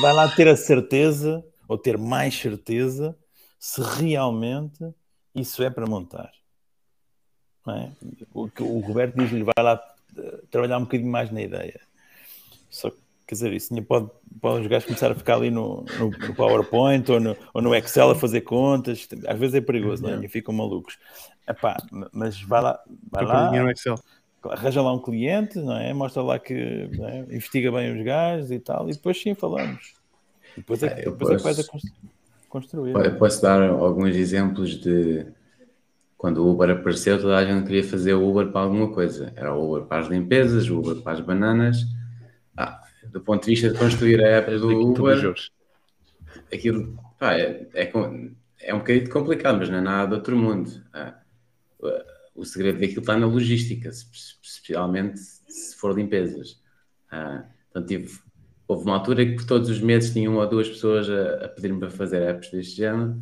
vai 0.00 0.12
lá 0.12 0.26
ter 0.34 0.48
a 0.48 0.56
certeza, 0.56 1.44
ou 1.68 1.78
ter 1.78 1.98
mais 1.98 2.34
certeza, 2.34 3.16
se 3.58 3.80
realmente 3.82 4.92
isso 5.34 5.62
é 5.62 5.68
para 5.68 5.86
montar. 5.86 6.32
É? 7.68 7.90
O 8.34 8.48
o 8.60 8.80
Roberto 8.80 9.16
diz-lhe, 9.16 9.44
vai 9.44 9.62
lá 9.62 9.80
eh, 10.16 10.40
trabalhar 10.50 10.78
um 10.78 10.84
bocadinho 10.84 11.10
mais 11.10 11.30
na 11.30 11.42
ideia. 11.42 11.78
Só 12.70 12.90
que, 12.90 12.96
quer 13.26 13.34
dizer, 13.34 13.52
isso 13.52 13.82
pode, 13.82 14.10
pode 14.40 14.62
os 14.62 14.66
gajos 14.66 14.86
começar 14.86 15.12
a 15.12 15.14
ficar 15.14 15.36
ali 15.36 15.50
no, 15.50 15.84
no, 15.98 16.10
no 16.10 16.34
PowerPoint 16.34 17.08
ou 17.12 17.20
no, 17.20 17.36
ou 17.52 17.62
no, 17.62 17.74
Excel 17.74 18.10
a 18.10 18.14
fazer 18.16 18.40
contas. 18.40 19.06
Às 19.28 19.38
vezes 19.38 19.54
é 19.54 19.60
perigoso, 19.60 20.02
não 20.02 20.10
é? 20.10 20.24
E 20.24 20.28
ficam 20.28 20.54
malucos. 20.54 20.98
Epá, 21.46 21.76
mas 22.12 22.40
vai 22.40 22.62
lá, 22.62 22.80
vai 23.10 23.24
lá 23.24 23.52
arranja 24.44 24.82
lá 24.82 24.92
um 24.92 25.02
cliente, 25.02 25.58
não 25.58 25.76
é? 25.76 25.92
Mostra 25.92 26.22
lá 26.22 26.38
que 26.38 26.54
é? 26.54 27.18
investiga 27.34 27.70
bem 27.72 27.96
os 27.96 28.04
gajos 28.04 28.50
e 28.50 28.58
tal, 28.58 28.88
e 28.88 28.92
depois 28.92 29.20
sim 29.20 29.34
falamos. 29.34 29.94
E 30.56 30.60
depois 30.60 30.82
é, 30.82 30.86
é, 30.86 30.94
depois 31.04 31.18
posso... 31.18 31.32
é 31.32 31.36
que 31.36 31.42
vais 31.42 31.58
a 31.60 31.64
construir 31.64 32.10
construir. 32.50 32.94
Eu 32.94 33.16
posso 33.16 33.40
dar 33.40 33.62
alguns 33.62 34.14
exemplos 34.16 34.78
de 34.78 35.24
quando 36.18 36.44
o 36.44 36.50
Uber 36.50 36.68
apareceu, 36.68 37.18
toda 37.18 37.38
a 37.38 37.44
gente 37.46 37.64
queria 37.64 37.84
fazer 37.84 38.12
o 38.12 38.28
Uber 38.28 38.48
para 38.48 38.60
alguma 38.60 38.92
coisa. 38.92 39.32
Era 39.34 39.54
o 39.54 39.70
Uber 39.70 39.86
para 39.86 40.02
as 40.02 40.08
limpezas, 40.08 40.68
o 40.68 40.78
Uber 40.80 40.96
para 40.96 41.12
as 41.12 41.20
bananas. 41.20 41.78
Ah, 42.54 42.82
do 43.10 43.22
ponto 43.22 43.44
de 43.44 43.52
vista 43.52 43.70
de 43.70 43.78
construir 43.78 44.22
a 44.22 44.28
app 44.38 44.58
do 44.58 44.90
Uber, 44.90 45.34
aquilo 46.52 46.98
pá, 47.18 47.34
é, 47.34 47.66
é, 47.72 47.90
é, 48.60 48.74
um 48.74 48.78
bocadinho 48.78 49.08
complicado, 49.08 49.58
mas 49.58 49.70
não 49.70 49.78
é 49.78 49.80
nada 49.80 50.08
do 50.08 50.16
outro 50.16 50.36
mundo. 50.36 50.70
Ah, 50.92 51.14
o 52.40 52.44
segredo 52.44 52.80
daquilo 52.80 53.00
está 53.00 53.16
na 53.16 53.26
logística, 53.26 53.88
especialmente 53.88 55.18
se 55.18 55.76
for 55.76 55.94
limpezas. 55.94 56.60
Ah, 57.10 57.44
então 57.70 57.84
tive 57.84 58.10
houve 58.70 58.84
uma 58.84 58.94
altura 58.94 59.26
que 59.26 59.44
todos 59.44 59.68
os 59.68 59.80
meses 59.80 60.12
tinham 60.12 60.34
uma 60.34 60.42
ou 60.42 60.48
duas 60.48 60.68
pessoas 60.68 61.10
a, 61.10 61.46
a 61.46 61.48
pedir-me 61.48 61.80
para 61.80 61.90
fazer 61.90 62.22
apps 62.22 62.50
deste 62.50 62.76
género. 62.76 63.20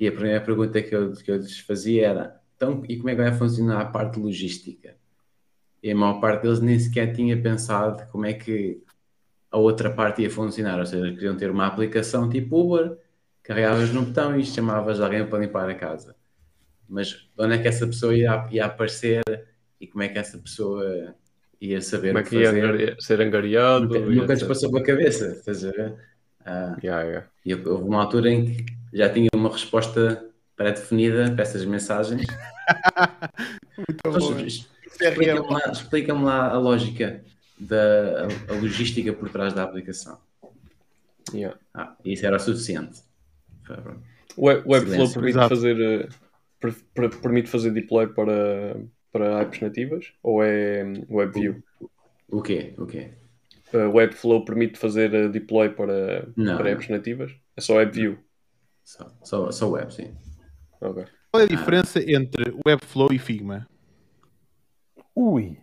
E 0.00 0.08
a 0.08 0.12
primeira 0.12 0.40
pergunta 0.40 0.82
que 0.82 0.94
eu, 0.94 1.12
que 1.12 1.30
eu 1.30 1.36
lhes 1.36 1.60
fazia 1.60 2.08
era: 2.08 2.40
então, 2.56 2.82
e 2.88 2.96
como 2.96 3.10
é 3.10 3.14
que 3.14 3.22
vai 3.22 3.32
funcionar 3.32 3.80
a 3.80 3.84
parte 3.86 4.18
logística? 4.18 4.96
E 5.82 5.90
a 5.90 5.94
maior 5.96 6.20
parte 6.20 6.42
deles 6.42 6.60
nem 6.60 6.78
sequer 6.78 7.12
tinha 7.14 7.40
pensado 7.40 8.06
como 8.10 8.26
é 8.26 8.34
que 8.34 8.82
a 9.50 9.58
outra 9.58 9.90
parte 9.90 10.22
ia 10.22 10.30
funcionar. 10.30 10.78
Ou 10.78 10.86
seja, 10.86 11.12
queriam 11.12 11.36
ter 11.36 11.50
uma 11.50 11.66
aplicação 11.66 12.28
tipo 12.28 12.60
Uber, 12.60 12.98
carregavas 13.42 13.92
no 13.92 14.02
botão 14.06 14.38
e 14.38 14.44
chamavas 14.44 15.00
alguém 15.00 15.26
para 15.26 15.38
limpar 15.38 15.68
a 15.70 15.74
casa. 15.74 16.16
Mas 16.90 17.28
onde 17.38 17.54
é 17.54 17.58
que 17.58 17.68
essa 17.68 17.86
pessoa 17.86 18.14
ia, 18.14 18.48
ia 18.50 18.66
aparecer 18.66 19.22
e 19.80 19.86
como 19.86 20.02
é 20.02 20.08
que 20.08 20.18
essa 20.18 20.36
pessoa 20.36 21.14
ia 21.60 21.80
saber 21.80 22.08
como 22.08 22.18
é 22.18 22.22
que 22.24 22.36
ia 22.36 22.50
fazer? 22.50 22.96
ser 22.98 23.20
angariado? 23.20 23.86
Nunca, 23.86 24.00
nunca 24.00 24.34
lhes 24.34 24.42
passou 24.42 24.70
pela 24.72 24.84
cabeça, 24.84 25.28
estás 25.28 25.64
a 25.64 25.70
ver? 25.70 25.94
Ah, 26.44 26.76
yeah, 26.82 27.02
yeah. 27.04 27.26
E 27.46 27.54
houve 27.54 27.84
uma 27.84 28.02
altura 28.02 28.30
em 28.30 28.44
que 28.44 28.66
já 28.92 29.08
tinha 29.08 29.28
uma 29.34 29.50
resposta 29.50 30.26
pré-definida 30.56 31.30
para 31.30 31.42
essas 31.42 31.64
mensagens. 31.64 32.26
Muito 33.78 34.46
Explica-me 34.84 35.48
lá, 35.48 35.72
explica 35.72 36.12
lá 36.12 36.50
a 36.50 36.58
lógica 36.58 37.22
da 37.58 38.26
a, 38.48 38.52
a 38.52 38.56
logística 38.56 39.12
por 39.12 39.30
trás 39.30 39.54
da 39.54 39.62
aplicação. 39.62 40.18
Yeah. 41.32 41.56
Ah, 41.72 41.94
isso 42.04 42.26
era 42.26 42.36
o 42.36 42.40
suficiente. 42.40 43.00
O 44.36 44.46
Webflow 44.46 45.12
permite 45.12 45.48
fazer, 45.48 46.08
uh, 46.64 47.20
permite 47.22 47.48
fazer 47.48 47.70
deploy 47.70 48.06
para, 48.08 48.80
para 49.12 49.42
apps 49.42 49.60
nativas 49.60 50.12
ou 50.22 50.42
é 50.42 50.82
WebView? 51.08 51.62
O, 52.30 52.38
o 52.38 52.42
quê? 52.42 52.74
O 52.78 52.86
quê? 52.86 53.12
Uh, 53.72 53.88
Webflow 53.94 54.44
permite 54.44 54.78
fazer 54.78 55.14
uh, 55.14 55.28
deploy 55.28 55.70
para, 55.70 56.28
não, 56.36 56.56
para 56.56 56.70
apps 56.70 56.88
nativas? 56.88 57.32
É 57.56 57.60
só 57.60 57.76
WebView? 57.76 58.18
Só, 58.84 59.12
só, 59.22 59.50
só 59.52 59.70
web, 59.70 59.92
sim. 59.94 60.12
Okay. 60.80 61.04
Qual 61.30 61.40
é 61.40 61.44
a 61.44 61.48
diferença 61.48 62.00
entre 62.00 62.52
Webflow 62.66 63.12
e 63.12 63.18
Figma? 63.18 63.68
Ui! 65.14 65.56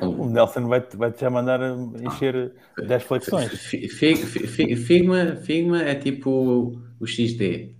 O 0.00 0.28
Nelson 0.28 0.68
vai-te 0.68 0.96
vai 0.96 1.12
já 1.18 1.28
mandar 1.28 1.60
encher 2.00 2.52
10 2.78 3.02
flexões. 3.02 3.50
Figma, 3.60 5.36
Figma 5.36 5.82
é 5.82 5.94
tipo 5.94 6.80
o 6.98 7.06
XD. 7.06 7.74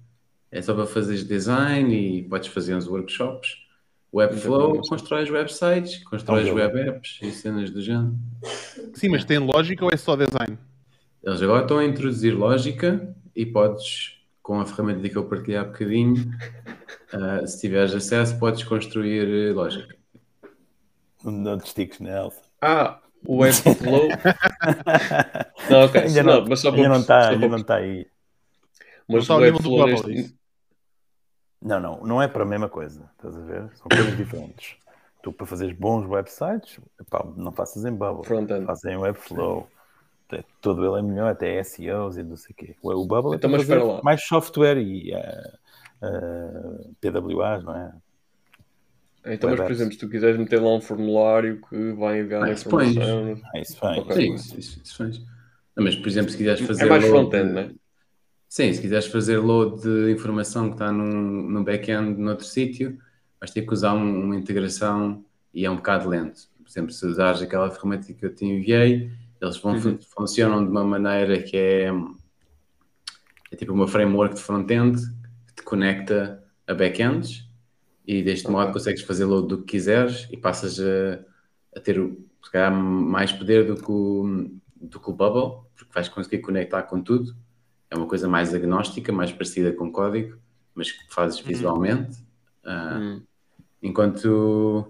É 0.53 0.61
só 0.61 0.75
para 0.75 0.85
fazeres 0.85 1.25
design 1.25 1.95
e 1.95 2.23
podes 2.25 2.49
fazer 2.49 2.75
uns 2.75 2.87
workshops. 2.87 3.57
Webflow 4.15 4.79
constróis 4.87 5.31
websites, 5.31 6.05
constróis 6.05 6.47
web 6.51 6.79
apps 6.79 7.19
e 7.23 7.31
cenas 7.31 7.71
do 7.71 7.81
género. 7.81 8.15
Sim, 8.93 9.09
mas 9.09 9.25
tem 9.25 9.39
lógica 9.39 9.83
ou 9.83 9.91
é 9.91 9.97
só 9.97 10.15
design? 10.15 10.59
Eles 11.25 11.41
agora 11.41 11.63
estão 11.63 11.79
a 11.79 11.85
introduzir 11.85 12.37
lógica 12.37 13.17
e 13.35 13.47
podes, 13.47 14.19
com 14.43 14.61
a 14.61 14.67
ferramenta 14.67 15.09
que 15.09 15.17
eu 15.17 15.25
partilhei 15.25 15.57
há 15.57 15.65
bocadinho, 15.65 16.31
uh, 17.15 17.47
se 17.49 17.59
tiveres 17.59 17.95
acesso, 17.95 18.39
podes 18.39 18.63
construir 18.65 19.55
lógica. 19.55 19.97
Não 21.25 21.57
te 21.57 21.69
estiques, 21.69 21.99
Nelson. 21.99 22.43
Ah, 22.61 23.01
o 23.25 23.39
Webflow. 23.39 24.09
não, 25.71 25.85
ok. 25.87 26.01
Ainda 26.03 26.23
não, 26.23 26.45
mas 26.47 26.61
só 26.61 26.71
ainda 26.71 26.89
não 26.91 27.01
está, 27.01 27.31
ainda 27.31 27.49
não 27.49 27.59
está 27.59 27.77
aí. 27.77 28.07
Mas 29.09 29.31
o 29.31 29.37
Webflow 29.37 29.87
neste... 29.87 30.42
Não, 31.63 31.79
não, 31.81 32.01
não 32.05 32.23
é 32.23 32.27
para 32.27 32.43
a 32.43 32.47
mesma 32.47 32.69
coisa. 32.69 33.09
Estás 33.17 33.37
a 33.37 33.41
ver? 33.41 33.71
São 33.75 33.89
coisas 33.89 34.17
diferentes. 34.17 34.77
Tu, 35.23 35.33
para 35.33 35.47
fazeres 35.47 35.77
bons 35.77 36.05
websites, 36.07 36.81
epá, 37.01 37.25
não 37.37 37.53
faças 37.53 37.85
em 37.85 37.93
Bubble. 37.93 38.27
Fazes 38.67 38.85
em 38.85 38.97
Webflow. 38.97 39.69
Todo 40.61 40.85
ele 40.85 40.99
é 40.99 41.03
melhor, 41.03 41.31
até 41.31 41.63
SEOs 41.63 42.17
e 42.17 42.23
não 42.23 42.37
sei 42.37 42.53
o 42.53 42.55
quê. 42.55 42.77
O 42.83 43.07
Bubble 43.07 43.37
então, 43.37 43.55
é 43.55 44.03
mais 44.03 44.25
software 44.25 44.79
e 44.79 45.13
uh, 45.15 46.07
uh, 46.07 46.95
PWAs, 47.01 47.63
não 47.63 47.77
é? 47.77 47.93
Então, 49.25 49.51
mas 49.51 49.61
por 49.61 49.71
exemplo, 49.71 49.93
se 49.93 49.99
tu 49.99 50.09
quiseres 50.09 50.37
meter 50.37 50.61
lá 50.61 50.75
um 50.75 50.81
formulário 50.81 51.61
que 51.69 51.93
vai 51.93 52.21
enviar 52.21 52.43
ah, 52.43 52.47
a 52.47 52.53
informação. 52.53 53.41
Ah, 53.55 53.61
isso 53.61 53.77
faz. 53.77 53.99
Okay. 53.99 54.17
Sim, 54.17 54.35
isso, 54.35 54.59
isso, 54.59 54.81
isso 54.83 54.97
faz. 54.97 55.19
Não, 55.77 55.85
mas 55.85 55.95
por 55.95 56.09
exemplo, 56.09 56.31
se 56.31 56.37
quiseres 56.37 56.61
fazer. 56.67 56.87
É 56.87 56.89
mais 56.89 57.05
front-end, 57.05 57.53
não 57.53 57.61
é? 57.61 57.71
Sim, 58.53 58.71
se 58.71 58.83
quiseres 58.83 59.07
fazer 59.07 59.39
load 59.39 59.81
de 59.81 60.13
informação 60.13 60.67
que 60.67 60.75
está 60.75 60.93
num, 60.93 61.49
num 61.49 61.65
back-end 61.65 62.21
noutro 62.21 62.45
sítio, 62.45 62.99
vais 63.41 63.51
ter 63.51 63.63
que 63.63 63.73
usar 63.73 63.95
um, 63.95 64.25
uma 64.25 64.37
integração 64.37 65.25
e 65.55 65.65
é 65.65 65.71
um 65.71 65.77
bocado 65.77 66.07
lento. 66.11 66.51
Por 66.59 66.69
exemplo, 66.69 66.93
se 66.93 67.07
usares 67.07 67.41
aquela 67.41 67.71
ferramenta 67.71 68.13
que 68.13 68.23
eu 68.23 68.35
te 68.35 68.45
enviei, 68.45 69.11
eles 69.41 69.57
vão, 69.57 69.73
uhum. 69.73 69.99
funcionam 70.03 70.63
de 70.63 70.71
uma 70.71 70.85
maneira 70.85 71.43
que 71.43 71.57
é, 71.57 71.91
é 73.51 73.57
tipo 73.57 73.73
uma 73.73 73.89
framework 73.89 74.35
de 74.35 74.43
front-end 74.43 75.01
que 75.47 75.55
te 75.55 75.63
conecta 75.63 76.45
a 76.67 76.75
back-ends 76.75 77.49
e 78.07 78.23
deste 78.23 78.51
modo 78.51 78.71
consegues 78.71 79.01
fazer 79.01 79.25
load 79.25 79.49
do 79.49 79.59
que 79.61 79.79
quiseres 79.79 80.29
e 80.31 80.37
passas 80.37 80.79
a, 80.79 81.25
a 81.75 81.81
ter 81.81 81.97
se 82.45 82.51
calhar, 82.51 82.71
mais 82.71 83.33
poder 83.33 83.65
do 83.65 83.77
que, 83.77 83.91
o, 83.91 84.51
do 84.77 85.01
que 85.01 85.09
o 85.09 85.15
Bubble, 85.15 85.67
porque 85.75 85.95
vais 85.95 86.11
conseguir 86.11 86.41
conectar 86.41 86.83
com 86.83 87.01
tudo. 87.01 87.35
É 87.93 87.95
uma 87.95 88.07
coisa 88.07 88.27
mais 88.27 88.55
agnóstica, 88.55 89.13
mais 89.13 89.31
parecida 89.31 89.71
com 89.71 89.93
código, 89.93 90.39
mas 90.75 90.91
que 90.91 91.13
fazes 91.13 91.39
uhum. 91.41 91.47
visualmente. 91.47 92.25
Uh, 92.65 92.99
uhum. 92.99 93.23
Enquanto 93.83 94.87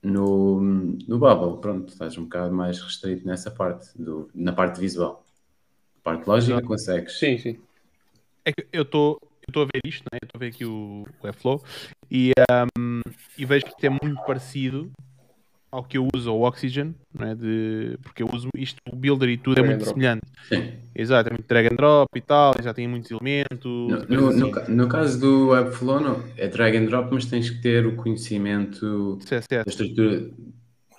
no, 0.00 0.60
no 0.60 1.18
Bubble, 1.18 1.60
pronto, 1.60 1.92
estás 1.92 2.16
um 2.16 2.22
bocado 2.22 2.54
mais 2.54 2.80
restrito 2.80 3.26
nessa 3.26 3.50
parte, 3.50 3.90
do, 4.00 4.30
na 4.32 4.52
parte 4.52 4.78
visual. 4.78 5.24
Parte 6.04 6.28
lógica, 6.28 6.52
Exato. 6.52 6.68
consegues. 6.68 7.18
Sim, 7.18 7.36
sim. 7.36 7.58
É 8.44 8.52
que 8.52 8.64
eu 8.72 8.82
estou 8.82 9.20
estou 9.48 9.64
a 9.64 9.66
ver 9.66 9.80
isto, 9.84 10.04
né? 10.12 10.20
estou 10.22 10.38
a 10.38 10.40
ver 10.40 10.46
aqui 10.46 10.64
o, 10.64 11.04
o 11.20 11.26
Airflow 11.26 11.62
e, 12.08 12.30
um, 12.78 13.00
e 13.36 13.44
vejo 13.44 13.66
que 13.76 13.86
é 13.88 13.90
muito 13.90 14.22
parecido 14.24 14.88
ao 15.74 15.82
que 15.82 15.98
eu 15.98 16.06
uso, 16.14 16.32
o 16.32 16.42
Oxygen, 16.42 16.94
não 17.12 17.26
é? 17.26 17.34
de, 17.34 17.98
porque 18.00 18.22
eu 18.22 18.28
uso 18.32 18.48
isto, 18.56 18.78
o 18.88 18.94
Builder 18.94 19.28
e 19.28 19.36
tudo 19.36 19.58
é 19.58 19.62
muito 19.64 19.84
semelhante. 19.84 20.22
Sim. 20.48 20.72
Exato, 20.94 21.30
é 21.30 21.32
muito 21.32 21.48
drag 21.48 21.66
and 21.66 21.74
drop 21.74 22.08
e 22.14 22.20
tal, 22.20 22.54
já 22.62 22.72
tem 22.72 22.86
muitos 22.86 23.10
elementos. 23.10 23.64
No, 23.64 23.88
no, 23.88 24.28
assim. 24.28 24.38
no, 24.38 24.76
no, 24.76 24.88
caso 24.88 25.18
do 25.18 25.48
Webflow, 25.48 26.00
não, 26.00 26.22
é 26.36 26.46
drag 26.46 26.76
and 26.76 26.84
drop, 26.84 27.12
mas 27.12 27.26
tens 27.26 27.50
que 27.50 27.60
ter 27.60 27.84
o 27.86 27.96
conhecimento 27.96 29.18
CSS. 29.20 29.48
da 29.48 29.64
estrutura. 29.66 30.30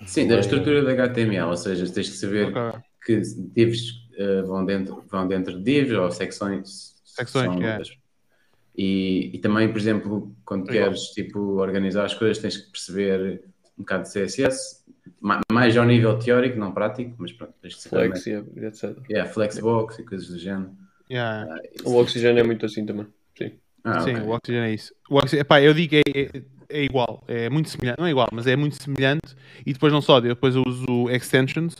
Sim, 0.04 0.28
da 0.28 0.38
estrutura 0.38 0.84
da 0.84 0.92
HTML, 0.92 1.48
ou 1.48 1.56
seja, 1.56 1.90
tens 1.90 2.10
que 2.10 2.16
saber 2.16 2.48
okay. 2.48 2.80
que 3.06 3.22
divs 3.54 3.92
uh, 4.18 4.46
vão, 4.46 4.62
dentro, 4.66 5.02
vão 5.10 5.26
dentro 5.26 5.56
de 5.56 5.64
divs 5.64 5.96
ou 5.96 6.10
secções. 6.10 6.96
Secções, 7.02 7.64
é. 7.64 7.80
E, 8.76 9.30
e 9.32 9.38
também, 9.38 9.72
por 9.72 9.78
exemplo, 9.78 10.36
quando 10.44 10.66
queres 10.66 11.00
tipo, 11.14 11.40
organizar 11.56 12.04
as 12.04 12.12
coisas, 12.12 12.36
tens 12.36 12.58
que 12.58 12.70
perceber 12.70 13.42
um 13.78 13.82
bocado 13.82 14.04
de 14.04 14.10
CSS, 14.10 14.84
mais 15.52 15.76
ao 15.76 15.84
nível 15.84 16.18
teórico, 16.18 16.58
não 16.58 16.72
prático, 16.72 17.14
mas 17.18 17.32
pronto, 17.32 17.54
tens 17.60 17.74
que. 17.74 17.88
Flex, 17.88 18.26
yeah, 18.26 18.46
etc. 18.56 18.96
Yeah, 19.10 19.30
Flexbox 19.30 19.98
e 19.98 20.04
coisas 20.04 20.28
do 20.28 20.38
género. 20.38 20.70
Yeah. 21.10 21.54
Uh, 21.84 21.90
o 21.90 22.00
Oxygen 22.00 22.38
é 22.38 22.42
muito 22.42 22.66
assim 22.66 22.84
também. 22.84 23.06
Sim, 23.36 23.52
ah, 23.84 24.00
Sim 24.00 24.12
okay. 24.12 24.22
o 24.22 24.30
Oxygen 24.30 24.62
é 24.62 24.74
isso. 24.74 24.94
O 25.08 25.16
Oxygen, 25.16 25.40
epá, 25.40 25.60
eu 25.60 25.74
digo 25.74 25.94
é, 25.94 26.02
é, 26.06 26.42
é, 26.68 26.84
igual, 26.84 27.22
é 27.28 27.48
muito 27.48 27.68
semelhante, 27.68 27.98
não 27.98 28.06
é 28.06 28.10
igual, 28.10 28.28
mas 28.32 28.46
é 28.46 28.56
muito 28.56 28.82
semelhante. 28.82 29.36
E 29.64 29.72
depois 29.72 29.92
não 29.92 30.00
só, 30.00 30.20
depois 30.20 30.54
eu 30.54 30.62
uso 30.66 31.10
extensions 31.10 31.76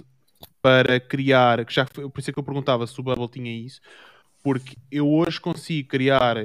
para 0.61 1.01
criar, 1.01 1.65
que 1.65 1.73
já 1.73 1.85
por 1.85 2.13
isso 2.19 2.31
é 2.31 2.33
que 2.33 2.39
eu 2.39 2.45
perguntava 2.45 2.87
se 2.87 2.99
o 3.01 3.03
Bubble 3.03 3.29
tinha 3.29 3.53
isso, 3.53 3.81
porque 4.43 4.77
eu 4.91 5.09
hoje 5.09 5.41
consigo 5.41 5.89
criar 5.89 6.37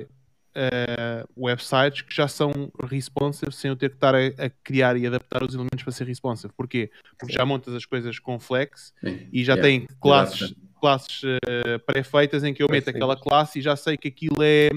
uh, 0.55 1.29
websites 1.37 2.01
que 2.01 2.15
já 2.15 2.27
são 2.27 2.71
responsive 2.83 3.51
sem 3.51 3.69
eu 3.69 3.75
ter 3.75 3.89
que 3.89 3.95
estar 3.95 4.15
a, 4.15 4.19
a, 4.19 4.49
criar 4.63 4.97
e 4.97 5.07
adaptar 5.07 5.43
os 5.43 5.53
elementos 5.53 5.83
para 5.83 5.91
ser 5.91 6.07
responsive. 6.07 6.53
Porquê? 6.55 6.91
Porque 7.17 7.33
já 7.33 7.45
montas 7.45 7.73
as 7.73 7.85
coisas 7.85 8.19
com 8.19 8.39
Flex 8.39 8.93
Sim. 9.03 9.27
e 9.31 9.43
já 9.43 9.53
yeah. 9.53 9.61
tem 9.61 9.87
classes, 9.99 10.53
classes 10.79 11.23
uh, 11.23 11.79
pré-feitas 11.85 12.43
em 12.43 12.53
que 12.53 12.61
eu 12.61 12.67
meto 12.69 12.89
aquela 12.89 13.15
classe 13.15 13.59
e 13.59 13.61
já 13.61 13.75
sei 13.75 13.97
que 13.97 14.07
aquilo 14.07 14.41
é 14.41 14.69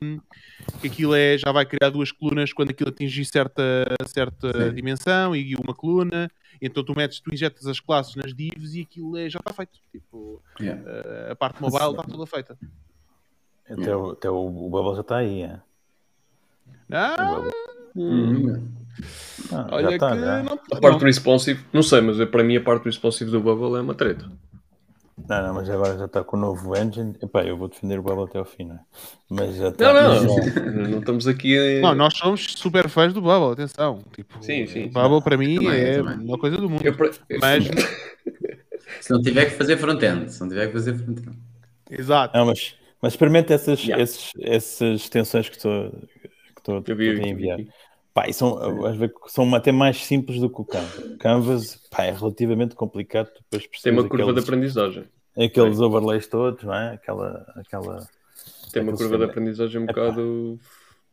que 0.80 0.86
aquilo 0.86 1.14
é, 1.14 1.36
já 1.36 1.50
vai 1.52 1.66
criar 1.66 1.90
duas 1.90 2.12
colunas 2.12 2.52
quando 2.52 2.70
aquilo 2.70 2.90
atingir 2.90 3.24
certa, 3.24 3.84
certa 4.06 4.72
dimensão 4.72 5.34
e 5.34 5.54
uma 5.56 5.74
coluna. 5.74 6.30
Então 6.60 6.84
tu 6.84 6.94
metes, 6.96 7.20
tu 7.20 7.32
injetas 7.34 7.66
as 7.66 7.80
classes 7.80 8.14
nas 8.14 8.34
divs 8.34 8.74
e 8.74 8.82
aquilo 8.82 9.16
é, 9.16 9.28
já 9.28 9.38
está 9.40 9.52
feito. 9.52 9.78
Tipo, 9.90 10.42
yeah. 10.60 10.80
uh, 10.80 11.32
a 11.32 11.36
parte 11.36 11.60
mobile 11.60 11.90
está 11.90 12.02
toda 12.04 12.26
feita. 12.26 12.56
Até, 13.70 13.96
o, 13.96 14.10
até 14.10 14.30
o, 14.30 14.46
o 14.46 14.68
Bubble 14.68 14.94
já 14.94 15.00
está 15.00 15.16
aí, 15.16 15.42
é? 15.42 15.60
Ah, 16.92 17.42
hum. 17.96 18.62
ah, 19.50 19.68
Olha 19.72 19.98
tá, 19.98 20.12
que 20.12 20.20
já. 20.20 20.42
não 20.42 20.58
A 20.72 20.80
parte 20.80 20.98
do 20.98 21.04
responsive, 21.04 21.64
não 21.72 21.82
sei, 21.82 22.00
mas 22.02 22.22
para 22.28 22.44
mim 22.44 22.56
a 22.56 22.60
parte 22.60 22.82
do 22.82 22.86
responsive 22.86 23.30
do 23.30 23.40
Bubble 23.40 23.78
é 23.78 23.80
uma 23.80 23.94
treta. 23.94 24.30
Não, 25.28 25.42
não, 25.42 25.54
mas 25.54 25.70
agora 25.70 25.96
já 25.96 26.04
está 26.04 26.24
com 26.24 26.36
o 26.36 26.40
novo 26.40 26.76
engine. 26.76 27.14
Epá, 27.22 27.44
eu 27.44 27.56
vou 27.56 27.68
defender 27.68 27.98
o 27.98 28.02
Bubble 28.02 28.24
até 28.24 28.38
ao 28.38 28.44
fim, 28.44 28.64
não 28.64 28.74
é? 28.74 28.80
Mas 29.30 29.56
já 29.56 29.68
está. 29.68 29.92
Não, 29.92 30.24
não, 30.24 30.88
não 30.88 30.98
estamos 30.98 31.26
aqui. 31.26 31.56
A... 31.56 31.80
Não, 31.80 31.94
nós 31.94 32.16
somos 32.16 32.44
super 32.56 32.88
fãs 32.88 33.14
do 33.14 33.22
Bubble, 33.22 33.52
atenção. 33.52 34.02
Tipo, 34.14 34.44
sim, 34.44 34.66
sim. 34.66 34.86
O 34.86 34.90
Bubble 34.90 35.22
para 35.22 35.36
mim 35.36 35.54
também, 35.56 35.80
é 35.80 35.98
a 36.00 36.02
melhor 36.16 36.38
coisa 36.38 36.56
do 36.56 36.68
mundo. 36.68 36.84
Eu, 36.84 36.94
mas. 37.40 37.64
Se 39.00 39.10
não 39.12 39.22
tiver 39.22 39.46
que 39.46 39.52
fazer 39.52 39.76
front-end, 39.76 40.30
se 40.30 40.40
não 40.40 40.48
tiver 40.48 40.66
que 40.66 40.72
fazer 40.72 40.94
front-end. 40.94 41.38
Exato. 41.90 42.36
Não, 42.36 42.46
mas, 42.46 42.74
mas 43.04 43.12
experimenta 43.12 43.52
essas, 43.54 43.80
Yeah. 43.84 44.02
esses, 44.02 44.30
essas 44.40 45.00
extensões 45.02 45.48
que 45.48 45.56
estou 45.56 45.90
que 45.90 46.58
estou 46.70 46.76
a 46.78 47.28
enviar. 47.28 47.58
Pá, 48.14 48.28
e 48.28 48.32
são, 48.32 48.56
são 49.26 49.54
até 49.54 49.72
mais 49.72 50.04
simples 50.04 50.40
do 50.40 50.48
que 50.48 50.60
o 50.60 50.64
Canvas. 50.64 50.98
O 51.04 51.18
Canvas 51.18 51.76
pá, 51.90 52.04
é 52.04 52.12
relativamente 52.12 52.74
complicado. 52.74 53.28
Depois 53.50 53.68
Tem 53.82 53.92
uma 53.92 54.02
curva 54.08 54.26
de 54.26 54.30
aqueles, 54.30 54.44
aprendizagem. 54.44 55.04
aqueles 55.36 55.80
overlays 55.80 56.26
todos, 56.28 56.62
não 56.64 56.74
é? 56.74 56.94
Aquela, 56.94 57.44
aquela... 57.56 58.08
Tem 58.72 58.82
uma 58.82 58.92
curva 58.92 58.96
de 58.96 58.98
sistema- 59.10 59.24
aprendizagem 59.26 59.80
um 59.80 59.84
Epá. 59.84 59.92
bocado, 59.92 60.60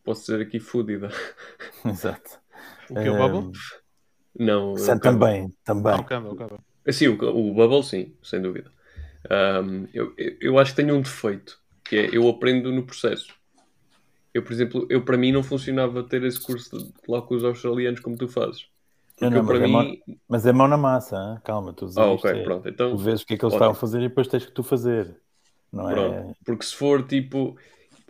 posso 0.03 0.21
dizer 0.21 0.41
aqui, 0.41 0.59
fodida. 0.59 1.09
Exato. 1.85 2.39
O 2.89 2.93
que 2.93 2.99
é 3.07 3.11
o 3.11 3.17
Bubble? 3.17 3.51
Não, 4.37 4.77
Sim, 4.77 4.83
o 4.83 4.99
Canva. 4.99 5.01
também, 5.01 5.53
também. 5.65 5.93
Ah, 5.93 5.99
o 5.99 6.03
Canva, 6.05 6.29
o 6.29 6.35
Canva. 6.35 6.59
Sim, 6.91 7.07
o, 7.09 7.13
o 7.49 7.53
Bubble 7.53 7.83
sim, 7.83 8.13
sem 8.23 8.41
dúvida. 8.41 8.71
Eu, 9.93 10.13
eu- 10.17 10.35
eu 10.39 10.59
acho 10.59 10.71
que 10.75 10.81
tenho 10.81 10.95
um 10.95 11.01
defeito, 11.01 11.59
que 11.91 11.97
é 11.97 12.17
eu 12.17 12.27
aprendo 12.29 12.71
no 12.73 12.85
processo. 12.85 13.27
Eu, 14.33 14.43
por 14.43 14.53
exemplo, 14.53 14.87
eu 14.89 15.03
para 15.05 15.17
mim 15.17 15.31
não 15.31 15.43
funcionava 15.43 16.07
ter 16.07 16.23
esse 16.23 16.41
curso 16.41 16.69
de- 16.77 16.93
lá 17.11 17.21
com 17.21 17.35
os 17.35 17.43
australianos 17.43 17.99
como 17.99 18.17
tu 18.17 18.27
fazes. 18.27 18.67
Não, 19.19 19.29
Porque 19.29 19.29
não, 19.29 19.43
eu, 19.43 19.45
para 19.45 19.59
mas, 19.59 19.61
é 19.61 19.67
mim. 19.67 19.67
mão, 19.67 19.97
mas 20.27 20.45
é 20.45 20.51
mão 20.53 20.67
na 20.67 20.77
massa, 20.77 21.15
hein? 21.15 21.41
calma, 21.43 21.73
tu 21.73 21.87
Ah, 21.95 22.07
isto 22.11 22.11
ok, 22.11 22.35
é- 22.35 22.43
pronto. 22.43 22.67
Tu 22.87 22.97
Então, 22.97 22.97
vês 22.97 23.21
o 23.21 23.25
que 23.25 23.35
é 23.35 23.37
que 23.37 23.45
eles 23.45 23.53
estavam 23.53 23.71
a 23.73 23.75
fazer 23.75 23.99
e 24.01 24.09
depois 24.09 24.27
tens 24.27 24.45
que 24.45 24.51
tu 24.51 24.63
fazer. 24.63 25.21
Não 25.71 25.89
é? 25.89 25.95
Pronto. 25.95 26.35
Porque 26.45 26.65
se 26.65 26.75
for 26.75 27.05
tipo. 27.07 27.57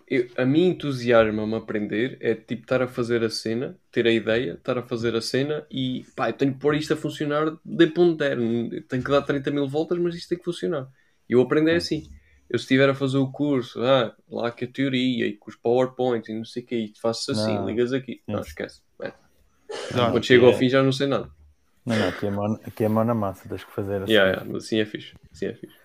eu- 0.08 0.30
a 0.38 0.46
mim 0.46 0.68
entusiasma-me 0.70 1.56
aprender 1.56 2.18
é 2.22 2.36
tipo 2.36 2.64
estar 2.64 2.82
a 2.82 2.88
fazer 2.88 3.24
a 3.24 3.30
cena, 3.30 3.80
ter 3.92 4.08
a 4.08 4.12
ideia, 4.14 4.54
estar 4.54 4.78
a 4.78 4.84
fazer 4.84 5.16
a 5.16 5.22
cena 5.22 5.66
e 5.72 6.06
pá, 6.16 6.30
eu 6.30 6.34
tenho 6.34 6.54
que 6.54 6.60
pôr 6.60 6.76
isto 6.76 6.94
a 6.94 6.98
funcionar 6.98 7.58
de 7.66 7.88
ponto. 7.88 8.24
Eu 8.24 8.84
Tenho 8.88 9.04
que 9.04 9.12
dar 9.12 9.22
30 9.24 9.52
mil 9.52 9.68
voltas, 9.70 9.98
mas 10.00 10.16
isto 10.16 10.30
tem 10.30 10.38
que 10.40 10.46
funcionar. 10.46 10.90
E 11.30 11.34
eu 11.34 11.42
aprendo 11.42 11.70
é 11.70 11.76
assim. 11.78 12.10
Eu 12.52 12.60
se 12.60 12.64
estiver 12.66 12.90
a 12.90 12.94
fazer 12.94 13.18
o 13.18 13.32
curso, 13.32 13.82
ah, 13.82 14.14
lá 14.30 14.52
que 14.52 14.66
a 14.66 14.68
teoria 14.68 15.26
e 15.26 15.38
com 15.38 15.50
os 15.50 15.56
PowerPoints 15.56 16.28
e 16.28 16.34
não 16.34 16.44
sei 16.44 16.62
o 16.62 16.66
que, 16.66 16.76
isto 16.76 17.00
faço 17.00 17.32
assim, 17.32 17.56
Não. 17.56 17.66
ligas 17.68 17.94
aqui. 17.94 18.22
Não, 18.28 18.42
esquece. 18.42 18.82
É. 19.02 19.14
Exato. 19.90 20.12
Quando 20.12 20.26
chego 20.26 20.46
ao 20.48 20.52
é. 20.52 20.58
fim 20.58 20.68
já 20.68 20.84
não 20.84 20.92
sei 20.92 21.08
nada. 21.08 21.30
Não, 21.86 21.96
não, 21.96 22.10
aqui 22.10 22.28
é, 22.28 22.30
mão, 22.30 22.60
aqui 22.66 22.84
é 22.84 22.90
mão 22.90 23.06
na 23.06 23.14
massa, 23.14 23.48
tens 23.48 23.64
que 23.64 23.72
fazer 23.72 24.02
assim. 24.02 24.12
Yeah, 24.12 24.32
yeah, 24.32 24.52
mas 24.52 24.66
assim 24.66 24.80
é 24.80 24.86
fixe. 24.86 25.14
Assim 25.32 25.46
é 25.46 25.54
fixe. 25.54 25.76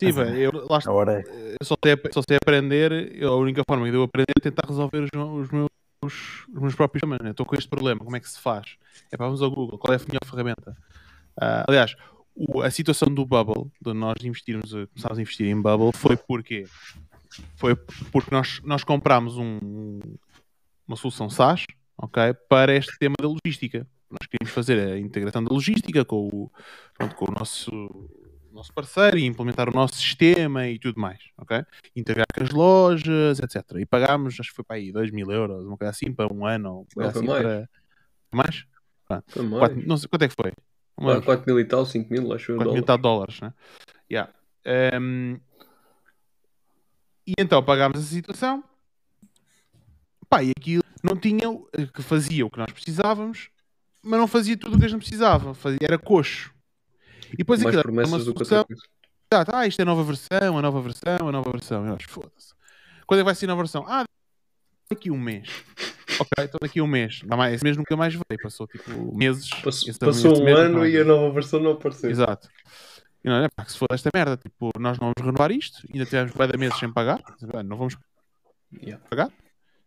Sim, 0.00 0.12
bem, 0.14 0.36
eu, 0.36 0.50
lá 0.70 0.78
é. 1.12 1.22
eu 1.60 1.66
só 1.66 1.76
sei, 1.84 1.94
só 2.10 2.22
sei 2.26 2.38
aprender, 2.38 3.14
eu- 3.14 3.34
a 3.34 3.36
única 3.36 3.62
forma 3.68 3.88
de 3.90 3.94
eu 3.94 4.02
aprender 4.02 4.32
é 4.38 4.40
tentar 4.40 4.66
resolver 4.66 5.00
os, 5.02 5.10
meus- 5.14 5.44
os 5.44 5.50
meus, 5.50 5.70
os 6.02 6.60
meus 6.62 6.74
próprios 6.74 7.00
problemas. 7.02 7.22
né? 7.22 7.30
Estou 7.32 7.44
com 7.44 7.54
este 7.54 7.68
problema, 7.68 8.00
como 8.00 8.16
é 8.16 8.20
que 8.20 8.28
se 8.28 8.40
faz? 8.40 8.78
É 9.12 9.16
para 9.18 9.26
vamos 9.26 9.42
ao 9.42 9.50
Google, 9.50 9.78
qual 9.78 9.92
é 9.92 9.98
a 9.98 10.00
melhor 10.00 10.24
ferramenta? 10.24 10.74
Ah, 11.38 11.64
aliás, 11.68 11.94
o- 12.34 12.62
a 12.62 12.70
situação 12.70 13.08
do 13.12 13.24
Bubble, 13.26 13.70
de 13.80 13.92
nós 13.92 14.14
investirmos, 14.22 14.72
eh, 14.74 14.86
começarmos 14.86 15.18
a 15.18 15.22
investir 15.22 15.46
em 15.46 15.60
Bubble, 15.60 15.90
foi 15.94 16.16
porque 16.16 16.66
foi 17.56 17.76
porque 18.10 18.34
nós, 18.34 18.60
nós 18.64 18.82
comprámos 18.82 19.36
um- 19.36 20.00
uma 20.86 20.96
solução 20.96 21.30
SaaS 21.30 21.64
ok, 21.96 22.34
para 22.48 22.74
este 22.74 22.98
tema 22.98 23.14
da 23.20 23.28
logística. 23.28 23.86
Nós 24.10 24.26
queríamos 24.26 24.52
fazer 24.52 24.78
a 24.92 24.98
integração 24.98 25.44
da 25.44 25.52
logística 25.54 26.04
com 26.04 26.26
o, 26.26 26.50
pronto, 26.94 27.14
com 27.14 27.30
o 27.30 27.34
nosso, 27.38 27.70
nosso 28.50 28.72
parceiro 28.72 29.16
e 29.18 29.24
implementar 29.24 29.68
o 29.68 29.72
nosso 29.72 29.94
sistema 29.94 30.66
e 30.66 30.78
tudo 30.80 31.00
mais, 31.00 31.20
ok? 31.38 31.62
Integrar 31.94 32.26
com 32.34 32.42
as 32.42 32.50
lojas, 32.50 33.38
etc. 33.38 33.62
E 33.78 33.86
pagámos, 33.86 34.40
acho 34.40 34.50
que 34.50 34.56
foi 34.56 34.64
para 34.64 34.76
aí 34.76 34.90
2 34.90 35.12
mil 35.12 35.30
euros, 35.30 35.64
uma 35.64 35.76
coisa 35.76 35.90
assim, 35.90 36.12
para 36.12 36.32
um 36.32 36.44
ano, 36.44 36.78
ou 36.78 36.86
coisa 36.92 37.12
Não, 37.12 37.18
assim, 37.20 37.26
mais. 37.28 37.42
para... 37.42 37.68
Mais? 38.32 38.64
Foi 39.28 39.42
mais. 39.44 39.58
Quatro- 39.60 39.86
não 39.86 39.96
sei, 39.96 40.08
quanto 40.08 40.22
é 40.22 40.28
que 40.28 40.34
foi? 40.34 40.52
Lembro. 41.08 41.22
4 41.24 41.46
mil 41.46 41.60
e 41.60 41.64
tal, 41.64 41.86
5 41.86 42.12
mil, 42.12 42.32
acho 42.32 42.52
eu. 42.52 42.56
4 42.56 42.72
mil 42.74 42.82
dólares. 42.82 42.86
tal 42.86 42.98
dólares, 42.98 43.40
né? 43.40 43.54
Yeah. 44.10 44.32
Ehm, 44.64 45.36
e 47.26 47.32
então 47.38 47.62
pagámos 47.62 47.98
essa 48.00 48.08
situação. 48.08 48.62
Pá, 50.28 50.42
e 50.42 50.52
aquilo 50.56 50.82
não 51.02 51.16
tinha, 51.16 51.50
o- 51.50 51.68
que 51.94 52.02
fazia 52.02 52.44
o 52.46 52.50
que 52.50 52.58
nós 52.58 52.70
precisávamos, 52.72 53.50
mas 54.02 54.18
não 54.20 54.26
fazia 54.28 54.56
tudo 54.56 54.76
o 54.76 54.78
que 54.78 54.84
a 54.86 54.88
gente 54.88 55.00
precisava. 55.00 55.54
Fazia, 55.54 55.78
era 55.82 55.98
coxo. 55.98 56.52
E 57.32 57.38
depois 57.38 57.62
Mais 57.62 57.74
aquilo 57.76 57.98
era 58.00 58.06
uma 58.08 58.18
do 58.18 58.34
que 58.34 58.44
solução. 58.44 58.66
ah, 59.52 59.66
isto 59.66 59.80
é 59.80 59.84
nova 59.84 60.02
versão, 60.02 60.58
a 60.58 60.62
nova 60.62 60.80
versão, 60.80 61.28
a 61.28 61.32
nova 61.32 61.50
versão. 61.50 61.86
Eu 61.86 61.94
acho, 61.94 62.08
foda-se. 62.08 62.52
Quando 63.06 63.20
é 63.20 63.22
que 63.22 63.26
vai 63.26 63.34
ser 63.34 63.46
a 63.46 63.48
nova 63.48 63.62
versão? 63.62 63.84
Ah, 63.88 64.04
daqui 64.88 65.08
a 65.08 65.12
um 65.12 65.18
mês. 65.18 65.48
Ok, 66.20 66.44
então 66.44 66.58
daqui 66.60 66.80
a 66.80 66.84
um 66.84 66.86
mês. 66.86 67.22
Mais- 67.22 67.54
esse 67.54 67.64
mês 67.64 67.76
nunca 67.76 67.96
mais 67.96 68.12
veio. 68.12 68.42
Passou 68.42 68.66
tipo 68.66 69.16
meses. 69.16 69.48
Passou, 69.98 70.40
um 70.40 70.44
mês 70.44 70.58
ano 70.58 70.78
e 70.86 70.88
a 70.88 71.02
veio. 71.02 71.04
nova 71.06 71.30
versão 71.32 71.60
não 71.60 71.72
apareceu. 71.72 72.10
Exato. 72.10 72.48
E 73.24 73.28
não 73.28 73.36
é 73.44 73.48
pá, 73.48 73.64
que 73.64 73.72
se 73.72 73.78
for 73.78 73.88
esta 73.92 74.10
merda, 74.14 74.36
tipo, 74.36 74.70
nós 74.78 74.98
não 74.98 75.12
vamos 75.12 75.26
renovar 75.26 75.50
isto, 75.50 75.86
ainda 75.92 76.04
tivemos 76.06 76.32
bué 76.32 76.46
de 76.46 76.56
meses 76.58 76.78
sem 76.78 76.92
pagar, 76.92 77.22
não 77.64 77.76
vamos 77.76 77.96
Yeah. 78.72 79.04
pagar 79.10 79.30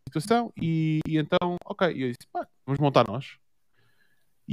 situação, 0.08 0.52
e, 0.62 1.00
e 1.08 1.18
então, 1.18 1.56
ok, 1.66 1.88
e 1.88 2.02
eu 2.03 2.08
disse, 2.10 2.28
pá, 2.32 2.45
vamos 2.66 2.80
montar 2.80 3.08
nós. 3.08 3.38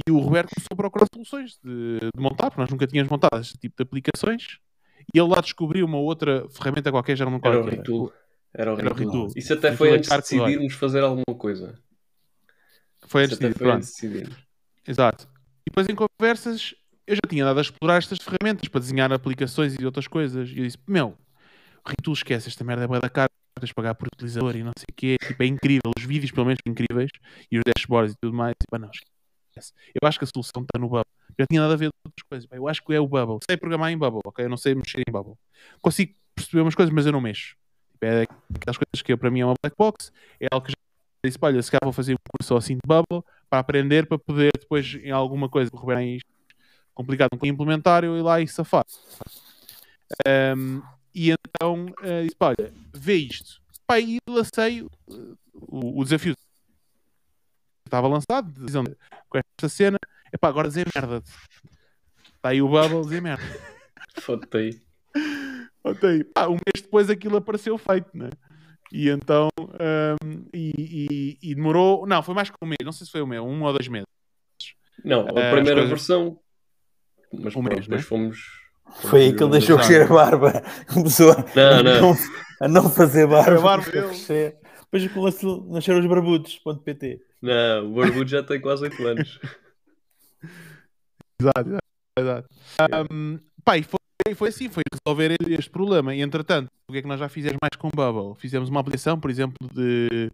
E 0.07 0.09
o 0.09 0.17
Roberto 0.19 0.49
começou 0.55 0.69
a 0.71 0.75
procurar 0.75 1.05
soluções 1.13 1.59
de, 1.63 1.99
de 1.99 2.19
montar, 2.21 2.45
porque 2.49 2.61
nós 2.61 2.69
nunca 2.71 2.87
tínhamos 2.87 3.11
montado 3.11 3.39
este 3.39 3.57
tipo 3.57 3.75
de 3.75 3.83
aplicações, 3.83 4.57
e 5.13 5.19
ele 5.19 5.27
lá 5.27 5.41
descobriu 5.41 5.85
uma 5.85 5.97
outra 5.97 6.47
ferramenta 6.49 6.89
qualquer, 6.91 7.17
já 7.17 7.25
não 7.25 7.33
me 7.33 7.39
Era 7.43 7.55
lembro 7.57 7.69
qual 7.69 7.73
é 7.73 8.07
era. 8.07 8.20
Era 8.53 8.73
o 8.73 8.79
Era 8.79 8.91
o. 8.91 8.95
Retool. 8.95 9.29
Isso 9.35 9.53
até 9.53 9.75
foi 9.75 9.89
é 9.89 9.95
antes 9.95 10.09
de 10.09 10.17
decidirmos 10.17 10.73
fazer 10.73 11.01
alguma 11.01 11.37
coisa. 11.37 11.77
Foi 13.07 13.23
antes 13.23 13.37
de 13.37 13.45
até 13.45 13.57
foi 13.57 13.71
antes 13.71 13.89
de 13.89 13.93
decidirmos. 13.93 14.37
Exato. 14.87 15.27
E 15.65 15.69
depois 15.69 15.87
em 15.87 15.95
conversas 15.95 16.73
eu 17.07 17.15
já 17.15 17.21
tinha 17.27 17.43
dado 17.43 17.57
a 17.57 17.61
explorar 17.61 17.97
estas 17.97 18.19
ferramentas 18.19 18.67
para 18.69 18.79
desenhar 18.79 19.11
aplicações 19.11 19.75
e 19.79 19.85
outras 19.85 20.07
coisas. 20.07 20.49
E 20.49 20.59
eu 20.59 20.65
disse, 20.65 20.77
meu, 20.87 21.17
o 21.85 21.89
Retool 21.89 22.13
esquece, 22.13 22.47
esta 22.47 22.63
merda 22.63 22.85
é 22.85 22.99
da 22.99 23.09
cara, 23.09 23.29
tens 23.59 23.67
de 23.67 23.73
pagar 23.73 23.95
por 23.95 24.07
utilizador 24.07 24.55
e 24.55 24.63
não 24.63 24.71
sei 24.77 24.85
o 24.89 24.95
quê. 24.95 25.17
Tipo, 25.21 25.43
é 25.43 25.45
incrível, 25.45 25.91
os 25.97 26.03
vídeos 26.03 26.31
pelo 26.31 26.45
menos 26.45 26.59
são 26.65 26.71
incríveis 26.71 27.11
e 27.51 27.57
os 27.57 27.63
dashboards 27.65 28.13
e 28.13 28.17
tudo 28.21 28.35
mais. 28.35 28.53
Tipo, 28.59 28.75
ah, 28.75 28.79
não, 28.79 28.89
esquece. 28.89 29.73
Eu 29.93 30.07
acho 30.07 30.19
que 30.19 30.25
a 30.25 30.27
solução 30.27 30.63
está 30.63 30.79
no 30.79 30.87
Bubble. 30.87 31.11
Já 31.39 31.45
tinha 31.47 31.61
nada 31.61 31.73
a 31.73 31.77
ver 31.77 31.89
com 31.89 32.09
outras 32.09 32.27
coisas. 32.29 32.47
Eu 32.51 32.67
acho 32.67 32.83
que 32.83 32.93
é 32.93 32.99
o 32.99 33.07
Bubble. 33.07 33.39
Sei 33.49 33.57
programar 33.57 33.91
em 33.91 33.97
Bubble, 33.97 34.21
ok? 34.25 34.45
Eu 34.45 34.49
não 34.49 34.57
sei 34.57 34.75
mexer 34.75 35.03
em 35.07 35.11
Bubble. 35.11 35.35
Consigo 35.81 36.13
perceber 36.35 36.61
umas 36.61 36.75
coisas, 36.75 36.93
mas 36.93 37.05
eu 37.05 37.11
não 37.11 37.21
mexo. 37.21 37.55
Tipo, 38.01 38.05
é 38.05 38.23
aquelas 38.55 38.77
coisas 38.77 39.01
que 39.03 39.15
para 39.15 39.29
mim 39.29 39.41
é 39.41 39.45
uma 39.45 39.53
black 39.61 39.77
box. 39.77 40.11
É 40.39 40.47
algo 40.51 40.65
que 40.65 40.71
já 40.71 40.77
disse, 41.23 41.37
olha, 41.41 41.61
se 41.61 41.69
calhar 41.69 41.81
vou 41.83 41.93
fazer 41.93 42.13
um 42.13 42.37
curso 42.37 42.55
assim 42.57 42.73
de 42.75 42.81
Bubble 42.85 43.23
para 43.49 43.59
aprender, 43.59 44.07
para 44.07 44.17
poder 44.17 44.51
depois 44.59 44.95
em 44.95 45.11
alguma 45.11 45.47
coisa 45.47 45.69
correr 45.69 45.95
mais 45.95 46.21
complicado 46.93 47.37
com 47.37 47.45
implementar, 47.45 48.03
eu 48.03 48.17
ir 48.17 48.21
lá 48.21 48.41
e 48.41 48.47
safar. 48.47 48.85
Um, 50.27 50.81
e 51.13 51.31
então 51.31 51.85
uh, 51.85 52.23
disse, 52.23 52.35
olha, 52.39 52.73
vê 52.93 53.15
isto. 53.15 53.61
E 53.93 54.19
lancei 54.29 54.81
uh, 54.81 55.37
o, 55.53 55.99
o 55.99 56.03
desafio 56.03 56.33
estava 57.85 58.07
lançado, 58.07 58.49
de- 58.53 58.95
com 59.29 59.37
esta 59.37 59.69
cena, 59.69 59.97
é 60.31 60.47
agora 60.47 60.69
dizer 60.69 60.87
merda. 60.95 61.21
Está 62.35 62.49
aí 62.49 62.61
o 62.61 62.69
Bubble 62.69 63.01
dizer 63.01 63.21
merda. 63.21 63.43
Foda-te 64.21 64.57
aí. 64.57 64.90
Botei. 65.83 66.23
Pá, 66.23 66.47
um 66.47 66.53
mês 66.53 66.81
depois 66.81 67.09
aquilo 67.09 67.37
apareceu 67.37 67.77
feito, 67.77 68.09
né? 68.13 68.29
E 68.91 69.09
então, 69.09 69.47
um, 69.59 70.45
e, 70.53 71.37
e- 71.41 71.51
e 71.51 71.55
demorou, 71.55 72.05
não, 72.05 72.21
foi 72.21 72.35
mais 72.35 72.49
que 72.49 72.55
um 72.61 72.67
mês, 72.67 72.77
não 72.83 72.91
sei 72.91 73.05
se 73.05 73.11
foi 73.11 73.21
um 73.21 73.25
mês, 73.27 73.41
um 73.41 73.63
ou 73.63 73.71
dois 73.71 73.87
meses. 73.87 74.05
Não, 75.03 75.21
a 75.21 75.25
as 75.25 75.31
primeira 75.51 75.81
coisas- 75.81 75.89
versão. 75.89 76.39
Mas 77.33 77.55
Um 77.55 77.61
pronto, 77.63 77.69
mês, 77.75 77.87
depois 77.87 78.01
né? 78.01 78.07
fomos. 78.07 78.37
Foi 79.03 79.21
aí 79.21 79.35
que 79.35 79.41
ele 79.41 79.51
deixou 79.53 79.77
crescer 79.77 80.01
a 80.01 80.07
barba. 80.07 80.61
Começou 80.93 81.31
a 81.31 81.35
Não, 81.55 81.83
não. 81.83 82.13
a 82.61 82.67
não 82.67 82.89
fazer 82.89 83.25
barba. 83.25 83.57
A 83.57 83.61
barba 83.61 83.85
crescer. 83.89 84.57
Depois 84.91 85.11
começou 85.13 85.65
a 85.69 85.73
nascer 85.75 85.95
os 85.95 86.05
barbudos.pt. 86.05 87.21
Não, 87.41 87.89
o 87.91 87.95
Barbudo 87.95 88.29
já 88.29 88.43
tem 88.43 88.59
quase 88.59 88.83
8 88.83 89.07
anos. 89.07 89.39
Exato, 91.41 91.77
exato. 92.19 92.47
exato. 92.77 93.13
Um, 93.13 93.39
pá, 93.63 93.77
e 93.77 93.83
foi, 93.83 93.97
foi 94.35 94.49
assim, 94.49 94.69
foi 94.69 94.83
resolver 94.93 95.35
este 95.47 95.69
problema. 95.69 96.13
E 96.15 96.21
entretanto, 96.21 96.69
o 96.87 96.91
que 96.91 96.99
é 96.99 97.01
que 97.01 97.07
nós 97.07 97.19
já 97.19 97.29
fizemos 97.29 97.57
mais 97.61 97.75
com 97.77 97.89
Bubble? 97.89 98.39
Fizemos 98.39 98.69
uma 98.69 98.79
aplicação, 98.79 99.19
por 99.19 99.29
exemplo, 99.29 99.55
de 99.73 100.31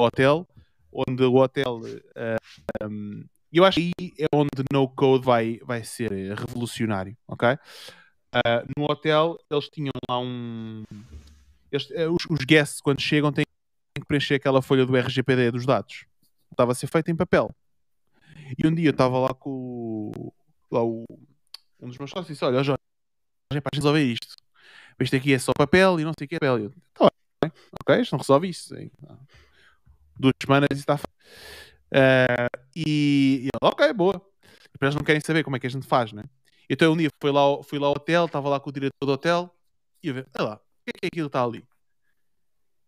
hotel, 0.00 0.46
onde 0.92 1.22
o 1.24 1.34
hotel. 1.36 1.80
uh, 1.80 2.86
um, 2.86 3.24
eu 3.52 3.64
acho 3.64 3.78
que 3.80 3.90
aí 3.98 4.12
é 4.18 4.26
onde 4.34 4.50
no 4.72 4.88
code 4.88 5.24
vai, 5.24 5.58
vai 5.62 5.82
ser 5.82 6.10
revolucionário, 6.34 7.16
ok? 7.26 7.48
Uh, 8.34 8.72
no 8.76 8.84
hotel, 8.90 9.38
eles 9.50 9.68
tinham 9.70 9.92
lá 10.08 10.20
um. 10.20 10.84
eles- 11.72 11.90
eh, 11.92 12.08
os, 12.08 12.24
os 12.28 12.44
guests, 12.44 12.80
quando 12.80 13.00
chegam, 13.00 13.32
têm 13.32 13.44
que 13.98 14.06
preencher 14.06 14.34
aquela 14.34 14.60
folha 14.60 14.84
do 14.84 14.94
RGPD 14.96 15.50
dos 15.50 15.64
dados. 15.64 16.04
Estava 16.50 16.72
a 16.72 16.74
ser 16.74 16.88
feito 16.88 17.10
em 17.10 17.16
papel. 17.16 17.50
E 18.58 18.66
um 18.66 18.74
dia 18.74 18.88
eu 18.88 18.92
estava 18.92 19.18
lá 19.18 19.34
com 19.34 20.12
lá 20.70 20.82
o, 20.84 21.04
um 21.80 21.88
dos 21.88 21.98
meus 21.98 22.10
sócios 22.10 22.28
e 22.28 22.32
disse: 22.32 22.44
Olha, 22.44 22.62
Jorge, 22.62 22.80
é 23.56 23.60
para 23.60 23.76
resolver 23.76 24.02
isto. 24.02 24.36
Isto 25.00 25.16
aqui 25.16 25.32
é 25.32 25.38
só 25.38 25.52
papel 25.56 25.98
e 26.00 26.04
não 26.04 26.12
sei 26.18 26.26
o 26.26 26.28
que 26.28 26.34
é 26.34 26.38
papel. 26.38 26.66
E 26.66 26.68
tá 26.92 27.10
bem, 27.42 27.52
ok, 27.80 28.02
isto 28.02 28.12
não 28.12 28.18
resolve 28.18 28.48
isso. 28.48 28.74
Em 28.76 28.90
duas 30.18 30.34
semanas 30.42 30.68
isso 30.72 30.80
está 30.80 30.98
feito. 30.98 31.14
Eh, 31.92 32.48
e, 32.76 33.46
e 33.46 33.48
ok, 33.62 33.92
boa. 33.92 34.20
Eles 34.80 34.94
não 34.94 35.02
querem 35.02 35.20
saber 35.20 35.42
como 35.42 35.56
é 35.56 35.60
que 35.60 35.66
a 35.66 35.70
gente 35.70 35.86
faz, 35.86 36.12
né? 36.12 36.24
Então 36.68 36.92
um 36.92 36.96
dia 36.96 37.08
fui 37.20 37.30
lá, 37.30 37.62
fui 37.62 37.78
lá 37.78 37.86
ao 37.86 37.92
hotel, 37.92 38.26
estava 38.26 38.48
lá 38.48 38.60
com 38.60 38.68
o 38.68 38.72
diretor 38.72 39.06
do 39.06 39.12
hotel 39.12 39.54
e 40.02 40.08
eu 40.08 40.14
ver, 40.14 40.28
olha 40.38 40.48
lá, 40.48 40.54
o 40.56 40.58
que 40.84 40.90
é 40.90 40.92
que 40.92 41.06
é 41.06 41.08
aquilo 41.08 41.28
que 41.28 41.36
está 41.36 41.42
ali? 41.42 41.64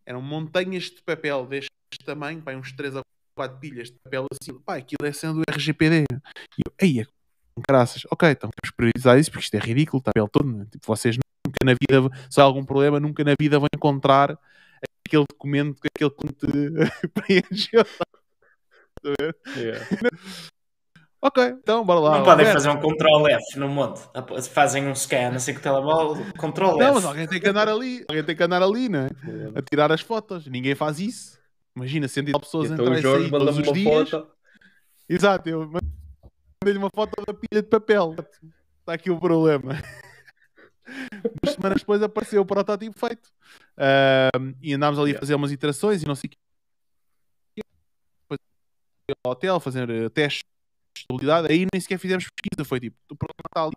Eram 0.05 0.21
montanhas 0.21 0.85
de 0.85 1.03
papel 1.03 1.47
deste 1.47 1.71
tamanho, 2.05 2.43
pá, 2.43 2.53
uns 2.53 2.73
3 2.73 2.97
a 2.97 3.01
4 3.35 3.59
pilhas 3.59 3.89
de 3.89 3.97
papel 4.05 4.27
assim, 4.31 4.59
pá, 4.61 4.77
aquilo 4.77 5.09
é 5.09 5.13
sendo 5.13 5.43
RGPD. 5.49 6.05
E 6.11 6.63
eu, 6.67 6.75
eia, 6.79 7.09
graças, 7.59 8.03
ok, 8.11 8.31
então 8.31 8.51
vamos 8.51 8.75
priorizar 8.77 9.19
isso 9.19 9.31
porque 9.31 9.45
isto 9.45 9.55
é 9.55 9.59
ridículo, 9.59 9.99
está 9.99 10.11
papel 10.11 10.29
todo, 10.29 10.65
tipo, 10.67 10.87
vocês 10.87 11.17
nunca 11.17 11.59
na 11.65 11.73
vida, 11.73 12.17
se 12.29 12.41
há 12.41 12.45
algum 12.45 12.65
problema, 12.65 13.01
nunca 13.01 13.25
na 13.25 13.35
vida 13.39 13.59
vão 13.59 13.69
encontrar 13.75 14.39
aquele 15.07 15.25
documento 15.29 15.81
que 15.81 15.89
aquele 15.89 16.11
que 16.11 16.33
te 16.33 17.09
preencheu. 17.15 17.85
Yeah. 19.57 19.87
ok, 21.23 21.45
então 21.45 21.85
bora 21.85 22.01
lá. 22.01 22.19
Não 22.19 22.25
podem 22.25 22.47
fazer 22.47 22.69
um 22.69 22.77
Ctrl 22.77 23.29
F 23.29 23.59
no 23.59 23.69
monte. 23.69 24.03
Fazem 24.51 24.87
um 24.87 24.95
scan 24.95 25.35
assim 25.35 25.55
com 25.55 25.61
o 25.61 25.63
telemóvel, 25.63 26.25
Ctrl 26.35 26.71
F. 26.71 26.79
Não, 26.79 26.95
mas 26.95 27.05
alguém 27.05 27.27
tem 27.27 27.41
que 27.41 27.49
andar 27.49 27.69
ali, 27.69 28.05
alguém 28.09 28.25
tem 28.25 28.37
que 28.37 28.43
andar 28.43 28.63
ali, 28.63 28.89
né? 28.89 29.09
A 29.55 29.63
tirar 29.63 29.91
as 29.91 30.01
fotos. 30.01 30.47
Ninguém 30.47 30.75
faz 30.75 31.01
isso. 31.01 31.41
Imagina, 31.75 32.09
100 32.09 32.25
pessoas 32.33 32.71
então, 32.71 32.85
entrar 32.87 32.99
e 32.99 33.03
sair 33.03 33.31
todos 33.31 33.59
os 33.59 33.73
dias. 33.73 34.11
Foto. 34.11 34.27
Exato, 35.09 35.49
eu 35.49 35.69
mandei-lhe 36.63 36.79
uma 36.79 36.91
foto 36.95 37.13
da 37.27 37.33
pilha 37.33 37.63
de 37.63 37.69
papel. 37.69 38.15
Está 38.81 38.93
aqui 38.93 39.11
o 39.11 39.19
problema. 39.19 39.73
Duas 41.43 41.55
semanas 41.55 41.81
depois 41.81 42.03
apareceu 42.03 42.43
o 42.43 42.47
protótipo 42.47 42.99
feito. 42.99 43.29
Uh, 43.79 44.55
e 44.61 44.75
andámos 44.75 44.99
ali 44.99 45.17
a 45.17 45.19
fazer 45.19 45.35
umas 45.35 45.53
iterações 45.53 46.03
e 46.03 46.07
não 46.07 46.15
sei 46.15 46.29
o 46.29 46.31
que. 46.31 46.39
Depois 48.23 48.39
ao 49.25 49.33
hotel, 49.33 49.59
fazer 49.59 49.89
uh, 49.89 50.11
testes 50.11 50.43
de 50.95 51.01
estabilidade. 51.01 51.51
Aí 51.51 51.67
nem 51.73 51.81
sequer 51.81 51.99
fizemos 51.99 52.27
pesquisa. 52.29 52.69
Foi 52.69 52.79
tipo, 52.79 52.97
o 53.11 53.17
problema 53.17 53.47
está 53.49 53.63
ali. 53.63 53.73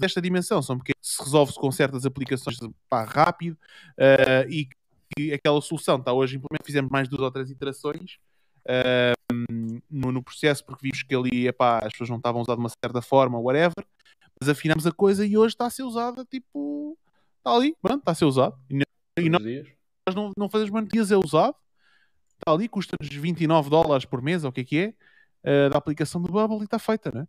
Desta 0.00 0.22
dimensão, 0.22 0.62
são 0.62 0.76
porque 0.76 0.92
se 1.00 1.22
resolve-se 1.22 1.58
com 1.58 1.70
certas 1.70 2.04
aplicações 2.04 2.58
pá, 2.88 3.04
rápido 3.04 3.56
uh, 3.98 4.48
e 4.48 4.68
que 5.16 5.32
aquela 5.32 5.60
solução 5.60 5.96
está 5.96 6.12
hoje 6.12 6.36
implementada. 6.36 6.64
Fizemos 6.64 6.90
mais 6.90 7.08
duas 7.08 7.22
ou 7.22 7.30
três 7.30 7.50
iterações 7.50 8.18
no, 9.90 10.12
no, 10.12 10.22
processo 10.22 10.64
porque 10.64 10.82
vimos 10.82 11.02
que 11.02 11.14
ali 11.14 11.48
epá, 11.48 11.78
as 11.78 11.92
pessoas 11.92 12.10
não 12.10 12.16
estavam 12.16 12.40
usadas 12.40 12.58
de 12.58 12.62
uma 12.62 12.72
certa 12.84 13.02
forma, 13.02 13.38
whatever 13.38 13.84
mas 14.42 14.48
afinamos 14.48 14.86
a 14.88 14.92
coisa 14.92 15.24
e 15.24 15.38
hoje 15.38 15.54
está 15.54 15.66
a 15.66 15.70
ser 15.70 15.84
usada, 15.84 16.24
tipo, 16.24 16.98
está 17.38 17.54
ali, 17.54 17.76
pronto, 17.80 18.00
está 18.00 18.10
a 18.10 18.14
ser 18.14 18.24
usado. 18.24 18.58
E, 18.68 18.82
e 19.20 19.30
nós, 19.30 19.40
nós 20.04 20.16
não, 20.16 20.32
não 20.36 20.50
fazemos 20.50 20.72
mantias, 20.72 21.12
é 21.12 21.16
usado, 21.16 21.54
está 22.40 22.52
ali, 22.52 22.68
custa-nos 22.68 23.08
29 23.08 23.70
dólares 23.70 24.04
por 24.04 24.20
mês, 24.20 24.42
ou 24.42 24.50
o 24.50 24.52
que 24.52 24.62
é 24.62 24.64
que 24.64 24.94
é, 25.44 25.66
uh, 25.66 25.70
da 25.70 25.78
aplicação 25.78 26.20
do 26.20 26.32
Bubble 26.32 26.58
e 26.58 26.64
está 26.64 26.76
feita, 26.76 27.12
né? 27.14 27.28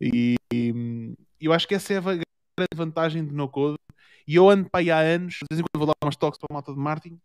E, 0.00 0.34
e 0.52 1.14
eu 1.40 1.52
acho 1.52 1.68
que 1.68 1.76
essa 1.76 1.92
é 1.92 1.98
a 1.98 2.00
grande 2.00 2.74
vantagem 2.74 3.24
de 3.24 3.32
no-code. 3.32 3.78
E 4.26 4.34
eu 4.34 4.50
ando 4.50 4.68
para 4.68 4.80
aí 4.80 4.90
há 4.90 4.98
anos, 4.98 5.34
de 5.34 5.46
vez 5.48 5.60
em 5.60 5.62
quando 5.62 5.78
vou 5.78 5.86
dar 5.86 5.94
umas 6.04 6.16
talks 6.16 6.38
para 6.38 6.48
a 6.50 6.54
malta 6.54 6.72
de 6.72 6.78
marketing, 6.78 7.20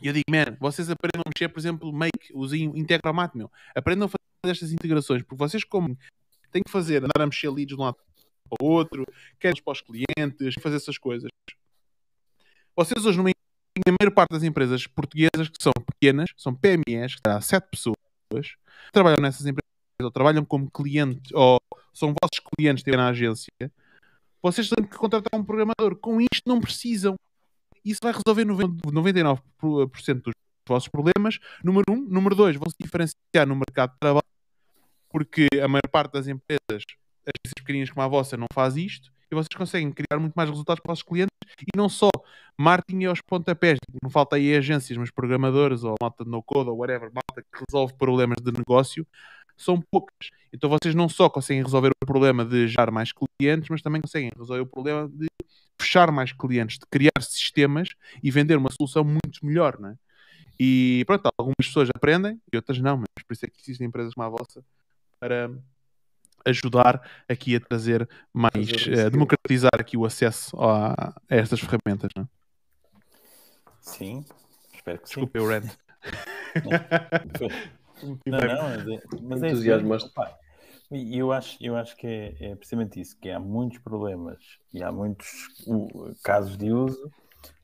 e 0.00 0.06
eu 0.06 0.12
digo, 0.12 0.24
man, 0.30 0.56
vocês 0.60 0.88
aprendam 0.90 1.22
a 1.24 1.28
mexer, 1.28 1.48
por 1.48 1.58
exemplo, 1.58 1.92
Make, 1.92 2.32
usem 2.34 2.64
Integromat, 2.76 3.34
meu. 3.34 3.50
Aprendam 3.74 4.06
a 4.06 4.08
fazer 4.08 4.52
estas 4.52 4.72
integrações, 4.72 5.22
porque 5.22 5.36
vocês, 5.36 5.64
como 5.64 5.96
têm 6.50 6.62
que 6.62 6.70
fazer, 6.70 7.04
andar 7.04 7.22
a 7.22 7.26
mexer 7.26 7.48
leads 7.50 7.74
de 7.74 7.80
um 7.80 7.84
lado 7.84 7.96
para 8.48 8.64
o 8.64 8.68
outro, 8.68 9.04
queres 9.40 9.60
para 9.60 9.72
os 9.72 9.80
clientes, 9.80 10.54
fazer 10.60 10.76
essas 10.76 10.98
coisas. 10.98 11.30
Vocês 12.76 13.04
hoje, 13.04 13.18
numa, 13.18 13.30
a 13.30 13.92
maior 14.00 14.14
parte 14.14 14.30
das 14.30 14.42
empresas 14.42 14.86
portuguesas 14.86 15.48
que 15.48 15.62
são 15.62 15.72
pequenas, 15.86 16.30
são 16.36 16.54
PMEs, 16.54 17.16
que 17.16 17.28
há 17.28 17.40
sete 17.40 17.68
pessoas, 17.70 18.56
trabalham 18.92 19.20
nessas 19.20 19.46
empresas, 19.46 19.62
ou 20.02 20.10
trabalham 20.10 20.44
como 20.44 20.70
clientes, 20.70 21.32
ou 21.32 21.58
são 21.92 22.08
vossos 22.08 22.44
clientes 22.56 22.84
na 22.86 23.08
agência, 23.08 23.50
vocês 24.42 24.68
têm 24.68 24.84
que 24.84 24.96
contratar 24.96 25.38
um 25.38 25.44
programador. 25.44 25.96
Com 25.96 26.20
isto 26.20 26.42
não 26.46 26.60
precisam. 26.60 27.14
Isso 27.84 28.00
vai 28.02 28.12
resolver 28.12 28.44
99% 28.44 30.22
dos 30.22 30.34
vossos 30.68 30.88
problemas. 30.88 31.38
Número 31.64 31.84
um. 31.90 31.96
Número 31.96 32.34
dois, 32.34 32.56
vão 32.56 32.68
se 32.68 32.76
diferenciar 32.80 33.46
no 33.46 33.56
mercado 33.56 33.92
de 33.92 33.98
trabalho, 33.98 34.26
porque 35.10 35.48
a 35.62 35.68
maior 35.68 35.88
parte 35.90 36.12
das 36.12 36.26
empresas 36.26 36.60
agências 36.70 37.54
pequeninas 37.56 37.90
como 37.90 38.02
a 38.02 38.08
vossa 38.08 38.36
não 38.36 38.46
faz 38.52 38.76
isto 38.76 39.12
e 39.30 39.34
vocês 39.34 39.56
conseguem 39.56 39.90
criar 39.90 40.20
muito 40.20 40.34
mais 40.34 40.50
resultados 40.50 40.82
para 40.82 40.92
os 40.92 41.02
clientes 41.02 41.32
e 41.60 41.76
não 41.76 41.88
só 41.88 42.10
marketing 42.58 43.04
aos 43.04 43.20
pontapés, 43.22 43.78
tipo, 43.84 43.98
não 44.02 44.10
falta 44.10 44.36
aí 44.36 44.54
agências, 44.54 44.98
mas 44.98 45.10
programadores 45.10 45.84
ou 45.84 45.94
malta 46.00 46.22
de 46.22 46.30
no-code 46.30 46.68
ou 46.68 46.76
whatever, 46.76 47.10
malta 47.12 47.42
que 47.42 47.64
resolve 47.68 47.94
problemas 47.94 48.36
de 48.42 48.52
negócio, 48.52 49.06
são 49.56 49.80
poucas. 49.90 50.30
Então 50.52 50.68
vocês 50.68 50.94
não 50.94 51.08
só 51.08 51.28
conseguem 51.28 51.62
resolver 51.62 51.90
o 51.90 52.06
problema 52.06 52.44
de 52.44 52.68
gerar 52.68 52.90
mais 52.90 53.10
clientes, 53.12 53.68
mas 53.70 53.82
também 53.82 54.00
conseguem 54.00 54.30
resolver 54.36 54.62
o 54.62 54.66
problema 54.66 55.08
de 55.08 55.26
fechar 55.80 56.10
mais 56.10 56.32
clientes, 56.32 56.78
de 56.78 56.86
criar 56.86 57.20
sistemas 57.20 57.88
e 58.22 58.30
vender 58.30 58.56
uma 58.56 58.70
solução 58.70 59.02
muito 59.02 59.44
melhor, 59.44 59.78
não 59.80 59.90
é? 59.90 59.96
E 60.58 61.02
pronto, 61.06 61.28
algumas 61.36 61.66
pessoas 61.66 61.88
aprendem 61.94 62.40
e 62.52 62.56
outras 62.56 62.78
não, 62.78 62.98
mas 62.98 63.24
por 63.26 63.32
isso 63.32 63.46
é 63.46 63.48
que 63.48 63.60
existem 63.62 63.86
empresas 63.86 64.14
como 64.14 64.26
a 64.26 64.30
vossa 64.30 64.64
para 65.18 65.50
ajudar 66.44 67.00
aqui 67.28 67.56
a 67.56 67.60
trazer 67.60 68.08
mais, 68.32 68.70
uh, 68.86 69.10
democratizar 69.10 69.72
aqui 69.78 69.96
o 69.96 70.04
acesso 70.04 70.56
a, 70.60 71.14
a 71.28 71.34
estas 71.34 71.60
ferramentas. 71.60 72.10
Não? 72.16 72.24
É? 72.24 72.26
Sim, 73.80 74.24
espero 74.72 74.98
que 74.98 75.04
Desculpe, 75.04 75.38
sim. 75.38 75.44
eu 75.44 75.48
rent. 75.48 75.76
Não, 78.26 78.38
não, 78.38 78.68
mas 78.68 78.88
é, 78.88 79.02
mas 79.22 79.42
é 79.42 79.48
entusiasmo. 79.48 79.96
E 80.90 81.18
eu 81.18 81.32
acho, 81.32 81.56
eu 81.60 81.74
acho 81.74 81.96
que 81.96 82.06
é, 82.06 82.36
é, 82.38 82.56
precisamente 82.56 83.00
isso, 83.00 83.18
que 83.18 83.30
há 83.30 83.40
muitos 83.40 83.78
problemas 83.78 84.38
e 84.74 84.82
há 84.82 84.92
muitos 84.92 85.48
casos 86.22 86.56
de 86.58 86.70
uso 86.70 87.10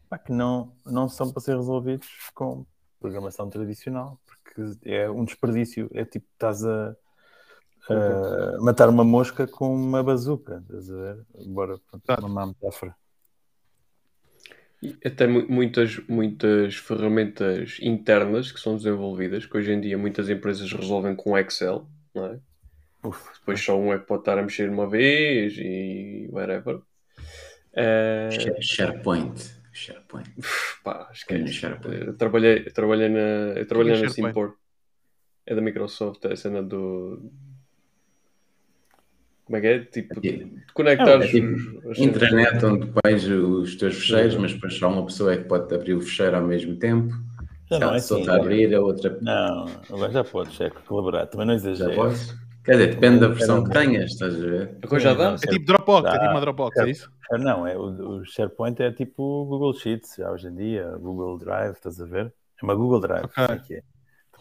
pá, 0.08 0.18
que 0.18 0.32
não, 0.32 0.72
não 0.86 1.08
são 1.08 1.30
para 1.30 1.42
ser 1.42 1.56
resolvidos 1.56 2.08
com 2.34 2.64
programação 2.98 3.50
tradicional, 3.50 4.18
porque 4.24 4.88
é 4.88 5.10
um 5.10 5.24
desperdício, 5.24 5.90
é 5.92 6.04
tipo, 6.04 6.26
estás 6.32 6.64
a 6.64 6.96
uh, 7.90 8.64
matar 8.64 8.88
uma 8.88 9.04
mosca 9.04 9.46
com 9.46 9.74
uma 9.74 10.02
bazuca, 10.02 10.62
estás 10.62 10.90
a 10.90 10.96
ver? 10.96 11.26
Bora, 11.48 11.78
pronto, 11.90 12.20
uma 12.20 12.28
má 12.28 12.46
metáfora. 12.46 12.96
E 14.80 14.96
até 15.04 15.26
muitas, 15.26 15.98
muitas 16.08 16.76
ferramentas 16.76 17.78
internas 17.80 18.52
que 18.52 18.60
são 18.60 18.76
desenvolvidas, 18.76 19.44
que 19.44 19.56
hoje 19.56 19.72
em 19.72 19.80
dia 19.80 19.98
muitas 19.98 20.30
empresas 20.30 20.72
resolvem 20.72 21.16
com 21.16 21.36
Excel, 21.36 21.88
não 22.14 22.26
é? 22.26 22.40
Uf, 23.02 23.32
Depois 23.38 23.60
só 23.60 23.78
um 23.78 23.92
é 23.92 23.98
que 23.98 24.06
pode 24.06 24.22
estar 24.22 24.38
a 24.38 24.42
mexer 24.42 24.70
uma 24.70 24.88
vez 24.88 25.56
e 25.58 26.28
whatever. 26.30 26.76
Uh... 27.72 28.60
SharePoint. 28.62 29.58
SharePoint. 29.72 30.30
Pá, 30.84 31.08
esquece. 31.12 31.52
SharePoint. 31.52 32.06
Eu 32.06 32.16
trabalhei, 32.16 32.64
eu 32.66 32.72
trabalhei 32.72 33.08
na, 33.08 33.18
eu 33.56 33.66
trabalhei 33.66 34.00
na 34.00 34.08
Simpor. 34.08 34.54
É 35.46 35.54
da 35.54 35.60
Microsoft, 35.60 36.24
é 36.26 36.32
a 36.32 36.36
cena 36.36 36.62
do, 36.62 37.32
como 39.48 39.56
é 39.56 39.60
que 39.62 39.66
é? 39.66 39.78
Tipo, 39.80 40.14
conectar 40.74 41.22
é, 41.22 41.24
é 41.24 41.26
tipo, 41.26 41.88
os, 41.88 41.98
intranet 41.98 42.62
onde 42.66 42.86
pões 43.02 43.26
os 43.26 43.76
teus 43.76 43.96
fecheiros, 43.96 44.36
mas 44.36 44.52
depois 44.52 44.74
só 44.74 44.90
uma 44.90 45.06
pessoa 45.06 45.32
é 45.32 45.38
que 45.38 45.44
pode 45.44 45.74
abrir 45.74 45.94
o 45.94 46.02
fecheiro 46.02 46.36
ao 46.36 46.42
mesmo 46.42 46.76
tempo. 46.76 47.14
Já 47.70 47.78
não, 47.78 47.94
é 47.94 47.96
assim, 47.96 48.20
está 48.20 48.34
a 48.34 48.36
abrir, 48.36 48.74
a 48.74 48.80
outra. 48.80 49.18
Não, 49.22 49.64
agora 49.90 50.12
já 50.12 50.22
podes, 50.22 50.60
é 50.60 50.68
colaborar, 50.68 51.26
também 51.28 51.46
não 51.46 51.54
exageres. 51.54 51.94
Já 51.94 52.02
podes? 52.02 52.38
Quer 52.62 52.72
dizer, 52.72 52.94
depende 52.94 53.20
da 53.20 53.28
versão 53.28 53.64
que 53.64 53.70
tenhas, 53.70 54.10
estás 54.12 54.34
a 54.34 54.46
ver? 54.46 54.76
Agora 54.82 55.00
já 55.00 55.14
dá? 55.14 55.36
É 55.42 55.46
tipo 55.46 55.64
Dropbox, 55.64 56.08
é 56.10 56.18
tipo 56.18 56.30
uma 56.30 56.40
Dropbox, 56.42 56.76
é 56.76 56.90
isso? 56.90 57.10
Não, 57.32 57.66
é, 57.66 57.74
o, 57.74 58.18
o 58.18 58.24
SharePoint 58.26 58.82
é 58.82 58.92
tipo 58.92 59.22
o 59.22 59.46
Google 59.46 59.72
Sheets, 59.72 60.16
já 60.18 60.30
hoje 60.30 60.48
em 60.48 60.54
dia, 60.54 60.94
Google 61.00 61.38
Drive, 61.38 61.72
estás 61.72 61.98
a 61.98 62.04
ver? 62.04 62.26
É 62.60 62.64
uma 62.64 62.74
Google 62.74 63.00
Drive, 63.00 63.24
okay. 63.24 63.78
é. 63.78 63.80
Tu 63.80 63.84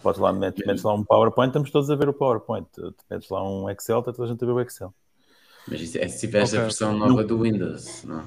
podes 0.01 0.19
lá, 0.19 0.31
metes, 0.33 0.65
metes 0.65 0.83
lá 0.83 0.93
um 0.93 1.03
PowerPoint, 1.03 1.49
estamos 1.49 1.71
todos 1.71 1.89
a 1.89 1.95
ver 1.95 2.09
o 2.09 2.13
PowerPoint. 2.13 2.67
Tu 2.73 2.93
metes 3.09 3.29
lá 3.29 3.47
um 3.47 3.69
Excel, 3.69 3.99
está 3.99 4.11
toda 4.11 4.27
a 4.27 4.31
gente 4.31 4.43
a 4.43 4.47
ver 4.47 4.53
o 4.53 4.61
Excel. 4.61 4.93
Mas 5.67 5.81
isso 5.81 5.97
é 5.97 6.07
se 6.07 6.19
tivesse 6.21 6.53
okay. 6.53 6.59
a 6.59 6.63
versão 6.63 6.97
nova 6.97 7.23
do 7.23 7.41
Windows, 7.41 8.03
não? 8.03 8.21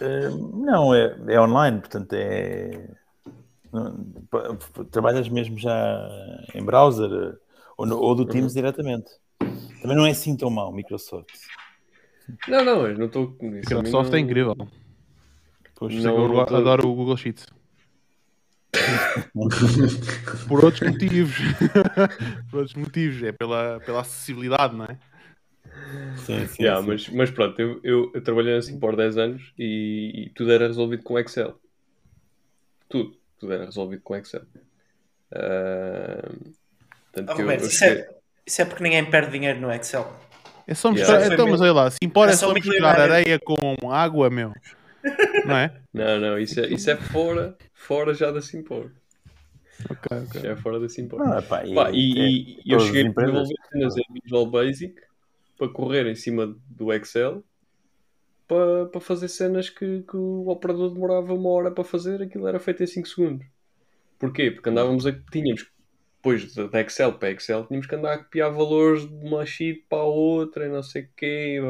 Uh, 0.00 0.64
não, 0.64 0.94
é, 0.94 1.16
é 1.28 1.40
online, 1.40 1.78
portanto 1.78 2.12
é. 2.14 2.90
Trabalhas 4.90 5.28
mesmo 5.28 5.56
já 5.58 6.08
em 6.54 6.64
browser 6.64 7.38
ou, 7.76 7.86
no, 7.86 7.98
ou 7.98 8.14
do 8.14 8.24
Teams 8.24 8.52
uhum. 8.52 8.56
diretamente. 8.56 9.10
Também 9.80 9.96
não 9.96 10.06
é 10.06 10.10
assim 10.10 10.36
tão 10.36 10.50
mal, 10.50 10.72
Microsoft. 10.72 11.28
Não, 12.48 12.64
não, 12.64 12.86
eu 12.86 12.98
não 12.98 13.06
estou. 13.06 13.36
Microsoft 13.40 14.10
não... 14.10 14.18
é 14.18 14.20
incrível. 14.20 14.56
Pois, 15.76 15.94
não, 16.02 16.22
eu 16.22 16.28
não 16.28 16.44
tô... 16.44 16.56
adoro 16.56 16.88
o 16.88 16.94
Google 16.94 17.16
Sheets. 17.16 17.46
Por 20.48 20.64
outros 20.64 20.90
motivos. 20.90 21.36
Por 22.50 22.60
outros 22.60 22.76
motivos. 22.76 23.22
É 23.22 23.32
pela, 23.32 23.80
pela 23.80 24.00
acessibilidade, 24.00 24.76
não 24.76 24.84
é? 24.84 24.98
Sim, 26.26 26.46
sim, 26.46 26.62
yeah, 26.62 26.80
sim. 26.82 26.88
Mas, 26.88 27.08
mas 27.08 27.30
pronto, 27.30 27.58
eu, 27.60 27.80
eu, 27.82 28.10
eu, 28.14 28.20
trabalhei 28.20 28.56
assim 28.56 28.78
por 28.78 28.96
10 28.96 29.16
anos 29.16 29.52
e, 29.58 30.24
e, 30.26 30.30
tudo 30.30 30.52
era 30.52 30.66
resolvido 30.66 31.02
com 31.02 31.18
Excel. 31.18 31.58
Tudo, 32.88 33.16
tudo 33.38 33.52
era 33.52 33.64
resolvido 33.64 34.02
com 34.02 34.16
Excel. 34.16 34.42
Uh, 35.32 36.52
oh, 37.16 37.32
Roberto, 37.32 37.62
eu, 37.62 37.68
isso, 37.68 37.84
é, 37.84 38.08
isso, 38.46 38.62
é, 38.62 38.64
porque 38.64 38.82
ninguém 38.82 39.04
perde 39.04 39.32
dinheiro 39.32 39.60
no 39.60 39.72
Excel. 39.72 40.12
É 40.66 40.74
só 40.74 40.90
misturar. 40.90 41.20
Yeah. 41.20 41.34
Então, 41.34 41.48
mas 41.48 41.60
olha 41.60 41.72
lá, 41.72 41.90
se 41.90 41.98
importa 42.02 42.32
é, 42.32 42.34
é 42.34 42.36
só 42.36 42.52
misturar 42.52 43.00
areia 43.00 43.38
com 43.38 43.90
água, 43.90 44.28
meu. 44.28 44.52
Não 45.48 45.56
é? 45.56 45.80
Não, 45.92 46.20
não, 46.20 46.38
isso 46.38 46.60
é, 46.60 46.66
isso 46.68 46.90
é 46.90 46.96
fora, 46.96 47.56
fora 47.72 48.14
já 48.14 48.30
da 48.30 48.40
Simpor. 48.42 48.90
Ok, 49.90 50.18
ok. 50.26 50.40
Já 50.42 50.50
é 50.50 50.56
fora 50.56 50.80
da 50.80 50.88
Simpor. 50.88 51.22
Ah, 51.22 51.42
pá, 51.42 51.64
e, 51.64 51.74
pá, 51.74 51.90
e, 51.92 52.60
e 52.64 52.72
eu 52.72 52.80
cheguei 52.80 53.06
a 53.06 53.08
desenvolver 53.08 53.54
cenas 53.70 53.96
em 53.96 54.20
Visual 54.22 54.46
Basic 54.46 54.94
para 55.56 55.68
correr 55.68 56.06
em 56.06 56.14
cima 56.14 56.56
do 56.68 56.92
Excel 56.92 57.44
para, 58.48 58.86
para 58.86 59.00
fazer 59.00 59.28
cenas 59.28 59.68
que, 59.68 60.02
que 60.02 60.16
o 60.16 60.48
operador 60.48 60.90
demorava 60.92 61.34
uma 61.34 61.50
hora 61.50 61.70
para 61.70 61.84
fazer, 61.84 62.22
aquilo 62.22 62.48
era 62.48 62.58
feito 62.58 62.82
em 62.82 62.86
5 62.86 63.06
segundos. 63.06 63.46
Porquê? 64.18 64.50
Porque 64.50 64.70
andávamos 64.70 65.06
a. 65.06 65.12
Tínhamos, 65.30 65.70
depois 66.16 66.54
da 66.54 66.80
Excel 66.80 67.12
para 67.12 67.30
Excel, 67.30 67.66
tínhamos 67.66 67.86
que 67.86 67.94
andar 67.94 68.14
a 68.14 68.18
copiar 68.18 68.50
valores 68.50 69.06
de 69.06 69.14
uma 69.14 69.44
sheet 69.44 69.84
para 69.88 69.98
a 69.98 70.04
outra 70.04 70.66
e 70.66 70.70
não 70.70 70.82
sei 70.82 71.02
o 71.02 71.08
quê. 71.14 71.60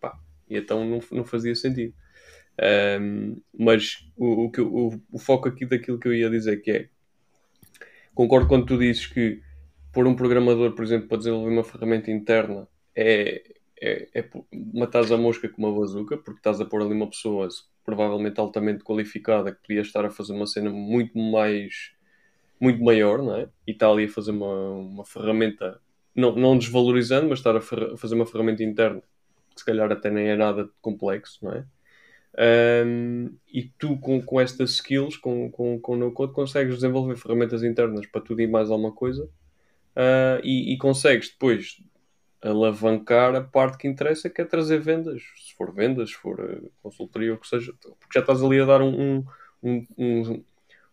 Pá, 0.00 0.18
e 0.48 0.56
então 0.56 0.84
não, 0.84 1.00
não 1.12 1.24
fazia 1.24 1.54
sentido. 1.54 1.94
Um, 2.58 3.36
mas 3.58 4.08
o, 4.16 4.46
o, 4.46 4.52
o, 4.62 5.02
o, 5.12 5.18
foco 5.18 5.46
aqui 5.46 5.66
daquilo 5.66 5.98
que 5.98 6.08
eu 6.08 6.14
ia 6.14 6.30
dizer 6.30 6.62
que 6.62 6.70
é 6.70 6.88
concordo 8.14 8.48
quando 8.48 8.64
tu 8.64 8.78
dizes 8.78 9.06
que 9.06 9.42
pôr 9.92 10.06
um 10.06 10.16
programador, 10.16 10.72
por 10.74 10.82
exemplo, 10.82 11.06
para 11.06 11.18
desenvolver 11.18 11.50
uma 11.50 11.64
ferramenta 11.64 12.10
interna 12.10 12.66
é, 12.94 13.42
é, 13.80 14.08
é 14.14 14.28
matar 14.72 15.04
a 15.12 15.16
mosca 15.18 15.48
com 15.50 15.62
uma 15.62 15.78
bazuca, 15.78 16.16
porque 16.16 16.38
estás 16.38 16.58
a 16.58 16.64
pôr 16.64 16.80
ali 16.80 16.94
uma 16.94 17.10
pessoa 17.10 17.46
provavelmente 17.84 18.40
altamente 18.40 18.82
qualificada 18.82 19.52
que 19.52 19.60
podia 19.60 19.82
estar 19.82 20.04
a 20.06 20.10
fazer 20.10 20.32
uma 20.32 20.46
cena 20.46 20.70
muito 20.70 21.18
mais 21.18 21.94
muito 22.58 22.82
maior, 22.82 23.22
não 23.22 23.36
é? 23.36 23.48
E 23.66 23.72
está 23.72 23.86
ali 23.88 24.04
a 24.04 24.08
fazer 24.08 24.30
uma, 24.30 24.70
uma 24.70 25.04
ferramenta, 25.04 25.78
não, 26.14 26.34
não 26.34 26.56
desvalorizando, 26.56 27.28
mas 27.28 27.38
estar 27.38 27.54
a, 27.54 27.58
a 27.58 27.96
fazer 27.98 28.14
uma 28.14 28.24
ferramenta 28.26 28.64
interna 28.64 29.02
que 29.54 29.60
se 29.60 29.64
calhar 29.64 29.90
até 29.92 30.10
nem 30.10 30.28
é 30.28 30.36
nada 30.36 30.70
complexo, 30.80 31.44
não 31.44 31.52
é? 31.52 31.66
Um, 32.38 33.34
e 33.50 33.62
tu, 33.78 33.96
com, 33.96 34.20
com 34.20 34.38
estas 34.38 34.72
skills, 34.72 35.16
com, 35.16 35.50
com, 35.50 35.80
com 35.80 35.96
no 35.96 36.12
code, 36.12 36.34
consegues 36.34 36.74
desenvolver 36.74 37.16
ferramentas 37.16 37.64
internas 37.64 38.04
para 38.04 38.20
tudo 38.20 38.42
e 38.42 38.46
mais 38.46 38.70
alguma 38.70 38.92
coisa 38.92 39.24
uh, 39.24 40.40
e, 40.44 40.74
e, 40.74 40.76
consegues 40.76 41.30
depois 41.30 41.82
alavancar 42.42 43.34
a 43.34 43.40
parte 43.40 43.78
que 43.78 43.88
interessa, 43.88 44.28
que 44.28 44.42
é 44.42 44.44
trazer 44.44 44.80
vendas, 44.80 45.22
se 45.38 45.54
for 45.54 45.72
vendas, 45.72 46.10
se 46.10 46.16
for 46.16 46.38
uh, 46.38 46.70
consultoria, 46.82 47.30
ou 47.30 47.38
o 47.38 47.40
que 47.40 47.48
seja, 47.48 47.72
porque 47.80 48.18
já 48.18 48.20
estás 48.20 48.42
ali 48.42 48.60
a 48.60 48.66
dar 48.66 48.82
um, 48.82 49.24
um, 49.62 49.86
um, 49.96 50.44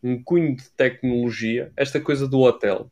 um 0.01 0.23
cunho 0.23 0.55
de 0.55 0.69
tecnologia. 0.69 1.73
Esta 1.75 1.99
coisa 1.99 2.25
do 2.25 2.39
hotel, 2.39 2.89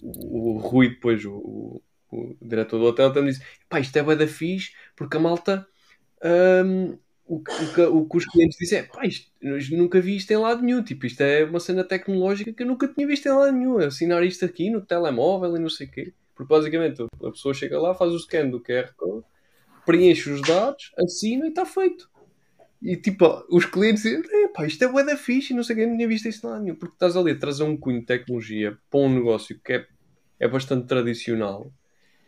o, 0.00 0.52
o 0.52 0.58
Rui, 0.58 0.90
depois, 0.90 1.24
o, 1.24 1.34
o, 1.34 1.82
o 2.12 2.36
diretor 2.40 2.78
do 2.78 2.84
hotel, 2.84 3.12
também 3.12 3.32
disse: 3.32 3.44
pá, 3.68 3.80
isto 3.80 3.96
é 3.96 4.02
bem 4.04 4.16
da 4.16 4.28
fixe, 4.28 4.70
porque 4.94 5.16
a 5.16 5.20
malta. 5.20 5.66
Um, 6.24 6.96
o, 7.26 7.42
que, 7.42 7.80
o, 7.80 8.06
que 8.06 8.16
os 8.18 8.26
clientes 8.26 8.58
dizem 8.58 8.80
é 8.80 8.82
pá, 8.82 9.06
isto, 9.06 9.30
nunca 9.72 10.00
vi 10.00 10.16
isto 10.16 10.30
em 10.30 10.36
lado 10.36 10.62
nenhum. 10.62 10.82
Tipo, 10.82 11.06
isto 11.06 11.20
é 11.22 11.44
uma 11.44 11.60
cena 11.60 11.82
tecnológica 11.82 12.52
que 12.52 12.62
eu 12.62 12.66
nunca 12.66 12.86
tinha 12.86 13.06
visto 13.06 13.26
em 13.26 13.32
lado 13.32 13.52
nenhum. 13.52 13.78
Assinar 13.78 14.22
isto 14.24 14.44
aqui 14.44 14.70
no 14.70 14.80
telemóvel 14.82 15.56
e 15.56 15.58
não 15.58 15.70
sei 15.70 15.86
o 15.86 15.90
quê. 15.90 16.12
Porque 16.34 16.52
basicamente 16.52 17.02
a 17.02 17.30
pessoa 17.30 17.54
chega 17.54 17.80
lá, 17.80 17.94
faz 17.94 18.12
o 18.12 18.18
scan 18.18 18.50
do 18.50 18.60
QR 18.60 18.92
Code, 18.96 19.24
preenche 19.86 20.30
os 20.30 20.42
dados, 20.42 20.92
assina 20.98 21.46
e 21.46 21.48
está 21.48 21.64
feito. 21.64 22.10
E 22.82 22.96
tipo, 22.96 23.46
os 23.48 23.64
clientes 23.64 24.02
dizem, 24.02 24.22
pá, 24.52 24.66
isto 24.66 24.84
é 24.84 24.88
bué 24.88 25.04
da 25.04 25.16
fixe, 25.16 25.54
não 25.54 25.62
sei 25.62 25.74
o 25.74 25.78
que, 25.78 25.86
não 25.86 25.96
tinha 25.96 26.08
visto 26.08 26.28
isso 26.28 26.46
em 26.46 26.50
lado 26.50 26.62
nenhum. 26.62 26.76
Porque 26.76 26.94
estás 26.94 27.16
ali 27.16 27.30
a 27.30 27.38
trazer 27.38 27.62
um 27.62 27.76
cunho 27.76 28.00
de 28.00 28.06
tecnologia 28.06 28.76
para 28.90 29.00
um 29.00 29.08
negócio 29.08 29.58
que 29.64 29.72
é, 29.72 29.86
é 30.40 30.48
bastante 30.48 30.86
tradicional. 30.86 31.72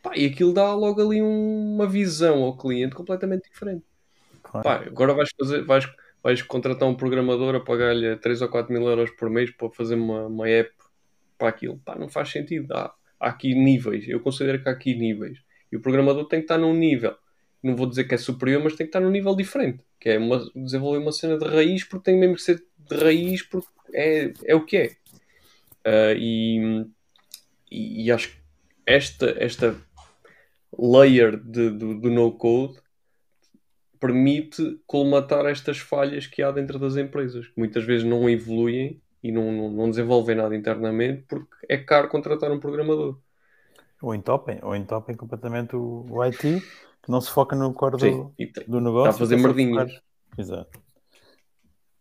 Pá, 0.03 0.17
e 0.17 0.25
aquilo 0.25 0.55
dá 0.55 0.73
logo 0.73 1.03
ali 1.03 1.21
um, 1.21 1.75
uma 1.75 1.87
visão 1.87 2.43
ao 2.45 2.57
cliente 2.57 2.95
completamente 2.95 3.51
diferente. 3.51 3.85
Claro. 4.51 4.65
Pá, 4.65 4.87
agora 4.87 5.13
vais 5.13 5.29
fazer, 5.39 5.65
vais, 5.65 5.85
vais 6.23 6.43
contratar 6.43 6.89
um 6.89 6.95
programador 6.95 7.55
a 7.57 7.61
pagar-lhe 7.61 8.17
3 8.17 8.43
ou 8.43 8.49
4 8.49 8.73
mil 8.73 8.87
euros 8.89 9.11
por 9.11 9.29
mês 9.29 9.51
para 9.51 9.71
fazer 9.71 9.97
uma, 9.97 10.27
uma 10.27 10.49
app 10.49 10.71
para 11.37 11.49
aquilo. 11.49 11.79
Pá, 11.85 11.97
não 11.97 12.09
faz 12.09 12.31
sentido. 12.31 12.73
Há, 12.73 12.95
há 13.19 13.29
aqui 13.29 13.55
níveis. 13.55 14.09
Eu 14.09 14.21
considero 14.21 14.63
que 14.63 14.69
há 14.69 14.73
aqui 14.73 14.95
níveis. 14.95 15.39
E 15.71 15.77
o 15.77 15.81
programador 15.81 16.27
tem 16.27 16.41
que 16.41 16.45
estar 16.45 16.59
num 16.59 16.75
nível. 16.75 17.17
Não 17.63 17.75
vou 17.75 17.89
dizer 17.89 18.05
que 18.05 18.15
é 18.15 18.19
superior, 18.19 18.63
mas 18.63 18.77
tem 18.77 18.87
que 18.87 18.91
estar 18.91 19.01
num 19.01 19.11
nível 19.11 19.35
diferente. 19.35 19.83
Que 19.99 20.11
é 20.11 20.19
uma, 20.19 20.39
desenvolver 20.55 20.99
uma 20.99 21.13
cena 21.13 21.37
de 21.37 21.45
raiz, 21.45 21.83
porque 21.83 22.05
tem 22.05 22.19
mesmo 22.19 22.37
que 22.37 22.43
ser 22.43 22.63
de 22.79 22.97
raiz, 22.97 23.43
porque 23.43 23.69
é, 23.93 24.33
é 24.45 24.55
o 24.55 24.65
que 24.65 24.77
é. 24.77 24.87
Uh, 25.85 26.17
e, 26.17 26.87
e, 27.71 28.11
acho 28.11 28.29
que 28.31 28.37
esta, 28.85 29.35
esta 29.39 29.77
layer 30.79 31.37
de, 31.37 31.71
do, 31.71 32.01
do 32.01 32.11
no-code 32.11 32.79
permite 33.99 34.81
colmatar 34.87 35.47
estas 35.47 35.79
falhas 35.79 36.27
que 36.27 36.43
há 36.43 36.51
dentro 36.51 36.79
das 36.79 36.97
empresas, 36.97 37.47
que 37.47 37.59
muitas 37.59 37.85
vezes 37.85 38.07
não 38.07 38.29
evoluem 38.29 39.01
e 39.23 39.33
não, 39.33 39.51
não, 39.53 39.71
não 39.71 39.91
desenvolvem 39.91 40.37
nada 40.37 40.55
internamente 40.55 41.25
porque 41.29 41.55
é 41.69 41.77
caro 41.77 42.09
contratar 42.09 42.51
um 42.51 42.61
programador. 42.61 43.19
Ou 44.01 44.15
entopem, 44.15 44.59
ou 44.63 44.77
entopem 44.77 45.17
completamente 45.17 45.75
o, 45.75 46.07
o 46.09 46.23
IT, 46.23 46.61
que 47.03 47.11
não 47.11 47.21
se 47.21 47.31
foca 47.31 47.57
no 47.57 47.73
core 47.73 47.97
do, 47.97 48.35
do 48.69 48.81
negócio. 48.81 49.11
Está 49.11 49.11
a 49.11 49.13
fazer 49.13 49.37
merdinhas. 49.37 50.01
Exato. 50.37 50.81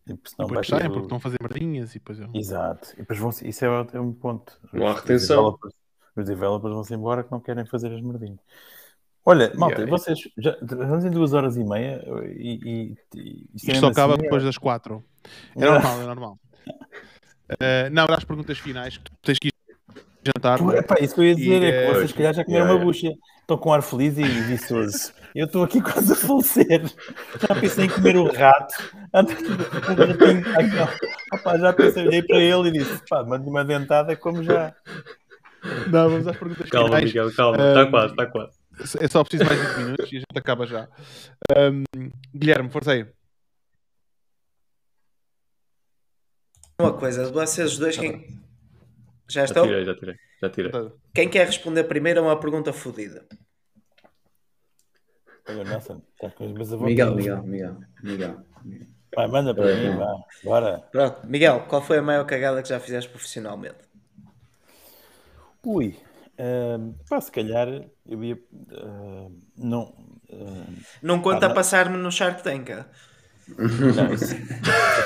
E 0.07 0.13
depois 0.13 0.67
saem 0.67 0.87
porque 0.87 1.03
estão 1.03 1.17
a 1.17 1.21
fazer 1.21 1.37
merdinhas 1.41 1.91
e 1.91 1.99
depois... 1.99 2.19
Eu... 2.19 2.29
Exato. 2.33 2.93
E 2.93 2.97
depois 2.97 3.17
vão 3.17 3.29
isso 3.29 3.65
é 3.65 3.99
um 3.99 4.13
ponto. 4.13 4.59
Não 4.71 4.87
há 4.87 4.93
retenção. 4.93 5.45
Os 5.45 5.53
developers, 5.53 5.75
os 6.15 6.25
developers 6.25 6.73
vão-se 6.73 6.93
embora 6.93 7.23
que 7.23 7.31
não 7.31 7.39
querem 7.39 7.65
fazer 7.65 7.91
as 7.91 8.01
merdinhas. 8.01 8.39
Olha, 9.27 9.51
malta, 9.55 9.81
yeah, 9.81 9.89
vocês 9.89 10.19
já 10.37 10.55
vamos 10.61 11.03
em 11.03 11.09
duas 11.09 11.33
horas 11.33 11.57
e 11.57 11.63
meia 11.63 12.03
e, 12.37 12.59
e, 12.63 12.95
e 13.15 13.45
isto, 13.55 13.71
isto 13.71 13.79
só 13.79 13.87
acaba 13.87 14.13
assim, 14.13 14.21
depois 14.21 14.43
é... 14.43 14.45
das 14.45 14.57
quatro. 14.57 15.03
É 15.55 15.65
normal, 15.65 16.01
é 16.01 16.05
normal. 16.05 16.39
Uh, 16.67 17.89
não, 17.91 18.05
as 18.09 18.23
perguntas 18.23 18.59
finais 18.59 18.97
que 18.97 19.03
tu 19.05 19.11
tens 19.23 19.39
que 19.39 19.47
ir 19.47 19.53
jantar. 20.23 20.59
Pô, 20.59 20.71
epá, 20.71 20.97
isso 21.01 21.15
que 21.15 21.21
eu 21.21 21.25
ia 21.25 21.35
dizer 21.35 21.61
e, 21.63 21.65
é 21.65 21.71
que 21.71 21.93
vocês, 21.93 22.09
se 22.11 22.15
calhar, 22.15 22.33
já 22.35 22.45
comeram 22.45 22.65
yeah, 22.65 22.79
uma 22.79 22.85
bucha. 22.85 23.11
Estão 23.41 23.57
com 23.57 23.73
ar 23.73 23.81
feliz 23.81 24.17
e 24.17 24.23
viçoso. 24.23 25.11
Eu 25.33 25.47
estou 25.47 25.63
aqui 25.63 25.81
quase 25.81 26.13
a 26.13 26.15
falecer. 26.15 26.83
Já 27.47 27.55
pensei 27.59 27.85
em 27.85 27.89
comer 27.89 28.17
o 28.17 28.31
rato. 28.31 28.75
Opa, 31.33 31.57
já 31.57 31.73
pensei, 31.73 32.07
olhei 32.07 32.21
para 32.21 32.37
ele 32.37 32.69
e 32.69 32.71
disse: 32.73 33.01
pá, 33.09 33.23
mande 33.23 33.49
uma 33.49 33.65
dentada 33.65 34.15
como 34.15 34.43
já. 34.43 34.73
Não, 35.91 36.09
vamos 36.09 36.27
às 36.27 36.37
perguntas 36.37 36.69
calma, 36.69 36.97
finais. 36.97 37.11
Calma, 37.11 37.27
Miguel, 37.27 37.35
calma. 37.35 37.57
Está 37.57 37.83
um, 37.83 37.91
quase, 37.91 38.11
está 38.11 38.25
quase. 38.27 38.64
É 38.99 39.07
só 39.07 39.23
preciso 39.23 39.45
mais 39.45 39.59
20 39.59 39.77
minutos 39.77 40.11
e 40.11 40.17
a 40.17 40.19
gente 40.19 40.37
acaba 40.37 40.65
já. 40.65 40.87
Um, 41.55 42.09
Guilherme, 42.35 42.69
força 42.69 42.91
aí. 42.91 43.05
Uma 46.79 46.93
coisa, 46.93 47.31
vocês 47.31 47.77
dois, 47.77 47.97
quem. 47.97 48.27
Já 49.27 49.45
estão? 49.45 49.63
Já 49.63 49.69
tirei, 49.69 49.85
já 49.85 49.95
tirei. 49.95 50.15
Já 50.41 50.49
tirei. 50.49 50.91
Quem 51.13 51.29
quer 51.29 51.45
responder 51.47 51.85
primeiro 51.85 52.19
é 52.19 52.21
uma 52.21 52.39
pergunta 52.39 52.73
fodida. 52.73 53.25
Miguel, 56.81 57.15
Miguel, 57.15 57.43
Miguel, 57.43 57.77
Miguel. 58.03 58.43
Vai, 59.15 59.27
manda 59.27 59.53
para 59.53 59.73
mim, 59.75 59.95
vá. 59.95 60.15
Bora. 60.43 60.79
Pronto, 60.91 61.25
Miguel, 61.27 61.65
qual 61.67 61.81
foi 61.81 61.99
a 61.99 62.01
maior 62.01 62.25
cagada 62.25 62.61
que 62.61 62.69
já 62.69 62.79
fizeste 62.79 63.09
profissionalmente? 63.09 63.77
Ui, 65.63 65.97
uh, 66.39 66.95
pá, 67.09 67.21
se 67.21 67.31
calhar 67.31 67.67
eu 68.07 68.23
ia. 68.23 68.35
Uh, 68.35 69.31
não. 69.57 69.83
Uh, 70.29 70.65
não 71.01 71.21
conta 71.21 71.49
passar-me 71.49 71.97
no 71.97 72.11
Shark 72.11 72.43
Tank. 72.43 72.69
Não, 73.47 74.11
isso, 74.11 74.35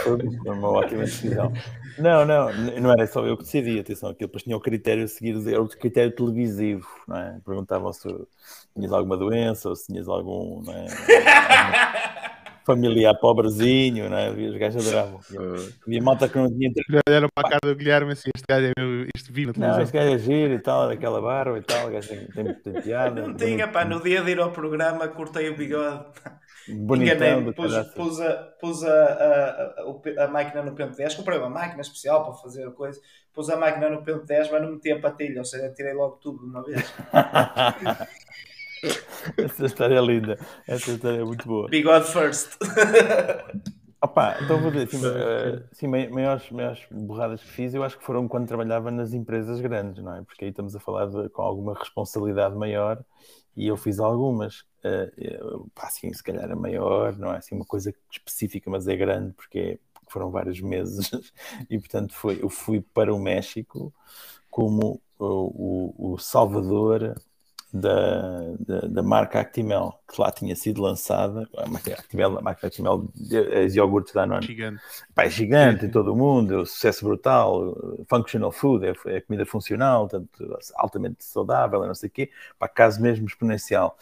foi 0.03 0.53
uma 0.53 0.69
ótima 0.69 1.03
decisão. 1.03 1.51
Não, 1.97 2.25
não, 2.25 2.53
não 2.79 2.91
era 2.93 3.05
só 3.05 3.25
eu 3.25 3.35
que 3.35 3.43
decidia, 3.43 3.81
atenção, 3.81 4.09
aquilo 4.09 4.27
depois 4.27 4.43
tinha 4.43 4.55
o 4.55 4.61
critério 4.61 5.03
a 5.03 5.07
seguir, 5.07 5.35
era 5.45 5.61
o 5.61 5.67
critério 5.67 6.15
televisivo, 6.15 6.87
não 7.05 7.17
é? 7.17 7.37
Perguntavam 7.45 7.91
se 7.91 8.07
tinhas 8.73 8.93
alguma 8.93 9.17
doença 9.17 9.67
ou 9.67 9.75
se 9.75 9.87
tinhas 9.87 10.07
algum, 10.07 10.61
não 10.61 10.73
é? 10.73 10.85
familiar 12.69 13.15
pobrezinho, 13.15 14.09
não 14.09 14.17
é? 14.17 14.29
Os 14.29 14.57
gajos 14.57 14.87
adoravam. 14.87 15.19
Havia 15.85 16.01
malta 16.03 16.29
que 16.29 16.37
não 16.37 16.47
tinha. 16.47 16.71
Olharam 17.07 17.27
para 17.33 17.47
a 17.47 17.49
cara 17.51 17.73
do 17.73 17.75
Guilherme 17.75 18.11
assim: 18.11 18.29
este 18.35 18.45
gajo 18.47 18.67
é 18.67 18.73
meu, 18.77 19.07
este 19.15 19.31
vinho. 19.31 19.53
Não, 19.57 19.81
este 19.81 19.93
gajo 19.93 20.13
é 20.13 20.17
giro 20.19 20.53
e 20.53 20.59
tal, 20.59 20.89
aquela 20.89 21.19
barba 21.19 21.57
e 21.57 21.61
tal, 21.61 21.87
o 21.87 21.91
gajo 21.91 22.07
tem, 22.07 22.27
tem, 22.27 22.53
tem 22.53 22.81
piada. 22.81 23.27
Não 23.27 23.35
tinha, 23.35 23.67
pá, 23.67 23.83
no 23.83 24.01
dia 24.03 24.21
de 24.21 24.31
ir 24.31 24.39
ao 24.39 24.51
programa 24.51 25.07
cortei 25.07 25.49
o 25.49 25.57
bigode. 25.57 26.05
Enganei-me, 26.67 27.51
pus, 27.53 27.75
pus, 27.95 28.21
a, 28.21 28.33
pus 28.59 28.83
a, 28.83 28.93
a, 28.93 30.21
a, 30.21 30.25
a, 30.25 30.27
máquina 30.27 30.61
no 30.61 30.75
pente 30.75 30.97
10, 30.97 31.15
comprei 31.15 31.39
uma 31.39 31.49
máquina 31.49 31.81
especial 31.81 32.23
para 32.23 32.35
fazer 32.35 32.67
a 32.67 32.71
coisa, 32.71 33.01
pus 33.33 33.49
a 33.49 33.57
máquina 33.57 33.89
no 33.89 34.03
pente 34.03 34.27
10, 34.27 34.51
mas 34.51 34.61
não 34.61 34.73
meti 34.73 34.91
a 34.91 34.99
patilha, 34.99 35.39
ou 35.39 35.45
seja, 35.45 35.73
tirei 35.73 35.93
logo 35.93 36.17
tudo 36.17 36.39
de 36.39 36.45
uma 36.45 36.63
vez. 36.63 36.93
Essa 39.37 39.65
história 39.65 39.95
é 39.95 40.01
linda. 40.01 40.39
Essa 40.67 40.91
história 40.91 41.21
é 41.21 41.23
muito 41.23 41.47
boa. 41.47 41.67
Bigode 41.69 42.11
first. 42.11 42.57
Opa, 44.01 44.37
então 44.41 44.61
vou 44.61 44.71
dizer, 44.71 44.87
assim, 44.87 45.05
uh, 45.05 45.63
sim, 45.73 45.87
maiores, 45.87 46.49
maiores 46.51 46.79
borradas 46.89 47.41
que 47.43 47.49
fiz, 47.49 47.73
eu 47.73 47.83
acho 47.83 47.97
que 47.97 48.05
foram 48.05 48.29
quando 48.29 48.47
trabalhava 48.47 48.89
nas 48.89 49.11
empresas 49.11 49.59
grandes, 49.59 50.01
não 50.01 50.15
é? 50.15 50.21
Porque 50.23 50.45
aí 50.45 50.51
estamos 50.51 50.73
a 50.73 50.79
falar 50.79 51.07
de, 51.07 51.27
com 51.29 51.41
alguma 51.41 51.73
responsabilidade 51.73 52.55
maior 52.55 53.03
e 53.57 53.67
eu 53.67 53.75
fiz 53.75 53.99
algumas. 53.99 54.61
Uh, 54.85 55.69
pá, 55.75 55.87
assim, 55.87 56.13
se 56.13 56.23
calhar 56.23 56.49
a 56.49 56.55
maior, 56.55 57.17
não 57.17 57.33
é 57.33 57.37
assim 57.39 57.55
uma 57.55 57.65
coisa 57.65 57.93
específica, 58.09 58.69
mas 58.69 58.87
é 58.87 58.95
grande 58.95 59.33
porque, 59.33 59.59
é, 59.59 59.79
porque 59.93 60.13
foram 60.13 60.31
vários 60.31 60.61
meses 60.61 61.11
e 61.69 61.77
portanto 61.77 62.13
foi, 62.13 62.41
eu 62.41 62.49
fui 62.49 62.79
para 62.79 63.13
o 63.13 63.19
México 63.19 63.93
como 64.49 65.01
o, 65.19 66.05
o, 66.05 66.13
o 66.13 66.17
salvador 66.17 67.15
da, 67.71 68.55
da, 68.59 68.79
da, 68.87 69.03
marca 69.03 69.39
Actimel, 69.39 69.93
que 70.11 70.19
lá 70.19 70.31
tinha 70.31 70.55
sido 70.55 70.81
lançada. 70.81 71.47
A 71.55 71.67
marca 71.67 71.93
Actimel, 71.93 72.37
a 72.37 72.41
marca 72.41 72.67
Actimel 72.67 73.07
as 73.63 73.75
iogurtes 73.75 74.13
da 74.13 74.21
Danone. 74.21 74.45
Gigante. 74.45 74.81
Pá, 75.13 75.25
é 75.25 75.29
gigante 75.29 75.85
em 75.85 75.89
todo 75.89 76.13
o 76.13 76.15
mundo, 76.15 76.61
é 76.61 76.65
sucesso 76.65 77.05
brutal, 77.05 77.75
functional 78.09 78.51
food, 78.51 78.87
é, 78.87 78.93
é 79.05 79.21
comida 79.21 79.45
funcional, 79.45 80.07
tanto, 80.07 80.57
altamente 80.75 81.23
saudável, 81.23 81.85
não 81.85 81.93
sei 81.93 82.09
o 82.09 82.11
quê, 82.11 82.31
para 82.57 82.67
caso 82.67 83.01
mesmo 83.01 83.27
exponencial. 83.27 83.97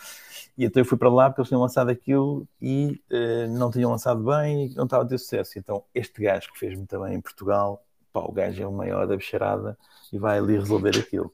E 0.58 0.66
então 0.66 0.82
eu 0.82 0.86
fui 0.86 0.98
para 0.98 1.10
lá 1.10 1.30
porque 1.30 1.42
eles 1.42 1.50
tinham 1.50 1.62
lançado 1.62 1.90
aquilo 1.90 2.48
e 2.62 3.02
uh, 3.12 3.58
não 3.58 3.70
tinham 3.70 3.92
lançado 3.92 4.24
bem 4.24 4.68
e 4.68 4.76
não 4.76 4.86
estava 4.86 5.04
a 5.04 5.08
ter 5.08 5.18
sucesso. 5.18 5.60
Então 5.60 5.84
este 5.94 6.22
gajo 6.22 6.52
que 6.54 6.60
fez 6.60 6.74
muito 6.76 7.00
bem 7.00 7.16
em 7.16 7.22
Portugal, 7.22 7.84
pá, 8.14 8.22
o 8.22 8.32
gajo 8.32 8.64
é 8.64 8.66
o 8.66 8.72
maior 8.72 9.06
da 9.06 9.16
bicharada 9.16 9.78
e 10.12 10.18
vai 10.18 10.38
ali 10.38 10.58
resolver 10.58 10.98
aquilo. 10.98 11.32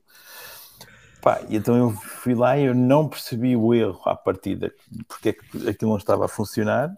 Pá, 1.23 1.41
então 1.49 1.77
eu 1.77 1.91
fui 1.91 2.35
lá 2.35 2.57
e 2.57 2.65
eu 2.65 2.75
não 2.75 3.07
percebi 3.07 3.55
o 3.55 3.73
erro 3.73 4.01
à 4.03 4.13
partida, 4.13 4.73
porque 5.07 5.29
é 5.29 5.33
que 5.33 5.69
aquilo 5.69 5.91
não 5.91 5.97
estava 5.97 6.25
a 6.25 6.27
funcionar, 6.27 6.93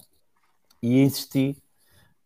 e 0.82 1.00
insisti 1.00 1.56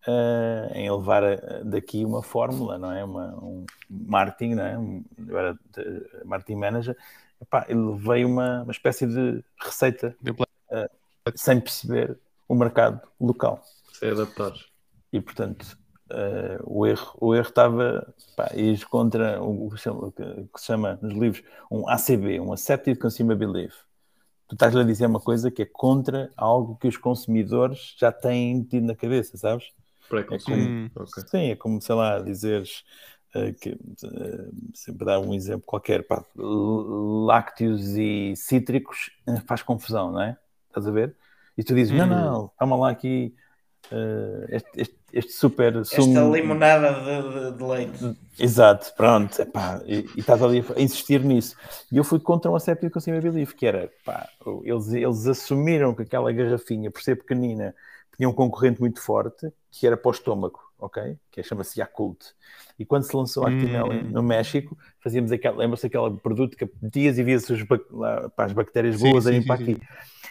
uh, 0.08 0.74
em 0.74 0.90
levar 0.90 1.26
a, 1.26 1.36
daqui 1.64 2.06
uma 2.06 2.24
fórmula, 2.24 2.78
não 2.78 2.92
é? 2.94 3.04
Uma, 3.04 3.36
um 3.44 3.66
marketing, 3.90 4.56
não 4.56 4.66
é? 4.66 4.78
Um, 4.78 5.04
eu 5.28 5.38
era 5.38 5.60
marketing 6.24 6.56
manager, 6.56 6.98
Epá, 7.42 7.66
ele 7.68 7.98
veio 7.98 8.30
uma, 8.30 8.64
uma 8.64 8.72
espécie 8.72 9.06
de 9.06 9.44
receita 9.62 10.16
uh, 10.24 10.90
sem 11.36 11.60
perceber 11.60 12.18
o 12.48 12.56
mercado 12.56 13.02
local. 13.20 13.62
Sem 13.94 14.12
adaptar. 14.12 14.54
E 15.12 15.20
portanto, 15.20 15.78
Uh, 16.12 16.58
o 16.66 16.88
erro 16.88 17.16
o 17.22 17.36
erro 17.36 17.50
estava 17.50 18.14
pá, 18.36 18.50
contra 18.90 19.40
o, 19.44 19.68
o, 19.68 19.72
que 19.72 20.60
se 20.60 20.66
chama 20.66 20.98
nos 21.04 21.14
livros 21.14 21.44
um 21.70 21.88
ACB, 21.88 22.40
um 22.40 22.52
Accepted 22.52 22.98
Consumer 22.98 23.38
Belief. 23.38 23.76
Tu 24.48 24.56
estás 24.56 24.76
a 24.76 24.84
dizer 24.84 25.06
uma 25.06 25.20
coisa 25.20 25.52
que 25.52 25.62
é 25.62 25.66
contra 25.66 26.32
algo 26.36 26.76
que 26.78 26.88
os 26.88 26.98
consumidores 26.98 27.96
já 27.96 28.12
têm 28.12 28.64
tido 28.64 28.88
na 28.88 28.96
cabeça, 28.96 29.38
sabes? 29.38 29.68
É 30.12 30.40
como, 30.40 30.58
hum, 30.58 30.90
okay. 30.96 31.24
Sim, 31.28 31.52
é 31.52 31.56
como, 31.56 31.80
sei 31.80 31.94
lá, 31.94 32.20
dizeres 32.20 32.84
uh, 33.36 33.54
que, 33.54 33.70
uh, 33.70 34.52
sempre 34.74 35.06
dar 35.06 35.20
um 35.20 35.36
exemplo 35.36 35.62
qualquer, 35.64 36.02
pá, 36.08 36.26
lácteos 36.36 37.96
e 37.96 38.34
cítricos 38.36 39.12
faz 39.46 39.62
confusão, 39.62 40.12
não 40.12 40.22
é? 40.22 40.36
Estás 40.70 40.88
a 40.88 40.92
ver? 40.92 41.16
E 41.56 41.64
tu 41.64 41.76
dizes, 41.76 41.94
hum. 41.94 41.98
não, 41.98 42.08
não, 42.08 42.52
calma 42.58 42.76
lá 42.76 42.90
aqui, 42.90 43.36
este, 44.50 44.82
este 44.82 45.00
este 45.12 45.32
super 45.32 45.84
sumo. 45.86 46.08
Esta 46.08 46.30
limonada 46.30 46.94
de, 46.94 47.52
de, 47.52 47.58
de 47.58 47.64
leite. 47.64 48.18
Exato, 48.38 48.94
pronto. 48.96 49.42
Epá, 49.42 49.82
e, 49.86 50.08
e 50.16 50.20
estás 50.20 50.42
ali 50.42 50.64
a 50.76 50.82
insistir 50.82 51.22
nisso. 51.22 51.56
E 51.92 51.98
eu 51.98 52.04
fui 52.04 52.20
contra 52.20 52.50
um 52.50 52.56
Accepted 52.56 52.92
Consumer 52.92 53.22
Belief, 53.22 53.54
que 53.54 53.66
era, 53.66 53.92
pá, 54.06 54.30
eles, 54.64 54.94
eles 54.94 55.28
assumiram 55.28 55.94
que 55.94 56.04
aquela 56.04 56.32
garrafinha, 56.32 56.92
por 56.92 57.02
ser 57.02 57.16
pequenina, 57.16 57.76
tinha 58.16 58.30
um 58.30 58.34
concorrente 58.34 58.80
muito 58.80 59.02
forte, 59.02 59.52
que 59.72 59.88
era 59.88 59.98
para 59.98 60.10
o 60.10 60.12
estômago, 60.12 60.60
ok? 60.78 61.18
Que 61.32 61.40
é, 61.40 61.44
chama-se 61.44 61.80
Yakult. 61.80 62.20
E 62.78 62.86
quando 62.86 63.04
se 63.04 63.16
lançou 63.16 63.46
a 63.46 63.50
Actimel 63.50 63.88
hum. 63.88 64.10
no 64.12 64.24
México, 64.24 64.78
fazíamos 65.00 65.32
aquela, 65.32 65.58
lembra-se 65.58 65.88
aquele 65.88 66.12
produto 66.18 66.56
que 66.56 66.70
dias 66.82 67.18
e 67.18 67.24
vias 67.24 67.50
as, 67.50 67.60
as 68.38 68.54
bactérias 68.54 69.00
boas 69.02 69.24
sim, 69.24 69.32
a 69.32 69.34
ir 69.34 69.46
para 69.46 69.56
aqui. 69.56 69.74
Sim. 69.76 69.82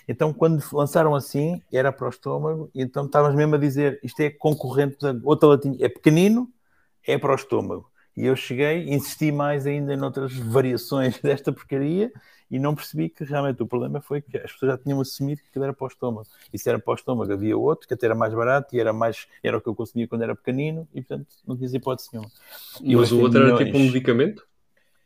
Então, 0.08 0.32
quando 0.32 0.64
lançaram 0.72 1.14
assim, 1.14 1.62
era 1.70 1.92
para 1.92 2.06
o 2.06 2.10
estômago, 2.10 2.70
e 2.74 2.80
então 2.80 3.04
estavas 3.04 3.34
mesmo 3.34 3.54
a 3.56 3.58
dizer, 3.58 4.00
isto 4.02 4.18
é 4.20 4.30
concorrente, 4.30 4.96
outra 5.22 5.50
latinha, 5.50 5.76
é 5.78 5.88
pequenino, 5.88 6.50
é 7.06 7.18
para 7.18 7.32
o 7.32 7.34
estômago. 7.34 7.90
E 8.16 8.24
eu 8.26 8.34
cheguei, 8.34 8.88
insisti 8.88 9.30
mais 9.30 9.66
ainda 9.66 9.96
noutras 9.96 10.32
variações 10.34 11.18
desta 11.22 11.52
porcaria 11.52 12.10
e 12.50 12.58
não 12.58 12.74
percebi 12.74 13.10
que 13.10 13.22
realmente 13.22 13.62
o 13.62 13.66
problema 13.66 14.00
foi 14.00 14.22
que 14.22 14.36
as 14.38 14.50
pessoas 14.50 14.72
já 14.72 14.78
tinham 14.78 15.00
assumido 15.00 15.42
que 15.52 15.58
era 15.58 15.72
para 15.72 15.84
o 15.84 15.88
estômago. 15.88 16.26
E 16.52 16.58
se 16.58 16.68
era 16.68 16.78
para 16.78 16.90
o 16.90 16.94
estômago, 16.94 17.30
havia 17.30 17.56
outro 17.56 17.86
que 17.86 17.94
até 17.94 18.06
era 18.06 18.14
mais 18.14 18.32
barato 18.32 18.74
e 18.74 18.80
era 18.80 18.92
mais 18.92 19.26
era 19.42 19.58
o 19.58 19.60
que 19.60 19.68
eu 19.68 19.74
consumia 19.74 20.08
quando 20.08 20.22
era 20.22 20.34
pequenino 20.34 20.88
e 20.94 21.02
portanto 21.02 21.28
não 21.46 21.56
tinha 21.56 21.68
hipótese 21.76 22.08
nenhuma. 22.12 22.30
E 22.82 22.96
Mas 22.96 23.12
o 23.12 23.20
outro 23.20 23.40
milhões... 23.40 23.60
era 23.60 23.66
tipo 23.66 23.78
um 23.78 23.82
medicamento? 23.82 24.48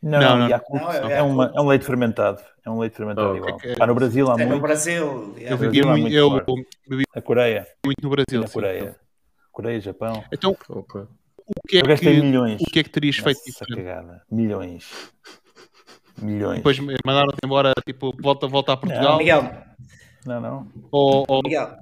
Não, 0.03 0.19
não, 0.19 0.37
não. 0.37 0.49
não 0.49 0.93
é, 0.93 1.19
é, 1.19 1.23
uma, 1.23 1.53
é, 1.55 1.61
um 1.61 1.69
leite 1.69 1.85
fermentado. 1.85 2.43
É 2.67 2.71
um 2.71 2.79
leite 2.81 2.97
fermentado 2.97 3.33
oh, 3.33 3.37
igual. 3.37 3.59
É, 3.63 3.87
no 3.87 3.95
Brasil 3.95 4.29
há 4.29 4.35
é 4.35 4.37
muito. 4.39 4.55
No 4.55 4.61
Brasil. 4.61 5.35
Eu 5.39 5.57
vivi 5.57 5.83
muito, 5.83 6.01
muito 6.01 6.15
eu, 6.15 6.39
eu, 6.39 7.05
a 7.15 7.23
Coreia. 7.23 7.69
Muito 7.87 8.03
no 8.03 8.11
Brasil. 8.11 8.41
Na 8.41 8.49
Coreia. 8.49 8.97
Coreia, 9.53 9.81
Japão. 9.81 10.25
Então, 10.33 10.57
o 10.69 10.83
que 11.69 11.79
é 11.79 11.97
que, 11.97 12.21
milhões. 12.21 12.61
O 12.61 12.65
que 12.65 12.81
é 12.81 12.83
que 12.83 12.91
terias 12.91 13.17
feito 13.17 13.45
diferente? 13.45 13.77
Cagada. 13.77 14.23
Milhões. 14.29 14.91
Milhões. 16.21 16.57
Depois 16.57 16.79
mandaram-te 16.79 17.39
embora, 17.45 17.73
tipo, 17.87 18.13
volta, 18.21 18.49
volta 18.49 18.73
a 18.73 18.77
Portugal. 18.77 19.13
Não, 19.13 19.19
Miguel. 19.19 19.53
Não, 20.27 20.41
não. 20.41 20.69
Ou, 20.91 21.25
ou... 21.29 21.43
Miguel. 21.45 21.77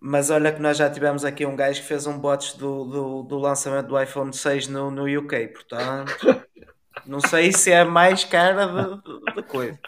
Mas 0.00 0.30
olha 0.30 0.52
que 0.52 0.60
nós 0.60 0.76
já 0.76 0.88
tivemos 0.88 1.24
aqui 1.24 1.44
um 1.44 1.56
gajo 1.56 1.80
que 1.80 1.88
fez 1.88 2.06
um 2.06 2.18
bot 2.18 2.56
do, 2.56 2.84
do, 2.84 3.22
do 3.24 3.38
lançamento 3.38 3.88
do 3.88 4.00
iPhone 4.00 4.32
6 4.32 4.68
no, 4.68 4.90
no 4.90 5.18
UK, 5.18 5.48
portanto. 5.48 6.14
Não 7.06 7.20
sei 7.20 7.52
se 7.52 7.70
é 7.70 7.80
a 7.80 7.84
mais 7.84 8.24
cara 8.24 8.66
da 9.34 9.42
coisa. 9.42 9.78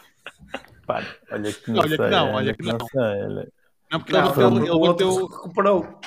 Pá, 0.86 1.04
olha 1.30 1.52
que 1.52 1.70
não, 1.70 1.80
olha 1.80 1.88
sei, 1.88 1.98
que 1.98 2.10
não, 2.10 2.32
olha 2.32 2.54
que 2.54 2.62
não. 2.62 2.78
Sei, 2.86 3.52
Não, 3.90 4.00
porque 4.00 4.12
não, 4.12 4.56
ele, 4.56 4.70
ele, 4.70 4.88
bateu... 4.88 5.26
recuperou. 5.26 6.00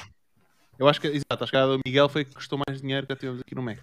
Eu 0.79 0.87
acho 0.87 0.99
que, 0.99 1.07
exato, 1.07 1.43
acho 1.43 1.51
que 1.51 1.57
a 1.57 1.65
do 1.67 1.79
Miguel 1.85 2.09
foi 2.09 2.25
que 2.25 2.33
custou 2.33 2.59
mais 2.67 2.81
dinheiro 2.81 3.05
que 3.05 3.15
tivemos 3.15 3.41
aqui 3.41 3.53
no 3.53 3.61
Mac. 3.61 3.77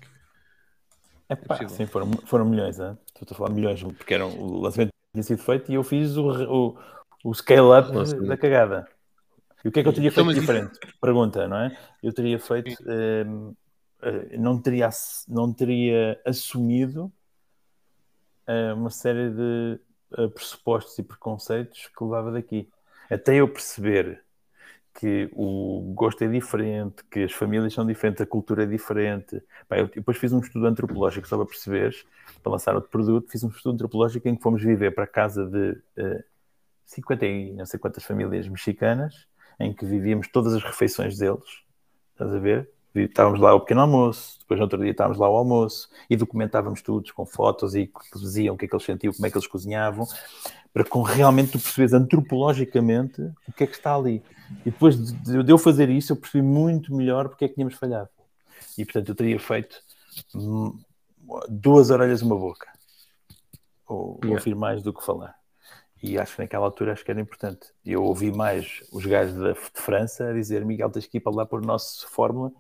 É 1.29 1.37
pá, 1.37 1.59
é 1.63 1.69
sim, 1.69 1.87
foram, 1.87 2.11
foram 2.25 2.47
milhões, 2.47 2.81
hein? 2.81 2.99
estou 3.15 3.35
a 3.35 3.39
falar 3.39 3.51
milhões, 3.51 3.83
porque 3.83 4.15
eram, 4.15 4.31
o 4.31 4.61
lançamento 4.61 4.91
tinha 5.13 5.23
sido 5.23 5.43
feito 5.43 5.71
e 5.71 5.75
eu 5.75 5.85
fiz 5.85 6.17
o, 6.17 6.27
o, 6.27 6.79
o 7.23 7.35
scale-up 7.35 7.93
da 8.27 8.37
cagada. 8.37 8.89
E 9.65 9.69
o 9.69 9.73
que 9.73 9.81
é 9.81 9.83
que 9.83 9.89
eu 9.89 9.93
teria 9.93 10.09
então, 10.09 10.25
feito 10.25 10.41
diferente? 10.41 10.73
Isso... 10.73 10.99
Pergunta, 11.01 11.47
não 11.47 11.59
é? 11.59 11.79
Eu 12.03 12.13
teria 12.13 12.39
feito, 12.39 12.75
um, 12.87 13.55
eh, 14.03 14.37
não, 14.39 14.61
teria, 14.61 14.89
não 15.29 15.53
teria 15.53 16.21
assumido 16.25 17.13
uma 18.75 18.91
série 18.91 19.31
de 19.31 19.81
uh, 20.19 20.31
pressupostos 20.31 20.99
e 20.99 21.03
preconceitos 21.03 21.87
que 21.87 22.05
levava 22.05 22.33
daqui. 22.33 22.69
Até 23.11 23.37
eu 23.37 23.49
perceber 23.49 24.23
que 24.99 25.31
o 25.33 25.93
gosto 25.95 26.25
é 26.25 26.29
diferente, 26.29 27.05
que 27.11 27.23
as 27.23 27.33
famílias 27.33 27.73
são 27.73 27.87
diferentes, 27.87 28.21
a 28.21 28.27
cultura 28.27 28.65
é 28.65 28.67
diferente. 28.67 29.41
Bem, 29.71 29.81
eu 29.81 29.87
depois 29.87 30.17
fiz 30.17 30.33
um 30.33 30.41
estudo 30.41 30.67
antropológico 30.67 31.29
só 31.29 31.37
para 31.37 31.47
perceberes, 31.47 32.05
para 32.43 32.53
lançar 32.53 32.75
outro 32.75 32.91
produto, 32.91 33.31
fiz 33.31 33.45
um 33.45 33.49
estudo 33.49 33.75
antropológico 33.75 34.27
em 34.29 34.35
que 34.35 34.43
fomos 34.43 34.63
viver 34.63 34.93
para 34.93 35.05
a 35.05 35.07
casa 35.07 35.47
de 35.47 35.71
uh, 36.03 36.25
50 36.85 37.27
e 37.27 37.53
não 37.53 37.65
sei 37.65 37.79
quantas 37.79 38.03
famílias 38.03 38.49
mexicanas, 38.49 39.27
em 39.61 39.73
que 39.73 39.85
vivíamos 39.85 40.27
todas 40.29 40.55
as 40.55 40.65
refeições 40.65 41.17
deles, 41.17 41.63
estás 42.13 42.35
a 42.35 42.39
ver? 42.39 42.69
Estávamos 42.95 43.41
lá 43.41 43.51
ao 43.51 43.61
pequeno 43.61 43.83
almoço, 43.83 44.39
depois 44.41 44.59
no 44.59 44.65
outro 44.65 44.79
dia 44.79 44.91
estávamos 44.91 45.19
lá 45.19 45.27
ao 45.27 45.37
almoço 45.37 45.89
e 46.09 46.17
documentávamos 46.17 46.83
tudo 46.83 47.13
com 47.13 47.27
fotos 47.27 47.75
e 47.75 47.91
diziam 48.15 48.55
o 48.55 48.59
que 48.59 48.65
é 48.65 48.69
que 48.69 48.75
eles 48.75 48.85
sentiam, 48.85 49.13
como 49.13 49.27
é 49.27 49.31
que 49.31 49.37
eles 49.37 49.47
cozinhavam, 49.47 50.07
para 50.73 50.85
que 50.85 50.99
realmente 51.15 51.53
tu 51.53 51.59
percebes 51.59 51.93
antropologicamente 51.93 53.21
o 53.47 53.53
que 53.53 53.65
é 53.65 53.67
que 53.67 53.75
está 53.75 53.95
ali. 53.95 54.23
E 54.65 54.71
depois 54.71 54.97
de 54.97 55.51
eu 55.51 55.59
fazer 55.59 55.91
isso, 55.91 56.13
eu 56.13 56.17
percebi 56.17 56.43
muito 56.43 56.95
melhor 56.95 57.29
porque 57.29 57.45
é 57.45 57.49
que 57.49 57.55
tínhamos 57.55 57.75
falhado. 57.75 58.09
E 58.77 58.85
portanto 58.85 59.11
eu 59.11 59.15
teria 59.15 59.39
feito 59.39 59.77
duas 61.49 61.91
orelhas 61.91 62.23
uma 62.23 62.37
boca. 62.37 62.69
Ou 63.87 64.19
yeah. 64.23 64.39
ouvir 64.39 64.55
mais 64.55 64.83
do 64.83 64.93
que 64.93 65.05
falar. 65.05 65.37
E 66.03 66.19
acho 66.19 66.37
que 66.37 66.43
naquela 66.43 66.65
altura 66.65 66.93
acho 66.93 67.05
que 67.05 67.11
era 67.11 67.21
importante. 67.21 67.69
Eu 67.85 68.05
ouvi 68.05 68.31
mais 68.31 68.83
os 68.93 69.05
gajos 69.05 69.35
de, 69.35 69.53
de 69.53 69.81
França 69.81 70.31
a 70.31 70.33
dizer 70.33 70.65
Miguel, 70.65 70.91
tens 70.91 71.07
que 71.07 71.17
ir 71.19 71.21
para 71.21 71.35
lá 71.35 71.47
por 71.47 71.61
nossa 71.61 72.07
fórmula 72.07 72.53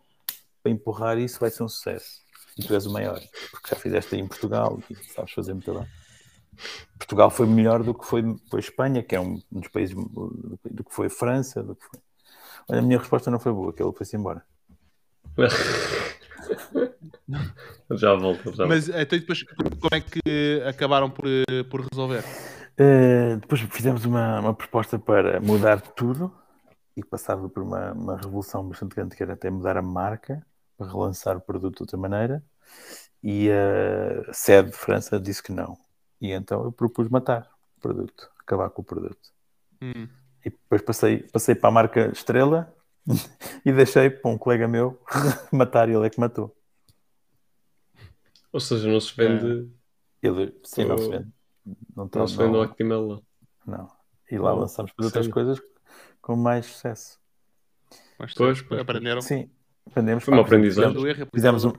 para 0.63 0.73
empurrar 0.73 1.19
isso 1.19 1.41
vai 1.41 1.51
ser 1.51 1.63
um 1.63 1.69
sucesso. 1.69 2.23
E 2.59 2.65
tu 2.65 2.75
és 2.75 2.87
o 2.87 2.93
maior, 2.93 3.21
porque 3.51 3.71
já 3.71 3.77
fizeste 3.77 4.15
aí 4.15 4.21
em 4.21 4.27
Portugal 4.27 4.79
e 4.91 4.95
sabes 5.13 5.33
fazer 5.33 5.55
muito 5.55 5.73
bem. 5.73 5.87
Portugal 6.99 7.31
foi 7.31 7.47
melhor 7.47 7.85
do 7.85 7.95
que 7.95 8.05
foi, 8.05 8.23
foi 8.51 8.61
Espanha, 8.61 9.03
que 9.03 9.15
é 9.15 9.21
um 9.21 9.41
dos 9.51 9.69
países 9.69 9.95
do, 9.95 10.85
que 10.85 10.93
foi 10.93 11.09
França. 11.09 11.63
Do 11.63 11.77
que 11.77 11.85
foi... 11.85 12.01
Olha, 12.69 12.81
a 12.81 12.83
minha 12.83 12.99
resposta 12.99 13.31
não 13.31 13.39
foi 13.39 13.53
boa, 13.53 13.73
que 13.73 13.83
ele 13.83 13.93
foi-se 13.93 14.17
embora. 14.17 14.45
já 17.93 18.15
volto, 18.15 18.53
já 18.55 18.67
Mas 18.67 18.89
então 18.89 19.19
depois 19.19 19.45
como 19.45 19.91
é 19.93 20.01
que 20.01 20.63
acabaram 20.67 21.09
por, 21.09 21.27
por 21.71 21.87
resolver? 21.93 22.25
Uh, 22.81 23.39
depois 23.41 23.61
fizemos 23.61 24.05
uma, 24.05 24.41
uma 24.41 24.55
proposta 24.55 24.99
para 24.99 25.41
mudar 25.41 25.81
tudo 25.81 26.33
e 26.99 27.05
passava 27.05 27.49
por 27.49 27.63
uma, 27.63 27.93
uma 27.93 28.17
revolução 28.17 28.69
bastante 28.69 28.97
grande 28.97 29.15
que 29.15 29.23
era 29.23 29.35
até 29.35 29.49
mudar 29.49 29.77
a 29.77 29.83
marca 29.83 30.45
para 30.77 30.89
relançar 30.89 31.37
o 31.37 31.41
produto 31.41 31.77
de 31.77 31.83
outra 31.85 31.97
maneira 31.97 32.43
e 33.23 33.49
a 33.53 34.33
sede 34.33 34.71
de 34.71 34.77
França 34.77 35.19
disse 35.21 35.41
que 35.41 35.53
não. 35.53 35.79
E 36.21 36.33
então 36.33 36.65
eu 36.65 36.73
propus 36.73 37.09
matar. 37.09 37.49
produto, 37.81 38.29
acabar 38.41 38.69
com 38.71 38.83
o 38.83 38.85
produto. 38.85 39.31
Hum. 39.81 40.09
E 40.45 40.51
depois 40.51 40.83
passei, 40.83 41.23
passei 41.23 41.55
para 41.55 41.69
a 41.69 41.73
marca 41.73 42.11
Estrela 42.11 42.75
e 43.65 43.73
deixei 43.73 44.11
para 44.11 44.31
um 44.33 44.37
colega 44.37 44.67
meu 44.67 45.01
matar 45.53 45.89
e 45.89 45.95
ele 45.95 46.07
é 46.07 46.11
que 46.11 46.19
matou. 46.19 46.53
Ou 48.53 48.59
seja, 48.59 48.89
não 48.89 49.01
se 49.01 49.15
vende. 49.15 49.71
Ele, 50.21 50.53
sim, 50.65 50.85
não 50.85 50.99
se 50.99 51.09
vende. 51.09 51.29
Não, 51.95 52.09
tá- 52.09 52.19
Não 52.19 52.27
se 52.27 52.37
vende 52.37 52.51
o 52.51 52.55
não, 52.55 52.63
HTML 52.63 53.07
lá. 53.07 53.21
não. 53.65 53.99
E 54.31 54.37
lá 54.37 54.53
lançamos 54.53 54.91
para 54.93 55.05
outras 55.05 55.29
coisas 55.29 55.61
com 56.21 56.37
mais 56.37 56.67
sucesso. 56.67 57.19
Mas 58.19 58.35
Pois, 58.35 58.61
pois, 58.63 58.81
aprenderam. 58.81 59.21
Sim, 59.21 59.51
aprendemos. 59.87 60.25
Foi 60.25 60.35
uma 60.35 60.43
aprendizagem. 60.43 61.27
Fizemos 61.33 61.65
um, 61.65 61.73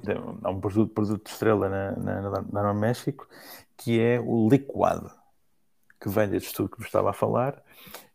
há 0.44 0.50
um 0.50 0.60
produto, 0.60 0.94
produto 0.94 1.24
de 1.24 1.30
estrela 1.30 1.70
na, 1.70 1.92
na, 1.92 2.22
na, 2.22 2.42
na 2.52 2.74
no 2.74 2.80
México 2.80 3.28
que 3.80 4.00
é 4.00 4.20
o 4.20 4.48
liquado, 4.50 5.10
que 6.02 6.10
vem 6.10 6.28
deste 6.28 6.48
estudo 6.48 6.70
que 6.70 6.78
vos 6.78 6.88
estava 6.88 7.12
a 7.12 7.14
falar. 7.14 7.64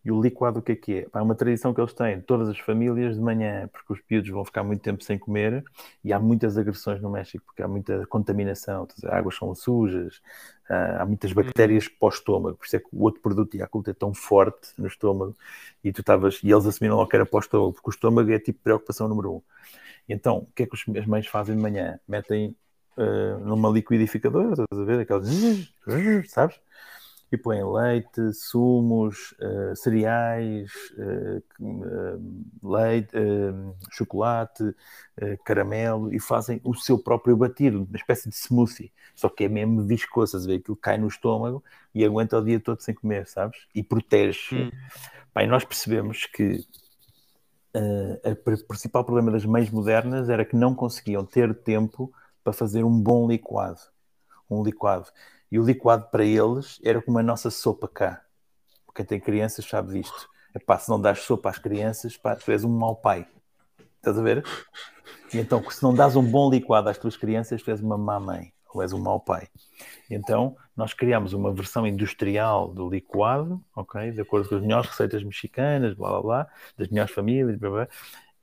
E 0.05 0.11
o 0.13 0.21
liquado 0.21 0.59
o 0.59 0.63
que 0.63 0.73
é 0.73 0.77
que 0.77 0.95
é? 0.99 1.09
Pá, 1.09 1.21
É 1.21 1.23
uma 1.23 1.35
tradição 1.35 1.73
que 1.73 1.81
eles 1.81 1.95
têm, 1.95 2.21
todas 2.21 2.49
as 2.49 2.59
famílias 2.59 3.15
de 3.15 3.21
manhã, 3.21 3.69
porque 3.73 3.93
os 3.93 4.01
piudos 4.01 4.31
vão 4.31 4.45
ficar 4.45 4.63
muito 4.63 4.83
tempo 4.83 5.03
sem 5.03 5.19
comer 5.19 5.65
e 6.05 6.13
há 6.13 6.19
muitas 6.19 6.59
agressões 6.59 7.01
no 7.01 7.11
México, 7.11 7.45
porque 7.47 7.63
há 7.63 7.69
muita 7.69 8.07
contaminação, 8.07 8.87
as 8.97 9.05
águas 9.05 9.37
são 9.37 9.55
sujas, 9.55 10.21
ah, 10.69 11.03
há 11.03 11.07
muitas 11.07 11.33
bactérias 11.33 11.89
para 11.89 12.07
o 12.07 12.09
estômago, 12.11 12.57
por 12.57 12.67
isso 12.67 12.77
é 12.77 12.79
que 12.81 12.89
o 12.93 13.03
outro 13.03 13.21
produto 13.23 13.57
Yakult 13.57 13.89
é 13.89 13.95
tão 13.95 14.13
forte 14.13 14.73
no 14.79 14.87
estômago 14.87 15.37
e 15.83 15.93
tu 15.93 16.01
estavas, 16.01 16.41
e 16.43 16.51
eles 16.51 16.67
assumiram 16.67 16.97
logo 16.97 17.09
que 17.09 17.17
era 17.17 17.27
para 17.27 17.37
o 17.37 17.41
estômago, 17.41 17.73
porque 17.73 17.89
o 17.89 17.93
estômago 17.93 18.31
é 18.31 18.39
tipo 18.39 18.61
preocupação 18.63 19.09
número 19.09 19.37
um. 19.37 19.43
Então, 20.09 20.39
o 20.39 20.47
que 20.55 20.65
é 20.65 20.67
que 20.67 20.99
as 20.99 21.07
mães 21.07 21.27
fazem 21.27 21.57
de 21.57 21.63
manhã? 21.63 21.99
Metem 22.07 22.55
eh, 22.97 23.37
numa 23.41 23.69
liquidificadora, 23.71 24.51
estás 24.53 24.81
a 24.81 24.85
ver? 24.85 25.01
Aquelas, 25.01 25.29
sabes? 26.29 26.61
E 27.35 27.37
põem 27.37 27.65
leite, 27.65 28.33
sumos, 28.33 29.35
eh, 29.41 29.75
cereais, 29.75 30.71
eh, 30.97 31.43
leite, 32.63 33.17
eh, 33.17 33.53
chocolate, 33.91 34.75
caramelo 35.45 36.13
e 36.13 36.21
fazem 36.21 36.61
o 36.65 36.75
seu 36.75 36.97
próprio 36.99 37.37
batido, 37.37 37.85
uma 37.85 37.97
espécie 37.97 38.29
de 38.29 38.37
smoothie. 38.37 38.93
Só 39.17 39.29
que 39.29 39.45
é 39.45 39.49
mesmo 39.49 39.83
viscoso, 39.83 40.45
ver? 40.47 40.57
Aquilo 40.57 40.77
cai 40.77 40.97
no 40.97 41.09
estômago 41.09 41.63
e 41.95 42.05
aguenta 42.05 42.39
o 42.39 42.45
dia 42.45 42.61
todo 42.61 42.81
sem 42.81 42.95
comer, 42.95 43.27
sabes? 43.27 43.67
E 43.75 43.83
protege. 43.83 44.55
Hum. 44.55 45.47
Nós 45.49 45.65
percebemos 45.65 46.27
que 46.27 46.65
uh, 47.75 48.31
o 48.31 48.37
pr- 48.37 48.65
principal 48.67 49.05
problema 49.05 49.33
das 49.33 49.45
mães 49.45 49.71
modernas 49.71 50.29
era 50.29 50.45
que 50.45 50.57
não 50.57 50.75
conseguiam 50.75 51.25
ter 51.25 51.55
tempo 51.55 52.13
para 52.43 52.53
fazer 52.53 52.85
um 52.85 53.01
bom 53.01 53.27
liquado. 53.27 53.81
Um 54.49 54.63
liquado. 54.63 55.09
E 55.51 55.59
o 55.59 55.65
liquado 55.65 56.11
para 56.11 56.25
eles 56.25 56.81
era 56.83 57.01
como 57.01 57.19
a 57.19 57.23
nossa 57.23 57.51
sopa 57.51 57.89
cá. 57.89 58.23
Quem 58.95 59.05
tem 59.05 59.21
crianças 59.21 59.65
sabe 59.65 59.95
disto. 59.95 60.29
Epá, 60.55 60.79
se 60.79 60.89
não 60.89 61.01
dás 61.01 61.21
sopa 61.21 61.51
às 61.51 61.59
crianças, 61.59 62.17
pá, 62.17 62.37
tu 62.37 62.51
és 62.53 62.63
um 62.63 62.71
mau 62.71 62.95
pai. 62.95 63.27
Estás 63.97 64.19
a 64.19 64.23
ver? 64.23 64.45
E 65.33 65.39
então, 65.39 65.63
se 65.69 65.83
não 65.83 65.93
dás 65.93 66.15
um 66.15 66.23
bom 66.23 66.49
liquado 66.49 66.89
às 66.89 66.97
tuas 66.97 67.17
crianças, 67.17 67.61
tu 67.63 67.71
és 67.71 67.81
uma 67.81 67.99
má 67.99 68.21
mãe 68.21 68.53
ou 68.73 68.83
és 68.83 68.93
um 68.93 69.01
mau 69.01 69.21
pai. 69.21 69.49
Então, 70.11 70.57
nós 70.77 70.93
criámos 70.93 71.33
uma 71.33 71.53
versão 71.53 71.87
industrial 71.87 72.69
do 72.73 72.89
liquado, 72.89 73.65
ok? 73.75 74.11
De 74.11 74.21
acordo 74.21 74.49
com 74.49 74.57
as 74.57 74.63
melhores 74.63 74.91
receitas 74.91 75.23
mexicanas, 75.23 75.95
blá 75.95 76.11
blá 76.11 76.23
blá, 76.23 76.49
das 76.77 76.89
melhores 76.89 77.13
famílias, 77.13 77.59
blá 77.59 77.71
blá, 77.71 77.89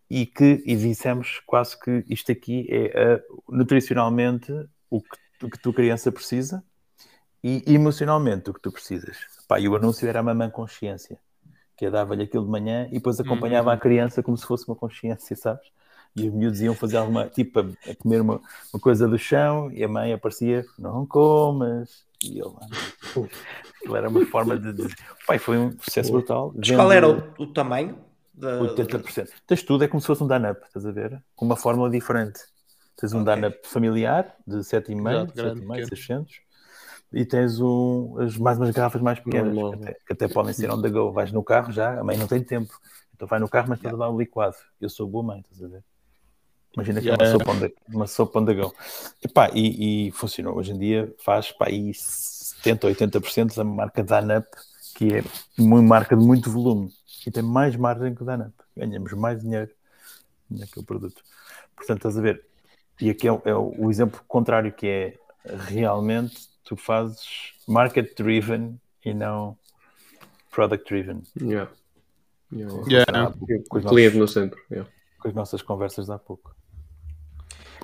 e 0.10 0.26
que 0.26 0.64
e 0.66 0.76
dissemos 0.76 1.42
quase 1.46 1.80
que 1.80 2.04
isto 2.10 2.32
aqui 2.32 2.68
é 2.70 3.16
uh, 3.16 3.44
nutricionalmente 3.50 4.52
o 4.90 5.02
que, 5.02 5.46
o 5.46 5.50
que 5.50 5.60
tua 5.60 5.74
criança 5.74 6.12
precisa 6.12 6.64
e 7.44 7.64
emocionalmente 7.74 8.50
o 8.50 8.54
que 8.54 8.62
tu 8.62 8.72
precisas. 8.72 9.18
Pá, 9.48 9.60
e 9.60 9.68
o 9.68 9.76
anúncio 9.76 10.08
era 10.08 10.20
a 10.20 10.24
mamãe 10.24 10.50
consciência, 10.50 11.18
que 11.76 11.86
eu 11.86 11.92
dava-lhe 11.92 12.24
aquilo 12.24 12.46
de 12.46 12.52
manhã 12.52 12.88
e 12.90 12.94
depois 12.96 13.20
acompanhava 13.20 13.70
Uhum. 13.70 13.76
a 13.76 13.78
criança 13.80 14.22
como 14.24 14.38
se 14.38 14.46
fosse 14.46 14.68
uma 14.68 14.76
consciência, 14.76 15.36
sabes? 15.36 15.68
E 16.16 16.28
os 16.28 16.34
miúdos 16.34 16.60
iam 16.62 16.76
fazer 16.76 16.98
alguma, 16.98 17.28
tipo, 17.30 17.60
a, 17.60 17.64
a 17.90 17.96
comer 17.96 18.22
uma, 18.22 18.42
uma 18.74 18.80
coisa 18.82 19.08
do 19.08 19.18
chão 19.18 19.72
e 19.72 19.84
a 19.84 19.88
mãe 19.88 20.12
aparecia, 20.12 20.66
não 20.78 21.06
comas. 21.06 22.04
E 22.24 22.38
ele, 22.40 22.52
"Ah, 22.62 22.68
aquilo 23.80 23.96
era 23.96 24.10
uma 24.10 24.26
forma 24.26 24.60
de. 24.60 24.74
de... 24.74 24.96
Pai, 25.26 25.40
foi 25.40 25.58
um 25.58 25.72
processo 25.72 26.12
brutal. 26.12 26.54
Mas 26.56 26.70
qual 26.70 26.92
era 26.92 27.08
o, 27.10 27.34
o 27.40 27.48
tamanho? 27.48 27.98
Da... 28.34 28.60
80%. 28.60 29.30
Tens 29.48 29.64
tudo, 29.64 29.84
é 29.84 29.88
como 29.88 30.02
se 30.02 30.08
fosse 30.08 30.22
um 30.24 30.28
DANUP, 30.28 30.62
estás 30.66 30.86
a 30.86 30.92
ver? 30.92 31.22
Com 31.36 31.46
uma 31.46 31.56
fórmula 31.56 31.90
diferente. 31.90 32.42
Tens 32.98 33.14
um 33.14 33.22
Ok. 33.22 33.26
DANUP 33.26 33.56
familiar 33.68 34.36
de 34.46 34.58
7,5, 34.58 35.10
Exato, 35.10 35.34
grande, 35.34 35.62
7,5, 35.62 35.68
pequeno. 35.68 35.88
600. 35.88 36.42
E 37.14 37.26
tens 37.26 37.60
um, 37.60 38.18
as, 38.20 38.38
mais 38.38 38.58
umas 38.58 38.72
garrafas 38.72 39.02
mais 39.02 39.20
pequenas, 39.20 39.54
que 39.54 39.76
até, 39.76 39.94
que 40.08 40.14
até 40.14 40.28
podem 40.28 40.54
ser 40.54 40.72
on 40.72 40.82
the 40.82 40.90
go. 40.90 41.12
Vais 41.12 41.32
no 41.32 41.44
carro 41.44 41.72
já, 41.72 42.00
a 42.00 42.04
mãe 42.04 42.18
não 42.18 42.28
tem 42.28 42.42
tempo. 42.42 42.74
Então 43.14 43.28
vai 43.28 43.40
no 43.40 43.50
carro, 43.50 43.70
mas 43.70 43.80
para 43.80 43.96
dar 43.98 44.10
o 44.10 44.18
liquado. 44.18 44.56
Eu 44.80 44.90
sou 44.90 45.08
boa 45.08 45.24
mãe, 45.24 45.42
estás 45.42 45.64
a 45.64 45.68
ver? 45.68 45.84
Imagina 46.74 47.02
que 47.02 47.10
é 47.10 47.12
uma 47.12 47.24
Yeah. 47.24 47.40
sopa 47.40 47.52
on 47.52 47.60
the, 47.60 47.74
uma 47.90 48.08
sopa 48.08 48.40
on 48.40 48.46
the 48.46 48.54
go. 48.54 48.74
Epá, 49.22 49.50
e, 49.54 50.08
e 50.08 50.12
funcionou. 50.12 50.56
Hoje 50.56 50.72
em 50.72 50.80
dia 50.80 51.14
faz 51.20 51.52
pá, 51.52 51.68
aí 51.68 51.92
70% 51.92 52.86
ou 52.86 52.90
80% 52.90 53.56
da 53.56 53.64
marca 53.64 54.04
DANUP, 54.04 54.48
que 54.96 55.16
é 55.16 55.24
uma 55.60 55.82
marca 55.82 56.16
de 56.16 56.26
muito 56.26 56.50
volume 56.50 56.90
e 57.26 57.32
tem 57.32 57.44
mais 57.44 57.76
margem 57.76 58.16
que 58.16 58.24
o 58.24 58.26
DANUP. 58.26 58.54
Ganhamos 58.76 59.12
mais 59.14 59.42
dinheiro 59.42 59.70
naquele 60.50 60.86
produto. 60.86 61.22
Portanto, 61.76 61.98
estás 61.98 62.18
a 62.18 62.22
ver? 62.22 62.46
E 63.00 63.10
aqui 63.10 63.28
é, 63.28 63.42
é 63.46 63.56
o 63.56 63.90
exemplo 63.90 64.22
contrário, 64.28 64.72
que 64.72 64.88
é 64.88 65.18
realmente 65.68 66.51
tu 66.64 66.76
fazes 66.78 67.54
market 67.68 68.16
driven 68.16 68.80
e 69.06 69.14
não 69.14 69.58
product 70.52 70.88
driven. 70.88 71.24
Yeah. 71.40 71.70
Yeah, 72.54 72.74
yeah. 72.88 73.06
Yeah. 73.48 73.64
Com, 73.70 73.78
os 73.80 73.86
Cliente 73.86 74.18
nossos- 74.18 74.36
no 74.36 74.42
centro. 74.42 74.60
yeah. 74.72 74.90
com 75.20 75.28
as 75.30 75.34
nossas 75.34 75.62
conversas 75.62 76.06
de 76.08 76.12
há 76.12 76.18
pouco. 76.20 76.54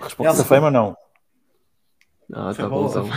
Responde 0.01 0.29
Elsa. 0.29 0.41
a 0.41 0.45
fama 0.45 0.67
ou 0.67 0.71
não? 0.71 0.97
Ah, 2.33 2.53
Foi 2.53 2.63
tá 2.63 2.69
bom. 2.69 3.09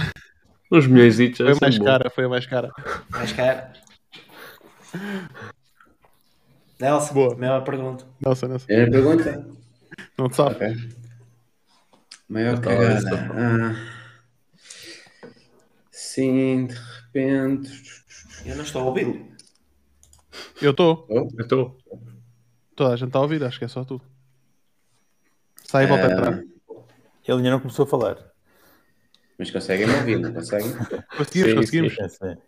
Uns 0.72 0.86
milhões 0.86 1.18
é 1.18 1.32
Foi 1.34 1.55
mais 1.60 1.78
cara, 1.78 2.10
foi 2.10 2.24
a 2.24 2.28
mais 2.28 2.47
cara. 2.47 2.70
Mais 3.10 3.32
caro. 3.32 3.60
Nelson, 6.80 7.12
Boa. 7.14 7.34
mesma 7.36 7.62
pergunta. 7.62 8.06
Nossa, 8.20 8.48
nossa. 8.48 8.64
Primeira 8.66 8.90
pergunta. 8.90 9.47
Não 10.16 10.28
te 10.28 10.36
sabe. 10.36 10.55
Ok. 10.55 10.76
Maior 12.28 12.55
Então, 12.55 12.72
cagada. 12.72 13.28
Ah, 13.34 14.00
sim, 16.14 16.66
de 16.66 16.74
repente. 16.74 17.70
Eu 18.44 18.56
não 18.56 18.64
estou 18.64 18.82
a 18.82 18.84
ouvi-lo. 18.86 19.28
Eu 20.60 20.72
estou. 20.72 21.06
Oh, 21.08 21.28
Eu 21.36 21.42
estou. 21.42 21.78
Toda 22.74 22.94
a 22.94 22.97
gente 22.97 23.08
está 23.08 23.18
a 23.18 23.22
ouvir, 23.22 23.42
acho 23.44 23.58
que 23.58 23.64
é 23.64 23.68
só 23.68 23.84
tu. 23.84 24.00
Sai 25.62 25.84
e 25.84 25.86
volta 25.86 26.06
a 26.06 26.08
ah, 26.08 26.12
entrar. 26.12 26.32
Ele 26.32 27.36
ainda 27.36 27.50
não 27.50 27.60
começou 27.60 27.84
a 27.84 27.89
falar. 27.89 28.18
mas 29.39 29.50
conseguem 29.50 29.86
me 29.86 29.94
ouvir, 29.94 30.18
não 30.18 30.32
conseguem? 30.32 30.72
Conseguimos, 31.16 31.50
Sim, 31.50 31.55
conseguimos. 31.56 31.98
É, 31.98 32.08
sim. 32.08 32.40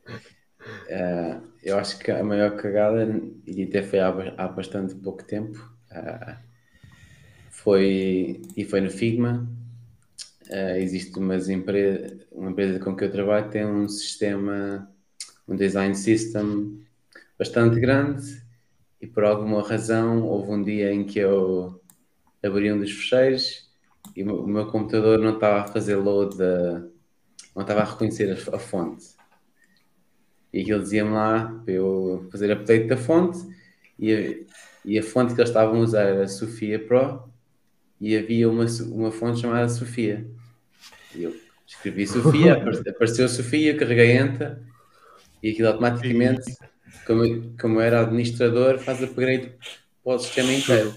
Ah, 0.91 1.41
eu 1.63 1.79
acho 1.79 1.99
que 1.99 2.11
a 2.11 2.25
maior 2.25 2.57
cagada, 2.57 3.07
e 3.47 3.63
até 3.65 3.83
foi 3.83 4.01
há, 4.01 4.09
há 4.09 4.49
bastante 4.49 4.95
pouco 4.95 5.23
tempo, 5.23 5.59
ah, 5.91 6.39
foi, 7.51 8.43
e 8.57 8.65
foi 8.65 8.81
no 8.81 8.91
Figma. 8.91 9.47
Ah, 10.53 10.79
existe 10.79 11.19
umas 11.19 11.49
empre 11.49 12.27
uma 12.31 12.51
empresa 12.51 12.79
com 12.79 12.95
que 12.95 13.05
eu 13.05 13.11
trabalho 13.11 13.51
tem 13.51 13.65
um 13.67 13.89
sistema, 13.89 14.87
um 15.49 15.57
design 15.57 15.95
system 15.95 16.85
bastante 17.39 17.81
grande 17.81 18.43
e 19.01 19.07
por 19.07 19.25
alguma 19.25 19.63
razão 19.67 20.23
houve 20.25 20.51
um 20.53 20.63
dia 20.63 20.93
em 20.93 21.05
que 21.05 21.19
eu 21.21 21.81
abri 22.45 22.73
um 22.73 22.79
dos 22.79 22.91
fecheiros 22.93 23.71
e 24.17 24.23
o 24.25 24.47
meu- 24.47 24.67
computador 24.67 25.19
não 25.19 25.35
estava 25.35 25.63
a 25.63 25.69
fazer 25.69 25.97
load, 25.97 26.37
da- 26.39 26.81
não 27.57 27.63
estava 27.63 27.81
a 27.83 27.85
reconhecer 27.85 28.31
a, 28.31 28.57
a 28.57 28.59
fonte. 28.59 29.07
E 30.53 30.61
aquilo 30.61 30.83
dizia-me 30.83 31.11
lá 31.13 31.61
para 31.65 31.75
eu 31.75 32.29
fazer 32.31 32.51
update 32.53 32.87
da 32.87 32.97
fonte 32.97 33.39
e 33.99 34.13
a, 34.13 34.45
e 34.85 34.99
a 34.99 35.03
fonte 35.03 35.35
que 35.35 35.41
eles 35.41 35.51
estavam 35.51 35.77
a 35.77 35.85
usar 35.85 36.03
era 36.03 36.29
Sofia 36.29 36.79
Pro 36.85 37.25
e 38.01 38.17
havia 38.17 38.51
uma, 38.51 38.67
uma 38.91 39.11
fonte 39.13 39.41
chamada 39.41 39.69
Sofia. 39.69 40.27
E 41.15 41.23
eu 41.25 41.35
escrevi 41.67 42.07
Sofia, 42.07 42.55
apare- 42.61 42.89
apareceu 42.89 43.29
Sofia, 43.29 43.77
carreguei 43.77 44.17
Enter 44.17 44.59
e 45.43 45.51
aquilo 45.51 45.69
automaticamente, 45.69 46.45
como, 47.07 47.57
como 47.61 47.81
era 47.81 48.01
administrador, 48.01 48.79
faz 48.79 49.03
upgrade 49.03 49.53
para 50.05 50.15
o 50.15 50.19
sistema 50.19 50.53
inteiro. 50.53 50.95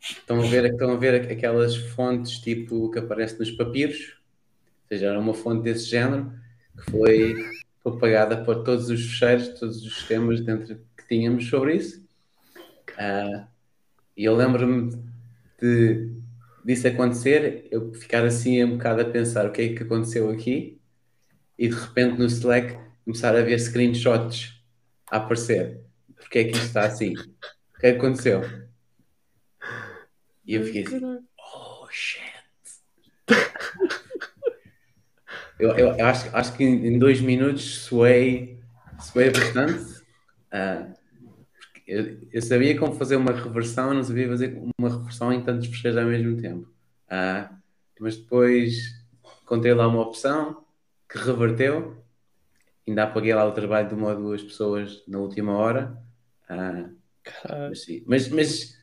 Estão 0.00 0.40
a 0.42 0.46
ver, 0.46 0.64
estão 0.66 0.92
a 0.92 0.96
ver 0.96 1.30
aquelas 1.30 1.76
fontes 1.76 2.38
tipo 2.40 2.90
que 2.90 2.98
aparecem 2.98 3.38
nos 3.38 3.50
papiros? 3.52 4.18
Ou 4.82 4.88
seja, 4.88 5.06
era 5.06 5.18
uma 5.18 5.34
fonte 5.34 5.62
desse 5.62 5.86
género 5.86 6.32
que 6.76 6.90
foi 6.90 7.34
propagada 7.82 8.44
por 8.44 8.62
todos 8.64 8.90
os 8.90 9.00
fecheiros, 9.00 9.48
todos 9.60 9.84
os 9.84 9.94
sistemas 9.94 10.40
dentro 10.40 10.76
que 10.96 11.06
tínhamos 11.08 11.48
sobre 11.48 11.76
isso. 11.76 12.04
Ah, 12.98 13.46
E 14.16 14.24
eu 14.24 14.34
lembro-me 14.36 14.90
de 15.60 16.10
disso 16.64 16.88
acontecer, 16.88 17.66
eu 17.70 17.92
ficar 17.94 18.24
assim 18.24 18.62
um 18.64 18.76
bocado 18.76 19.02
a 19.02 19.04
pensar 19.04 19.46
o 19.46 19.52
que 19.52 19.62
é 19.62 19.74
que 19.74 19.82
aconteceu 19.82 20.30
aqui 20.30 20.80
e 21.58 21.68
de 21.68 21.74
repente 21.74 22.18
no 22.18 22.26
Slack 22.26 22.78
começar 23.04 23.36
a 23.36 23.42
ver 23.42 23.58
screenshots 23.58 24.62
a 25.10 25.16
aparecer. 25.16 25.80
Porque 26.16 26.38
é 26.38 26.44
que 26.44 26.52
isto 26.52 26.66
está 26.66 26.84
assim? 26.84 27.14
O 27.14 27.80
que 27.80 27.86
é 27.86 27.92
que 27.92 27.98
aconteceu? 27.98 28.42
E 30.46 30.54
eu 30.54 30.64
fiquei 30.64 30.84
assim, 30.84 31.00
oh 31.38 31.86
shit. 31.90 32.22
eu, 35.58 35.70
eu, 35.70 35.96
eu 35.96 36.06
acho, 36.06 36.34
acho 36.34 36.56
que 36.56 36.64
em 36.64 36.98
dois 36.98 37.20
minutos 37.20 37.80
suei, 37.80 38.58
suei 39.00 39.30
bastante. 39.30 40.02
Uh, 40.52 41.01
eu, 41.92 42.18
eu, 42.32 42.42
sabia 42.42 42.78
como 42.78 42.94
fazer 42.94 43.16
uma 43.16 43.32
reversão, 43.32 43.92
não 43.92 44.02
sabia 44.02 44.28
fazer 44.28 44.60
uma 44.78 44.88
reversão 44.88 45.32
em 45.32 45.42
tantos 45.42 45.66
fecheiros 45.66 45.98
ao 45.98 46.06
mesmo 46.06 46.40
tempo. 46.40 46.68
Uh, 47.06 47.54
mas 48.00 48.16
depois 48.16 48.74
encontrei 49.42 49.74
lá 49.74 49.86
uma 49.86 50.00
opção 50.00 50.64
que 51.08 51.18
reverteu. 51.18 52.02
Ainda 52.86 53.04
apaguei 53.04 53.34
lá 53.34 53.44
o 53.44 53.52
trabalho 53.52 53.88
de 53.88 53.94
uma 53.94 54.10
ou 54.10 54.16
duas 54.16 54.42
pessoas 54.42 55.02
na 55.06 55.18
última 55.18 55.52
hora. 55.52 55.96
Uh, 56.50 56.96
mas, 57.68 57.86
mas, 58.06 58.28
mas 58.28 58.78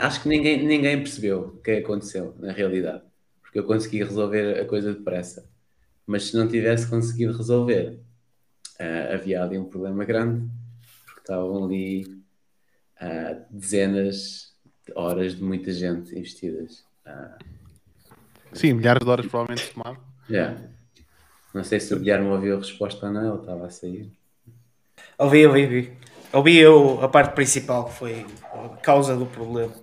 acho 0.00 0.22
que 0.22 0.28
ninguém, 0.28 0.66
ninguém 0.66 0.98
percebeu 0.98 1.40
o 1.40 1.56
que 1.58 1.72
aconteceu 1.72 2.34
na 2.38 2.52
realidade, 2.52 3.04
porque 3.40 3.58
eu 3.58 3.64
consegui 3.64 4.02
resolver 4.02 4.60
a 4.60 4.64
coisa 4.64 4.92
depressa. 4.92 5.48
Mas 6.06 6.24
se 6.24 6.36
não 6.36 6.48
tivesse 6.48 6.88
conseguido 6.88 7.36
resolver, 7.36 8.00
uh, 8.80 9.14
havia 9.14 9.42
ali 9.42 9.58
um 9.58 9.64
problema 9.64 10.04
grande, 10.04 10.48
porque 11.04 11.20
estavam 11.20 11.64
ali 11.64 12.21
uh, 13.02 13.44
dezenas 13.50 14.52
de 14.86 14.92
horas 14.94 15.36
de 15.36 15.42
muita 15.42 15.72
gente 15.72 16.16
investidas. 16.16 16.84
Uh, 17.06 17.44
Sim, 18.52 18.74
milhares 18.74 19.04
de 19.04 19.10
horas 19.10 19.26
provavelmente 19.26 19.70
tomado. 19.70 19.98
Yeah. 20.30 20.56
Não 21.52 21.64
sei 21.64 21.80
se 21.80 21.92
o 21.92 21.98
Guilherme 21.98 22.28
ouviu 22.28 22.56
a 22.56 22.58
resposta 22.58 23.06
ou 23.06 23.12
não, 23.12 23.32
ele 23.32 23.40
estava 23.40 23.66
a 23.66 23.70
sair. 23.70 24.10
Ouvi, 25.18 25.46
ouvi, 25.46 25.64
ouvi. 25.64 25.92
Ouvi 26.32 26.56
eu 26.56 27.02
a 27.02 27.08
parte 27.08 27.34
principal, 27.34 27.84
que 27.86 27.94
foi 27.94 28.26
a 28.42 28.68
causa 28.76 29.14
do 29.14 29.26
problema. 29.26 29.74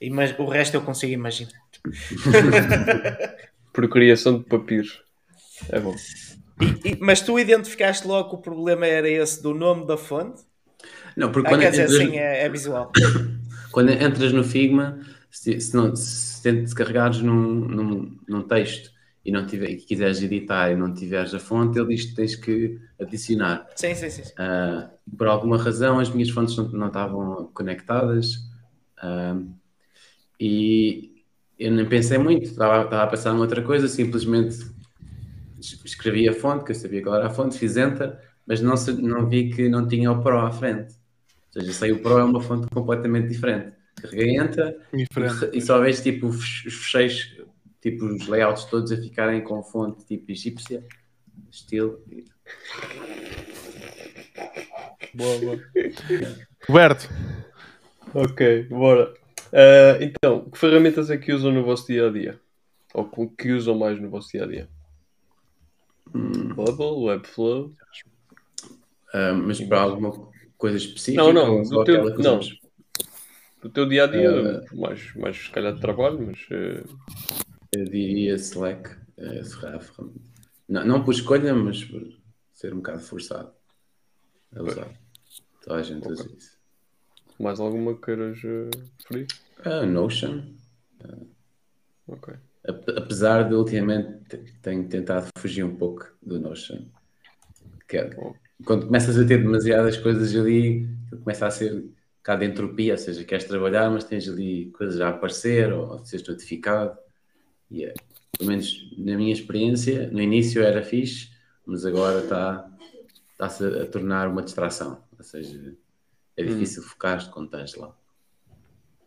E, 0.00 0.10
mas, 0.10 0.36
o 0.38 0.46
resto 0.46 0.76
eu 0.76 0.82
consigo 0.82 1.12
imaginar. 1.12 1.50
Procriação 3.72 4.38
de 4.38 4.44
papiros. 4.44 5.02
É 5.70 5.80
bom. 5.80 5.94
E, 6.60 6.90
e, 6.90 6.96
mas 7.00 7.20
tu 7.20 7.38
identificaste 7.38 8.06
logo 8.06 8.30
que 8.30 8.34
o 8.36 8.38
problema 8.38 8.86
era 8.86 9.08
esse 9.08 9.42
do 9.42 9.52
nome 9.52 9.86
da 9.86 9.96
fonte? 9.96 10.42
Não, 11.18 11.32
porque 11.32 11.48
ah, 11.48 11.50
quando 11.50 11.60
quer 11.62 11.70
dizer, 11.70 11.82
entras, 11.82 11.98
sim, 11.98 12.16
é, 12.16 12.44
é, 12.44 12.48
visual. 12.48 12.92
Quando 13.72 13.90
entras 13.90 14.32
no 14.32 14.44
Figma, 14.44 15.00
se, 15.30 15.60
se, 15.60 15.76
não, 15.76 15.94
se, 15.94 16.66
se 16.66 16.74
carregares 16.74 17.20
num, 17.20 17.34
num, 17.34 18.18
num 18.26 18.42
texto 18.42 18.90
e 19.24 19.32
não 19.32 19.44
tiver, 19.44 19.70
e 19.70 19.76
quiseres 19.76 20.22
editar 20.22 20.70
e 20.70 20.76
não 20.76 20.94
tiveres 20.94 21.34
a 21.34 21.40
fonte, 21.40 21.76
ele 21.76 21.88
diz 21.88 22.06
que 22.06 22.14
tens 22.14 22.36
que 22.36 22.78
adicionar. 23.00 23.66
Sim, 23.74 23.94
sim, 23.94 24.08
sim. 24.08 24.22
Uh, 24.22 24.88
por 25.16 25.26
alguma 25.26 25.58
razão, 25.58 25.98
as 25.98 26.08
minhas 26.08 26.30
fontes 26.30 26.56
não, 26.56 26.68
não 26.68 26.86
estavam 26.86 27.50
conectadas 27.52 28.36
uh, 29.02 29.44
e 30.40 31.24
eu 31.58 31.72
nem 31.72 31.84
pensei 31.84 32.16
muito, 32.16 32.44
estava, 32.44 32.84
estava 32.84 33.02
a 33.02 33.06
pensar 33.08 33.34
em 33.34 33.38
outra 33.38 33.60
coisa, 33.60 33.88
simplesmente 33.88 34.56
escrevi 35.84 36.28
a 36.28 36.32
fonte, 36.32 36.64
que 36.64 36.70
eu 36.70 36.76
sabia 36.76 37.02
qual 37.02 37.16
era 37.16 37.26
a 37.26 37.30
fonte, 37.30 37.58
fiz 37.58 37.76
enter, 37.76 38.16
mas 38.46 38.62
não, 38.62 38.74
não 39.00 39.28
vi 39.28 39.50
que 39.50 39.68
não 39.68 39.86
tinha 39.86 40.12
o 40.12 40.22
Pro 40.22 40.38
à 40.38 40.52
frente. 40.52 40.97
Ou 41.58 41.64
seja, 41.64 41.72
sei 41.72 41.92
o 41.92 42.00
Pro 42.00 42.18
é 42.18 42.24
uma 42.24 42.40
fonte 42.40 42.68
completamente 42.68 43.28
diferente. 43.28 43.72
Carreguei 44.00 44.38
enter 44.38 44.78
diferente. 44.94 45.50
e 45.52 45.60
só 45.60 45.80
vejo 45.80 46.02
tipo 46.02 46.28
os 46.28 46.60
fecheiros 46.62 47.36
tipo 47.80 48.04
os 48.04 48.28
layouts 48.28 48.64
todos 48.66 48.92
a 48.92 48.96
ficarem 48.96 49.42
com 49.42 49.60
fonte 49.62 50.06
tipo 50.06 50.30
egípcia, 50.30 50.84
estilo. 51.50 52.00
Boa, 55.14 55.38
boa. 55.38 55.60
Roberto. 56.68 57.08
Ok, 58.14 58.64
bora. 58.64 59.12
Uh, 59.48 60.00
então, 60.00 60.48
que 60.48 60.58
ferramentas 60.58 61.10
é 61.10 61.16
que 61.16 61.32
usam 61.32 61.50
no 61.50 61.64
vosso 61.64 61.86
dia 61.88 62.06
a 62.06 62.10
dia? 62.10 62.40
Ou 62.94 63.04
que 63.28 63.50
usam 63.50 63.76
mais 63.76 64.00
no 64.00 64.08
vosso 64.08 64.30
dia 64.30 64.44
a 64.44 64.46
dia? 64.46 64.68
Hum. 66.14 66.54
Bubble, 66.54 67.04
Webflow? 67.06 67.72
Uh, 69.12 69.34
mas 69.34 69.60
para 69.60 69.80
alguma 69.80 70.12
coisa 70.58 70.76
específica? 70.76 71.22
Não, 71.22 71.32
não, 71.32 71.62
do 71.62 71.84
teu, 71.84 72.04
não. 72.18 72.40
do 73.62 73.70
teu 73.70 73.88
dia 73.88 74.04
a 74.04 74.06
dia, 74.06 74.30
uh, 74.30 74.76
mais, 74.76 75.14
mais 75.14 75.36
se 75.36 75.50
calhar 75.50 75.72
de 75.72 75.80
trabalho, 75.80 76.20
mas. 76.26 76.40
Uh... 76.50 76.98
Eu 77.72 77.84
diria 77.84 78.34
Slack, 78.34 78.96
é, 79.18 79.42
não, 80.68 80.84
não 80.84 81.04
por 81.04 81.12
escolha, 81.12 81.54
mas 81.54 81.84
por 81.84 82.02
ser 82.52 82.72
um 82.72 82.78
bocado 82.78 83.00
forçado 83.00 83.52
a 84.54 84.62
usar. 84.62 84.88
Toda 85.62 85.80
a 85.80 85.82
gente 85.82 86.00
okay. 86.00 86.12
usa 86.12 86.34
isso. 86.36 86.58
Mais 87.38 87.60
alguma 87.60 87.96
queiras 87.98 88.38
uh, 88.42 88.70
referir? 88.98 89.26
Uh, 89.64 89.86
Notion. 89.86 90.42
Uh, 91.04 91.28
ok. 92.06 92.34
Apesar 92.96 93.48
de 93.48 93.54
ultimamente 93.54 94.36
tenho 94.60 94.88
tentado 94.88 95.28
fugir 95.38 95.62
um 95.62 95.76
pouco 95.76 96.10
do 96.22 96.38
Notion. 96.38 96.86
Que 97.88 97.98
é, 97.98 98.10
oh. 98.18 98.34
Quando 98.64 98.86
começas 98.86 99.18
a 99.18 99.26
ter 99.26 99.38
demasiadas 99.38 99.96
coisas 99.96 100.34
ali, 100.34 100.88
começa 101.22 101.46
a 101.46 101.50
ser 101.50 101.72
um 101.74 101.92
bocado 102.18 102.40
de 102.40 102.50
entropia, 102.50 102.92
ou 102.92 102.98
seja, 102.98 103.24
queres 103.24 103.44
trabalhar, 103.44 103.90
mas 103.90 104.04
tens 104.04 104.28
ali 104.28 104.70
coisas 104.72 105.00
a 105.00 105.08
aparecer 105.08 105.72
ou 105.72 105.94
a 105.94 106.04
ser 106.04 106.22
notificado. 106.28 106.98
Yeah. 107.70 107.94
Pelo 108.36 108.50
menos 108.50 108.94
na 108.98 109.16
minha 109.16 109.32
experiência, 109.32 110.10
no 110.10 110.20
início 110.20 110.62
era 110.62 110.82
fixe, 110.82 111.30
mas 111.64 111.84
agora 111.84 112.20
está 112.20 112.68
está-se 113.38 113.64
a 113.64 113.86
tornar 113.86 114.28
uma 114.28 114.42
distração. 114.42 115.02
Ou 115.16 115.24
seja, 115.24 115.76
é 116.36 116.42
hum. 116.42 116.46
difícil 116.46 116.82
hum. 116.82 116.86
focar 116.86 117.30
quando 117.30 117.46
estás 117.46 117.74
lá. 117.76 117.94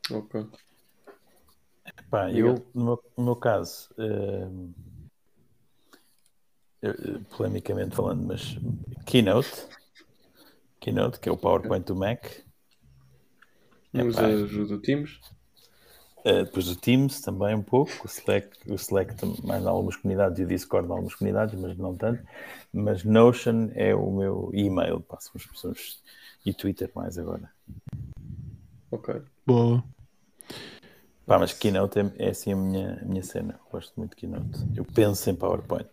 Ok. 0.09 0.47
Pá, 2.09 2.31
eu, 2.31 2.65
no 2.73 2.85
meu, 2.85 3.03
no 3.17 3.23
meu 3.23 3.35
caso, 3.35 3.89
uh, 3.97 4.73
eu, 6.81 7.21
polemicamente 7.35 7.95
falando, 7.95 8.23
mas 8.23 8.57
Keynote, 9.05 9.67
Keynote, 10.79 11.19
que 11.19 11.29
é 11.29 11.31
o 11.31 11.37
PowerPoint 11.37 11.85
do 11.85 11.95
Mac. 11.95 12.25
Usa 13.93 14.25
ajuda 14.25 14.75
do 14.75 14.81
Teams? 14.81 15.19
Uh, 16.19 16.45
depois 16.45 16.67
o 16.67 16.75
Teams 16.75 17.19
também 17.21 17.55
um 17.55 17.63
pouco, 17.63 17.91
o 18.03 18.07
Slack, 18.07 18.49
o 18.69 18.75
Slack 18.75 19.15
mais 19.43 19.63
em 19.63 19.67
algumas 19.67 19.95
comunidades 19.95 20.39
e 20.39 20.43
o 20.43 20.47
Discord 20.47 20.87
em 20.87 20.91
algumas 20.91 21.15
comunidades, 21.15 21.59
mas 21.59 21.75
não 21.77 21.95
tanto. 21.95 22.23
Mas 22.71 23.03
Notion 23.03 23.69
é 23.73 23.93
o 23.95 24.11
meu 24.11 24.51
e-mail, 24.53 25.01
passo 25.01 25.31
as 25.35 25.45
pessoas 25.45 26.01
e 26.45 26.53
Twitter 26.53 26.91
mais 26.95 27.17
agora. 27.17 27.51
Ok. 28.91 29.21
Boa. 29.45 29.83
Pá, 31.25 31.39
mas 31.39 31.53
Keynote 31.53 31.99
é, 31.99 32.11
é 32.17 32.29
assim 32.29 32.53
a 32.53 32.55
minha, 32.55 32.99
a 33.01 33.05
minha 33.05 33.23
cena. 33.23 33.59
Gosto 33.71 33.93
muito 33.97 34.11
de 34.11 34.17
Keynote. 34.17 34.59
Eu 34.75 34.85
penso 34.85 35.29
em 35.29 35.35
PowerPoint. 35.35 35.89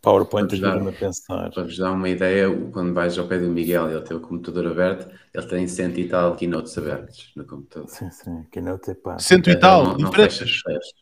PowerPoint 0.00 0.52
ajuda-me 0.52 0.90
a 0.90 0.92
pensar. 0.92 1.50
Para 1.50 1.64
vos 1.64 1.76
dar 1.76 1.92
uma 1.92 2.08
ideia, 2.08 2.48
quando 2.72 2.94
vais 2.94 3.18
ao 3.18 3.26
pé 3.26 3.38
do 3.38 3.48
Miguel 3.48 3.90
e 3.90 3.94
ele 3.94 4.02
tem 4.02 4.16
o 4.16 4.20
computador 4.20 4.66
aberto, 4.66 5.08
ele 5.34 5.46
tem 5.46 5.66
cento 5.66 5.98
e 5.98 6.08
tal 6.08 6.36
keynotes 6.36 6.76
abertos 6.78 7.32
no 7.34 7.44
computador. 7.44 7.88
Sim, 7.88 8.10
sim, 8.10 8.46
keynote 8.50 8.90
é 8.90 8.94
pá. 8.94 9.18
Cento 9.18 9.50
e 9.50 9.56
tal? 9.56 9.82
Ele 9.82 9.92
não, 9.92 9.98
não 9.98 10.12
fecha, 10.12 10.44
fecha. 10.44 10.92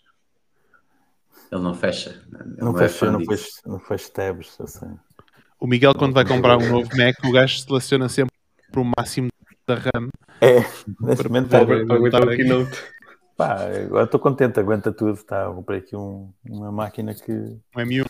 Ele 1.52 1.62
não 1.62 1.74
fecha. 1.74 2.10
Ele 2.10 2.56
não, 2.58 2.72
não, 2.72 2.78
fecha, 2.78 3.06
é 3.06 3.10
não, 3.10 3.20
fecha, 3.20 3.50
não 3.66 3.78
fecha 3.78 4.10
tabs, 4.10 4.60
assim. 4.60 4.98
O 5.60 5.66
Miguel, 5.66 5.94
quando 5.94 6.12
vai 6.12 6.26
comprar 6.26 6.56
um 6.56 6.68
novo 6.68 6.88
Mac, 6.96 7.16
o 7.24 7.32
gajo 7.32 7.58
seleciona 7.58 8.08
sempre 8.08 8.34
o 8.76 8.84
máximo 8.98 9.28
da 9.66 9.74
RAM. 9.74 10.08
É, 10.40 10.60
momento 10.98 11.48
para, 11.48 11.66
para 11.66 11.94
aguentar 11.96 12.22
o 12.22 12.28
keynote. 12.28 12.95
Pá, 13.36 13.58
agora 13.84 14.04
estou 14.04 14.18
contente, 14.18 14.58
aguenta 14.58 14.90
tudo. 14.90 15.22
Tá, 15.22 15.46
comprei 15.52 15.80
aqui 15.80 15.94
um, 15.94 16.32
uma 16.48 16.72
máquina 16.72 17.14
que. 17.14 17.32
Um 17.32 17.80
M1. 17.80 18.06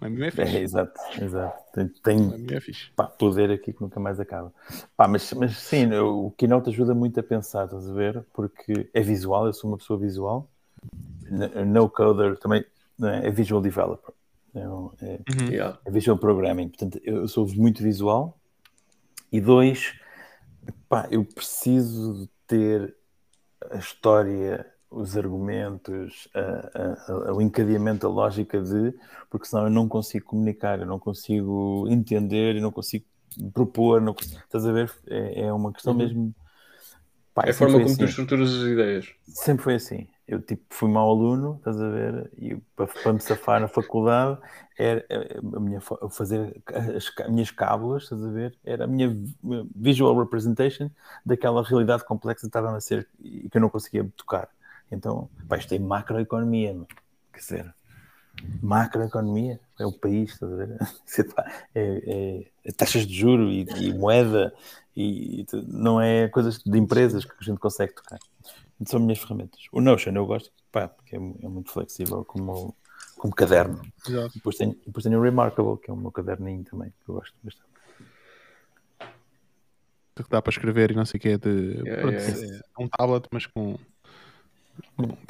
Um 0.00 0.06
M1 0.06 0.22
é 0.22 0.30
fixe. 0.30 0.56
É, 0.56 0.60
exato, 0.60 1.00
exato. 1.20 1.62
Tem, 1.74 1.88
tem 1.88 2.20
um 2.20 2.46
é 2.50 2.60
pá, 2.96 3.04
poder 3.04 3.50
aqui 3.50 3.72
que 3.72 3.82
nunca 3.82 4.00
mais 4.00 4.18
acaba. 4.18 4.52
Pá, 4.96 5.06
mas, 5.06 5.30
mas 5.34 5.58
sim, 5.58 5.92
o 5.94 6.30
Keynote 6.38 6.70
ajuda 6.70 6.94
muito 6.94 7.20
a 7.20 7.22
pensar, 7.22 7.66
estás 7.66 7.86
a 7.88 7.92
ver? 7.92 8.24
Porque 8.32 8.88
é 8.94 9.00
visual, 9.02 9.46
eu 9.46 9.52
sou 9.52 9.70
uma 9.70 9.76
pessoa 9.76 9.98
visual. 9.98 10.48
No 11.66 11.88
coder 11.88 12.38
também 12.38 12.64
é? 13.02 13.28
é 13.28 13.30
visual 13.30 13.60
developer. 13.60 14.14
É, 14.54 14.60
é, 14.60 14.64
uhum. 14.64 15.78
é 15.84 15.90
visual 15.90 16.16
programming. 16.16 16.68
Portanto, 16.68 16.98
eu 17.04 17.28
sou 17.28 17.46
muito 17.54 17.82
visual. 17.82 18.38
E 19.30 19.38
dois, 19.40 19.94
pá, 20.88 21.06
eu 21.10 21.24
preciso 21.24 22.22
de 22.22 22.30
ter 22.46 22.96
a 23.70 23.78
história, 23.78 24.66
os 24.90 25.16
argumentos, 25.16 26.28
a, 26.34 27.28
a, 27.28 27.32
o 27.34 27.40
encadeamento, 27.40 28.06
a 28.06 28.10
lógica 28.10 28.60
de, 28.60 28.94
porque 29.30 29.46
senão 29.46 29.64
eu 29.64 29.70
não 29.70 29.88
consigo 29.88 30.26
comunicar, 30.26 30.80
eu 30.80 30.86
não 30.86 30.98
consigo 30.98 31.86
entender, 31.88 32.56
eu 32.56 32.62
não 32.62 32.70
consigo 32.70 33.04
propor, 33.52 34.00
não 34.00 34.14
consigo, 34.14 34.40
estás 34.40 34.66
a 34.66 34.72
ver? 34.72 34.92
É, 35.08 35.46
é 35.46 35.52
uma 35.52 35.72
questão 35.72 35.92
uhum. 35.92 35.98
mesmo. 35.98 36.34
Pá, 37.34 37.44
é 37.46 37.50
a 37.50 37.54
forma 37.54 37.74
como 37.74 37.86
assim. 37.86 37.96
tu 37.96 38.04
estruturas 38.04 38.50
as 38.50 38.62
ideias. 38.62 39.08
Sempre 39.26 39.64
foi 39.64 39.74
assim. 39.76 40.06
Eu 40.32 40.40
tipo 40.40 40.64
fui 40.70 40.88
mau 40.88 41.10
aluno, 41.10 41.56
estás 41.58 41.78
a 41.78 41.88
ver? 41.90 42.30
E 42.38 42.56
para, 42.74 43.12
me 43.12 43.20
safar 43.20 43.60
na 43.60 43.68
faculdade 43.68 44.40
era 44.78 45.04
a 45.54 45.60
minha 45.60 45.78
fazer 46.10 46.62
as, 46.96 47.12
as 47.20 47.28
minhas 47.28 47.50
cábulas, 47.50 48.04
estás 48.04 48.24
a 48.24 48.30
ver? 48.30 48.56
Era 48.64 48.84
a 48.84 48.86
minha 48.86 49.14
visual 49.76 50.18
representation 50.18 50.90
daquela 51.24 51.62
realidade 51.62 52.04
complexa 52.06 52.40
que 52.40 52.46
estava 52.46 52.74
a 52.74 52.80
ser 52.80 53.06
e 53.20 53.48
que 53.50 53.58
eu 53.58 53.60
não 53.60 53.68
conseguia 53.68 54.10
tocar. 54.16 54.48
Então, 54.90 55.28
pá, 55.46 55.58
isto 55.58 55.74
é 55.74 55.78
macroeconomia, 55.78 56.74
quer 57.30 57.38
dizer, 57.38 57.74
macroeconomia 58.62 59.60
é 59.78 59.84
o 59.84 59.92
país, 59.92 60.32
estás 60.32 60.52
a 60.52 60.56
ver? 60.56 60.78
É, 61.74 61.82
é, 61.84 62.46
é 62.64 62.72
taxas 62.72 63.06
de 63.06 63.14
juro 63.14 63.50
e, 63.50 63.66
e 63.78 63.92
moeda 63.92 64.52
e 64.96 65.44
não 65.68 66.00
é 66.00 66.28
coisas 66.28 66.58
de 66.58 66.78
empresas 66.78 67.24
que 67.24 67.32
a 67.38 67.44
gente 67.44 67.58
consegue 67.58 67.94
tocar 67.94 68.18
são 68.90 69.00
minhas 69.00 69.18
ferramentas. 69.18 69.60
O 69.72 69.80
Notion 69.80 70.12
eu 70.12 70.26
gosto, 70.26 70.50
pá, 70.70 70.88
porque 70.88 71.16
é, 71.16 71.18
é 71.18 71.48
muito 71.48 71.70
flexível 71.70 72.24
como, 72.24 72.74
como 73.16 73.34
caderno. 73.34 73.82
Exato. 74.06 74.34
Depois 74.34 74.56
tenho, 74.56 74.76
depois 74.86 75.02
tenho 75.04 75.18
o 75.18 75.22
Remarkable, 75.22 75.78
que 75.78 75.90
é 75.90 75.94
o 75.94 75.96
meu 75.96 76.10
caderninho 76.10 76.64
também, 76.64 76.90
que 76.90 77.10
eu 77.10 77.14
gosto 77.14 77.34
bastante. 77.42 77.72
Que 80.14 80.30
dá 80.30 80.42
para 80.42 80.50
escrever 80.50 80.90
e 80.90 80.94
não 80.94 81.06
sei 81.06 81.18
o 81.18 81.20
que 81.20 81.28
é 81.30 81.38
de 81.38 81.48
yeah, 81.84 82.10
yeah. 82.10 82.60
É 82.78 82.82
um 82.82 82.86
tablet, 82.86 83.26
mas 83.32 83.46
com 83.46 83.76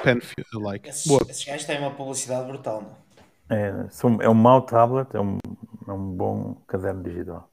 pen 0.02 0.20
like. 0.54 0.88
Esses, 0.88 1.06
Boa. 1.06 1.22
esses 1.28 1.44
gajos 1.44 1.66
têm 1.66 1.78
uma 1.78 1.92
publicidade 1.92 2.46
brutal, 2.46 2.82
não? 2.82 3.56
É, 3.56 3.88
são, 3.90 4.20
é 4.20 4.28
um 4.28 4.34
mau 4.34 4.62
tablet, 4.62 5.14
é 5.14 5.20
um, 5.20 5.38
é 5.86 5.92
um 5.92 6.10
bom 6.10 6.54
caderno 6.66 7.02
digital. 7.02 7.50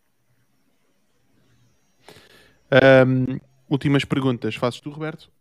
Um, 2.71 3.39
últimas 3.69 4.05
perguntas. 4.05 4.55
Fazes 4.55 4.79
tu, 4.79 4.89
Roberto? 4.89 5.31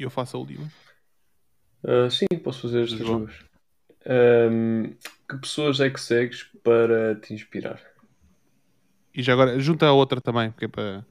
E 0.00 0.02
eu 0.02 0.08
faço 0.08 0.34
a 0.38 0.40
última. 0.40 0.66
Uh, 1.84 2.10
sim, 2.10 2.24
posso 2.42 2.62
fazer 2.62 2.84
estas 2.84 3.00
duas. 3.00 3.34
Um, 4.06 4.94
que 5.28 5.36
pessoas 5.36 5.78
é 5.78 5.90
que 5.90 6.00
segues 6.00 6.44
para 6.64 7.16
te 7.16 7.34
inspirar? 7.34 7.78
E 9.14 9.22
já 9.22 9.34
agora, 9.34 9.60
junta 9.60 9.84
a 9.84 9.92
outra 9.92 10.18
também, 10.18 10.50
porque 10.50 10.64
é 10.64 10.68
para. 10.68 11.04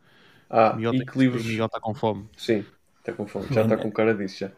Ah, 0.50 0.74
Miguel 0.74 0.96
e 0.96 1.06
que 1.06 1.20
livros. 1.20 1.46
Miguel 1.46 1.68
está 1.68 1.80
com 1.80 1.94
fome. 1.94 2.28
Sim, 2.36 2.66
está 2.98 3.14
com 3.14 3.28
fome. 3.28 3.46
Já 3.54 3.62
está 3.62 3.78
com 3.78 3.92
cara 3.92 4.16
disso 4.16 4.40
já. 4.40 4.52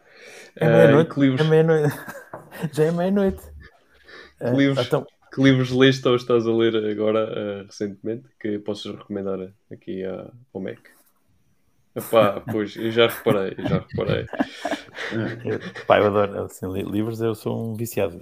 É 0.56 0.66
meia-noite. 0.66 1.10
Uh, 1.10 1.20
livros... 1.20 1.40
é 1.46 1.50
meia-noite. 1.50 1.96
já 2.72 2.84
é 2.84 2.90
meia-noite. 2.90 3.42
Que, 4.38 4.44
uh, 4.46 4.56
livros... 4.56 4.86
então... 4.86 5.06
que 5.30 5.42
livros 5.42 5.70
leste 5.72 6.08
ou 6.08 6.16
estás 6.16 6.46
a 6.46 6.52
ler 6.54 6.74
agora, 6.90 7.26
uh, 7.26 7.66
recentemente, 7.66 8.30
que 8.40 8.58
possas 8.60 8.96
recomendar 8.96 9.52
aqui 9.70 10.02
ao 10.06 10.60
Mac? 10.62 11.01
Epá, 11.94 12.40
pois, 12.50 12.74
eu 12.76 12.90
já 12.90 13.06
reparei, 13.06 13.54
eu 13.58 13.66
já 13.66 13.78
reparei. 13.80 14.26
Eu, 15.44 15.58
pá, 15.86 15.98
eu 15.98 16.06
adoro 16.06 16.44
assim, 16.44 16.66
livros, 16.72 17.20
eu 17.20 17.34
sou 17.34 17.70
um 17.70 17.74
viciado. 17.74 18.18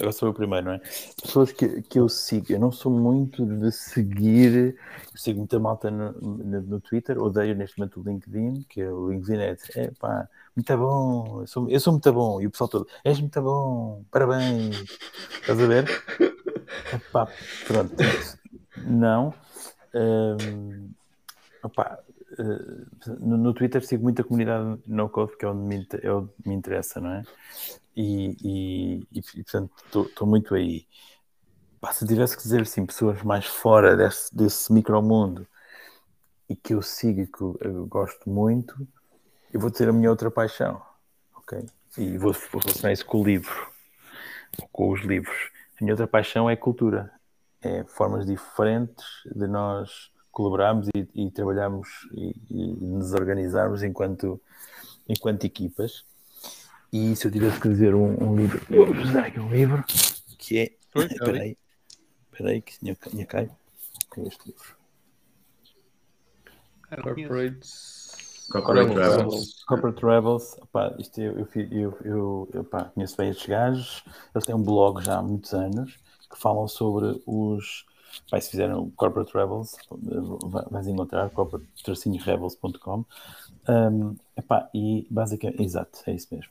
Eu 0.00 0.12
sou 0.12 0.30
o 0.30 0.34
primeiro, 0.34 0.66
não 0.66 0.72
é? 0.74 0.80
Pessoas 1.20 1.50
que, 1.50 1.82
que 1.82 1.98
eu 1.98 2.08
sigo, 2.08 2.46
eu 2.52 2.60
não 2.60 2.70
sou 2.70 2.92
muito 2.92 3.44
de 3.44 3.72
seguir, 3.72 4.76
eu 5.12 5.18
sigo 5.18 5.38
muita 5.38 5.58
malta 5.58 5.90
no, 5.90 6.12
no, 6.12 6.60
no 6.60 6.80
Twitter, 6.80 7.20
odeio 7.20 7.56
neste 7.56 7.78
momento 7.78 8.00
o 8.00 8.04
LinkedIn, 8.08 8.64
que 8.68 8.80
é 8.82 8.88
o 8.88 9.10
LinkedIn 9.10 9.40
é, 9.40 9.56
é 9.74 9.90
pá, 9.98 10.28
muito 10.54 10.76
bom, 10.76 11.40
eu 11.40 11.46
sou, 11.46 11.68
eu 11.68 11.80
sou 11.80 11.92
muito 11.92 12.12
bom, 12.12 12.40
e 12.40 12.46
o 12.46 12.50
pessoal 12.50 12.68
todo, 12.68 12.86
és 13.04 13.20
muito 13.20 13.42
bom, 13.42 14.04
parabéns, 14.12 14.76
estás 15.40 15.60
a 15.60 15.66
ver? 15.66 15.84
Epá, 16.94 17.28
pronto, 17.66 17.94
não. 18.76 19.34
Um, 19.94 20.90
opá, 21.62 21.98
no, 23.20 23.36
no, 23.36 23.54
Twitter 23.54 23.84
sigo 23.84 24.02
muita 24.02 24.22
comunidade 24.22 24.80
no 24.86 25.08
code, 25.08 25.36
que 25.36 25.44
é 25.44 25.48
onde 25.48 25.62
me, 25.62 25.86
é 26.02 26.12
onde 26.12 26.30
me 26.44 26.54
interessa, 26.54 27.00
não 27.00 27.12
é? 27.12 27.22
E, 27.96 28.36
e, 28.42 29.08
e 29.12 29.42
portanto, 29.42 29.72
estou 29.84 30.26
muito 30.26 30.54
aí. 30.54 30.86
Pá, 31.80 31.92
se 31.92 32.06
tivesse 32.06 32.36
que 32.36 32.42
dizer 32.42 32.62
assim, 32.62 32.86
pessoas 32.86 33.22
mais 33.22 33.46
fora 33.46 33.96
desse, 33.96 34.34
desse 34.34 34.72
micromundo 34.72 35.46
e 36.48 36.56
que 36.56 36.74
eu 36.74 36.82
sigo 36.82 37.20
e 37.20 37.26
que 37.26 37.40
eu, 37.40 37.58
eu, 37.60 37.86
gosto 37.86 38.28
muito, 38.28 38.86
eu 39.52 39.60
vou 39.60 39.70
ter 39.70 39.88
a 39.88 39.92
minha 39.92 40.10
outra 40.10 40.30
paixão, 40.30 40.80
ok? 41.36 41.66
E 41.96 42.16
vou, 42.18 42.32
vou 42.32 42.60
relacionar 42.60 42.92
isso 42.92 43.04
com 43.04 43.20
o 43.20 43.24
livro, 43.24 43.68
com 44.72 44.90
os 44.90 45.00
livros. 45.02 45.50
A 45.80 45.84
minha 45.84 45.92
outra 45.92 46.06
paixão 46.06 46.48
é 46.48 46.56
cultura, 46.56 47.12
é 47.60 47.84
formas 47.84 48.26
diferentes 48.26 49.04
de 49.34 49.46
nós 49.46 50.10
colaborarmos 50.38 50.88
e, 50.94 51.08
e 51.16 51.30
trabalharmos 51.32 51.88
e, 52.12 52.32
e, 52.48 52.66
nos 52.74 53.12
organizarmos 53.12 53.82
enquanto, 53.82 54.40
enquanto 55.08 55.44
equipas. 55.44 56.04
E 56.92 57.16
se 57.16 57.26
eu 57.26 57.32
tivesse 57.32 57.60
que 57.60 57.68
dizer 57.68 57.92
um, 57.92 58.22
um 58.22 58.36
livro, 58.36 58.64
vou 58.70 59.12
dar 59.12 59.24
aqui 59.26 59.40
um 59.40 59.50
livro 59.50 59.84
que 60.38 60.58
é. 60.58 60.76
Espera 60.94 61.42
aí, 61.42 61.56
espera 62.30 62.50
aí, 62.50 62.62
que 62.62 62.78
tinha, 62.78 62.94
tinha 62.94 63.26
cai. 63.26 63.50
É 64.16 64.22
este 64.22 64.46
livro. 64.46 64.78
Corporates. 67.02 68.46
Corporate 68.50 68.94
Travels. 68.94 69.64
Corporate 69.64 70.00
Travels. 70.00 70.56
Opa, 70.62 70.96
isto 71.00 71.20
eu, 71.20 71.32
eu, 71.32 71.48
eu, 71.54 71.98
eu, 72.04 72.48
eu 72.54 72.60
opa, 72.60 72.84
conheço 72.94 73.16
bem 73.16 73.30
estes 73.30 73.46
gajos. 73.46 74.04
Eles 74.32 74.46
têm 74.46 74.54
um 74.54 74.62
blog 74.62 75.04
já 75.04 75.18
há 75.18 75.22
muitos 75.22 75.52
anos 75.52 75.98
que 76.30 76.38
falam 76.38 76.68
sobre 76.68 77.20
os 77.26 77.84
Vai, 78.30 78.40
se 78.40 78.50
fizeram 78.50 78.90
Corporate 78.90 79.32
Rebels, 79.36 79.76
vais 80.70 80.86
encontrar 80.86 81.30
corporate-rebels.com. 81.30 83.04
Um, 83.68 84.16
e 84.74 85.06
basicamente, 85.10 85.62
exato, 85.62 85.98
é 86.06 86.12
isso 86.12 86.28
mesmo. 86.30 86.50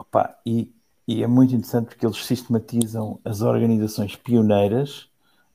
Epá, 0.00 0.38
e, 0.44 0.72
e 1.06 1.22
é 1.22 1.26
muito 1.26 1.54
interessante 1.54 1.86
porque 1.86 2.06
eles 2.06 2.24
sistematizam 2.24 3.18
as 3.24 3.42
organizações 3.42 4.16
pioneiras 4.16 5.08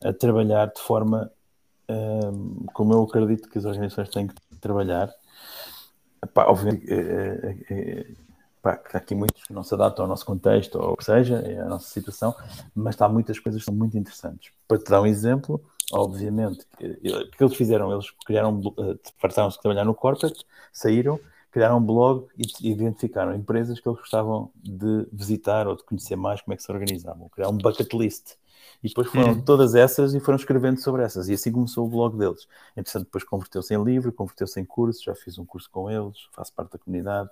a 0.04 0.12
trabalhar 0.12 0.68
de 0.68 0.82
forma 0.82 1.32
um, 1.90 2.66
como 2.74 2.94
eu 2.94 3.04
acredito 3.04 3.50
que 3.50 3.58
as 3.58 3.66
organizações 3.66 4.10
têm 4.10 4.28
que 4.28 4.36
trabalhar. 4.60 5.14
Epá, 6.24 6.46
obviamente, 6.46 6.86
é, 6.92 6.96
é, 6.96 7.74
é, 7.74 8.08
há 8.64 8.98
aqui 8.98 9.14
muitos 9.14 9.44
que 9.44 9.54
não 9.54 9.64
se 9.64 9.74
adaptam 9.74 10.06
ao 10.06 10.10
nosso 10.10 10.26
contexto, 10.26 10.80
ou 10.80 10.94
o 10.94 10.98
que 10.98 11.04
seja, 11.04 11.38
é 11.46 11.60
a 11.60 11.66
nossa 11.66 11.88
situação, 11.90 12.36
mas 12.74 13.00
há 13.02 13.10
muitas 13.10 13.40
coisas 13.40 13.62
que 13.62 13.66
são 13.66 13.74
muito 13.74 13.98
interessantes. 13.98 14.52
Para 14.68 14.78
te 14.78 14.90
dar 14.90 15.02
um 15.02 15.06
exemplo, 15.06 15.62
obviamente, 15.92 16.66
o 16.80 17.32
que 17.32 17.44
eles 17.44 17.56
fizeram? 17.56 17.92
Eles 17.92 18.10
criaram, 18.26 18.60
uh, 18.60 19.00
fartaram-se 19.20 19.58
de 19.58 19.62
trabalhar 19.62 19.86
no 19.86 19.94
corporate, 19.94 20.46
saíram, 20.72 21.20
criaram 21.52 21.78
um 21.78 21.86
blog 21.86 22.26
e 22.38 22.72
identificaram 22.72 23.36
empresas 23.36 23.80
que 23.80 23.88
eles 23.88 24.00
gostavam 24.00 24.50
de 24.56 25.08
visitar 25.12 25.68
ou 25.68 25.76
de 25.76 25.84
conhecer 25.84 26.16
mais 26.16 26.42
como 26.42 26.54
é 26.54 26.58
que 26.58 26.64
se 26.64 26.72
organizavam. 26.72 27.30
Criaram 27.30 27.54
um 27.54 27.58
bucket 27.58 27.94
list. 27.94 28.36
E 28.84 28.90
depois 28.90 29.08
foram 29.08 29.30
uhum. 29.30 29.42
todas 29.42 29.76
essas 29.76 30.14
e 30.14 30.20
foram 30.20 30.36
escrevendo 30.36 30.80
sobre 30.82 31.04
essas. 31.04 31.30
E 31.30 31.34
assim 31.34 31.52
começou 31.52 31.86
o 31.86 31.90
blog 31.90 32.18
deles. 32.18 32.48
Entretanto, 32.76 33.06
depois 33.06 33.24
converteu-se 33.24 33.74
em 33.74 33.82
livro, 33.82 34.12
converteu-se 34.12 34.60
em 34.60 34.66
curso, 34.66 35.04
já 35.04 35.16
fiz 35.16 35.38
um 35.38 35.46
curso 35.46 35.70
com 35.72 35.90
eles, 35.90 36.18
faço 36.34 36.52
parte 36.54 36.74
da 36.74 36.80
comunidade. 36.80 37.30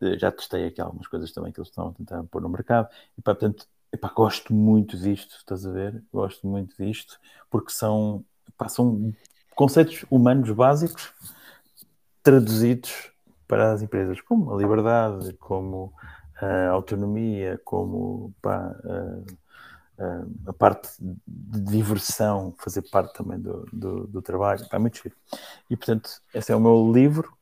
Eh, 0.00 0.18
já 0.18 0.30
testei 0.32 0.66
aqui 0.66 0.80
algumas 0.80 1.06
coisas 1.06 1.32
também 1.32 1.52
que 1.52 1.60
eles 1.60 1.68
estão 1.68 1.88
a 1.88 1.92
tentar 1.92 2.22
pôr 2.24 2.40
no 2.42 2.48
mercado. 2.48 2.88
E 3.18 3.22
pá, 3.22 3.34
portanto, 3.34 3.66
epá, 3.92 4.08
gosto 4.08 4.54
muito 4.54 4.96
disto, 4.96 5.36
estás 5.36 5.66
a 5.66 5.70
ver? 5.70 6.02
Gosto 6.12 6.46
muito 6.46 6.74
disto, 6.82 7.18
porque 7.50 7.70
são, 7.72 8.24
epá, 8.48 8.68
são 8.68 9.12
conceitos 9.54 10.04
humanos 10.10 10.50
básicos 10.50 11.12
traduzidos 12.22 13.12
para 13.46 13.72
as 13.72 13.82
empresas, 13.82 14.20
como 14.20 14.54
a 14.54 14.56
liberdade, 14.56 15.32
como 15.34 15.92
a 16.40 16.68
autonomia, 16.68 17.60
como 17.64 18.32
a, 18.44 18.48
a, 19.98 20.24
a, 20.46 20.52
parte 20.52 20.88
de 21.00 21.60
diversão, 21.60 22.54
fazer 22.58 22.82
parte 22.82 23.14
também 23.14 23.38
do, 23.38 23.66
do, 23.72 24.06
do 24.06 24.22
trabalho. 24.22 24.64
É 24.70 24.78
muito 24.78 25.02
giro. 25.02 25.16
E 25.68 25.76
portanto, 25.76 26.10
esse 26.32 26.52
é 26.52 26.56
o 26.56 26.60
meu 26.60 26.90
livro 26.92 27.36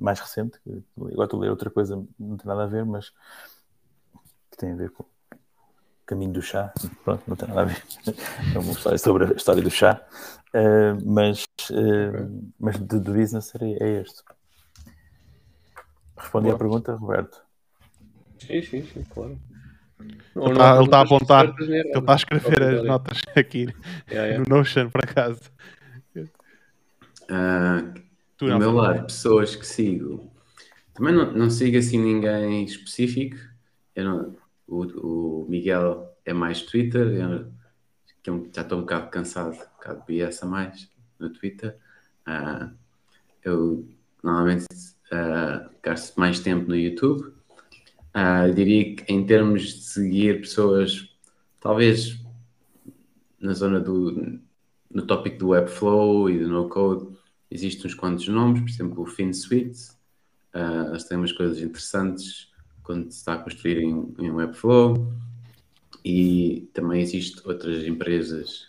mais 0.00 0.18
recente. 0.20 0.58
Agora 0.96 1.24
estou 1.24 1.38
a 1.38 1.42
ler 1.42 1.50
outra 1.50 1.70
coisa, 1.70 1.96
não 2.18 2.36
tem 2.36 2.46
nada 2.46 2.64
a 2.64 2.66
ver, 2.66 2.84
mas 2.84 3.10
que 4.50 4.56
tem 4.58 4.72
a 4.72 4.76
ver 4.76 4.90
com 4.90 5.02
o 5.02 5.06
caminho 6.06 6.32
do 6.32 6.42
chá. 6.42 6.72
Pronto, 7.04 7.22
não 7.26 7.36
tem 7.36 7.48
nada 7.48 7.62
a 7.62 7.64
ver. 7.64 7.82
É 8.54 8.58
uma 8.58 8.72
história 8.72 8.98
sobre 8.98 9.24
a 9.24 9.32
história 9.32 9.62
do 9.62 9.70
chá, 9.70 10.04
uh, 10.54 11.04
mas, 11.04 11.44
uh, 11.70 12.52
mas 12.58 12.78
de, 12.78 13.00
de 13.00 13.10
business 13.10 13.54
é, 13.54 13.64
é 13.64 14.02
este. 14.02 14.22
Respondi 16.16 16.44
Boa. 16.44 16.54
à 16.54 16.58
pergunta, 16.58 16.94
Roberto. 16.94 17.42
Sim, 18.38 18.62
sim, 18.62 18.82
sim, 18.86 19.04
claro. 19.04 19.38
Ele 20.34 20.52
está, 20.52 20.76
ele 20.76 20.84
está 20.84 20.98
a 20.98 21.02
apontar, 21.02 21.54
ele 21.60 21.98
está 21.98 22.12
a 22.12 22.16
escrever 22.16 22.62
as 22.62 22.84
notas 22.84 23.22
aqui 23.36 23.68
yeah, 24.10 24.28
yeah. 24.28 24.38
no 24.38 24.56
Notion, 24.56 24.90
por 24.90 25.04
acaso. 25.04 25.40
Uh, 27.30 27.94
Tu 28.42 28.48
do 28.48 28.58
meu 28.58 28.72
lado, 28.72 29.04
pessoas 29.04 29.54
que 29.54 29.64
sigo. 29.64 30.28
Também 30.92 31.14
não, 31.14 31.30
não 31.30 31.48
sigo 31.48 31.78
assim 31.78 31.96
ninguém 31.96 32.64
específico. 32.64 33.36
Não, 33.94 34.34
o, 34.66 34.82
o, 34.82 35.46
Miguel 35.48 36.12
é 36.24 36.32
mais 36.32 36.60
Twitter. 36.62 37.06
Eu, 37.06 37.52
que 38.20 38.30
eu 38.30 38.50
já 38.52 38.62
estou 38.62 38.78
um 38.78 38.80
bocado 38.80 39.10
cansado, 39.10 39.54
um 39.54 39.58
bocado 39.58 40.00
de 40.00 40.06
BS 40.06 40.42
a 40.42 40.46
mais 40.46 40.90
no 41.20 41.30
Twitter. 41.30 41.76
Uh, 42.26 42.74
eu 43.44 43.88
normalmente 44.24 44.66
uh, 45.12 45.68
dedicar-se 45.68 46.18
mais 46.18 46.40
tempo 46.40 46.68
no 46.68 46.74
YouTube. 46.74 47.32
Uh, 48.12 48.52
diria 48.52 48.96
que 48.96 49.12
em 49.12 49.24
termos 49.24 49.62
de 49.62 49.82
seguir 49.84 50.40
pessoas, 50.40 51.14
talvez 51.60 52.20
na 53.40 53.52
zona 53.52 53.78
do 53.78 54.40
no 54.90 55.06
tópico 55.06 55.38
do 55.38 55.48
Webflow 55.50 56.28
e 56.28 56.38
do 56.40 56.48
No-Code, 56.48 57.21
existem 57.52 57.86
uns 57.86 57.94
quantos 57.94 58.26
nomes, 58.28 58.60
por 58.60 58.68
exemplo, 58.68 59.02
o 59.02 59.06
FinSuite. 59.06 59.90
Uh, 60.54 60.90
eles 60.90 61.04
têm 61.04 61.18
umas 61.18 61.32
coisas 61.32 61.60
interessantes 61.60 62.50
quando 62.82 63.10
se 63.10 63.18
está 63.18 63.34
a 63.34 63.38
construir 63.38 63.78
em, 63.78 64.14
em 64.18 64.30
Webflow. 64.30 65.12
E 66.04 66.68
também 66.72 67.00
existem 67.00 67.42
outras 67.44 67.84
empresas 67.86 68.68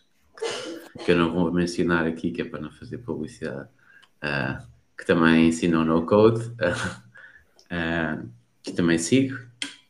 que 1.04 1.12
eu 1.12 1.18
não 1.18 1.34
vou 1.34 1.52
mencionar 1.52 2.06
aqui, 2.06 2.32
que 2.32 2.42
é 2.42 2.46
para 2.46 2.62
não 2.62 2.72
fazer 2.72 3.00
publicidade, 3.00 3.68
uh, 4.24 4.64
que 4.98 5.06
também 5.06 5.48
ensinam 5.48 5.84
no-code, 5.84 6.46
uh, 6.50 8.30
que 8.62 8.72
também 8.72 8.98
sigo, 8.98 9.38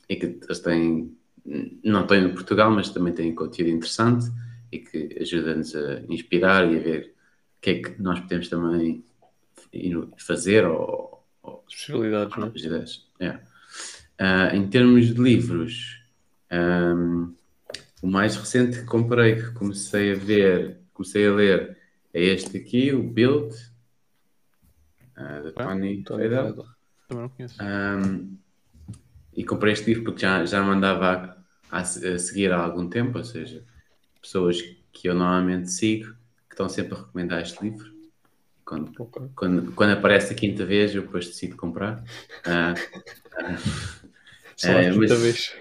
e 0.08 0.16
que 0.16 0.26
eles 0.26 0.60
têm, 0.60 1.16
não 1.84 2.08
têm 2.08 2.22
no 2.22 2.34
Portugal, 2.34 2.72
mas 2.72 2.90
também 2.90 3.14
têm 3.14 3.36
conteúdo 3.36 3.72
interessante 3.72 4.32
e 4.72 4.80
que 4.80 5.18
ajuda-nos 5.20 5.76
a 5.76 6.02
inspirar 6.10 6.72
e 6.72 6.78
a 6.78 6.80
ver 6.80 7.13
que 7.64 7.70
é 7.70 7.82
que 7.82 8.02
nós 8.02 8.20
podemos 8.20 8.50
também 8.50 9.06
fazer 10.18 10.66
ou, 10.66 11.26
ou 11.42 11.54
possibilidades? 11.60 13.08
Yeah. 13.22 13.42
Uh, 14.20 14.56
em 14.56 14.68
termos 14.68 15.08
de 15.08 15.22
livros, 15.22 16.04
um, 16.52 17.34
o 18.02 18.08
mais 18.08 18.36
recente 18.36 18.80
que 18.80 18.86
comprei, 18.86 19.38
que 19.38 19.52
comecei 19.52 20.12
a 20.12 20.16
ver, 20.16 20.78
comecei 20.94 21.26
a 21.26 21.34
ler, 21.34 21.78
é 22.14 22.22
este 22.22 22.58
aqui, 22.58 22.92
o 22.92 23.02
Build, 23.02 23.56
uh, 25.18 25.44
da 25.44 25.52
Tony 25.54 26.04
Trader. 26.04 26.54
Também 27.08 27.24
não 27.24 27.30
conheço. 27.30 27.58
Um, 27.64 28.38
e 29.36 29.46
comprei 29.46 29.72
este 29.72 29.86
livro 29.86 30.04
porque 30.04 30.22
já, 30.22 30.46
já 30.46 30.62
me 30.62 30.72
andava 30.72 31.38
a, 31.72 31.80
a, 31.80 31.86
seguir 31.86 32.52
há 32.52 32.58
algum 32.58 32.90
tempo, 32.90 33.18
ou 33.18 33.24
seja, 33.24 33.64
pessoas 34.22 34.62
que 34.92 35.08
eu 35.08 35.16
normalmente 35.16 35.72
sigo, 35.72 36.14
que 36.54 36.62
estão 36.62 36.70
sempre 36.70 36.94
a 36.94 36.98
recomendar 36.98 37.42
este 37.42 37.62
livro. 37.64 37.92
Quando, 38.64 38.92
okay. 38.98 39.28
quando, 39.36 39.72
quando 39.74 39.92
aparece 39.92 40.34
a 40.34 40.36
quinta 40.36 40.64
vez, 40.66 40.94
eu 40.94 41.02
depois 41.02 41.28
decido 41.28 41.58
comprar. 41.58 41.98
Uh, 42.46 42.74
uh, 43.42 44.14
Só 44.56 44.72
a 44.72 44.84
quinta 44.84 44.98
mas, 44.98 45.22
vez. 45.22 45.56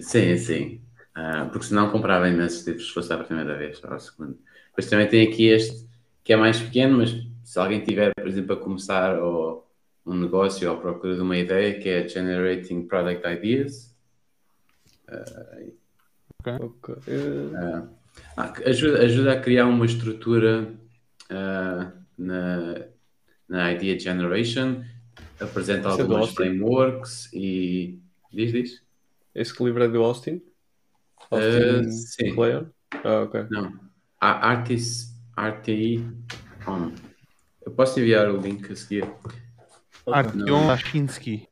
Sim, 0.00 0.36
sim. 0.38 0.80
Uh, 1.16 1.48
porque 1.50 1.66
senão 1.66 1.90
comprava 1.90 2.28
imensos 2.28 2.66
livros 2.66 2.88
se 2.88 2.94
fosse 2.94 3.12
a 3.12 3.18
primeira 3.18 3.56
vez 3.56 3.82
ou 3.84 3.92
a 3.92 3.98
segunda. 3.98 4.36
Depois 4.68 4.90
também 4.90 5.06
tem 5.06 5.28
aqui 5.28 5.46
este, 5.46 5.86
que 6.24 6.32
é 6.32 6.36
mais 6.36 6.60
pequeno, 6.60 6.98
mas 6.98 7.14
se 7.44 7.58
alguém 7.58 7.84
tiver, 7.84 8.12
por 8.14 8.26
exemplo, 8.26 8.54
a 8.54 8.60
começar 8.60 9.18
ou, 9.18 9.70
um 10.04 10.14
negócio 10.14 10.68
ou 10.68 10.76
à 10.76 10.80
procura 10.80 11.14
de 11.14 11.20
uma 11.20 11.36
ideia, 11.36 11.78
que 11.78 11.88
é 11.88 12.08
Generating 12.08 12.86
Product 12.86 13.26
Ideas. 13.26 13.94
Uh, 15.08 15.72
Okay. 16.48 16.94
Uh, 17.08 17.88
ajuda, 18.36 19.02
ajuda 19.02 19.32
a 19.32 19.40
criar 19.40 19.66
uma 19.66 19.86
estrutura 19.86 20.74
uh, 21.30 21.92
na, 22.18 22.86
na 23.48 23.72
Idea 23.72 23.98
Generation, 23.98 24.82
apresenta 25.40 25.88
Esse 25.90 26.00
alguns 26.02 26.30
é 26.30 26.32
frameworks 26.32 27.32
e. 27.32 28.00
Diz, 28.32 28.52
diz. 28.52 28.82
Esse 29.34 29.62
livro 29.62 29.84
é 29.84 29.88
do 29.88 30.02
Austin? 30.02 30.42
Austin 31.30 31.86
uh, 31.86 31.90
sim. 31.90 32.34
Player? 32.34 32.66
Ah, 33.04 33.22
ok. 33.22 33.46
Não. 33.50 33.72
A 34.20 34.48
Artis, 34.48 35.14
RTI 35.36 36.04
On. 36.66 36.92
Eu 37.64 37.72
posso 37.72 38.00
enviar 38.00 38.30
o 38.30 38.40
link 38.40 38.70
a 38.72 38.76
seguir. 38.76 39.08
Artyom 40.06 40.66
Dashinsky. 40.68 41.48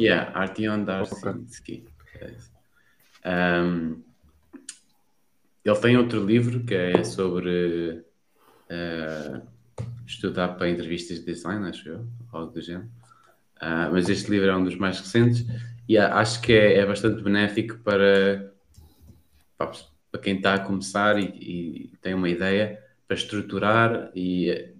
Yeah, 0.00 0.32
Artyom 0.38 0.84
Dashinsky. 0.84 1.86
Okay. 2.16 2.36
Um, 3.24 4.02
ele 5.64 5.78
tem 5.78 5.96
outro 5.96 6.24
livro 6.24 6.64
que 6.64 6.74
é 6.74 7.04
sobre 7.04 8.02
uh, 8.70 9.42
estudar 10.06 10.48
para 10.48 10.70
entrevistas 10.70 11.18
de 11.18 11.26
design, 11.26 11.68
acho 11.68 11.88
eu, 11.88 12.06
algo 12.32 12.52
do 12.52 12.60
género. 12.60 12.88
Uh, 13.56 13.92
mas 13.92 14.08
este 14.08 14.30
livro 14.30 14.48
é 14.48 14.56
um 14.56 14.64
dos 14.64 14.76
mais 14.76 14.98
recentes 14.98 15.44
e 15.86 15.98
acho 15.98 16.40
que 16.40 16.52
é, 16.52 16.78
é 16.78 16.86
bastante 16.86 17.22
benéfico 17.22 17.78
para, 17.80 18.52
para, 19.58 19.72
para, 20.10 20.20
quem 20.20 20.36
está 20.36 20.54
a 20.54 20.58
começar 20.58 21.18
e, 21.18 21.24
e, 21.24 21.92
tem 22.00 22.14
uma 22.14 22.28
ideia 22.28 22.82
para 23.06 23.16
estruturar 23.16 24.10
e 24.14 24.72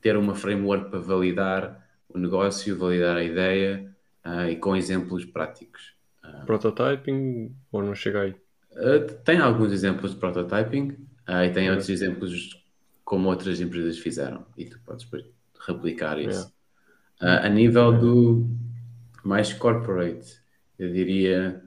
ter 0.00 0.16
uma 0.16 0.34
framework 0.34 0.90
para 0.90 1.00
validar 1.00 1.84
o 2.08 2.18
negócio, 2.18 2.78
validar 2.78 3.16
a 3.16 3.24
ideia 3.24 3.90
uh, 4.24 4.48
e 4.48 4.56
com 4.56 4.76
exemplos 4.76 5.24
práticos. 5.24 5.94
Prototyping 6.46 7.54
ou 7.72 7.82
não 7.82 7.94
chega 7.94 8.22
aí? 8.22 8.43
Uh, 8.74 9.12
tem 9.24 9.38
alguns 9.38 9.72
exemplos 9.72 10.12
de 10.12 10.16
prototyping 10.16 10.90
uh, 11.28 11.44
e 11.44 11.52
tem 11.52 11.70
outros 11.70 11.88
exemplos 11.88 12.60
como 13.04 13.28
outras 13.28 13.60
empresas 13.60 13.98
fizeram 13.98 14.44
e 14.56 14.64
tu 14.64 14.80
podes 14.84 15.08
replicar 15.66 16.18
isso. 16.18 16.52
Yeah. 17.22 17.44
Uh, 17.44 17.46
a 17.46 17.48
nível 17.48 17.92
do 17.96 18.48
mais 19.22 19.52
corporate, 19.52 20.40
eu 20.78 20.92
diria, 20.92 21.62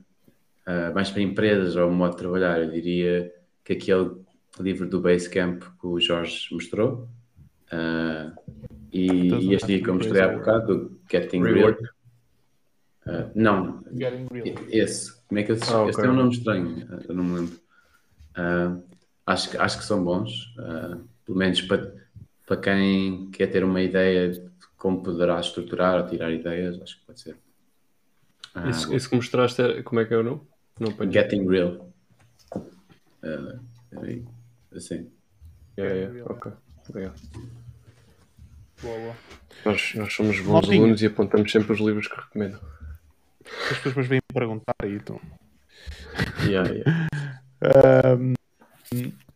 mais 0.94 1.10
para 1.10 1.22
empresas 1.22 1.76
ou 1.76 1.90
modo 1.90 2.12
de 2.12 2.18
trabalhar, 2.18 2.62
eu 2.62 2.70
diria 2.70 3.34
que 3.64 3.74
aquele 3.74 4.12
livro 4.60 4.88
do 4.88 5.02
Basecamp 5.02 5.64
que 5.80 5.88
o 5.88 6.00
Jorge 6.00 6.54
mostrou 6.54 7.10
e, 8.92 9.08
e 9.08 9.56
este 9.56 9.68
dia 9.68 9.82
que 9.82 9.90
eu 9.90 9.96
mostrei 9.96 10.22
há 10.22 10.28
bocado, 10.28 10.90
do 10.90 11.02
Getting 11.10 11.42
Real. 11.42 11.78
Não, 13.34 13.84
esse. 14.70 15.17
Como 15.28 15.40
é 15.40 15.44
que 15.44 15.52
esse, 15.52 15.72
ah, 15.72 15.80
okay. 15.80 15.90
esse 15.90 16.02
tem 16.02 16.10
um 16.10 16.14
nome 16.14 16.32
estranho, 16.32 16.88
eu 17.08 17.16
não 17.16 17.24
me 17.24 17.40
lembro. 17.40 17.60
Uh, 18.38 18.84
acho, 19.26 19.62
acho 19.62 19.78
que 19.78 19.84
são 19.84 20.04
bons, 20.04 20.56
uh, 20.58 21.04
pelo 21.26 21.38
menos 21.38 21.62
para, 21.62 21.94
para 22.46 22.58
quem 22.58 23.30
quer 23.32 23.48
ter 23.48 23.64
uma 23.64 23.82
ideia 23.82 24.32
de 24.32 24.48
como 24.78 25.04
poderá 25.04 25.40
estruturar 25.40 26.02
ou 26.02 26.08
tirar 26.08 26.32
ideias, 26.32 26.82
acho 26.82 27.00
que 27.00 27.06
pode 27.06 27.20
ser. 27.20 27.36
Uh, 28.56 28.70
isso, 28.70 28.94
isso 28.96 29.10
que 29.10 29.16
mostraste, 29.16 29.84
como 29.84 30.00
é 30.00 30.06
que 30.06 30.14
é 30.14 30.18
o 30.18 30.24
nome? 30.24 30.42
Não 30.80 31.12
Getting 31.12 31.48
Real. 31.48 31.92
Uh, 32.56 33.60
assim. 34.74 35.10
Yeah, 35.78 35.96
yeah. 35.96 36.32
Ok, 36.32 36.52
obrigado. 36.90 37.20
Boa, 38.82 39.00
boa. 39.00 39.16
Nós, 39.66 39.94
nós 39.96 40.14
somos 40.14 40.40
bons 40.40 40.70
alunos 40.70 41.02
e 41.02 41.08
apontamos 41.08 41.52
sempre 41.52 41.74
os 41.74 41.80
livros 41.80 42.08
que 42.08 42.16
recomendam. 42.16 42.60
As 43.72 43.80
pessoas 43.80 44.08
vêm 44.08 44.20
perguntar 44.34 44.76
aí, 44.82 44.96
então. 44.96 45.20
Yeah, 46.46 46.70
yeah. 46.70 47.08
Um, 48.18 48.34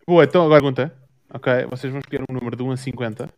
boa, 0.08 0.24
então 0.24 0.46
agora 0.46 0.62
pergunta. 0.62 0.96
Ok, 1.34 1.66
vocês 1.70 1.92
vão 1.92 2.00
escolher 2.00 2.24
um 2.30 2.34
número 2.34 2.56
de 2.56 2.64
1 2.64 2.72
a 2.72 2.78
50. 2.78 3.30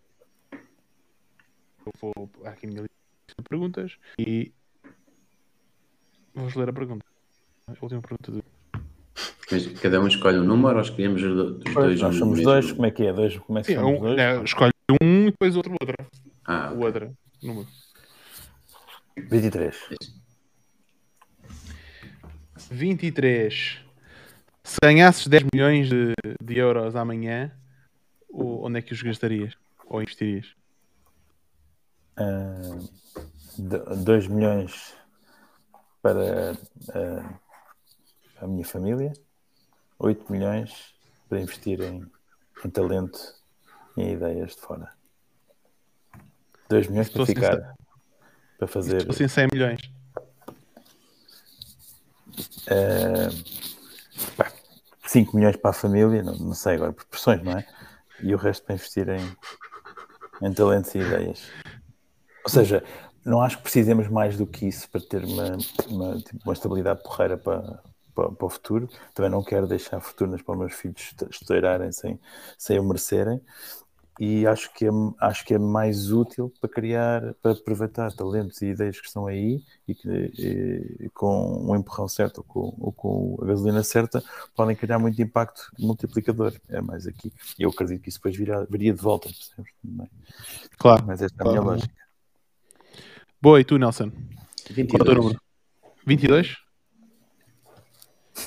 Eu 1.86 1.92
vou 2.02 2.32
aqui 2.46 2.66
a 2.66 2.70
minha 2.70 2.82
lista 2.82 3.36
de 3.38 3.50
perguntas 3.50 3.98
e 4.18 4.52
vamos 6.34 6.56
ler 6.56 6.70
a 6.70 6.74
pergunta. 6.74 7.06
A 7.68 7.72
última 7.82 8.02
pergunta 8.02 8.32
do. 8.32 8.44
Mas 9.52 9.68
cada 9.80 10.02
um 10.02 10.08
escolhe 10.08 10.40
um 10.40 10.44
número 10.44 10.76
ou 10.76 10.82
escolhemos 10.82 11.22
os 11.22 11.74
dois? 11.74 12.02
Nós 12.02 12.16
somos 12.16 12.42
dois, 12.42 12.72
como 12.72 12.86
é 12.86 12.92
que 12.92 13.06
é? 13.06 13.14
Dois, 13.14 13.38
como 13.38 13.60
é 13.60 13.62
que 13.62 13.68
Sim, 13.68 13.76
somos 13.76 14.00
um, 14.00 14.02
dois? 14.02 14.20
É, 14.20 14.44
escolhe 14.44 14.72
um 15.02 15.28
e 15.28 15.32
depois 15.32 15.56
outro 15.56 15.74
outra. 15.74 15.96
Ah, 16.46 16.72
o 16.74 16.80
outro 16.80 17.16
número. 17.42 17.68
23. 19.16 19.90
23. 22.72 23.80
Se 24.64 24.78
ganhasses 24.82 25.28
10 25.28 25.44
milhões 25.54 25.90
de, 25.90 26.14
de 26.42 26.58
euros 26.58 26.96
amanhã, 26.96 27.52
onde 28.32 28.80
é 28.80 28.82
que 28.82 28.94
os 28.94 29.02
gastarias? 29.02 29.56
Ou 29.86 30.02
investirias? 30.02 30.48
Uh, 32.18 32.90
ah, 33.58 33.96
2 33.96 34.28
milhões 34.28 34.96
para 36.02 36.54
uh, 36.54 37.40
a 38.42 38.48
minha 38.48 38.66
família, 38.66 39.14
8 40.00 40.32
milhões 40.32 40.94
para 41.30 41.42
investir 41.42 41.82
em, 41.82 42.06
em 42.64 42.70
talento 42.70 43.20
e 43.98 44.02
em 44.02 44.14
ideias 44.14 44.56
de 44.56 44.62
fora. 44.62 44.92
2 46.70 46.88
milhões 46.88 47.10
para 47.10 47.26
ficar. 47.26 47.76
Para 48.58 48.68
fazer. 48.68 49.02
Se 49.02 49.08
fossem 49.08 49.28
100 49.28 49.48
milhões. 49.54 49.82
Uh, 52.68 54.34
pá, 54.36 54.52
5 55.06 55.36
milhões 55.36 55.56
para 55.58 55.72
a 55.72 55.74
família, 55.74 56.24
não, 56.24 56.36
não, 56.36 56.54
sei 56.54 56.76
agora, 56.76 56.94
por 56.94 57.06
pressões, 57.06 57.44
não 57.44 57.54
é? 57.54 57.66
E 58.22 58.34
o 58.34 58.38
resto 58.38 58.66
para 58.66 58.76
investir 58.76 59.08
em, 59.10 59.36
em 60.42 60.54
talentos 60.54 60.94
e 60.96 61.00
ideias. 61.00 61.42
Ou 62.44 62.50
seja, 62.50 62.84
não 63.26 63.42
acho 63.42 63.58
que 63.58 63.64
precisemos 63.64 64.08
mais 64.08 64.38
do 64.38 64.46
que 64.46 64.68
isso 64.68 64.90
para 64.90 65.02
ter 65.02 65.24
uma, 65.24 65.58
uma, 65.88 66.18
tipo, 66.18 66.40
uma 66.44 66.54
estabilidade 66.54 67.02
porreira 67.04 67.38
para, 67.38 67.82
para, 68.14 68.32
para, 68.32 68.46
o 68.46 68.50
futuro. 68.50 68.90
Também 69.14 69.32
não 69.32 69.44
quero 69.44 69.68
deixar 69.68 70.00
fortunas 70.02 70.42
para 70.42 70.54
os 70.54 70.60
meus 70.60 70.74
filhos 70.74 71.14
estourarem 71.30 71.92
sem, 71.92 72.20
sem 72.58 72.80
o 72.80 72.84
merecerem. 72.84 73.42
E 74.20 74.46
acho 74.46 74.72
que, 74.74 74.86
é, 74.86 74.90
acho 75.20 75.44
que 75.44 75.54
é 75.56 75.58
mais 75.58 76.12
útil 76.12 76.54
para 76.62 76.70
criar, 76.70 77.34
para 77.42 77.54
aproveitar 77.54 78.12
talentos 78.12 78.62
e 78.62 78.68
ideias 78.68 79.00
que 79.00 79.08
estão 79.08 79.26
aí 79.26 79.64
e 79.88 79.96
que 79.96 80.08
e, 80.08 81.10
com 81.14 81.66
o 81.66 81.76
empurrão 81.76 82.08
certo 82.08 82.38
ou 82.40 82.44
com, 82.44 82.76
ou 82.80 82.92
com, 82.92 83.40
a 83.42 83.46
gasolina 83.46 83.84
certa 83.84 84.24
podem 84.56 84.76
criar 84.76 85.00
muito 85.00 85.20
impacto 85.22 85.72
multiplicador. 85.80 86.54
É 86.70 86.80
mais 86.80 87.08
aqui. 87.08 87.34
E 87.58 87.64
eu 87.64 87.70
acredito 87.70 88.02
que 88.02 88.10
isso 88.10 88.20
depois 88.20 88.38
viria, 88.38 88.68
viria 88.70 88.94
de 88.94 89.02
volta, 89.02 89.30
percebes? 89.30 89.72
Claro. 90.78 91.04
Mas 91.08 91.22
esta 91.22 91.44
é 91.44 91.48
a 91.48 91.50
minha 91.50 91.62
lógica. 91.62 91.94
Boa, 93.42 93.60
e 93.60 93.64
tu, 93.64 93.78
Nelson? 93.78 94.12
22. 94.70 94.90
Qual 94.90 95.00
é 95.00 95.02
o 95.02 95.06
teu 95.06 95.16
número? 95.16 95.42
22? 96.06 96.63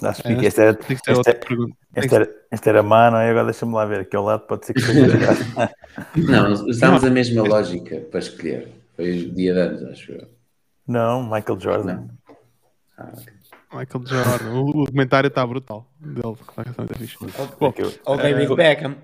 Acho 0.04 0.22
que 0.22 0.28
É, 0.28 0.44
esta, 0.46 0.62
era, 0.62 0.74
Tem 0.74 0.96
que 0.96 1.04
ser 1.04 1.10
esta, 1.12 1.18
outra 1.18 1.34
pergunta. 1.34 1.76
Esta, 1.94 2.16
era, 2.16 2.30
esta 2.50 2.70
era 2.70 2.82
má, 2.82 3.10
não 3.10 3.18
é? 3.18 3.30
Agora 3.30 3.44
deixa-me 3.46 3.74
lá 3.74 3.84
ver. 3.84 4.00
Aqui 4.00 4.16
ao 4.16 4.24
lado 4.24 4.40
pode 4.46 4.66
ser 4.66 4.74
que 4.74 4.80
seja. 4.80 5.16
Não, 6.16 6.52
usámos 6.52 7.04
a 7.04 7.10
mesma 7.10 7.42
lógica 7.42 8.00
para 8.10 8.20
escolher. 8.20 8.68
Foi 8.94 9.10
o 9.10 9.30
dia 9.32 9.54
de 9.54 9.60
anos, 9.60 9.82
acho 9.84 10.12
eu. 10.12 10.28
Não, 10.86 11.22
Michael 11.22 11.60
Jordan. 11.60 11.94
Não. 11.94 12.10
Ah. 12.98 13.12
Michael 13.72 14.06
Jordan. 14.06 14.50
O, 14.52 14.68
o 14.70 14.84
documentário 14.84 15.28
está 15.28 15.46
brutal. 15.46 15.86
Dele, 16.00 16.34
que 16.34 16.60
está 16.60 16.82
muito 16.82 16.98
fixe. 16.98 17.16
Bom, 17.58 17.74
É 17.76 18.10
Ou 18.10 18.16
David 18.16 18.54
Beckham. 18.54 18.96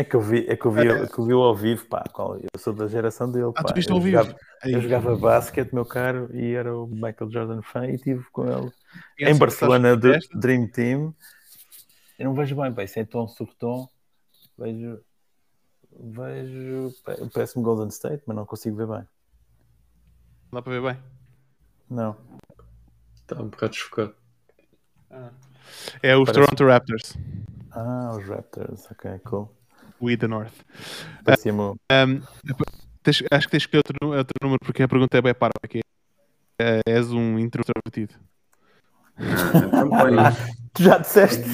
É 0.00 0.04
que 0.04 0.14
eu 0.16 0.20
vi, 0.20 0.46
é 0.48 0.56
que 0.56 0.66
eu 0.66 0.70
vi, 0.70 0.86
é 0.88 1.06
que 1.06 1.18
eu 1.18 1.24
vi 1.26 1.32
ao 1.32 1.54
vivo, 1.54 1.86
pá. 1.86 2.04
qual- 2.12 2.36
Eu 2.36 2.58
sou 2.58 2.72
da 2.72 2.86
geração 2.86 3.30
dele. 3.30 3.50
Ah, 3.56 3.62
pá. 3.62 3.64
tu 3.64 3.74
viste 3.74 3.90
eu 3.90 3.96
ao 3.96 4.02
vivo? 4.02 4.18
Jogava, 4.22 4.38
Aí. 4.62 4.72
eu 4.72 4.80
jogava 4.80 5.16
basquete, 5.16 5.72
meu 5.72 5.84
caro, 5.84 6.28
e 6.34 6.52
era 6.54 6.76
o 6.76 6.86
Michael 6.86 7.30
Jordan 7.30 7.62
fã 7.62 7.86
e 7.86 7.94
estive 7.94 8.24
com 8.32 8.46
ele 8.46 8.70
em 9.18 9.36
Barcelona 9.38 9.96
do? 9.96 10.12
Dream 10.34 10.66
Team. 10.68 11.14
Eu 12.18 12.26
não 12.26 12.34
vejo 12.34 12.54
bem, 12.56 12.72
pá, 12.72 12.82
isso 12.84 12.98
é 12.98 13.04
tom 13.04 13.26
sobre 13.28 13.54
tom. 13.54 13.88
Vejo, 14.58 15.00
vejo, 15.98 16.92
parece-me 17.32 17.64
Golden 17.64 17.88
State, 17.88 18.22
mas 18.26 18.36
não 18.36 18.44
consigo 18.44 18.76
ver 18.76 18.86
bem. 18.86 19.06
Não 20.52 20.58
dá 20.58 20.62
para 20.62 20.72
ver 20.80 20.82
bem. 20.94 21.02
Não. 21.88 22.16
Está 23.14 23.40
um 23.42 23.48
bocado 23.48 23.72
desfocado. 23.72 24.14
É 26.02 26.16
os 26.16 26.24
Parece- 26.30 26.32
Toronto 26.32 26.66
Raptors. 26.66 27.16
Ah, 27.72 28.16
os 28.18 28.28
Raptors, 28.28 28.86
ok, 28.90 29.18
cool. 29.20 29.56
We 30.00 30.16
the 30.16 30.26
North. 30.28 30.54
Um, 31.92 32.22
acho 33.30 33.46
que 33.46 33.50
tens 33.50 33.66
que 33.66 33.76
outro, 33.76 33.96
outro 34.02 34.34
número 34.42 34.58
porque 34.64 34.82
a 34.82 34.88
pergunta 34.88 35.18
é 35.18 35.22
bem 35.22 35.34
para 35.34 35.52
que 35.68 35.80
é, 36.58 36.80
és 36.86 37.10
um 37.12 37.38
introvertido. 37.38 38.14
Tu 40.72 40.82
já 40.84 40.98
disseste? 40.98 41.44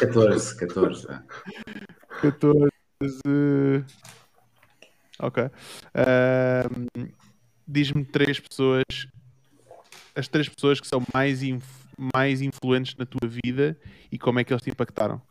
14, 0.00 0.56
14. 0.56 1.06
ah. 1.08 1.22
14. 2.20 2.70
Ok. 5.20 5.44
Um, 5.44 7.08
Diz-me 7.66 8.04
três 8.04 8.40
pessoas, 8.40 8.84
as 10.14 10.26
três 10.26 10.48
pessoas 10.48 10.80
que 10.80 10.88
são 10.88 11.00
mais, 11.14 11.40
inf- 11.40 11.86
mais 12.14 12.42
influentes 12.42 12.96
na 12.96 13.06
tua 13.06 13.28
vida 13.28 13.78
e 14.10 14.18
como 14.18 14.40
é 14.40 14.44
que 14.44 14.52
eles 14.52 14.62
te 14.62 14.70
impactaram. 14.70 15.22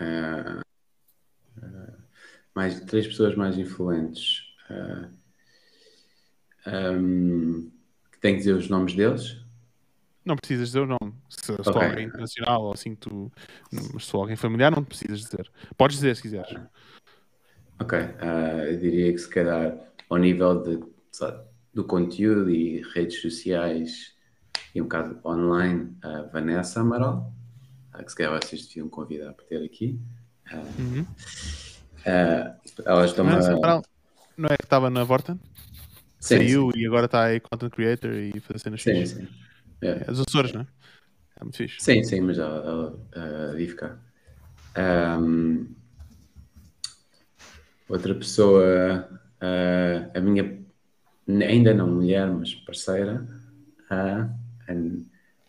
Ah, 0.00 0.62
mais 2.54 2.80
três 2.80 3.06
pessoas 3.06 3.34
mais 3.36 3.56
influentes. 3.58 4.42
Ah, 4.68 5.08
ahm, 6.66 7.70
tem 8.20 8.34
que 8.34 8.38
dizer 8.38 8.54
os 8.54 8.68
nomes 8.68 8.94
deles? 8.94 9.38
Não 10.24 10.36
precisas 10.36 10.68
dizer 10.68 10.80
o 10.80 10.86
nome. 10.86 11.14
Se, 11.28 11.42
se 11.42 11.56
for 11.64 11.76
Ok. 11.76 11.82
alguém 11.82 12.06
internacional 12.06 12.62
ou 12.62 12.72
assim 12.72 12.94
tu. 12.94 13.32
Se 13.98 14.14
alguém 14.14 14.36
familiar, 14.36 14.70
não 14.70 14.84
te 14.84 14.88
precisas 14.88 15.20
dizer. 15.20 15.50
Podes 15.76 15.96
dizer 15.96 16.14
se 16.16 16.22
quiseres. 16.22 16.54
Ok, 17.80 17.98
ah, 17.98 18.64
eu 18.66 18.78
diria 18.78 19.12
que 19.12 19.18
se 19.18 19.28
calhar 19.28 19.74
ao 20.08 20.18
nível 20.18 20.62
de, 20.62 20.80
lá, 21.20 21.44
do 21.72 21.84
conteúdo 21.84 22.50
e 22.50 22.82
redes 22.94 23.20
sociais 23.22 24.14
e 24.74 24.80
um 24.80 24.84
bocado 24.84 25.18
online, 25.24 25.96
a 26.02 26.22
Vanessa 26.22 26.80
Amaral, 26.80 27.32
que 27.98 28.10
se 28.10 28.16
calhar 28.16 28.40
vocês 28.40 28.66
deviam 28.66 28.88
convidar 28.88 29.32
para 29.32 29.44
ter 29.44 29.64
aqui. 29.64 29.98
Uhum. 30.52 31.06
Ah, 32.06 32.56
elas 32.84 33.10
estão 33.10 33.24
Mas, 33.24 33.48
a... 33.48 33.82
Não 34.36 34.48
é 34.48 34.56
que 34.56 34.64
estava 34.64 34.88
na 34.88 35.04
Vorten? 35.04 35.38
Sim, 36.18 36.36
Saiu 36.36 36.70
e 36.74 36.86
agora 36.86 37.06
está 37.06 37.24
aí 37.24 37.40
content 37.40 37.70
creator 37.70 38.12
e 38.12 38.38
fazer 38.40 38.58
cenas 38.58 38.82
Sim, 38.82 39.06
sim. 39.06 39.28
É. 39.82 39.88
É 39.88 40.04
dos 40.04 40.20
Açores, 40.20 40.52
não 40.52 40.62
é? 40.62 40.66
É 41.40 41.44
muito 41.44 41.56
fixe. 41.56 41.76
Sim, 41.80 42.02
sim, 42.04 42.20
mas 42.20 42.38
ela, 42.38 42.56
ela 42.56 43.06
ah, 43.14 43.74
cá. 43.76 43.98
Ahm, 44.76 45.66
outra 47.88 48.14
pessoa, 48.14 49.08
ah, 49.40 50.10
a 50.14 50.20
minha, 50.20 50.62
ainda 51.28 51.72
não 51.72 51.88
mulher, 51.88 52.26
mas 52.28 52.54
parceira, 52.54 53.26
ah, 53.88 54.28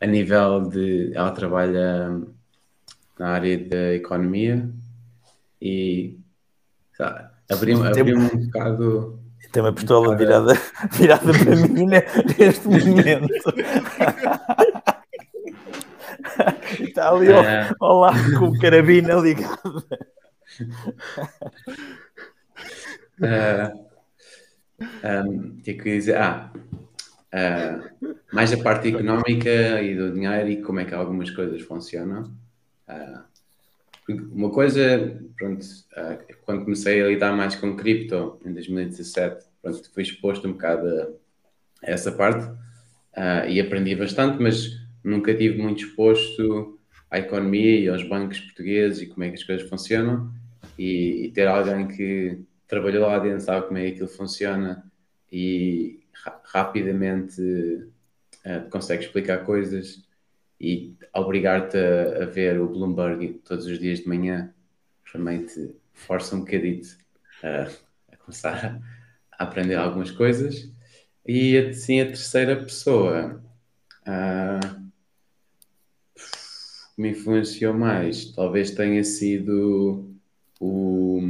a, 0.01 0.07
nível 0.07 0.61
de. 0.61 1.11
Ela 1.13 1.31
trabalha 1.31 2.21
na 3.17 3.29
área 3.29 3.57
da 3.57 3.93
economia 3.93 4.69
e 5.61 6.17
lá, 6.99 7.31
abriu-me 7.49 7.87
abriu 7.87 8.17
um 8.17 8.45
bocado. 8.45 9.19
Tem 9.51 9.61
uma 9.61 9.73
pistola 9.73 10.15
virada, 10.15 10.53
virada 10.91 11.31
para 11.33 11.55
mim 11.55 11.85
né, 11.85 12.03
neste 12.39 12.65
momento. 12.69 13.53
Está 16.79 17.09
ali 17.09 17.31
ao, 17.31 17.41
ah, 17.41 17.75
ao 17.79 17.99
lado 17.99 18.39
com 18.39 18.45
o 18.45 18.59
carabina 18.59 19.15
ligado. 19.15 19.85
Ah, 23.21 23.71
ahm, 25.03 25.61
tinha 25.61 25.77
que 25.77 25.83
dizer, 25.83 26.17
ah, 26.17 26.51
ah, 27.31 27.89
mais 28.33 28.51
a 28.51 28.57
parte 28.57 28.89
económica 28.89 29.81
e 29.81 29.95
do 29.95 30.13
dinheiro 30.13 30.49
e 30.49 30.61
como 30.61 30.79
é 30.79 30.85
que 30.85 30.93
algumas 30.93 31.29
coisas 31.31 31.61
funcionam. 31.61 32.31
Porque 34.05 34.21
uma 34.33 34.49
coisa, 34.49 35.19
pronto, 35.37 35.65
ah, 35.95 36.17
quando 36.43 36.63
comecei 36.63 37.01
a 37.01 37.07
lidar 37.07 37.35
mais 37.35 37.55
com 37.55 37.75
cripto 37.75 38.39
em 38.45 38.53
2017, 38.53 39.45
pronto, 39.61 39.91
fui 39.93 40.03
exposto 40.03 40.47
um 40.47 40.53
bocado 40.53 40.87
a 41.83 41.91
essa 41.91 42.11
parte 42.11 42.49
e 43.47 43.59
aprendi 43.59 43.95
bastante, 43.95 44.41
mas 44.41 44.79
nunca 45.03 45.33
tive 45.33 45.61
muito 45.61 45.85
exposto 45.85 46.79
à 47.09 47.19
economia 47.19 47.79
e 47.79 47.89
aos 47.89 48.03
bancos 48.03 48.39
portugueses 48.39 49.01
e 49.01 49.07
como 49.07 49.23
é 49.23 49.29
que 49.29 49.35
as 49.35 49.43
coisas 49.43 49.67
funcionam 49.67 50.31
e, 50.77 51.25
e 51.25 51.31
ter 51.31 51.47
alguém 51.47 51.87
que 51.87 52.39
trabalhou 52.67 53.05
lá 53.05 53.19
dentro, 53.19 53.41
sabe 53.41 53.67
como 53.67 53.77
é 53.77 53.83
que 53.83 53.91
aquilo 53.93 54.07
funciona 54.07 54.83
e 55.31 56.00
ra- 56.23 56.41
rapidamente 56.45 57.41
eh, 58.43 58.59
consegue 58.69 59.05
explicar 59.05 59.45
coisas 59.45 60.03
e 60.59 60.95
obrigar-te 61.13 61.77
a, 61.77 62.23
a 62.23 62.25
ver 62.25 62.59
o 62.59 62.67
Bloomberg 62.67 63.35
todos 63.45 63.65
os 63.65 63.79
dias 63.79 63.99
de 63.99 64.07
manhã 64.07 64.53
também 65.11 65.45
te 65.45 65.75
força 65.93 66.35
um 66.35 66.39
bocadito 66.41 66.97
a, 67.43 67.69
a 68.13 68.17
começar 68.17 68.81
a 69.31 69.43
aprender 69.43 69.75
algumas 69.75 70.11
coisas. 70.11 70.71
E 71.27 71.57
assim 71.57 72.01
a 72.01 72.05
terceira 72.07 72.55
pessoa 72.55 73.43
que 76.95 77.01
me 77.01 77.09
influenciou 77.11 77.73
mais 77.73 78.31
talvez 78.33 78.71
tenha 78.71 79.03
sido 79.03 80.09
o, 80.59 81.21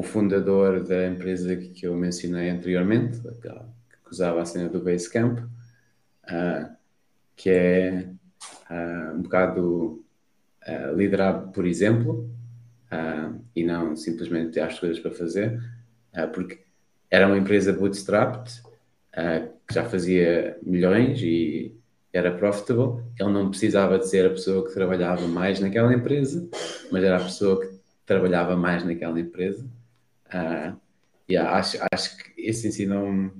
o 0.00 0.02
fundador 0.02 0.82
da 0.82 1.06
empresa 1.08 1.54
que 1.54 1.86
eu 1.86 1.94
mencionei 1.94 2.48
anteriormente, 2.48 3.20
que 3.20 4.10
usava 4.10 4.40
a 4.40 4.46
cena 4.46 4.66
do 4.66 4.80
Basecamp, 4.80 5.40
ah, 6.24 6.70
que 7.36 7.50
é 7.50 8.08
ah, 8.70 9.12
um 9.14 9.20
bocado 9.20 10.02
ah, 10.66 10.92
liderar 10.96 11.48
por 11.52 11.66
exemplo 11.66 12.30
ah, 12.90 13.30
e 13.54 13.62
não 13.62 13.94
simplesmente 13.94 14.52
ter 14.52 14.60
as 14.60 14.80
coisas 14.80 14.98
para 14.98 15.10
fazer, 15.10 15.60
porque 16.32 16.60
era 17.10 17.26
uma 17.26 17.36
empresa 17.36 17.70
bootstrapped 17.70 18.62
que 19.68 19.74
já 19.74 19.84
fazia 19.84 20.58
milhões 20.62 21.20
e 21.20 21.76
era 22.10 22.32
profitable. 22.32 23.04
Ele 23.18 23.32
não 23.32 23.50
precisava 23.50 23.98
de 23.98 24.08
ser 24.08 24.24
a 24.24 24.30
pessoa 24.30 24.66
que 24.66 24.72
trabalhava 24.72 25.28
mais 25.28 25.60
naquela 25.60 25.92
empresa, 25.92 26.48
mas 26.90 27.04
era 27.04 27.18
a 27.18 27.24
pessoa 27.24 27.60
que 27.60 27.68
trabalhava 28.06 28.56
mais 28.56 28.82
naquela 28.82 29.20
empresa. 29.20 29.68
Ah, 30.30 30.76
e 31.28 31.36
acho, 31.36 31.78
acho 31.92 32.16
que 32.16 32.40
isso 32.40 32.66
ensinou-me 32.66 33.30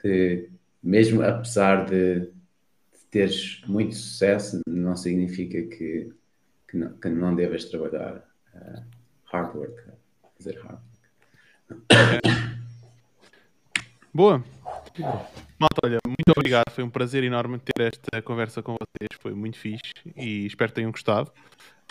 que, 0.00 0.48
mesmo 0.82 1.22
apesar 1.22 1.86
de, 1.86 2.20
de 2.20 2.30
teres 3.10 3.60
muito 3.66 3.94
sucesso, 3.94 4.60
não 4.66 4.96
significa 4.96 5.62
que, 5.62 6.12
que, 6.68 6.76
não, 6.76 6.92
que 6.98 7.08
não 7.08 7.34
devas 7.34 7.64
trabalhar 7.64 8.22
ah, 8.54 8.82
hard 9.24 9.56
work. 9.56 9.82
Fazer 10.36 10.58
hard 10.60 10.78
work. 10.78 12.46
Boa. 14.12 14.42
Malta, 15.58 15.80
olha, 15.84 15.98
muito 16.06 16.32
obrigado. 16.36 16.70
Foi 16.70 16.82
um 16.84 16.90
prazer 16.90 17.22
enorme 17.24 17.58
ter 17.58 17.82
esta 17.92 18.22
conversa 18.22 18.62
com 18.62 18.72
vocês. 18.72 19.08
Foi 19.20 19.34
muito 19.34 19.58
fixe 19.58 19.92
e 20.16 20.46
espero 20.46 20.70
que 20.70 20.76
tenham 20.76 20.90
gostado. 20.90 21.30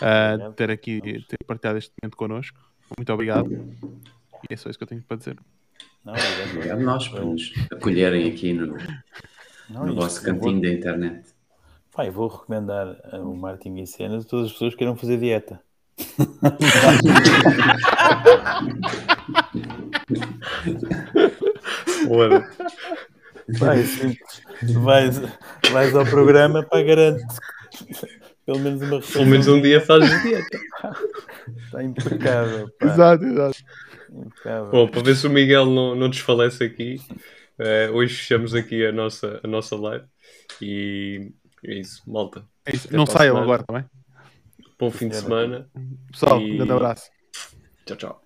uh, 0.02 0.52
ter 0.54 0.70
aqui, 0.70 1.00
ter 1.00 1.38
partilhado 1.46 1.78
este 1.78 1.92
momento 2.02 2.16
connosco. 2.16 2.58
Muito 2.96 3.12
obrigado. 3.12 3.50
E 4.48 4.54
é 4.54 4.56
só 4.56 4.70
isso 4.70 4.78
que 4.78 4.84
eu 4.84 4.88
tenho 4.88 5.02
para 5.02 5.16
dizer. 5.16 5.36
Não, 6.04 6.12
obrigado, 6.12 6.50
obrigado 6.50 6.80
nós 6.80 7.08
por 7.08 7.24
nos 7.24 7.52
acolherem 7.72 8.30
aqui 8.30 8.52
no, 8.52 8.76
Não, 9.68 9.86
no 9.86 9.94
vosso 9.94 10.22
cantinho 10.22 10.52
vou... 10.52 10.60
da 10.60 10.68
internet. 10.68 11.34
Pai, 11.92 12.10
vou 12.10 12.28
recomendar 12.28 12.96
o 13.14 13.34
Martin 13.34 13.76
e 13.78 13.86
Cenas 13.86 14.24
a 14.24 14.28
todas 14.28 14.46
as 14.46 14.52
pessoas 14.52 14.72
que 14.74 14.78
queiram 14.78 14.96
fazer 14.96 15.18
dieta. 15.18 15.60
Bora. 22.06 22.48
Vai, 23.48 23.82
vais, 24.62 25.20
vais 25.72 25.94
ao 25.94 26.04
programa 26.04 26.62
para 26.62 26.82
garantir 26.82 27.24
pelo 28.46 28.60
menos 28.60 28.80
uma 28.80 28.96
refeição. 28.96 29.22
Pelo 29.22 29.30
menos 29.30 29.48
um 29.48 29.60
dia 29.60 29.80
fazes 29.80 30.22
dieta. 30.22 30.58
Está 31.64 31.82
impecável. 31.82 32.70
Pá. 32.78 32.86
Exato, 32.86 33.24
exato. 33.24 33.58
Bom, 34.70 34.88
para 34.88 35.02
ver 35.02 35.16
se 35.16 35.26
o 35.26 35.30
Miguel 35.30 35.66
não, 35.66 35.94
não 35.94 36.08
desfalece 36.08 36.64
aqui, 36.64 37.00
uh, 37.58 37.92
hoje 37.92 38.14
fechamos 38.14 38.54
aqui 38.54 38.84
a 38.86 38.92
nossa, 38.92 39.40
a 39.42 39.46
nossa 39.46 39.76
live 39.76 40.04
e 40.60 41.32
é 41.64 41.74
isso, 41.74 42.02
malta. 42.06 42.44
É 42.64 42.74
isso. 42.74 42.94
Não 42.94 43.06
saiam 43.06 43.36
agora 43.36 43.62
também. 43.64 43.84
Bom 44.78 44.90
fim 44.90 45.08
de 45.08 45.16
semana. 45.16 45.68
Pessoal, 46.10 46.40
e... 46.40 46.52
um 46.52 46.56
grande 46.56 46.72
abraço. 46.72 47.10
Tchau, 47.84 47.96
tchau. 47.96 48.25